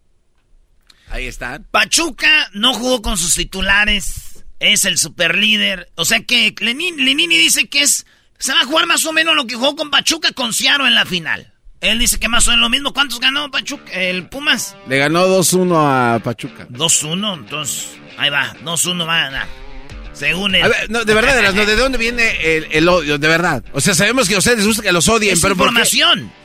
Ahí 1.09 1.27
están. 1.27 1.65
Pachuca 1.69 2.49
no 2.53 2.73
jugó 2.73 3.01
con 3.01 3.17
sus 3.17 3.35
titulares. 3.35 4.43
Es 4.59 4.85
el 4.85 4.97
superlíder. 4.97 5.91
O 5.95 6.05
sea 6.05 6.21
que 6.23 6.53
Lenin- 6.55 6.95
Lenini 6.97 7.37
dice 7.37 7.67
que 7.67 7.81
es. 7.81 8.05
Se 8.39 8.51
va 8.53 8.61
a 8.61 8.65
jugar 8.65 8.87
más 8.87 9.05
o 9.05 9.13
menos 9.13 9.35
lo 9.35 9.45
que 9.45 9.55
jugó 9.55 9.75
con 9.75 9.89
Pachuca 9.91 10.31
con 10.31 10.53
Ciaro 10.53 10.87
en 10.87 10.95
la 10.95 11.05
final. 11.05 11.53
Él 11.81 11.99
dice 11.99 12.17
que 12.17 12.29
más 12.29 12.47
o 12.47 12.51
menos 12.51 12.63
lo 12.63 12.69
mismo. 12.69 12.93
¿Cuántos 12.93 13.19
ganó 13.19 13.51
Pachuca? 13.51 13.91
El 13.91 14.27
Pumas. 14.27 14.75
Le 14.87 14.97
ganó 14.97 15.27
2-1 15.27 15.75
a 16.15 16.19
Pachuca. 16.19 16.67
2-1, 16.69 17.33
entonces. 17.39 17.89
Ahí 18.17 18.29
va, 18.29 18.55
2-1 18.63 19.07
va 19.07 19.17
a 19.17 19.23
ganar. 19.25 19.47
Según 20.13 20.55
él. 20.55 20.63
A 20.63 20.67
ver, 20.67 20.89
no, 20.89 21.03
de 21.03 21.13
verdad, 21.13 21.53
¿de 21.53 21.75
dónde 21.75 21.97
viene 21.97 22.31
el, 22.57 22.67
el 22.71 22.87
odio? 22.87 23.17
De 23.17 23.27
verdad. 23.27 23.63
O 23.73 23.81
sea, 23.81 23.93
sabemos 23.95 24.29
que 24.29 24.35
a 24.35 24.37
ustedes 24.37 24.59
les 24.59 24.67
gusta 24.67 24.83
que 24.83 24.91
los 24.91 25.07
odien, 25.09 25.33
Es 25.33 25.41
pero 25.41 25.55
¿por 25.55 25.69
qué? 25.73 25.73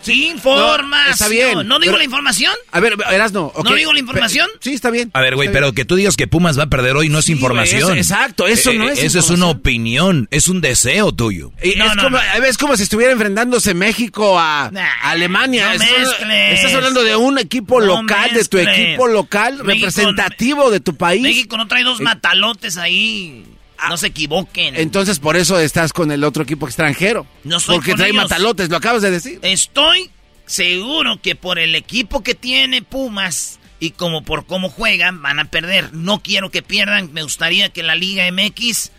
Sí, 0.09 0.27
información. 0.29 1.13
está 1.13 1.29
bien, 1.29 1.55
¿No 1.69 1.79
digo 1.79 1.93
pero- 1.93 1.99
la 1.99 2.05
información? 2.05 2.53
A 2.73 2.81
ver, 2.81 2.97
Erasno, 3.11 3.53
ok. 3.55 3.65
¿No 3.65 3.75
digo 3.75 3.93
la 3.93 3.99
información? 4.01 4.49
Sí, 4.61 4.73
está 4.75 4.91
bien. 4.91 5.11
A 5.15 5.21
ver, 5.21 5.35
güey, 5.37 5.51
pero 5.53 5.73
que 5.73 5.85
tú 5.85 5.97
digas 5.97 6.17
que 6.17 6.27
Pumas 6.27 6.59
va 6.59 6.65
a 6.65 6.67
perder 6.69 6.97
hoy 6.97 7.09
no 7.09 7.19
es 7.19 7.27
Sí, 7.27 7.33
información. 7.33 7.83
eso- 7.83 7.95
exacto, 7.95 8.47
eso 8.47 8.73
no 8.73 8.89
es 8.89 8.99
Eso 8.99 9.19
es 9.19 9.31
una 9.31 9.47
opinión, 9.47 10.29
es 10.31 10.49
un 10.49 10.61
deseo 10.61 11.13
tuyo. 11.13 11.53
Y 11.63 11.77
No, 11.77 11.87
es, 11.87 11.97
no, 11.97 12.03
como, 12.05 12.17
no. 12.19 12.45
es 12.45 12.59
como 12.59 12.77
si 12.77 12.83
estuviera 12.85 13.13
enfrentándose 13.13 13.75
México 13.75 14.39
a, 14.39 14.71
Nah, 14.73 14.81
a 15.03 15.11
Alemania. 15.11 15.67
no 15.67 15.73
estás, 15.73 16.75
hablando 16.75 17.03
de 17.05 17.17
un 17.17 17.39
equipo 17.39 17.81
No 17.81 17.87
local, 18.03 18.33
de 18.33 18.45
tu 18.45 18.59
equipo 18.59 19.07
local, 19.09 19.63
México- 19.65 19.87
representativo 19.87 20.71
de 20.71 20.81
tu 20.81 20.97
país. 20.97 21.23
México 21.23 21.57
no 21.57 21.69
trae 21.69 21.85
dos 21.85 22.01
Eh, 22.01 22.03
matalotes 22.05 22.77
ahí. 22.77 23.45
No 23.89 23.97
se 23.97 24.09
equivoquen. 24.09 24.77
Entonces 24.77 25.19
por 25.19 25.37
eso 25.37 25.59
estás 25.59 25.93
con 25.93 26.11
el 26.11 26.25
otro 26.25 26.43
equipo 26.43 26.67
extranjero. 26.67 27.27
No 27.45 27.59
estoy 27.59 27.77
Porque 27.77 27.91
con 27.93 27.99
trae 27.99 28.11
ellos. 28.11 28.23
matalotes, 28.23 28.69
lo 28.71 28.77
acabas 28.77 29.03
de 29.03 29.11
decir. 29.11 29.39
Estoy 29.43 30.11
seguro 30.47 31.21
que 31.23 31.37
por 31.37 31.59
el 31.59 31.75
equipo 31.75 32.23
que 32.23 32.35
tiene 32.35 32.83
Pumas 32.83 33.61
y 33.81 33.91
como 33.93 34.25
por 34.25 34.47
cómo 34.47 34.69
juegan 34.71 35.23
van 35.23 35.39
a 35.39 35.45
perder. 35.51 35.93
No 35.95 36.21
quiero 36.23 36.51
que 36.51 36.63
pierdan. 36.63 37.13
Me 37.13 37.23
gustaría 37.23 37.69
que 37.69 37.83
la 37.83 37.95
Liga 37.95 38.25
MX 38.33 38.91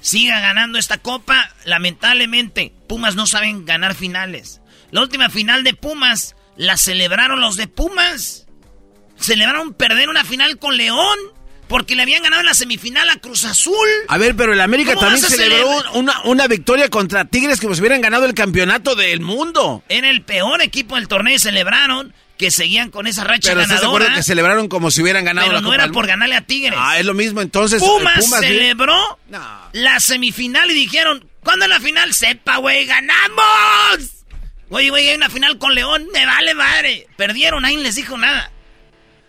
siga 0.00 0.40
ganando 0.40 0.78
esta 0.78 0.98
copa. 0.98 1.50
Lamentablemente, 1.64 2.72
Pumas 2.88 3.14
no 3.16 3.26
saben 3.26 3.64
ganar 3.64 3.94
finales. 3.94 4.60
La 4.90 5.00
última 5.00 5.30
final 5.30 5.64
de 5.64 5.74
Pumas 5.74 6.36
la 6.56 6.76
celebraron 6.76 7.40
los 7.40 7.56
de 7.56 7.68
Pumas. 7.68 8.46
Celebraron 9.18 9.72
perder 9.74 10.08
una 10.10 10.24
final 10.24 10.58
con 10.58 10.76
León 10.76 11.16
porque 11.68 11.94
le 11.94 12.02
habían 12.02 12.22
ganado 12.22 12.40
en 12.40 12.46
la 12.46 12.54
semifinal 12.54 13.08
a 13.10 13.16
Cruz 13.16 13.44
Azul. 13.44 13.88
A 14.08 14.18
ver, 14.18 14.36
pero 14.36 14.52
el 14.52 14.60
América 14.60 14.94
¿Cómo 14.94 15.06
también 15.06 15.24
celebró 15.24 15.68
una, 15.94 16.22
una 16.24 16.46
victoria 16.46 16.88
contra 16.88 17.24
Tigres 17.24 17.60
como 17.60 17.74
si 17.74 17.80
hubieran 17.80 18.00
ganado 18.00 18.24
el 18.24 18.34
campeonato 18.34 18.94
del 18.94 19.20
mundo. 19.20 19.82
Era 19.88 20.10
el 20.10 20.22
peor 20.22 20.62
equipo 20.62 20.94
del 20.96 21.08
torneo 21.08 21.34
y 21.34 21.38
celebraron 21.38 22.14
que 22.38 22.50
seguían 22.50 22.90
con 22.90 23.06
esa 23.06 23.24
racha 23.24 23.50
Pero 23.50 23.62
¿estás 23.62 23.78
de 23.78 23.82
ganadora. 23.82 24.04
acuerdo 24.04 24.16
que 24.18 24.22
celebraron 24.22 24.68
como 24.68 24.90
si 24.90 25.00
hubieran 25.02 25.24
ganado 25.24 25.46
pero 25.46 25.56
la 25.56 25.62
no 25.62 25.68
Copa 25.68 25.82
era 25.84 25.92
por 25.92 26.06
ganarle 26.06 26.36
a 26.36 26.42
Tigres. 26.42 26.78
Ah, 26.80 26.98
es 26.98 27.06
lo 27.06 27.14
mismo, 27.14 27.40
entonces. 27.40 27.82
Pumas, 27.82 28.18
eh, 28.18 28.20
Pumas 28.20 28.40
celebró 28.40 29.18
la 29.72 30.00
semifinal 30.00 30.70
y 30.70 30.74
dijeron, 30.74 31.26
¿cuándo 31.42 31.64
es 31.64 31.70
la 31.70 31.80
final? 31.80 32.12
Sepa, 32.12 32.58
güey, 32.58 32.86
ganamos. 32.86 34.10
Oye, 34.68 34.90
güey, 34.90 35.08
hay 35.08 35.16
una 35.16 35.30
final 35.30 35.58
con 35.58 35.74
León, 35.74 36.06
me 36.12 36.26
vale 36.26 36.54
madre. 36.54 37.06
Perdieron, 37.16 37.62
nadie 37.62 37.78
les 37.78 37.94
dijo 37.94 38.18
nada. 38.18 38.50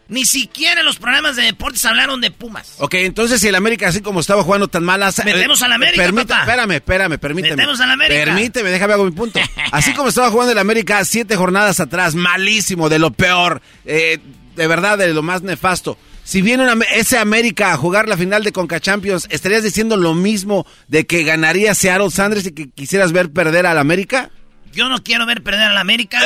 Ni 0.10 0.26
siquiera 0.26 0.80
en 0.80 0.86
los 0.86 0.98
programas 0.98 1.36
de 1.36 1.44
deportes 1.44 1.84
hablaron 1.86 2.22
de 2.22 2.32
Pumas. 2.32 2.76
Ok, 2.80 2.94
entonces 2.96 3.42
si 3.42 3.48
el 3.50 3.56
América 3.56 3.88
así 3.90 4.02
como 4.02 4.20
estaba 4.22 4.44
jugando 4.44 4.68
tan 4.68 4.84
mal... 4.84 5.04
hace- 5.04 5.24
Metemos 5.26 5.62
eh, 5.62 5.66
al 5.66 5.72
América, 5.74 6.04
papá. 6.12 6.40
Espérame, 6.42 6.72
espérame, 6.76 7.18
permíteme. 7.20 7.56
Metemos 7.58 7.80
al 7.82 7.92
América. 7.92 8.24
Permíteme, 8.26 8.70
déjame 8.70 8.94
hago 8.94 9.06
mi 9.06 9.12
punto. 9.12 9.40
Así 9.72 9.94
como 9.94 10.10
estaba 10.10 10.30
jugando 10.32 10.52
el 10.54 10.58
América 10.60 11.04
siete 11.06 11.36
jornadas 11.36 11.80
atrás, 11.80 12.16
malísimo, 12.16 12.88
de 12.90 13.00
lo 13.00 13.12
peor, 13.12 13.62
eh, 13.86 14.20
de 14.56 14.68
verdad, 14.68 14.98
de 14.98 15.14
lo 15.14 15.22
más 15.24 15.42
nefasto. 15.42 15.98
Si 16.24 16.42
viene 16.42 16.64
una- 16.70 16.86
ese 16.94 17.18
América 17.18 17.72
a 17.74 17.78
jugar 17.78 18.08
la 18.08 18.18
final 18.18 18.44
de 18.44 18.52
Conca 18.52 18.80
Champions, 18.80 19.28
¿estarías 19.30 19.64
diciendo 19.64 19.96
lo 19.98 20.14
mismo 20.14 20.66
de 20.88 21.06
que 21.06 21.24
ganaría 21.24 21.74
Seattle 21.74 22.12
Sanders 22.12 22.46
y 22.48 22.52
que 22.54 22.70
quisieras 22.70 23.12
ver 23.12 23.32
perder 23.32 23.66
al 23.66 23.78
América? 23.78 24.30
Yo 24.78 24.90
no 24.90 25.04
quiero 25.04 25.26
ver 25.26 25.42
perder 25.42 25.64
al 25.72 25.78
América. 25.80 26.20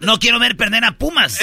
no 0.00 0.18
quiero 0.18 0.38
ver 0.38 0.54
perder 0.54 0.84
a 0.84 0.92
Pumas. 0.92 1.38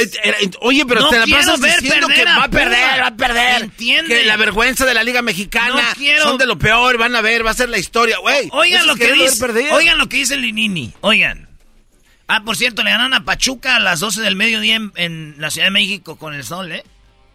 Oye, 0.61 0.85
pero 0.85 1.01
no 1.01 1.09
te 1.09 1.17
la 1.17 1.25
quiero 1.25 1.39
pasas 1.39 1.59
ver 1.59 1.80
diciendo 1.81 2.05
perder 2.07 2.23
que 2.25 2.30
a 2.31 2.38
va 2.38 2.43
a 2.43 2.49
perder, 2.49 2.77
Pumas. 2.80 2.99
va 3.01 3.07
a 3.07 3.15
perder. 3.15 3.61
Entiende. 3.63 4.07
Que 4.15 4.25
la 4.25 4.38
vergüenza 4.38 4.85
de 4.85 4.93
la 4.93 5.03
Liga 5.03 5.23
Mexicana 5.23 5.81
No 5.81 5.95
quiero- 5.97 6.21
son 6.23 6.38
de 6.38 6.45
lo 6.45 6.59
peor, 6.59 6.97
van 6.99 7.15
a 7.15 7.21
ver, 7.21 7.43
va 7.43 7.49
a 7.49 7.55
ser 7.55 7.69
la 7.69 7.80
historia, 7.80 8.19
güey. 8.19 8.49
Oigan 8.51 8.85
lo 8.85 8.93
es 8.93 8.99
que 8.99 9.13
dice. 9.13 9.71
Oigan 9.71 9.97
lo 9.97 10.07
que 10.07 10.17
dice 10.17 10.38
Linini. 10.38 10.93
Oigan. 11.01 11.49
Ah, 12.27 12.43
por 12.43 12.55
cierto, 12.55 12.84
le 12.84 12.91
ganaron 12.91 13.15
a 13.15 13.25
Pachuca 13.25 13.75
a 13.77 13.80
las 13.80 13.99
12 13.99 14.21
del 14.21 14.35
mediodía 14.35 14.75
en, 14.75 14.91
en 14.95 15.35
la 15.39 15.49
Ciudad 15.49 15.67
de 15.67 15.71
México 15.71 16.17
con 16.17 16.35
el 16.35 16.43
sol, 16.43 16.71
¿eh? 16.71 16.84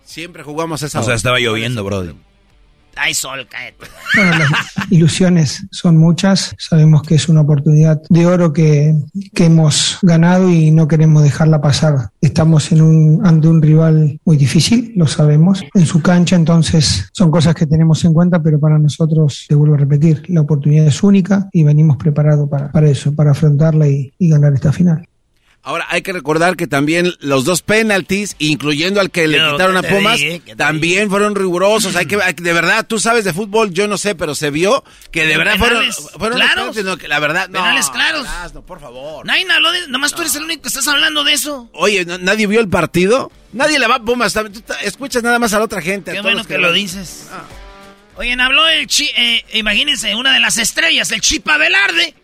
Siempre 0.05 0.43
jugamos 0.45 0.83
esa 0.83 1.01
O 1.01 1.03
sea, 1.03 1.09
hora. 1.09 1.17
estaba 1.17 1.39
lloviendo, 1.41 1.83
brody. 1.85 2.15
Hay 2.99 3.15
sol. 3.15 3.47
Bueno, 4.15 4.31
las 4.39 4.91
ilusiones 4.91 5.67
son 5.71 5.97
muchas. 5.97 6.55
Sabemos 6.59 7.03
que 7.03 7.15
es 7.15 7.29
una 7.29 7.43
oportunidad 7.43 8.01
de 8.09 8.27
oro 8.27 8.53
que, 8.53 8.95
que 9.35 9.47
hemos 9.47 9.99
ganado 10.03 10.51
y 10.51 10.71
no 10.71 10.89
queremos 10.89 11.23
dejarla 11.23 11.61
pasar. 11.61 12.11
Estamos 12.21 12.73
en 12.73 12.83
un, 12.83 13.27
ante 13.27 13.49
un 13.49 13.63
rival 13.63 14.21
muy 14.25 14.37
difícil, 14.37 14.93
lo 14.97 15.07
sabemos, 15.07 15.65
en 15.75 15.87
su 15.87 16.03
cancha, 16.03 16.37
entonces 16.37 17.09
son 17.13 17.31
cosas 17.31 17.55
que 17.55 17.67
tenemos 17.67 18.05
en 18.05 18.13
cuenta, 18.13 18.43
pero 18.43 18.59
para 18.59 18.79
nosotros, 18.79 19.47
te 19.49 19.55
vuelvo 19.55 19.75
a 19.75 19.79
repetir, 19.79 20.25
la 20.29 20.41
oportunidad 20.41 20.87
es 20.87 21.03
única 21.03 21.49
y 21.53 21.63
venimos 21.63 21.97
preparados 21.97 22.49
para, 22.49 22.71
para 22.71 22.89
eso, 22.89 23.15
para 23.15 23.31
afrontarla 23.33 23.87
y 23.89 24.13
ganar 24.19 24.53
esta 24.55 24.73
final. 24.73 25.08
Ahora 25.69 25.87
hay 25.91 26.01
que 26.01 26.15
recordar 26.15 26.57
que 26.57 26.67
también 26.67 27.13
los 27.21 27.45
dos 27.45 27.61
penaltis, 27.61 28.37
incluyendo 28.39 29.03
al 29.03 29.11
que 29.11 29.29
le 29.29 29.37
quitaron 29.37 29.77
a 29.77 29.83
¿qué 29.83 29.89
te 29.89 29.95
Pumas, 29.95 30.21
también 30.57 31.11
fueron 31.11 31.35
rigurosos. 31.35 31.95
Hay 31.95 32.07
que, 32.07 32.17
de 32.39 32.53
verdad, 32.55 32.87
tú 32.87 32.99
sabes 32.99 33.27
de 33.27 33.35
fútbol, 33.35 33.71
yo 33.75 33.87
no 33.87 33.99
sé, 33.99 34.15
pero 34.15 34.35
se 34.35 34.49
vio 34.49 34.83
que 35.11 35.27
de 35.27 35.37
verdad 35.37 35.59
fueron, 35.59 35.81
penales 35.81 35.97
fueron 36.17 36.39
claros. 36.39 36.55
penaltis, 36.55 36.85
no, 36.85 36.97
que 36.97 37.07
la 37.07 37.19
verdad, 37.19 37.49
no. 37.51 37.59
Penales 37.59 37.91
claros. 37.91 38.27
no, 38.55 38.63
por 38.65 38.81
favor. 38.81 39.27
Nadie 39.27 39.47
habló 39.53 39.71
de 39.71 39.89
Nomás 39.89 40.15
tú 40.15 40.23
eres 40.23 40.35
el 40.37 40.45
único 40.45 40.63
que 40.63 40.69
estás 40.69 40.89
hablando 40.89 41.23
de 41.23 41.35
eso. 41.35 41.69
Oye, 41.75 42.07
¿no- 42.07 42.17
¿nadie 42.17 42.47
vio 42.47 42.61
el 42.61 42.71
partido? 42.71 43.31
Nadie 43.53 43.79
le 43.79 43.87
va 43.87 43.97
a 43.97 44.03
Pumas. 44.03 44.33
Tú 44.33 44.63
escuchas 44.83 45.23
nada 45.23 45.39
más 45.39 45.53
a 45.53 45.59
la 45.59 45.67
otra 45.67 45.83
gente. 45.83 46.13
a 46.13 46.15
Qué 46.15 46.21
todos 46.21 46.33
bueno 46.33 46.49
que 46.49 46.57
lo 46.57 46.73
dices. 46.73 47.29
Oigan, 48.17 48.41
habló 48.41 48.67
el 48.69 48.87
chi... 48.87 49.11
eh, 49.15 49.45
imagínense, 49.53 50.15
una 50.15 50.33
de 50.33 50.41
las 50.41 50.57
estrellas, 50.57 51.13
el 51.13 51.21
Chipa 51.21 51.59
Velarde. 51.59 52.15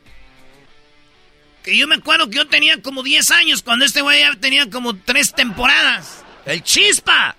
Que 1.64 1.78
yo 1.78 1.88
me 1.88 1.94
acuerdo 1.94 2.28
que 2.28 2.36
yo 2.36 2.46
tenía 2.46 2.82
como 2.82 3.02
10 3.02 3.30
años 3.30 3.62
cuando 3.62 3.86
este 3.86 4.02
güey 4.02 4.20
ya 4.20 4.38
tenía 4.38 4.68
como 4.68 4.94
3 4.94 5.32
temporadas. 5.32 6.22
El 6.44 6.62
Chispa. 6.62 7.36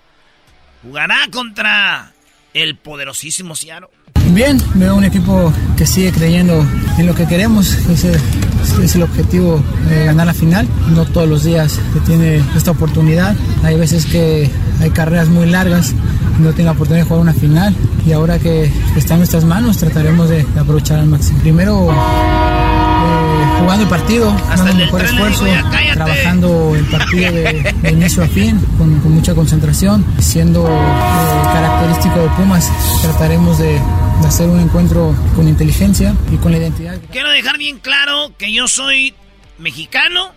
Jugará 0.81 1.27
contra 1.31 2.11
el 2.51 2.75
poderosísimo 2.75 3.55
Seattle. 3.55 3.89
Bien, 4.31 4.59
veo 4.73 4.95
un 4.95 5.03
equipo 5.03 5.53
que 5.77 5.85
sigue 5.85 6.11
creyendo 6.11 6.59
en 6.97 7.05
lo 7.05 7.13
que 7.13 7.27
queremos. 7.27 7.71
Ese 7.87 8.19
es 8.83 8.95
el 8.95 9.03
objetivo 9.03 9.61
de 9.89 10.05
ganar 10.05 10.27
la 10.27 10.33
final. 10.33 10.67
No 10.89 11.05
todos 11.05 11.27
los 11.27 11.43
días 11.43 11.79
se 11.93 11.99
tiene 12.01 12.41
esta 12.55 12.71
oportunidad. 12.71 13.35
Hay 13.63 13.75
veces 13.77 14.05
que 14.05 14.49
hay 14.81 14.89
carreras 14.89 15.29
muy 15.29 15.45
largas 15.47 15.93
y 16.39 16.41
no 16.41 16.51
tengo 16.53 16.65
la 16.67 16.71
oportunidad 16.71 17.03
de 17.03 17.07
jugar 17.07 17.21
una 17.21 17.33
final. 17.33 17.75
Y 18.05 18.11
ahora 18.11 18.37
que 18.39 18.71
está 18.95 19.13
en 19.13 19.21
nuestras 19.21 19.45
manos, 19.45 19.77
trataremos 19.77 20.29
de, 20.29 20.43
de 20.43 20.59
aprovechar 20.59 20.99
al 20.99 21.07
máximo. 21.07 21.39
Primero, 21.39 21.91
eh, 21.91 23.59
jugando 23.59 23.83
el 23.83 23.89
partido, 23.89 24.35
dando 24.49 24.71
el 24.71 24.77
mejor 24.77 25.01
esfuerzo, 25.03 25.45
trabajando 25.93 26.75
el 26.75 26.85
partido 26.85 27.31
de, 27.31 27.73
de 27.81 27.91
inicio 27.91 28.23
a 28.23 28.27
fin, 28.27 28.59
con, 28.77 28.99
con 28.99 29.13
mucha 29.13 29.33
concentración, 29.33 30.05
siendo 30.19 30.67
eh, 30.67 31.41
característico 31.53 32.19
de 32.19 32.27
Pumas, 32.29 32.69
trataremos 33.01 33.57
de, 33.57 33.79
de 34.21 34.27
hacer 34.27 34.49
un 34.49 34.59
encuentro 34.59 35.15
con 35.35 35.47
inteligencia 35.47 36.13
y 36.31 36.35
con 36.37 36.51
la 36.51 36.59
identidad. 36.59 36.97
Quiero 37.11 37.29
dejar 37.31 37.57
bien 37.57 37.79
claro 37.79 38.31
que 38.37 38.53
yo 38.55 38.67
soy 38.67 39.13
mexicano. 39.57 40.33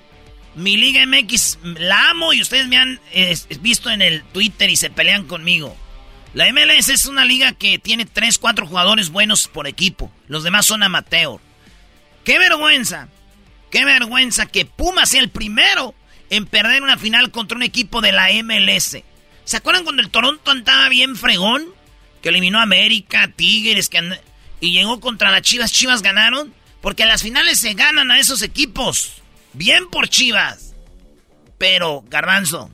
Mi 0.55 0.77
Liga 0.77 1.07
MX 1.07 1.59
la 1.63 2.11
amo 2.11 2.33
y 2.33 2.43
ustedes 2.43 2.67
me 2.67 2.77
han 2.77 3.01
eh, 3.13 3.37
visto 3.61 3.91
en 3.91 4.03
el 4.03 4.25
Twitter 4.25 4.69
y 4.69 4.77
se 4.77 4.91
pelean 4.91 5.27
conmigo. 5.27 5.77
La 6.35 6.53
MLS 6.53 6.89
es 6.89 7.07
una 7.07 7.25
liga 7.25 7.53
que 7.53 7.79
tiene 7.79 8.05
3, 8.05 8.39
4 8.39 8.67
jugadores 8.67 9.11
buenos 9.11 9.49
por 9.49 9.67
equipo. 9.67 10.13
Los 10.27 10.43
demás 10.43 10.67
son 10.67 10.83
amateur. 10.83 11.41
¡Qué 12.25 12.39
vergüenza! 12.39 13.09
¡Qué 13.71 13.85
vergüenza 13.85 14.47
que 14.47 14.65
Pumas 14.65 15.11
sea 15.11 15.21
el 15.21 15.31
primero 15.31 15.95
en 16.29 16.47
perder 16.47 16.83
una 16.83 16.99
final 16.99 17.31
contra 17.31 17.57
un 17.57 17.63
equipo 17.63 18.01
de 18.01 18.13
la 18.13 18.29
MLS! 18.43 18.99
¿Se 19.45 19.57
acuerdan 19.57 19.85
cuando 19.85 20.03
el 20.03 20.11
Toronto 20.11 20.51
andaba 20.51 20.89
bien 20.89 21.17
fregón? 21.17 21.67
Que 22.21 22.31
eliminó 22.31 22.59
a 22.59 22.63
América, 22.63 23.33
Tigres, 23.35 23.89
que 23.89 24.19
y 24.61 24.73
llegó 24.73 25.01
contra 25.01 25.31
las 25.31 25.43
Chivas. 25.43 25.73
Chivas 25.73 26.03
ganaron. 26.03 26.53
Porque 26.81 27.03
a 27.03 27.07
las 27.07 27.23
finales 27.23 27.59
se 27.59 27.75
ganan 27.75 28.11
a 28.11 28.19
esos 28.19 28.43
equipos. 28.43 29.23
Bien 29.53 29.89
por 29.91 30.09
Chivas. 30.09 30.75
Pero, 31.59 32.05
Garbanzo, 32.09 32.71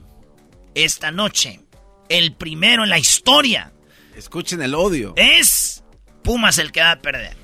esta 0.75 1.11
noche, 1.11 1.61
el 2.09 2.35
primero 2.35 2.85
en 2.85 2.91
la 2.91 2.99
historia 2.99 3.73
Escuchen 4.17 4.63
el 4.63 4.75
odio. 4.75 5.15
es 5.17 5.83
Pumas 6.23 6.59
el 6.59 6.73
que 6.73 6.81
va 6.81 6.93
a 6.93 7.01
perder. 7.01 7.37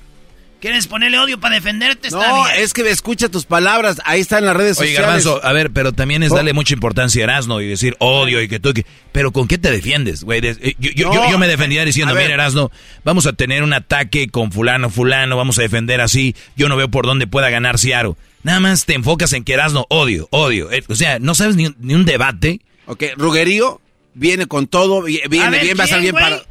¿Quieres 0.61 0.85
ponerle 0.85 1.17
odio 1.17 1.39
para 1.39 1.55
defenderte? 1.55 2.09
Está 2.09 2.27
No, 2.27 2.43
bien. 2.45 2.55
es 2.59 2.71
que 2.73 2.87
escucha 2.89 3.29
tus 3.29 3.45
palabras. 3.45 3.99
Ahí 4.05 4.21
está 4.21 4.37
en 4.37 4.45
las 4.45 4.55
redes 4.55 4.77
Oye, 4.79 4.89
sociales. 4.95 5.25
Garbanzo, 5.25 5.43
a 5.45 5.51
ver, 5.53 5.71
pero 5.71 5.91
también 5.91 6.21
es 6.21 6.31
Oh. 6.31 6.35
darle 6.35 6.53
mucha 6.53 6.75
importancia 6.75 7.19
a 7.21 7.23
Erasno 7.23 7.61
y 7.61 7.67
decir 7.67 7.95
odio 7.97 8.39
y 8.43 8.47
que 8.47 8.59
tú... 8.59 8.71
que- 8.71 8.85
pero 9.11 9.31
¿con 9.31 9.47
qué 9.47 9.57
te 9.57 9.71
defiendes, 9.71 10.23
güey? 10.23 10.39
De- 10.39 10.51
eh, 10.61 10.75
Yo, 10.77 10.91
yo- 10.91 11.07
No, 11.07 11.15
yo- 11.25 11.31
yo 11.31 11.37
me 11.39 11.47
defendía 11.47 11.83
diciendo, 11.83 12.13
mira, 12.13 12.31
Erasno, 12.33 12.69
vamos 13.03 13.25
a 13.25 13.33
tener 13.33 13.63
un 13.63 13.73
ataque 13.73 14.27
con 14.29 14.51
fulano, 14.51 14.91
fulano, 14.91 15.35
vamos 15.35 15.57
a 15.57 15.63
defender 15.63 15.99
así. 15.99 16.35
Yo 16.55 16.69
no 16.69 16.75
veo 16.77 16.89
por 16.89 17.07
dónde 17.07 17.25
pueda 17.25 17.49
ganar 17.49 17.79
Ciaro. 17.79 18.15
Nada 18.43 18.59
más 18.59 18.85
te 18.85 18.93
enfocas 18.93 19.33
en 19.33 19.43
que 19.43 19.53
Erasno 19.53 19.87
odio, 19.89 20.27
odio. 20.29 20.71
Eh, 20.71 20.83
o 20.87 20.93
sea, 20.95 21.17
no 21.17 21.33
sabes 21.33 21.55
ni, 21.55 21.65
un- 21.65 21.75
ni 21.79 21.95
un 21.95 22.05
debate. 22.05 22.61
Ok, 22.85 23.03
Rugerío 23.17 23.81
viene 24.13 24.45
con 24.45 24.67
todo. 24.67 25.01
vi- 25.01 25.21
Viene 25.27 25.45
A 25.47 25.49
ver, 25.49 25.61
bien, 25.63 25.77
va 25.79 25.81
a 25.81 25.85
estar 25.85 26.01
¿quién, 26.01 26.13
bien 26.13 26.23
para. 26.23 26.43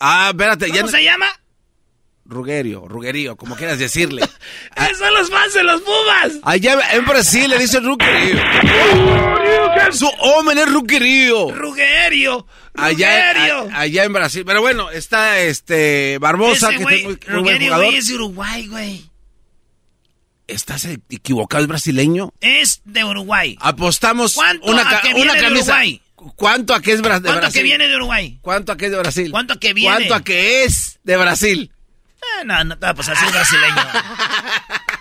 Ah, 0.00 0.28
espérate. 0.32 0.68
ya 0.70 0.80
¿Cómo 0.82 0.88
se 0.90 1.02
llama? 1.02 1.26
Rugerio, 2.28 2.86
Rugerío, 2.86 3.36
como 3.36 3.56
quieras 3.56 3.78
decirle. 3.78 4.22
Esos 4.76 4.98
son 4.98 5.14
los 5.14 5.30
fans 5.30 5.54
de 5.54 5.62
los 5.64 5.80
Pumas. 5.80 6.32
Allá 6.42 6.78
en 6.92 7.04
Brasil 7.06 7.48
le 7.48 7.58
dicen 7.58 7.82
Rugerio. 7.84 8.38
Su 9.92 10.06
hombre 10.20 10.60
es 10.62 10.70
Rugerio. 10.70 11.50
Rugerio. 11.52 12.46
Allá, 12.74 13.32
Rugerio. 13.32 13.68
a- 13.72 13.80
allá 13.80 14.04
en 14.04 14.12
Brasil. 14.12 14.44
Pero 14.46 14.60
bueno, 14.60 14.90
está 14.90 15.38
este 15.40 16.18
Barbosa, 16.18 16.68
Ese 16.68 16.76
que 16.78 16.82
güey, 16.84 16.98
es 17.00 17.04
muy, 17.06 17.14
Rugerio, 17.26 17.76
güey, 17.76 17.96
es 17.96 18.08
de 18.08 18.14
Uruguay, 18.14 18.66
güey. 18.66 19.04
¿Estás 20.46 20.84
equivocado? 21.10 21.62
¿Es 21.62 21.68
brasileño? 21.68 22.32
Es 22.40 22.80
de 22.84 23.04
Uruguay. 23.04 23.56
Apostamos 23.60 24.34
¿Cuánto 24.34 24.66
una, 24.70 24.82
a 24.82 25.00
que 25.00 25.08
una 25.08 25.16
viene 25.16 25.32
de 25.34 25.40
camisa. 25.40 25.62
Uruguay? 25.72 26.02
¿Cuánto 26.36 26.74
a 26.74 26.82
qué 26.82 26.92
es 26.92 26.98
de 27.02 27.08
¿Cuánto 27.08 27.30
a 27.30 27.34
Brasil? 27.36 27.52
que 27.58 27.62
viene 27.62 27.88
de 27.88 27.96
Uruguay? 27.96 28.38
¿Cuánto 28.42 28.72
a 28.72 28.76
qué 28.76 28.86
es 28.86 28.90
de 28.92 28.98
Brasil? 28.98 29.30
¿Cuánto 29.30 29.52
a 29.54 29.60
que 29.60 29.72
viene? 29.72 29.94
¿Cuánto 29.96 30.14
a 30.14 30.24
qué 30.24 30.64
es 30.64 30.98
de 31.04 31.16
Brasil? 31.16 31.70
No, 32.44 32.64
no, 32.64 32.76
no, 32.76 32.94
pues 32.94 33.08
así 33.08 33.24
es 33.24 33.32
brasileño. 33.32 33.88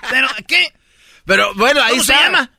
Pero, 0.10 0.28
¿qué? 0.48 0.74
Pero 1.26 1.54
bueno, 1.56 1.82
ahí 1.82 1.92
¿Cómo 1.92 2.04
se 2.04 2.14
llama? 2.14 2.52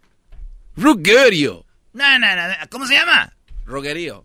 Rugerio. 0.76 1.64
No, 1.92 2.18
no, 2.18 2.36
no. 2.36 2.42
¿Cómo 2.70 2.86
se 2.86 2.94
llama? 2.94 3.32
Rogerio. 3.64 4.24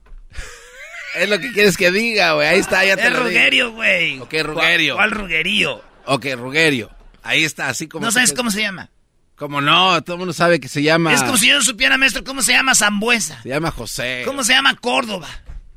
es 1.16 1.30
lo 1.30 1.40
que 1.40 1.52
quieres 1.52 1.78
que 1.78 1.92
diga, 1.92 2.34
güey. 2.34 2.48
Ahí 2.48 2.60
está, 2.60 2.86
ya 2.86 2.96
te 2.96 3.08
Es 3.08 3.12
lo 3.12 3.20
digo. 3.20 3.30
Rugerio, 3.30 3.72
güey. 3.72 4.20
Ok, 4.20 4.34
Rugerio. 4.44 4.96
¿Cuál, 4.96 5.10
cuál 5.10 5.22
Rugerio? 5.22 5.84
Ok, 6.06 6.26
Rugerio. 6.38 6.92
Ahí 7.24 7.44
está, 7.44 7.70
así 7.70 7.88
como... 7.88 8.06
¿No 8.06 8.12
sabes 8.12 8.34
cómo 8.34 8.52
se 8.52 8.62
llama? 8.62 8.90
Como 9.36 9.62
no, 9.62 10.02
todo 10.04 10.16
el 10.16 10.20
mundo 10.20 10.34
sabe 10.34 10.60
que 10.60 10.68
se 10.68 10.84
llama... 10.84 11.14
Es 11.14 11.24
como 11.24 11.38
si 11.38 11.48
yo 11.48 11.56
no 11.56 11.64
supiera, 11.64 11.98
maestro, 11.98 12.24
cómo 12.24 12.42
se 12.42 12.52
llama 12.52 12.76
Zambuesa. 12.76 13.42
Se 13.42 13.50
llama 13.50 13.72
José. 13.72 14.24
¿Cómo 14.26 14.44
se 14.44 14.54
llama 14.54 14.76
Córdoba? 14.76 15.28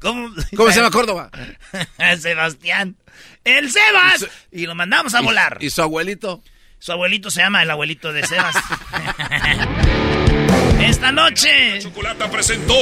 ¿Cómo, 0.00 0.30
¿Cómo 0.56 0.70
se 0.70 0.76
llama 0.78 0.90
Córdoba? 0.90 1.30
Sebastián. 2.20 2.96
¡El 3.46 3.70
Sebas! 3.70 4.26
Y, 4.52 4.66
lo 4.66 4.74
mandamos 4.74 5.14
a 5.14 5.22
¿Y- 5.22 5.24
volar. 5.24 5.56
¿Y 5.60 5.70
su 5.70 5.80
abuelito? 5.80 6.42
Su 6.78 6.92
abuelito 6.92 7.30
se 7.30 7.40
llama 7.40 7.62
el 7.62 7.70
abuelito 7.70 8.12
de 8.12 8.26
Sebas. 8.26 8.54
Esta 10.80 11.10
noche. 11.12 11.78
Chocolata 11.80 12.30
presentó. 12.30 12.74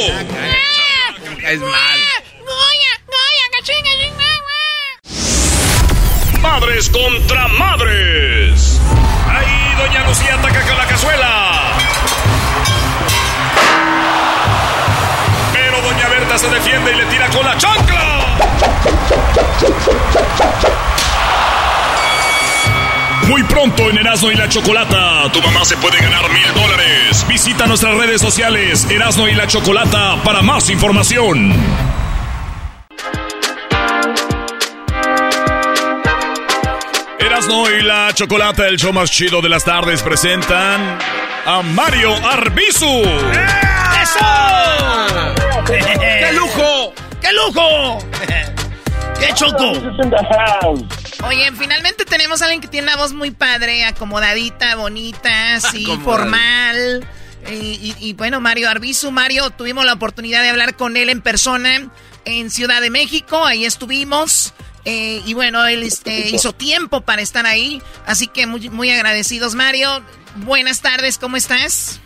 Es 1.43 1.61
mal. 1.61 2.01
Madres 6.41 6.89
contra 6.91 7.49
madres. 7.49 8.81
Ahí 9.29 9.75
doña 9.79 10.07
Lucía 10.07 10.35
ataca 10.35 10.61
con 10.67 10.77
la 10.77 10.87
cazuela. 10.87 11.73
Berta 16.15 16.39
se 16.39 16.49
defiende 16.49 16.93
y 16.93 16.95
le 16.95 17.05
tira 17.07 17.29
con 17.29 17.45
la 17.45 17.59
chancla. 17.59 18.37
Muy 23.27 23.43
pronto 23.43 23.91
en 23.91 23.99
Erasmo 23.99 24.31
y 24.31 24.37
la 24.37 24.49
Chocolata, 24.49 25.33
tu 25.33 25.43
mamá 25.43 25.65
se 25.65 25.77
puede 25.77 25.99
ganar 25.99 26.31
mil 26.31 26.55
dólares. 26.55 27.27
Visita 27.27 27.67
nuestras 27.67 27.97
redes 27.97 28.21
sociales 28.21 28.89
Erasmo 28.89 29.27
y 29.27 29.35
la 29.35 29.49
Chocolata 29.49 30.23
para 30.23 30.41
más 30.41 30.71
información. 30.71 31.53
Erasmo 37.19 37.69
y 37.71 37.83
la 37.83 38.13
Chocolata, 38.15 38.69
el 38.69 38.79
show 38.79 38.93
más 38.93 39.11
chido 39.11 39.43
de 39.43 39.49
las 39.49 39.65
tardes, 39.65 40.01
presentan 40.01 40.97
a 41.45 41.63
Mario 41.63 42.15
Arbizu. 42.25 43.03
¡Eso! 44.01 45.44
¡Qué 45.67 46.33
lujo! 46.35 46.95
¡Qué 47.21 47.33
lujo! 47.33 47.99
¡Qué 49.19 49.33
choco! 49.35 49.73
Oye, 51.27 51.51
finalmente 51.59 52.05
tenemos 52.05 52.43
a 52.43 52.47
alguien 52.47 52.61
que 52.61 52.69
tiene 52.69 52.89
una 52.89 52.97
voz 52.97 53.13
muy 53.13 53.31
padre, 53.31 53.85
acomodadita, 53.85 54.77
bonita, 54.77 55.55
así, 55.55 55.85
Acomodadita. 55.85 56.05
formal. 56.05 57.09
Y, 57.51 57.55
y- 57.55 57.97
y 58.01 58.13
bueno, 58.15 58.41
Mario 58.41 58.71
Arbizu, 58.71 59.11
Mario, 59.11 59.51
tuvimos 59.51 59.85
la 59.85 59.93
oportunidad 59.95 60.43
de 60.43 60.49
hablar 60.51 60.77
con 60.77 60.97
él 60.97 61.09
en 61.11 61.21
persona 61.21 61.91
en 62.25 62.51
Ciudad 62.51 62.81
de 62.81 62.89
México, 62.91 63.45
ahí 63.45 63.65
estuvimos. 63.67 64.55
eh, 64.87 65.23
y 65.27 65.35
bueno, 65.35 65.67
él 65.67 65.83
este, 65.83 66.29
hizo 66.31 66.53
tiempo 66.55 67.03
para 67.03 67.21
estar 67.23 67.45
ahí, 67.47 67.83
así 68.07 68.27
que 68.29 68.47
muy, 68.47 68.69
muy 68.71 68.91
agradecidos, 68.91 69.55
Mario. 69.55 70.03
Buenas 70.37 70.81
tardes, 70.81 71.19
¿cómo 71.19 71.37
estás? 71.37 72.01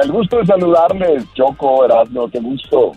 El 0.00 0.10
gusto 0.10 0.38
de 0.38 0.46
saludarles, 0.46 1.24
Choco, 1.34 1.84
Erasmo, 1.84 2.30
qué 2.30 2.38
gusto. 2.40 2.92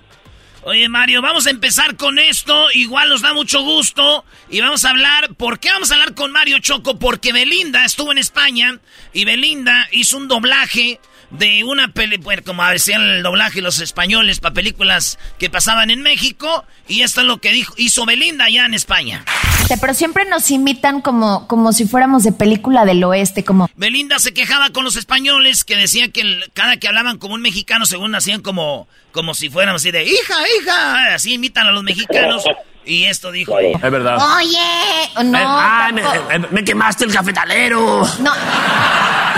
Oye, 0.63 0.89
Mario, 0.89 1.22
vamos 1.22 1.45
a 1.45 1.51
empezar 1.51 1.95
con 1.95 2.17
esto. 2.17 2.72
Igual 2.73 3.09
nos 3.09 3.22
da 3.22 3.34
mucho 3.34 3.61
gusto. 3.61 4.26
Y 4.49 4.61
vamos 4.61 4.84
a 4.84 4.89
hablar. 4.89 5.35
¿Por 5.35 5.59
qué 5.59 5.69
vamos 5.69 5.91
a 5.91 5.93
hablar 5.93 6.15
con 6.15 6.31
Mario 6.31 6.57
Choco? 6.57 6.97
Porque 6.97 7.31
Belinda 7.34 7.85
estuvo 7.85 8.11
en 8.11 8.17
España. 8.17 8.80
Y 9.13 9.26
Belinda 9.26 9.88
hizo 9.91 10.17
un 10.17 10.27
doblaje 10.27 10.99
de 11.30 11.63
una. 11.63 11.93
Bueno, 12.22 12.41
como 12.43 12.65
decían 12.65 13.01
el 13.03 13.22
doblaje 13.22 13.61
los 13.61 13.80
españoles 13.80 14.39
para 14.39 14.55
películas 14.55 15.19
que 15.38 15.51
pasaban 15.51 15.91
en 15.91 16.01
México. 16.01 16.65
Y 16.88 17.01
esto 17.01 17.22
es 17.22 17.27
lo 17.27 17.38
que 17.38 17.51
dijo, 17.51 17.76
hizo 17.77 18.07
Belinda 18.07 18.45
allá 18.45 18.65
en 18.65 18.73
España. 18.73 19.23
Este, 19.65 19.77
Pero 19.77 19.93
siempre 19.95 20.25
nos 20.25 20.51
imitan 20.51 21.01
como, 21.01 21.47
como 21.47 21.73
si 21.73 21.85
fuéramos 21.87 22.23
de 22.23 22.31
película 22.31 22.85
del 22.85 23.03
oeste, 23.03 23.43
como... 23.43 23.67
Belinda 23.75 24.19
se 24.19 24.31
quejaba 24.33 24.69
con 24.69 24.83
los 24.83 24.95
españoles 24.95 25.63
que 25.63 25.75
decían 25.75 26.11
que 26.11 26.21
el- 26.21 26.51
cada 26.53 26.77
que 26.77 26.87
hablaban 26.87 27.17
como 27.17 27.33
un 27.33 27.41
mexicano, 27.41 27.85
según 27.87 28.13
hacían 28.13 28.41
como, 28.41 28.87
como 29.11 29.33
si 29.33 29.49
fuéramos 29.49 29.81
así 29.81 29.89
de 29.91 30.03
hija, 30.03 30.35
hija. 30.61 31.15
Así 31.15 31.33
imitan 31.33 31.65
a 31.67 31.71
los 31.71 31.81
mexicanos. 31.83 32.43
Y 32.85 33.05
esto 33.05 33.31
dijo. 33.31 33.57
Es 33.57 33.81
verdad. 33.81 34.19
Oye, 34.37 35.23
no. 35.23 35.39
ah, 35.41 35.89
me, 35.91 36.03
tampoco- 36.03 36.27
me- 36.29 36.47
me 36.49 36.63
quemaste 36.63 37.05
el 37.05 37.11
cafetalero. 37.13 38.07
No, 38.19 38.31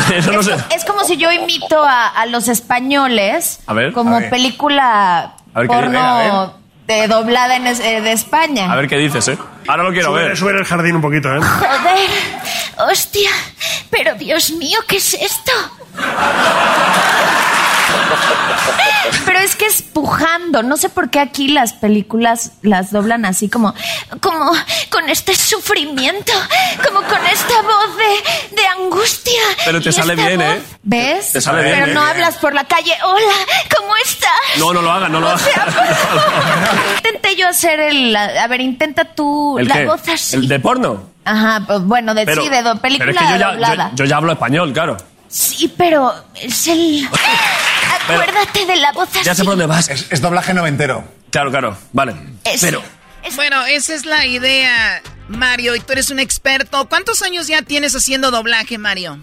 Eso 0.13 0.31
no 0.33 0.43
sé. 0.43 0.55
es 0.75 0.83
como 0.83 1.05
si 1.05 1.15
yo 1.15 1.31
imito 1.31 1.81
a, 1.81 2.07
a 2.09 2.25
los 2.25 2.49
españoles 2.49 3.61
A 3.65 3.73
ver, 3.73 3.93
como 3.93 4.17
a 4.17 4.19
ver. 4.19 4.29
película 4.29 5.35
A 5.53 5.59
ver, 5.61 5.69
¿qué- 5.69 5.73
porno 5.75 5.99
a 5.99 6.53
de 6.87 7.07
doblada 7.07 7.55
en 7.57 7.67
es- 7.67 7.79
eh, 7.79 8.01
de 8.01 8.11
España. 8.13 8.71
A 8.71 8.75
ver 8.75 8.87
qué 8.87 8.97
dices, 8.97 9.27
¿eh? 9.27 9.37
Ahora 9.67 9.83
lo 9.83 9.91
quiero 9.91 10.13
ver. 10.13 10.35
Sube 10.37 10.51
el 10.57 10.65
jardín 10.65 10.95
un 10.95 11.01
poquito, 11.01 11.27
¿eh? 11.35 11.39
Joder, 11.41 12.09
hostia, 12.91 13.29
pero 13.91 14.15
Dios 14.15 14.51
mío, 14.51 14.79
¿qué 14.87 14.97
es 14.97 15.13
esto? 15.13 15.51
Pero 19.25 19.39
es 19.39 19.55
que 19.55 19.65
es 19.65 19.81
pujando, 19.81 20.63
no 20.63 20.75
sé 20.77 20.89
por 20.89 21.09
qué 21.09 21.19
aquí 21.19 21.47
las 21.49 21.73
películas 21.73 22.51
las 22.61 22.91
doblan 22.91 23.25
así 23.25 23.49
como, 23.49 23.73
como 24.21 24.51
con 24.89 25.09
este 25.09 25.33
sufrimiento, 25.35 26.31
como 26.85 27.01
con 27.03 27.25
esta 27.27 27.61
voz 27.61 27.97
de, 27.97 28.55
de 28.61 28.67
angustia. 28.67 29.41
Pero 29.65 29.81
te 29.81 29.91
sale 29.91 30.15
bien, 30.15 30.39
voz- 30.39 30.45
¿eh? 30.57 30.61
¿Ves? 30.83 31.31
Te 31.33 31.41
sale 31.41 31.63
bien, 31.63 31.75
Pero 31.79 31.91
¿eh? 31.91 31.93
no 31.93 32.01
hablas 32.01 32.35
por 32.35 32.53
la 32.53 32.65
calle, 32.65 32.93
hola, 33.03 33.33
¿cómo 33.77 33.93
estás? 34.05 34.29
No, 34.59 34.73
no 34.73 34.81
lo 34.81 34.91
hagas, 34.91 35.09
no 35.09 35.19
lo 35.21 35.29
hagas. 35.29 35.41
Intenté 36.97 37.35
yo 37.37 37.47
hacer 37.47 37.79
el, 37.79 38.15
a 38.15 38.47
ver, 38.47 38.61
intenta 38.61 39.05
tú 39.05 39.57
¿El 39.59 39.67
la 39.67 39.75
qué? 39.75 39.85
voz 39.85 40.01
así. 40.09 40.35
¿El 40.35 40.47
de 40.47 40.59
porno? 40.59 41.03
Ajá, 41.25 41.63
pues 41.65 41.81
bueno, 41.81 42.13
de, 42.13 42.25
Pero- 42.25 42.43
sí, 42.43 42.49
de 42.49 42.61
do- 42.61 42.77
película 42.77 43.11
pero 43.13 43.19
es 43.25 43.33
que 43.33 43.39
yo 43.39 43.59
ya, 43.75 43.91
yo 43.93 44.05
ya 44.05 44.17
hablo 44.17 44.31
español, 44.33 44.73
claro. 44.73 44.97
Sí, 45.29 45.73
pero 45.77 46.13
es 46.35 46.67
el... 46.67 47.07
Acuérdate 48.09 48.65
de 48.65 48.75
la 48.77 48.91
voz 48.91 49.09
así. 49.09 49.23
Ya 49.23 49.35
sé 49.35 49.43
por 49.43 49.51
dónde 49.53 49.65
vas. 49.65 49.89
Es, 49.89 50.21
doblaje 50.21 50.53
noventero. 50.53 51.03
Claro, 51.31 51.51
claro. 51.51 51.77
Vale. 51.93 52.15
Es- 52.43 52.61
Pero, 52.61 52.81
Bueno, 53.35 53.65
esa 53.65 53.93
es 53.93 54.05
la 54.05 54.25
idea, 54.25 55.01
Mario, 55.27 55.75
y 55.75 55.79
tú 55.81 55.93
eres 55.93 56.09
un 56.11 56.19
experto. 56.19 56.87
¿Cuántos 56.87 57.21
años 57.21 57.47
ya 57.47 57.61
tienes 57.61 57.93
haciendo 57.95 58.31
doblaje, 58.31 58.77
Mario? 58.77 59.19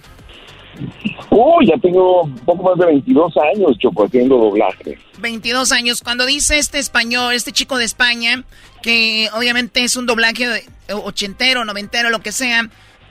Uh, 1.31 1.62
ya 1.65 1.74
tengo 1.81 2.23
un 2.23 2.35
poco 2.36 2.62
más 2.65 2.78
de 2.78 2.86
22 2.86 3.32
años, 3.55 3.78
Choco, 3.78 4.05
haciendo 4.07 4.36
doblaje. 4.36 4.99
22 5.19 5.73
años. 5.73 6.01
Cuando 6.03 6.27
dice 6.27 6.59
este 6.59 6.78
español, 6.78 7.35
este 7.35 7.53
chico 7.53 7.78
de 7.78 7.85
España, 7.85 8.45
que 8.82 9.28
obviamente 9.35 9.82
es 9.85 9.97
un 9.97 10.07
doblaje 10.07 10.65
ochentero, 10.89 11.65
noventero, 11.65 12.11
lo 12.11 12.20
que 12.20 12.32
sea, 12.32 12.69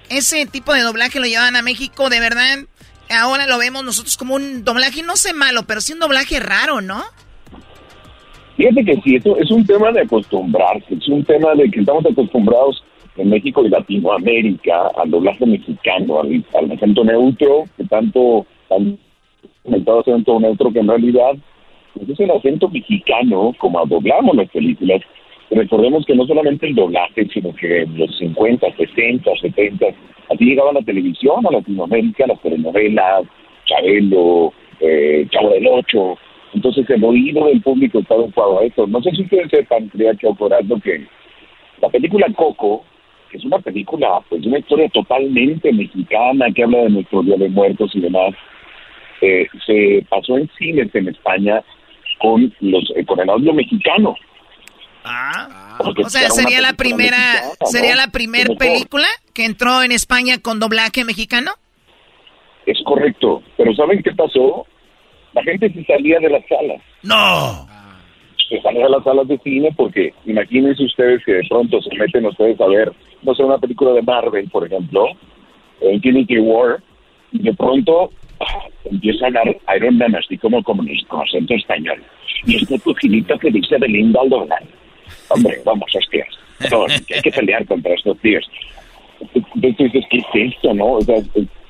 ese 0.09 0.45
tipo 0.45 0.73
de 0.73 0.81
doblaje 0.81 1.19
lo 1.19 1.25
llevan 1.25 1.55
a 1.55 1.61
México, 1.61 2.09
de 2.09 2.19
verdad. 2.19 2.59
Ahora 3.09 3.47
lo 3.47 3.57
vemos 3.57 3.84
nosotros 3.84 4.17
como 4.17 4.35
un 4.35 4.63
doblaje, 4.63 5.03
no 5.03 5.15
sé 5.15 5.34
malo, 5.34 5.63
pero 5.67 5.81
sí 5.81 5.93
un 5.93 5.99
doblaje 5.99 6.39
raro, 6.39 6.81
¿no? 6.81 7.01
Fíjate 8.57 8.85
que 8.85 9.01
sí, 9.01 9.15
esto 9.15 9.38
es 9.38 9.49
un 9.51 9.65
tema 9.65 9.91
de 9.91 10.01
acostumbrarse, 10.01 10.95
es 10.95 11.07
un 11.07 11.23
tema 11.23 11.53
de 11.55 11.69
que 11.69 11.80
estamos 11.80 12.05
acostumbrados 12.05 12.84
en 13.17 13.30
México 13.30 13.65
y 13.65 13.69
Latinoamérica 13.69 14.91
al 14.97 15.09
doblaje 15.09 15.45
mexicano, 15.45 16.21
al, 16.21 16.71
acento 16.71 17.03
neutro, 17.03 17.65
que 17.77 17.84
tanto 17.85 18.45
han 18.69 18.97
comentado 19.63 20.01
acento 20.01 20.39
neutro 20.39 20.71
que 20.71 20.80
en 20.80 20.88
realidad 20.88 21.34
pues 21.93 22.09
es 22.09 22.19
el 22.19 22.31
acento 22.31 22.69
mexicano 22.69 23.53
como 23.57 23.85
doblamos 23.85 24.35
las 24.35 24.49
películas. 24.49 25.01
Recordemos 25.53 26.05
que 26.05 26.15
no 26.15 26.25
solamente 26.25 26.67
el 26.67 26.75
doblaje, 26.75 27.27
sino 27.27 27.53
que 27.53 27.81
en 27.81 27.97
los 27.97 28.17
50, 28.17 28.75
60, 28.75 29.31
70, 29.41 29.85
así 30.30 30.45
llegaba 30.45 30.73
la 30.73 30.81
televisión 30.81 31.45
a 31.45 31.51
Latinoamérica, 31.51 32.27
las 32.27 32.41
telenovelas, 32.41 33.25
Chabelo, 33.65 34.53
eh, 34.80 35.27
Chavo 35.30 35.51
del 35.51 35.67
Ocho. 35.67 36.17
Entonces 36.53 36.89
el 36.89 37.03
oído 37.03 37.45
del 37.47 37.61
público 37.61 37.99
está 37.99 38.15
adecuado 38.15 38.59
a 38.59 38.65
eso. 38.65 38.88
No 38.88 39.01
sé 39.01 39.11
si 39.11 39.23
ustedes 39.23 39.49
sepan, 39.49 39.89
creía 39.89 40.13
que 40.15 40.27
que 40.84 41.07
la 41.81 41.89
película 41.89 42.27
Coco, 42.35 42.84
que 43.30 43.38
es 43.38 43.45
una 43.45 43.59
película, 43.59 44.21
pues 44.30 44.45
una 44.45 44.59
historia 44.59 44.89
totalmente 44.89 45.71
mexicana 45.71 46.51
que 46.55 46.63
habla 46.63 46.80
de 46.80 46.89
nuestro 46.89 47.23
Día 47.23 47.38
de 47.38 47.49
Muertos 47.49 47.95
y 47.95 47.99
demás, 47.99 48.34
eh, 49.21 49.47
se 49.65 50.05
pasó 50.09 50.38
en 50.38 50.49
cines 50.57 50.93
en 50.95 51.09
España 51.09 51.63
con 52.19 52.53
los 52.61 52.93
eh, 52.95 53.05
con 53.05 53.19
el 53.19 53.30
audio 53.30 53.53
mexicano. 53.53 54.15
Porque 55.80 56.03
O 56.03 56.09
sea, 56.09 56.30
sería 56.30 56.61
la 56.61 56.73
primera, 56.73 57.17
mexicana, 57.17 57.53
¿no? 57.59 57.67
sería 57.67 57.95
la 57.95 58.07
primer 58.07 58.49
Mejor. 58.49 58.57
película 58.57 59.07
que 59.34 59.45
entró 59.45 59.84
en 59.84 59.91
España 59.91 60.38
con 60.41 60.59
doblaje 60.59 61.03
mexicano. 61.03 61.51
Es 62.65 62.77
correcto, 62.85 63.43
pero 63.57 63.73
¿saben 63.75 64.01
qué 64.01 64.11
pasó? 64.13 64.65
La 65.34 65.43
gente 65.43 65.71
se 65.73 65.84
salía 65.84 66.19
de 66.19 66.30
las 66.30 66.45
salas. 66.47 66.81
No. 67.01 67.67
se 68.47 68.61
salen 68.61 68.84
a 68.84 68.89
las 68.89 69.03
salas 69.03 69.27
de 69.27 69.38
cine 69.39 69.69
porque 69.75 70.13
imagínense 70.25 70.84
ustedes 70.84 71.23
que 71.25 71.34
de 71.34 71.43
pronto 71.49 71.81
se 71.81 71.95
meten 71.97 72.25
ustedes 72.25 72.59
a 72.61 72.67
ver, 72.67 72.93
no 73.23 73.34
sé, 73.35 73.43
una 73.43 73.57
película 73.57 73.91
de 73.93 74.01
Marvel, 74.03 74.49
por 74.49 74.65
ejemplo, 74.65 75.07
Infinity 75.81 76.39
War, 76.39 76.81
y 77.31 77.39
de 77.39 77.53
pronto 77.55 78.11
ah, 78.39 78.67
empieza 78.85 79.27
a 79.27 79.31
dar 79.31 79.47
Iron 79.75 79.97
Man 79.97 80.15
así 80.15 80.38
como 80.38 80.61
con, 80.63 80.77
con 81.07 81.21
acento 81.21 81.53
español. 81.55 82.01
Y 82.45 82.57
este 82.57 82.77
pujilito 82.80 83.38
que 83.39 83.49
dice 83.51 83.77
Belinda 83.80 84.21
al 84.21 84.30
doblar. 84.30 84.63
Hombre, 85.29 85.61
vamos, 85.65 85.93
hostias. 85.95 86.27
No, 86.71 86.85
hay 86.87 87.21
que 87.21 87.31
pelear 87.31 87.65
contra 87.65 87.93
estos 87.93 88.17
tíos. 88.19 88.49
Entonces, 89.61 90.05
¿qué 90.09 90.17
es 90.17 90.53
esto, 90.53 90.73
no? 90.73 90.93
O 90.93 91.01
sea, 91.01 91.15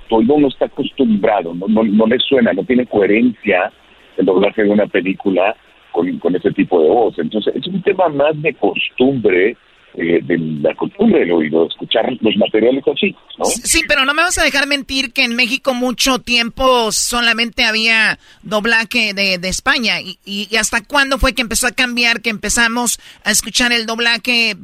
todo 0.09 0.39
no 0.39 0.47
está 0.47 0.65
acostumbrado, 0.65 1.53
no, 1.53 1.67
no, 1.67 1.83
no 1.83 2.07
le 2.07 2.19
suena, 2.19 2.53
no 2.53 2.63
tiene 2.63 2.85
coherencia 2.85 3.71
el 4.17 4.25
doblaje 4.25 4.63
de 4.63 4.69
una 4.69 4.87
película 4.87 5.55
con, 5.91 6.19
con 6.19 6.35
ese 6.35 6.51
tipo 6.51 6.81
de 6.81 6.89
voz. 6.89 7.17
Entonces, 7.17 7.55
es 7.55 7.67
un 7.67 7.81
tema 7.81 8.09
más 8.09 8.39
de 8.41 8.53
costumbre, 8.53 9.55
eh, 9.95 10.19
de 10.23 10.37
la 10.37 10.73
costumbre 10.75 11.19
del 11.19 11.31
oído, 11.31 11.67
escuchar 11.67 12.11
los 12.19 12.37
materiales 12.37 12.83
así, 12.87 13.15
¿no? 13.37 13.45
Sí, 13.45 13.81
pero 13.87 14.05
no 14.05 14.13
me 14.13 14.23
vas 14.23 14.37
a 14.37 14.43
dejar 14.43 14.67
mentir 14.67 15.13
que 15.13 15.23
en 15.23 15.35
México 15.35 15.73
mucho 15.73 16.19
tiempo 16.19 16.91
solamente 16.91 17.63
había 17.63 18.17
doblaje 18.41 19.13
de, 19.13 19.37
de 19.37 19.47
España. 19.49 20.01
Y, 20.01 20.17
y, 20.25 20.55
hasta 20.55 20.83
cuándo 20.83 21.17
fue 21.17 21.33
que 21.33 21.41
empezó 21.41 21.67
a 21.67 21.71
cambiar, 21.71 22.21
que 22.21 22.29
empezamos 22.29 22.99
a 23.23 23.31
escuchar 23.31 23.71
el 23.71 23.85
doblaje, 23.85 24.55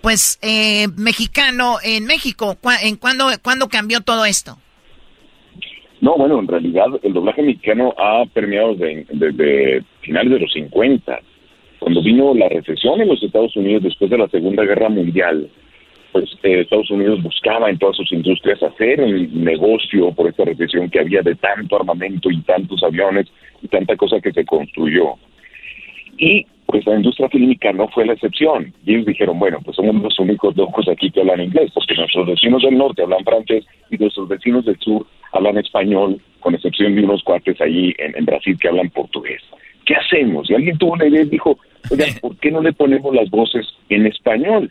pues, 0.00 0.38
eh, 0.42 0.86
mexicano 0.96 1.76
en 1.82 2.06
México? 2.06 2.56
¿En 2.82 2.96
cuándo, 2.96 3.26
cuándo 3.42 3.68
cambió 3.68 4.00
todo 4.00 4.24
esto? 4.24 4.56
No, 6.00 6.16
bueno, 6.16 6.38
en 6.38 6.46
realidad 6.46 6.86
el 7.02 7.12
doblaje 7.12 7.42
mexicano 7.42 7.92
ha 7.98 8.24
permeado 8.32 8.74
desde, 8.76 9.82
finales 10.02 10.32
de 10.32 10.38
los 10.38 10.52
50. 10.52 11.18
Cuando 11.78 12.02
vino 12.02 12.34
la 12.34 12.48
recesión 12.48 13.00
en 13.00 13.08
los 13.08 13.22
Estados 13.22 13.56
Unidos 13.56 13.82
después 13.82 14.10
de 14.10 14.18
la 14.18 14.28
Segunda 14.28 14.64
Guerra 14.64 14.88
Mundial, 14.88 15.48
pues 16.12 16.30
eh, 16.42 16.60
Estados 16.60 16.90
Unidos 16.90 17.22
buscaba 17.22 17.70
en 17.70 17.78
todas 17.78 17.96
sus 17.96 18.10
industrias 18.12 18.62
hacer 18.62 19.00
un 19.00 19.44
negocio 19.44 20.12
por 20.12 20.28
esta 20.28 20.44
recesión 20.44 20.90
que 20.90 21.00
había 21.00 21.22
de 21.22 21.34
tanto 21.36 21.76
armamento 21.76 22.30
y 22.30 22.40
tantos 22.42 22.82
aviones 22.82 23.26
y 23.62 23.68
tanta 23.68 23.96
cosa 23.96 24.20
que 24.20 24.32
se 24.32 24.44
construyó. 24.44 25.14
Y 26.16 26.46
pues 26.68 26.84
la 26.86 26.96
industria 26.96 27.30
fílmica 27.30 27.72
no 27.72 27.88
fue 27.88 28.04
la 28.04 28.12
excepción. 28.12 28.74
Y 28.84 28.92
ellos 28.94 29.06
dijeron, 29.06 29.38
bueno, 29.38 29.58
pues 29.64 29.76
somos 29.76 29.94
los 30.02 30.18
únicos 30.18 30.54
locos 30.54 30.86
aquí 30.88 31.10
que 31.10 31.20
hablan 31.20 31.40
inglés, 31.40 31.70
porque 31.72 31.94
nuestros 31.94 32.26
vecinos 32.26 32.62
del 32.62 32.76
norte 32.76 33.02
hablan 33.02 33.24
francés 33.24 33.64
y 33.90 33.96
nuestros 33.96 34.28
vecinos 34.28 34.66
del 34.66 34.78
sur 34.78 35.06
hablan 35.32 35.56
español, 35.56 36.20
con 36.40 36.54
excepción 36.54 36.94
de 36.94 37.04
unos 37.04 37.22
cuates 37.22 37.58
allí 37.62 37.94
en, 37.98 38.24
Brasil 38.26 38.58
que 38.60 38.68
hablan 38.68 38.90
portugués. 38.90 39.40
¿Qué 39.88 39.94
hacemos? 39.96 40.50
Y 40.50 40.54
alguien 40.54 40.76
tuvo 40.76 40.92
una 40.92 41.06
idea 41.06 41.22
y 41.22 41.30
dijo, 41.30 41.58
oiga, 41.90 42.04
¿por 42.20 42.36
qué 42.36 42.50
no 42.50 42.60
le 42.60 42.74
ponemos 42.74 43.14
las 43.14 43.30
voces 43.30 43.66
en 43.88 44.04
español? 44.04 44.70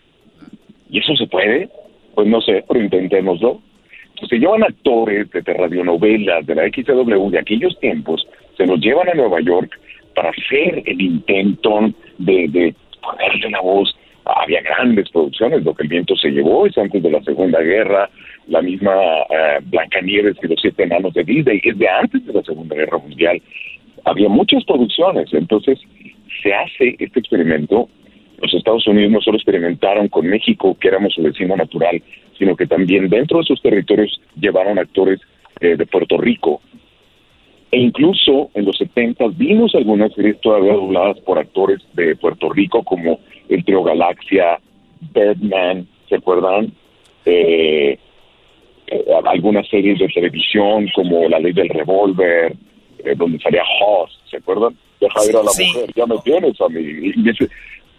¿Y 0.92 1.00
eso 1.00 1.16
se 1.16 1.26
puede? 1.26 1.70
Pues 2.14 2.28
no 2.28 2.40
sé, 2.40 2.64
pero 2.68 2.80
intentémoslo. 2.80 3.60
Entonces 4.10 4.30
se 4.30 4.38
llevan 4.38 4.64
actores 4.64 5.28
de 5.32 5.42
radionovelas, 5.42 6.46
de 6.46 6.54
la 6.54 6.68
XW 6.68 7.32
de 7.32 7.40
aquellos 7.40 7.80
tiempos, 7.80 8.28
se 8.58 8.68
los 8.68 8.80
llevan 8.80 9.10
a 9.10 9.16
Nueva 9.16 9.42
York, 9.42 9.80
para 10.14 10.30
hacer 10.30 10.84
el 10.86 11.02
intento 11.02 11.92
de, 12.20 12.48
de 12.50 12.76
ponerle 13.02 13.50
la 13.50 13.62
voz. 13.62 13.96
Había 14.24 14.62
grandes 14.62 15.10
producciones, 15.10 15.64
lo 15.64 15.74
que 15.74 15.84
el 15.84 15.90
viento 15.90 16.16
se 16.16 16.30
llevó 16.30 16.68
es 16.68 16.78
antes 16.78 17.02
de 17.02 17.10
la 17.10 17.24
Segunda 17.24 17.60
Guerra, 17.60 18.08
la 18.48 18.62
misma 18.62 18.94
uh, 18.96 19.62
Blancanieves 19.66 20.38
y 20.44 20.48
los 20.48 20.60
siete 20.62 20.84
enanos 20.84 21.14
de 21.14 21.24
Disney 21.24 21.60
es 21.64 21.78
de 21.78 21.88
antes 21.88 22.26
de 22.26 22.34
la 22.34 22.44
Segunda 22.44 22.76
Guerra 22.76 23.00
Mundial. 23.00 23.42
Había 24.08 24.30
muchas 24.30 24.64
producciones, 24.64 25.34
entonces 25.34 25.80
se 26.42 26.54
hace 26.54 26.96
este 26.98 27.20
experimento. 27.20 27.90
Los 28.42 28.54
Estados 28.54 28.88
Unidos 28.88 29.12
no 29.12 29.20
solo 29.20 29.36
experimentaron 29.36 30.08
con 30.08 30.26
México, 30.28 30.78
que 30.80 30.88
éramos 30.88 31.14
su 31.14 31.22
vecino 31.22 31.58
natural, 31.58 32.02
sino 32.38 32.56
que 32.56 32.68
también 32.68 33.10
dentro 33.10 33.40
de 33.40 33.44
sus 33.44 33.62
territorios 33.62 34.22
llevaron 34.40 34.80
actores 34.80 35.20
eh, 35.60 35.76
de 35.76 35.86
Puerto 35.86 36.18
Rico, 36.18 36.62
e 37.70 37.80
incluso 37.80 38.50
en 38.54 38.64
los 38.64 38.78
70 38.78 39.26
vimos 39.36 39.76
algunas 39.76 40.14
series 40.14 40.40
todavía 40.40 40.72
dobladas 40.72 41.20
por 41.20 41.38
actores 41.38 41.82
de 41.94 42.16
Puerto 42.16 42.48
Rico 42.50 42.84
como 42.84 43.20
El 43.50 43.66
Trio 43.66 43.84
Galaxia, 43.84 44.58
Birdman, 45.14 45.86
¿se 46.08 46.16
acuerdan? 46.16 46.72
Eh, 47.26 48.00
eh, 48.88 49.06
algunas 49.26 49.68
series 49.68 50.00
de 50.00 50.08
televisión 50.08 50.88
como 50.96 51.28
La 51.28 51.40
Ley 51.40 51.52
del 51.52 51.68
Revólver, 51.68 52.56
donde 53.16 53.40
salía 53.40 53.64
Hoss, 53.64 54.20
¿se 54.30 54.38
acuerdan? 54.38 54.78
Deja 55.00 55.26
ir 55.26 55.36
a 55.36 55.44
la 55.44 55.52
mujer, 55.52 55.94
ya 55.96 56.06
me 56.06 56.18
tienes 56.20 56.60
a 56.60 56.70
mí. 56.70 57.14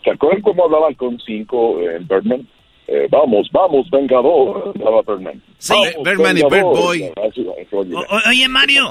¿Se 0.04 0.10
acuerdan 0.10 0.42
cómo 0.42 0.64
hablaba 0.64 0.92
con 0.94 1.18
5 1.18 1.80
en 1.82 2.08
Birdman? 2.08 2.46
Eh, 2.90 3.06
vamos, 3.10 3.46
vamos, 3.52 3.90
Vengador, 3.90 4.72
Bergman. 5.06 5.42
Sí, 5.58 5.74
Bergman 6.02 6.38
y 6.38 6.42
Bird 6.42 6.62
Boy. 6.62 7.12
oye, 8.26 8.48
Mario, 8.48 8.90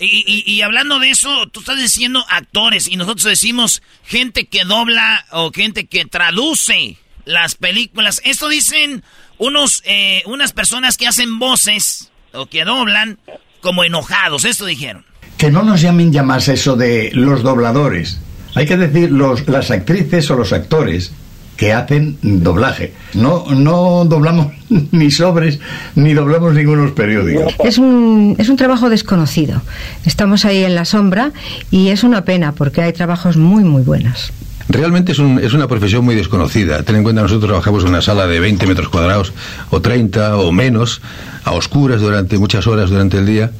y, 0.00 0.42
y, 0.44 0.62
hablando 0.62 0.98
de 0.98 1.10
eso, 1.10 1.46
tú 1.52 1.60
estás 1.60 1.80
diciendo 1.80 2.24
actores 2.28 2.88
y 2.88 2.96
nosotros 2.96 3.22
decimos 3.22 3.80
gente 4.02 4.48
que 4.48 4.64
dobla 4.64 5.24
o 5.30 5.52
gente 5.52 5.86
que 5.86 6.04
traduce 6.04 6.96
las 7.26 7.54
películas. 7.54 8.20
Esto 8.24 8.48
dicen 8.48 9.04
unos, 9.38 9.84
eh, 9.86 10.24
unas 10.26 10.52
personas 10.52 10.96
que 10.96 11.06
hacen 11.06 11.38
voces 11.38 12.10
o 12.32 12.46
que 12.46 12.64
doblan 12.64 13.20
como 13.60 13.84
enojados, 13.84 14.44
esto 14.46 14.66
dijeron. 14.66 15.04
Que 15.38 15.50
no 15.50 15.62
nos 15.62 15.80
llamen 15.80 16.12
ya 16.12 16.22
más 16.22 16.48
eso 16.48 16.76
de 16.76 17.10
los 17.14 17.42
dobladores. 17.42 18.18
Hay 18.54 18.66
que 18.66 18.76
decir 18.76 19.10
los, 19.10 19.48
las 19.48 19.70
actrices 19.70 20.30
o 20.30 20.36
los 20.36 20.52
actores 20.52 21.12
que 21.58 21.72
hacen 21.72 22.16
doblaje. 22.22 22.94
No, 23.14 23.44
no 23.50 24.04
doblamos 24.04 24.52
ni 24.92 25.10
sobres 25.10 25.58
ni 25.96 26.14
doblamos 26.14 26.54
ningunos 26.54 26.92
periódicos. 26.92 27.54
Es 27.64 27.78
un, 27.78 28.36
es 28.38 28.48
un 28.48 28.56
trabajo 28.56 28.88
desconocido. 28.88 29.60
Estamos 30.04 30.44
ahí 30.44 30.64
en 30.64 30.74
la 30.74 30.84
sombra 30.84 31.32
y 31.70 31.88
es 31.88 32.04
una 32.04 32.24
pena 32.24 32.52
porque 32.52 32.82
hay 32.82 32.92
trabajos 32.92 33.36
muy, 33.36 33.64
muy 33.64 33.82
buenos. 33.82 34.32
Realmente 34.68 35.12
es, 35.12 35.18
un, 35.18 35.38
es 35.38 35.52
una 35.52 35.66
profesión 35.66 36.04
muy 36.04 36.14
desconocida. 36.14 36.82
Ten 36.82 36.96
en 36.96 37.02
cuenta, 37.02 37.22
nosotros 37.22 37.48
trabajamos 37.48 37.82
en 37.82 37.88
una 37.88 38.02
sala 38.02 38.26
de 38.26 38.38
20 38.38 38.66
metros 38.66 38.90
cuadrados, 38.90 39.32
o 39.70 39.80
30 39.80 40.36
o 40.36 40.52
menos, 40.52 41.00
a 41.44 41.52
oscuras 41.52 42.00
durante 42.00 42.38
muchas 42.38 42.66
horas 42.66 42.90
durante 42.90 43.18
el 43.18 43.26
día. 43.26 43.50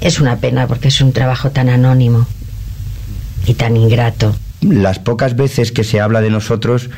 Es 0.00 0.20
una 0.20 0.36
pena 0.36 0.66
porque 0.66 0.88
es 0.88 1.00
un 1.00 1.12
trabajo 1.12 1.50
tan 1.50 1.68
anónimo 1.68 2.26
y 3.46 3.54
tan 3.54 3.76
ingrato. 3.76 4.34
Las 4.60 4.98
pocas 4.98 5.34
veces 5.34 5.72
que 5.72 5.82
se 5.82 6.00
habla 6.00 6.20
de 6.20 6.30
nosotros, 6.30 6.88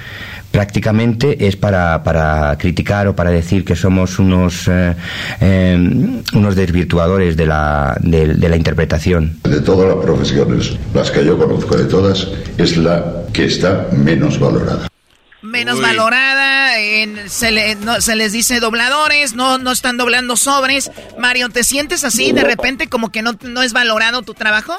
prácticamente 0.50 1.48
es 1.48 1.56
para, 1.56 2.04
para 2.04 2.56
criticar 2.58 3.08
o 3.08 3.16
para 3.16 3.30
decir 3.30 3.64
que 3.64 3.74
somos 3.74 4.18
unos, 4.18 4.68
eh, 4.68 4.94
eh, 5.40 6.22
unos 6.34 6.56
desvirtuadores 6.56 7.36
de 7.36 7.46
la, 7.46 7.96
de, 8.00 8.36
la 8.36 8.56
interpretación. 8.56 9.38
De 9.44 9.60
todas 9.60 9.88
las 9.88 10.04
profesiones, 10.04 10.76
las 10.94 11.10
que 11.10 11.24
yo 11.24 11.38
conozco 11.38 11.76
de 11.76 11.86
todas, 11.86 12.28
es 12.58 12.76
la 12.76 13.24
que 13.32 13.46
está 13.46 13.88
menos 13.92 14.38
valorada 14.38 14.86
menos 15.44 15.80
valorada, 15.80 16.80
en, 16.80 17.28
se, 17.28 17.76
se, 18.00 18.16
les 18.16 18.32
dice 18.32 18.60
dobladores, 18.60 19.34
no, 19.34 19.58
no 19.58 19.70
están 19.70 19.96
doblando 19.96 20.36
sobres. 20.36 20.90
Mario, 21.18 21.50
¿te 21.50 21.62
sientes 21.62 22.02
así 22.04 22.32
de 22.32 22.42
repente 22.42 22.88
como 22.88 23.10
que 23.10 23.22
no, 23.22 23.32
no 23.42 23.62
es 23.62 23.72
valorado 23.72 24.22
tu 24.22 24.34
trabajo? 24.34 24.74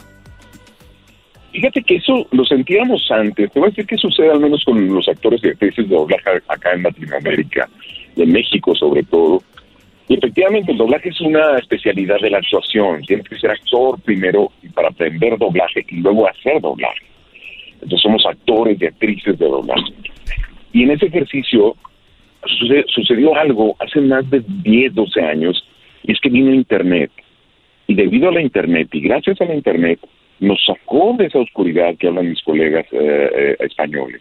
Fíjate 1.52 1.84
que 1.84 1.96
eso 1.96 2.28
lo 2.32 2.44
sentíamos 2.44 3.10
antes. 3.12 3.52
Te 3.52 3.60
voy 3.60 3.68
a 3.68 3.70
decir 3.70 3.86
qué 3.86 3.96
sucede 3.96 4.30
al 4.32 4.42
menos 4.42 4.64
con 4.66 4.94
los 4.94 5.08
actores 5.08 5.42
y 5.44 5.50
actrices 5.50 5.88
de 5.88 5.96
doblaje 5.96 6.30
acá 6.50 6.74
en 6.74 6.84
Latinoamérica, 6.84 7.70
en 8.18 8.32
México 8.32 8.76
sobre 8.76 9.04
todo. 9.04 9.42
Y 10.08 10.16
efectivamente 10.16 10.72
el 10.72 10.78
doblaje 10.78 11.10
es 11.10 11.22
una 11.22 11.58
especialidad 11.58 12.20
de 12.20 12.30
la 12.30 12.40
actuación. 12.40 13.02
Tienes 13.04 13.28
que 13.30 13.40
ser 13.40 13.52
actor 13.52 14.00
primero 14.02 14.52
para 14.74 14.90
aprender 14.90 15.38
doblaje 15.38 15.86
y 15.90 15.98
luego 15.98 16.28
hacer 16.28 16.60
doblaje. 16.60 17.06
Entonces 17.76 18.02
somos 18.02 18.26
actores 18.26 18.78
y 18.82 18.86
actrices 18.86 19.38
de 19.40 19.46
doblaje. 19.46 19.94
Y 20.76 20.84
en 20.84 20.92
ese 20.92 21.06
ejercicio 21.06 21.74
sucedió 22.88 23.34
algo 23.34 23.78
hace 23.80 24.02
más 24.02 24.30
de 24.30 24.44
10, 24.46 24.94
12 24.94 25.22
años, 25.22 25.66
y 26.04 26.12
es 26.12 26.20
que 26.20 26.28
vino 26.28 26.54
Internet. 26.54 27.12
Y 27.88 27.96
debido 27.96 28.28
a 28.28 28.34
la 28.34 28.42
Internet 28.42 28.90
y 28.92 29.00
gracias 29.00 29.40
a 29.40 29.46
la 29.46 29.56
Internet, 29.56 30.02
nos 30.42 30.60
sacó 30.66 31.16
de 31.18 31.28
esa 31.28 31.40
oscuridad 31.40 31.96
que 31.96 32.10
hablan 32.10 32.30
mis 32.30 32.42
colegas 32.42 32.86
eh, 32.92 32.98
eh, 33.02 33.56
españoles, 33.62 34.20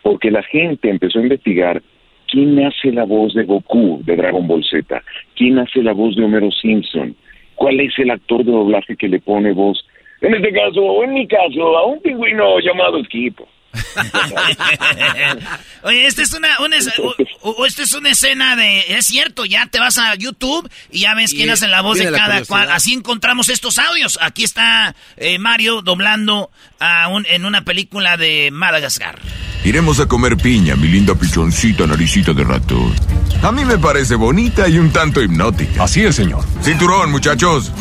porque 0.00 0.30
la 0.30 0.42
gente 0.44 0.88
empezó 0.88 1.18
a 1.18 1.24
investigar 1.24 1.82
quién 2.28 2.64
hace 2.64 2.90
la 2.90 3.04
voz 3.04 3.34
de 3.34 3.44
Goku 3.44 4.00
de 4.06 4.16
Dragon 4.16 4.48
Ball 4.48 4.64
Z, 4.64 5.02
quién 5.36 5.58
hace 5.58 5.82
la 5.82 5.92
voz 5.92 6.16
de 6.16 6.24
Homero 6.24 6.50
Simpson, 6.50 7.14
cuál 7.56 7.78
es 7.78 7.92
el 7.98 8.10
actor 8.10 8.42
de 8.42 8.52
doblaje 8.52 8.96
que 8.96 9.08
le 9.08 9.20
pone 9.20 9.52
voz, 9.52 9.86
en 10.22 10.34
este 10.34 10.50
caso, 10.50 10.82
o 10.82 11.04
en 11.04 11.12
mi 11.12 11.28
caso, 11.28 11.76
a 11.76 11.84
un 11.84 12.00
pingüino 12.00 12.58
llamado 12.60 13.00
Esquipo. 13.00 13.46
Oye, 15.82 16.06
esta 16.06 16.22
es 16.22 16.32
una, 16.32 16.58
una 16.60 16.76
es- 16.76 16.90
o- 16.98 17.14
o- 17.50 17.66
esta 17.66 17.82
es 17.82 17.92
una 17.92 18.10
escena 18.10 18.56
de, 18.56 18.96
es 18.96 19.06
cierto, 19.06 19.44
ya 19.44 19.66
te 19.66 19.78
vas 19.78 19.98
a 19.98 20.14
YouTube 20.14 20.70
y 20.90 21.00
ya 21.00 21.14
ves 21.14 21.32
quién 21.32 21.50
hace 21.50 21.68
la 21.68 21.82
voz 21.82 21.98
de 21.98 22.10
la 22.10 22.18
cada 22.18 22.44
cual. 22.44 22.70
Así 22.72 22.92
encontramos 22.94 23.48
estos 23.48 23.78
audios. 23.78 24.18
Aquí 24.22 24.44
está 24.44 24.94
eh, 25.16 25.38
Mario 25.38 25.82
doblando 25.82 26.50
a 26.80 27.08
un, 27.08 27.26
en 27.28 27.44
una 27.44 27.62
película 27.64 28.16
de 28.16 28.50
Madagascar. 28.52 29.18
Iremos 29.64 29.98
a 30.00 30.06
comer 30.06 30.36
piña, 30.36 30.76
mi 30.76 30.88
linda 30.88 31.14
pichoncita 31.14 31.86
naricita 31.86 32.32
de 32.32 32.44
ratón. 32.44 32.94
A 33.42 33.50
mí 33.52 33.64
me 33.64 33.78
parece 33.78 34.14
bonita 34.14 34.68
y 34.68 34.78
un 34.78 34.90
tanto 34.92 35.22
hipnótica. 35.22 35.84
Así 35.84 36.02
es, 36.04 36.16
señor. 36.16 36.44
Cinturón, 36.62 37.10
muchachos. 37.10 37.72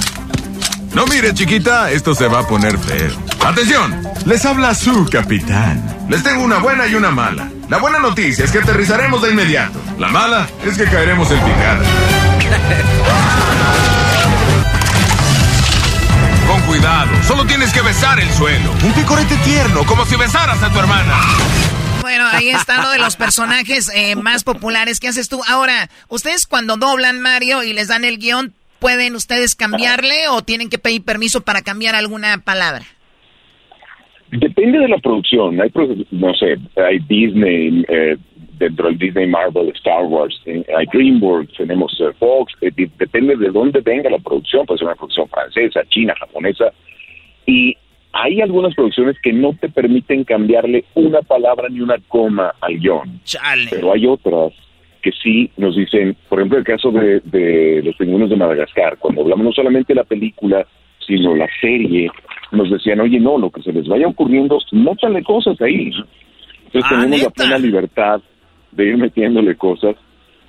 No 0.93 1.07
mire, 1.07 1.33
chiquita, 1.33 1.89
esto 1.91 2.13
se 2.13 2.27
va 2.27 2.39
a 2.41 2.47
poner 2.47 2.77
feo. 2.77 3.17
¡Atención! 3.43 3.99
Les 4.25 4.45
habla 4.45 4.75
su 4.75 5.09
capitán. 5.09 6.05
Les 6.07 6.21
tengo 6.21 6.43
una 6.43 6.59
buena 6.59 6.85
y 6.87 6.93
una 6.93 7.09
mala. 7.09 7.49
La 7.67 7.79
buena 7.79 7.97
noticia 7.97 8.45
es 8.45 8.51
que 8.51 8.59
aterrizaremos 8.59 9.21
de 9.23 9.31
inmediato. 9.31 9.81
La 9.97 10.09
mala 10.09 10.47
es 10.63 10.77
que 10.77 10.85
caeremos 10.85 11.31
en 11.31 11.39
picada. 11.39 11.83
Con 16.47 16.61
cuidado, 16.61 17.09
solo 17.27 17.45
tienes 17.45 17.73
que 17.73 17.81
besar 17.81 18.19
el 18.19 18.31
suelo. 18.33 18.71
Un 18.83 18.93
picorete 18.93 19.35
tierno, 19.37 19.85
como 19.85 20.05
si 20.05 20.15
besaras 20.15 20.61
a 20.61 20.69
tu 20.69 20.77
hermana. 20.77 21.19
Bueno, 22.01 22.27
ahí 22.31 22.49
está 22.49 22.79
uno 22.79 22.91
de 22.91 22.99
los 22.99 23.15
personajes 23.15 23.89
eh, 23.95 24.15
más 24.15 24.43
populares 24.43 24.99
que 24.99 25.07
haces 25.07 25.29
tú. 25.29 25.41
Ahora, 25.47 25.89
ustedes 26.09 26.45
cuando 26.45 26.77
doblan 26.77 27.21
Mario 27.21 27.63
y 27.63 27.73
les 27.73 27.87
dan 27.87 28.05
el 28.05 28.19
guion, 28.19 28.53
¿pueden 28.83 29.15
ustedes 29.15 29.55
cambiarle 29.55 30.27
o 30.29 30.41
tienen 30.41 30.69
que 30.69 30.77
pedir 30.77 31.03
permiso 31.05 31.41
para 31.41 31.61
cambiar 31.61 31.95
alguna 31.95 32.37
palabra? 32.43 32.83
Depende 34.29 34.79
de 34.79 34.87
la 34.89 34.97
producción. 34.97 35.61
Hay, 35.61 35.71
no 36.11 36.33
sé, 36.33 36.57
hay 36.75 36.99
Disney, 37.07 37.85
eh, 37.87 38.17
dentro 38.57 38.87
del 38.87 38.97
Disney 38.97 39.27
Marvel, 39.27 39.69
Star 39.75 40.03
Wars, 40.05 40.35
eh, 40.45 40.65
hay 40.77 40.85
DreamWorks, 40.91 41.53
tenemos 41.55 41.95
eh, 42.01 42.11
Fox. 42.19 42.53
de- 42.59 42.89
depende 42.97 43.35
de 43.37 43.49
dónde 43.51 43.79
venga 43.81 44.09
la 44.09 44.17
producción. 44.19 44.65
Puede 44.65 44.79
ser 44.79 44.87
una 44.87 44.95
producción 44.95 45.29
francesa, 45.29 45.81
china, 45.89 46.13
japonesa. 46.19 46.73
Y 47.45 47.77
hay 48.11 48.41
algunas 48.41 48.73
producciones 48.75 49.15
que 49.23 49.31
no 49.33 49.55
te 49.59 49.69
permiten 49.69 50.23
cambiarle 50.23 50.85
una 50.95 51.21
palabra 51.21 51.69
ni 51.69 51.79
una 51.81 51.97
coma 52.09 52.53
al 52.59 52.79
guion. 52.79 53.21
Pero 53.69 53.93
hay 53.93 54.05
otras 54.07 54.51
que 55.03 55.11
sí 55.11 55.51
nos 55.57 55.75
dicen, 55.75 56.15
por 56.29 56.39
ejemplo, 56.39 56.57
el 56.57 56.63
caso 56.63 56.89
de, 56.89 57.19
de 57.25 57.81
Los 57.83 57.95
Pingüinos 57.97 58.29
de 58.29 58.37
Madagascar, 58.37 58.97
cuando 58.97 59.21
hablamos 59.21 59.45
no 59.45 59.51
solamente 59.51 59.93
de 59.93 59.97
la 59.97 60.05
película, 60.05 60.65
sino 61.05 61.35
la 61.35 61.47
serie, 61.59 62.09
nos 62.51 62.71
decían, 62.71 63.01
oye, 63.01 63.19
no, 63.19 63.37
lo 63.37 63.51
que 63.51 63.61
se 63.61 63.73
les 63.73 63.87
vaya 63.87 64.07
ocurriendo, 64.07 64.57
nótale 64.71 65.21
cosas 65.23 65.59
ahí. 65.61 65.91
Entonces 66.65 66.83
Ah, 66.85 67.01
tenemos 67.01 67.23
la 67.23 67.29
plena 67.29 67.57
libertad 67.57 68.21
de 68.71 68.85
ir 68.85 68.97
metiéndole 68.97 69.55
cosas 69.55 69.95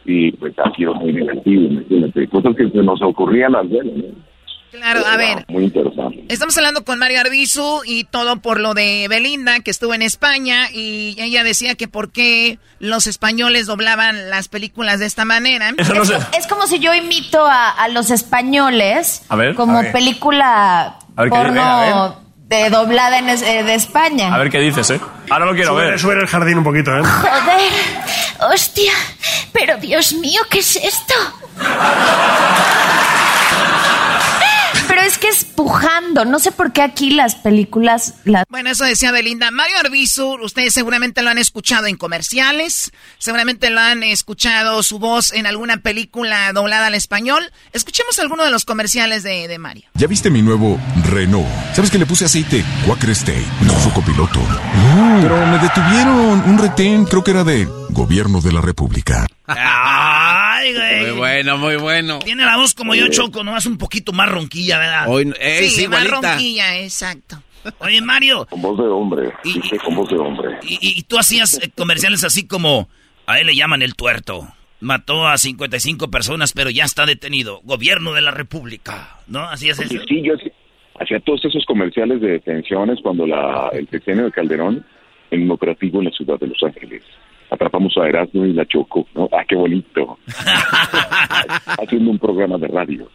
y 0.05 0.31
pues 0.33 0.55
ha 0.59 0.71
sido 0.75 0.95
muy 0.95 1.13
divertido, 1.13 1.63
imagínate, 1.65 2.29
cosas 2.29 2.55
que 2.57 2.71
se 2.71 2.83
nos 2.83 3.03
ocurrían 3.03 3.57
al 3.57 3.69
ver, 3.69 3.85
¿no? 3.87 4.05
Claro, 4.75 5.07
a 5.07 5.17
ver, 5.17 5.45
Muy 5.49 5.65
interesante. 5.65 6.25
estamos 6.29 6.57
hablando 6.57 6.85
con 6.85 6.99
Mario 6.99 7.21
Arbizu 7.21 7.83
y 7.85 8.05
todo 8.05 8.37
por 8.41 8.59
lo 8.61 8.75
de 8.75 9.07
Belinda, 9.09 9.61
que 9.61 9.71
estuvo 9.71 9.95
en 9.95 10.03
España 10.03 10.69
y 10.73 11.17
ella 11.21 11.45
decía 11.45 11.75
que 11.77 11.87
por 11.89 12.11
qué 12.11 12.59
los 12.81 13.07
españoles 13.07 13.67
doblaban 13.67 14.31
las 14.31 14.49
películas 14.49 14.99
de 14.99 15.07
esta 15.07 15.25
manera. 15.25 15.73
Eso 15.79 15.95
no 15.95 16.05
sé. 16.05 16.19
Es 16.37 16.47
como 16.49 16.67
si 16.67 16.81
yo 16.81 16.93
imito 16.93 17.45
a, 17.47 17.71
a 17.71 17.89
los 17.89 18.11
españoles 18.11 19.23
A 19.29 19.37
ver, 19.37 19.55
como 19.55 19.79
a 19.79 19.83
ver. 19.83 19.93
película 19.93 20.99
A 21.17 21.23
ver, 21.23 21.31
¿qué- 21.31 21.37
porno 21.37 21.63
a 21.63 22.17
de 22.49 22.69
doblada 22.69 23.19
en 23.19 23.29
es- 23.31 23.43
eh, 23.43 23.63
de 23.63 23.75
España. 23.75 24.35
A 24.35 24.39
ver 24.39 24.51
qué 24.51 24.59
dices, 24.59 24.91
¿eh? 24.91 25.01
Ahora 25.31 25.47
lo 25.47 25.55
quiero 25.55 25.71
Sube- 25.73 25.87
ver. 25.91 25.99
Sube 26.01 26.15
el 26.15 26.27
jardín 26.27 26.59
un 26.59 26.65
poquito, 26.65 26.91
¿eh? 26.97 27.03
Joder, 27.03 28.53
hostia, 28.53 28.93
pero 29.53 29.77
Dios 29.79 30.13
mío, 30.15 30.41
¿qué 30.51 30.59
es 30.59 30.77
esto? 30.77 31.15
Pujando, 35.43 36.25
no 36.25 36.39
sé 36.39 36.53
por 36.53 36.73
qué 36.73 36.83
aquí 36.83 37.11
las 37.11 37.35
películas 37.35 38.15
las 38.25 38.45
Bueno, 38.49 38.71
eso 38.71 38.85
decía 38.85 39.11
Belinda. 39.11 39.51
Mario 39.51 39.77
Arbizu, 39.79 40.39
ustedes 40.43 40.75
seguramente 40.75 41.23
lo 41.23 41.31
han 41.31 41.39
escuchado 41.39 41.87
en 41.87 41.97
comerciales, 41.97 42.93
seguramente 43.19 43.71
lo 43.71 43.81
han 43.81 44.03
escuchado 44.05 44.83
su 44.83 44.99
voz 44.99 45.33
en 45.33 45.47
alguna 45.47 45.79
película 45.79 46.53
doblada 46.53 46.87
al 46.89 46.95
español. 46.95 47.51
Escuchemos 47.73 48.19
alguno 48.19 48.45
de 48.45 48.51
los 48.51 48.65
comerciales 48.65 49.23
de, 49.23 49.49
de 49.49 49.59
Mario. 49.59 49.85
¿Ya 49.95 50.07
viste 50.07 50.31
mi 50.31 50.43
nuevo 50.43 50.79
Renault? 51.11 51.49
¿Sabes 51.75 51.91
que 51.91 51.99
le 51.99 52.07
puse 52.07 52.27
aceite 52.27 52.65
Quaker 52.87 53.11
State? 53.11 53.47
No. 53.63 53.73
Su 53.81 53.93
copiloto. 53.93 54.41
Pero 55.21 55.47
me 55.47 55.59
detuvieron. 55.59 56.43
Un 56.47 56.59
retén, 56.59 57.05
creo 57.07 57.25
que 57.25 57.31
era 57.31 57.45
de 57.45 57.67
Gobierno 57.91 58.41
de 58.41 58.53
la 58.53 58.61
República. 58.61 59.27
Ay, 60.65 60.75
güey. 60.75 61.01
Muy 61.11 61.19
bueno, 61.19 61.59
muy 61.59 61.77
bueno. 61.77 62.19
Tiene 62.21 62.45
la 62.45 62.57
voz 62.57 62.75
como 62.75 62.95
yo, 62.95 63.09
Choco, 63.09 63.45
nomás 63.45 63.67
un 63.67 63.79
poquito 63.79 64.13
más 64.13 64.29
ronquilla, 64.29 64.79
¿verdad? 64.79 65.05
Hoy, 65.09 65.33
ey, 65.41 65.69
sí, 65.69 65.89
más 65.89 66.03
igualita. 66.05 66.33
ronquilla, 66.33 66.79
exacto. 66.81 67.43
Oye, 67.79 68.01
Mario, 68.03 68.47
Con 68.51 68.61
voz 68.61 68.77
de 68.79 68.85
hombre, 68.85 69.33
dice 69.43 69.79
con 69.79 69.95
voz 69.95 70.11
de 70.11 70.17
hombre. 70.19 70.59
y, 70.63 70.75
y- 70.75 70.99
y 70.99 71.03
tú 71.03 71.19
hacías 71.19 71.55
eh, 71.63 71.71
comerciales 71.75 72.23
así 72.25 72.47
como, 72.47 72.89
a 73.27 73.39
él 73.41 73.47
le 73.47 73.57
llaman 73.57 73.81
el 73.83 73.95
tuerto. 73.95 74.47
Mató 74.81 75.27
a 75.27 75.39
55 75.39 76.11
personas, 76.11 76.53
pero 76.53 76.69
ya 76.69 76.85
está 76.85 77.07
detenido. 77.07 77.61
Gobierno 77.65 78.13
de 78.13 78.21
la 78.21 78.33
República. 78.33 79.17
¿No? 79.29 79.45
Así 79.49 79.71
es 79.71 79.79
eso. 79.81 79.95
Y 79.95 79.99
sí, 80.07 80.23
yo 80.23 80.35
hacía- 81.01 81.21
todos 81.21 81.43
esos 81.47 81.65
comerciales 81.65 82.21
de 82.21 82.33
detenciones 82.33 82.99
cuando 83.03 83.27
la, 83.27 83.71
el 83.73 83.89
sexenio 83.89 84.27
de 84.27 84.31
Calderón 84.33 84.85
en 85.31 85.43
un 85.45 85.51
operativo 85.53 86.01
en 86.01 86.05
la 86.07 86.11
ciudad 86.11 86.39
de 86.39 86.49
Los 86.49 86.63
Ángeles. 86.63 87.03
Atrapamos 87.55 87.97
a 87.97 88.09
Erasmo 88.09 88.45
y 88.45 88.53
la 88.53 88.67
Choco, 88.67 89.07
¿no? 89.15 89.29
Ah, 89.33 89.45
qué 89.47 89.55
bonito. 89.57 90.19
Haciendo 91.79 92.11
un 92.11 92.19
programa 92.19 92.59
de 92.59 92.69
radio. 92.69 93.09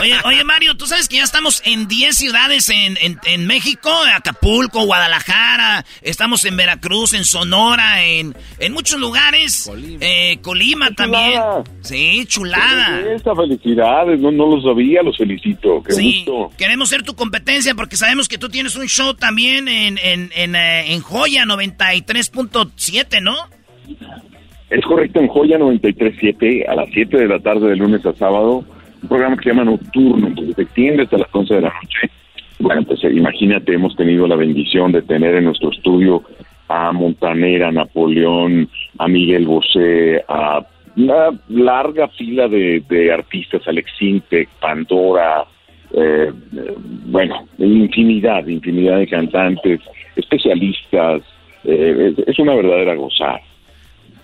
Oye, 0.00 0.14
oye, 0.24 0.44
Mario, 0.44 0.76
tú 0.76 0.86
sabes 0.86 1.08
que 1.08 1.16
ya 1.16 1.24
estamos 1.24 1.62
en 1.64 1.88
10 1.88 2.16
ciudades 2.16 2.68
en, 2.68 2.96
en, 3.00 3.18
en 3.26 3.46
México, 3.46 3.90
Acapulco, 4.14 4.84
Guadalajara, 4.84 5.84
estamos 6.02 6.44
en 6.44 6.56
Veracruz, 6.56 7.12
en 7.14 7.24
Sonora, 7.24 8.04
en, 8.04 8.34
en 8.58 8.72
muchos 8.72 9.00
lugares. 9.00 9.70
Eh, 10.00 10.38
Colima 10.42 10.90
también. 10.92 11.40
Sí, 11.80 12.24
chulada. 12.26 13.00
Esta 13.14 13.34
felicidades, 13.34 14.20
no, 14.20 14.30
no 14.30 14.54
lo 14.56 14.62
sabía, 14.62 15.02
los 15.02 15.16
felicito. 15.16 15.82
Qué 15.82 15.92
Sí, 15.94 16.24
gusto. 16.26 16.56
queremos 16.56 16.88
ser 16.88 17.02
tu 17.02 17.14
competencia 17.14 17.74
porque 17.74 17.96
sabemos 17.96 18.28
que 18.28 18.38
tú 18.38 18.48
tienes 18.48 18.76
un 18.76 18.86
show 18.86 19.14
también 19.14 19.66
en, 19.68 19.98
en, 19.98 20.30
en, 20.34 20.54
eh, 20.54 20.92
en 20.92 21.00
Joya 21.00 21.44
93.7, 21.44 23.20
¿no? 23.22 23.34
Es 24.70 24.84
correcto, 24.84 25.18
en 25.18 25.26
Joya 25.28 25.58
93.7, 25.58 26.68
a 26.68 26.74
las 26.76 26.88
7 26.92 27.16
de 27.16 27.26
la 27.26 27.40
tarde 27.40 27.68
de 27.70 27.76
lunes 27.76 28.06
a 28.06 28.12
sábado, 28.14 28.64
un 29.02 29.08
programa 29.08 29.36
que 29.36 29.44
se 29.44 29.50
llama 29.50 29.64
Nocturno, 29.64 30.34
porque 30.34 30.54
se 30.54 30.62
extiende 30.62 31.02
hasta 31.04 31.18
las 31.18 31.28
11 31.32 31.54
de 31.54 31.60
la 31.60 31.72
noche. 31.82 32.10
Bueno, 32.58 32.82
pues 32.82 33.02
eh, 33.04 33.12
imagínate, 33.12 33.74
hemos 33.74 33.96
tenido 33.96 34.26
la 34.26 34.36
bendición 34.36 34.92
de 34.92 35.02
tener 35.02 35.34
en 35.34 35.44
nuestro 35.44 35.70
estudio 35.70 36.22
a 36.68 36.92
Montaner, 36.92 37.64
a 37.64 37.72
Napoleón, 37.72 38.68
a 38.98 39.08
Miguel 39.08 39.46
Bosé, 39.46 40.22
a 40.28 40.64
una 40.96 41.30
larga 41.48 42.08
fila 42.08 42.48
de, 42.48 43.10
artistas, 43.12 43.66
Alex 43.66 43.90
Intec, 44.00 44.48
Pandora, 44.60 45.44
eh, 45.92 46.30
bueno, 47.06 47.48
infinidad, 47.58 48.46
infinidad 48.46 48.98
de 48.98 49.08
cantantes, 49.08 49.80
especialistas, 50.14 51.22
eh, 51.64 52.14
es 52.26 52.38
una 52.38 52.54
verdadera 52.54 52.94
gozada. 52.94 53.40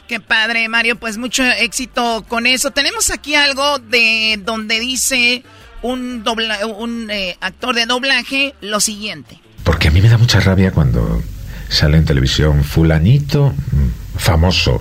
Qué 0.08 0.20
padre, 0.20 0.68
Mario. 0.68 0.96
Pues 0.96 1.18
mucho 1.18 1.42
éxito 1.44 2.24
con 2.28 2.46
eso. 2.46 2.70
Tenemos 2.70 3.10
aquí 3.10 3.34
algo 3.34 3.78
de 3.78 4.40
donde 4.44 4.78
dice 4.78 5.42
un, 5.82 6.22
dobla, 6.22 6.66
un 6.66 7.10
eh, 7.10 7.36
actor 7.40 7.74
de 7.74 7.86
doblaje 7.86 8.54
lo 8.60 8.80
siguiente. 8.80 9.40
Porque 9.64 9.88
a 9.88 9.90
mí 9.90 10.00
me 10.00 10.08
da 10.08 10.18
mucha 10.18 10.40
rabia 10.40 10.70
cuando 10.70 11.22
sale 11.68 11.96
en 11.96 12.04
televisión 12.04 12.62
fulanito 12.62 13.52
mm, 13.52 14.18
famoso. 14.18 14.80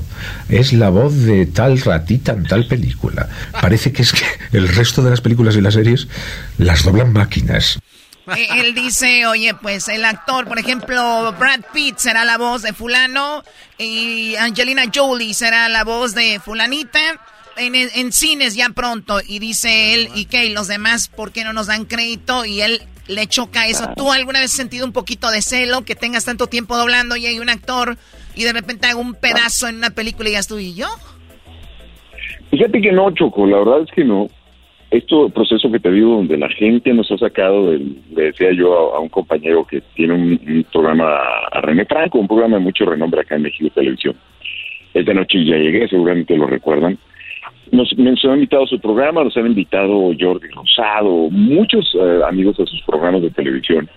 Es 0.49 0.73
la 0.73 0.89
voz 0.89 1.15
de 1.23 1.47
tal 1.47 1.81
ratita 1.81 2.34
en 2.34 2.43
tal 2.43 2.68
película. 2.68 3.27
Parece 3.61 3.91
que 3.91 4.03
es 4.03 4.14
que 4.14 4.26
el 4.52 4.68
resto 4.68 5.02
de 5.02 5.10
las 5.10 5.22
películas 5.22 5.56
y 5.56 5.61
las 5.61 5.73
series 5.73 6.07
las 6.57 6.84
doblan 6.84 7.14
máquinas. 7.14 7.80
Eh, 8.35 8.47
Él 8.56 8.73
dice, 8.73 9.26
oye, 9.27 9.53
pues 9.53 9.88
el 9.88 10.06
actor, 10.06 10.47
por 10.47 10.60
ejemplo, 10.60 11.34
Brad 11.39 11.61
Pitt 11.73 11.97
será 11.97 12.26
la 12.26 12.38
voz 12.38 12.61
de 12.61 12.73
fulano 12.73 13.43
y 13.77 14.35
Angelina 14.35 14.84
Jolie 14.93 15.34
será 15.34 15.69
la 15.69 15.84
voz 15.84 16.15
de 16.15 16.39
fulanita 16.39 16.99
en, 17.57 17.76
en 17.76 18.11
cines 18.11 18.56
ya 18.56 18.69
pronto. 18.69 19.19
Y 19.26 19.39
dice 19.39 19.93
él, 19.93 20.10
¿y 20.15 20.26
qué? 20.26 20.45
¿Y 20.45 20.53
los 20.53 20.68
demás 20.68 21.07
por 21.07 21.31
qué 21.31 21.43
no 21.43 21.53
nos 21.53 21.68
dan 21.68 21.85
crédito? 21.85 22.45
Y 22.45 22.61
él 22.61 22.81
le 23.07 23.27
choca 23.27 23.68
eso. 23.68 23.89
¿Tú 23.95 24.11
alguna 24.11 24.39
vez 24.39 24.52
has 24.52 24.57
sentido 24.57 24.85
un 24.85 24.93
poquito 24.93 25.30
de 25.30 25.41
celo 25.41 25.84
que 25.84 25.95
tengas 25.95 26.26
tanto 26.26 26.47
tiempo 26.47 26.77
doblando 26.77 27.15
y 27.15 27.26
hay 27.26 27.39
un 27.39 27.49
actor 27.49 27.97
y 28.34 28.43
de 28.43 28.53
repente 28.53 28.88
hago 28.88 28.99
un 29.02 29.14
pedazo 29.14 29.68
en 29.68 29.76
una 29.77 29.91
película 29.91 30.30
y 30.30 30.34
ya 30.34 30.43
tú 30.43 30.57
y 30.57 30.73
yo? 30.73 30.88
Fíjate 32.52 32.81
que 32.81 32.91
no, 32.91 33.11
Choco, 33.11 33.45
la 33.45 33.57
verdad 33.57 33.81
es 33.81 33.91
que 33.93 34.03
no. 34.03 34.27
Esto 34.91 35.29
proceso 35.29 35.71
que 35.71 35.79
te 35.79 35.91
digo 35.91 36.15
donde 36.15 36.37
la 36.37 36.49
gente 36.49 36.93
nos 36.93 37.11
ha 37.11 37.17
sacado 37.17 37.71
del, 37.71 37.97
le 38.15 38.23
decía 38.25 38.51
yo 38.51 38.95
a, 38.95 38.99
un 38.99 39.09
compañero 39.09 39.65
que 39.65 39.81
tiene 39.95 40.13
un, 40.13 40.65
programa 40.71 41.17
a 41.51 41.61
René 41.61 41.85
Franco, 41.85 42.19
un 42.19 42.27
programa 42.27 42.57
de 42.57 42.63
mucho 42.63 42.85
renombre 42.85 43.21
acá 43.21 43.35
en 43.35 43.43
México 43.43 43.69
Televisión. 43.73 44.15
Esta 44.93 45.13
noche 45.13 45.43
ya 45.43 45.57
llegué, 45.57 45.87
seguramente 45.87 46.37
lo 46.37 46.47
recuerdan. 46.47 46.97
Nos, 47.71 47.91
han 48.23 48.35
invitado 48.35 48.63
a 48.63 48.67
su 48.67 48.79
programa, 48.79 49.23
nos 49.23 49.35
han 49.35 49.47
invitado 49.47 50.13
Jordi 50.17 50.47
Rosado, 50.49 51.29
muchos 51.31 51.93
eh, 51.95 52.21
amigos 52.27 52.59
a 52.59 52.65
sus 52.65 52.81
programas 52.83 53.21
de 53.21 53.31
televisión. 53.31 53.89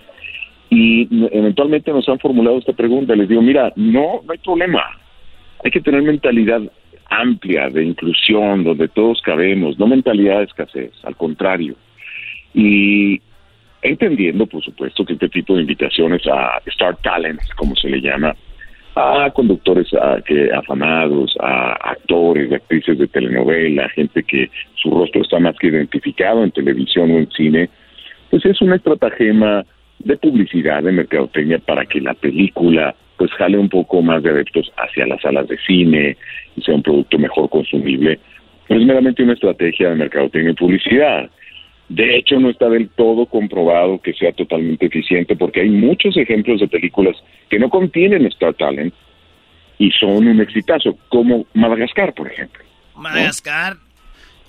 Y 0.69 1.07
eventualmente 1.31 1.91
nos 1.91 2.07
han 2.09 2.19
formulado 2.19 2.57
esta 2.57 2.73
pregunta. 2.73 3.15
Les 3.15 3.29
digo, 3.29 3.41
mira, 3.41 3.71
no, 3.75 4.21
no 4.25 4.31
hay 4.31 4.37
problema. 4.39 4.83
Hay 5.63 5.71
que 5.71 5.81
tener 5.81 6.01
mentalidad 6.01 6.61
amplia 7.09 7.69
de 7.69 7.83
inclusión, 7.83 8.63
donde 8.63 8.87
todos 8.87 9.21
cabemos, 9.21 9.77
no 9.79 9.87
mentalidad 9.87 10.39
de 10.39 10.45
escasez, 10.45 10.91
al 11.03 11.15
contrario. 11.15 11.75
Y 12.53 13.21
entendiendo, 13.81 14.45
por 14.45 14.63
supuesto, 14.63 15.05
que 15.05 15.13
este 15.13 15.29
tipo 15.29 15.55
de 15.55 15.61
invitaciones 15.61 16.25
a 16.27 16.61
Star 16.65 16.97
Talents, 16.97 17.47
como 17.55 17.75
se 17.75 17.89
le 17.89 18.01
llama, 18.01 18.35
a 18.95 19.29
conductores 19.31 19.93
a, 19.93 20.21
que, 20.21 20.51
afamados, 20.51 21.35
a 21.39 21.91
actores, 21.91 22.51
actrices 22.51 22.97
de 22.97 23.07
telenovela, 23.07 23.89
gente 23.89 24.23
que 24.23 24.49
su 24.75 24.91
rostro 24.91 25.21
está 25.21 25.39
más 25.39 25.55
que 25.57 25.67
identificado 25.67 26.43
en 26.43 26.51
televisión 26.51 27.11
o 27.11 27.17
en 27.17 27.29
cine, 27.31 27.69
pues 28.29 28.45
es 28.45 28.61
una 28.61 28.75
estratagema 28.75 29.65
de 29.99 30.17
publicidad, 30.17 30.83
de 30.83 30.91
mercadotecnia 30.91 31.59
para 31.59 31.85
que 31.85 32.01
la 32.01 32.13
película 32.13 32.95
pues 33.19 33.31
jale 33.33 33.57
un 33.57 33.67
poco 33.67 34.01
más 34.01 34.23
de 34.23 34.29
adeptos 34.29 34.71
hacia 34.77 35.05
las 35.05 35.21
salas 35.21 35.45
de 35.49 35.57
cine 35.67 36.15
y 36.55 36.61
sea 36.61 36.73
un 36.73 36.81
producto 36.81 37.19
mejor 37.19 37.49
consumible. 37.49 38.17
Es 38.69 38.81
meramente 38.81 39.21
una 39.21 39.33
estrategia 39.33 39.89
de 39.89 39.95
mercadotecnia 39.95 40.51
y 40.51 40.55
publicidad. 40.55 41.29
De 41.89 42.15
hecho, 42.15 42.39
no 42.39 42.49
está 42.49 42.69
del 42.69 42.87
todo 42.89 43.25
comprobado 43.25 43.99
que 44.01 44.13
sea 44.13 44.31
totalmente 44.31 44.85
eficiente 44.85 45.35
porque 45.35 45.61
hay 45.61 45.69
muchos 45.69 46.15
ejemplos 46.15 46.61
de 46.61 46.69
películas 46.69 47.17
que 47.49 47.59
no 47.59 47.69
contienen 47.69 48.25
Star 48.27 48.53
Talent 48.53 48.93
y 49.77 49.91
son 49.91 50.25
un 50.25 50.39
exitazo, 50.39 50.97
como 51.09 51.45
Madagascar, 51.53 52.13
por 52.13 52.31
ejemplo. 52.31 52.63
Madagascar. 52.95 53.75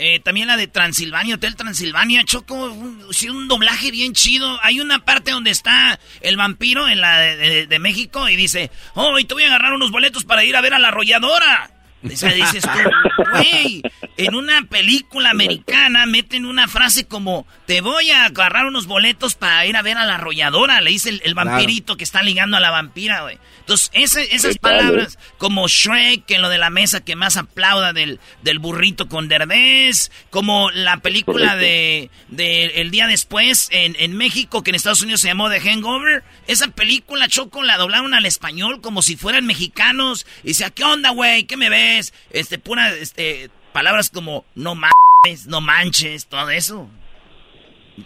Eh, 0.02 0.18
también 0.20 0.46
la 0.48 0.56
de 0.56 0.66
Transilvania, 0.66 1.34
Hotel 1.34 1.56
Transilvania, 1.56 2.24
Choco, 2.24 2.54
un, 2.54 3.04
un 3.30 3.48
doblaje 3.48 3.90
bien 3.90 4.14
chido. 4.14 4.58
Hay 4.62 4.80
una 4.80 5.04
parte 5.04 5.30
donde 5.30 5.50
está 5.50 6.00
el 6.22 6.38
vampiro 6.38 6.88
en 6.88 7.02
la 7.02 7.18
de, 7.20 7.36
de- 7.36 7.66
de 7.66 7.78
México 7.78 8.26
y 8.28 8.34
dice, 8.34 8.70
oh, 8.94 9.18
y 9.18 9.24
te 9.24 9.34
voy 9.34 9.42
a 9.42 9.48
agarrar 9.48 9.74
unos 9.74 9.90
boletos 9.90 10.24
para 10.24 10.42
ir 10.42 10.56
a 10.56 10.62
ver 10.62 10.72
a 10.72 10.78
la 10.78 10.88
arrolladora. 10.88 11.70
Dice, 12.02 12.32
dices 12.32 12.62
tú, 12.62 13.22
güey, 13.34 13.82
en 14.16 14.34
una 14.34 14.62
película 14.62 15.28
americana 15.32 16.06
meten 16.06 16.46
una 16.46 16.66
frase 16.66 17.06
como, 17.06 17.46
te 17.70 17.82
voy 17.82 18.10
a 18.10 18.24
agarrar 18.24 18.66
unos 18.66 18.88
boletos 18.88 19.36
para 19.36 19.64
ir 19.64 19.76
a 19.76 19.82
ver 19.82 19.96
a 19.96 20.04
la 20.04 20.16
arrolladora, 20.16 20.80
le 20.80 20.90
dice 20.90 21.08
el, 21.10 21.22
el 21.24 21.34
vampirito 21.34 21.96
que 21.96 22.02
está 22.02 22.20
ligando 22.20 22.56
a 22.56 22.60
la 22.60 22.72
vampira, 22.72 23.22
güey. 23.22 23.38
Entonces, 23.60 23.90
ese- 23.92 24.34
esas 24.34 24.58
palabras, 24.58 25.18
como 25.38 25.68
Shrek, 25.68 26.28
en 26.32 26.42
lo 26.42 26.48
de 26.48 26.58
la 26.58 26.68
mesa 26.68 27.04
que 27.04 27.14
más 27.14 27.36
aplauda 27.36 27.92
del, 27.92 28.18
del 28.42 28.58
burrito 28.58 29.08
con 29.08 29.28
Derbez, 29.28 30.10
como 30.30 30.72
la 30.72 30.96
película 30.96 31.54
de, 31.54 32.10
de 32.26 32.64
El 32.80 32.90
Día 32.90 33.06
Después 33.06 33.68
en, 33.70 33.94
en 34.00 34.16
México, 34.16 34.64
que 34.64 34.70
en 34.70 34.74
Estados 34.74 35.02
Unidos 35.02 35.20
se 35.20 35.28
llamó 35.28 35.48
The 35.48 35.60
Hangover, 35.60 36.24
esa 36.48 36.66
película, 36.72 37.28
Choco, 37.28 37.62
la 37.62 37.76
doblaron 37.76 38.14
al 38.14 38.26
español 38.26 38.80
como 38.80 39.00
si 39.00 39.16
fueran 39.16 39.46
mexicanos, 39.46 40.26
y 40.42 40.48
decía, 40.48 40.70
¿qué 40.70 40.82
onda, 40.82 41.10
güey? 41.10 41.44
¿Qué 41.44 41.56
me 41.56 41.68
ves? 41.70 42.12
Este, 42.30 42.58
pura, 42.58 42.90
este, 42.96 43.48
palabras 43.72 44.10
como, 44.10 44.44
no 44.56 44.74
mames, 44.74 45.46
no 45.46 45.60
manches, 45.60 46.26
todo 46.26 46.50
eso. 46.50 46.90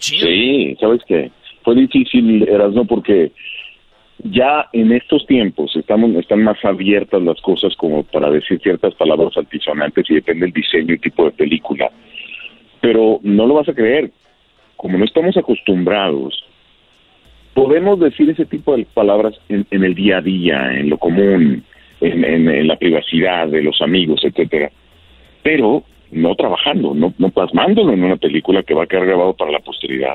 Sí, 0.01 0.77
sabes 0.81 1.03
que 1.07 1.31
fue 1.63 1.75
difícil, 1.75 2.47
Erasmo, 2.49 2.85
porque 2.87 3.33
ya 4.23 4.69
en 4.73 4.93
estos 4.93 5.27
tiempos 5.27 5.75
estamos 5.77 6.15
están 6.17 6.43
más 6.43 6.63
abiertas 6.65 7.23
las 7.23 7.41
cosas 7.41 7.75
como 7.77 8.03
para 8.05 8.31
decir 8.31 8.61
ciertas 8.63 8.95
palabras 8.95 9.37
altisonantes 9.37 10.09
y 10.11 10.15
depende 10.15 10.47
del 10.47 10.53
diseño 10.53 10.95
y 10.95 10.99
tipo 10.99 11.25
de 11.25 11.33
película. 11.33 11.91
Pero 12.81 13.19
no 13.23 13.47
lo 13.47 13.55
vas 13.55 13.69
a 13.69 13.75
creer, 13.75 14.11
como 14.77 14.99
no 14.99 15.05
estamos 15.05 15.37
acostumbrados, 15.37 16.45
podemos 17.55 17.99
decir 18.01 18.29
ese 18.31 18.45
tipo 18.47 18.77
de 18.77 18.85
palabras 18.87 19.35
en, 19.49 19.67
el 19.71 19.95
día 19.95 20.19
a 20.19 20.23
día, 20.23 20.73
en 20.79 20.91
lo 20.91 20.99
común, 20.99 21.63
en, 22.01 22.25
en- 22.25 22.49
en 22.49 22.67
la 22.67 22.77
privacidad 22.77 23.49
de 23.49 23.63
los 23.63 23.81
amigos, 23.81 24.23
etcétera, 24.25 24.71
pero 25.43 25.83
no 26.15 26.35
trabajando, 26.35 26.95
no, 26.95 27.13
no 27.19 27.31
plasmándolo 27.31 27.93
en 27.93 28.05
una 28.05 28.17
película 28.17 28.63
que 28.63 28.75
va 28.75 28.85
a 28.85 28.87
quedar 28.87 29.07
grabado 29.07 29.35
para 29.35 29.51
la 29.53 29.61
posteridad. 29.61 30.15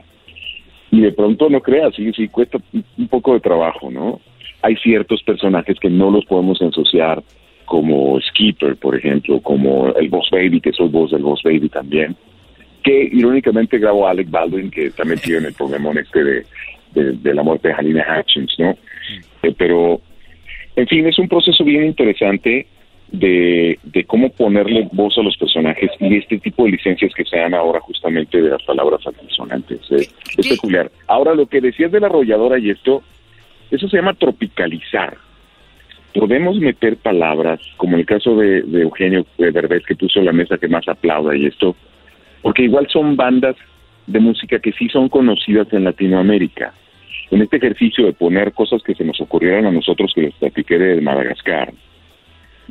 Y 0.91 1.01
de 1.01 1.11
pronto 1.11 1.49
no 1.49 1.61
creas, 1.61 1.93
sí, 1.95 2.11
sí, 2.13 2.27
cuesta 2.29 2.57
un- 2.73 3.07
poco 3.07 3.33
de 3.33 3.39
trabajo, 3.39 3.91
¿no? 3.91 4.19
Hay 4.61 4.75
ciertos 4.77 5.21
personajes 5.23 5.77
que 5.79 5.89
no 5.89 6.09
los 6.11 6.25
podemos 6.25 6.61
asociar, 6.61 7.21
como 7.65 8.19
Skipper, 8.19 8.75
por 8.77 8.95
ejemplo, 8.95 9.39
como 9.41 9.93
el 9.95 10.09
Boss 10.09 10.29
Baby, 10.31 10.59
que 10.61 10.71
soy 10.73 10.87
voz 10.89 11.11
del 11.11 11.21
Boss 11.21 11.41
Baby 11.43 11.69
también, 11.69 12.15
que 12.83 13.09
irónicamente 13.11 13.77
grabó 13.77 14.07
Alec 14.07 14.29
Baldwin, 14.29 14.71
que 14.71 14.89
también 14.91 15.19
tiene 15.19 15.49
el 15.49 15.53
problemón 15.53 15.97
este 15.99 16.43
de 16.95 17.33
la 17.35 17.43
muerte 17.43 17.67
de 17.67 17.75
Halina 17.75 18.03
Hutchins, 18.19 18.55
¿no? 18.57 18.71
Eh, 19.43 19.53
pero, 19.55 20.01
en 20.75 20.87
fin, 20.87 21.05
es 21.05 21.19
un 21.19 21.27
proceso 21.27 21.63
bien 21.63 21.85
interesante 21.85 22.65
de, 23.11 23.79
de 23.83 24.03
cómo 24.05 24.29
ponerle 24.31 24.87
voz 24.91 25.17
a 25.17 25.23
los 25.23 25.35
personajes 25.37 25.89
y 25.99 26.17
este 26.17 26.37
tipo 26.39 26.63
de 26.65 26.71
licencias 26.71 27.13
que 27.13 27.25
se 27.25 27.37
dan 27.37 27.53
ahora 27.53 27.79
justamente 27.79 28.41
de 28.41 28.49
las 28.49 28.63
palabras 28.63 29.05
altisonantes. 29.05 29.79
eh, 29.91 30.07
es 30.37 30.47
peculiar. 30.47 30.91
Ahora, 31.07 31.33
lo 31.33 31.47
que 31.47 31.61
decías 31.61 31.91
de 31.91 31.99
la 31.99 32.07
arrolladora 32.07 32.59
y 32.59 32.69
esto, 32.69 33.03
eso 33.71 33.87
se 33.89 33.97
llama 33.97 34.13
tropicalizar. 34.13 35.17
Podemos 36.13 36.59
meter 36.59 36.97
palabras, 36.97 37.59
como 37.77 37.95
el 37.97 38.05
caso 38.05 38.35
de, 38.35 38.61
de 38.63 38.81
Eugenio 38.81 39.25
Derbez, 39.37 39.83
que 39.85 39.95
puso 39.95 40.21
la 40.21 40.33
mesa 40.33 40.57
que 40.57 40.67
más 40.67 40.87
aplauda 40.87 41.35
y 41.35 41.45
esto, 41.45 41.75
porque 42.41 42.63
igual 42.63 42.87
son 42.89 43.15
bandas 43.15 43.55
de 44.07 44.19
música 44.19 44.59
que 44.59 44.71
sí 44.71 44.89
son 44.89 45.09
conocidas 45.09 45.71
en 45.71 45.83
Latinoamérica. 45.83 46.73
En 47.29 47.43
este 47.43 47.57
ejercicio 47.57 48.07
de 48.07 48.13
poner 48.13 48.53
cosas 48.53 48.81
que 48.81 48.95
se 48.95 49.03
nos 49.03 49.21
ocurrieron 49.21 49.67
a 49.67 49.71
nosotros, 49.71 50.11
que 50.15 50.21
les 50.21 50.33
platiqué 50.33 50.79
de 50.79 50.99
Madagascar, 50.99 51.71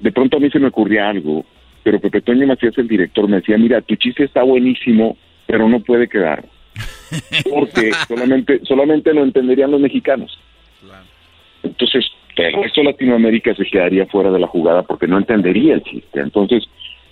de 0.02 0.12
pronto 0.12 0.36
a 0.36 0.40
mí 0.40 0.50
se 0.50 0.58
me 0.58 0.68
ocurría 0.68 1.08
algo, 1.08 1.44
pero 1.82 2.00
Pepe 2.00 2.20
Toño 2.20 2.46
Macías, 2.46 2.76
el 2.78 2.88
director, 2.88 3.28
me 3.28 3.36
decía, 3.36 3.56
mira, 3.58 3.80
tu 3.80 3.96
chiste 3.96 4.24
está 4.24 4.42
buenísimo, 4.42 5.16
pero 5.46 5.68
no 5.68 5.80
puede 5.80 6.08
quedar. 6.08 6.44
Porque 7.50 7.90
solamente, 8.06 8.60
solamente 8.64 9.12
lo 9.14 9.22
entenderían 9.22 9.70
los 9.70 9.80
mexicanos. 9.80 10.38
Entonces, 11.62 12.06
el 12.36 12.52
resto 12.62 12.80
de 12.80 12.92
Latinoamérica 12.92 13.54
se 13.54 13.64
quedaría 13.64 14.06
fuera 14.06 14.30
de 14.30 14.38
la 14.38 14.46
jugada 14.46 14.82
porque 14.84 15.08
no 15.08 15.18
entendería 15.18 15.74
el 15.74 15.82
chiste. 15.82 16.20
Entonces, 16.20 16.64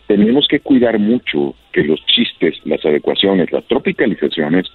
tenemos 0.07 0.47
que 0.47 0.61
cuidar 0.61 0.99
mucho 0.99 1.55
que 1.73 1.83
los 1.83 2.05
chistes, 2.07 2.55
las 2.65 2.85
adecuaciones, 2.85 3.51
las 3.51 3.65
tropicalizaciones, 3.67 4.67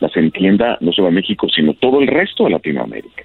las 0.00 0.16
entienda 0.16 0.78
no 0.80 0.92
solo 0.92 1.10
México, 1.10 1.48
sino 1.48 1.74
todo 1.74 2.00
el 2.00 2.06
resto 2.06 2.44
de 2.44 2.50
Latinoamérica. 2.50 3.24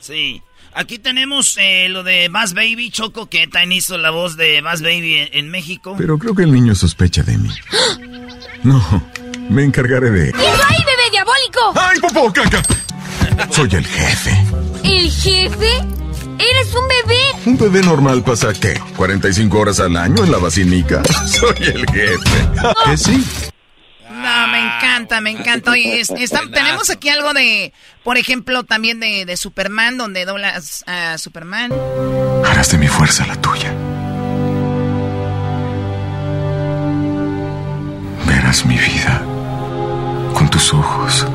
Sí. 0.00 0.42
Aquí 0.74 0.98
tenemos 0.98 1.56
eh, 1.58 1.88
lo 1.88 2.02
de 2.02 2.28
Bass 2.28 2.54
Baby, 2.54 2.90
Choco, 2.90 3.28
que 3.28 3.46
también 3.46 3.72
hizo 3.72 3.98
la 3.98 4.10
voz 4.10 4.36
de 4.36 4.60
Bass 4.60 4.82
Baby 4.82 5.14
en, 5.16 5.28
en 5.32 5.50
México. 5.50 5.94
Pero 5.98 6.18
creo 6.18 6.34
que 6.34 6.42
el 6.42 6.52
niño 6.52 6.74
sospecha 6.74 7.22
de 7.22 7.36
mí. 7.38 7.50
No, 8.62 9.02
me 9.48 9.64
encargaré 9.64 10.10
de... 10.10 10.28
¡Y 10.28 10.32
ay, 10.32 10.84
bebé 10.84 11.10
diabólico! 11.10 11.72
¡Ay, 11.74 11.98
popó, 12.00 12.32
caca! 12.32 12.62
Soy 13.50 13.68
el 13.72 13.86
jefe. 13.86 14.44
¿El 14.84 15.10
jefe? 15.10 15.70
¡Eres 16.38 16.74
un 16.74 16.88
bebé! 16.88 17.20
Un 17.46 17.58
bebé 17.58 17.82
normal 17.82 18.22
pasa, 18.22 18.52
¿qué? 18.52 18.78
¿45 18.96 19.54
horas 19.54 19.80
al 19.80 19.96
año 19.96 20.24
en 20.24 20.30
la 20.30 20.38
vacinica? 20.38 21.02
Soy 21.26 21.56
el 21.66 21.86
jefe. 21.86 22.48
¿Que 22.84 22.96
sí? 22.96 23.24
No, 24.22 24.48
me 24.48 24.58
encanta, 24.58 25.20
me 25.20 25.30
encanta. 25.30 25.70
Oye, 25.70 26.00
es- 26.00 26.10
está- 26.10 26.42
tenemos 26.52 26.90
aquí 26.90 27.08
algo 27.08 27.32
de, 27.32 27.72
por 28.04 28.16
ejemplo, 28.18 28.64
también 28.64 29.00
de, 29.00 29.24
de 29.24 29.36
Superman, 29.36 29.96
donde 29.98 30.24
doblas 30.24 30.84
a 30.86 31.18
Superman. 31.18 31.72
Harás 32.44 32.70
de 32.72 32.78
mi 32.78 32.88
fuerza 32.88 33.26
la 33.26 33.40
tuya. 33.40 33.72
Verás 38.26 38.64
mi 38.66 38.76
vida 38.76 39.22
con 40.34 40.48
tus 40.50 40.72
ojos 40.72 41.26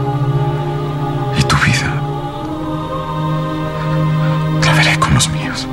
y 1.39 1.43
tu 1.43 1.55
vida. 1.57 2.01
La 4.65 4.73
veré 4.73 4.97
con 4.99 5.13
los 5.13 5.27
míos. 5.29 5.67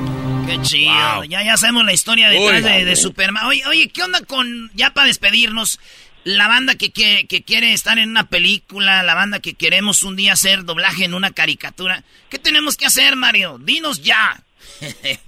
Qué 0.47 0.61
chido. 0.63 1.25
Ya, 1.25 1.43
ya 1.45 1.57
sabemos 1.57 1.85
la 1.85 1.93
historia 1.93 2.29
detrás 2.29 2.63
Uy. 2.63 2.69
de, 2.71 2.85
de 2.85 2.97
Superman. 2.97 3.47
Oye, 3.47 3.63
oye, 3.67 3.89
¿qué 3.89 4.03
onda 4.03 4.21
con, 4.23 4.71
ya 4.75 4.93
para 4.93 5.07
despedirnos, 5.07 5.79
la 6.25 6.49
banda 6.49 6.75
que, 6.77 6.91
quiere- 6.93 7.27
que 7.27 7.43
quiere 7.43 7.73
estar 7.73 7.99
en 7.99 8.11
una 8.11 8.29
película, 8.29 9.03
la 9.03 9.15
banda 9.15 9.41
que 9.41 9.55
queremos 9.55 10.03
un 10.03 10.17
día 10.17 10.33
hacer 10.35 10.65
doblaje 10.65 11.05
en 11.05 11.15
una 11.15 11.31
caricatura? 11.31 12.03
¿Qué 12.29 12.39
tenemos 12.39 12.77
que 12.77 12.87
hacer, 12.87 13.17
Mario? 13.17 13.59
Dinos 13.59 14.03
ya. 14.03 14.43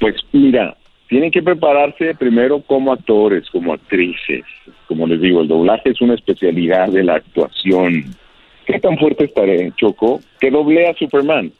Pues 0.00 0.16
mira, 0.32 0.76
tienen 1.08 1.30
que 1.30 1.40
prepararse 1.42 2.14
primero 2.16 2.60
como 2.62 2.92
actores, 2.92 3.48
como 3.50 3.72
actrices. 3.72 4.42
Como 4.88 5.06
les 5.06 5.20
digo, 5.20 5.40
el 5.40 5.48
doblaje 5.48 5.90
es 5.90 6.00
una 6.00 6.14
especialidad 6.14 6.88
de 6.88 7.04
la 7.04 7.14
actuación. 7.14 8.14
¿Qué 8.66 8.78
tan 8.80 8.98
fuerte 8.98 9.24
estaré, 9.24 9.72
Choco? 9.76 10.20
Que 10.40 10.50
doblé 10.50 10.88
a 10.88 10.94
Superman. 10.94 11.52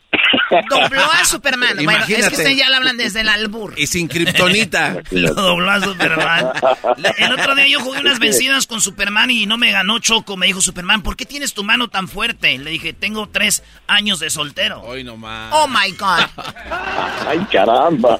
Dobló 0.70 1.02
a 1.02 1.24
Superman. 1.24 1.74
bueno, 1.84 1.90
es 2.00 2.06
que 2.06 2.12
Imagínate. 2.14 2.36
ustedes 2.36 2.56
ya 2.56 2.68
lo 2.70 2.76
hablan 2.76 2.96
desde 2.96 3.20
el 3.22 3.28
albur. 3.28 3.74
Y 3.76 3.86
sin 3.86 4.08
kriptonita. 4.08 4.96
Lo 5.10 5.34
dobló 5.34 5.70
a 5.70 5.80
Superman. 5.80 6.46
El 7.18 7.32
otro 7.32 7.54
día 7.54 7.66
yo 7.68 7.80
jugué 7.80 8.00
unas 8.00 8.18
vencidas 8.18 8.66
con 8.66 8.80
Superman 8.80 9.30
y 9.30 9.46
no 9.46 9.56
me 9.58 9.70
ganó 9.72 9.98
Choco. 9.98 10.36
Me 10.36 10.46
dijo 10.46 10.60
Superman, 10.60 11.02
¿por 11.02 11.16
qué 11.16 11.24
tienes 11.26 11.54
tu 11.54 11.64
mano 11.64 11.88
tan 11.88 12.08
fuerte? 12.08 12.58
Le 12.58 12.70
dije, 12.70 12.92
tengo 12.92 13.28
tres 13.28 13.62
años 13.86 14.18
de 14.18 14.30
soltero. 14.30 14.80
Hoy 14.82 15.04
nomás. 15.04 15.52
Oh 15.54 15.66
my 15.68 15.90
God. 15.92 16.24
¡Ay, 17.26 17.38
caramba! 17.50 18.16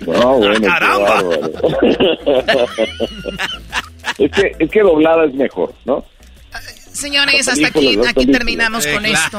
No, 0.00 0.32
bueno, 0.38 0.54
qué 0.60 0.66
¡Caramba! 0.66 1.22
es, 4.18 4.30
que, 4.30 4.56
es 4.58 4.70
que 4.70 4.80
doblada 4.80 5.24
es 5.26 5.34
mejor, 5.34 5.74
¿no? 5.84 6.04
Señores, 6.92 7.48
hasta 7.48 7.68
aquí, 7.68 7.98
aquí 8.06 8.26
terminamos 8.26 8.86
con 8.86 9.06
esto. 9.06 9.38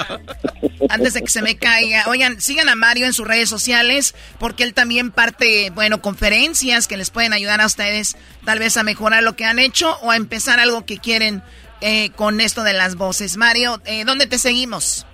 Antes 0.88 1.14
de 1.14 1.22
que 1.22 1.28
se 1.28 1.42
me 1.42 1.56
caiga. 1.56 2.04
Oigan, 2.08 2.40
sigan 2.40 2.68
a 2.68 2.76
Mario 2.76 3.06
en 3.06 3.12
sus 3.12 3.26
redes 3.26 3.48
sociales 3.48 4.14
porque 4.38 4.62
él 4.62 4.72
también 4.72 5.10
parte, 5.10 5.70
bueno, 5.70 6.00
conferencias 6.00 6.86
que 6.86 6.96
les 6.96 7.10
pueden 7.10 7.32
ayudar 7.32 7.60
a 7.60 7.66
ustedes 7.66 8.16
tal 8.44 8.58
vez 8.60 8.76
a 8.76 8.82
mejorar 8.84 9.22
lo 9.22 9.36
que 9.36 9.44
han 9.44 9.58
hecho 9.58 9.96
o 10.02 10.10
a 10.10 10.16
empezar 10.16 10.60
algo 10.60 10.84
que 10.86 10.98
quieren 10.98 11.42
eh, 11.80 12.10
con 12.10 12.40
esto 12.40 12.62
de 12.62 12.72
las 12.72 12.94
voces. 12.96 13.36
Mario, 13.36 13.80
eh, 13.84 14.04
¿dónde 14.04 14.26
te 14.26 14.38
seguimos? 14.38 15.06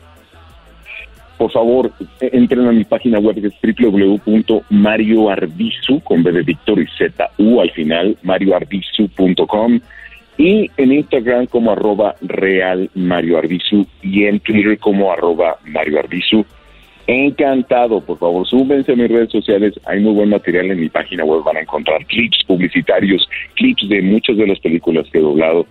Por 1.39 1.51
favor, 1.51 1.93
e- 2.21 2.31
entren 2.35 2.69
a 2.69 2.73
mi 2.73 2.85
página 2.85 3.19
web 3.19 3.41
que 3.41 3.49
es 3.49 3.55
www.marioarbizu, 3.79 6.01
con 6.01 6.23
B 6.23 6.31
de 6.33 6.43
Víctor 6.43 6.81
y 6.81 6.87
Z, 6.99 7.31
U 7.39 7.61
al 7.61 7.71
final, 7.73 8.17
marioarbizu.com 8.23 9.81
y 10.43 10.69
en 10.77 10.91
Instagram 10.91 11.47
como 11.47 11.71
arroba 11.71 12.17
real 12.21 12.91
Mario 12.97 13.39
Arbizu 13.39 13.87
y 14.03 14.25
en 14.25 14.41
Twitter 14.41 14.77
como 14.77 15.13
arroba 15.13 15.57
Mario 15.67 16.01
Arbizu. 16.01 16.45
Encantado, 17.07 18.01
por 18.01 18.19
favor, 18.19 18.45
súbense 18.45 18.91
a 18.91 18.97
mis 18.97 19.09
redes 19.09 19.31
sociales, 19.31 19.75
hay 19.87 20.01
muy 20.01 20.15
buen 20.15 20.31
material 20.31 20.73
en 20.73 20.81
mi 20.81 20.89
página 20.89 21.25
web, 21.25 21.45
van 21.45 21.59
a 21.59 21.61
encontrar 21.61 22.05
clips 22.07 22.43
publicitarios, 22.45 23.29
clips 23.55 23.89
de 23.89 24.03
muchas 24.03 24.37
de 24.37 24.49
las 24.49 24.59
películas 24.59 25.07
que 25.13 25.19
he 25.19 25.23
doblado 25.23 25.65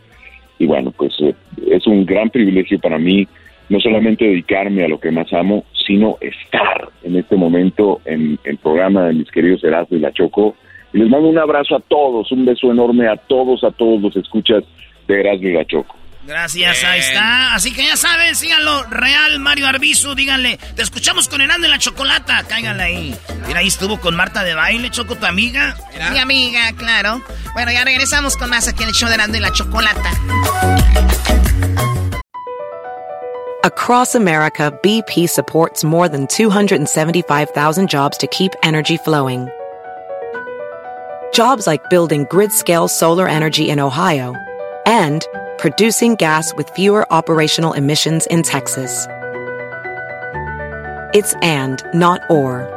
y 0.58 0.68
bueno, 0.68 0.92
pues 0.92 1.20
eh, 1.20 1.36
es 1.70 1.86
un 1.86 2.06
gran 2.06 2.30
privilegio 2.30 2.80
para 2.80 2.98
mí 2.98 3.28
no 3.68 3.80
solamente 3.82 4.24
dedicarme 4.24 4.86
a 4.86 4.88
lo 4.88 5.02
que 5.02 5.12
más 5.12 5.34
amo, 5.34 5.66
sino 5.86 6.18
estar 6.22 6.88
en 7.04 7.18
este 7.18 7.36
momento 7.36 8.00
en 8.06 8.40
el 8.46 8.58
programa 8.58 9.08
de 9.08 9.16
mis 9.16 9.32
queridos 9.32 9.66
Erasmo 9.66 9.98
y 9.98 10.00
La 10.00 10.14
Choco. 10.14 10.56
Les 10.94 11.10
mando 11.10 11.30
un 11.30 11.38
abrazo 11.38 11.76
a 11.76 11.80
todos, 11.80 12.32
un 12.32 12.46
beso 12.46 12.72
enorme 12.72 13.08
a 13.08 13.16
todos, 13.16 13.64
a 13.64 13.72
todos 13.72 14.02
los 14.02 14.16
escuchas 14.16 14.64
de 15.08 15.20
Erasmo 15.20 15.48
y 15.48 15.54
La 15.54 15.66
Choco. 15.66 15.96
Gracias, 16.26 16.84
ahí 16.84 17.00
está. 17.00 17.56
Así 17.56 17.74
que 17.74 17.84
ya 17.84 17.96
saben, 17.96 18.36
síganlo. 18.36 18.84
Real 18.90 19.40
Mario 19.40 19.68
Arbizu, 19.68 20.14
díganle. 20.14 20.60
Te 20.76 20.84
escuchamos 20.84 21.28
con 21.28 21.42
Herando 21.42 21.66
en 21.66 21.72
la 21.72 21.80
Chocolata. 21.80 22.44
Cáiganle 22.48 22.84
ahí. 22.84 23.16
Mira, 23.48 23.60
ahí 23.60 23.68
estuvo 23.68 24.00
con 24.00 24.16
Marta 24.16 24.44
de 24.44 24.54
Baile, 24.54 24.92
Choco, 24.92 25.16
tu 25.16 25.26
amiga. 25.26 25.76
Mi 26.12 26.20
amiga, 26.20 26.72
claro. 26.78 27.22
Bueno, 27.54 27.72
ya 27.72 27.84
regresamos 27.84 28.38
con 28.38 28.50
más 28.50 28.68
aquí 28.68 28.84
en 28.84 28.90
el 28.90 28.96
show 28.96 29.10
de 29.10 29.16
Erasmo 29.16 29.36
y 29.36 29.40
la 29.40 29.52
Chocolata. 29.52 30.12
Across 33.64 34.16
America, 34.16 34.72
BP 34.84 35.28
supports 35.28 35.84
more 35.84 36.10
than 36.10 36.28
275,000 36.28 37.88
jobs 37.88 38.18
to 38.18 38.28
keep 38.28 38.52
energy 38.64 38.98
flowing. 38.98 39.50
Jobs 41.32 41.66
like 41.66 41.90
building 41.90 42.26
grid 42.30 42.52
scale 42.52 42.88
solar 42.88 43.28
energy 43.28 43.70
in 43.70 43.80
Ohio 43.80 44.36
and 44.86 45.26
producing 45.58 46.16
gas 46.16 46.54
with 46.56 46.70
fewer 46.72 47.12
operational 47.12 47.74
emissions 47.74 48.26
in 48.28 48.44
Texas. 48.44 49.08
It's 51.14 51.34
and, 51.42 51.82
not 51.94 52.22
or. 52.30 52.68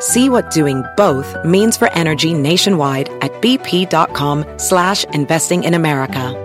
See 0.00 0.28
what 0.28 0.50
doing 0.50 0.82
both 0.96 1.36
means 1.44 1.76
for 1.76 1.92
energy 1.92 2.34
nationwide 2.34 3.08
at 3.22 3.32
bp.com 3.40 4.44
slash 4.58 5.04
investing 5.04 5.64
in 5.64 5.74
America. 5.74 6.42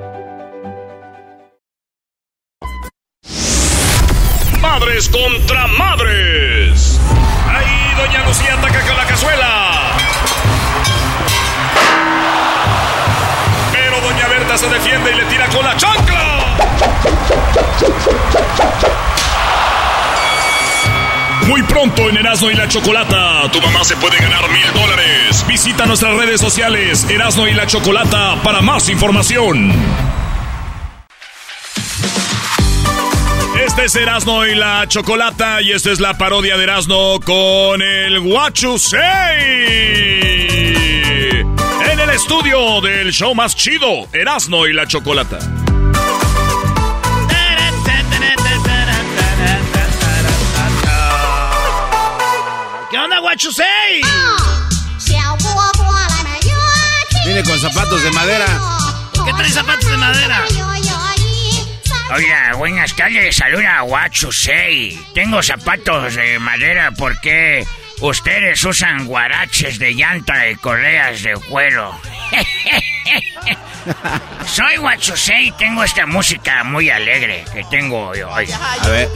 Madres 4.61 5.09
contra 5.09 5.67
madres. 5.67 6.99
Ahí 7.47 7.95
Doña 7.97 8.25
Lucía 8.27 8.53
ataca 8.53 8.79
con 8.85 8.95
la 8.97 9.05
cazuela. 9.07 10.10
Se 14.57 14.67
defiende 14.67 15.11
y 15.11 15.15
le 15.15 15.23
tira 15.25 15.47
con 15.47 15.63
la 15.65 15.75
chancla. 15.77 16.57
Muy 21.47 21.63
pronto 21.63 22.09
en 22.09 22.17
Erasmo 22.17 22.51
y 22.51 22.55
la 22.55 22.67
Chocolata, 22.67 23.49
tu 23.51 23.61
mamá 23.61 23.83
se 23.83 23.95
puede 23.95 24.17
ganar 24.17 24.47
mil 24.49 24.73
dólares. 24.73 25.45
Visita 25.47 25.85
nuestras 25.85 26.15
redes 26.15 26.41
sociales, 26.41 27.09
Erasmo 27.09 27.47
y 27.47 27.53
la 27.53 27.65
Chocolata, 27.65 28.35
para 28.43 28.61
más 28.61 28.89
información. 28.89 29.71
Este 33.65 33.85
es 33.85 33.95
Erasno 33.95 34.45
y 34.45 34.53
la 34.53 34.85
Chocolata 34.87 35.61
y 35.61 35.71
esta 35.71 35.91
es 35.91 35.99
la 36.01 36.17
parodia 36.17 36.57
de 36.57 36.63
Erasno 36.63 37.19
con 37.23 37.81
el 37.81 38.19
Guachusei. 38.19 39.01
Estudio 42.13 42.81
del 42.81 43.11
show 43.13 43.33
más 43.33 43.55
chido, 43.55 44.07
Erasno 44.11 44.67
y 44.67 44.73
la 44.73 44.85
Chocolata. 44.85 45.39
¿Qué 52.89 52.97
onda, 52.97 53.19
guachusei? 53.19 54.01
Viene 57.25 57.43
con 57.43 57.59
zapatos 57.59 58.03
de 58.03 58.11
madera. 58.11 58.45
¿Por 59.13 59.25
qué 59.25 59.33
trae 59.33 59.49
zapatos 59.49 59.89
de 59.89 59.97
madera? 59.97 60.45
Oiga, 62.13 62.53
buenas 62.57 62.93
tardes, 62.93 63.37
saluda 63.37 63.79
Guachusei. 63.81 64.99
Tengo 65.13 65.41
zapatos 65.41 66.15
de 66.15 66.39
madera 66.39 66.91
porque 66.91 67.65
ustedes 68.01 68.63
usan 68.63 69.05
guaraches 69.05 69.79
de 69.79 69.93
llanta 69.93 70.49
y 70.49 70.55
correas 70.55 71.23
de 71.23 71.33
cuero. 71.49 71.99
Soy 74.45 74.77
Guachusei 74.77 75.47
y 75.47 75.51
tengo 75.53 75.83
esta 75.83 76.05
música 76.05 76.63
muy 76.63 76.89
alegre 76.89 77.43
que 77.53 77.63
tengo 77.65 78.09
hoy. 78.09 78.21
A 78.21 78.87
ver. 78.87 79.09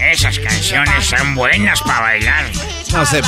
Esas 0.00 0.38
canciones 0.38 1.04
son 1.04 1.34
buenas 1.34 1.80
para 1.82 2.00
bailar. 2.00 2.44
No 2.92 3.06
sé. 3.06 3.22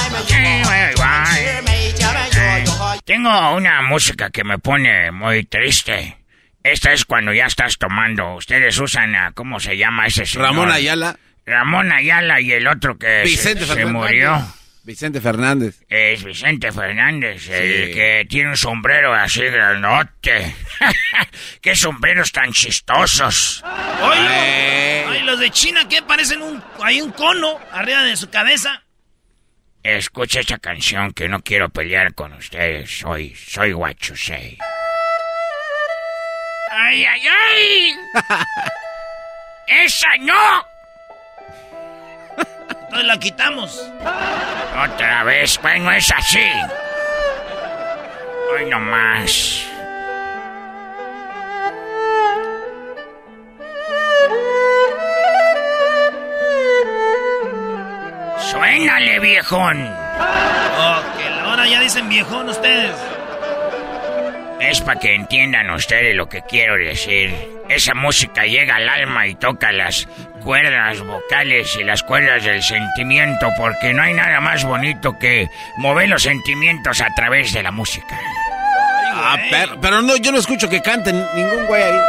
Tengo 3.05 3.55
una 3.55 3.83
música 3.83 4.31
que 4.31 4.45
me 4.45 4.59
pone 4.59 5.11
muy 5.13 5.45
triste. 5.45 6.17
Esta 6.65 6.93
es 6.93 7.05
cuando 7.05 7.33
ya 7.33 7.47
estás 7.47 7.77
tomando. 7.79 8.37
Ustedes 8.37 8.79
usan 8.79 9.15
a, 9.17 9.33
¿cómo 9.33 9.59
se 9.59 9.77
llama 9.77 10.07
ese 10.07 10.27
señor? 10.27 10.49
Ramón 10.49 10.71
Ayala. 10.71 11.19
Ramón 11.45 11.91
Ayala 11.91 12.41
y 12.41 12.53
el 12.53 12.69
otro 12.69 12.97
que 12.99 13.23
Vicente 13.25 13.67
se, 13.67 13.85
murió. 13.87 14.41
Vicente 14.85 15.21
Fernández. 15.21 15.85
Es 15.89 16.25
Vicente 16.25 16.73
Fernández, 16.73 17.49
el 17.49 17.93
que 17.95 18.27
tiene 18.29 18.51
un 18.51 18.57
sombrero 18.57 19.13
así 19.13 19.43
grandote. 19.43 20.55
¡Qué 21.61 21.75
sombreros 21.77 22.33
tan 22.33 22.53
chistosos! 22.53 23.63
Oye, 24.03 25.05
ay, 25.09 25.23
los 25.25 25.39
de 25.39 25.51
China, 25.51 25.87
¿qué? 25.89 26.03
Parecen 26.03 26.43
un, 26.43 26.63
hay 26.83 27.01
un 27.01 27.11
cono 27.11 27.59
arriba 27.73 28.03
de 28.03 28.17
su 28.17 28.31
cabeza. 28.31 28.83
Escucha 29.83 30.41
esta 30.41 30.59
canción 30.59 31.13
que 31.13 31.29
no 31.29 31.43
quiero 31.43 31.69
pelear 31.69 32.15
con 32.15 32.33
ustedes. 32.35 32.99
Soy, 32.99 33.35
soy 33.35 33.73
Guachusei. 33.73 34.59
¡Ay, 36.75 37.05
ay, 37.05 37.23
ay! 37.29 37.97
¡Esa 39.85 40.09
no! 40.21 40.67
Entonces 42.39 43.05
la 43.05 43.19
quitamos. 43.19 43.91
Otra 44.83 45.23
vez, 45.25 45.61
bueno, 45.61 45.93
es 45.93 46.11
así. 46.11 46.51
Hoy 48.55 48.65
no 48.71 48.81
más. 48.81 49.67
Suénale, 58.51 59.19
viejón. 59.19 59.95
Oh, 60.79 61.03
que 61.19 61.29
ahora 61.29 61.67
ya 61.67 61.81
dicen 61.81 62.09
viejón 62.09 62.49
ustedes. 62.49 63.12
Es 64.63 64.81
para 64.81 65.01
que 65.01 65.15
entiendan 65.15 65.71
ustedes 65.71 66.15
lo 66.15 66.29
que 66.29 66.43
quiero 66.43 66.77
decir. 66.77 67.35
Esa 67.69 67.95
música 67.95 68.45
llega 68.47 68.77
al 68.77 68.89
alma 68.89 69.27
y 69.27 69.35
toca 69.35 69.73
las 69.73 70.07
cuerdas 70.41 71.01
vocales 71.01 71.77
y 71.81 71.85
las 71.85 72.03
cuerdas 72.05 72.45
del 72.45 72.63
sentimiento, 72.63 73.49
porque 73.57 73.93
no 73.93 74.03
hay 74.03 74.15
nada 74.15 74.41
más 74.41 74.65
bonito 74.65 75.19
que 75.19 75.49
mover 75.79 76.09
los 76.09 76.23
sentimientos 76.23 77.01
a 77.01 77.13
través 77.15 77.53
de 77.53 77.63
la 77.63 77.73
música. 77.73 78.19
Ah, 79.15 79.37
pero, 79.51 79.81
pero 79.81 80.01
no, 80.01 80.17
yo 80.17 80.31
no 80.31 80.39
escucho 80.39 80.69
que 80.69 80.81
canten 80.81 81.25
ningún 81.35 81.67
güey 81.67 81.83
ahí. 81.83 82.01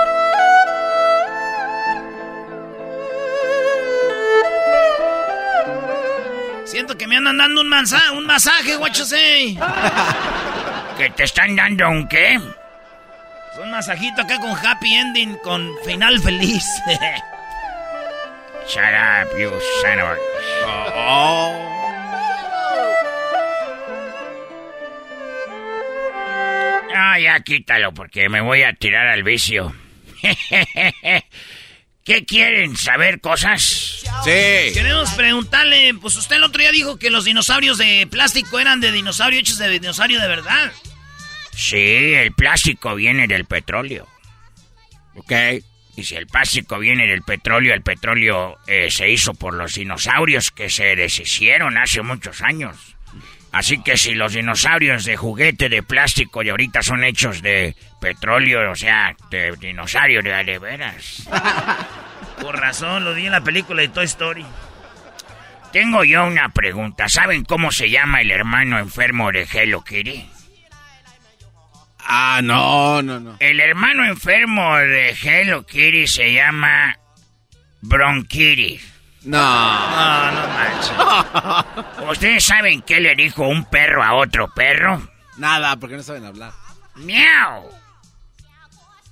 Siento 6.66 6.96
que 6.98 7.08
me 7.08 7.18
andan 7.18 7.38
dando 7.38 7.62
un, 7.62 7.68
mansa 7.68 8.12
un 8.14 8.26
masaje, 8.26 8.78
say. 8.94 9.58
¿Que 10.98 11.10
te 11.10 11.24
están 11.24 11.56
dando 11.56 11.90
un 11.90 12.08
qué? 12.08 12.40
Un 13.62 13.72
masajito 13.72 14.22
acá 14.22 14.40
con 14.40 14.52
happy 14.52 14.94
ending, 14.94 15.36
con 15.44 15.70
final 15.86 16.20
feliz. 16.22 16.66
Shut 18.68 18.84
up, 18.84 19.38
you 19.38 19.52
son 19.82 20.00
of 20.00 20.08
a- 20.10 20.18
Oh. 20.96 21.60
Ah, 26.96 27.20
ya 27.20 27.40
quítalo 27.42 27.94
porque 27.94 28.30
me 28.30 28.42
voy 28.42 28.64
a 28.64 28.74
tirar 28.74 29.08
al 29.08 29.24
vicio. 29.24 29.74
¿Qué 32.04 32.26
quieren? 32.26 32.76
¿Saber 32.76 33.22
cosas? 33.22 34.04
Sí. 34.24 34.74
Queremos 34.74 35.12
preguntarle, 35.14 35.94
pues 36.02 36.18
usted 36.18 36.36
el 36.36 36.44
otro 36.44 36.60
día 36.60 36.72
dijo 36.72 36.98
que 36.98 37.10
los 37.10 37.24
dinosaurios 37.24 37.78
de 37.78 38.06
plástico 38.10 38.60
eran 38.60 38.82
de 38.82 38.92
dinosaurio 38.92 39.40
hechos 39.40 39.58
de 39.58 39.70
dinosaurio 39.70 40.20
de 40.20 40.28
verdad. 40.28 40.72
Sí, 41.56 42.14
el 42.14 42.34
plástico 42.34 42.96
viene 42.96 43.28
del 43.28 43.46
petróleo. 43.46 44.08
Ok. 45.16 45.32
Y 45.96 46.04
si 46.04 46.16
el 46.16 46.28
plástico 46.28 46.80
viene 46.80 47.08
del 47.08 47.22
petróleo, 47.22 47.74
el 47.74 47.84
petróleo 47.84 48.58
eh, 48.68 48.90
se 48.90 49.10
hizo 49.10 49.34
por 49.34 49.54
los 49.54 49.76
dinosaurios 49.76 50.52
que 50.52 50.70
se 50.70 50.96
deshicieron 50.96 51.78
hace 51.78 52.02
muchos 52.02 52.42
años. 52.42 52.93
Así 53.54 53.84
que 53.84 53.98
si 53.98 54.16
los 54.16 54.34
dinosaurios 54.34 55.06
de 55.06 55.16
juguete 55.16 55.70
de 55.70 55.84
plástico 55.84 56.44
de 56.44 56.50
ahorita 56.50 56.82
son 56.82 57.04
hechos 57.04 57.44
de 57.44 57.76
petróleo, 58.02 58.72
o 58.72 58.76
sea, 58.76 59.16
de 59.30 59.56
dinosaurio 59.58 60.24
de, 60.24 60.44
de 60.44 60.58
veras. 60.58 61.30
Por 62.42 62.60
razón, 62.60 63.06
lo 63.06 63.14
di 63.14 63.28
en 63.28 63.32
la 63.32 63.42
película 63.42 63.84
de 63.84 63.90
Toy 63.90 64.06
Story. 64.06 64.44
Tengo 65.72 66.04
yo 66.04 66.26
una 66.26 66.50
pregunta. 66.50 67.08
¿Saben 67.10 67.46
cómo 67.46 67.72
se 67.72 67.92
llama 67.92 68.22
el 68.22 68.32
hermano 68.32 68.80
enfermo 68.80 69.32
de 69.32 69.44
Hello 69.44 69.84
Kitty? 69.84 70.26
Ah, 72.00 72.42
no, 72.44 73.04
no, 73.04 73.20
no. 73.20 73.36
El 73.40 73.60
hermano 73.60 74.04
enfermo 74.04 74.76
de 74.78 75.12
Hello 75.12 75.64
Kitty 75.66 76.08
se 76.08 76.34
llama 76.34 76.98
Bronchitis. 77.82 78.93
No. 79.26 79.38
No, 79.40 80.32
no 80.32 80.48
manches. 80.48 80.92
¿Ustedes 82.10 82.44
saben 82.46 82.82
qué 82.82 83.00
le 83.00 83.16
dijo 83.16 83.48
un 83.48 83.66
perro 83.66 84.04
a 84.04 84.16
otro 84.16 84.50
perro? 84.54 85.02
Nada, 85.38 85.76
porque 85.78 85.96
no 85.96 86.04
saben 86.04 86.26
hablar. 86.26 86.52
¡Miau! 86.96 87.70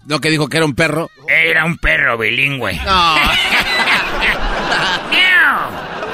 No, 0.06 0.20
que 0.20 0.30
dijo 0.30 0.48
que 0.50 0.58
era 0.58 0.66
un 0.66 0.76
perro. 0.76 1.10
Era 1.28 1.64
un 1.66 1.78
perro 1.78 2.18
bilingüe. 2.18 2.74
No. 2.84 3.16
¡Miau! 5.10 5.72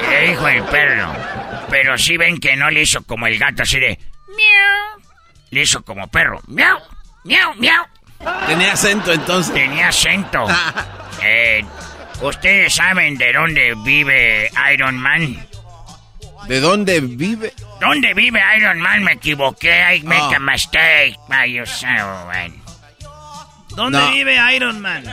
Le 0.08 0.28
dijo 0.28 0.48
el 0.48 0.62
perro. 0.64 1.12
Pero 1.70 1.98
si 1.98 2.16
ven 2.16 2.38
que 2.38 2.56
no 2.56 2.70
le 2.70 2.82
hizo 2.82 3.02
como 3.02 3.26
el 3.26 3.38
gato 3.38 3.62
así 3.62 3.78
de... 3.80 3.98
¡Miau! 4.28 5.02
Le 5.50 5.62
hizo 5.62 5.82
como 5.82 6.06
perro. 6.08 6.40
¡Miau! 6.46 6.78
¡Miau! 7.24 7.54
¡Miau! 7.56 7.84
Tenía 8.46 8.72
acento 8.72 9.12
entonces. 9.12 9.52
Tenía 9.52 9.88
acento. 9.88 10.46
Eh, 11.20 11.64
¿Ustedes 12.20 12.74
saben 12.74 13.16
de 13.16 13.32
dónde 13.32 13.74
vive 13.84 14.50
Iron 14.74 14.98
Man? 14.98 15.46
¿De 16.48 16.60
dónde 16.60 17.00
vive? 17.00 17.52
¿Dónde 17.80 18.12
vive 18.14 18.40
Iron 18.56 18.80
Man? 18.80 19.04
Me 19.04 19.12
equivoqué. 19.12 19.96
I 19.96 20.02
make 20.02 20.20
Oh. 20.20 20.34
a 20.36 20.40
mistake. 20.40 21.16
Ay, 21.28 21.54
you 21.54 21.66
son 21.66 21.96
of 21.98 22.22
a 22.22 22.24
man. 22.26 22.62
¿Dónde 23.76 23.98
No. 23.98 24.10
vive 24.10 24.36
Iron 24.56 24.80
Man? 24.80 25.04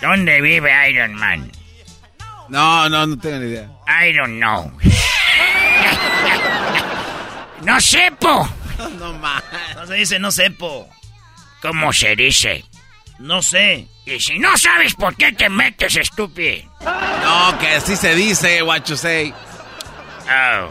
¿Dónde 0.00 0.40
vive 0.40 0.90
Iron 0.90 1.14
Man? 1.14 1.50
No, 2.48 2.88
no, 2.88 3.06
no 3.06 3.18
tengo 3.18 3.38
ni 3.38 3.50
idea. 3.52 3.68
I 3.86 4.12
don't 4.12 4.38
know. 4.38 4.72
no 7.62 7.80
sepo. 7.80 8.48
No 8.98 9.12
más. 9.14 9.42
No 9.76 9.86
se 9.86 9.94
dice 9.94 10.18
no 10.18 10.30
sepo. 10.32 10.88
¿Cómo 11.62 11.92
se 11.92 12.16
dice? 12.16 12.64
No 13.18 13.40
sé. 13.42 13.86
Y 14.06 14.20
si 14.20 14.38
no 14.38 14.56
sabes 14.56 14.94
por 14.94 15.16
qué 15.16 15.32
te 15.32 15.48
metes, 15.48 15.96
estúpido. 15.96 16.62
No, 16.82 17.58
que 17.58 17.68
así 17.68 17.96
se 17.96 18.14
dice, 18.14 18.62
what 18.62 18.84
you 18.84 18.96
say. 18.96 19.32
Oh, 20.28 20.68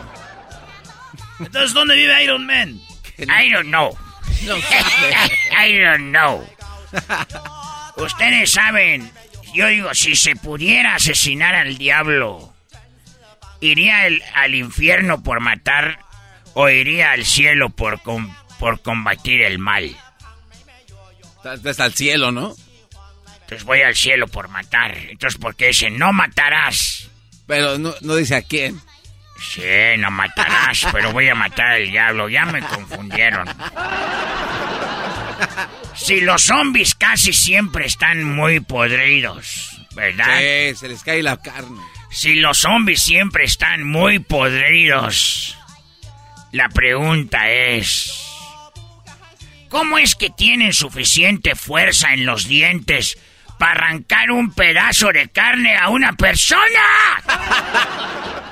Entonces, 1.40 1.74
¿dónde 1.74 1.96
vive 1.96 2.24
Iron 2.24 2.46
Man? 2.46 2.80
I 3.18 3.50
don't 3.52 3.68
know. 3.70 3.98
No. 4.44 4.56
I 5.58 5.80
don't 5.80 6.12
know. 6.12 6.46
Ustedes 7.98 8.52
saben, 8.52 9.12
yo 9.54 9.68
digo, 9.68 9.94
si 9.94 10.16
se 10.16 10.36
pudiera 10.36 10.96
asesinar 10.96 11.56
al 11.56 11.78
diablo, 11.78 12.54
¿iría 13.62 14.08
el- 14.08 14.22
al 14.36 14.56
infierno 14.56 15.22
por 15.24 15.40
matar 15.40 16.00
o 16.54 16.70
iría 16.70 17.12
al 17.12 17.26
cielo 17.26 17.70
por, 17.70 18.02
com- 18.02 18.34
por 18.60 18.82
combatir 18.82 19.42
el 19.44 19.60
mal? 19.60 19.96
Estás 21.44 21.80
al 21.80 21.94
cielo, 21.94 22.32
¿no? 22.32 22.56
Entonces 23.42 23.64
voy 23.66 23.82
al 23.82 23.96
cielo 23.96 24.28
por 24.28 24.48
matar. 24.48 24.98
Entonces, 24.98 25.40
¿por 25.40 25.56
qué 25.56 25.68
dicen 25.68 25.98
no 25.98 26.14
matarás? 26.14 27.10
Pero 27.46 27.78
no, 27.78 27.94
no 28.02 28.16
dice 28.16 28.36
a 28.36 28.42
quién. 28.42 28.82
Sí, 29.40 29.62
no 29.98 30.10
matarás, 30.10 30.88
pero 30.92 31.12
voy 31.12 31.28
a 31.28 31.36
matar 31.36 31.74
al 31.74 31.90
diablo. 31.90 32.30
Ya 32.30 32.46
me 32.46 32.62
confundieron. 32.62 33.48
Si 35.96 36.22
los 36.22 36.44
zombies 36.44 36.96
casi 36.96 37.34
siempre 37.34 37.86
están 37.86 38.24
muy 38.24 38.60
podridos, 38.62 39.78
¿verdad? 39.94 40.40
Sí, 40.40 40.76
se 40.76 40.88
les 40.88 41.04
cae 41.04 41.22
la 41.22 41.38
carne. 41.38 41.82
Si 42.10 42.36
los 42.36 42.60
zombies 42.60 43.02
siempre 43.02 43.44
están 43.44 43.84
muy 43.84 44.20
podridos, 44.20 45.58
la 46.52 46.70
pregunta 46.70 47.50
es... 47.50 48.33
¿Cómo 49.74 49.98
es 49.98 50.14
que 50.14 50.30
tienen 50.30 50.72
suficiente 50.72 51.56
fuerza 51.56 52.14
en 52.14 52.28
los 52.28 52.48
dientes 52.48 53.18
para 53.58 53.72
arrancar 53.72 54.30
un 54.30 54.54
pedazo 54.54 55.12
de 55.12 55.30
carne 55.30 55.76
a 55.76 55.90
una 55.90 56.14
persona? 56.14 56.62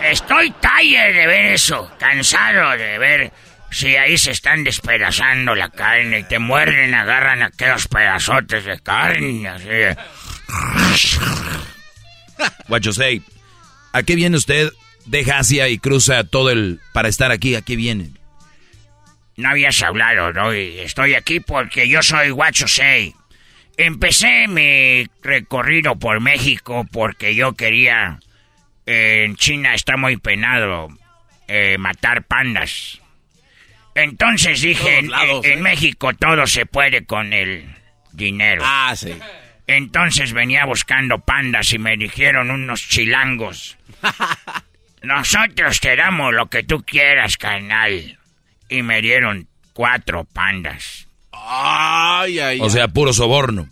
Estoy 0.04 0.52
tired 0.60 1.14
de 1.14 1.28
ver 1.28 1.46
eso, 1.54 1.92
cansado 2.00 2.72
de 2.72 2.98
ver 2.98 3.32
si 3.70 3.96
ahí 3.98 4.18
se 4.18 4.32
están 4.32 4.64
despedazando 4.64 5.54
la 5.54 5.70
carne 5.70 6.22
y 6.22 6.24
te 6.24 6.40
muerden, 6.40 6.96
agarran 6.96 7.44
aquellos 7.44 7.88
pedazotes 7.88 8.66
de 8.66 8.80
carne, 8.80 9.48
así 9.48 9.68
What 12.68 12.80
you 12.80 12.94
say. 12.94 13.22
¿A 13.94 14.02
qué 14.02 14.16
viene 14.16 14.38
usted? 14.38 14.72
Deja 15.06 15.38
Asia 15.38 15.70
y 15.70 15.78
cruza 15.78 16.24
todo 16.24 16.50
el... 16.50 16.80
para 16.94 17.10
estar 17.10 17.30
aquí. 17.30 17.54
¿A 17.54 17.62
qué 17.62 17.76
viene? 17.76 18.10
No 19.42 19.50
habías 19.50 19.82
hablado, 19.82 20.32
¿no? 20.34 20.54
Y 20.54 20.80
estoy 20.80 21.16
aquí 21.16 21.40
porque 21.40 21.88
yo 21.88 22.02
soy 22.04 22.30
Guacho 22.30 22.68
Sei. 22.68 23.14
Empecé 23.78 24.48
mi 24.48 25.08
recorrido 25.24 25.98
por 25.98 26.20
México 26.20 26.86
porque 26.92 27.34
yo 27.36 27.54
quería... 27.54 28.20
eh, 28.86 29.24
en 29.26 29.36
China 29.36 29.74
está 29.74 29.98
muy 29.98 30.18
penado 30.18 30.90
eh, 31.48 31.78
matar 31.78 32.24
pandas. 32.24 33.02
Entonces 33.96 34.62
dije, 34.62 35.00
en, 35.00 35.12
¿eh? 35.12 35.58
México 35.58 36.14
todo 36.14 36.48
se 36.48 36.66
puede 36.66 37.06
con 37.06 37.34
el 37.34 37.66
dinero. 38.14 38.62
Ah, 38.66 38.94
sí. 38.96 39.14
Entonces 39.68 40.34
venía 40.34 40.66
buscando 40.66 41.20
pandas 41.20 41.74
y 41.74 41.80
me 41.80 41.98
dijeron 41.98 42.52
unos 42.52 42.88
chilangos. 42.88 43.78
Nosotros 45.02 45.80
te 45.80 45.96
damos 45.96 46.34
lo 46.34 46.48
que 46.48 46.64
tú 46.64 46.84
quieras, 46.84 47.38
carnal. 47.38 48.20
Y 48.72 48.84
me 48.84 49.02
dieron 49.02 49.50
cuatro 49.74 50.24
pandas. 50.24 51.06
Ay, 51.34 52.40
ay, 52.40 52.60
O 52.62 52.70
sea, 52.70 52.88
puro 52.88 53.12
soborno. 53.12 53.68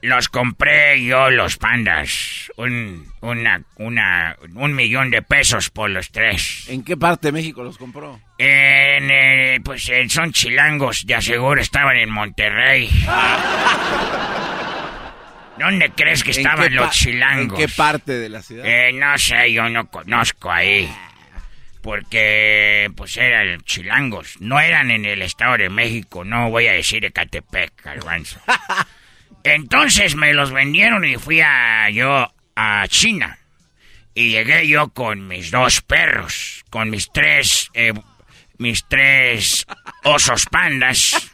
Los 0.00 0.28
compré 0.28 1.04
yo, 1.04 1.28
los 1.28 1.56
pandas. 1.56 2.52
Un, 2.56 3.12
una, 3.20 3.62
una, 3.76 4.36
un 4.54 4.74
millón 4.74 5.10
de 5.10 5.22
pesos 5.22 5.70
por 5.70 5.90
los 5.90 6.10
tres. 6.12 6.66
¿En 6.68 6.84
qué 6.84 6.96
parte 6.96 7.28
de 7.28 7.32
México 7.32 7.64
los 7.64 7.76
compró? 7.76 8.20
En, 8.38 9.10
eh, 9.10 9.60
pues 9.64 9.88
eh, 9.88 10.08
son 10.08 10.32
chilangos, 10.32 11.04
de 11.04 11.16
aseguro 11.16 11.60
estaban 11.60 11.96
en 11.96 12.10
Monterrey. 12.10 12.88
¿Dónde 15.58 15.90
crees 15.90 16.22
que 16.22 16.30
¿En 16.30 16.36
estaban 16.38 16.74
los 16.74 16.90
chilangos? 16.92 17.58
¿En 17.58 17.66
qué 17.66 17.72
parte 17.74 18.12
de 18.12 18.28
la 18.28 18.40
ciudad? 18.40 18.64
Eh, 18.64 18.92
no 18.94 19.18
sé, 19.18 19.52
yo 19.52 19.68
no 19.68 19.90
conozco 19.90 20.50
ahí. 20.50 20.88
Porque, 21.82 22.90
pues 22.96 23.16
eran 23.16 23.62
chilangos. 23.62 24.40
No 24.40 24.60
eran 24.60 24.90
en 24.90 25.04
el 25.04 25.22
Estado 25.22 25.56
de 25.56 25.70
México. 25.70 26.24
No 26.24 26.50
voy 26.50 26.66
a 26.66 26.72
decir 26.72 27.04
Ecatepec, 27.04 27.82
garbanzo. 27.82 28.40
Entonces 29.44 30.14
me 30.16 30.34
los 30.34 30.52
vendieron 30.52 31.04
y 31.04 31.16
fui 31.16 31.40
a 31.40 31.88
yo 31.90 32.32
a 32.54 32.86
China. 32.88 33.38
Y 34.14 34.30
llegué 34.30 34.68
yo 34.68 34.88
con 34.88 35.28
mis 35.28 35.50
dos 35.50 35.80
perros, 35.80 36.64
con 36.68 36.90
mis 36.90 37.10
tres, 37.10 37.70
eh, 37.74 37.94
mis 38.58 38.86
tres 38.86 39.66
osos 40.04 40.44
pandas. 40.46 41.30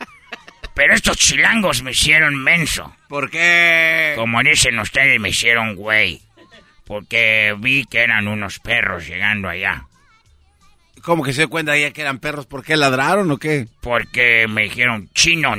Pero 0.75 0.95
estos 0.95 1.17
chilangos 1.17 1.83
me 1.83 1.93
hicieron 1.93 2.37
menso. 2.37 2.95
¿Por 3.09 3.31
qué? 3.31 4.13
Como 4.15 4.43
dicen 4.43 4.79
ustedes, 4.79 5.19
me 5.19 5.31
hicieron 5.31 5.75
güey. 5.75 6.21
Porque 6.85 7.57
vi 7.59 7.85
que 7.87 8.01
eran 8.01 8.29
unos 8.29 8.61
perros 8.61 9.09
llegando 9.09 9.49
allá. 9.49 9.87
¿Cómo 11.07 11.23
que 11.23 11.33
se 11.33 11.43
dio 11.43 11.51
cuenta 11.51 11.79
ya 11.79 11.93
que 11.93 12.01
eran 12.01 12.19
perros? 12.19 12.47
¿Por 12.47 12.65
qué 12.65 12.77
ladraron 12.77 13.31
o 13.31 13.37
qué? 13.39 13.69
Porque 13.81 14.49
me 14.49 14.65
dijeron, 14.65 15.09
chino, 15.15 15.55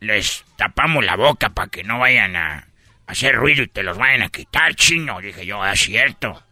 les 0.00 0.44
tapamos 0.56 1.04
la 1.04 1.14
boca 1.14 1.50
para 1.50 1.68
que 1.68 1.84
no 1.84 2.00
vayan 2.00 2.34
a 2.34 2.66
hacer 3.06 3.36
ruido 3.36 3.62
y 3.62 3.68
te 3.68 3.84
los 3.84 3.96
vayan 3.96 4.22
a 4.22 4.28
quitar, 4.28 4.74
chino. 4.74 5.20
Dije 5.20 5.46
yo, 5.46 5.64
es 5.64 5.78
cierto. 5.78 6.42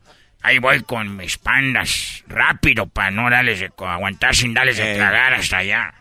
Ahí 0.43 0.61
voy 0.61 0.81
con 0.85 1.17
mis 1.17 1.39
pandas 1.39 2.23
rápido 2.29 2.87
para 2.87 3.11
no 3.11 3.29
darles 3.29 3.59
de 3.59 3.73
aguantar 3.77 4.37
sin 4.37 4.55
darles 4.55 4.77
de 4.77 4.95
tragar 4.95 5.35
hasta 5.35 5.57
allá. 5.57 5.93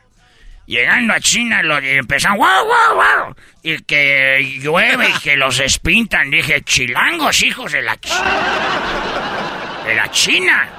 Llegando 0.68 1.16
a 1.16 1.20
China, 1.20 1.64
lo 1.64 1.80
empezaron, 1.80 2.38
wow, 2.38 2.64
wow, 2.64 3.26
wow. 3.26 3.36
Y 3.64 3.80
que 3.86 4.60
llueve 4.62 5.10
y 5.10 5.20
que 5.20 5.36
los 5.36 5.60
espintan. 5.60 6.30
Dije, 6.30 6.62
chilangos, 6.62 7.42
hijos 7.42 7.72
de 7.72 7.82
la 7.82 8.00
China. 8.00 8.24
De 9.84 9.96
la 9.96 10.12
China. 10.12 10.70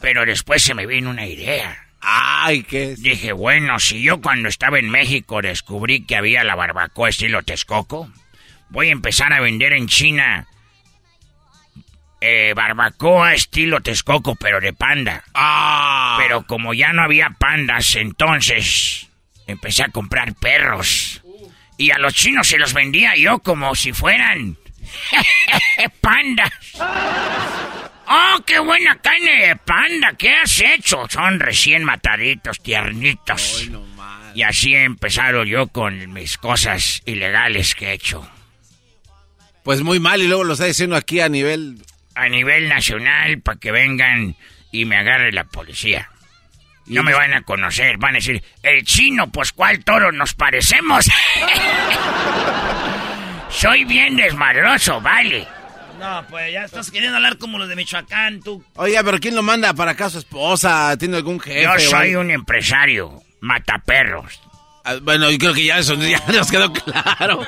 Pero 0.00 0.24
después 0.24 0.62
se 0.62 0.74
me 0.74 0.86
vino 0.86 1.10
una 1.10 1.26
idea. 1.26 1.86
Ay, 2.00 2.62
¿qué 2.62 2.92
es? 2.92 3.02
Dije, 3.02 3.32
bueno, 3.32 3.78
si 3.78 4.02
yo 4.02 4.20
cuando 4.20 4.48
estaba 4.48 4.78
en 4.78 4.88
México 4.88 5.42
descubrí 5.42 6.04
que 6.04 6.16
había 6.16 6.44
la 6.44 6.54
barbacoa 6.54 7.08
estilo 7.08 7.42
Texcoco, 7.42 8.10
voy 8.68 8.88
a 8.88 8.92
empezar 8.92 9.32
a 9.32 9.40
vender 9.40 9.72
en 9.72 9.88
China 9.88 10.46
eh, 12.20 12.52
barbacoa 12.54 13.34
estilo 13.34 13.80
Texcoco, 13.80 14.34
pero 14.36 14.60
de 14.60 14.72
panda. 14.72 15.24
Ah. 15.34 16.18
Pero 16.20 16.46
como 16.46 16.74
ya 16.74 16.92
no 16.92 17.02
había 17.02 17.30
pandas, 17.38 17.94
entonces 17.96 19.08
empecé 19.46 19.84
a 19.84 19.88
comprar 19.88 20.34
perros. 20.34 21.22
Y 21.76 21.92
a 21.92 21.98
los 21.98 22.14
chinos 22.14 22.48
se 22.48 22.58
los 22.58 22.72
vendía 22.72 23.14
yo 23.16 23.38
como 23.38 23.74
si 23.74 23.92
fueran 23.92 24.56
pandas. 26.00 26.52
¡Oh, 28.10 28.42
qué 28.46 28.58
buena 28.58 28.96
carne 28.96 29.48
de 29.48 29.56
panda! 29.56 30.14
¿Qué 30.16 30.34
has 30.34 30.60
hecho? 30.60 31.06
Son 31.10 31.38
recién 31.38 31.84
mataditos, 31.84 32.58
tiernitos. 32.60 33.68
y 34.34 34.42
así 34.42 34.74
he 34.74 34.84
empezado 34.84 35.44
yo 35.44 35.68
con 35.68 36.12
mis 36.14 36.38
cosas 36.38 37.02
ilegales 37.04 37.74
que 37.74 37.88
he 37.88 37.92
hecho. 37.92 38.28
Pues 39.62 39.82
muy 39.82 40.00
mal, 40.00 40.22
y 40.22 40.26
luego 40.26 40.44
lo 40.44 40.54
está 40.54 40.64
diciendo 40.64 40.96
aquí 40.96 41.20
a 41.20 41.28
nivel... 41.28 41.82
A 42.14 42.28
nivel 42.28 42.68
nacional, 42.68 43.42
para 43.42 43.58
que 43.58 43.70
vengan 43.70 44.34
y 44.72 44.86
me 44.86 44.96
agarre 44.96 45.30
la 45.30 45.44
policía. 45.44 46.08
No 46.86 47.02
me 47.02 47.12
van 47.12 47.34
a 47.34 47.42
conocer, 47.42 47.98
van 47.98 48.14
a 48.14 48.18
decir, 48.18 48.42
el 48.62 48.82
chino, 48.84 49.30
pues 49.30 49.52
cuál 49.52 49.84
toro 49.84 50.10
nos 50.12 50.32
parecemos. 50.32 51.04
Soy 53.50 53.84
bien 53.84 54.16
desmadroso, 54.16 55.00
vale. 55.02 55.46
No, 55.98 56.24
pues 56.28 56.52
ya 56.52 56.64
estás 56.64 56.90
queriendo 56.90 57.16
hablar 57.16 57.38
como 57.38 57.58
los 57.58 57.68
de 57.68 57.76
Michoacán, 57.76 58.40
tú. 58.40 58.64
Oiga, 58.76 59.02
pero 59.02 59.18
¿quién 59.18 59.34
lo 59.34 59.42
manda 59.42 59.74
para 59.74 59.92
acá 59.92 60.08
su 60.08 60.18
esposa? 60.18 60.96
¿Tiene 60.96 61.16
algún 61.16 61.40
jefe? 61.40 61.62
Yo 61.62 61.78
soy 61.78 62.14
un 62.14 62.30
empresario, 62.30 63.22
mataperros. 63.40 64.40
Ah, 64.84 64.96
bueno, 65.02 65.30
yo 65.30 65.38
creo 65.38 65.54
que 65.54 65.64
ya 65.64 65.78
eso 65.78 65.94
ya 65.94 66.22
nos 66.32 66.50
quedó 66.50 66.72
claro. 66.72 67.44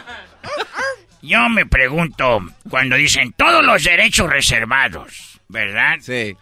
Yo 1.23 1.49
me 1.49 1.67
pregunto, 1.67 2.41
cuando 2.69 2.97
dicen 2.97 3.33
todos 3.37 3.65
los 3.65 3.85
derechos 3.85 4.29
reservados, 4.29 5.41
¿verdad? 5.49 5.99
Sí. 6.01 6.37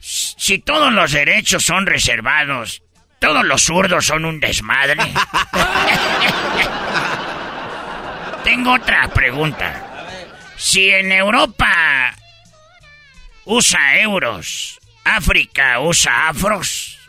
Si 0.00 0.58
todos 0.60 0.92
los 0.92 1.12
derechos 1.12 1.64
son 1.64 1.86
reservados, 1.86 2.82
todos 3.18 3.44
los 3.44 3.62
zurdos 3.62 4.06
son 4.06 4.24
un 4.24 4.40
desmadre. 4.40 4.96
Tengo 8.44 8.72
otra 8.74 9.08
pregunta. 9.08 9.89
Si 10.60 10.90
en 10.90 11.10
Europa 11.10 12.14
usa 13.46 13.98
euros, 13.98 14.78
África 15.04 15.80
usa 15.80 16.28
afros. 16.28 16.98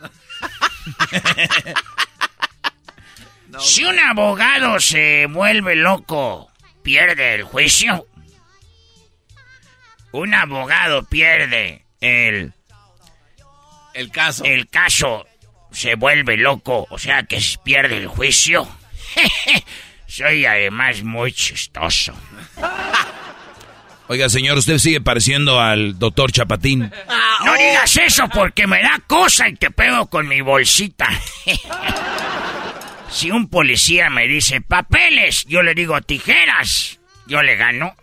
Si 3.58 3.84
un 3.84 3.98
abogado 3.98 4.80
se 4.80 5.26
vuelve 5.26 5.76
loco, 5.76 6.50
pierde 6.82 7.34
el 7.34 7.42
juicio. 7.42 8.06
Un 10.12 10.32
abogado 10.32 11.04
pierde 11.04 11.84
el 12.00 12.54
el 13.92 14.10
caso. 14.10 14.44
El 14.44 14.68
caso 14.70 15.26
se 15.70 15.96
vuelve 15.96 16.38
loco, 16.38 16.86
o 16.88 16.98
sea 16.98 17.24
que 17.24 17.42
se 17.42 17.58
pierde 17.58 17.98
el 17.98 18.06
juicio. 18.06 18.66
Soy 20.06 20.46
además 20.46 21.02
muy 21.02 21.30
chistoso. 21.32 22.14
Oiga, 24.12 24.28
señor, 24.28 24.58
usted 24.58 24.76
sigue 24.76 25.00
pareciendo 25.00 25.58
al 25.58 25.98
doctor 25.98 26.30
Chapatín. 26.30 26.92
No 27.46 27.54
digas 27.54 27.96
eso 27.96 28.28
porque 28.28 28.66
me 28.66 28.82
da 28.82 29.00
cosa 29.06 29.48
y 29.48 29.54
te 29.54 29.70
pego 29.70 30.10
con 30.10 30.28
mi 30.28 30.42
bolsita. 30.42 31.08
si 33.10 33.30
un 33.30 33.48
policía 33.48 34.10
me 34.10 34.28
dice 34.28 34.60
papeles, 34.60 35.46
yo 35.46 35.62
le 35.62 35.74
digo 35.74 35.98
tijeras. 36.02 37.00
¿Yo 37.26 37.42
le 37.42 37.56
gano? 37.56 37.96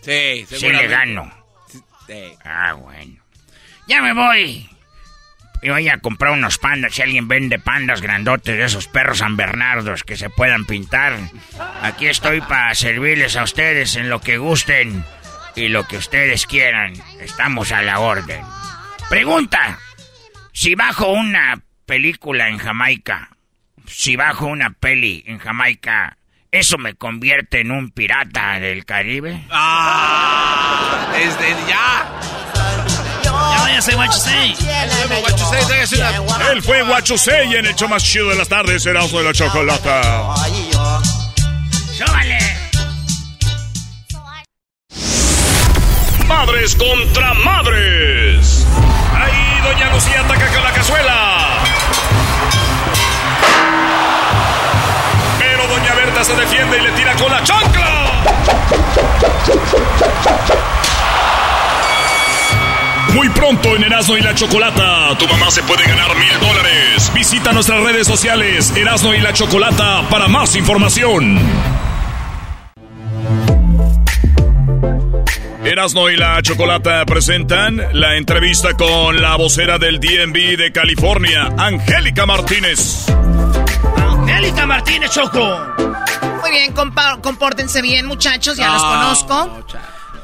Sí, 0.00 0.46
Sí 0.48 0.68
le 0.68 0.86
gano. 0.86 1.28
Sí. 2.06 2.22
Ah, 2.44 2.74
bueno. 2.74 3.20
Ya 3.88 4.00
me 4.00 4.12
voy. 4.12 4.70
Y 5.60 5.70
voy 5.70 5.88
a 5.88 5.98
comprar 5.98 6.34
unos 6.34 6.58
pandas. 6.58 6.94
Si 6.94 7.02
alguien 7.02 7.26
vende 7.26 7.58
pandas 7.58 8.00
grandotes 8.00 8.56
de 8.56 8.64
esos 8.64 8.86
perros 8.86 9.18
San 9.18 9.36
Bernardos 9.36 10.04
que 10.04 10.16
se 10.16 10.30
puedan 10.30 10.66
pintar. 10.66 11.18
Aquí 11.82 12.06
estoy 12.06 12.42
para 12.42 12.76
servirles 12.76 13.36
a 13.36 13.42
ustedes 13.42 13.96
en 13.96 14.08
lo 14.08 14.20
que 14.20 14.38
gusten 14.38 15.04
y 15.58 15.68
lo 15.68 15.86
que 15.86 15.96
ustedes 15.96 16.46
quieran. 16.46 16.94
Estamos 17.20 17.72
a 17.72 17.82
la 17.82 18.00
orden. 18.00 18.40
Pregunta. 19.08 19.78
Si 20.52 20.74
bajo 20.74 21.08
una 21.08 21.60
película 21.86 22.48
en 22.48 22.58
Jamaica, 22.58 23.30
si 23.86 24.16
bajo 24.16 24.46
una 24.46 24.70
peli 24.70 25.22
en 25.26 25.38
Jamaica, 25.38 26.16
¿eso 26.50 26.78
me 26.78 26.94
convierte 26.94 27.60
en 27.60 27.70
un 27.70 27.90
pirata 27.90 28.58
del 28.58 28.84
Caribe? 28.84 29.44
¡Ah! 29.50 31.08
Desde 31.12 31.54
ya. 31.68 32.06
Ya. 33.22 33.76
Él 36.50 36.62
fue 36.62 36.82
Guachusei 36.82 37.54
en 37.54 37.66
el 37.66 37.74
show 37.74 37.88
más 37.88 38.02
chido 38.02 38.30
de 38.30 38.36
las 38.36 38.48
tardes, 38.48 38.84
Erasmo 38.84 39.18
de 39.18 39.24
la 39.24 39.32
Chocolata. 39.32 40.34
¡Súbale! 41.92 42.37
Madres 46.38 46.76
contra 46.76 47.34
madres. 47.34 48.64
Ahí 49.12 49.60
Doña 49.64 49.92
Lucía 49.92 50.20
ataca 50.20 50.46
con 50.46 50.62
la 50.62 50.72
cazuela. 50.72 51.64
Pero 55.40 55.66
Doña 55.66 55.94
Berta 55.94 56.22
se 56.22 56.36
defiende 56.36 56.78
y 56.78 56.82
le 56.82 56.92
tira 56.92 57.16
con 57.16 57.32
la 57.32 57.42
chancla. 57.42 58.22
Muy 63.14 63.28
pronto 63.30 63.74
en 63.74 63.82
Erasmo 63.82 64.16
y 64.16 64.20
la 64.20 64.32
Chocolata, 64.32 65.18
tu 65.18 65.26
mamá 65.26 65.50
se 65.50 65.64
puede 65.64 65.88
ganar 65.88 66.14
mil 66.14 66.38
dólares. 66.38 67.10
Visita 67.12 67.52
nuestras 67.52 67.82
redes 67.82 68.06
sociales, 68.06 68.72
Erasmo 68.76 69.12
y 69.12 69.18
la 69.18 69.32
Chocolata, 69.32 70.08
para 70.08 70.28
más 70.28 70.54
información. 70.54 71.40
Erasmo 75.70 76.08
y 76.08 76.16
la 76.16 76.40
Chocolata 76.42 77.04
presentan 77.04 77.76
la 77.92 78.16
entrevista 78.16 78.72
con 78.74 79.20
la 79.20 79.36
vocera 79.36 79.78
del 79.78 80.00
DMV 80.00 80.56
de 80.56 80.72
California, 80.72 81.50
Angélica 81.58 82.24
Martínez. 82.24 83.06
Angélica 83.96 84.64
Martínez 84.66 85.10
Choco. 85.10 85.60
Muy 86.40 86.50
bien, 86.50 86.74
compa- 86.74 87.20
compórtense 87.20 87.82
bien, 87.82 88.06
muchachos, 88.06 88.56
ya 88.56 88.72
los 88.72 88.82
No, 88.82 88.88
conozco. 88.88 89.64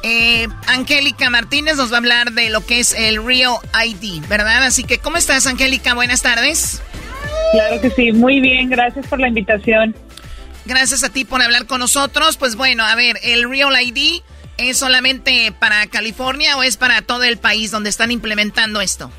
Eh, 0.03 0.49
Angélica 0.66 1.29
Martínez 1.29 1.77
nos 1.77 1.91
va 1.91 1.97
a 1.97 1.99
hablar 1.99 2.33
de 2.33 2.49
lo 2.49 2.65
que 2.65 2.81
es 2.81 2.95
el 2.95 3.23
Real 3.25 3.57
ID, 3.87 4.23
¿verdad? 4.29 4.65
Así 4.65 4.85
que, 4.85 4.99
¿cómo 4.99 5.19
estás, 5.19 5.47
Angélica? 5.47 5.93
Buenas 5.95 6.23
tardes. 6.23 6.81
Claro 7.53 7.81
que 7.83 7.91
sí, 7.91 8.12
muy 8.12 8.41
bien, 8.41 8.71
gracias 8.71 9.07
por 9.07 9.21
la 9.21 9.29
invitación. 9.29 9.95
Gracias 10.65 11.05
a 11.05 11.11
ti 11.11 11.25
por 11.27 11.43
hablar 11.43 11.66
con 11.66 11.81
nosotros. 11.81 12.39
Pues 12.39 12.57
bueno, 12.57 12.85
a 12.85 12.95
ver, 12.95 13.19
¿el 13.23 13.49
Real 13.49 13.75
ID 13.83 14.23
es 14.59 14.79
solamente 14.79 15.53
para 15.59 15.87
California 15.87 16.57
o 16.57 16.63
es 16.63 16.77
para 16.77 17.03
todo 17.03 17.25
el 17.25 17.37
país 17.39 17.71
donde 17.71 17.91
están 17.91 18.11
implementando 18.11 18.81
esto? 18.81 19.11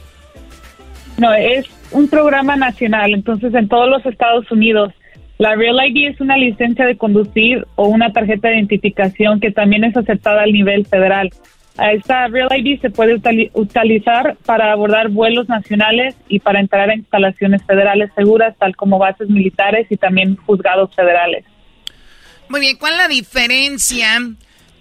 No, 1.18 1.34
es 1.34 1.66
un 1.92 2.08
programa 2.08 2.56
nacional, 2.56 3.14
entonces 3.14 3.54
en 3.54 3.68
todos 3.68 3.90
los 3.90 4.06
Estados 4.06 4.52
Unidos 4.52 4.94
La 5.38 5.56
Real 5.56 5.78
ID 5.86 6.12
es 6.12 6.22
una 6.22 6.38
licencia 6.38 6.86
de 6.86 6.98
conducir 6.98 7.66
o 7.76 7.88
una 7.88 8.12
tarjeta 8.12 8.50
de 8.50 8.56
identificación 8.56 9.40
que 9.40 9.52
también 9.52 9.84
es 9.84 9.96
aceptada 9.96 10.44
al 10.44 10.54
nivel 10.54 10.86
federal. 10.86 11.30
Esta 11.78 12.28
Real 12.28 12.48
ID 12.56 12.80
se 12.80 12.90
puede 12.90 13.18
utili- 13.18 13.50
utilizar 13.54 14.38
para 14.46 14.72
abordar 14.72 15.10
vuelos 15.10 15.50
nacionales 15.50 16.16
y 16.30 16.40
para 16.40 16.62
entrar 16.62 16.90
a 16.90 16.96
instalaciones 16.96 17.62
federales 17.66 18.12
seguras, 18.16 18.56
tal 18.58 18.78
como 18.78 18.98
bases 18.98 19.30
militares 19.30 19.88
y 19.90 19.98
también 19.98 20.38
juzgados 20.38 20.96
federales. 20.96 21.44
Muy 22.48 22.62
bien, 22.62 22.78
¿cuál 22.78 22.94
es 22.94 23.00
la 23.00 23.08
diferencia 23.10 24.08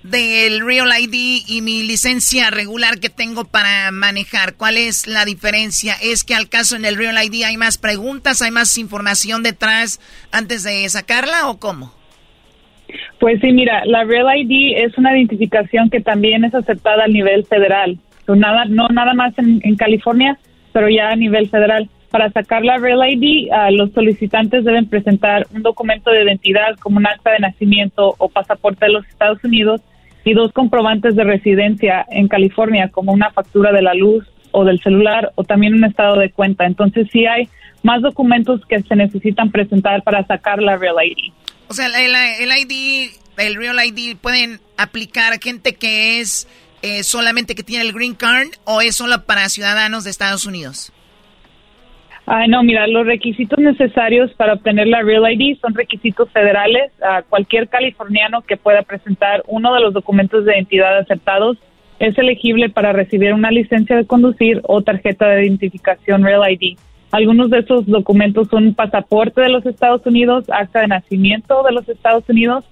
del 0.04 0.64
Real 0.64 0.88
ID 1.00 1.44
y 1.48 1.62
mi 1.62 1.82
licencia 1.82 2.50
regular 2.50 3.00
que 3.00 3.08
tengo 3.08 3.44
para 3.44 3.90
manejar? 3.90 4.54
¿Cuál 4.54 4.76
es 4.76 5.06
la 5.06 5.24
diferencia? 5.24 5.94
¿Es 6.00 6.24
que 6.24 6.34
al 6.34 6.48
caso 6.48 6.76
en 6.76 6.84
el 6.84 6.96
Real 6.96 7.16
ID 7.24 7.42
hay 7.44 7.56
más 7.56 7.78
preguntas, 7.78 8.42
hay 8.42 8.50
más 8.50 8.76
información 8.78 9.42
detrás 9.42 9.98
antes 10.30 10.62
de 10.62 10.88
sacarla 10.90 11.48
o 11.48 11.58
cómo? 11.58 11.92
Pues 13.18 13.40
sí, 13.40 13.50
mira, 13.52 13.84
la 13.86 14.04
Real 14.04 14.26
ID 14.36 14.76
es 14.84 14.96
una 14.98 15.16
identificación 15.16 15.88
que 15.88 16.00
también 16.00 16.44
es 16.44 16.54
aceptada 16.54 17.04
a 17.04 17.08
nivel 17.08 17.44
federal. 17.46 17.98
So, 18.26 18.36
nada, 18.36 18.66
no 18.66 18.88
nada 18.88 19.14
más 19.14 19.36
en, 19.38 19.60
en 19.64 19.76
California, 19.76 20.38
pero 20.72 20.88
ya 20.90 21.10
a 21.10 21.16
nivel 21.16 21.48
federal. 21.48 21.88
Para 22.10 22.30
sacar 22.30 22.62
la 22.64 22.76
Real 22.76 23.00
ID, 23.08 23.50
ah, 23.52 23.70
los 23.70 23.90
solicitantes 23.92 24.64
deben 24.64 24.86
presentar 24.86 25.46
un 25.52 25.62
documento 25.62 26.10
de 26.10 26.22
identidad 26.22 26.76
como 26.80 26.98
un 26.98 27.06
acta 27.06 27.32
de 27.32 27.40
nacimiento 27.40 28.14
o 28.18 28.28
pasaporte 28.28 28.84
de 28.84 28.92
los 28.92 29.06
Estados 29.08 29.42
Unidos 29.42 29.80
y 30.24 30.32
dos 30.32 30.52
comprobantes 30.52 31.14
de 31.16 31.24
residencia 31.24 32.04
en 32.10 32.28
California, 32.28 32.88
como 32.88 33.12
una 33.12 33.30
factura 33.30 33.72
de 33.72 33.82
la 33.82 33.94
luz 33.94 34.24
o 34.52 34.64
del 34.64 34.80
celular 34.82 35.32
o 35.34 35.44
también 35.44 35.74
un 35.74 35.84
estado 35.84 36.18
de 36.18 36.30
cuenta. 36.30 36.64
Entonces 36.64 37.08
sí 37.12 37.26
hay 37.26 37.48
más 37.82 38.00
documentos 38.00 38.60
que 38.66 38.82
se 38.82 38.96
necesitan 38.96 39.50
presentar 39.50 40.02
para 40.02 40.24
sacar 40.26 40.62
la 40.62 40.76
Real 40.76 40.96
ID. 41.04 41.32
O 41.68 41.74
sea, 41.74 41.86
el, 41.86 42.50
ID, 42.50 43.10
el 43.36 43.56
Real 43.56 43.76
ID, 43.84 44.16
¿pueden 44.16 44.60
aplicar 44.76 45.38
gente 45.40 45.74
que 45.74 46.20
es 46.20 46.48
eh, 46.82 47.02
solamente 47.02 47.54
que 47.54 47.62
tiene 47.62 47.84
el 47.84 47.92
Green 47.92 48.14
Card 48.14 48.48
o 48.64 48.80
es 48.80 48.96
solo 48.96 49.24
para 49.24 49.48
ciudadanos 49.48 50.04
de 50.04 50.10
Estados 50.10 50.46
Unidos? 50.46 50.92
Ay, 52.26 52.48
no, 52.48 52.62
mira, 52.62 52.86
los 52.86 53.06
requisitos 53.06 53.58
necesarios 53.58 54.32
para 54.34 54.54
obtener 54.54 54.86
la 54.86 55.02
Real 55.02 55.30
ID 55.30 55.58
son 55.60 55.74
requisitos 55.74 56.30
federales. 56.30 56.90
A 57.02 57.22
cualquier 57.22 57.68
californiano 57.68 58.40
que 58.42 58.56
pueda 58.56 58.82
presentar 58.82 59.42
uno 59.46 59.74
de 59.74 59.80
los 59.80 59.92
documentos 59.92 60.44
de 60.44 60.54
identidad 60.54 60.98
aceptados 60.98 61.58
es 61.98 62.16
elegible 62.16 62.70
para 62.70 62.92
recibir 62.92 63.34
una 63.34 63.50
licencia 63.50 63.96
de 63.96 64.06
conducir 64.06 64.60
o 64.64 64.82
tarjeta 64.82 65.28
de 65.28 65.46
identificación 65.46 66.24
Real 66.24 66.50
ID. 66.50 66.78
Algunos 67.12 67.50
de 67.50 67.60
esos 67.60 67.86
documentos 67.86 68.48
son 68.48 68.74
pasaporte 68.74 69.40
de 69.40 69.50
los 69.50 69.64
Estados 69.66 70.04
Unidos, 70.06 70.46
acta 70.50 70.80
de 70.80 70.88
nacimiento 70.88 71.62
de 71.62 71.72
los 71.72 71.88
Estados 71.88 72.24
Unidos 72.28 72.64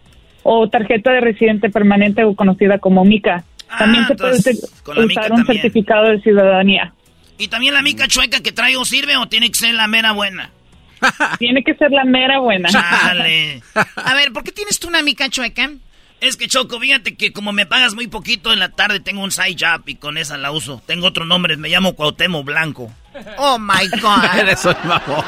o 0.42 0.68
tarjeta 0.68 1.12
de 1.12 1.20
residente 1.20 1.70
permanente 1.70 2.24
o 2.24 2.34
conocida 2.34 2.78
como 2.78 3.04
MICA. 3.04 3.44
También 3.78 4.04
se 4.06 4.16
puede 4.16 4.38
usar 4.38 5.30
un 5.30 5.38
también. 5.38 5.46
certificado 5.46 6.08
de 6.08 6.20
ciudadanía. 6.20 6.92
¿Y 7.38 7.48
también 7.48 7.74
la 7.74 7.82
mica 7.82 8.06
chueca 8.08 8.40
que 8.40 8.52
traigo 8.52 8.84
sirve 8.84 9.16
o 9.16 9.26
tiene 9.28 9.50
que 9.50 9.58
ser 9.58 9.74
la 9.74 9.86
mera 9.88 10.12
buena? 10.12 10.50
Tiene 11.38 11.64
que 11.64 11.74
ser 11.74 11.90
la 11.90 12.04
mera 12.04 12.38
buena. 12.38 12.68
Chale. 12.68 13.60
A 13.96 14.14
ver, 14.14 14.32
¿por 14.32 14.44
qué 14.44 14.52
tienes 14.52 14.78
tú 14.78 14.86
una 14.86 15.02
mica 15.02 15.28
chueca? 15.28 15.70
Es 16.20 16.36
que 16.36 16.46
Choco, 16.46 16.78
fíjate 16.78 17.16
que 17.16 17.32
como 17.32 17.50
me 17.52 17.66
pagas 17.66 17.94
muy 17.94 18.06
poquito 18.06 18.52
en 18.52 18.60
la 18.60 18.68
tarde, 18.68 19.00
tengo 19.00 19.22
un 19.24 19.32
side 19.32 19.56
job 19.58 19.82
y 19.86 19.96
con 19.96 20.16
esa 20.16 20.38
la 20.38 20.52
uso. 20.52 20.80
Tengo 20.86 21.08
otro 21.08 21.24
nombre, 21.24 21.56
me 21.56 21.68
llamo 21.68 21.94
Cuauhtémoc 21.96 22.44
Blanco. 22.46 22.92
Oh 23.38 23.58
my 23.58 23.88
God. 24.00 24.24
Eres 24.38 24.64
un 24.64 24.76
mamón. 24.84 25.24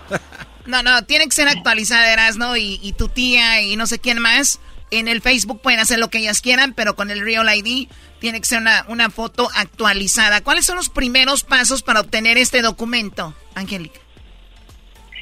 No, 0.65 0.81
no, 0.81 1.03
tiene 1.03 1.25
que 1.25 1.31
ser 1.31 1.47
actualizada, 1.47 2.11
Erasno, 2.11 2.57
y, 2.57 2.79
y 2.81 2.93
tu 2.93 3.09
tía 3.09 3.61
y 3.61 3.75
no 3.75 3.85
sé 3.85 3.99
quién 3.99 4.19
más. 4.19 4.59
En 4.91 5.07
el 5.07 5.21
Facebook 5.21 5.61
pueden 5.61 5.79
hacer 5.79 5.99
lo 5.99 6.09
que 6.09 6.17
ellas 6.17 6.41
quieran, 6.41 6.73
pero 6.73 6.95
con 6.95 7.11
el 7.11 7.21
Real 7.21 7.47
ID 7.55 7.87
tiene 8.19 8.39
que 8.39 8.47
ser 8.47 8.59
una, 8.59 8.85
una 8.87 9.09
foto 9.09 9.49
actualizada. 9.55 10.41
¿Cuáles 10.41 10.65
son 10.65 10.75
los 10.75 10.89
primeros 10.89 11.43
pasos 11.43 11.83
para 11.83 11.99
obtener 12.01 12.37
este 12.37 12.61
documento, 12.61 13.35
Angélica? 13.53 13.99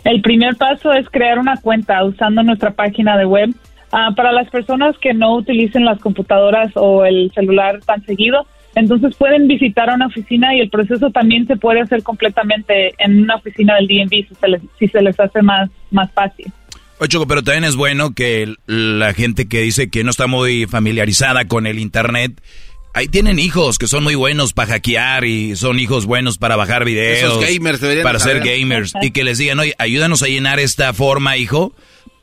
El 0.08 0.22
primer 0.22 0.56
paso 0.56 0.94
es 0.94 1.06
crear 1.10 1.38
una 1.38 1.58
cuenta 1.58 2.02
usando 2.06 2.42
nuestra 2.42 2.72
página 2.72 3.18
de 3.18 3.26
web. 3.26 3.50
Ah, 3.92 4.12
para 4.16 4.32
las 4.32 4.50
personas 4.50 4.98
que 5.00 5.14
no 5.14 5.36
utilicen 5.36 5.84
las 5.84 6.00
computadoras 6.00 6.72
o 6.76 7.04
el 7.04 7.30
celular 7.36 7.82
tan 7.86 8.02
seguido, 8.06 8.48
entonces 8.76 9.18
pueden 9.18 9.50
visitar 9.50 9.94
una 9.94 10.08
oficina 10.08 10.56
y 10.56 10.62
el 10.62 10.70
proceso 10.70 11.10
también 11.10 11.46
se 11.46 11.58
puede 11.58 11.82
hacer 11.82 12.04
completamente 12.04 12.94
en 13.00 13.24
una 13.24 13.36
oficina 13.36 13.76
del 13.76 13.88
DMV 13.88 14.30
si 14.30 14.36
se 14.40 14.48
les, 14.48 14.62
si 14.80 14.88
se 14.88 15.02
les 15.02 15.20
hace 15.20 15.42
más, 15.42 15.70
más 15.92 16.10
fácil. 16.14 16.54
Oye, 17.00 17.10
Choco, 17.10 17.28
pero 17.28 17.44
también 17.44 17.66
es 17.66 17.76
bueno 17.76 18.14
que 18.14 18.56
la 18.66 19.14
gente 19.14 19.50
que 19.50 19.60
dice 19.60 19.90
que 19.90 20.06
no 20.06 20.12
está 20.12 20.28
muy 20.28 20.68
familiarizada 20.68 21.50
con 21.50 21.68
el 21.68 21.80
Internet, 21.80 22.42
ahí 22.94 23.08
tienen 23.08 23.40
hijos 23.40 23.78
que 23.78 23.88
son 23.88 24.04
muy 24.04 24.16
buenos 24.16 24.54
para 24.54 24.74
hackear 24.74 25.26
y 25.26 25.56
son 25.56 25.80
hijos 25.80 26.06
buenos 26.06 26.38
para 26.38 26.56
bajar 26.56 26.84
videos. 26.86 27.20
Esos 27.34 27.42
gamers 27.42 27.80
deberían 27.82 28.04
Para 28.04 28.20
ser 28.20 28.40
gamers. 28.42 28.94
Y 29.02 29.12
que 29.12 29.24
les 29.24 29.38
digan, 29.38 29.60
oye, 29.60 29.76
ayúdanos 29.78 30.24
a 30.24 30.28
llenar 30.28 30.60
esta 30.60 30.94
forma, 30.94 31.38
hijo, 31.38 31.76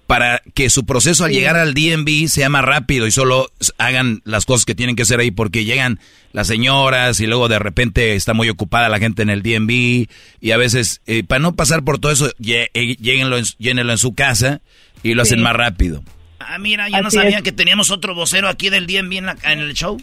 para 0.06 0.42
que 0.54 0.68
su 0.70 0.84
proceso 0.84 1.24
al 1.24 1.30
Sí. 1.30 1.36
llegar 1.38 1.56
al 1.56 1.72
DMV 1.74 2.28
sea 2.28 2.48
más 2.50 2.62
rápido 2.64 3.06
y 3.06 3.10
solo 3.10 3.50
hagan 3.78 4.20
las 4.24 4.44
cosas 4.44 4.66
que 4.66 4.74
tienen 4.74 4.96
que 4.96 5.02
hacer 5.02 5.18
ahí 5.20 5.30
porque 5.30 5.64
llegan 5.64 5.98
las 6.32 6.46
señoras 6.48 7.20
y 7.20 7.26
luego 7.26 7.48
de 7.48 7.58
repente 7.58 8.14
está 8.14 8.34
muy 8.34 8.50
ocupada 8.50 8.88
la 8.90 8.98
gente 8.98 9.22
en 9.22 9.30
el 9.30 9.42
DMV 9.42 10.06
y 10.40 10.50
a 10.50 10.56
veces, 10.58 11.00
eh, 11.06 11.22
para 11.24 11.38
no 11.38 11.54
pasar 11.54 11.84
por 11.84 11.98
todo 12.00 12.12
eso, 12.12 12.30
eh, 12.44 12.96
lléguenlo 13.00 13.38
en, 13.38 13.44
llénenlo 13.58 13.92
en 13.92 13.98
su 13.98 14.14
casa 14.14 14.60
y 15.02 15.14
lo 15.14 15.24
Sí. 15.24 15.28
hacen 15.30 15.42
más 15.42 15.54
rápido. 15.54 16.02
Ah, 16.38 16.58
mira, 16.58 16.88
yo 16.90 17.00
no 17.00 17.10
sabía 17.10 17.38
es. 17.38 17.42
que 17.42 17.52
teníamos 17.52 17.90
otro 17.90 18.14
vocero 18.14 18.48
aquí 18.48 18.68
del 18.68 18.86
DMV 18.86 19.16
en, 19.18 19.26
la- 19.26 19.36
en 19.44 19.60
el 19.60 19.72
show. 19.72 19.98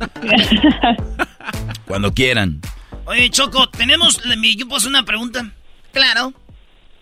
Cuando 1.86 2.12
quieran. 2.12 2.60
Oye, 3.06 3.30
Choco, 3.30 3.68
tenemos. 3.68 4.20
¿Yo 4.56 4.66
puedo 4.66 4.76
hacer 4.76 4.90
una 4.90 5.04
pregunta? 5.04 5.50
Claro. 5.92 6.32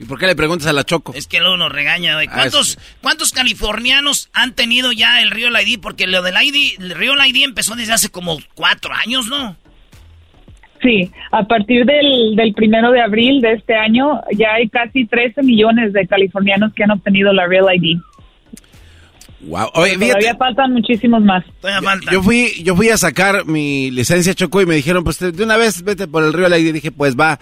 ¿Y 0.00 0.04
por 0.04 0.18
qué 0.18 0.26
le 0.26 0.36
preguntas 0.36 0.68
a 0.68 0.72
la 0.72 0.84
Choco? 0.84 1.12
Es 1.14 1.26
que 1.26 1.40
luego 1.40 1.56
nos 1.56 1.72
regaña, 1.72 2.14
güey. 2.14 2.28
Ah, 2.30 2.34
¿Cuántos, 2.34 2.68
sí. 2.68 2.78
¿Cuántos 3.02 3.32
californianos 3.32 4.30
han 4.32 4.54
tenido 4.54 4.92
ya 4.92 5.20
el 5.20 5.30
Río 5.30 5.48
ID? 5.48 5.80
Porque 5.80 6.06
lo 6.06 6.22
del 6.22 6.36
ID, 6.40 6.80
el 6.80 6.90
Río 6.94 7.14
ID 7.14 7.44
empezó 7.44 7.74
desde 7.74 7.92
hace 7.92 8.08
como 8.08 8.38
cuatro 8.54 8.94
años, 8.94 9.26
¿no? 9.26 9.56
Sí, 10.80 11.10
a 11.32 11.42
partir 11.42 11.84
del, 11.84 12.36
del 12.36 12.54
primero 12.54 12.92
de 12.92 13.02
abril 13.02 13.40
de 13.40 13.54
este 13.54 13.74
año 13.74 14.20
ya 14.32 14.54
hay 14.54 14.68
casi 14.68 15.06
13 15.06 15.42
millones 15.42 15.92
de 15.92 16.06
californianos 16.06 16.72
que 16.72 16.84
han 16.84 16.92
obtenido 16.92 17.32
la 17.32 17.46
Real 17.48 17.66
ID. 17.74 17.98
Wow. 19.40 19.70
Oye, 19.74 19.96
Todavía 19.96 20.36
faltan 20.36 20.72
muchísimos 20.72 21.22
más. 21.22 21.44
Yo 22.10 22.22
fui, 22.22 22.62
yo 22.62 22.74
fui 22.74 22.88
a 22.88 22.96
sacar 22.96 23.46
mi 23.46 23.90
licencia 23.90 24.34
Choco 24.34 24.60
y 24.60 24.66
me 24.66 24.74
dijeron, 24.74 25.04
pues 25.04 25.18
de 25.18 25.42
una 25.42 25.56
vez 25.56 25.82
vete 25.82 26.08
por 26.08 26.24
el 26.24 26.32
río 26.32 26.48
ID. 26.48 26.72
Dije, 26.72 26.90
pues 26.90 27.16
va. 27.16 27.38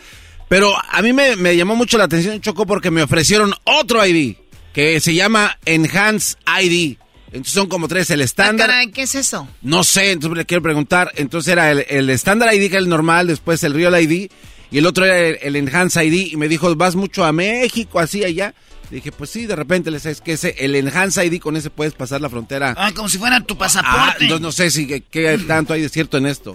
Pero 0.48 0.72
a 0.76 1.02
mí 1.02 1.12
me, 1.12 1.36
me 1.36 1.56
llamó 1.56 1.74
mucho 1.74 1.98
la 1.98 2.04
atención 2.04 2.40
Choco 2.40 2.66
porque 2.66 2.90
me 2.90 3.02
ofrecieron 3.02 3.52
otro 3.64 4.04
ID 4.06 4.36
que 4.72 5.00
se 5.00 5.14
llama 5.14 5.58
Enhance 5.64 6.36
ID. 6.46 6.98
Entonces 7.28 7.54
son 7.54 7.66
como 7.66 7.88
tres, 7.88 8.10
el 8.10 8.20
estándar. 8.20 8.68
Ah, 8.68 8.72
caray, 8.74 8.90
¿qué 8.92 9.02
es 9.02 9.14
eso? 9.14 9.48
No 9.62 9.82
sé, 9.82 10.12
entonces 10.12 10.38
le 10.38 10.44
quiero 10.44 10.62
preguntar. 10.62 11.10
Entonces 11.16 11.52
era 11.52 11.70
el, 11.72 11.84
el 11.88 12.10
estándar 12.10 12.54
ID, 12.54 12.70
que 12.70 12.76
es 12.76 12.82
el 12.82 12.88
normal, 12.88 13.26
después 13.26 13.64
el 13.64 13.74
Real 13.74 14.00
ID, 14.00 14.30
y 14.70 14.78
el 14.78 14.86
otro 14.86 15.04
era 15.04 15.18
el, 15.18 15.38
el 15.42 15.56
Enhance 15.56 16.04
ID. 16.04 16.32
Y 16.32 16.36
me 16.36 16.46
dijo, 16.46 16.74
vas 16.76 16.94
mucho 16.94 17.24
a 17.24 17.32
México, 17.32 17.98
así 17.98 18.22
allá. 18.22 18.54
Dije, 18.90 19.10
pues 19.12 19.30
sí, 19.30 19.46
de 19.46 19.56
repente 19.56 19.90
les 19.90 20.06
es 20.06 20.20
que 20.20 20.32
ese, 20.32 20.54
el 20.64 20.74
Enhance 20.76 21.24
ID, 21.26 21.40
con 21.40 21.56
ese 21.56 21.70
puedes 21.70 21.94
pasar 21.94 22.20
la 22.20 22.28
frontera. 22.28 22.74
Ah, 22.76 22.90
como 22.94 23.08
si 23.08 23.18
fuera 23.18 23.40
tu 23.40 23.54
Ah, 23.54 23.58
pasaporte. 23.58 24.22
entonces 24.24 24.40
no 24.40 24.52
sé 24.52 24.70
si 24.70 24.86
qué, 24.86 25.00
qué 25.02 25.38
tanto 25.46 25.72
hay 25.72 25.82
de 25.82 25.88
cierto 25.88 26.18
en 26.18 26.26
esto. 26.26 26.54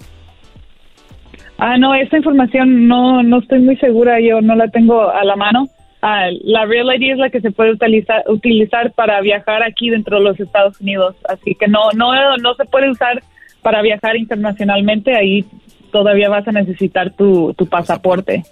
Ah, 1.58 1.76
no, 1.78 1.94
esta 1.94 2.16
información 2.16 2.88
no, 2.88 3.22
no 3.22 3.38
estoy 3.38 3.60
muy 3.60 3.76
segura, 3.76 4.18
yo 4.20 4.40
no 4.40 4.54
la 4.56 4.68
tengo 4.68 5.10
a 5.10 5.22
la 5.24 5.36
mano. 5.36 5.68
Ah, 6.00 6.26
la 6.42 6.64
Real 6.64 6.88
ID 6.96 7.12
es 7.12 7.18
la 7.18 7.30
que 7.30 7.40
se 7.40 7.52
puede 7.52 7.72
utilizar, 7.72 8.24
utilizar 8.28 8.92
para 8.92 9.20
viajar 9.20 9.62
aquí 9.62 9.88
dentro 9.90 10.18
de 10.18 10.24
los 10.24 10.40
Estados 10.40 10.80
Unidos, 10.80 11.14
así 11.28 11.54
que 11.54 11.68
no, 11.68 11.90
no, 11.94 12.36
no 12.38 12.54
se 12.54 12.64
puede 12.64 12.90
usar 12.90 13.22
para 13.62 13.80
viajar 13.82 14.16
internacionalmente, 14.16 15.14
ahí 15.14 15.44
todavía 15.92 16.28
vas 16.28 16.48
a 16.48 16.52
necesitar 16.52 17.12
tu, 17.12 17.54
tu 17.54 17.66
pasaporte. 17.66 18.42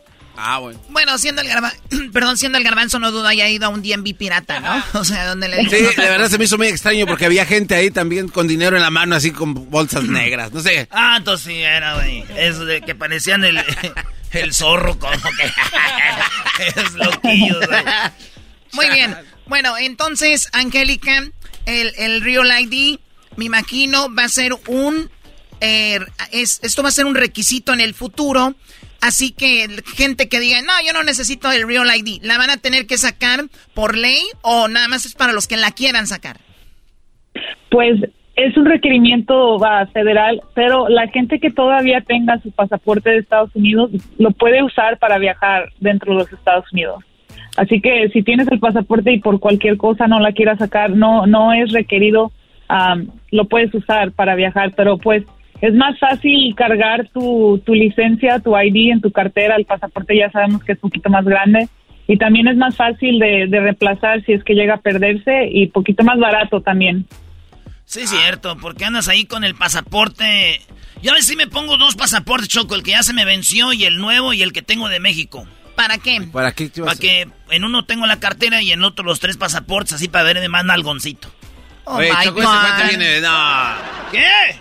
Ah, 0.43 0.59
bueno. 0.59 0.81
Bueno, 0.89 1.19
siendo 1.19 1.43
el 1.43 1.49
garbanzo, 1.49 1.77
perdón, 2.13 2.39
siendo 2.39 2.59
el 2.59 2.65
garbanzo 2.65 2.99
no 2.99 3.11
dudo 3.11 3.27
haya 3.27 3.49
ido 3.49 3.67
a 3.67 3.69
un 3.69 3.83
DMV 3.83 4.15
pirata, 4.17 4.61
¿no? 4.61 4.83
O 5.01 5.05
sea, 5.05 5.27
donde 5.27 5.49
le 5.49 5.65
Sí, 5.65 5.77
de 5.77 5.95
verdad 5.97 6.29
se 6.29 6.39
me 6.39 6.45
hizo 6.45 6.57
muy 6.57 6.69
extraño 6.69 7.07
porque 7.07 7.27
había 7.27 7.45
gente 7.47 7.75
ahí 7.75 7.91
también 7.91 8.29
con 8.29 8.49
dinero 8.49 8.77
en 8.77 8.83
la 8.83 8.91
mano, 8.91 9.17
así 9.17 9.31
con 9.33 9.71
bolsas 9.71 10.05
negras, 10.05 10.53
no 10.53 10.61
sé. 10.61 10.89
Ah, 10.91 11.17
entonces 11.19 11.47
sí 11.53 11.61
era, 11.61 11.95
güey. 11.97 12.25
Eso 12.37 12.65
de 12.65 12.81
que 12.81 12.95
parecían 12.95 13.45
el, 13.45 13.59
el 14.33 14.55
zorro, 14.55 14.99
como 14.99 15.13
que. 15.13 16.67
es 16.67 16.95
loquillo, 16.95 17.59
güey. 17.67 17.83
Muy 18.73 18.89
bien. 18.91 19.17
Bueno, 19.47 19.77
entonces, 19.77 20.49
Angélica, 20.53 21.25
el, 21.67 21.93
el 21.99 22.23
Real 22.23 22.49
ID, 22.61 22.99
me 23.37 23.45
imagino, 23.47 24.13
va 24.15 24.25
a 24.25 24.29
ser 24.29 24.53
un... 24.69 25.11
eh, 25.61 25.99
es, 26.31 26.61
esto 26.63 26.83
va 26.83 26.89
a 26.91 26.93
ser 26.93 27.05
un 27.07 27.15
requisito 27.17 27.73
en 27.73 27.81
el 27.81 27.95
futuro. 27.95 28.55
Así 29.01 29.33
que 29.33 29.67
gente 29.97 30.29
que 30.29 30.41
diga, 30.41 30.61
no, 30.63 30.73
yo 30.87 30.93
no 30.93 31.03
necesito 31.03 31.51
el 31.51 31.67
Real 31.67 31.89
ID, 31.97 32.23
¿la 32.23 32.37
van 32.37 32.51
a 32.51 32.59
tener 32.59 32.87
que 32.87 32.99
sacar 32.99 33.41
por 33.75 33.97
ley 33.97 34.21
o 34.43 34.69
nada 34.69 34.89
más 34.89 35.07
es 35.07 35.15
para 35.15 35.33
los 35.33 35.49
que 35.49 35.57
la 35.57 35.71
quieran 35.71 36.07
sacar? 36.07 36.37
Pues 37.71 38.01
es 38.37 38.57
un 38.57 38.67
requerimiento 38.67 39.59
va, 39.59 39.87
federal, 39.87 40.43
pero 40.55 40.89
la 40.89 41.09
gente 41.09 41.41
que 41.41 41.51
todavía 41.51 42.01
tenga 42.03 42.39
su 42.41 42.51
pasaporte 42.51 43.11
de 43.11 43.19
Estados 43.19 43.55
Unidos 43.55 43.91
lo 44.19 44.31
puede 44.33 44.63
usar 44.63 44.99
para 44.99 45.19
viajar 45.19 45.71
dentro 45.79 46.13
de 46.13 46.21
los 46.21 46.33
Estados 46.33 46.71
Unidos. 46.73 47.05
Así 47.57 47.81
que 47.81 48.09
si 48.13 48.23
tienes 48.23 48.49
el 48.49 48.61
pasaporte 48.61 49.13
y 49.13 49.21
por 49.21 49.41
cualquier 49.41 49.77
cosa 49.77 50.07
no 50.07 50.21
la 50.21 50.33
quieras 50.33 50.59
sacar, 50.59 50.91
no 50.91 51.27
no 51.27 51.53
es 51.53 51.73
requerido, 51.73 52.33
lo 53.31 53.45
puedes 53.47 53.75
usar 53.75 54.13
para 54.13 54.35
viajar, 54.35 54.73
pero 54.77 54.99
pues 54.99 55.25
es 55.61 55.75
más 55.75 55.99
fácil 55.99 56.55
cargar 56.55 57.09
tu, 57.09 57.61
tu 57.65 57.75
licencia, 57.75 58.41
tu 58.41 58.57
ID 58.57 58.93
en 58.93 59.01
tu 59.01 59.11
cartera, 59.11 59.57
el 59.57 59.65
pasaporte 59.67 60.17
ya 60.17 60.31
sabemos 60.31 60.65
que 60.65 60.73
es 60.73 60.79
un 60.83 60.91
poquito 60.91 61.11
más 61.11 61.25
grande 61.25 61.69
y 62.07 62.17
también 62.17 62.49
es 62.49 62.57
más 62.57 62.77
fácil 62.77 63.19
de, 63.19 63.47
de 63.49 63.61
reemplazar 63.61 64.25
si 64.25 64.33
es 64.33 64.43
que 64.43 64.55
llega 64.55 64.75
a 64.75 64.81
perderse 64.81 65.49
y 65.53 65.69
poquito 65.69 66.03
más 66.03 66.19
barato 66.19 66.61
también. 66.61 67.07
Sí, 67.85 68.07
cierto, 68.07 68.57
porque 68.57 68.85
andas 68.85 69.09
ahí 69.09 69.25
con 69.25 69.43
el 69.43 69.57
pasaporte. 69.57 70.61
Yo 71.03 71.11
a 71.11 71.15
veces 71.15 71.31
sí 71.31 71.37
me 71.37 71.49
pongo 71.49 71.77
dos 71.77 71.97
pasaportes, 71.97 72.49
Choco, 72.49 72.77
el 72.77 72.85
que 72.85 72.93
ya 72.93 73.03
se 73.03 73.13
me 73.13 73.25
venció 73.25 73.73
y 73.73 73.85
el 73.85 73.99
nuevo 73.99 74.33
y 74.33 74.43
el 74.43 74.53
que 74.53 74.63
tengo 74.63 74.89
de 74.89 75.01
México. 75.01 75.45
¿Para 75.75 75.99
qué? 75.99 76.21
¿Para 76.33 76.53
qué 76.53 76.69
te 76.69 76.83
Para 76.83 76.95
que 76.95 77.29
en 77.51 77.65
uno 77.65 77.85
tengo 77.87 78.07
la 78.07 78.21
cartera 78.21 78.63
y 78.63 78.71
en 78.71 78.85
otro 78.85 79.05
los 79.05 79.19
tres 79.19 79.37
pasaportes, 79.37 79.95
así 79.95 80.09
para 80.09 80.25
ver 80.25 80.41
de 80.41 80.49
más 80.49 80.65
nalgoncito. 80.65 81.29
Oh 81.85 81.97
Oye, 81.97 82.11
my 82.11 82.25
Choco, 82.25 82.41
ese 82.41 82.49
God. 82.49 82.89
viene 82.89 83.07
de... 83.07 83.21
No, 83.23 83.75
¿Qué? 84.13 84.61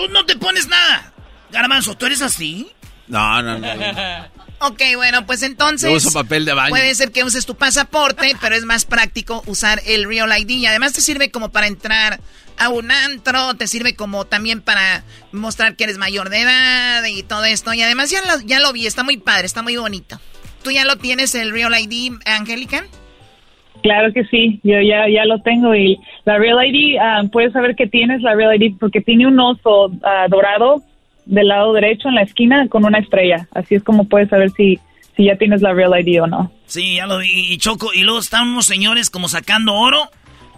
Tú 0.00 0.08
no 0.08 0.24
te 0.24 0.34
pones 0.36 0.66
nada. 0.66 1.12
Garbanzo, 1.50 1.94
¿tú 1.94 2.06
eres 2.06 2.22
así? 2.22 2.70
no, 3.06 3.42
no. 3.42 3.58
no. 3.58 3.68
Ok, 4.62 4.82
bueno, 4.94 5.24
pues 5.24 5.42
entonces... 5.42 5.88
Yo 5.88 5.96
uso 5.96 6.12
papel 6.12 6.44
de 6.44 6.52
baño. 6.52 6.68
Puede 6.68 6.94
ser 6.94 7.12
que 7.12 7.24
uses 7.24 7.46
tu 7.46 7.54
pasaporte, 7.54 8.36
pero 8.42 8.54
es 8.54 8.64
más 8.64 8.84
práctico 8.84 9.42
usar 9.46 9.80
el 9.86 10.06
Real 10.06 10.30
ID. 10.38 10.50
Y 10.50 10.66
además 10.66 10.92
te 10.92 11.00
sirve 11.00 11.30
como 11.30 11.50
para 11.50 11.66
entrar 11.66 12.20
a 12.58 12.68
un 12.68 12.90
antro, 12.90 13.54
te 13.54 13.66
sirve 13.66 13.94
como 13.94 14.26
también 14.26 14.60
para 14.60 15.02
mostrar 15.32 15.76
que 15.76 15.84
eres 15.84 15.96
mayor 15.96 16.28
de 16.28 16.42
edad 16.42 17.04
y 17.04 17.22
todo 17.22 17.46
esto. 17.46 17.72
Y 17.72 17.80
además 17.80 18.10
ya 18.10 18.20
lo, 18.22 18.40
ya 18.40 18.60
lo 18.60 18.72
vi, 18.74 18.86
está 18.86 19.02
muy 19.02 19.16
padre, 19.16 19.46
está 19.46 19.62
muy 19.62 19.76
bonito. 19.76 20.20
¿Tú 20.62 20.70
ya 20.70 20.84
lo 20.84 20.96
tienes, 20.96 21.34
el 21.34 21.52
Real 21.52 21.74
ID, 21.78 22.20
Angélica? 22.26 22.84
Claro 23.82 24.12
que 24.12 24.24
sí, 24.24 24.60
yo 24.62 24.80
ya, 24.80 25.08
ya 25.08 25.24
lo 25.24 25.40
tengo 25.40 25.74
y 25.74 25.98
la 26.24 26.38
Real 26.38 26.58
ID, 26.66 26.98
ah, 27.00 27.22
puedes 27.32 27.52
saber 27.52 27.74
que 27.74 27.86
tienes 27.86 28.22
la 28.22 28.34
Real 28.34 28.60
ID 28.60 28.74
porque 28.78 29.00
tiene 29.00 29.26
un 29.26 29.38
oso 29.40 29.90
ah, 30.02 30.26
dorado 30.28 30.82
del 31.26 31.48
lado 31.48 31.72
derecho 31.72 32.08
en 32.08 32.16
la 32.16 32.22
esquina 32.22 32.68
con 32.68 32.84
una 32.84 32.98
estrella. 32.98 33.48
Así 33.54 33.74
es 33.74 33.82
como 33.82 34.04
puedes 34.04 34.28
saber 34.28 34.50
si, 34.50 34.78
si 35.16 35.24
ya 35.24 35.36
tienes 35.36 35.62
la 35.62 35.72
Real 35.72 35.92
ID 35.98 36.22
o 36.22 36.26
no. 36.26 36.52
Sí, 36.66 36.96
ya 36.96 37.06
lo 37.06 37.18
vi. 37.18 37.56
Choco, 37.58 37.92
y 37.94 38.02
luego 38.02 38.20
están 38.20 38.60
señores 38.62 39.10
como 39.10 39.28
sacando 39.28 39.74
oro. 39.74 40.10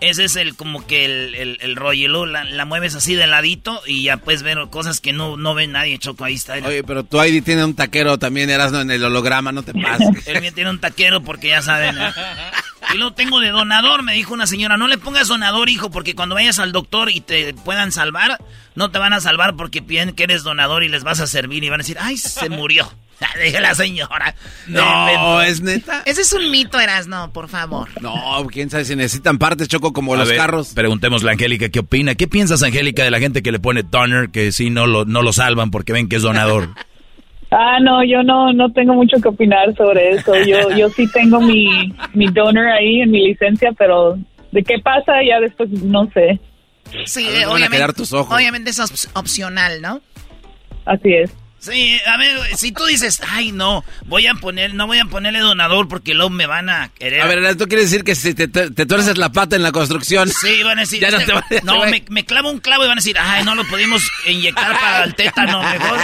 Ese 0.02 0.24
es 0.24 0.34
el 0.34 0.56
como 0.56 0.84
que 0.84 1.04
el, 1.04 1.34
el, 1.36 1.58
el 1.60 1.76
rollo. 1.76 2.06
Y 2.06 2.08
luego 2.08 2.26
la, 2.26 2.42
la 2.42 2.64
mueves 2.64 2.96
así 2.96 3.14
de 3.14 3.28
ladito 3.28 3.80
y 3.86 4.02
ya 4.02 4.16
puedes 4.16 4.42
ver 4.42 4.58
cosas 4.68 4.98
que 4.98 5.12
no, 5.12 5.36
no 5.36 5.54
ve 5.54 5.68
nadie, 5.68 5.96
Choco. 5.98 6.24
Ahí 6.24 6.34
está. 6.34 6.54
Oye, 6.54 6.82
pero 6.82 7.04
tu 7.04 7.22
ID 7.22 7.44
tiene 7.44 7.64
un 7.64 7.74
taquero 7.74 8.18
también, 8.18 8.50
eras 8.50 8.72
en 8.72 8.90
el 8.90 9.04
holograma, 9.04 9.52
no 9.52 9.62
te 9.62 9.72
pases. 9.72 10.08
El 10.26 10.40
mío 10.40 10.52
tiene 10.52 10.70
un 10.70 10.80
taquero 10.80 11.22
porque 11.22 11.50
ya 11.50 11.62
saben. 11.62 11.96
¿eh? 11.96 12.10
Y 12.92 12.96
luego 12.98 13.14
tengo 13.14 13.38
de 13.38 13.50
donador, 13.50 14.02
me 14.02 14.12
dijo 14.12 14.34
una 14.34 14.48
señora, 14.48 14.76
no 14.76 14.88
le 14.88 14.98
pongas 14.98 15.28
donador, 15.28 15.68
hijo, 15.68 15.90
porque 15.92 16.16
cuando 16.16 16.34
vayas 16.34 16.58
al 16.58 16.72
doctor 16.72 17.08
y 17.08 17.20
te 17.20 17.54
puedan 17.54 17.92
salvar, 17.92 18.38
no 18.74 18.90
te 18.90 18.98
van 18.98 19.12
a 19.12 19.20
salvar 19.20 19.54
porque 19.54 19.82
piden 19.82 20.12
que 20.14 20.24
eres 20.24 20.42
donador 20.42 20.82
y 20.82 20.88
les 20.88 21.04
vas 21.04 21.20
a 21.20 21.28
servir 21.28 21.62
y 21.62 21.70
van 21.70 21.80
a 21.80 21.84
decir, 21.84 21.98
ay, 22.00 22.18
se 22.18 22.48
murió. 22.48 22.92
Dije 23.44 23.60
la 23.60 23.74
señora. 23.74 24.34
No, 24.68 25.40
es 25.42 25.60
neta. 25.60 26.02
Ese 26.06 26.22
es 26.22 26.32
un 26.32 26.50
mito, 26.50 26.78
Erasno, 26.80 27.32
por 27.32 27.48
favor. 27.48 27.88
No, 28.00 28.46
quién 28.50 28.70
sabe 28.70 28.84
si 28.84 28.96
necesitan 28.96 29.38
partes, 29.38 29.68
Choco, 29.68 29.92
como 29.92 30.14
A 30.14 30.18
los 30.18 30.28
ver, 30.28 30.36
carros. 30.36 30.72
Preguntémosle 30.74 31.30
a 31.30 31.32
Angélica 31.32 31.68
qué 31.68 31.80
opina. 31.80 32.14
¿Qué 32.14 32.26
piensas, 32.28 32.62
Angélica, 32.62 33.04
de 33.04 33.10
la 33.10 33.18
gente 33.20 33.42
que 33.42 33.52
le 33.52 33.58
pone 33.60 33.82
donor, 33.82 34.30
que 34.30 34.52
sí 34.52 34.70
no 34.70 34.86
lo, 34.86 35.04
no 35.04 35.22
lo 35.22 35.32
salvan 35.32 35.70
porque 35.70 35.92
ven 35.92 36.08
que 36.08 36.16
es 36.16 36.22
donador? 36.22 36.70
Ah, 37.54 37.76
no, 37.82 38.02
yo 38.02 38.22
no, 38.22 38.50
no 38.54 38.72
tengo 38.72 38.94
mucho 38.94 39.18
que 39.20 39.28
opinar 39.28 39.76
sobre 39.76 40.12
eso. 40.12 40.32
Yo, 40.46 40.70
yo 40.74 40.88
sí 40.88 41.06
tengo 41.12 41.38
mi, 41.38 41.92
mi 42.14 42.28
donor 42.28 42.66
ahí 42.66 43.02
en 43.02 43.10
mi 43.10 43.26
licencia, 43.28 43.72
pero 43.76 44.16
de 44.52 44.62
qué 44.62 44.76
pasa 44.82 45.12
ya 45.22 45.38
después 45.38 45.68
no 45.70 46.10
sé. 46.14 46.40
Sí, 47.04 47.26
A 47.26 47.30
ver, 47.30 47.36
eh, 47.36 47.40
van 47.40 47.48
a 47.50 47.52
obviamente, 47.52 47.76
quedar 47.76 47.92
tus 47.92 48.10
ojos. 48.14 48.34
obviamente 48.34 48.70
es 48.70 48.78
op- 48.80 49.10
opcional, 49.18 49.82
¿no? 49.82 50.00
Así 50.86 51.12
es. 51.12 51.30
Sí, 51.62 51.96
a 52.06 52.16
ver, 52.16 52.56
si 52.56 52.72
tú 52.72 52.84
dices, 52.86 53.22
ay, 53.30 53.52
no, 53.52 53.84
voy 54.06 54.26
a 54.26 54.34
poner, 54.34 54.74
no 54.74 54.88
voy 54.88 54.98
a 54.98 55.04
ponerle 55.04 55.38
donador 55.38 55.86
porque 55.86 56.12
luego 56.12 56.28
me 56.28 56.46
van 56.46 56.68
a 56.68 56.88
querer. 56.88 57.20
A 57.20 57.26
ver, 57.26 57.56
¿tú 57.56 57.68
quieres 57.68 57.88
decir 57.88 58.02
que 58.02 58.16
si 58.16 58.34
te, 58.34 58.48
te, 58.48 58.84
tuerces 58.84 59.16
la 59.16 59.30
pata 59.30 59.54
en 59.54 59.62
la 59.62 59.70
construcción? 59.70 60.28
Sí, 60.28 60.60
van 60.64 60.78
a 60.78 60.80
decir. 60.80 61.00
Ya 61.00 61.12
no 61.12 61.18
te 61.20 61.60
no, 61.62 61.86
me, 61.86 62.04
me 62.08 62.24
clavo 62.24 62.50
un 62.50 62.58
clavo 62.58 62.82
y 62.84 62.88
van 62.88 62.98
a 62.98 63.00
decir, 63.00 63.16
ay, 63.16 63.44
no 63.44 63.54
lo 63.54 63.64
pudimos 63.68 64.02
inyectar 64.26 64.72
para 64.76 65.04
el 65.04 65.14
tétano, 65.14 65.62
mejor. 65.62 65.98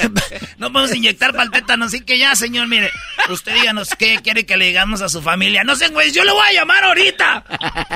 no 0.58 0.72
podemos 0.72 0.92
inyectar 0.96 1.30
para 1.30 1.44
el 1.44 1.50
tétano, 1.52 1.84
así 1.84 2.00
que 2.00 2.18
ya, 2.18 2.34
señor, 2.34 2.66
mire, 2.66 2.90
usted 3.28 3.54
díganos 3.54 3.90
qué 3.96 4.18
quiere 4.20 4.44
que 4.44 4.56
le 4.56 4.66
digamos 4.66 5.00
a 5.00 5.08
su 5.08 5.22
familia. 5.22 5.62
No 5.62 5.76
sé, 5.76 5.90
güey, 5.90 6.10
yo 6.10 6.24
lo 6.24 6.34
voy 6.34 6.48
a 6.48 6.52
llamar 6.54 6.82
ahorita. 6.82 7.44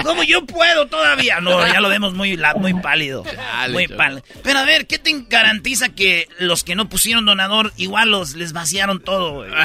¿Cómo 0.05 0.23
yo 0.23 0.47
puedo 0.47 0.87
todavía? 0.87 1.41
No, 1.41 1.67
ya 1.67 1.81
lo 1.81 1.89
vemos 1.89 2.15
muy, 2.15 2.37
la- 2.37 2.55
muy 2.55 2.75
pálido. 2.75 3.25
muy 3.71 3.89
pálido. 3.89 4.23
Pero 4.45 4.61
a 4.61 4.65
ver, 4.65 4.87
¿qué 4.87 5.01
te 5.01 5.25
garantiza 5.29 5.89
que 5.89 6.29
los 6.39 6.63
que 6.63 6.77
no 6.77 6.89
pusieron 6.89 7.08
donador 7.17 7.73
igual 7.77 8.11
los 8.11 8.35
les 8.35 8.53
vaciaron 8.53 9.01
todo? 9.01 9.45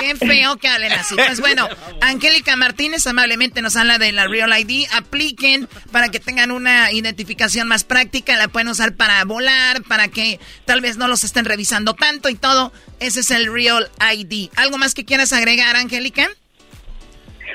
Qué 0.00 0.16
feo 0.16 0.56
que 0.56 0.68
hablen 0.68 0.92
así. 0.92 1.14
Pues 1.14 1.40
bueno, 1.40 1.68
Angélica 2.02 2.56
Martínez 2.56 3.06
amablemente 3.06 3.62
nos 3.62 3.76
habla 3.76 3.98
de 3.98 4.12
la 4.12 4.26
Real 4.26 4.52
ID. 4.58 4.86
Apliquen 4.92 5.68
para 5.92 6.08
que 6.10 6.20
tengan 6.20 6.50
una 6.50 6.92
identificación 6.92 7.68
más 7.68 7.84
práctica. 7.84 8.36
La 8.36 8.48
pueden 8.48 8.68
usar 8.68 8.94
para 8.94 9.24
volar, 9.24 9.82
para 9.84 10.08
que 10.08 10.40
tal 10.66 10.80
vez 10.80 10.96
no 10.96 11.08
los 11.08 11.24
estén 11.24 11.44
revisando 11.44 11.94
tanto 11.94 12.28
y 12.28 12.34
todo. 12.34 12.72
Ese 13.00 13.20
es 13.20 13.30
el 13.30 13.52
Real 13.52 13.90
ID. 14.14 14.50
¿Algo 14.56 14.78
más 14.78 14.94
que 14.94 15.04
quieras 15.04 15.32
agregar, 15.32 15.76
Angélica? 15.76 16.28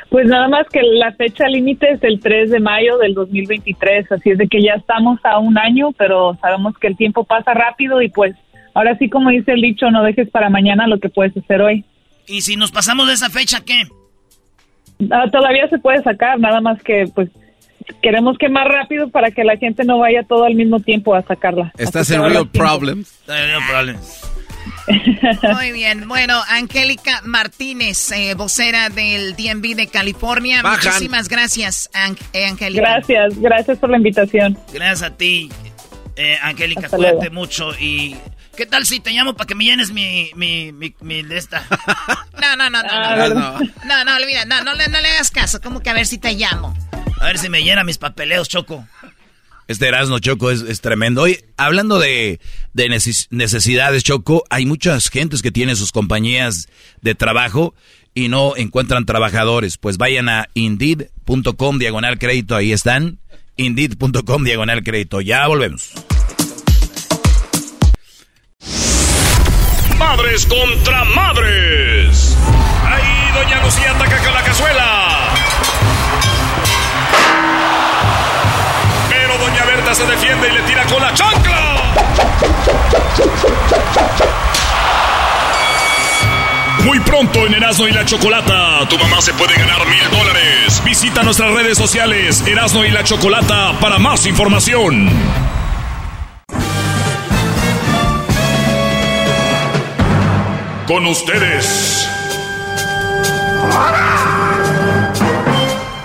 Pues 0.10 0.26
nada 0.26 0.48
más 0.48 0.68
que 0.70 0.82
la 0.82 1.12
fecha 1.14 1.48
límite 1.48 1.92
es 1.92 2.04
el 2.04 2.20
3 2.20 2.50
de 2.50 2.60
mayo 2.60 2.98
del 2.98 3.14
2023, 3.14 4.12
así 4.12 4.32
es 4.32 4.40
de 4.40 4.48
que 4.48 4.62
ya 4.62 4.74
estamos 4.74 5.20
a 5.24 5.38
un 5.38 5.58
año, 5.58 5.92
pero 5.92 6.36
sabemos 6.42 6.76
que 6.80 6.88
el 6.88 6.98
tiempo 6.98 7.24
pasa 7.24 7.54
rápido 7.54 8.02
y 8.02 8.10
pues 8.10 8.36
ahora 8.74 8.98
sí 8.98 9.08
como 9.08 9.30
dice 9.30 9.52
el 9.52 9.62
dicho, 9.62 9.92
no 9.92 10.04
dejes 10.04 10.30
para 10.32 10.50
mañana 10.50 10.88
lo 10.88 11.00
que 11.00 11.10
puedes 11.10 11.38
hacer 11.38 11.62
hoy. 11.62 11.86
¿Y 12.26 12.42
si 12.42 12.56
nos 12.56 12.72
pasamos 12.72 13.08
de 13.08 13.14
esa 13.14 13.30
fecha 13.30 13.62
qué? 13.64 13.84
Ah, 15.12 15.30
todavía 15.32 15.68
se 15.70 15.78
puede 15.78 16.02
sacar, 16.02 16.40
nada 16.40 16.60
más 16.60 16.82
que 16.82 17.06
pues 17.14 17.30
queremos 18.02 18.38
que 18.38 18.50
más 18.50 18.68
rápido 18.68 19.10
para 19.10 19.30
que 19.30 19.44
la 19.44 19.58
gente 19.58 19.84
no 19.86 20.00
vaya 20.00 20.24
todo 20.24 20.46
al 20.46 20.56
mismo 20.56 20.80
tiempo 20.80 21.14
a 21.14 21.22
sacarla. 21.22 21.72
¿Estás 21.78 22.10
en 22.10 22.24
real 22.24 22.48
problems? 22.50 23.20
real 23.28 23.62
problems. 23.70 24.29
Muy 25.54 25.72
bien. 25.72 26.08
Bueno, 26.08 26.42
Angélica 26.48 27.22
Martínez, 27.24 28.12
eh, 28.12 28.34
vocera 28.34 28.90
del 28.90 29.36
DMV 29.36 29.76
de 29.76 29.88
California. 29.88 30.64
Muchísimas 30.64 31.28
gracias, 31.30 31.90
eh, 32.34 32.46
Angélica. 32.46 32.82
Gracias, 32.82 33.40
gracias 33.40 33.78
por 33.78 33.90
la 33.90 33.98
invitación. 33.98 34.58
Gracias 34.74 35.04
a 35.04 35.16
ti, 35.16 35.50
eh, 36.16 36.38
Angélica. 36.42 36.90
Cuídate 36.90 37.30
mucho 37.30 37.72
y... 37.80 38.16
¿Qué 38.58 38.66
tal 38.66 38.86
si 38.86 39.00
te 39.00 39.12
llamo 39.12 39.36
para 39.36 39.48
que 39.48 39.56
me 39.56 39.64
llenes 39.64 39.94
mi, 39.94 40.32
mi, 40.36 40.74
mi, 40.74 41.24
de 41.24 41.38
esta? 41.38 41.64
No, 42.42 42.56
no, 42.58 42.70
no, 42.70 42.84
no. 42.84 42.90
No, 42.90 43.16
no, 43.16 43.34
no, 43.34 43.60
no, 43.86 44.06
no, 44.06 44.16
olvida, 44.18 44.44
no, 44.46 44.64
no, 44.64 44.74
no, 44.74 45.02
le 45.02 45.08
hagas 45.10 45.32
caso. 45.32 45.62
¿Cómo 45.62 45.82
que 45.82 45.90
a 45.90 45.94
ver 45.94 46.06
si 46.06 46.18
te 46.18 46.34
llamo? 46.34 46.74
A 47.22 47.28
ver 47.28 47.38
si 47.38 47.48
me 47.48 47.64
llena 47.64 47.84
mis 47.84 47.98
papeleos, 47.98 48.50
Choco. 48.50 48.86
Este 49.70 49.88
Erasmo 49.88 50.18
Choco 50.18 50.50
es, 50.50 50.82
tremendo. 50.82 51.22
Hoy, 51.22 51.46
hablando 51.56 52.00
de, 52.00 52.40
necesidades, 53.30 54.04
Choco, 54.04 54.44
hay 54.50 54.66
muchas 54.66 55.10
gentes 55.10 55.44
que 55.44 55.52
tienen 55.52 55.76
sus 55.76 55.92
compañías 55.92 56.68
de 57.02 57.14
trabajo 57.14 57.76
y 58.16 58.30
no 58.30 58.58
encuentran 58.58 59.06
trabajadores. 59.06 59.78
Pues 59.78 59.98
vayan 59.98 60.28
a 60.28 60.50
indeed.com 60.56 61.78
diagonal 61.78 62.18
crédito, 62.18 62.56
ahí 62.56 62.72
están. 62.72 63.20
Indeed.com 63.58 64.44
diagonal 64.44 64.84
crédito. 64.84 65.22
Ya 65.22 65.46
volvemos. 65.46 65.92
Madres 70.00 70.48
contra 70.48 71.04
madres. 71.04 72.36
Ahí 72.86 73.34
doña 73.36 73.64
Lucía 73.64 73.92
ataca 73.92 74.32
la 74.32 74.44
cazuela. 74.44 75.29
Se 79.96 80.06
defiende 80.06 80.48
y 80.48 80.52
le 80.52 80.62
tira 80.64 80.86
con 80.86 81.02
la 81.02 81.14
chancla. 81.14 81.94
Muy 86.86 87.00
pronto 87.00 87.46
en 87.48 87.56
Erasmo 87.56 87.88
y 87.88 87.92
la 87.92 88.06
Chocolata, 88.06 88.88
tu 88.88 88.98
mamá 89.00 89.20
se 89.22 89.34
puede 89.34 89.56
ganar 89.56 89.86
mil 89.88 90.04
dólares. 90.12 90.82
Visita 90.86 91.24
nuestras 91.24 91.52
redes 91.54 91.78
sociales 91.78 92.44
Erasmo 92.46 92.86
y 92.86 92.92
la 92.92 93.04
Chocolata 93.04 93.80
para 93.80 93.98
más 93.98 94.26
información. 94.28 95.10
Con 100.88 101.06
ustedes. 101.08 102.08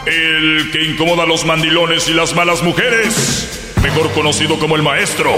El 0.06 0.70
que 0.72 0.84
incomoda 0.84 1.24
a 1.24 1.26
los 1.26 1.44
mandilones 1.44 2.08
y 2.08 2.14
las 2.14 2.34
malas 2.34 2.62
mujeres 2.62 3.60
mejor 3.84 4.10
conocido 4.12 4.58
como 4.58 4.76
el 4.76 4.82
maestro. 4.82 5.30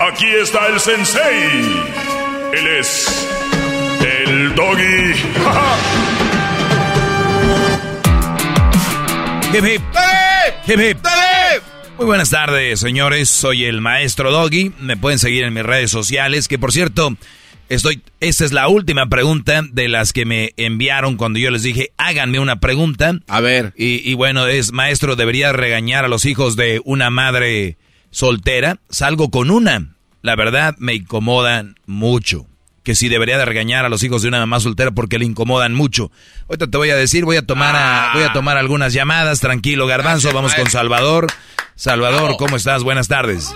Aquí 0.00 0.26
está 0.26 0.66
el 0.66 0.80
sensei. 0.80 1.84
Él 2.52 2.66
es 2.80 3.28
el 4.00 4.52
doggy. 4.56 5.14
Muy 11.96 12.06
buenas 12.06 12.30
tardes, 12.30 12.80
señores. 12.80 13.30
Soy 13.30 13.66
el 13.66 13.80
maestro 13.80 14.32
Doggy. 14.32 14.72
Me 14.80 14.96
pueden 14.96 15.20
seguir 15.20 15.44
en 15.44 15.54
mis 15.54 15.62
redes 15.62 15.92
sociales, 15.92 16.48
que 16.48 16.58
por 16.58 16.72
cierto, 16.72 17.14
Estoy, 17.70 18.02
esta 18.18 18.44
es 18.44 18.50
la 18.50 18.66
última 18.66 19.06
pregunta 19.06 19.62
de 19.70 19.86
las 19.86 20.12
que 20.12 20.24
me 20.24 20.52
enviaron 20.56 21.16
cuando 21.16 21.38
yo 21.38 21.52
les 21.52 21.62
dije, 21.62 21.92
háganme 21.98 22.40
una 22.40 22.58
pregunta. 22.58 23.20
A 23.28 23.40
ver. 23.40 23.72
Y, 23.76 24.12
bueno, 24.14 24.48
es, 24.48 24.72
maestro, 24.72 25.14
¿debería 25.14 25.52
regañar 25.52 26.04
a 26.04 26.08
los 26.08 26.24
hijos 26.24 26.56
de 26.56 26.82
una 26.84 27.10
madre 27.10 27.78
soltera? 28.10 28.80
Salgo 28.88 29.30
con 29.30 29.52
una. 29.52 29.94
La 30.20 30.34
verdad, 30.34 30.74
me 30.78 30.94
incomodan 30.94 31.76
mucho. 31.86 32.46
Que 32.82 32.96
si 32.96 33.08
debería 33.08 33.38
de 33.38 33.44
regañar 33.44 33.84
a 33.84 33.88
los 33.88 34.02
hijos 34.02 34.22
de 34.22 34.28
una 34.28 34.40
mamá 34.40 34.58
soltera 34.58 34.90
porque 34.90 35.20
le 35.20 35.26
incomodan 35.26 35.72
mucho. 35.72 36.10
Ahorita 36.48 36.68
te 36.68 36.76
voy 36.76 36.90
a 36.90 36.96
decir, 36.96 37.24
voy 37.24 37.36
a 37.36 37.46
tomar, 37.46 37.76
a, 37.76 38.10
voy 38.14 38.24
a 38.24 38.32
tomar 38.32 38.56
algunas 38.56 38.92
llamadas. 38.94 39.38
Tranquilo, 39.38 39.86
Garbanzo, 39.86 40.32
vamos 40.32 40.56
con 40.56 40.68
Salvador. 40.68 41.28
Salvador, 41.76 42.36
¿cómo 42.36 42.56
estás? 42.56 42.82
Buenas 42.82 43.06
tardes. 43.06 43.54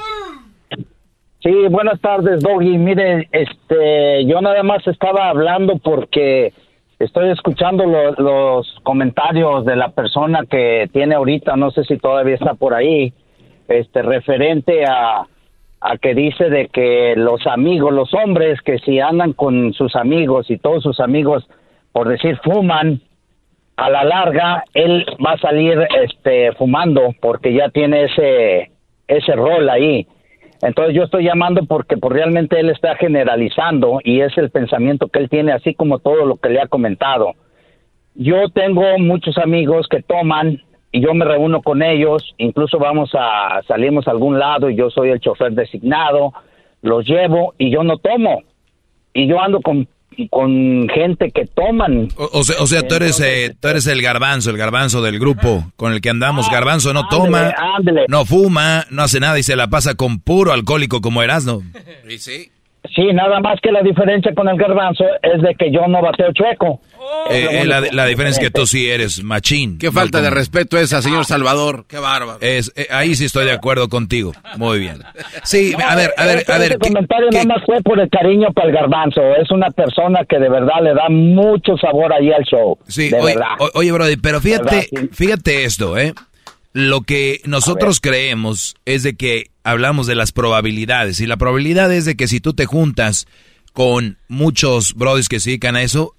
Sí, 1.44 1.52
buenas 1.68 2.00
tardes, 2.00 2.42
Doggy. 2.42 2.78
Mire, 2.78 3.28
este, 3.30 4.24
yo 4.24 4.40
nada 4.40 4.62
más 4.62 4.86
estaba 4.86 5.28
hablando 5.28 5.76
porque 5.76 6.54
estoy 6.98 7.28
escuchando 7.32 7.84
los 7.84 8.80
comentarios 8.82 9.66
de 9.66 9.76
la 9.76 9.90
persona 9.90 10.46
que 10.48 10.88
tiene 10.90 11.16
ahorita, 11.16 11.54
no 11.56 11.70
sé 11.70 11.84
si 11.84 11.98
todavía 11.98 12.36
está 12.36 12.54
por 12.54 12.72
ahí, 12.72 13.12
este, 13.68 14.00
referente 14.00 14.86
a, 14.86 15.26
a 15.82 15.98
que 15.98 16.14
dice 16.14 16.48
de 16.48 16.68
que 16.68 17.12
los 17.14 17.46
amigos, 17.46 17.92
los 17.92 18.14
hombres 18.14 18.62
que 18.62 18.78
si 18.78 18.98
andan 18.98 19.34
con 19.34 19.74
sus 19.74 19.96
amigos 19.96 20.50
y 20.50 20.56
todos 20.56 20.82
sus 20.82 20.98
amigos, 20.98 21.46
por 21.92 22.08
decir, 22.08 22.38
fuman, 22.42 23.02
a 23.76 23.90
la 23.90 24.02
larga 24.02 24.64
él 24.72 25.04
va 25.22 25.32
a 25.32 25.38
salir, 25.40 25.78
este, 26.04 26.52
fumando 26.52 27.14
porque 27.20 27.52
ya 27.52 27.68
tiene 27.68 28.04
ese, 28.04 28.70
ese 29.08 29.32
rol 29.32 29.68
ahí 29.68 30.06
entonces 30.64 30.94
yo 30.94 31.02
estoy 31.02 31.24
llamando 31.24 31.62
porque 31.66 31.98
pues, 31.98 32.12
realmente 32.12 32.58
él 32.58 32.70
está 32.70 32.96
generalizando 32.96 34.00
y 34.02 34.22
es 34.22 34.36
el 34.38 34.50
pensamiento 34.50 35.08
que 35.08 35.18
él 35.18 35.28
tiene, 35.28 35.52
así 35.52 35.74
como 35.74 35.98
todo 35.98 36.24
lo 36.24 36.36
que 36.36 36.48
le 36.48 36.60
ha 36.60 36.68
comentado. 36.68 37.34
Yo 38.14 38.48
tengo 38.48 38.98
muchos 38.98 39.36
amigos 39.36 39.86
que 39.90 40.02
toman 40.02 40.62
y 40.90 41.02
yo 41.02 41.12
me 41.12 41.26
reúno 41.26 41.60
con 41.60 41.82
ellos, 41.82 42.34
incluso 42.38 42.78
vamos 42.78 43.10
a 43.12 43.60
salimos 43.68 44.08
a 44.08 44.12
algún 44.12 44.38
lado 44.38 44.70
y 44.70 44.76
yo 44.76 44.88
soy 44.88 45.10
el 45.10 45.20
chofer 45.20 45.52
designado, 45.52 46.32
los 46.80 47.06
llevo 47.06 47.52
y 47.58 47.70
yo 47.70 47.82
no 47.82 47.98
tomo. 47.98 48.42
Y 49.12 49.26
yo 49.26 49.40
ando 49.40 49.60
con 49.60 49.86
con 50.30 50.88
gente 50.88 51.30
que 51.30 51.46
toman. 51.46 52.08
O, 52.16 52.42
sea, 52.42 52.56
o 52.60 52.66
sea 52.66 52.86
tú, 52.86 52.94
eres, 52.94 53.20
eh, 53.20 53.54
tú 53.58 53.68
eres 53.68 53.86
el 53.86 54.02
garbanzo, 54.02 54.50
el 54.50 54.56
garbanzo 54.56 55.02
del 55.02 55.18
grupo 55.18 55.64
con 55.76 55.92
el 55.92 56.00
que 56.00 56.10
andamos. 56.10 56.50
Garbanzo 56.50 56.92
no 56.92 57.08
toma, 57.08 57.54
no 58.08 58.24
fuma, 58.24 58.84
no 58.90 59.02
hace 59.02 59.20
nada 59.20 59.38
y 59.38 59.42
se 59.42 59.56
la 59.56 59.68
pasa 59.68 59.94
con 59.94 60.20
puro 60.20 60.52
alcohólico 60.52 61.00
como 61.00 61.22
Erasno. 61.22 61.62
Sí, 62.06 62.50
sí. 62.94 63.12
nada 63.12 63.40
más 63.40 63.60
que 63.60 63.72
la 63.72 63.82
diferencia 63.82 64.32
con 64.34 64.48
el 64.48 64.56
garbanzo 64.56 65.04
es 65.22 65.42
de 65.42 65.54
que 65.54 65.72
yo 65.72 65.86
no 65.88 66.00
bateo 66.00 66.32
chueco. 66.32 66.80
Eh, 67.30 67.62
eh, 67.62 67.64
la, 67.64 68.06
diferencia 68.06 68.40
es 68.40 68.46
que 68.46 68.50
tú 68.50 68.66
sí 68.66 68.88
eres 68.88 69.22
machín. 69.22 69.78
Qué 69.78 69.90
falta 69.90 70.20
de 70.20 70.30
respeto 70.30 70.78
esa, 70.78 71.02
señor 71.02 71.24
Salvador. 71.24 71.84
Qué 71.88 71.98
bárbaro. 71.98 72.38
Es, 72.40 72.72
eh, 72.76 72.88
ahí 72.90 73.14
sí 73.14 73.24
estoy 73.24 73.46
de 73.46 73.52
acuerdo 73.52 73.88
contigo. 73.88 74.32
Muy 74.56 74.78
bien. 74.78 75.02
Sí, 75.42 75.74
a 75.74 75.94
ver, 75.96 76.12
a 76.16 76.26
ver, 76.26 76.44
a 76.48 76.58
ver. 76.58 76.72
Ese 76.72 76.78
comentario 76.78 77.28
nada 77.30 77.44
más 77.44 77.62
fue 77.64 77.80
por 77.82 78.00
el 78.00 78.08
cariño 78.10 78.52
para 78.52 78.68
el 78.68 78.74
garbanzo. 78.74 79.20
Es 79.40 79.50
una 79.50 79.70
persona 79.70 80.20
que 80.28 80.38
de 80.38 80.48
verdad 80.48 80.82
le 80.82 80.94
da 80.94 81.08
mucho 81.08 81.76
sabor 81.76 82.12
ahí 82.12 82.30
al 82.32 82.44
show. 82.44 82.78
Sí, 82.88 83.10
oye, 83.18 83.36
oye, 83.74 83.92
Brody, 83.92 84.16
pero 84.16 84.40
fíjate, 84.40 84.88
fíjate 85.12 85.64
esto, 85.64 85.98
¿eh? 85.98 86.14
Lo 86.72 87.02
que 87.02 87.40
nosotros 87.44 88.00
creemos 88.00 88.74
es 88.84 89.04
de 89.04 89.16
que 89.16 89.50
hablamos 89.62 90.06
de 90.06 90.16
las 90.16 90.32
probabilidades. 90.32 91.20
Y 91.20 91.26
la 91.26 91.36
probabilidad 91.36 91.92
es 91.92 92.04
de 92.04 92.16
que 92.16 92.26
si 92.26 92.40
tú 92.40 92.52
te 92.52 92.66
juntas 92.66 93.26
con 93.72 94.18
muchos 94.28 94.94
brodis 94.94 95.28
que 95.28 95.40
se 95.40 95.50
dedican 95.50 95.76
a 95.76 95.82
eso, 95.82 96.14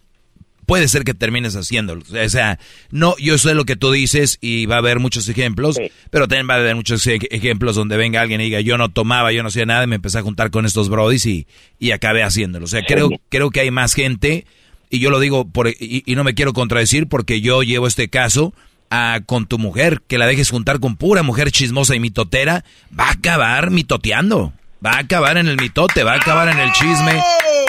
puede 0.65 0.87
ser 0.87 1.03
que 1.03 1.13
termines 1.13 1.55
haciéndolo. 1.55 2.01
O 2.01 2.29
sea, 2.29 2.59
no, 2.91 3.15
yo 3.17 3.37
sé 3.37 3.53
lo 3.53 3.65
que 3.65 3.75
tú 3.75 3.91
dices 3.91 4.37
y 4.41 4.65
va 4.65 4.75
a 4.75 4.79
haber 4.79 4.99
muchos 4.99 5.27
ejemplos, 5.29 5.77
pero 6.09 6.27
también 6.27 6.49
va 6.49 6.55
a 6.55 6.57
haber 6.57 6.75
muchos 6.75 7.05
ejemplos 7.07 7.75
donde 7.75 7.97
venga 7.97 8.21
alguien 8.21 8.41
y 8.41 8.45
diga, 8.45 8.61
yo 8.61 8.77
no 8.77 8.89
tomaba, 8.89 9.31
yo 9.31 9.43
no 9.43 9.49
hacía 9.49 9.65
nada, 9.65 9.83
y 9.83 9.87
me 9.87 9.95
empecé 9.95 10.19
a 10.19 10.21
juntar 10.23 10.51
con 10.51 10.65
estos 10.65 10.89
brodis 10.89 11.25
y, 11.25 11.47
y 11.79 11.91
acabé 11.91 12.23
haciéndolo. 12.23 12.65
O 12.65 12.67
sea, 12.67 12.83
creo, 12.85 13.09
creo 13.29 13.51
que 13.51 13.61
hay 13.61 13.71
más 13.71 13.93
gente, 13.93 14.45
y 14.89 14.99
yo 14.99 15.09
lo 15.09 15.19
digo 15.19 15.45
por, 15.47 15.67
y, 15.67 16.03
no 16.07 16.23
me 16.23 16.33
quiero 16.33 16.53
contradecir 16.53 17.07
porque 17.07 17.41
yo 17.41 17.63
llevo 17.63 17.87
este 17.87 18.09
caso 18.09 18.53
a, 18.89 19.21
con 19.25 19.45
tu 19.45 19.57
mujer, 19.57 20.01
que 20.07 20.17
la 20.17 20.27
dejes 20.27 20.49
juntar 20.49 20.79
con 20.79 20.95
pura 20.95 21.23
mujer 21.23 21.51
chismosa 21.51 21.95
y 21.95 21.99
mitotera, 21.99 22.63
va 22.97 23.07
a 23.07 23.11
acabar 23.11 23.71
mitoteando. 23.71 24.53
Va 24.85 24.91
a 24.91 24.99
acabar 24.99 25.37
en 25.37 25.47
el 25.47 25.57
mitote, 25.57 26.03
va 26.03 26.13
a 26.13 26.17
acabar 26.17 26.47
en 26.47 26.59
el 26.59 26.71
chisme 26.73 27.19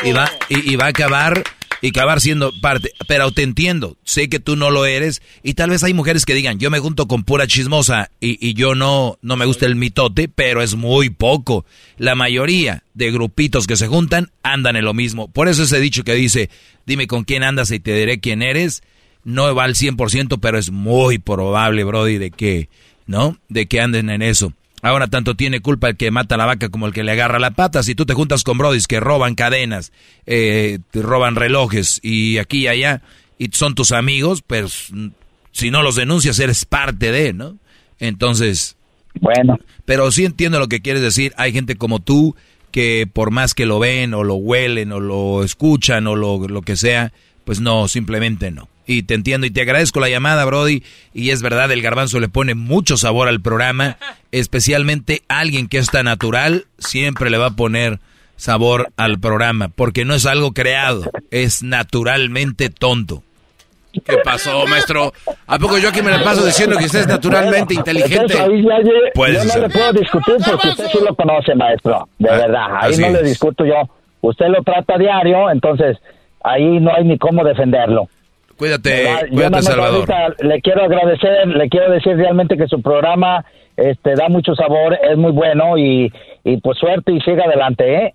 y 0.05 0.13
va, 0.13 0.31
y, 0.51 0.73
y 0.73 0.77
va 0.77 0.87
a 0.87 0.89
acabar 0.89 1.43
y 1.83 1.89
acabar 1.89 2.21
siendo 2.21 2.53
parte. 2.61 2.93
Pero 3.07 3.31
te 3.33 3.43
entiendo, 3.43 3.97
sé 4.05 4.29
que 4.29 4.41
tú 4.41 4.57
no 4.57 4.71
lo 4.71 4.87
eres 4.87 5.23
y 5.43 5.55
tal 5.55 5.71
vez 5.71 5.83
hay 5.85 5.95
mujeres 5.95 6.25
que 6.25 6.35
digan, 6.35 6.59
yo 6.59 6.71
me 6.71 6.79
junto 6.79 7.07
con 7.07 7.25
pura 7.25 7.47
chismosa 7.47 8.11
y, 8.21 8.45
y 8.47 8.55
yo 8.55 8.75
no, 8.75 9.19
no 9.23 9.37
me 9.37 9.47
gusta 9.47 9.67
el 9.67 9.77
mitote, 9.77 10.29
pero 10.29 10.63
es 10.63 10.75
muy 10.75 11.11
poco. 11.11 11.65
La 11.99 12.15
mayoría 12.15 12.83
de 12.95 13.11
grupitos 13.11 13.67
que 13.67 13.77
se 13.77 13.89
juntan 13.89 14.31
andan 14.43 14.77
en 14.77 14.85
lo 14.85 14.95
mismo. 14.95 15.29
Por 15.29 15.49
eso 15.49 15.65
ese 15.65 15.81
dicho 15.81 16.05
que 16.05 16.15
dice, 16.15 16.51
dime 16.87 17.07
con 17.07 17.25
quién 17.25 17.43
andas 17.43 17.71
y 17.71 17.81
te 17.81 17.95
diré 17.95 18.21
quién 18.21 18.43
eres, 18.43 18.83
no 19.25 19.53
va 19.55 19.65
al 19.65 19.75
100%, 19.75 20.39
pero 20.41 20.57
es 20.59 20.71
muy 20.71 21.19
probable, 21.19 21.85
Brody, 21.85 22.19
de 22.19 22.31
que, 22.31 22.69
¿no? 23.07 23.39
De 23.49 23.67
que 23.67 23.81
anden 23.81 24.09
en 24.09 24.23
eso. 24.23 24.53
Ahora 24.83 25.09
tanto 25.09 25.35
tiene 25.35 25.61
culpa 25.61 25.89
el 25.89 25.97
que 25.97 26.11
mata 26.11 26.37
la 26.37 26.47
vaca 26.47 26.69
como 26.69 26.87
el 26.87 26.93
que 26.93 27.03
le 27.03 27.13
agarra 27.13 27.39
la 27.39 27.53
pata. 27.53 27.83
Si 27.83 27.95
tú 27.95 28.07
te 28.07 28.15
juntas 28.15 28.45
con 28.45 28.59
brodis 28.59 28.87
que 28.87 29.01
roban 29.01 29.35
cadenas, 29.35 29.93
eh, 30.27 30.79
te 30.91 31.03
roban 31.03 31.35
relojes 31.35 31.99
y 32.03 32.39
aquí 32.39 32.61
y 32.61 32.69
allá, 32.69 33.03
y 33.39 33.49
son 33.53 33.75
tus 33.75 33.93
amigos, 33.93 34.43
pues 34.47 34.91
si 35.53 35.71
no 35.71 35.83
los 35.83 35.97
denuncias 35.97 36.39
eres 36.39 36.65
parte 36.65 37.11
de, 37.13 37.33
¿no? 37.33 37.57
Entonces... 37.99 38.77
Bueno. 39.19 39.59
Pero 39.87 40.13
sí 40.13 40.27
entiendo 40.27 40.59
lo 40.59 40.69
que 40.69 40.83
quieres 40.83 41.01
decir. 41.01 41.33
Hay 41.39 41.53
gente 41.53 41.77
como 41.77 42.01
tú 42.01 42.37
que 42.71 43.09
por 43.11 43.31
más 43.31 43.55
que 43.55 43.65
lo 43.65 43.79
ven 43.79 44.13
o 44.13 44.25
lo 44.25 44.35
huelen 44.35 44.93
o 44.93 45.01
lo 45.01 45.43
escuchan 45.43 46.07
o 46.07 46.15
lo, 46.17 46.47
lo 46.49 46.61
que 46.61 46.77
sea, 46.77 47.15
pues 47.45 47.61
no, 47.61 47.89
simplemente 47.89 48.51
no 48.51 48.69
y 48.87 49.03
te 49.03 49.15
entiendo 49.15 49.47
y 49.47 49.51
te 49.51 49.63
agradezco 49.63 50.01
la 50.01 50.09
llamada, 50.09 50.45
Brody. 50.45 50.83
Y 51.13 51.31
es 51.31 51.43
verdad, 51.43 51.71
el 51.73 51.83
garbanzo 51.83 52.21
le 52.21 52.29
pone 52.29 52.55
mucho 52.55 52.97
sabor 52.97 53.29
al 53.29 53.41
programa, 53.41 53.97
especialmente 54.33 55.23
alguien 55.29 55.69
que 55.69 55.79
es 55.79 55.89
tan 55.91 56.05
natural, 56.05 56.67
siempre 56.79 57.31
le 57.31 57.39
va 57.39 57.47
a 57.47 57.51
poner 57.57 57.99
sabor 58.37 58.89
al 58.97 59.19
programa, 59.19 59.69
porque 59.69 60.05
no 60.05 60.15
es 60.15 60.27
algo 60.27 60.53
creado, 60.53 61.11
es 61.31 61.63
naturalmente 61.63 62.69
tonto. 62.71 63.23
¿Qué 64.05 64.19
pasó, 64.23 64.67
maestro? 64.67 65.11
¿A 65.47 65.59
poco 65.59 65.79
yo 65.79 65.89
aquí 65.89 66.03
me 66.03 66.11
la 66.11 66.23
paso 66.23 66.45
diciendo 66.45 66.77
que 66.77 66.85
usted 66.85 67.01
es 67.01 67.07
naturalmente 67.09 67.73
inteligente? 67.73 68.35
Entonces, 68.35 68.41
ahí 68.41 68.63
ya 68.63 68.77
lle- 68.79 69.11
Puedes 69.15 69.43
yo 69.55 69.55
no 69.61 69.67
le 69.67 69.73
puedo 69.73 69.93
discutir 69.95 70.35
porque 70.45 70.69
usted 70.69 70.87
sí 70.93 70.99
lo 71.03 71.15
conoce, 71.17 71.55
maestro. 71.55 72.07
De 72.19 72.29
Ah, 72.29 72.37
verdad, 72.37 72.67
ahí 72.79 72.93
así 72.93 73.01
no 73.01 73.11
le 73.11 73.23
discuto 73.23 73.65
yo. 73.65 73.89
Usted 74.21 74.47
lo 74.49 74.63
trata 74.63 74.99
diario, 74.99 75.51
entonces 75.51 75.97
ahí 76.45 76.79
no 76.79 76.95
hay 76.95 77.05
ni 77.05 77.17
cómo 77.17 77.43
defenderlo. 77.43 78.09
Cuídate, 78.57 79.07
cuídate, 79.31 79.63
Salvador. 79.63 80.11
ahorita 80.11 80.45
le 80.47 80.61
quiero 80.63 80.85
agradecer, 80.85 81.47
le 81.49 81.69
quiero 81.69 81.93
decir 81.93 82.17
realmente 82.17 82.57
que 82.57 82.67
su 82.67 82.81
programa 82.81 83.45
este 83.77 84.15
da 84.15 84.29
mucho 84.29 84.55
sabor, 84.55 84.97
es 85.11 85.19
muy 85.19 85.33
bueno 85.33 85.77
y, 85.77 86.11
y 86.45 86.57
pues 86.63 86.79
suerte 86.79 87.13
y 87.13 87.21
siga 87.21 87.45
adelante, 87.45 87.95
¿eh? 87.95 88.15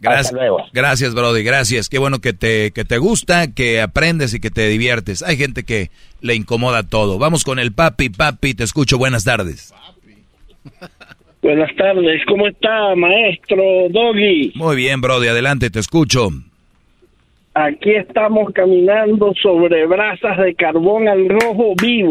Gracias, 0.00 0.26
Hasta 0.26 0.36
luego. 0.36 0.58
gracias, 0.72 1.14
Brody, 1.14 1.42
gracias. 1.44 1.88
Qué 1.88 1.98
bueno 1.98 2.18
que 2.20 2.32
te, 2.34 2.72
que 2.72 2.84
te 2.84 2.98
gusta, 2.98 3.52
que 3.54 3.80
aprendes 3.80 4.34
y 4.34 4.40
que 4.40 4.50
te 4.50 4.68
diviertes. 4.68 5.22
Hay 5.22 5.36
gente 5.38 5.64
que 5.64 5.90
le 6.20 6.34
incomoda 6.34 6.82
todo. 6.82 7.18
Vamos 7.18 7.42
con 7.44 7.58
el 7.58 7.72
papi, 7.72 8.10
papi, 8.10 8.54
te 8.54 8.64
escucho, 8.64 8.98
buenas 8.98 9.24
tardes. 9.24 9.72
Buenas 11.42 11.76
tardes, 11.76 12.22
¿cómo 12.26 12.46
está, 12.46 12.94
maestro 12.96 13.62
Doggy? 13.90 14.52
Muy 14.54 14.76
bien, 14.76 15.02
Brody, 15.02 15.28
adelante, 15.28 15.68
te 15.68 15.78
escucho. 15.78 16.30
Aquí 17.54 17.94
estamos 17.94 18.52
caminando 18.52 19.32
sobre 19.40 19.86
brasas 19.86 20.36
de 20.38 20.54
carbón 20.56 21.08
al 21.08 21.28
rojo 21.28 21.74
vivo. 21.80 22.10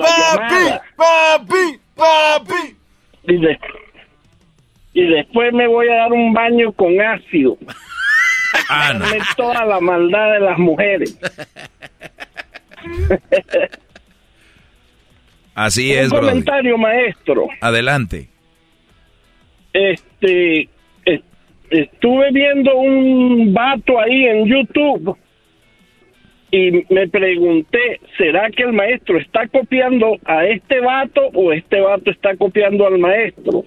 ¡Papi! 0.00 0.54
¡Papi! 0.96 1.80
¡Papi! 1.96 2.76
Y, 3.24 3.36
de- 3.40 3.58
y 4.92 5.06
después 5.08 5.52
me 5.52 5.66
voy 5.66 5.88
a 5.88 5.94
dar 5.96 6.12
un 6.12 6.32
baño 6.32 6.72
con 6.72 7.00
ácido. 7.00 7.56
Ah, 8.68 8.92
no. 8.94 9.00
Darme 9.00 9.18
toda 9.36 9.64
la 9.64 9.80
maldad 9.80 10.32
de 10.34 10.40
las 10.40 10.58
mujeres. 10.58 11.18
Así 15.54 15.92
un 15.92 15.98
es, 15.98 16.10
Brody. 16.10 16.26
comentario, 16.28 16.78
maestro. 16.78 17.46
Adelante. 17.60 18.28
Este, 19.72 20.60
es- 20.62 20.68
estuve 21.82 22.30
viendo 22.32 22.74
un 22.76 23.52
vato 23.52 23.98
ahí 24.00 24.24
en 24.26 24.46
YouTube 24.46 25.16
y 26.50 26.70
me 26.92 27.08
pregunté, 27.08 28.00
¿será 28.16 28.48
que 28.50 28.62
el 28.62 28.72
maestro 28.72 29.18
está 29.18 29.48
copiando 29.48 30.16
a 30.24 30.46
este 30.46 30.80
vato 30.80 31.22
o 31.34 31.52
este 31.52 31.80
vato 31.80 32.10
está 32.10 32.36
copiando 32.36 32.86
al 32.86 32.98
maestro? 32.98 33.64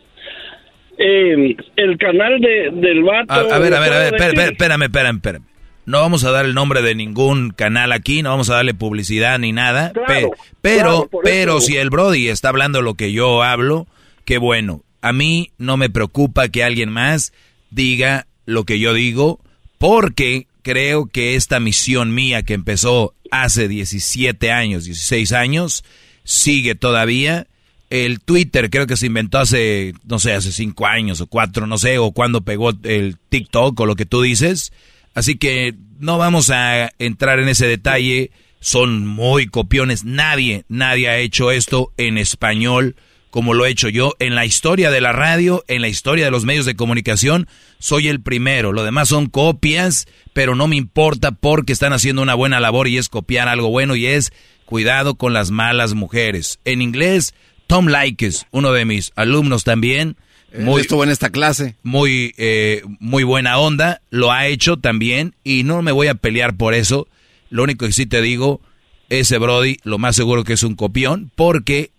Eh, 0.97 1.55
el 1.75 1.97
canal 1.97 2.39
de, 2.39 2.71
del 2.73 3.03
vato... 3.03 3.31
A, 3.33 3.39
a 3.55 3.59
ver, 3.59 3.73
a 3.73 3.79
ver, 3.79 3.93
a 3.93 3.99
ver, 3.99 4.09
¿puedo 4.11 4.15
espera- 4.15 4.27
decir? 4.33 4.51
espérame, 4.53 4.83
espérame, 4.83 5.15
espérame. 5.17 5.43
No 5.85 5.99
vamos 6.01 6.23
a 6.25 6.31
dar 6.31 6.45
el 6.45 6.53
nombre 6.53 6.81
de 6.81 6.95
ningún 6.95 7.51
canal 7.51 7.91
aquí, 7.93 8.21
no 8.21 8.29
vamos 8.31 8.49
a 8.49 8.55
darle 8.55 8.73
publicidad 8.73 9.37
ni 9.39 9.51
nada. 9.53 9.91
Claro, 9.93 10.31
pe- 10.31 10.37
pero, 10.61 11.07
claro, 11.07 11.09
pero 11.23 11.59
si 11.61 11.77
el 11.77 11.89
Brody 11.89 12.27
está 12.29 12.49
hablando 12.49 12.81
lo 12.81 12.95
que 12.95 13.11
yo 13.13 13.43
hablo, 13.43 13.85
qué 14.25 14.37
bueno. 14.37 14.81
A 15.01 15.13
mí 15.13 15.51
no 15.57 15.77
me 15.77 15.89
preocupa 15.89 16.49
que 16.49 16.63
alguien 16.63 16.89
más 16.89 17.31
diga 17.69 18.27
lo 18.45 18.63
que 18.63 18.79
yo 18.79 18.93
digo, 18.93 19.39
porque 19.77 20.47
creo 20.61 21.07
que 21.07 21.35
esta 21.35 21.59
misión 21.59 22.13
mía 22.13 22.43
que 22.43 22.53
empezó 22.53 23.13
hace 23.31 23.67
17 23.67 24.51
años, 24.51 24.85
16 24.85 25.31
años, 25.33 25.83
sigue 26.23 26.75
todavía. 26.75 27.47
El 27.89 28.19
Twitter 28.19 28.69
creo 28.69 28.85
que 28.85 28.97
se 28.97 29.05
inventó 29.05 29.39
hace, 29.39 29.93
no 30.05 30.19
sé, 30.19 30.33
hace 30.33 30.51
5 30.51 30.85
años 30.85 31.21
o 31.21 31.27
4, 31.27 31.67
no 31.67 31.77
sé, 31.77 31.97
o 31.99 32.11
cuando 32.11 32.41
pegó 32.41 32.71
el 32.83 33.17
TikTok 33.29 33.79
o 33.79 33.85
lo 33.85 33.95
que 33.95 34.05
tú 34.05 34.21
dices. 34.21 34.73
Así 35.13 35.35
que 35.35 35.73
no 35.99 36.17
vamos 36.17 36.49
a 36.49 36.91
entrar 36.99 37.39
en 37.39 37.49
ese 37.49 37.67
detalle. 37.67 38.31
Son 38.59 39.07
muy 39.07 39.47
copiones. 39.47 40.03
Nadie, 40.03 40.65
nadie 40.67 41.07
ha 41.09 41.17
hecho 41.17 41.51
esto 41.51 41.93
en 41.97 42.17
español 42.17 42.95
como 43.29 43.53
lo 43.53 43.65
he 43.65 43.69
hecho 43.69 43.89
yo 43.89 44.13
en 44.19 44.35
la 44.35 44.45
historia 44.45 44.89
de 44.91 45.01
la 45.01 45.11
radio, 45.11 45.63
en 45.67 45.81
la 45.81 45.87
historia 45.87 46.25
de 46.25 46.31
los 46.31 46.45
medios 46.45 46.65
de 46.65 46.75
comunicación. 46.75 47.47
Soy 47.79 48.07
el 48.07 48.21
primero. 48.21 48.71
Lo 48.71 48.83
demás 48.83 49.09
son 49.09 49.27
copias, 49.27 50.07
pero 50.33 50.55
no 50.55 50.67
me 50.67 50.75
importa 50.75 51.31
porque 51.31 51.73
están 51.73 51.93
haciendo 51.93 52.21
una 52.21 52.35
buena 52.35 52.59
labor 52.59 52.87
y 52.87 52.97
es 52.97 53.09
copiar 53.09 53.47
algo 53.47 53.69
bueno 53.69 53.95
y 53.95 54.05
es 54.05 54.31
cuidado 54.65 55.15
con 55.15 55.33
las 55.33 55.51
malas 55.51 55.93
mujeres. 55.93 56.59
En 56.65 56.81
inglés, 56.81 57.33
Tom 57.67 57.87
Likes, 57.87 58.45
uno 58.51 58.71
de 58.71 58.85
mis 58.85 59.11
alumnos 59.15 59.63
también. 59.63 60.17
Muy, 60.57 60.81
estuvo 60.81 61.03
en 61.03 61.09
esta 61.09 61.29
clase. 61.29 61.75
Muy, 61.83 62.33
eh, 62.37 62.81
muy 62.99 63.23
buena 63.23 63.59
onda, 63.59 64.01
lo 64.09 64.31
ha 64.31 64.47
hecho 64.47 64.77
también 64.77 65.35
y 65.43 65.63
no 65.63 65.81
me 65.81 65.91
voy 65.91 66.07
a 66.07 66.15
pelear 66.15 66.55
por 66.55 66.73
eso. 66.73 67.07
Lo 67.49 67.63
único 67.63 67.85
que 67.85 67.91
sí 67.91 68.05
te 68.05 68.21
digo, 68.21 68.61
ese 69.09 69.37
Brody, 69.37 69.77
lo 69.83 69.97
más 69.97 70.15
seguro 70.15 70.43
que 70.43 70.53
es 70.53 70.63
un 70.63 70.75
copión, 70.75 71.31
porque 71.35 71.91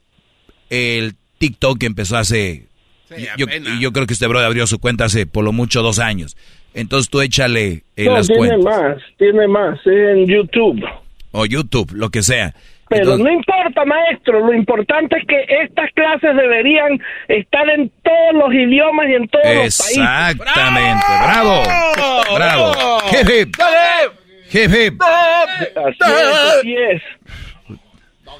el 0.70 1.14
TikTok 1.38 1.82
empezó 1.84 2.16
hace... 2.16 2.64
yo, 3.36 3.46
y 3.48 3.80
yo 3.80 3.92
creo 3.92 4.06
que 4.06 4.12
este 4.14 4.26
Brody 4.26 4.44
abrió 4.44 4.66
su 4.66 4.78
cuenta 4.78 5.04
hace 5.04 5.26
por 5.26 5.44
lo 5.44 5.52
mucho 5.52 5.82
dos 5.82 5.98
años. 5.98 6.36
Entonces 6.74 7.10
tú 7.10 7.20
échale 7.22 7.82
eh, 7.96 8.04
No, 8.04 8.12
las 8.14 8.26
tiene 8.26 8.48
cuentas. 8.48 8.64
más, 8.64 8.96
tiene 9.16 9.48
más, 9.48 9.78
es 9.86 9.86
en 10.16 10.26
YouTube. 10.26 10.84
O 11.32 11.46
YouTube, 11.46 11.92
lo 11.92 12.10
que 12.10 12.22
sea. 12.22 12.54
Pero 12.90 13.02
Entonces- 13.02 13.24
no 13.26 13.32
importa, 13.32 13.84
maestro, 13.84 14.46
lo 14.46 14.54
importante 14.54 15.16
es 15.18 15.26
que 15.26 15.44
estas 15.62 15.90
clases 15.92 16.34
deberían 16.36 16.98
estar 17.28 17.68
en 17.68 17.90
todos 18.02 18.32
los 18.34 18.52
idiomas 18.54 19.06
y 19.10 19.14
en 19.14 19.28
todos 19.28 19.44
los 19.44 19.54
países. 19.78 19.88
Exactamente, 19.98 21.06
bravo, 21.22 21.62
bravo. 22.34 22.72
Hip, 23.12 23.28
hip. 23.28 23.56
Hip, 24.50 24.70
hip. 24.74 25.02
Así 25.02 25.64
es, 26.00 26.56
así 26.58 26.74
es. 26.76 27.02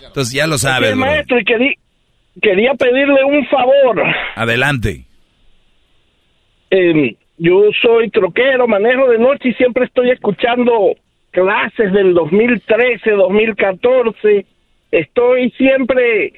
Entonces 0.07 0.33
ya 0.33 0.47
lo 0.47 0.57
sabes, 0.59 0.91
Sí, 0.93 0.97
bro. 0.97 1.07
maestro, 1.07 1.39
y 1.41 1.45
querí- 1.45 1.79
quería 2.41 2.75
pedirle 2.75 3.25
un 3.25 3.47
favor. 3.47 4.03
Adelante. 4.35 5.05
Eh, 6.71 7.17
yo 7.39 7.71
soy 7.81 8.11
troquero, 8.11 8.67
manejo 8.67 9.09
de 9.09 9.19
noche 9.19 9.51
y 9.51 9.55
siempre 9.55 9.85
estoy 9.85 10.11
escuchando 10.11 10.97
clases 11.31 11.93
del 11.93 12.15
2013, 12.15 13.11
2014. 13.11 14.47
Estoy 14.91 15.51
siempre 15.51 16.33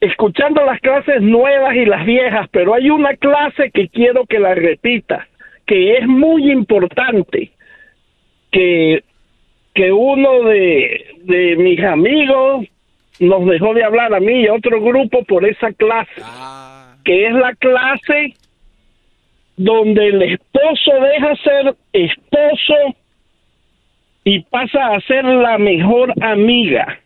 escuchando 0.00 0.64
las 0.64 0.80
clases 0.80 1.22
nuevas 1.22 1.74
y 1.76 1.84
las 1.84 2.04
viejas, 2.04 2.48
pero 2.50 2.74
hay 2.74 2.90
una 2.90 3.14
clase 3.16 3.70
que 3.70 3.88
quiero 3.88 4.26
que 4.26 4.40
la 4.40 4.54
repita, 4.54 5.28
que 5.64 5.94
es 5.96 6.06
muy 6.06 6.50
importante, 6.50 7.52
que, 8.50 9.04
que 9.74 9.92
uno 9.92 10.42
de, 10.42 11.06
de 11.22 11.56
mis 11.56 11.80
amigos 11.84 12.66
nos 13.22 13.46
dejó 13.46 13.72
de 13.72 13.84
hablar 13.84 14.12
a 14.12 14.20
mí 14.20 14.42
y 14.42 14.46
a 14.48 14.54
otro 14.54 14.80
grupo 14.82 15.24
por 15.24 15.44
esa 15.46 15.72
clase, 15.72 16.22
que 17.04 17.26
es 17.26 17.32
la 17.32 17.54
clase 17.54 18.34
donde 19.56 20.08
el 20.08 20.22
esposo 20.22 20.92
deja 21.00 21.36
ser 21.36 21.76
esposo 21.92 22.74
y 24.24 24.40
pasa 24.44 24.94
a 24.94 25.00
ser 25.00 25.24
la 25.24 25.58
mejor 25.58 26.12
amiga. 26.22 27.00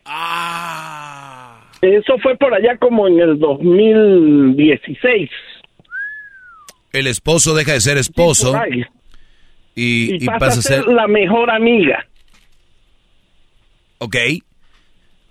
Eso 1.83 2.19
fue 2.23 2.37
por 2.37 2.55
allá 2.55 2.77
como 2.79 3.07
en 3.09 3.21
el 3.21 3.39
2016. 3.39 5.31
El 6.93 7.07
esposo 7.07 7.55
deja 7.55 7.73
de 7.73 7.81
ser 7.81 7.99
esposo 7.99 8.55
y, 8.71 8.81
y, 9.75 10.25
y 10.25 10.27
pasa, 10.27 10.61
a 10.61 10.63
ser 10.63 10.87
la 10.87 11.07
mejor 11.07 11.51
amiga. 11.51 12.07
Ok. 13.99 14.17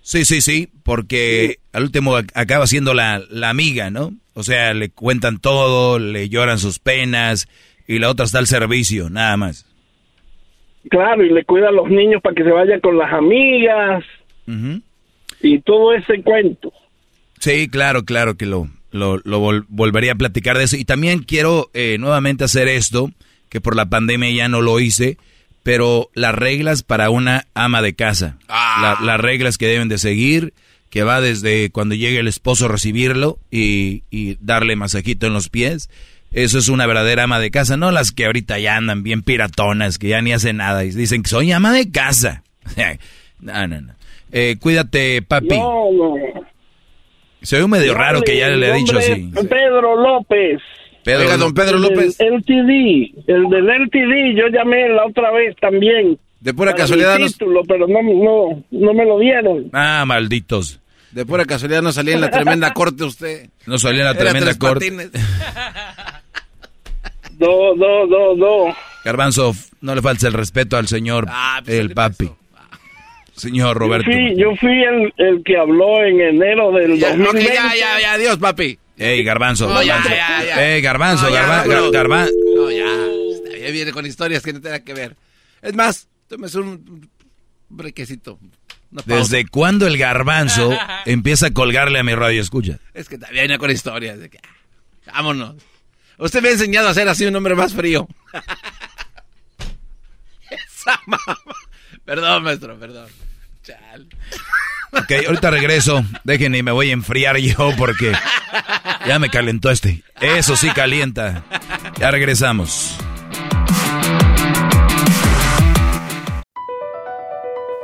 Sí, 0.08 0.24
sí, 0.24 0.40
sí, 0.40 0.68
porque 0.84 1.58
al 1.72 1.82
último 1.82 2.16
ac- 2.16 2.30
acaba 2.34 2.68
siendo 2.68 2.94
la, 2.94 3.20
la 3.28 3.50
amiga, 3.50 3.90
¿no? 3.90 4.14
O 4.34 4.44
sea, 4.44 4.72
le 4.72 4.88
cuentan 4.88 5.40
todo, 5.40 5.98
le 5.98 6.28
lloran 6.28 6.60
sus 6.60 6.78
penas 6.78 7.48
y 7.88 7.98
la 7.98 8.08
otra 8.08 8.24
está 8.24 8.38
al 8.38 8.46
servicio, 8.46 9.10
nada 9.10 9.36
más. 9.36 9.66
Claro, 10.90 11.24
y 11.24 11.30
le 11.32 11.44
cuida 11.44 11.70
a 11.70 11.72
los 11.72 11.88
niños 11.90 12.22
para 12.22 12.36
que 12.36 12.44
se 12.44 12.50
vayan 12.52 12.78
con 12.78 12.96
las 12.96 13.12
amigas 13.12 14.04
y 15.40 15.58
todo 15.62 15.92
ese 15.92 16.22
cuento. 16.22 16.72
Sí, 17.40 17.68
claro, 17.68 18.04
claro 18.04 18.36
que 18.36 18.46
lo, 18.46 18.68
lo, 18.92 19.16
lo 19.24 19.40
vol- 19.42 19.64
volvería 19.68 20.12
a 20.12 20.16
platicar 20.16 20.56
de 20.56 20.64
eso. 20.64 20.76
Y 20.76 20.84
también 20.84 21.24
quiero 21.24 21.68
eh, 21.74 21.96
nuevamente 21.98 22.44
hacer 22.44 22.68
esto, 22.68 23.10
que 23.48 23.60
por 23.60 23.74
la 23.74 23.86
pandemia 23.86 24.30
ya 24.30 24.48
no 24.48 24.60
lo 24.60 24.78
hice, 24.78 25.18
pero 25.66 26.10
las 26.14 26.32
reglas 26.32 26.84
para 26.84 27.10
una 27.10 27.46
ama 27.52 27.82
de 27.82 27.96
casa. 27.96 28.36
La- 28.48 28.98
las 29.02 29.20
reglas 29.20 29.58
que 29.58 29.66
deben 29.66 29.88
de 29.88 29.98
seguir, 29.98 30.54
que 30.90 31.02
va 31.02 31.20
desde 31.20 31.70
cuando 31.70 31.96
llegue 31.96 32.20
el 32.20 32.28
esposo 32.28 32.66
a 32.66 32.68
recibirlo 32.68 33.40
y, 33.50 34.04
y 34.08 34.38
darle 34.40 34.76
masajito 34.76 35.26
en 35.26 35.32
los 35.32 35.48
pies. 35.48 35.90
Eso 36.30 36.58
es 36.58 36.68
una 36.68 36.86
verdadera 36.86 37.24
ama 37.24 37.40
de 37.40 37.50
casa, 37.50 37.76
no 37.76 37.90
las 37.90 38.12
que 38.12 38.26
ahorita 38.26 38.60
ya 38.60 38.76
andan 38.76 39.02
bien 39.02 39.22
piratonas, 39.22 39.98
que 39.98 40.06
ya 40.06 40.22
ni 40.22 40.32
hacen 40.32 40.58
nada 40.58 40.84
y 40.84 40.92
dicen 40.92 41.24
que 41.24 41.30
soy 41.30 41.50
ama 41.50 41.72
de 41.72 41.90
casa. 41.90 42.44
no, 43.40 43.66
no, 43.66 43.80
no. 43.80 43.92
Eh, 44.30 44.56
cuídate, 44.60 45.20
papi. 45.22 45.48
No, 45.48 45.90
no. 45.92 46.14
Se 47.42 47.58
ve 47.58 47.66
medio 47.66 47.92
raro 47.94 48.22
que 48.22 48.36
ya 48.36 48.50
le 48.50 48.70
he 48.70 48.74
dicho 48.74 48.96
así. 48.98 49.32
Pedro 49.50 50.00
López. 50.00 50.60
Pedro 51.06 51.20
Oiga, 51.20 51.36
don 51.38 51.54
Pedro 51.54 51.76
El 51.76 51.82
López. 51.82 52.18
del 52.18 52.34
LTD, 52.34 53.22
el 53.28 53.48
del 53.48 53.66
LTD, 53.70 54.36
yo 54.36 54.48
llamé 54.48 54.88
la 54.88 55.06
otra 55.06 55.30
vez 55.30 55.54
también. 55.60 56.18
De 56.40 56.52
pura 56.52 56.72
para 56.72 56.82
casualidad 56.82 57.16
mi 57.16 57.22
nos- 57.22 57.32
título, 57.38 57.62
pero 57.66 57.86
no, 57.86 58.02
no, 58.02 58.62
no 58.72 58.92
me 58.92 59.04
lo 59.06 59.18
dieron. 59.20 59.70
Ah, 59.72 60.04
malditos. 60.06 60.80
De 61.12 61.24
pura 61.24 61.44
casualidad 61.44 61.80
no 61.80 61.92
salía 61.92 62.14
en 62.16 62.20
la 62.20 62.30
tremenda 62.30 62.72
corte 62.74 63.04
usted. 63.04 63.48
No 63.66 63.78
salía 63.78 64.00
en 64.00 64.04
la 64.06 64.10
Era 64.10 64.18
tremenda 64.20 64.46
Tres 64.46 64.58
corte. 64.58 64.90
Patines. 64.92 65.10
Do, 67.38 67.74
do, 67.76 68.06
do, 68.06 68.36
do. 68.36 68.74
Garbanzo, 69.04 69.54
no 69.80 69.94
le 69.94 70.02
falta 70.02 70.26
el 70.26 70.32
respeto 70.32 70.76
al 70.76 70.88
señor, 70.88 71.26
el 71.66 71.90
papi. 71.94 72.30
Señor 73.36 73.76
Roberto. 73.76 74.10
Sí, 74.10 74.34
yo 74.36 74.56
fui 74.56 74.82
el, 74.82 75.12
el 75.18 75.44
que 75.44 75.58
habló 75.58 76.02
en 76.02 76.20
enero 76.22 76.72
del 76.72 76.98
Ya, 76.98 77.10
2020. 77.10 77.42
ok, 77.48 77.54
ya, 77.54 77.74
ya, 77.76 78.00
ya, 78.00 78.12
adiós, 78.14 78.38
papi. 78.38 78.78
Ey, 78.98 79.22
Garbanzo. 79.24 79.68
No, 79.68 79.82
ya, 79.82 79.96
Garbanzo. 79.98 80.10
ya, 80.16 80.44
ya. 80.44 80.74
Ey, 80.74 80.80
Garbanzo, 80.80 81.24
No, 81.24 81.30
ya, 81.30 81.42
Garba- 81.42 82.30
no, 82.54 82.70
ya. 82.70 82.86
Bien, 83.56 83.72
viene 83.72 83.92
con 83.92 84.06
historias 84.06 84.42
que 84.42 84.52
no 84.52 84.60
tengan 84.60 84.82
que 84.82 84.94
ver. 84.94 85.16
Es 85.62 85.74
más, 85.74 86.08
tómese 86.28 86.58
un 86.58 87.10
brequecito. 87.68 88.38
¿Desde 89.04 89.46
cuándo 89.48 89.86
el 89.86 89.98
garbanzo 89.98 90.70
empieza 91.06 91.48
a 91.48 91.50
colgarle 91.52 91.98
a 91.98 92.02
mi 92.04 92.14
radio 92.14 92.40
escucha? 92.40 92.78
Es 92.94 93.08
que 93.08 93.18
también 93.18 93.42
viene 93.48 93.58
con 93.58 93.70
historias. 93.70 94.18
de 94.18 94.30
que, 94.30 94.38
ah, 94.38 95.12
vámonos. 95.12 95.56
Usted 96.18 96.40
me 96.40 96.48
ha 96.48 96.52
enseñado 96.52 96.88
a 96.88 96.94
ser 96.94 97.08
así 97.08 97.26
un 97.26 97.36
hombre 97.36 97.54
más 97.54 97.74
frío. 97.74 98.08
Esa 100.50 101.00
mamá. 101.06 101.38
Perdón, 102.04 102.44
maestro, 102.44 102.78
perdón. 102.78 103.08
Chal. 103.62 104.06
Ok, 104.92 105.12
ahorita 105.26 105.50
regreso. 105.50 106.04
Y 106.24 106.62
me 106.62 106.72
voy 106.72 106.90
a 106.90 106.92
enfriar 106.92 107.36
yo 107.38 107.70
porque 107.76 108.12
ya 109.06 109.18
me 109.18 109.28
calentó 109.28 109.70
este. 109.70 110.02
Eso 110.20 110.56
sí 110.56 110.70
calienta. 110.70 111.42
Ya 111.98 112.10
regresamos. 112.10 112.96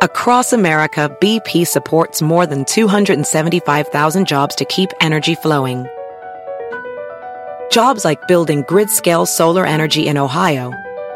Across 0.03 0.53
America, 0.53 1.17
BP 1.21 1.65
supports 1.65 2.21
more 2.21 2.45
than 2.45 2.65
275,000 2.65 4.27
jobs 4.27 4.57
to 4.57 4.65
keep 4.65 4.91
energy 5.01 5.37
flowing. 5.37 5.87
Jobs 7.71 8.05
like 8.05 8.27
building 8.27 8.65
grid 8.67 8.91
scale 8.91 9.27
solar 9.27 9.65
energy 9.65 10.09
in 10.09 10.19
Ohio 10.19 10.73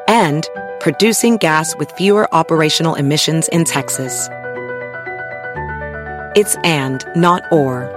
and 0.06 0.48
producing 0.78 1.36
gas 1.36 1.76
with 1.76 1.90
fewer 1.92 2.32
operational 2.32 2.94
emissions 2.94 3.48
in 3.48 3.65
Texas. 3.65 4.28
It's 6.36 6.55
and, 6.56 7.02
not 7.16 7.50
or. 7.50 7.89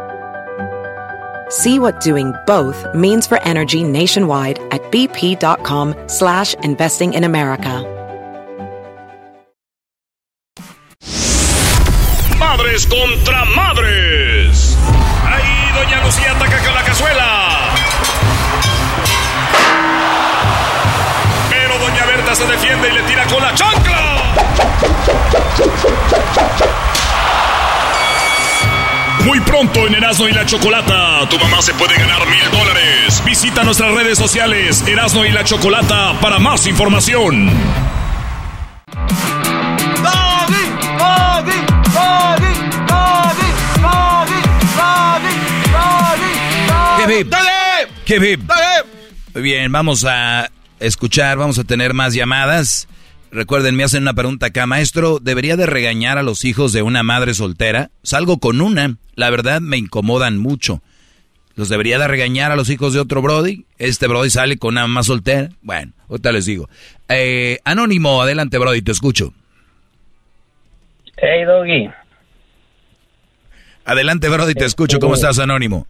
See 1.50 1.77
what 1.77 2.00
doing 2.00 2.34
both 2.48 2.85
means 2.95 3.27
for 3.27 3.38
energy 3.43 3.84
nationwide 3.84 4.59
at 4.72 4.82
bp.com 4.93 5.93
slash 6.08 6.53
investing 6.64 7.16
in 7.16 7.26
America. 7.26 7.84
Madres 12.40 12.88
contra 12.88 13.43
madres. 13.43 14.77
Ahí 15.26 15.72
Doña 15.76 16.01
Lucía 16.06 16.32
ataca 16.32 16.64
con 16.64 16.74
la 16.76 16.84
cazuela. 16.85 17.76
Pero 21.50 21.77
Doña 21.77 22.06
Berta 22.06 22.35
se 22.35 22.45
defiende 22.45 22.88
y 22.88 22.93
le 22.93 23.01
tira 23.03 23.26
con 23.27 23.42
la 23.42 23.53
chancla. 23.53 24.30
Muy 29.25 29.39
pronto 29.41 29.88
en 29.88 29.95
Erasmo 29.95 30.27
y 30.27 30.31
la 30.31 30.45
Chocolata, 30.45 31.27
tu 31.30 31.38
mamá 31.38 31.61
se 31.61 31.73
puede 31.73 31.95
ganar 31.95 32.27
mil 32.27 32.51
dólares. 32.51 33.22
Visita 33.25 33.64
nuestras 33.64 33.93
redes 33.93 34.17
sociales, 34.17 34.83
Erasmo 34.88 35.25
y 35.25 35.31
la 35.31 35.43
Chocolata, 35.43 36.19
para 36.19 36.39
más 36.39 36.65
información. 36.67 37.49
Hip. 47.09 47.33
Muy 49.33 49.43
bien, 49.43 49.72
vamos 49.72 50.06
a 50.06 50.49
escuchar, 50.80 51.38
vamos 51.38 51.59
a 51.59 51.64
tener 51.64 51.93
más 51.93 52.14
llamadas. 52.14 52.88
Recuerden, 53.32 53.75
me 53.75 53.83
hacen 53.83 54.03
una 54.03 54.14
pregunta 54.14 54.48
acá, 54.48 54.66
maestro, 54.66 55.19
¿debería 55.19 55.56
de 55.56 55.67
regañar 55.67 56.17
a 56.17 56.24
los 56.24 56.45
hijos 56.45 56.74
de 56.74 56.82
una 56.82 57.03
madre 57.03 57.35
soltera? 57.35 57.91
Salgo 58.01 58.40
con 58.40 58.59
una, 58.59 58.98
la 59.14 59.30
verdad 59.30 59.61
me 59.61 59.77
incomodan 59.77 60.38
mucho. 60.40 60.82
¿Los 61.56 61.69
debería 61.69 61.99
de 61.99 62.08
regañar 62.08 62.51
a 62.51 62.56
los 62.56 62.69
hijos 62.69 62.93
de 62.93 63.01
otro 63.01 63.22
Brody? 63.22 63.66
Este 63.77 64.08
Brody 64.08 64.30
sale 64.30 64.58
con 64.58 64.75
una 64.75 64.88
mamá 64.88 65.03
soltera. 65.03 65.49
Bueno, 65.61 65.91
ahorita 66.08 66.32
les 66.32 66.45
digo. 66.45 66.69
Eh, 67.09 67.59
Anónimo, 67.66 68.22
adelante 68.22 68.58
Brody, 68.58 68.82
te 68.82 68.93
escucho. 68.93 69.33
Hey, 71.17 71.43
Doggy. 71.43 71.90
Adelante 73.85 74.30
Brody, 74.30 74.53
te 74.53 74.66
escucho. 74.66 74.99
¿Cómo 74.99 75.16
estás, 75.16 75.38
Anónimo? 75.38 75.85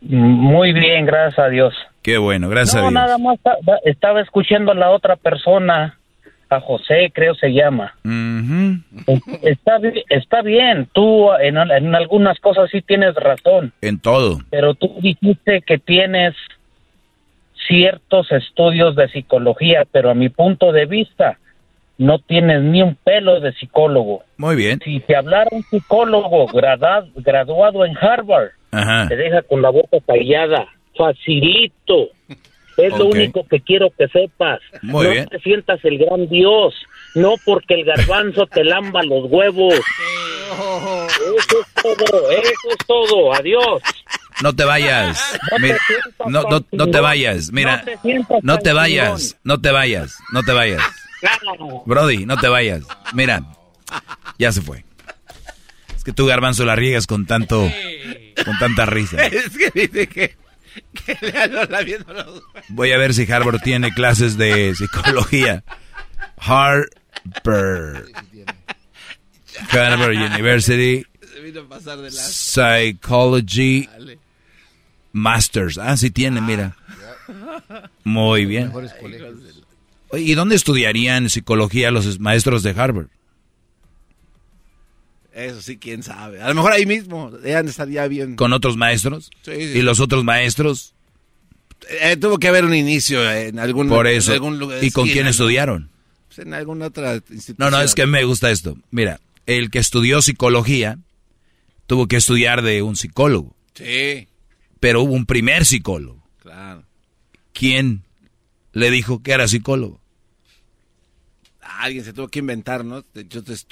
Muy 0.00 0.72
bien, 0.72 1.06
gracias 1.06 1.38
a 1.38 1.48
Dios. 1.48 1.72
Qué 2.06 2.18
bueno, 2.18 2.48
gracias 2.48 2.76
no, 2.76 2.80
a 2.88 2.90
Dios. 2.90 2.92
nada 2.92 3.18
más 3.18 3.38
ta- 3.40 3.56
estaba 3.84 4.20
escuchando 4.20 4.70
a 4.70 4.76
la 4.76 4.90
otra 4.90 5.16
persona, 5.16 5.98
a 6.48 6.60
José, 6.60 7.10
creo 7.12 7.34
se 7.34 7.48
llama. 7.52 7.94
Está, 9.42 9.78
bi- 9.78 10.04
está 10.08 10.40
bien, 10.42 10.88
tú 10.92 11.32
en, 11.40 11.56
en 11.58 11.94
algunas 11.96 12.38
cosas 12.38 12.70
sí 12.70 12.80
tienes 12.80 13.14
razón, 13.16 13.72
En 13.80 13.98
todo. 13.98 14.38
pero 14.50 14.74
tú 14.74 14.94
dijiste 15.00 15.62
que 15.66 15.78
tienes 15.78 16.34
ciertos 17.66 18.30
estudios 18.30 18.94
de 18.94 19.08
psicología, 19.08 19.84
pero 19.90 20.10
a 20.10 20.14
mi 20.14 20.28
punto 20.28 20.72
de 20.72 20.86
vista 20.86 21.38
no 21.98 22.18
tienes 22.20 22.62
ni 22.62 22.82
un 22.82 22.94
pelo 22.94 23.40
de 23.40 23.52
psicólogo. 23.54 24.22
Muy 24.36 24.54
bien. 24.54 24.78
Si 24.84 25.00
te 25.00 25.16
hablara 25.16 25.48
un 25.50 25.62
psicólogo 25.64 26.46
graduado 27.16 27.84
en 27.84 27.96
Harvard, 27.98 28.50
Ajá. 28.70 29.08
te 29.08 29.16
deja 29.16 29.42
con 29.42 29.62
la 29.62 29.70
boca 29.70 29.96
callada, 30.06 30.66
facilito. 30.96 32.10
Es 32.76 32.96
lo 32.98 33.06
único 33.06 33.46
que 33.48 33.60
quiero 33.60 33.90
que 33.96 34.06
sepas. 34.08 34.60
Muy 34.82 35.06
no 35.06 35.10
bien. 35.10 35.26
te 35.28 35.38
sientas 35.40 35.82
el 35.84 35.96
gran 35.98 36.28
Dios, 36.28 36.74
no 37.14 37.34
porque 37.44 37.74
el 37.74 37.84
garbanzo 37.84 38.46
te 38.46 38.64
lamba 38.64 39.02
los 39.02 39.30
huevos. 39.30 39.74
Eso 39.74 41.60
es 41.60 41.82
todo, 41.82 42.30
eso 42.30 42.70
es 42.70 42.86
todo. 42.86 43.32
Adiós. 43.32 43.82
No 44.42 44.54
te 44.54 44.64
vayas. 44.64 45.38
No 45.42 45.56
te 45.56 45.62
Mira, 45.62 45.78
no, 46.26 46.42
no, 46.42 46.66
no 46.72 46.90
te 46.90 47.00
vayas. 47.00 47.52
Mira, 47.52 47.84
No 48.42 48.58
te 48.58 48.72
vayas. 48.72 49.38
No 49.42 49.60
te 49.60 49.70
vayas. 49.70 50.18
No 50.32 50.42
te 50.42 50.52
vayas. 50.52 50.82
Brody, 51.86 52.26
no 52.26 52.36
te 52.36 52.48
vayas. 52.48 52.82
Mira, 53.14 53.42
ya 54.38 54.52
se 54.52 54.60
fue. 54.60 54.84
Es 55.94 56.04
que 56.04 56.12
tú, 56.12 56.26
Garbanzo, 56.26 56.64
la 56.64 56.76
riegas 56.76 57.06
con 57.06 57.26
tanto, 57.26 57.70
con 58.44 58.58
tanta 58.58 58.86
risa. 58.86 59.26
Es 59.26 59.56
que 59.56 59.70
dice 59.74 60.06
que, 60.06 60.36
que 61.06 61.18
le 61.20 61.38
ando 61.38 61.66
viendo 61.84 62.12
los 62.12 62.42
Voy 62.68 62.92
a 62.92 62.98
ver 62.98 63.14
si 63.14 63.30
Harvard 63.30 63.60
tiene 63.60 63.92
clases 63.92 64.36
de 64.36 64.74
psicología. 64.74 65.64
Harvard. 66.38 66.90
Harvard 69.70 70.16
University 70.16 71.06
Se 71.32 71.40
vino 71.40 71.62
a 71.62 71.68
pasar 71.68 71.98
de 71.98 72.10
la... 72.10 72.22
Psychology 72.22 73.88
Masters. 75.12 75.78
Ah, 75.78 75.96
sí 75.96 76.10
tiene, 76.10 76.40
mira. 76.40 76.76
Muy 78.04 78.44
bien. 78.46 78.72
¿Y 80.12 80.34
dónde 80.34 80.54
estudiarían 80.54 81.30
psicología 81.30 81.90
los 81.90 82.20
maestros 82.20 82.62
de 82.62 82.70
Harvard? 82.70 83.08
Eso 85.36 85.60
sí, 85.60 85.76
quién 85.76 86.02
sabe. 86.02 86.40
A 86.40 86.48
lo 86.48 86.54
mejor 86.54 86.72
ahí 86.72 86.86
mismo, 86.86 87.30
ya 87.44 87.60
estaría 87.60 88.08
bien. 88.08 88.36
¿Con 88.36 88.54
otros 88.54 88.76
maestros? 88.78 89.30
Sí, 89.42 89.52
sí. 89.54 89.78
¿Y 89.78 89.82
los 89.82 90.00
otros 90.00 90.24
maestros? 90.24 90.94
Eh, 92.00 92.16
tuvo 92.16 92.38
que 92.38 92.48
haber 92.48 92.64
un 92.64 92.74
inicio 92.74 93.30
en 93.30 93.58
algún, 93.58 93.88
Por 93.88 94.06
eso. 94.06 94.30
en 94.32 94.36
algún 94.36 94.58
lugar. 94.58 94.82
¿Y 94.82 94.90
con 94.90 95.06
Sí, 95.06 95.12
quién 95.12 95.26
en- 95.26 95.30
estudiaron? 95.30 95.90
pues, 96.28 96.38
En 96.46 96.54
alguna 96.54 96.86
otra 96.86 97.16
institución. 97.16 97.56
No, 97.58 97.70
no, 97.70 97.82
es 97.82 97.94
que 97.94 98.06
me 98.06 98.24
gusta 98.24 98.50
esto. 98.50 98.78
Mira, 98.90 99.20
el 99.44 99.70
que 99.70 99.78
estudió 99.78 100.22
psicología 100.22 100.98
tuvo 101.86 102.08
que 102.08 102.16
estudiar 102.16 102.62
de 102.62 102.80
un 102.82 102.96
psicólogo, 102.96 103.54
Sí, 103.74 104.26
pero 104.80 105.02
hubo 105.02 105.12
un 105.12 105.26
primer 105.26 105.66
psicólogo. 105.66 106.26
claro. 106.42 106.82
¿Quién 107.52 108.04
le 108.72 108.90
dijo 108.90 109.22
que 109.22 109.32
era 109.32 109.46
psicólogo? 109.48 110.00
Alguien 111.86 112.04
se 112.04 112.12
tuvo 112.12 112.28
que 112.28 112.38
inventar, 112.40 112.84
¿no? 112.84 113.02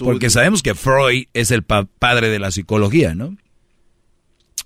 Porque 0.06 0.30
sabemos 0.30 0.62
que 0.62 0.74
Freud 0.74 1.24
es 1.34 1.50
el 1.50 1.62
pa- 1.62 1.84
padre 1.98 2.28
de 2.30 2.38
la 2.38 2.50
psicología, 2.50 3.14
¿no? 3.14 3.36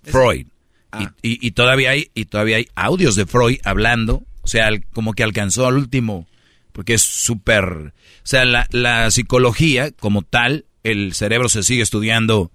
Freud. 0.04 0.46
Ah. 0.92 1.12
Y, 1.22 1.32
y- 1.32 1.46
y 1.48 1.50
todavía 1.52 1.90
hay 1.90 2.10
y 2.14 2.24
todavía 2.26 2.56
hay 2.56 2.68
audios 2.74 3.14
de 3.16 3.26
Freud 3.26 3.58
hablando, 3.64 4.24
o 4.42 4.46
sea, 4.48 4.70
como 4.92 5.12
que 5.12 5.22
alcanzó 5.22 5.66
al 5.66 5.76
último, 5.76 6.26
porque 6.72 6.94
es 6.94 7.02
súper, 7.02 7.64
o 7.64 7.92
sea, 8.26 8.44
la, 8.44 8.66
la 8.70 9.10
psicología 9.10 9.90
como 9.90 10.22
tal, 10.22 10.64
el 10.84 11.12
cerebro 11.14 11.48
se 11.48 11.62
sigue 11.62 11.82
estudiando 11.82 12.50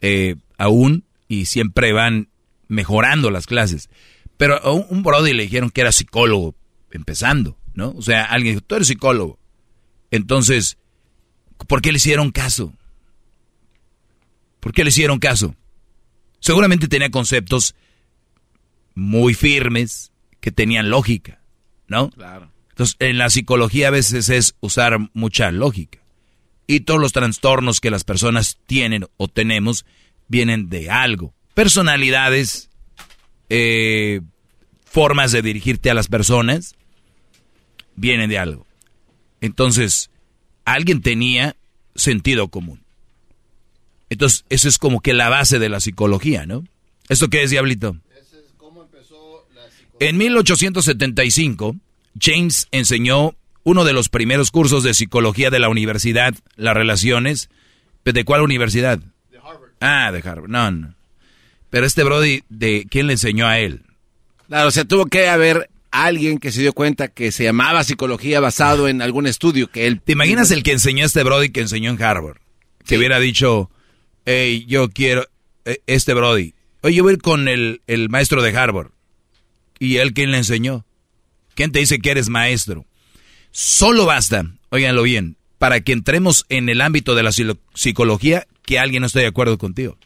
eh, 0.00 0.36
aún 0.58 1.04
y 1.28 1.44
siempre 1.44 1.92
van 1.92 2.28
mejorando 2.68 3.30
las 3.30 3.46
clases. 3.46 3.88
Pero 4.36 4.62
a 4.62 4.72
un, 4.72 4.84
un 4.90 5.02
brody 5.02 5.32
le 5.32 5.44
dijeron 5.44 5.70
que 5.70 5.80
era 5.82 5.92
psicólogo 5.92 6.54
empezando, 6.90 7.56
¿no? 7.74 7.90
O 7.90 8.02
sea, 8.02 8.24
alguien 8.24 8.54
dijo, 8.56 8.66
tú 8.66 8.74
eres 8.74 8.88
psicólogo. 8.88 9.38
Entonces, 10.10 10.78
¿por 11.66 11.82
qué 11.82 11.92
le 11.92 11.96
hicieron 11.96 12.30
caso? 12.30 12.72
¿Por 14.60 14.72
qué 14.72 14.84
le 14.84 14.88
hicieron 14.88 15.18
caso? 15.18 15.54
Seguramente 16.40 16.88
tenía 16.88 17.10
conceptos 17.10 17.74
muy 18.94 19.34
firmes 19.34 20.12
que 20.40 20.50
tenían 20.50 20.90
lógica, 20.90 21.40
¿no? 21.86 22.10
Claro. 22.10 22.50
Entonces, 22.70 22.96
en 22.98 23.18
la 23.18 23.30
psicología 23.30 23.88
a 23.88 23.92
veces 23.92 24.28
es 24.28 24.54
usar 24.60 24.98
mucha 25.14 25.50
lógica. 25.50 25.98
Y 26.66 26.80
todos 26.80 27.00
los 27.00 27.12
trastornos 27.12 27.80
que 27.80 27.90
las 27.90 28.04
personas 28.04 28.58
tienen 28.66 29.06
o 29.16 29.28
tenemos 29.28 29.86
vienen 30.28 30.68
de 30.68 30.90
algo. 30.90 31.32
Personalidades, 31.54 32.70
eh, 33.48 34.20
formas 34.84 35.32
de 35.32 35.42
dirigirte 35.42 35.90
a 35.90 35.94
las 35.94 36.08
personas, 36.08 36.74
vienen 37.94 38.28
de 38.28 38.38
algo. 38.38 38.65
Entonces, 39.46 40.10
alguien 40.64 41.00
tenía 41.00 41.56
sentido 41.94 42.48
común. 42.48 42.80
Entonces, 44.10 44.44
eso 44.48 44.68
es 44.68 44.78
como 44.78 45.00
que 45.00 45.14
la 45.14 45.28
base 45.28 45.58
de 45.58 45.68
la 45.68 45.80
psicología, 45.80 46.46
¿no? 46.46 46.64
¿Esto 47.08 47.28
qué 47.28 47.42
es, 47.42 47.50
Diablito? 47.50 47.96
En 49.98 50.18
1875, 50.18 51.76
James 52.20 52.68
enseñó 52.70 53.34
uno 53.64 53.84
de 53.84 53.94
los 53.94 54.08
primeros 54.10 54.50
cursos 54.50 54.82
de 54.82 54.92
psicología 54.92 55.50
de 55.50 55.58
la 55.58 55.70
universidad, 55.70 56.34
las 56.56 56.74
relaciones. 56.74 57.48
¿De 58.04 58.24
cuál 58.24 58.42
universidad? 58.42 58.98
De 59.30 59.38
Harvard. 59.38 59.70
Ah, 59.80 60.12
de 60.12 60.18
Harvard. 60.18 60.50
No, 60.50 60.70
no. 60.70 60.94
Pero 61.70 61.86
este 61.86 62.04
Brody, 62.04 62.42
¿de 62.48 62.86
quién 62.88 63.06
le 63.06 63.14
enseñó 63.14 63.46
a 63.46 63.58
él? 63.58 63.82
Claro, 64.48 64.68
o 64.68 64.70
sea, 64.70 64.84
tuvo 64.84 65.06
que 65.06 65.28
haber 65.28 65.70
alguien 66.04 66.38
que 66.38 66.52
se 66.52 66.60
dio 66.60 66.72
cuenta 66.72 67.08
que 67.08 67.32
se 67.32 67.44
llamaba 67.44 67.84
psicología 67.84 68.40
basado 68.40 68.88
en 68.88 69.02
algún 69.02 69.26
estudio 69.26 69.70
que 69.70 69.86
él... 69.86 70.00
¿Te 70.00 70.12
imaginas 70.12 70.50
el 70.50 70.62
que 70.62 70.72
enseñó 70.72 71.04
a 71.04 71.06
este 71.06 71.22
Brody 71.22 71.50
que 71.50 71.60
enseñó 71.60 71.90
en 71.90 72.02
Harvard? 72.02 72.36
Que 72.84 72.98
hubiera 72.98 73.18
dicho, 73.18 73.70
hey, 74.24 74.64
yo 74.68 74.90
quiero, 74.90 75.26
eh, 75.64 75.80
este 75.86 76.14
Brody, 76.14 76.54
oye, 76.82 76.96
yo 76.96 77.02
voy 77.02 77.12
a 77.12 77.14
ir 77.14 77.22
con 77.22 77.48
el, 77.48 77.82
el 77.86 78.08
maestro 78.08 78.42
de 78.42 78.56
Harvard. 78.56 78.90
¿Y 79.78 79.96
él 79.96 80.12
quién 80.12 80.30
le 80.30 80.38
enseñó? 80.38 80.84
¿Quién 81.54 81.72
te 81.72 81.78
dice 81.78 81.98
que 81.98 82.10
eres 82.10 82.28
maestro? 82.28 82.84
Solo 83.50 84.04
basta, 84.04 84.44
óiganlo 84.68 85.02
bien, 85.02 85.36
para 85.58 85.80
que 85.80 85.92
entremos 85.92 86.44
en 86.48 86.68
el 86.68 86.80
ámbito 86.80 87.14
de 87.14 87.22
la 87.22 87.32
psicología 87.74 88.46
que 88.64 88.78
alguien 88.78 89.00
no 89.00 89.06
esté 89.06 89.20
de 89.20 89.26
acuerdo 89.26 89.56
contigo. 89.56 89.96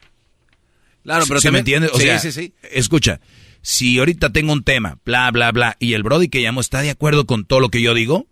Claro, 1.02 1.24
pero 1.26 1.40
¿Sí 1.40 1.50
me 1.50 1.58
entiendes? 1.58 1.90
O 1.92 1.98
sí, 1.98 2.04
sea, 2.04 2.18
sí, 2.18 2.30
sí. 2.30 2.52
escucha, 2.70 3.20
si 3.62 3.98
ahorita 3.98 4.30
tengo 4.32 4.52
un 4.52 4.64
tema, 4.64 4.98
bla, 5.04 5.30
bla, 5.30 5.52
bla, 5.52 5.76
y 5.78 5.92
el 5.94 6.02
Brody 6.02 6.28
que 6.28 6.42
llamó 6.42 6.60
está 6.60 6.80
de 6.82 6.90
acuerdo 6.90 7.26
con 7.26 7.44
todo 7.44 7.60
lo 7.60 7.68
que 7.68 7.82
yo 7.82 7.94
digo, 7.94 8.26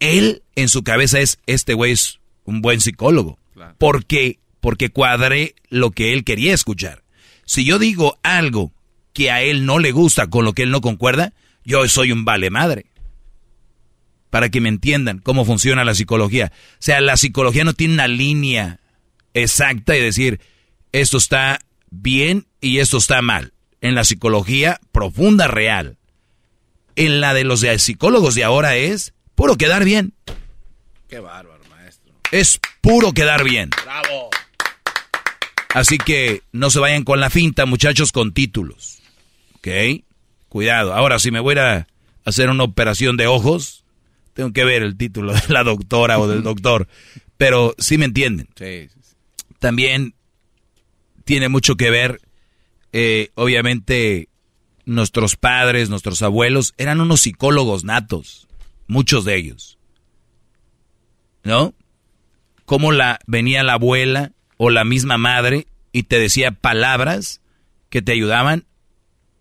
él 0.00 0.42
en 0.54 0.68
su 0.68 0.82
cabeza 0.82 1.20
es, 1.20 1.38
este 1.46 1.74
güey 1.74 1.92
es 1.92 2.20
un 2.44 2.62
buen 2.62 2.80
psicólogo. 2.80 3.38
¿Por 3.78 4.04
qué? 4.06 4.38
Porque 4.60 4.90
cuadré 4.90 5.54
lo 5.68 5.90
que 5.90 6.12
él 6.12 6.24
quería 6.24 6.54
escuchar. 6.54 7.02
Si 7.44 7.64
yo 7.64 7.78
digo 7.78 8.18
algo 8.22 8.72
que 9.12 9.30
a 9.30 9.42
él 9.42 9.64
no 9.64 9.78
le 9.78 9.92
gusta, 9.92 10.28
con 10.28 10.44
lo 10.44 10.52
que 10.52 10.62
él 10.62 10.70
no 10.70 10.80
concuerda, 10.80 11.32
yo 11.64 11.86
soy 11.88 12.12
un 12.12 12.24
vale 12.24 12.50
madre. 12.50 12.86
Para 14.30 14.50
que 14.50 14.60
me 14.60 14.68
entiendan 14.68 15.18
cómo 15.18 15.44
funciona 15.44 15.84
la 15.84 15.94
psicología. 15.94 16.52
O 16.54 16.76
sea, 16.80 17.00
la 17.00 17.16
psicología 17.16 17.64
no 17.64 17.72
tiene 17.72 17.94
una 17.94 18.08
línea 18.08 18.80
exacta 19.32 19.92
de 19.92 20.02
decir, 20.02 20.40
esto 20.92 21.18
está 21.18 21.58
bien 21.90 22.46
y 22.60 22.78
esto 22.78 22.98
está 22.98 23.22
mal. 23.22 23.52
En 23.80 23.94
la 23.94 24.04
psicología 24.04 24.80
profunda, 24.92 25.46
real. 25.46 25.98
En 26.96 27.20
la 27.20 27.34
de 27.34 27.44
los 27.44 27.60
psicólogos 27.60 28.34
de 28.34 28.44
ahora 28.44 28.76
es 28.76 29.12
puro 29.34 29.56
quedar 29.56 29.84
bien. 29.84 30.14
Qué 31.08 31.20
bárbaro, 31.20 31.62
maestro. 31.68 32.12
Es 32.32 32.58
puro 32.80 33.12
quedar 33.12 33.44
bien. 33.44 33.70
Bravo. 33.84 34.30
Así 35.74 35.98
que 35.98 36.42
no 36.52 36.70
se 36.70 36.80
vayan 36.80 37.04
con 37.04 37.20
la 37.20 37.28
finta, 37.28 37.66
muchachos, 37.66 38.10
con 38.10 38.32
títulos. 38.32 39.02
¿Ok? 39.56 39.68
Cuidado. 40.48 40.94
Ahora, 40.94 41.18
si 41.18 41.30
me 41.30 41.40
voy 41.40 41.58
a 41.58 41.86
hacer 42.24 42.48
una 42.48 42.64
operación 42.64 43.18
de 43.18 43.26
ojos, 43.26 43.84
tengo 44.32 44.52
que 44.52 44.64
ver 44.64 44.82
el 44.82 44.96
título 44.96 45.34
de 45.34 45.42
la 45.48 45.64
doctora 45.64 46.18
o 46.18 46.28
del 46.28 46.42
doctor. 46.42 46.88
Pero 47.36 47.74
sí 47.78 47.98
me 47.98 48.06
entienden. 48.06 48.48
Sí. 48.56 48.88
También 49.58 50.14
tiene 51.24 51.48
mucho 51.48 51.76
que 51.76 51.90
ver, 51.90 52.20
eh, 52.98 53.30
obviamente, 53.34 54.30
nuestros 54.86 55.36
padres, 55.36 55.90
nuestros 55.90 56.22
abuelos, 56.22 56.72
eran 56.78 57.02
unos 57.02 57.20
psicólogos 57.20 57.84
natos. 57.84 58.48
Muchos 58.86 59.26
de 59.26 59.36
ellos. 59.36 59.76
¿No? 61.44 61.74
Cómo 62.64 62.92
la, 62.92 63.18
venía 63.26 63.62
la 63.62 63.74
abuela 63.74 64.32
o 64.56 64.70
la 64.70 64.84
misma 64.84 65.18
madre 65.18 65.66
y 65.92 66.04
te 66.04 66.18
decía 66.18 66.52
palabras 66.52 67.42
que 67.90 68.00
te 68.00 68.12
ayudaban 68.12 68.64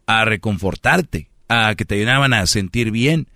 a 0.05 0.25
reconfortarte, 0.25 1.29
a 1.47 1.75
que 1.75 1.85
te 1.85 1.95
ayudaban 1.95 2.33
a 2.33 2.45
sentir 2.47 2.91
bien. 2.91 3.29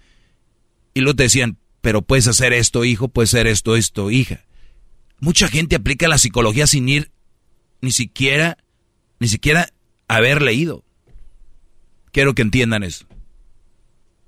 Y 0.94 1.00
luego 1.00 1.16
te 1.16 1.24
decían, 1.24 1.60
pero 1.80 2.02
puedes 2.02 2.28
hacer 2.28 2.52
esto, 2.52 2.84
hijo, 2.84 3.08
puedes 3.08 3.34
hacer 3.34 3.48
esto, 3.48 3.78
esto, 3.78 4.12
hija. 4.12 4.44
Mucha 5.22 5.48
gente 5.48 5.78
aplica 5.78 6.10
la 6.10 6.18
psicología 6.18 6.68
sin 6.68 6.90
ir 6.90 7.10
ni 7.80 7.92
siquiera, 7.92 8.58
ni 9.20 9.30
siquiera 9.30 9.70
haber 10.10 10.42
leído. 10.42 10.84
Quiero 12.12 12.36
que 12.36 12.42
entiendan 12.42 12.84
eso. 12.84 13.06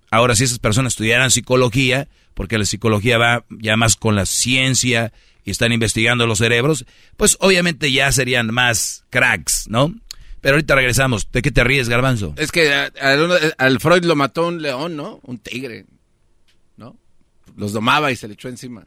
Ahora, 0.09 0.35
si 0.35 0.45
esas 0.45 0.59
personas 0.59 0.93
estudiaran 0.93 1.31
psicología, 1.31 2.07
porque 2.33 2.57
la 2.57 2.65
psicología 2.65 3.17
va 3.17 3.45
ya 3.49 3.75
más 3.75 3.97
con 3.97 4.15
la 4.15 4.25
ciencia 4.25 5.11
y 5.43 5.51
están 5.51 5.71
investigando 5.73 6.27
los 6.27 6.37
cerebros, 6.37 6.85
pues 7.17 7.37
obviamente 7.41 7.91
ya 7.91 8.11
serían 8.11 8.53
más 8.53 9.03
cracks, 9.09 9.67
¿no? 9.67 9.93
Pero 10.39 10.55
ahorita 10.55 10.75
regresamos. 10.75 11.31
¿De 11.31 11.41
qué 11.41 11.51
te 11.51 11.63
ríes, 11.63 11.89
Garbanzo? 11.89 12.33
Es 12.37 12.51
que 12.51 12.71
al 13.57 13.79
Freud 13.79 14.03
lo 14.05 14.15
mató 14.15 14.47
un 14.47 14.61
león, 14.61 14.95
¿no? 14.95 15.19
Un 15.23 15.39
tigre, 15.39 15.85
¿no? 16.77 16.97
Los 17.55 17.73
domaba 17.73 18.11
y 18.11 18.15
se 18.15 18.27
le 18.27 18.35
echó 18.35 18.49
encima. 18.49 18.85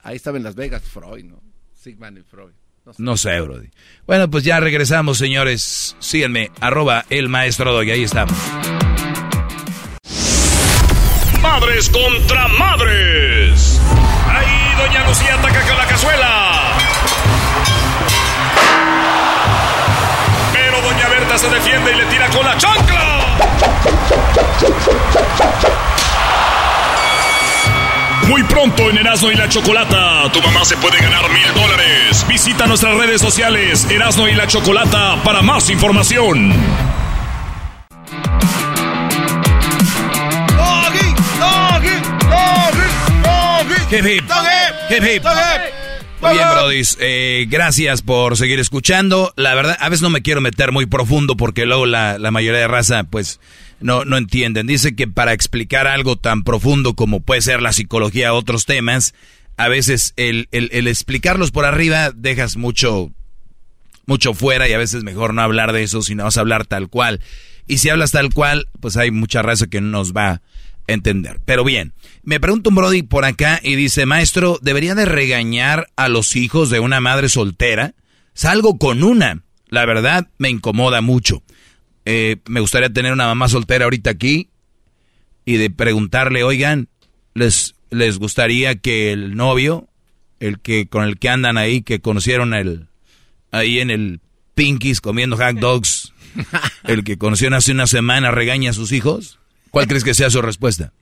Ahí 0.00 0.16
estaba 0.16 0.38
en 0.38 0.44
Las 0.44 0.54
Vegas 0.54 0.82
Freud, 0.82 1.24
¿no? 1.24 1.42
Sigmund 1.74 2.18
y 2.18 2.22
Freud. 2.22 2.52
No 2.96 3.16
sé, 3.16 3.40
Brody. 3.40 3.68
Bueno, 4.06 4.30
pues 4.30 4.44
ya 4.44 4.58
regresamos, 4.60 5.18
señores. 5.18 5.96
Síganme, 5.98 6.50
arroba 6.60 7.04
el 7.10 7.28
maestro 7.28 7.72
Doggy. 7.72 7.90
Ahí 7.90 8.02
estamos. 8.04 8.34
Madres 11.42 11.90
contra 11.90 12.48
madres. 12.48 13.80
Ahí 14.26 14.74
doña 14.78 15.06
Lucía 15.06 15.34
ataca 15.34 15.66
con 15.66 15.76
la 15.76 15.86
cazuela. 15.86 16.78
Pero 20.52 20.80
doña 20.82 21.08
Berta 21.08 21.38
se 21.38 21.48
defiende 21.50 21.92
y 21.92 21.96
le 21.96 22.04
tira 22.06 22.28
con 22.30 22.44
la 22.44 22.56
chancla. 22.56 23.38
Muy 28.28 28.42
pronto 28.44 28.90
en 28.90 28.98
Erasmo 28.98 29.30
y 29.30 29.34
la 29.36 29.48
Chocolata, 29.48 30.30
tu 30.30 30.42
mamá 30.42 30.62
se 30.62 30.76
puede 30.76 30.98
ganar 30.98 31.30
mil 31.30 31.54
dólares. 31.54 32.26
Visita 32.28 32.66
nuestras 32.66 32.94
redes 32.96 33.22
sociales, 33.22 33.90
Erasmo 33.90 34.28
y 34.28 34.34
la 34.34 34.46
Chocolata, 34.46 35.22
para 35.24 35.40
más 35.40 35.70
información. 35.70 36.52
Hip, 43.90 44.22
Muy 46.20 46.32
bien, 46.32 46.48
Brody. 46.52 46.82
Eh, 47.00 47.46
gracias 47.48 48.02
por 48.02 48.36
seguir 48.36 48.60
escuchando. 48.60 49.32
La 49.36 49.54
verdad, 49.54 49.78
a 49.80 49.88
veces 49.88 50.02
no 50.02 50.10
me 50.10 50.20
quiero 50.20 50.42
meter 50.42 50.72
muy 50.72 50.84
profundo 50.84 51.36
porque 51.38 51.64
luego 51.64 51.86
la, 51.86 52.18
la 52.18 52.30
mayoría 52.30 52.60
de 52.60 52.68
raza, 52.68 53.04
pues 53.04 53.40
no, 53.80 54.04
no 54.04 54.16
entienden. 54.16 54.66
Dice 54.66 54.94
que 54.94 55.08
para 55.08 55.32
explicar 55.32 55.86
algo 55.86 56.16
tan 56.16 56.44
profundo 56.44 56.94
como 56.94 57.20
puede 57.20 57.42
ser 57.42 57.62
la 57.62 57.72
psicología, 57.72 58.34
otros 58.34 58.66
temas, 58.66 59.14
a 59.56 59.68
veces 59.68 60.14
el, 60.16 60.48
el, 60.52 60.70
el 60.72 60.88
explicarlos 60.88 61.50
por 61.50 61.64
arriba 61.64 62.10
dejas 62.14 62.56
mucho, 62.56 63.12
mucho 64.06 64.34
fuera 64.34 64.68
y 64.68 64.72
a 64.72 64.78
veces 64.78 65.04
mejor 65.04 65.34
no 65.34 65.42
hablar 65.42 65.72
de 65.72 65.82
eso, 65.82 66.02
sino 66.02 66.24
vas 66.24 66.36
a 66.36 66.40
hablar 66.40 66.66
tal 66.66 66.88
cual. 66.88 67.20
Y 67.66 67.78
si 67.78 67.90
hablas 67.90 68.12
tal 68.12 68.32
cual, 68.32 68.68
pues 68.80 68.96
hay 68.96 69.10
mucha 69.10 69.42
raza 69.42 69.66
que 69.66 69.80
no 69.80 69.88
nos 69.88 70.12
va 70.12 70.30
a 70.30 70.42
entender. 70.86 71.40
Pero 71.44 71.64
bien, 71.64 71.92
me 72.22 72.40
pregunta 72.40 72.70
un 72.70 72.76
Brody 72.76 73.02
por 73.02 73.24
acá 73.24 73.60
y 73.62 73.76
dice, 73.76 74.06
maestro, 74.06 74.58
¿debería 74.62 74.94
de 74.94 75.04
regañar 75.04 75.88
a 75.96 76.08
los 76.08 76.34
hijos 76.34 76.70
de 76.70 76.80
una 76.80 77.00
madre 77.00 77.28
soltera? 77.28 77.94
Salgo 78.32 78.78
con 78.78 79.02
una. 79.02 79.42
La 79.68 79.84
verdad, 79.84 80.28
me 80.38 80.48
incomoda 80.48 81.02
mucho. 81.02 81.42
Eh, 82.10 82.36
me 82.48 82.60
gustaría 82.60 82.90
tener 82.90 83.12
una 83.12 83.26
mamá 83.26 83.48
soltera 83.48 83.84
ahorita 83.84 84.08
aquí 84.08 84.48
y 85.44 85.58
de 85.58 85.68
preguntarle, 85.68 86.42
oigan, 86.42 86.88
¿les, 87.34 87.74
les 87.90 88.18
gustaría 88.18 88.76
que 88.76 89.12
el 89.12 89.36
novio, 89.36 89.88
el 90.40 90.58
que 90.58 90.88
con 90.88 91.04
el 91.04 91.18
que 91.18 91.28
andan 91.28 91.58
ahí, 91.58 91.82
que 91.82 92.00
conocieron 92.00 92.54
el, 92.54 92.86
ahí 93.50 93.78
en 93.80 93.90
el 93.90 94.20
Pinkies 94.54 95.02
comiendo 95.02 95.36
hot 95.36 95.56
dogs, 95.58 96.14
el 96.84 97.04
que 97.04 97.18
conocieron 97.18 97.52
hace 97.58 97.72
una 97.72 97.86
semana, 97.86 98.30
regaña 98.30 98.70
a 98.70 98.74
sus 98.74 98.92
hijos? 98.92 99.38
¿Cuál 99.70 99.86
crees 99.86 100.02
que 100.02 100.14
sea 100.14 100.30
su 100.30 100.40
respuesta? 100.40 100.94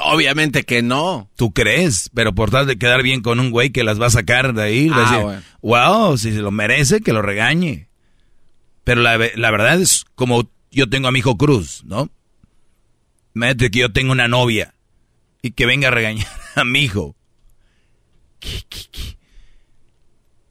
Obviamente 0.00 0.62
que 0.62 0.80
no. 0.80 1.28
¿Tú 1.36 1.52
crees? 1.52 2.10
Pero 2.14 2.34
por 2.34 2.50
tal 2.50 2.66
de 2.66 2.78
quedar 2.78 3.02
bien 3.02 3.20
con 3.20 3.38
un 3.38 3.50
güey 3.50 3.68
que 3.68 3.84
las 3.84 4.00
va 4.00 4.06
a 4.06 4.10
sacar 4.10 4.54
de 4.54 4.62
ahí, 4.62 4.88
Ah, 4.90 5.00
decir, 5.00 5.22
bueno. 5.24 5.42
wow, 5.60 6.16
si 6.16 6.32
se 6.32 6.38
lo 6.38 6.50
merece, 6.50 7.00
que 7.02 7.12
lo 7.12 7.20
regañe. 7.20 7.87
Pero 8.88 9.02
la, 9.02 9.18
la 9.18 9.50
verdad 9.50 9.82
es 9.82 10.06
como 10.14 10.50
yo 10.70 10.88
tengo 10.88 11.08
a 11.08 11.12
mi 11.12 11.18
hijo 11.18 11.36
Cruz, 11.36 11.82
¿no? 11.84 12.08
Imagínate 13.34 13.70
que 13.70 13.80
yo 13.80 13.92
tengo 13.92 14.12
una 14.12 14.28
novia 14.28 14.72
y 15.42 15.50
que 15.50 15.66
venga 15.66 15.88
a 15.88 15.90
regañar 15.90 16.26
a 16.54 16.64
mi 16.64 16.84
hijo. 16.84 17.14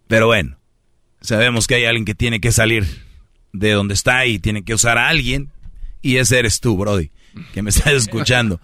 Pero 0.07 0.27
bueno, 0.27 0.55
sabemos 1.19 1.65
que 1.65 1.73
hay 1.73 1.85
alguien 1.85 2.05
que 2.05 2.13
tiene 2.13 2.39
que 2.39 2.51
salir 2.51 2.85
de 3.53 3.71
donde 3.71 3.95
está 3.95 4.27
y 4.27 4.37
tiene 4.37 4.63
que 4.63 4.75
usar 4.75 4.99
a 4.99 5.07
alguien. 5.07 5.49
Y 6.03 6.17
ese 6.17 6.37
eres 6.37 6.59
tú, 6.59 6.77
Brody, 6.77 7.09
que 7.55 7.63
me 7.63 7.69
estás 7.71 7.93
escuchando. 7.93 8.61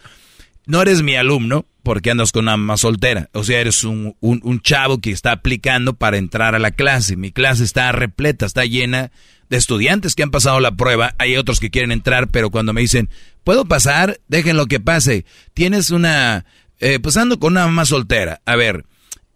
No 0.67 0.83
eres 0.83 1.01
mi 1.01 1.15
alumno 1.15 1.65
porque 1.81 2.11
andas 2.11 2.31
con 2.31 2.45
una 2.45 2.57
mamá 2.57 2.77
soltera. 2.77 3.31
O 3.33 3.43
sea, 3.43 3.59
eres 3.59 3.83
un, 3.83 4.15
un, 4.19 4.39
un 4.43 4.61
chavo 4.61 4.99
que 4.99 5.09
está 5.09 5.31
aplicando 5.31 5.95
para 5.95 6.17
entrar 6.17 6.53
a 6.53 6.59
la 6.59 6.69
clase. 6.69 7.15
Mi 7.15 7.31
clase 7.31 7.63
está 7.63 7.91
repleta, 7.91 8.45
está 8.45 8.65
llena 8.65 9.11
de 9.53 9.59
estudiantes 9.59 10.15
que 10.15 10.23
han 10.23 10.31
pasado 10.31 10.59
la 10.59 10.75
prueba. 10.75 11.13
Hay 11.19 11.37
otros 11.37 11.59
que 11.59 11.69
quieren 11.69 11.91
entrar, 11.91 12.27
pero 12.29 12.49
cuando 12.49 12.73
me 12.73 12.81
dicen, 12.81 13.09
¿puedo 13.43 13.65
pasar? 13.65 14.19
Dejen 14.27 14.57
lo 14.57 14.65
que 14.65 14.79
pase. 14.79 15.25
Tienes 15.53 15.91
una... 15.91 16.45
Eh, 16.79 16.99
pues 16.99 17.17
ando 17.17 17.37
con 17.37 17.53
una 17.53 17.67
mamá 17.67 17.85
soltera. 17.85 18.41
A 18.45 18.55
ver, 18.55 18.85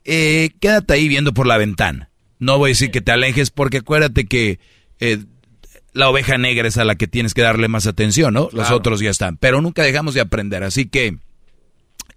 eh, 0.06 0.50
quédate 0.60 0.96
ahí 0.96 1.08
viendo 1.08 1.36
por 1.36 1.46
la 1.46 1.58
ventana. 1.58 2.10
No 2.40 2.58
voy 2.58 2.70
a 2.70 2.74
decir 2.74 2.90
que 2.90 3.00
te 3.00 3.12
alejes 3.12 3.52
porque 3.52 3.78
acuérdate 3.78 4.26
que 4.26 4.60
eh, 5.00 5.20
la 5.94 6.10
oveja 6.10 6.40
negra 6.40 6.68
es 6.68 6.80
a 6.80 6.84
la 6.84 6.96
que 6.96 7.08
tienes 7.08 7.36
que 7.36 7.44
darle 7.44 7.68
más 7.68 7.86
atención, 7.86 8.34
¿no? 8.34 8.50
Los 8.54 8.72
otros 8.72 9.00
ya 9.00 9.12
están. 9.12 9.38
Pero 9.38 9.62
nunca 9.62 9.84
dejamos 9.84 10.16
de 10.16 10.22
aprender. 10.22 10.64
Así 10.64 10.88
que 10.88 11.18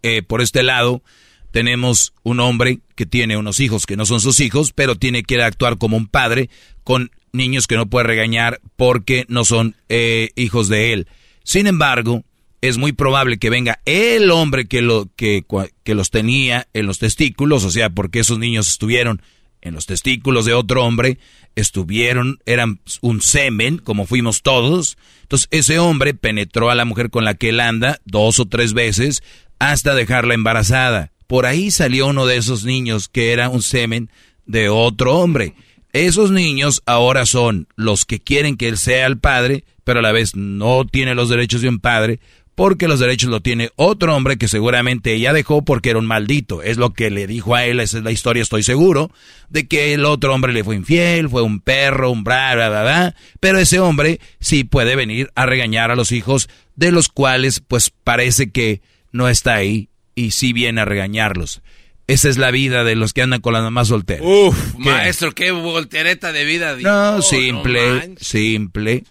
eh, 0.02 0.22
por 0.22 0.40
este 0.40 0.62
lado 0.62 1.02
tenemos 1.50 2.14
un 2.22 2.40
hombre 2.40 2.80
que 2.94 3.04
tiene 3.04 3.36
unos 3.36 3.60
hijos 3.60 3.84
que 3.84 3.98
no 3.98 4.06
son 4.06 4.20
sus 4.20 4.40
hijos, 4.40 4.72
pero 4.72 4.96
tiene 4.96 5.22
que 5.22 5.42
actuar 5.42 5.76
como 5.76 5.98
un 5.98 6.06
padre 6.06 6.48
con 6.82 7.10
niños 7.32 7.66
que 7.66 7.76
no 7.76 7.86
puede 7.86 8.06
regañar 8.06 8.60
porque 8.76 9.24
no 9.28 9.44
son 9.44 9.76
eh, 9.88 10.30
hijos 10.36 10.68
de 10.68 10.92
él. 10.92 11.08
Sin 11.44 11.66
embargo, 11.66 12.24
es 12.60 12.76
muy 12.78 12.92
probable 12.92 13.38
que 13.38 13.50
venga 13.50 13.80
el 13.84 14.30
hombre 14.30 14.66
que, 14.66 14.82
lo, 14.82 15.08
que, 15.16 15.44
que 15.82 15.94
los 15.94 16.10
tenía 16.10 16.68
en 16.74 16.86
los 16.86 16.98
testículos, 16.98 17.64
o 17.64 17.70
sea, 17.70 17.90
porque 17.90 18.20
esos 18.20 18.38
niños 18.38 18.68
estuvieron 18.68 19.22
en 19.62 19.74
los 19.74 19.86
testículos 19.86 20.44
de 20.44 20.54
otro 20.54 20.84
hombre, 20.84 21.18
estuvieron, 21.54 22.38
eran 22.46 22.80
un 23.00 23.20
semen, 23.20 23.78
como 23.78 24.06
fuimos 24.06 24.42
todos. 24.42 24.96
Entonces, 25.22 25.48
ese 25.50 25.78
hombre 25.78 26.14
penetró 26.14 26.70
a 26.70 26.74
la 26.74 26.84
mujer 26.84 27.10
con 27.10 27.24
la 27.24 27.34
que 27.34 27.50
él 27.50 27.60
anda 27.60 28.00
dos 28.04 28.40
o 28.40 28.46
tres 28.46 28.72
veces 28.72 29.22
hasta 29.58 29.94
dejarla 29.94 30.34
embarazada. 30.34 31.12
Por 31.26 31.46
ahí 31.46 31.70
salió 31.70 32.08
uno 32.08 32.26
de 32.26 32.36
esos 32.36 32.64
niños 32.64 33.08
que 33.08 33.32
era 33.32 33.48
un 33.48 33.62
semen 33.62 34.10
de 34.46 34.68
otro 34.68 35.18
hombre. 35.18 35.54
Esos 35.92 36.30
niños 36.30 36.82
ahora 36.86 37.26
son 37.26 37.66
los 37.74 38.04
que 38.04 38.20
quieren 38.20 38.56
que 38.56 38.68
él 38.68 38.78
sea 38.78 39.06
el 39.06 39.18
padre, 39.18 39.64
pero 39.82 39.98
a 39.98 40.02
la 40.02 40.12
vez 40.12 40.36
no 40.36 40.86
tiene 40.86 41.16
los 41.16 41.28
derechos 41.28 41.62
de 41.62 41.68
un 41.68 41.80
padre, 41.80 42.20
porque 42.54 42.88
los 42.88 43.00
derechos 43.00 43.30
lo 43.30 43.40
tiene 43.40 43.70
otro 43.76 44.14
hombre 44.14 44.36
que 44.36 44.46
seguramente 44.46 45.14
ella 45.14 45.32
dejó 45.32 45.64
porque 45.64 45.90
era 45.90 45.98
un 45.98 46.06
maldito. 46.06 46.62
Es 46.62 46.76
lo 46.76 46.92
que 46.92 47.10
le 47.10 47.26
dijo 47.26 47.54
a 47.54 47.64
él, 47.64 47.80
esa 47.80 47.98
es 47.98 48.04
la 48.04 48.12
historia, 48.12 48.42
estoy 48.42 48.62
seguro, 48.62 49.10
de 49.48 49.66
que 49.66 49.94
el 49.94 50.04
otro 50.04 50.34
hombre 50.34 50.52
le 50.52 50.62
fue 50.62 50.76
infiel, 50.76 51.28
fue 51.28 51.42
un 51.42 51.60
perro, 51.60 52.10
un 52.10 52.22
bla, 52.22 52.54
bla, 52.54 52.68
bla. 52.68 53.16
Pero 53.40 53.58
ese 53.58 53.80
hombre 53.80 54.20
sí 54.40 54.62
puede 54.64 54.94
venir 54.94 55.30
a 55.34 55.46
regañar 55.46 55.90
a 55.90 55.96
los 55.96 56.12
hijos, 56.12 56.50
de 56.76 56.92
los 56.92 57.08
cuales 57.08 57.60
pues 57.60 57.90
parece 57.90 58.50
que 58.50 58.82
no 59.10 59.28
está 59.28 59.54
ahí 59.54 59.88
y 60.14 60.32
sí 60.32 60.52
viene 60.52 60.82
a 60.82 60.84
regañarlos. 60.84 61.62
Esa 62.10 62.28
es 62.28 62.38
la 62.38 62.50
vida 62.50 62.82
de 62.82 62.96
los 62.96 63.12
que 63.12 63.22
andan 63.22 63.40
con 63.40 63.52
las 63.52 63.62
mamás 63.62 63.86
solteras. 63.86 64.26
Uf, 64.26 64.74
¿Qué? 64.74 64.90
maestro, 64.90 65.30
qué 65.30 65.52
voltereta 65.52 66.32
de 66.32 66.44
vida. 66.44 66.76
No, 66.80 67.22
simple, 67.22 68.16
simple. 68.16 69.04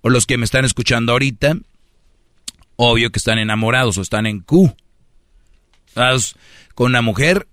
O 0.00 0.08
los 0.08 0.24
que 0.24 0.38
me 0.38 0.46
están 0.46 0.64
escuchando 0.64 1.12
ahorita, 1.12 1.58
obvio 2.76 3.10
que 3.10 3.18
están 3.18 3.38
enamorados 3.38 3.98
o 3.98 4.00
están 4.00 4.24
en 4.24 4.40
Q. 4.40 4.74
¿Sabes? 5.88 6.36
Con 6.74 6.86
una 6.86 7.02
mujer, 7.02 7.46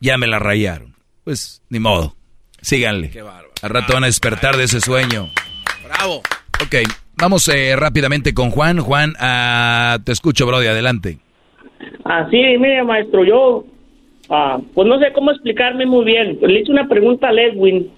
ya 0.00 0.16
me 0.16 0.28
la 0.28 0.38
rayaron. 0.38 0.94
Pues, 1.22 1.60
ni 1.68 1.78
modo. 1.78 2.16
Síganle. 2.62 3.10
Qué 3.10 3.20
bárbaro. 3.20 3.50
Al 3.60 3.68
rato 3.68 3.92
van 3.92 4.04
a 4.04 4.06
despertar 4.06 4.56
de 4.56 4.64
ese 4.64 4.80
sueño. 4.80 5.28
Bravo. 5.84 6.22
Ok, 6.62 6.76
vamos 7.18 7.46
eh, 7.48 7.76
rápidamente 7.76 8.32
con 8.32 8.50
Juan. 8.50 8.78
Juan, 8.78 9.12
ah, 9.20 9.98
te 10.04 10.12
escucho, 10.12 10.46
Brody, 10.46 10.68
adelante. 10.68 11.18
Así, 12.06 12.38
mire, 12.58 12.82
maestro, 12.82 13.26
yo, 13.26 13.66
ah, 14.34 14.60
pues 14.74 14.88
no 14.88 14.98
sé 14.98 15.12
cómo 15.12 15.30
explicarme 15.30 15.86
muy 15.86 16.04
bien. 16.04 16.38
Le 16.40 16.60
hice 16.60 16.72
una 16.72 16.88
pregunta 16.88 17.28
a 17.28 17.32
Ledwin, 17.32 17.90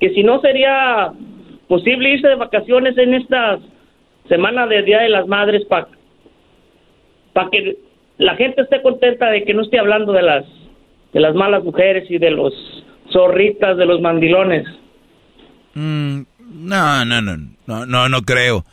que 0.00 0.10
si 0.10 0.22
no 0.22 0.40
sería 0.40 1.12
posible 1.68 2.10
irse 2.10 2.28
de 2.28 2.36
vacaciones 2.36 2.96
en 2.98 3.14
esta 3.14 3.58
semana 4.28 4.66
de 4.66 4.82
Día 4.82 5.00
de 5.00 5.08
las 5.08 5.26
Madres 5.26 5.64
para 5.66 5.88
que 7.50 7.76
la 8.18 8.36
gente 8.36 8.62
esté 8.62 8.82
contenta 8.82 9.30
de 9.30 9.44
que 9.44 9.54
no 9.54 9.62
esté 9.62 9.78
hablando 9.78 10.12
de 10.12 10.22
las 10.22 10.44
de 11.12 11.20
las 11.20 11.34
malas 11.34 11.64
mujeres 11.64 12.10
y 12.10 12.18
de 12.18 12.30
los 12.30 12.52
zorritas, 13.12 13.76
de 13.76 13.86
los 13.86 14.00
mandilones. 14.00 14.66
Mm, 15.74 16.20
no, 16.50 17.04
no, 17.04 17.22
no, 17.22 17.36
no, 17.66 17.86
no, 17.86 18.08
no 18.08 18.22
creo. 18.22 18.64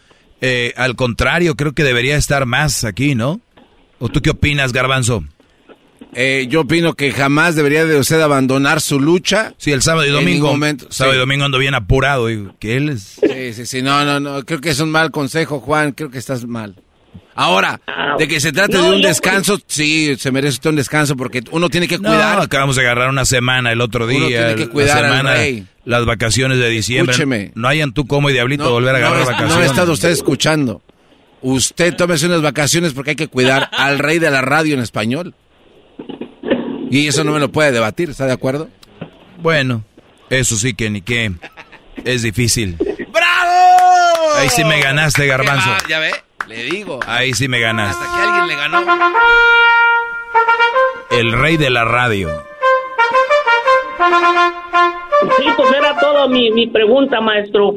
Eh, 0.41 0.73
al 0.75 0.95
contrario, 0.95 1.55
creo 1.55 1.73
que 1.73 1.83
debería 1.83 2.17
estar 2.17 2.45
más 2.45 2.83
aquí, 2.83 3.15
¿no? 3.15 3.39
¿O 3.99 4.09
tú 4.09 4.21
qué 4.21 4.31
opinas, 4.31 4.73
Garbanzo? 4.73 5.23
Eh, 6.17 6.47
yo 6.49 6.61
opino 6.61 6.93
que 6.93 7.11
jamás 7.11 7.55
debería 7.55 7.85
de 7.85 7.99
usted 7.99 8.21
abandonar 8.21 8.79
su 8.79 8.99
lucha. 9.01 9.53
Sí, 9.57 9.71
el 9.73 9.81
sábado 9.81 10.07
y 10.07 10.11
domingo. 10.11 10.47
momento, 10.47 10.87
sábado 10.89 11.13
sí. 11.13 11.17
y 11.17 11.19
domingo 11.19 11.43
ando 11.45 11.57
bien 11.57 11.73
apurado. 11.73 12.29
Y 12.29 12.49
que 12.59 12.77
él 12.77 12.89
es... 12.89 13.19
Sí, 13.21 13.53
sí, 13.53 13.65
sí, 13.65 13.81
no, 13.81 14.05
no, 14.05 14.19
no, 14.21 14.43
creo 14.45 14.61
que 14.61 14.69
es 14.69 14.79
un 14.79 14.91
mal 14.91 15.11
consejo, 15.11 15.59
Juan, 15.59 15.91
creo 15.91 16.09
que 16.09 16.17
estás 16.17 16.45
mal. 16.45 16.75
Ahora, 17.37 17.81
de 18.17 18.29
que 18.29 18.39
se 18.39 18.53
trate 18.53 18.77
no, 18.77 18.83
de 18.83 18.95
un 18.95 19.01
descanso, 19.01 19.59
sí, 19.67 20.15
se 20.17 20.31
merece 20.31 20.53
usted 20.53 20.69
un 20.69 20.77
descanso 20.77 21.17
porque 21.17 21.41
uno 21.51 21.69
tiene 21.69 21.85
que 21.85 21.97
No, 21.97 22.07
cuidar. 22.09 22.39
acabamos 22.39 22.77
de 22.77 22.83
agarrar 22.83 23.09
una 23.09 23.25
semana 23.25 23.73
el 23.73 23.81
otro 23.81 24.07
día. 24.07 24.19
Uno 24.19 24.27
tiene 24.27 24.55
que 24.55 24.65
la 24.67 24.71
cuidar 24.71 24.97
al 25.03 25.11
semana, 25.11 25.33
rey. 25.33 25.65
las 25.83 26.05
vacaciones 26.05 26.59
de 26.59 26.69
diciembre. 26.69 27.11
Escúcheme. 27.11 27.51
No 27.55 27.67
hayan 27.67 27.91
tú 27.93 28.07
como 28.07 28.29
y 28.29 28.33
diablito 28.33 28.63
No, 28.63 28.71
volver 28.71 28.95
a 28.95 28.99
no 28.99 29.05
agarrar 29.07 29.21
es- 29.23 29.27
vacaciones. 29.27 29.55
No 29.57 29.61
ha 29.63 29.65
estado 29.65 29.91
usted 29.91 30.09
escuchando. 30.11 30.81
Usted 31.41 31.93
tómese 31.95 32.25
unas 32.27 32.41
vacaciones 32.41 32.93
porque 32.93 33.11
hay 33.11 33.15
que 33.17 33.27
cuidar 33.27 33.69
al 33.73 33.99
rey 33.99 34.17
de 34.19 34.31
la 34.31 34.41
radio 34.41 34.73
en 34.73 34.79
español. 34.79 35.35
Y 36.91 37.07
eso 37.07 37.23
no 37.23 37.31
me 37.31 37.39
lo 37.39 37.51
puede 37.51 37.71
debatir, 37.71 38.09
¿está 38.09 38.25
de 38.25 38.33
acuerdo? 38.33 38.69
Bueno, 39.37 39.83
eso 40.29 40.55
sí 40.55 40.73
que 40.73 40.89
ni 40.89 41.01
qué. 41.01 41.31
Es 42.03 42.21
difícil. 42.21 42.77
¡Bravo! 42.77 44.35
Ahí 44.37 44.49
sí 44.49 44.63
me 44.63 44.79
ganaste, 44.81 45.25
Garbanzo. 45.27 45.69
Va- 45.69 45.83
Ya 45.89 45.99
ve, 45.99 46.13
le 46.47 46.63
digo. 46.63 46.99
Ahí 47.07 47.33
sí 47.33 47.47
me 47.47 47.59
ganaste. 47.59 48.03
Hasta 48.03 48.15
que 48.17 48.21
alguien 48.23 48.47
le 48.47 48.55
ganó. 48.55 48.85
El 51.11 51.31
rey 51.33 51.57
de 51.57 51.69
la 51.69 51.85
radio. 51.85 52.29
Sí, 55.37 55.45
pues 55.55 55.71
era 55.73 55.97
todo 55.99 56.27
mi, 56.29 56.51
mi 56.51 56.67
pregunta, 56.67 57.21
maestro. 57.21 57.73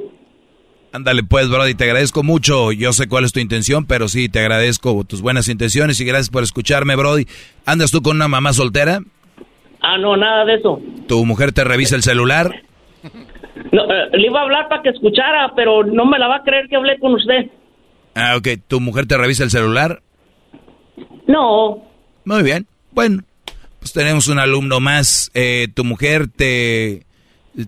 Ándale 0.93 1.23
pues, 1.23 1.49
Brody, 1.49 1.75
te 1.75 1.85
agradezco 1.85 2.23
mucho. 2.23 2.73
Yo 2.73 2.93
sé 2.93 3.09
cuál 3.09 3.25
es 3.25 3.33
tu 3.33 3.41
intención, 3.41 3.85
pero 3.85 4.09
sí, 4.09 4.29
te 4.29 4.41
agradezco 4.41 5.05
tus 5.05 5.21
buenas 5.21 5.49
intenciones 5.49 6.01
y 6.01 6.05
gracias 6.05 6.31
por 6.31 6.43
escucharme, 6.43 6.97
Brody. 6.97 7.27
¿Andas 7.67 7.91
tú 7.91 8.01
con 8.03 8.17
una 8.17 8.29
mamá 8.29 8.53
soltera? 8.53 9.01
Ah, 9.81 9.99
no, 9.99 10.17
nada 10.17 10.45
de 10.45 10.55
eso. 10.55 10.81
¿Tu 11.07 11.25
mujer 11.25 11.53
te 11.53 11.63
revisa 11.65 11.95
el 11.95 12.03
celular? 12.03 12.63
No, 13.73 13.85
eh, 13.85 14.09
le 14.13 14.27
iba 14.27 14.41
a 14.41 14.45
hablar 14.45 14.69
para 14.69 14.83
que 14.83 14.89
escuchara, 14.91 15.53
pero 15.55 15.85
no 15.85 16.07
me 16.07 16.19
la 16.19 16.27
va 16.29 16.37
a 16.37 16.43
creer 16.43 16.69
que 16.69 16.77
hablé 16.77 16.99
con 16.99 17.15
usted. 17.15 17.51
Ah, 18.15 18.37
ok. 18.37 18.49
¿Tu 18.67 18.81
mujer 18.81 19.07
te 19.07 19.17
revisa 19.17 19.45
el 19.45 19.51
celular? 19.51 20.03
No. 21.27 21.85
Muy 22.25 22.43
bien. 22.43 22.67
Bueno, 22.93 23.23
pues 23.79 23.93
tenemos 23.93 24.29
un 24.29 24.39
alumno 24.39 24.81
más. 24.81 25.31
Eh, 25.35 25.69
¿Tu 25.75 25.85
mujer 25.85 26.29
te, 26.29 27.05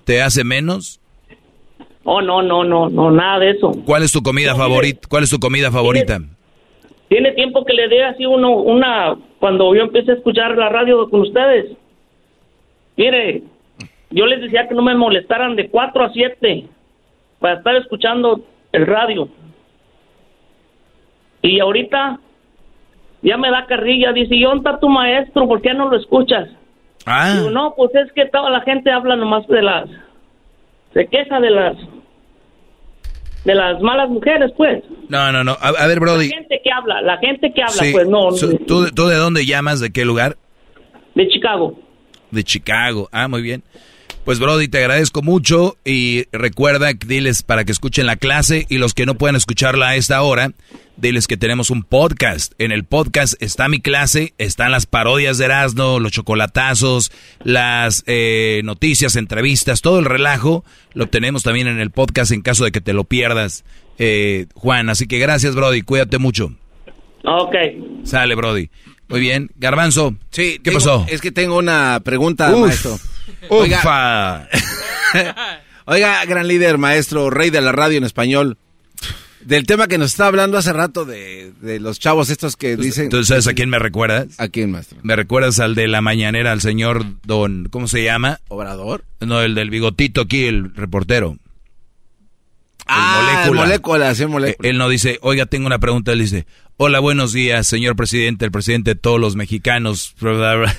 te 0.04 0.22
hace 0.22 0.42
menos? 0.42 0.99
Oh, 2.04 2.22
no, 2.22 2.42
no, 2.42 2.64
no, 2.64 2.88
no, 2.88 3.10
nada 3.10 3.40
de 3.40 3.50
eso. 3.50 3.72
¿Cuál 3.84 4.02
es 4.02 4.12
tu 4.12 4.22
comida 4.22 4.54
favorita? 4.54 5.06
¿Cuál 5.08 5.24
es 5.24 5.30
tu 5.30 5.38
comida 5.38 5.70
favorita? 5.70 6.18
Tiene 7.08 7.32
tiempo 7.32 7.64
que 7.64 7.74
le 7.74 7.88
dé 7.88 8.04
así 8.04 8.24
uno, 8.24 8.52
una, 8.52 9.16
cuando 9.38 9.74
yo 9.74 9.82
empecé 9.82 10.12
a 10.12 10.14
escuchar 10.14 10.56
la 10.56 10.68
radio 10.68 11.10
con 11.10 11.20
ustedes. 11.20 11.76
Mire, 12.96 13.42
yo 14.10 14.26
les 14.26 14.40
decía 14.40 14.68
que 14.68 14.74
no 14.74 14.82
me 14.82 14.94
molestaran 14.94 15.56
de 15.56 15.68
4 15.68 16.04
a 16.04 16.10
7 16.10 16.66
para 17.38 17.54
estar 17.54 17.76
escuchando 17.76 18.40
el 18.72 18.86
radio. 18.86 19.28
Y 21.42 21.60
ahorita 21.60 22.20
ya 23.22 23.36
me 23.36 23.50
da 23.50 23.66
carrilla, 23.66 24.12
dice, 24.12 24.34
¿y 24.34 24.42
dónde 24.42 24.58
está 24.58 24.80
tu 24.80 24.88
maestro? 24.88 25.48
¿Por 25.48 25.60
qué 25.60 25.74
no 25.74 25.88
lo 25.88 25.96
escuchas? 25.96 26.48
Ah. 27.06 27.34
Digo, 27.34 27.50
no, 27.50 27.74
pues 27.76 27.94
es 27.94 28.12
que 28.12 28.26
toda 28.26 28.50
la 28.50 28.60
gente 28.62 28.90
habla 28.90 29.16
nomás 29.16 29.46
de 29.46 29.62
las... 29.62 29.88
Se 30.94 31.06
queja 31.06 31.40
de 31.40 31.50
las... 31.50 31.76
De 33.44 33.54
las 33.54 33.80
malas 33.80 34.10
mujeres, 34.10 34.52
pues. 34.56 34.84
No, 35.08 35.32
no, 35.32 35.42
no. 35.42 35.52
A, 35.52 35.68
a 35.68 35.86
ver, 35.86 35.98
Brody. 35.98 36.28
La 36.28 36.34
gente 36.36 36.60
que 36.62 36.70
habla, 36.70 37.00
la 37.00 37.16
gente 37.18 37.52
que 37.54 37.62
habla, 37.62 37.72
Sí. 37.84 37.92
pues 37.92 38.06
no. 38.06 38.32
Su- 38.32 38.58
¿Tú, 38.66 38.90
¿Tú 38.90 39.06
de 39.06 39.16
dónde 39.16 39.46
llamas? 39.46 39.80
¿De 39.80 39.90
qué 39.90 40.04
lugar? 40.04 40.36
De 41.14 41.26
Chicago. 41.28 41.78
De 42.30 42.44
Chicago. 42.44 43.08
Ah, 43.12 43.28
muy 43.28 43.40
bien. 43.40 43.62
Pues 44.30 44.38
Brody, 44.38 44.68
te 44.68 44.78
agradezco 44.78 45.22
mucho 45.22 45.76
y 45.84 46.26
recuerda, 46.30 46.92
diles 46.92 47.42
para 47.42 47.64
que 47.64 47.72
escuchen 47.72 48.06
la 48.06 48.14
clase 48.14 48.64
y 48.68 48.78
los 48.78 48.94
que 48.94 49.04
no 49.04 49.16
puedan 49.16 49.34
escucharla 49.34 49.88
a 49.88 49.96
esta 49.96 50.22
hora, 50.22 50.52
diles 50.96 51.26
que 51.26 51.36
tenemos 51.36 51.68
un 51.68 51.82
podcast. 51.82 52.52
En 52.58 52.70
el 52.70 52.84
podcast 52.84 53.34
está 53.42 53.68
mi 53.68 53.80
clase, 53.80 54.32
están 54.38 54.70
las 54.70 54.86
parodias 54.86 55.36
de 55.38 55.46
Erasmo, 55.46 55.98
los 55.98 56.12
chocolatazos, 56.12 57.10
las 57.42 58.04
eh, 58.06 58.60
noticias, 58.62 59.16
entrevistas, 59.16 59.80
todo 59.80 59.98
el 59.98 60.04
relajo, 60.04 60.64
lo 60.94 61.08
tenemos 61.08 61.42
también 61.42 61.66
en 61.66 61.80
el 61.80 61.90
podcast 61.90 62.30
en 62.30 62.42
caso 62.42 62.62
de 62.62 62.70
que 62.70 62.80
te 62.80 62.92
lo 62.92 63.02
pierdas, 63.02 63.64
eh, 63.98 64.46
Juan. 64.54 64.90
Así 64.90 65.08
que 65.08 65.18
gracias 65.18 65.56
Brody, 65.56 65.82
cuídate 65.82 66.18
mucho. 66.18 66.54
Ok. 67.24 67.56
Sale 68.04 68.36
Brody. 68.36 68.70
Muy 69.08 69.18
bien. 69.18 69.50
Garbanzo. 69.56 70.14
Sí, 70.30 70.52
¿Qué 70.62 70.70
tengo- 70.70 70.76
pasó? 70.78 71.06
Es 71.08 71.20
que 71.20 71.32
tengo 71.32 71.58
una 71.58 71.98
pregunta, 72.04 72.54
Uf. 72.54 72.60
maestro. 72.60 72.96
Ufa. 73.48 74.48
Oiga, 75.86 76.24
gran 76.24 76.46
líder, 76.46 76.78
maestro, 76.78 77.30
rey 77.30 77.50
de 77.50 77.60
la 77.60 77.72
radio 77.72 77.98
en 77.98 78.04
español. 78.04 78.58
Del 79.40 79.64
tema 79.64 79.88
que 79.88 79.96
nos 79.96 80.10
está 80.10 80.26
hablando 80.26 80.58
hace 80.58 80.72
rato 80.72 81.06
de, 81.06 81.52
de 81.62 81.80
los 81.80 81.98
chavos 81.98 82.28
estos 82.28 82.56
que 82.56 82.76
dicen... 82.76 83.08
¿Tú 83.08 83.24
sabes 83.24 83.46
a 83.46 83.54
quién 83.54 83.70
me 83.70 83.78
recuerdas? 83.78 84.38
¿A 84.38 84.48
quién, 84.48 84.70
maestro? 84.70 84.98
Me 85.02 85.16
recuerdas 85.16 85.58
al 85.60 85.74
de 85.74 85.88
la 85.88 86.02
mañanera, 86.02 86.52
al 86.52 86.60
señor 86.60 87.04
Don, 87.24 87.68
¿cómo 87.70 87.88
se 87.88 88.04
llama? 88.04 88.40
¿Obrador? 88.48 89.04
No, 89.20 89.40
el 89.40 89.54
del 89.54 89.70
bigotito 89.70 90.20
aquí, 90.20 90.44
el 90.44 90.74
reportero. 90.74 91.38
Ah, 92.86 93.48
molécula, 93.54 94.14
sí, 94.14 94.26
molécula. 94.26 94.68
Eh, 94.68 94.70
Él 94.72 94.78
no 94.78 94.88
dice, 94.88 95.18
oiga, 95.22 95.46
tengo 95.46 95.66
una 95.66 95.78
pregunta. 95.78 96.12
Él 96.12 96.18
dice, 96.18 96.46
hola, 96.76 96.98
buenos 96.98 97.32
días, 97.32 97.66
señor 97.66 97.96
presidente, 97.96 98.44
el 98.44 98.50
presidente 98.50 98.90
de 98.90 99.00
todos 99.00 99.20
los 99.20 99.36
mexicanos. 99.36 100.14
bla, 100.20 100.32
bla, 100.32 100.54
bla. 100.56 100.76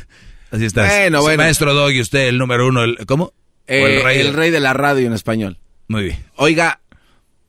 Así 0.51 0.65
estás. 0.65 0.87
Bueno, 0.89 1.21
bueno. 1.21 1.43
Maestro 1.43 1.73
Doggy, 1.73 2.01
usted 2.01 2.27
el 2.27 2.37
número 2.37 2.67
uno, 2.67 2.83
el- 2.83 2.97
¿cómo? 3.05 3.25
¿O 3.25 3.33
Eh, 3.67 4.19
el, 4.19 4.33
rey 4.33 4.51
de... 4.51 4.59
la 4.59 4.73
radio 4.73 5.07
en 5.07 5.13
español. 5.13 5.57
Muy 5.87 6.03
bien. 6.05 6.25
Oiga, 6.35 6.81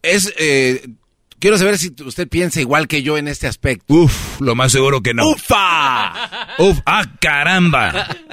es... 0.03 0.33
eh, 0.39 0.87
quiero 1.41 1.59
saber 1.59 1.79
si 1.79 1.93
usted 2.05 2.29
piensa 2.29 2.61
igual 2.61 2.87
que 2.87 3.03
yo 3.03 3.19
en 3.19 3.27
este 3.29 3.47
aspecto. 3.49 3.93
Uf, 3.93 4.41
lo 4.41 4.55
más 4.55 4.71
seguro 4.73 5.01
que 5.03 5.15
no. 5.15 5.29
¡Ufa! 5.31 6.13
Uf, 6.59 6.79
ah, 6.87 7.05
caramba. 7.21 8.09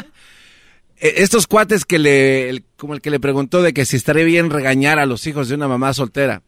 Eh, 1.02 1.24
Estos 1.24 1.48
cuates 1.48 1.86
que 1.86 1.98
le, 1.98 2.50
el- 2.50 2.66
como 2.76 2.94
el 2.94 3.00
que 3.00 3.10
le 3.10 3.22
preguntó 3.22 3.62
de 3.62 3.72
que 3.74 3.86
si 3.86 3.96
estaría 3.96 4.26
bien 4.26 4.50
regañar 4.50 5.00
a 5.00 5.06
los 5.06 5.26
hijos 5.28 5.48
de 5.48 5.56
una 5.56 5.70
mamá 5.70 5.94
soltera. 5.94 6.42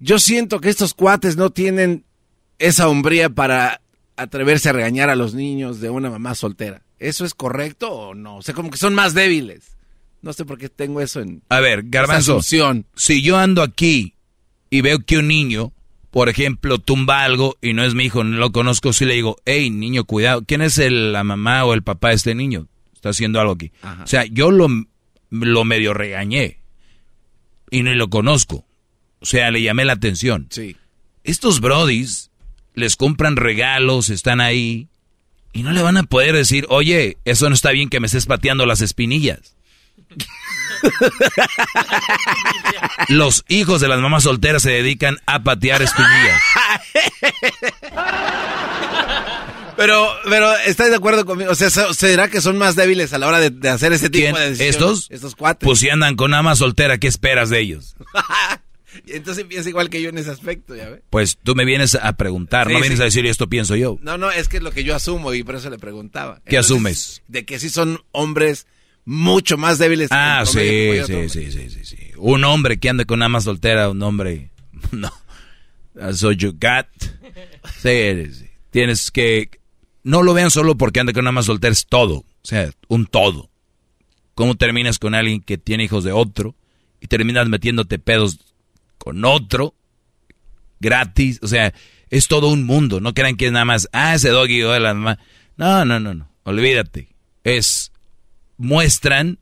Yo 0.00 0.18
siento 0.18 0.58
que 0.60 0.70
estos 0.70 0.94
cuates 0.94 1.36
no 1.36 1.50
tienen 1.50 2.06
esa 2.58 2.88
hombría 2.88 3.28
para 3.28 3.82
atreverse 4.16 4.70
a 4.70 4.72
regañar 4.72 5.10
a 5.10 5.16
los 5.16 5.34
niños 5.34 5.80
de 5.82 5.90
una 5.90 6.08
mamá 6.08 6.34
soltera. 6.34 6.80
¿Eso 6.98 7.24
es 7.24 7.34
correcto 7.34 7.90
o 7.92 8.14
no? 8.14 8.36
O 8.38 8.42
sea, 8.42 8.54
como 8.54 8.70
que 8.70 8.78
son 8.78 8.94
más 8.94 9.14
débiles. 9.14 9.76
No 10.22 10.32
sé 10.32 10.44
por 10.44 10.58
qué 10.58 10.68
tengo 10.68 11.00
eso 11.00 11.20
en... 11.20 11.42
A 11.48 11.60
ver, 11.60 11.82
Garbanzo, 11.84 12.42
si 12.42 13.22
yo 13.22 13.36
ando 13.38 13.62
aquí 13.62 14.14
y 14.68 14.80
veo 14.80 14.98
que 15.04 15.18
un 15.18 15.28
niño, 15.28 15.72
por 16.10 16.28
ejemplo, 16.28 16.78
tumba 16.78 17.22
algo 17.22 17.56
y 17.62 17.72
no 17.72 17.84
es 17.84 17.94
mi 17.94 18.06
hijo, 18.06 18.24
no 18.24 18.36
lo 18.36 18.50
conozco, 18.50 18.92
sí 18.92 19.04
le 19.04 19.14
digo, 19.14 19.36
hey, 19.44 19.70
niño, 19.70 20.04
cuidado, 20.04 20.42
¿quién 20.44 20.60
es 20.62 20.78
el- 20.78 21.12
la 21.12 21.22
mamá 21.22 21.64
o 21.64 21.72
el 21.74 21.82
papá 21.84 22.08
de 22.08 22.14
este 22.16 22.34
niño? 22.34 22.66
Está 22.94 23.10
haciendo 23.10 23.40
algo 23.40 23.52
aquí. 23.52 23.70
Ajá. 23.82 24.02
O 24.02 24.06
sea, 24.08 24.24
yo 24.24 24.50
lo, 24.50 24.66
lo 25.30 25.64
medio 25.64 25.94
regañé 25.94 26.58
y 27.70 27.84
no 27.84 27.94
lo 27.94 28.10
conozco. 28.10 28.66
O 29.20 29.26
sea, 29.26 29.50
le 29.52 29.62
llamé 29.62 29.84
la 29.84 29.92
atención. 29.92 30.48
Sí. 30.50 30.76
Estos 31.22 31.60
brodis 31.60 32.30
les 32.74 32.96
compran 32.96 33.36
regalos, 33.36 34.10
están 34.10 34.40
ahí 34.40 34.88
y 35.58 35.62
no 35.64 35.72
le 35.72 35.82
van 35.82 35.96
a 35.96 36.04
poder 36.04 36.34
decir, 36.36 36.66
oye, 36.68 37.18
eso 37.24 37.48
no 37.48 37.54
está 37.54 37.70
bien 37.72 37.88
que 37.88 37.98
me 38.00 38.06
estés 38.06 38.26
pateando 38.26 38.64
las 38.66 38.80
espinillas. 38.80 39.56
Los 43.08 43.44
hijos 43.48 43.80
de 43.80 43.88
las 43.88 43.98
mamás 44.00 44.22
solteras 44.22 44.62
se 44.62 44.70
dedican 44.70 45.18
a 45.26 45.42
patear 45.42 45.82
espinillas. 45.82 46.40
Pero, 49.76 50.08
pero, 50.28 50.56
¿estás 50.66 50.90
de 50.90 50.96
acuerdo 50.96 51.24
conmigo? 51.24 51.52
O 51.52 51.54
sea, 51.54 51.70
¿se- 51.70 51.94
¿será 51.94 52.28
que 52.28 52.40
son 52.40 52.58
más 52.58 52.74
débiles 52.76 53.12
a 53.12 53.18
la 53.18 53.28
hora 53.28 53.38
de, 53.40 53.50
de 53.50 53.68
hacer 53.68 53.92
ese 53.92 54.10
tipo 54.10 54.24
¿Quién? 54.24 54.34
de 54.34 54.50
decisiones? 54.50 54.74
¿Estos? 54.76 55.06
Estos 55.10 55.36
cuates. 55.36 55.64
Pues 55.66 55.78
si 55.78 55.88
andan 55.88 56.16
con 56.16 56.34
ama 56.34 56.56
soltera, 56.56 56.98
¿qué 56.98 57.06
esperas 57.08 57.48
de 57.50 57.60
ellos? 57.60 57.94
Entonces 59.06 59.44
piensa 59.44 59.68
igual 59.68 59.88
que 59.90 60.02
yo 60.02 60.08
en 60.10 60.18
ese 60.18 60.30
aspecto, 60.30 60.74
¿ya 60.74 60.88
ves? 60.88 61.00
Pues 61.10 61.38
tú 61.42 61.54
me 61.54 61.64
vienes 61.64 61.94
a 61.94 62.12
preguntar, 62.14 62.66
Sí, 62.66 62.72
no 62.72 62.80
vienes 62.80 62.98
sí. 62.98 63.02
a 63.02 63.06
decir 63.06 63.26
esto 63.26 63.48
pienso 63.48 63.76
yo. 63.76 63.98
No, 64.02 64.18
no, 64.18 64.30
es 64.30 64.48
que 64.48 64.58
es 64.58 64.62
lo 64.62 64.70
que 64.72 64.84
yo 64.84 64.94
asumo 64.94 65.32
y 65.34 65.42
por 65.42 65.54
eso 65.56 65.70
le 65.70 65.78
preguntaba. 65.78 66.40
¿Qué 66.46 66.58
asumes? 66.58 67.22
De 67.28 67.44
que 67.44 67.58
sí 67.58 67.68
son 67.70 68.00
hombres 68.12 68.66
mucho 69.04 69.56
más 69.56 69.78
débiles. 69.78 70.08
Ah, 70.10 70.44
sí, 70.46 70.58
que 70.58 70.92
sí, 71.06 71.12
otro 71.12 71.28
sí, 71.28 71.50
sí, 71.52 71.70
sí, 71.70 71.84
sí. 71.84 71.96
Un 72.16 72.44
hombre 72.44 72.78
que 72.78 72.88
ande 72.90 73.04
con 73.06 73.22
ama 73.22 73.40
soltera, 73.40 73.88
un 73.90 74.02
hombre... 74.02 74.50
No. 74.92 75.10
So 76.14 76.30
you 76.32 76.52
got... 76.52 76.86
Sí, 77.82 77.88
eres- 77.88 78.44
tienes 78.70 79.10
que... 79.10 79.50
No 80.04 80.22
lo 80.22 80.32
vean 80.34 80.50
solo 80.50 80.76
porque 80.76 81.00
ande 81.00 81.12
con 81.12 81.26
ama 81.26 81.42
soltera, 81.42 81.72
es 81.72 81.86
todo. 81.86 82.18
O 82.18 82.26
sea, 82.44 82.70
un 82.88 83.06
todo. 83.06 83.50
¿Cómo 84.34 84.54
terminas 84.56 84.98
con 84.98 85.14
alguien 85.14 85.40
que 85.42 85.58
tiene 85.58 85.84
hijos 85.84 86.04
de 86.04 86.12
otro 86.12 86.54
y 87.00 87.08
terminas 87.08 87.48
metiéndote 87.48 87.98
pedos 87.98 88.38
con 88.98 89.24
otro 89.24 89.74
gratis? 90.80 91.40
O 91.42 91.48
sea, 91.48 91.72
es 92.10 92.28
todo 92.28 92.48
un 92.48 92.64
mundo. 92.64 93.00
No 93.00 93.14
crean 93.14 93.36
que 93.36 93.46
es 93.46 93.52
nada 93.52 93.64
más, 93.64 93.88
ah, 93.92 94.14
ese 94.14 94.30
doggy 94.30 94.62
o 94.62 94.78
la 94.78 94.94
mamá. 94.94 95.18
No, 95.56 95.84
no, 95.84 95.98
no, 96.00 96.14
no. 96.14 96.30
Olvídate. 96.44 97.08
Es 97.44 97.92
muestran. 98.56 99.38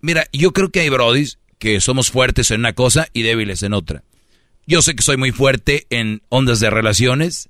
Mira, 0.00 0.26
yo 0.32 0.52
creo 0.52 0.70
que 0.70 0.80
hay 0.80 0.88
brodis 0.88 1.38
que 1.58 1.80
somos 1.80 2.10
fuertes 2.10 2.50
en 2.50 2.60
una 2.60 2.74
cosa 2.74 3.08
y 3.12 3.22
débiles 3.22 3.62
en 3.62 3.72
otra. 3.72 4.04
Yo 4.66 4.82
sé 4.82 4.94
que 4.94 5.02
soy 5.02 5.16
muy 5.16 5.30
fuerte 5.30 5.86
en 5.90 6.22
ondas 6.28 6.60
de 6.60 6.70
relaciones 6.70 7.48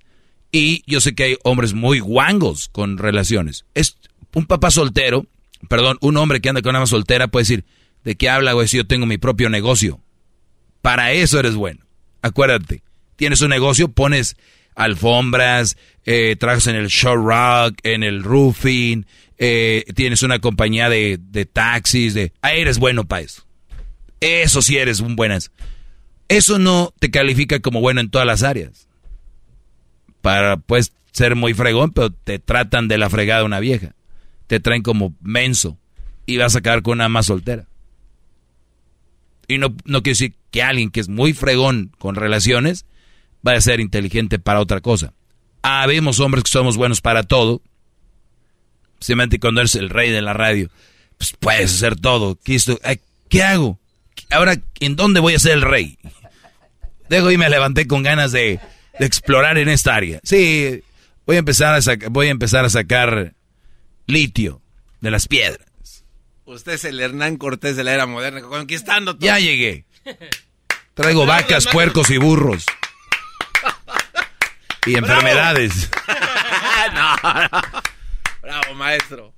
y 0.52 0.82
yo 0.86 1.00
sé 1.00 1.14
que 1.14 1.24
hay 1.24 1.36
hombres 1.42 1.74
muy 1.74 2.00
guangos 2.00 2.68
con 2.68 2.98
relaciones. 2.98 3.64
Es 3.74 3.96
un 4.34 4.46
papá 4.46 4.70
soltero, 4.70 5.26
perdón, 5.68 5.98
un 6.00 6.16
hombre 6.16 6.40
que 6.40 6.48
anda 6.48 6.62
con 6.62 6.76
una 6.76 6.86
soltera 6.86 7.28
puede 7.28 7.42
decir, 7.42 7.64
¿de 8.04 8.16
qué 8.16 8.28
habla, 8.28 8.52
güey? 8.52 8.68
Si 8.68 8.76
yo 8.76 8.86
tengo 8.86 9.06
mi 9.06 9.18
propio 9.18 9.48
negocio. 9.48 10.00
Para 10.84 11.12
eso 11.12 11.40
eres 11.40 11.54
bueno. 11.54 11.82
Acuérdate, 12.20 12.82
tienes 13.16 13.40
un 13.40 13.48
negocio, 13.48 13.88
pones 13.88 14.36
alfombras, 14.74 15.78
eh, 16.04 16.36
trabajas 16.38 16.66
en 16.66 16.76
el 16.76 16.88
show 16.88 17.16
rock, 17.16 17.78
en 17.84 18.02
el 18.02 18.22
roofing, 18.22 19.06
eh, 19.38 19.86
tienes 19.94 20.22
una 20.22 20.40
compañía 20.40 20.90
de, 20.90 21.48
taxis, 21.50 22.12
de... 22.12 22.34
Ah, 22.42 22.52
eres 22.52 22.78
bueno 22.78 23.06
para 23.06 23.22
eso. 23.22 23.46
Eso 24.20 24.60
sí 24.60 24.76
eres 24.76 25.00
un 25.00 25.16
buenas. 25.16 25.52
Eso 26.28 26.58
no 26.58 26.92
te 26.98 27.10
califica 27.10 27.60
como 27.60 27.80
bueno 27.80 28.02
en 28.02 28.10
todas 28.10 28.26
las 28.26 28.42
áreas. 28.42 28.86
Para, 30.20 30.58
puedes 30.58 30.92
ser 31.12 31.34
muy 31.34 31.54
fregón, 31.54 31.92
pero 31.92 32.10
te 32.10 32.38
tratan 32.38 32.88
de 32.88 32.98
la 32.98 33.08
fregada 33.08 33.44
una 33.44 33.58
vieja. 33.58 33.94
Te 34.48 34.60
traen 34.60 34.82
como 34.82 35.14
menso 35.22 35.78
y 36.26 36.36
vas 36.36 36.54
a 36.56 36.60
quedar 36.60 36.82
con 36.82 36.98
una 36.98 37.08
más 37.08 37.24
soltera. 37.24 37.68
Y 39.48 39.58
no, 39.58 39.74
no 39.84 40.02
quiere 40.02 40.14
decir 40.14 40.34
que 40.50 40.62
alguien 40.62 40.90
que 40.90 41.00
es 41.00 41.08
muy 41.08 41.32
fregón 41.32 41.92
con 41.98 42.14
relaciones 42.14 42.86
vaya 43.42 43.58
a 43.58 43.62
ser 43.62 43.80
inteligente 43.80 44.38
para 44.38 44.60
otra 44.60 44.80
cosa. 44.80 45.12
Habemos 45.62 46.20
hombres 46.20 46.44
que 46.44 46.50
somos 46.50 46.76
buenos 46.76 47.00
para 47.00 47.22
todo. 47.22 47.62
Simplemente 49.00 49.38
cuando 49.38 49.60
eres 49.60 49.74
el 49.74 49.90
rey 49.90 50.10
de 50.10 50.22
la 50.22 50.32
radio, 50.32 50.70
pues 51.18 51.34
puedes 51.38 51.74
hacer 51.74 51.96
todo. 51.96 52.38
¿Qué 52.42 53.42
hago? 53.42 53.78
Ahora, 54.30 54.56
¿en 54.80 54.96
dónde 54.96 55.20
voy 55.20 55.34
a 55.34 55.38
ser 55.38 55.52
el 55.52 55.62
rey? 55.62 55.98
Dejo 57.08 57.30
y 57.30 57.36
me 57.36 57.50
levanté 57.50 57.86
con 57.86 58.02
ganas 58.02 58.32
de, 58.32 58.60
explorar 58.98 59.58
en 59.58 59.68
esta 59.68 59.94
área. 59.94 60.20
Sí, 60.22 60.82
voy 61.26 61.36
a 61.36 61.40
empezar 61.40 61.74
a, 61.74 62.08
voy 62.10 62.28
a, 62.28 62.30
empezar 62.30 62.64
a 62.64 62.70
sacar 62.70 63.34
litio 64.06 64.62
de 65.00 65.10
las 65.10 65.28
piedras. 65.28 65.66
Usted 66.46 66.72
es 66.72 66.84
el 66.84 67.00
Hernán 67.00 67.36
Cortés 67.36 67.76
de 67.76 67.84
la 67.84 67.94
era 67.94 68.06
moderna, 68.06 68.42
conquistando 68.42 69.16
todo. 69.16 69.24
Ya 69.26 69.38
llegué. 69.38 69.86
Traigo 70.94 71.24
vacas, 71.24 71.66
puercos 71.66 72.10
y 72.10 72.18
burros. 72.18 72.66
Y 74.86 74.96
enfermedades. 74.96 75.90
Bravo, 78.42 78.74
maestro. 78.76 79.32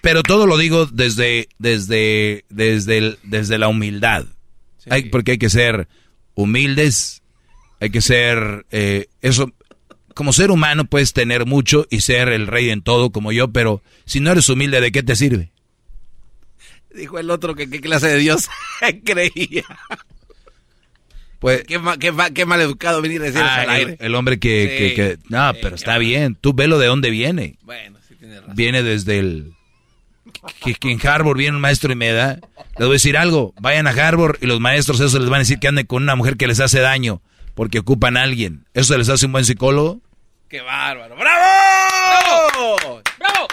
Pero 0.00 0.22
todo 0.22 0.46
lo 0.46 0.56
digo 0.56 0.86
desde, 0.86 1.48
desde, 1.58 2.46
desde, 2.48 3.18
desde 3.22 3.58
la 3.58 3.68
humildad. 3.68 4.24
Hay, 4.88 5.10
porque 5.10 5.32
hay 5.32 5.38
que 5.38 5.50
ser 5.50 5.88
humildes, 6.34 7.22
hay 7.80 7.90
que 7.90 8.00
ser 8.00 8.64
eh, 8.70 9.08
eso. 9.20 9.52
Como 10.14 10.32
ser 10.32 10.50
humano 10.50 10.86
puedes 10.86 11.12
tener 11.12 11.44
mucho 11.44 11.86
y 11.90 12.00
ser 12.00 12.28
el 12.28 12.46
rey 12.46 12.70
en 12.70 12.80
todo 12.80 13.10
como 13.10 13.32
yo, 13.32 13.52
pero 13.52 13.82
si 14.06 14.20
no 14.20 14.30
eres 14.32 14.48
humilde, 14.48 14.80
¿de 14.80 14.90
qué 14.90 15.02
te 15.02 15.14
sirve? 15.16 15.52
Dijo 16.96 17.18
el 17.18 17.30
otro 17.30 17.54
que 17.54 17.68
qué 17.68 17.80
clase 17.80 18.08
de 18.08 18.16
Dios 18.16 18.48
creía. 19.04 19.64
Pues, 21.38 21.64
qué, 21.64 21.80
qué, 22.34 22.46
mal 22.46 22.60
educado 22.60 23.02
venir 23.02 23.20
a 23.20 23.24
decir 23.26 23.40
eso 23.40 23.50
al 23.50 23.68
ah, 23.68 23.72
aire. 23.74 23.96
El, 24.00 24.14
hombre 24.14 24.38
que, 24.38 24.94
que, 24.96 25.18
No, 25.28 25.52
pero 25.60 25.76
está 25.76 25.98
bien. 25.98 26.34
Tú 26.34 26.54
velo 26.54 26.78
de 26.78 26.86
dónde 26.86 27.10
viene. 27.10 27.58
Bueno, 27.62 27.98
sí 28.08 28.14
tienes 28.14 28.40
razón. 28.40 28.56
Viene 28.56 28.82
desde 28.82 29.18
el... 29.18 29.52
Que, 30.64 30.74
que, 30.74 30.90
en 30.90 31.06
Harvard 31.06 31.36
viene 31.36 31.56
un 31.56 31.60
maestro 31.60 31.92
y 31.92 31.96
me 31.96 32.10
da... 32.12 32.40
Les 32.78 32.86
voy 32.86 32.88
a 32.88 32.92
decir 32.92 33.16
algo. 33.16 33.54
Vayan 33.60 33.86
a 33.86 33.90
Harvard 33.90 34.38
y 34.40 34.46
los 34.46 34.60
maestros 34.60 35.00
eso 35.00 35.18
les 35.18 35.28
van 35.28 35.36
a 35.36 35.40
decir 35.40 35.58
que 35.58 35.68
anden 35.68 35.86
con 35.86 36.02
una 36.02 36.16
mujer 36.16 36.36
que 36.36 36.46
les 36.46 36.60
hace 36.60 36.80
daño 36.80 37.22
porque 37.54 37.80
ocupan 37.80 38.16
a 38.16 38.22
alguien. 38.22 38.66
¿Eso 38.74 38.96
les 38.96 39.08
hace 39.08 39.26
un 39.26 39.32
buen 39.32 39.44
psicólogo? 39.44 40.00
¡Qué 40.48 40.60
bárbaro! 40.60 41.16
¡Bravo! 41.16 42.78
¡Bravo! 42.78 43.02
¡Bravo! 43.18 43.48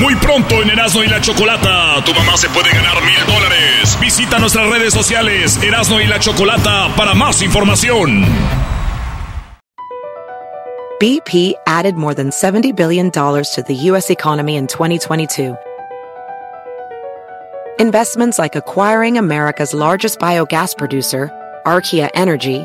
Muy 0.00 0.16
pronto 0.16 0.62
en 0.62 0.70
Erasmo 0.70 1.04
y 1.04 1.08
la 1.08 1.20
Chocolata, 1.20 2.02
tu 2.06 2.14
mamá 2.14 2.38
se 2.38 2.48
puede 2.48 2.70
ganar 2.70 3.02
mil 3.02 3.26
dólares. 3.26 3.98
Visita 4.00 4.38
nuestras 4.38 4.66
redes 4.70 4.94
sociales, 4.94 5.62
Erasmo 5.62 6.00
y 6.00 6.06
la 6.06 6.18
Chocolata, 6.20 6.88
para 6.96 7.12
más 7.12 7.42
información. 7.42 8.24
BP 10.98 11.54
added 11.66 11.96
more 11.96 12.14
than 12.14 12.30
$70 12.30 12.74
billion 12.74 13.10
to 13.10 13.64
the 13.66 13.74
U.S. 13.90 14.08
economy 14.08 14.56
in 14.56 14.66
2022. 14.66 15.54
Investments 17.78 18.38
like 18.38 18.56
acquiring 18.56 19.18
America's 19.18 19.74
largest 19.74 20.18
biogas 20.18 20.76
producer, 20.78 21.30
Archaea 21.66 22.08
Energy, 22.14 22.64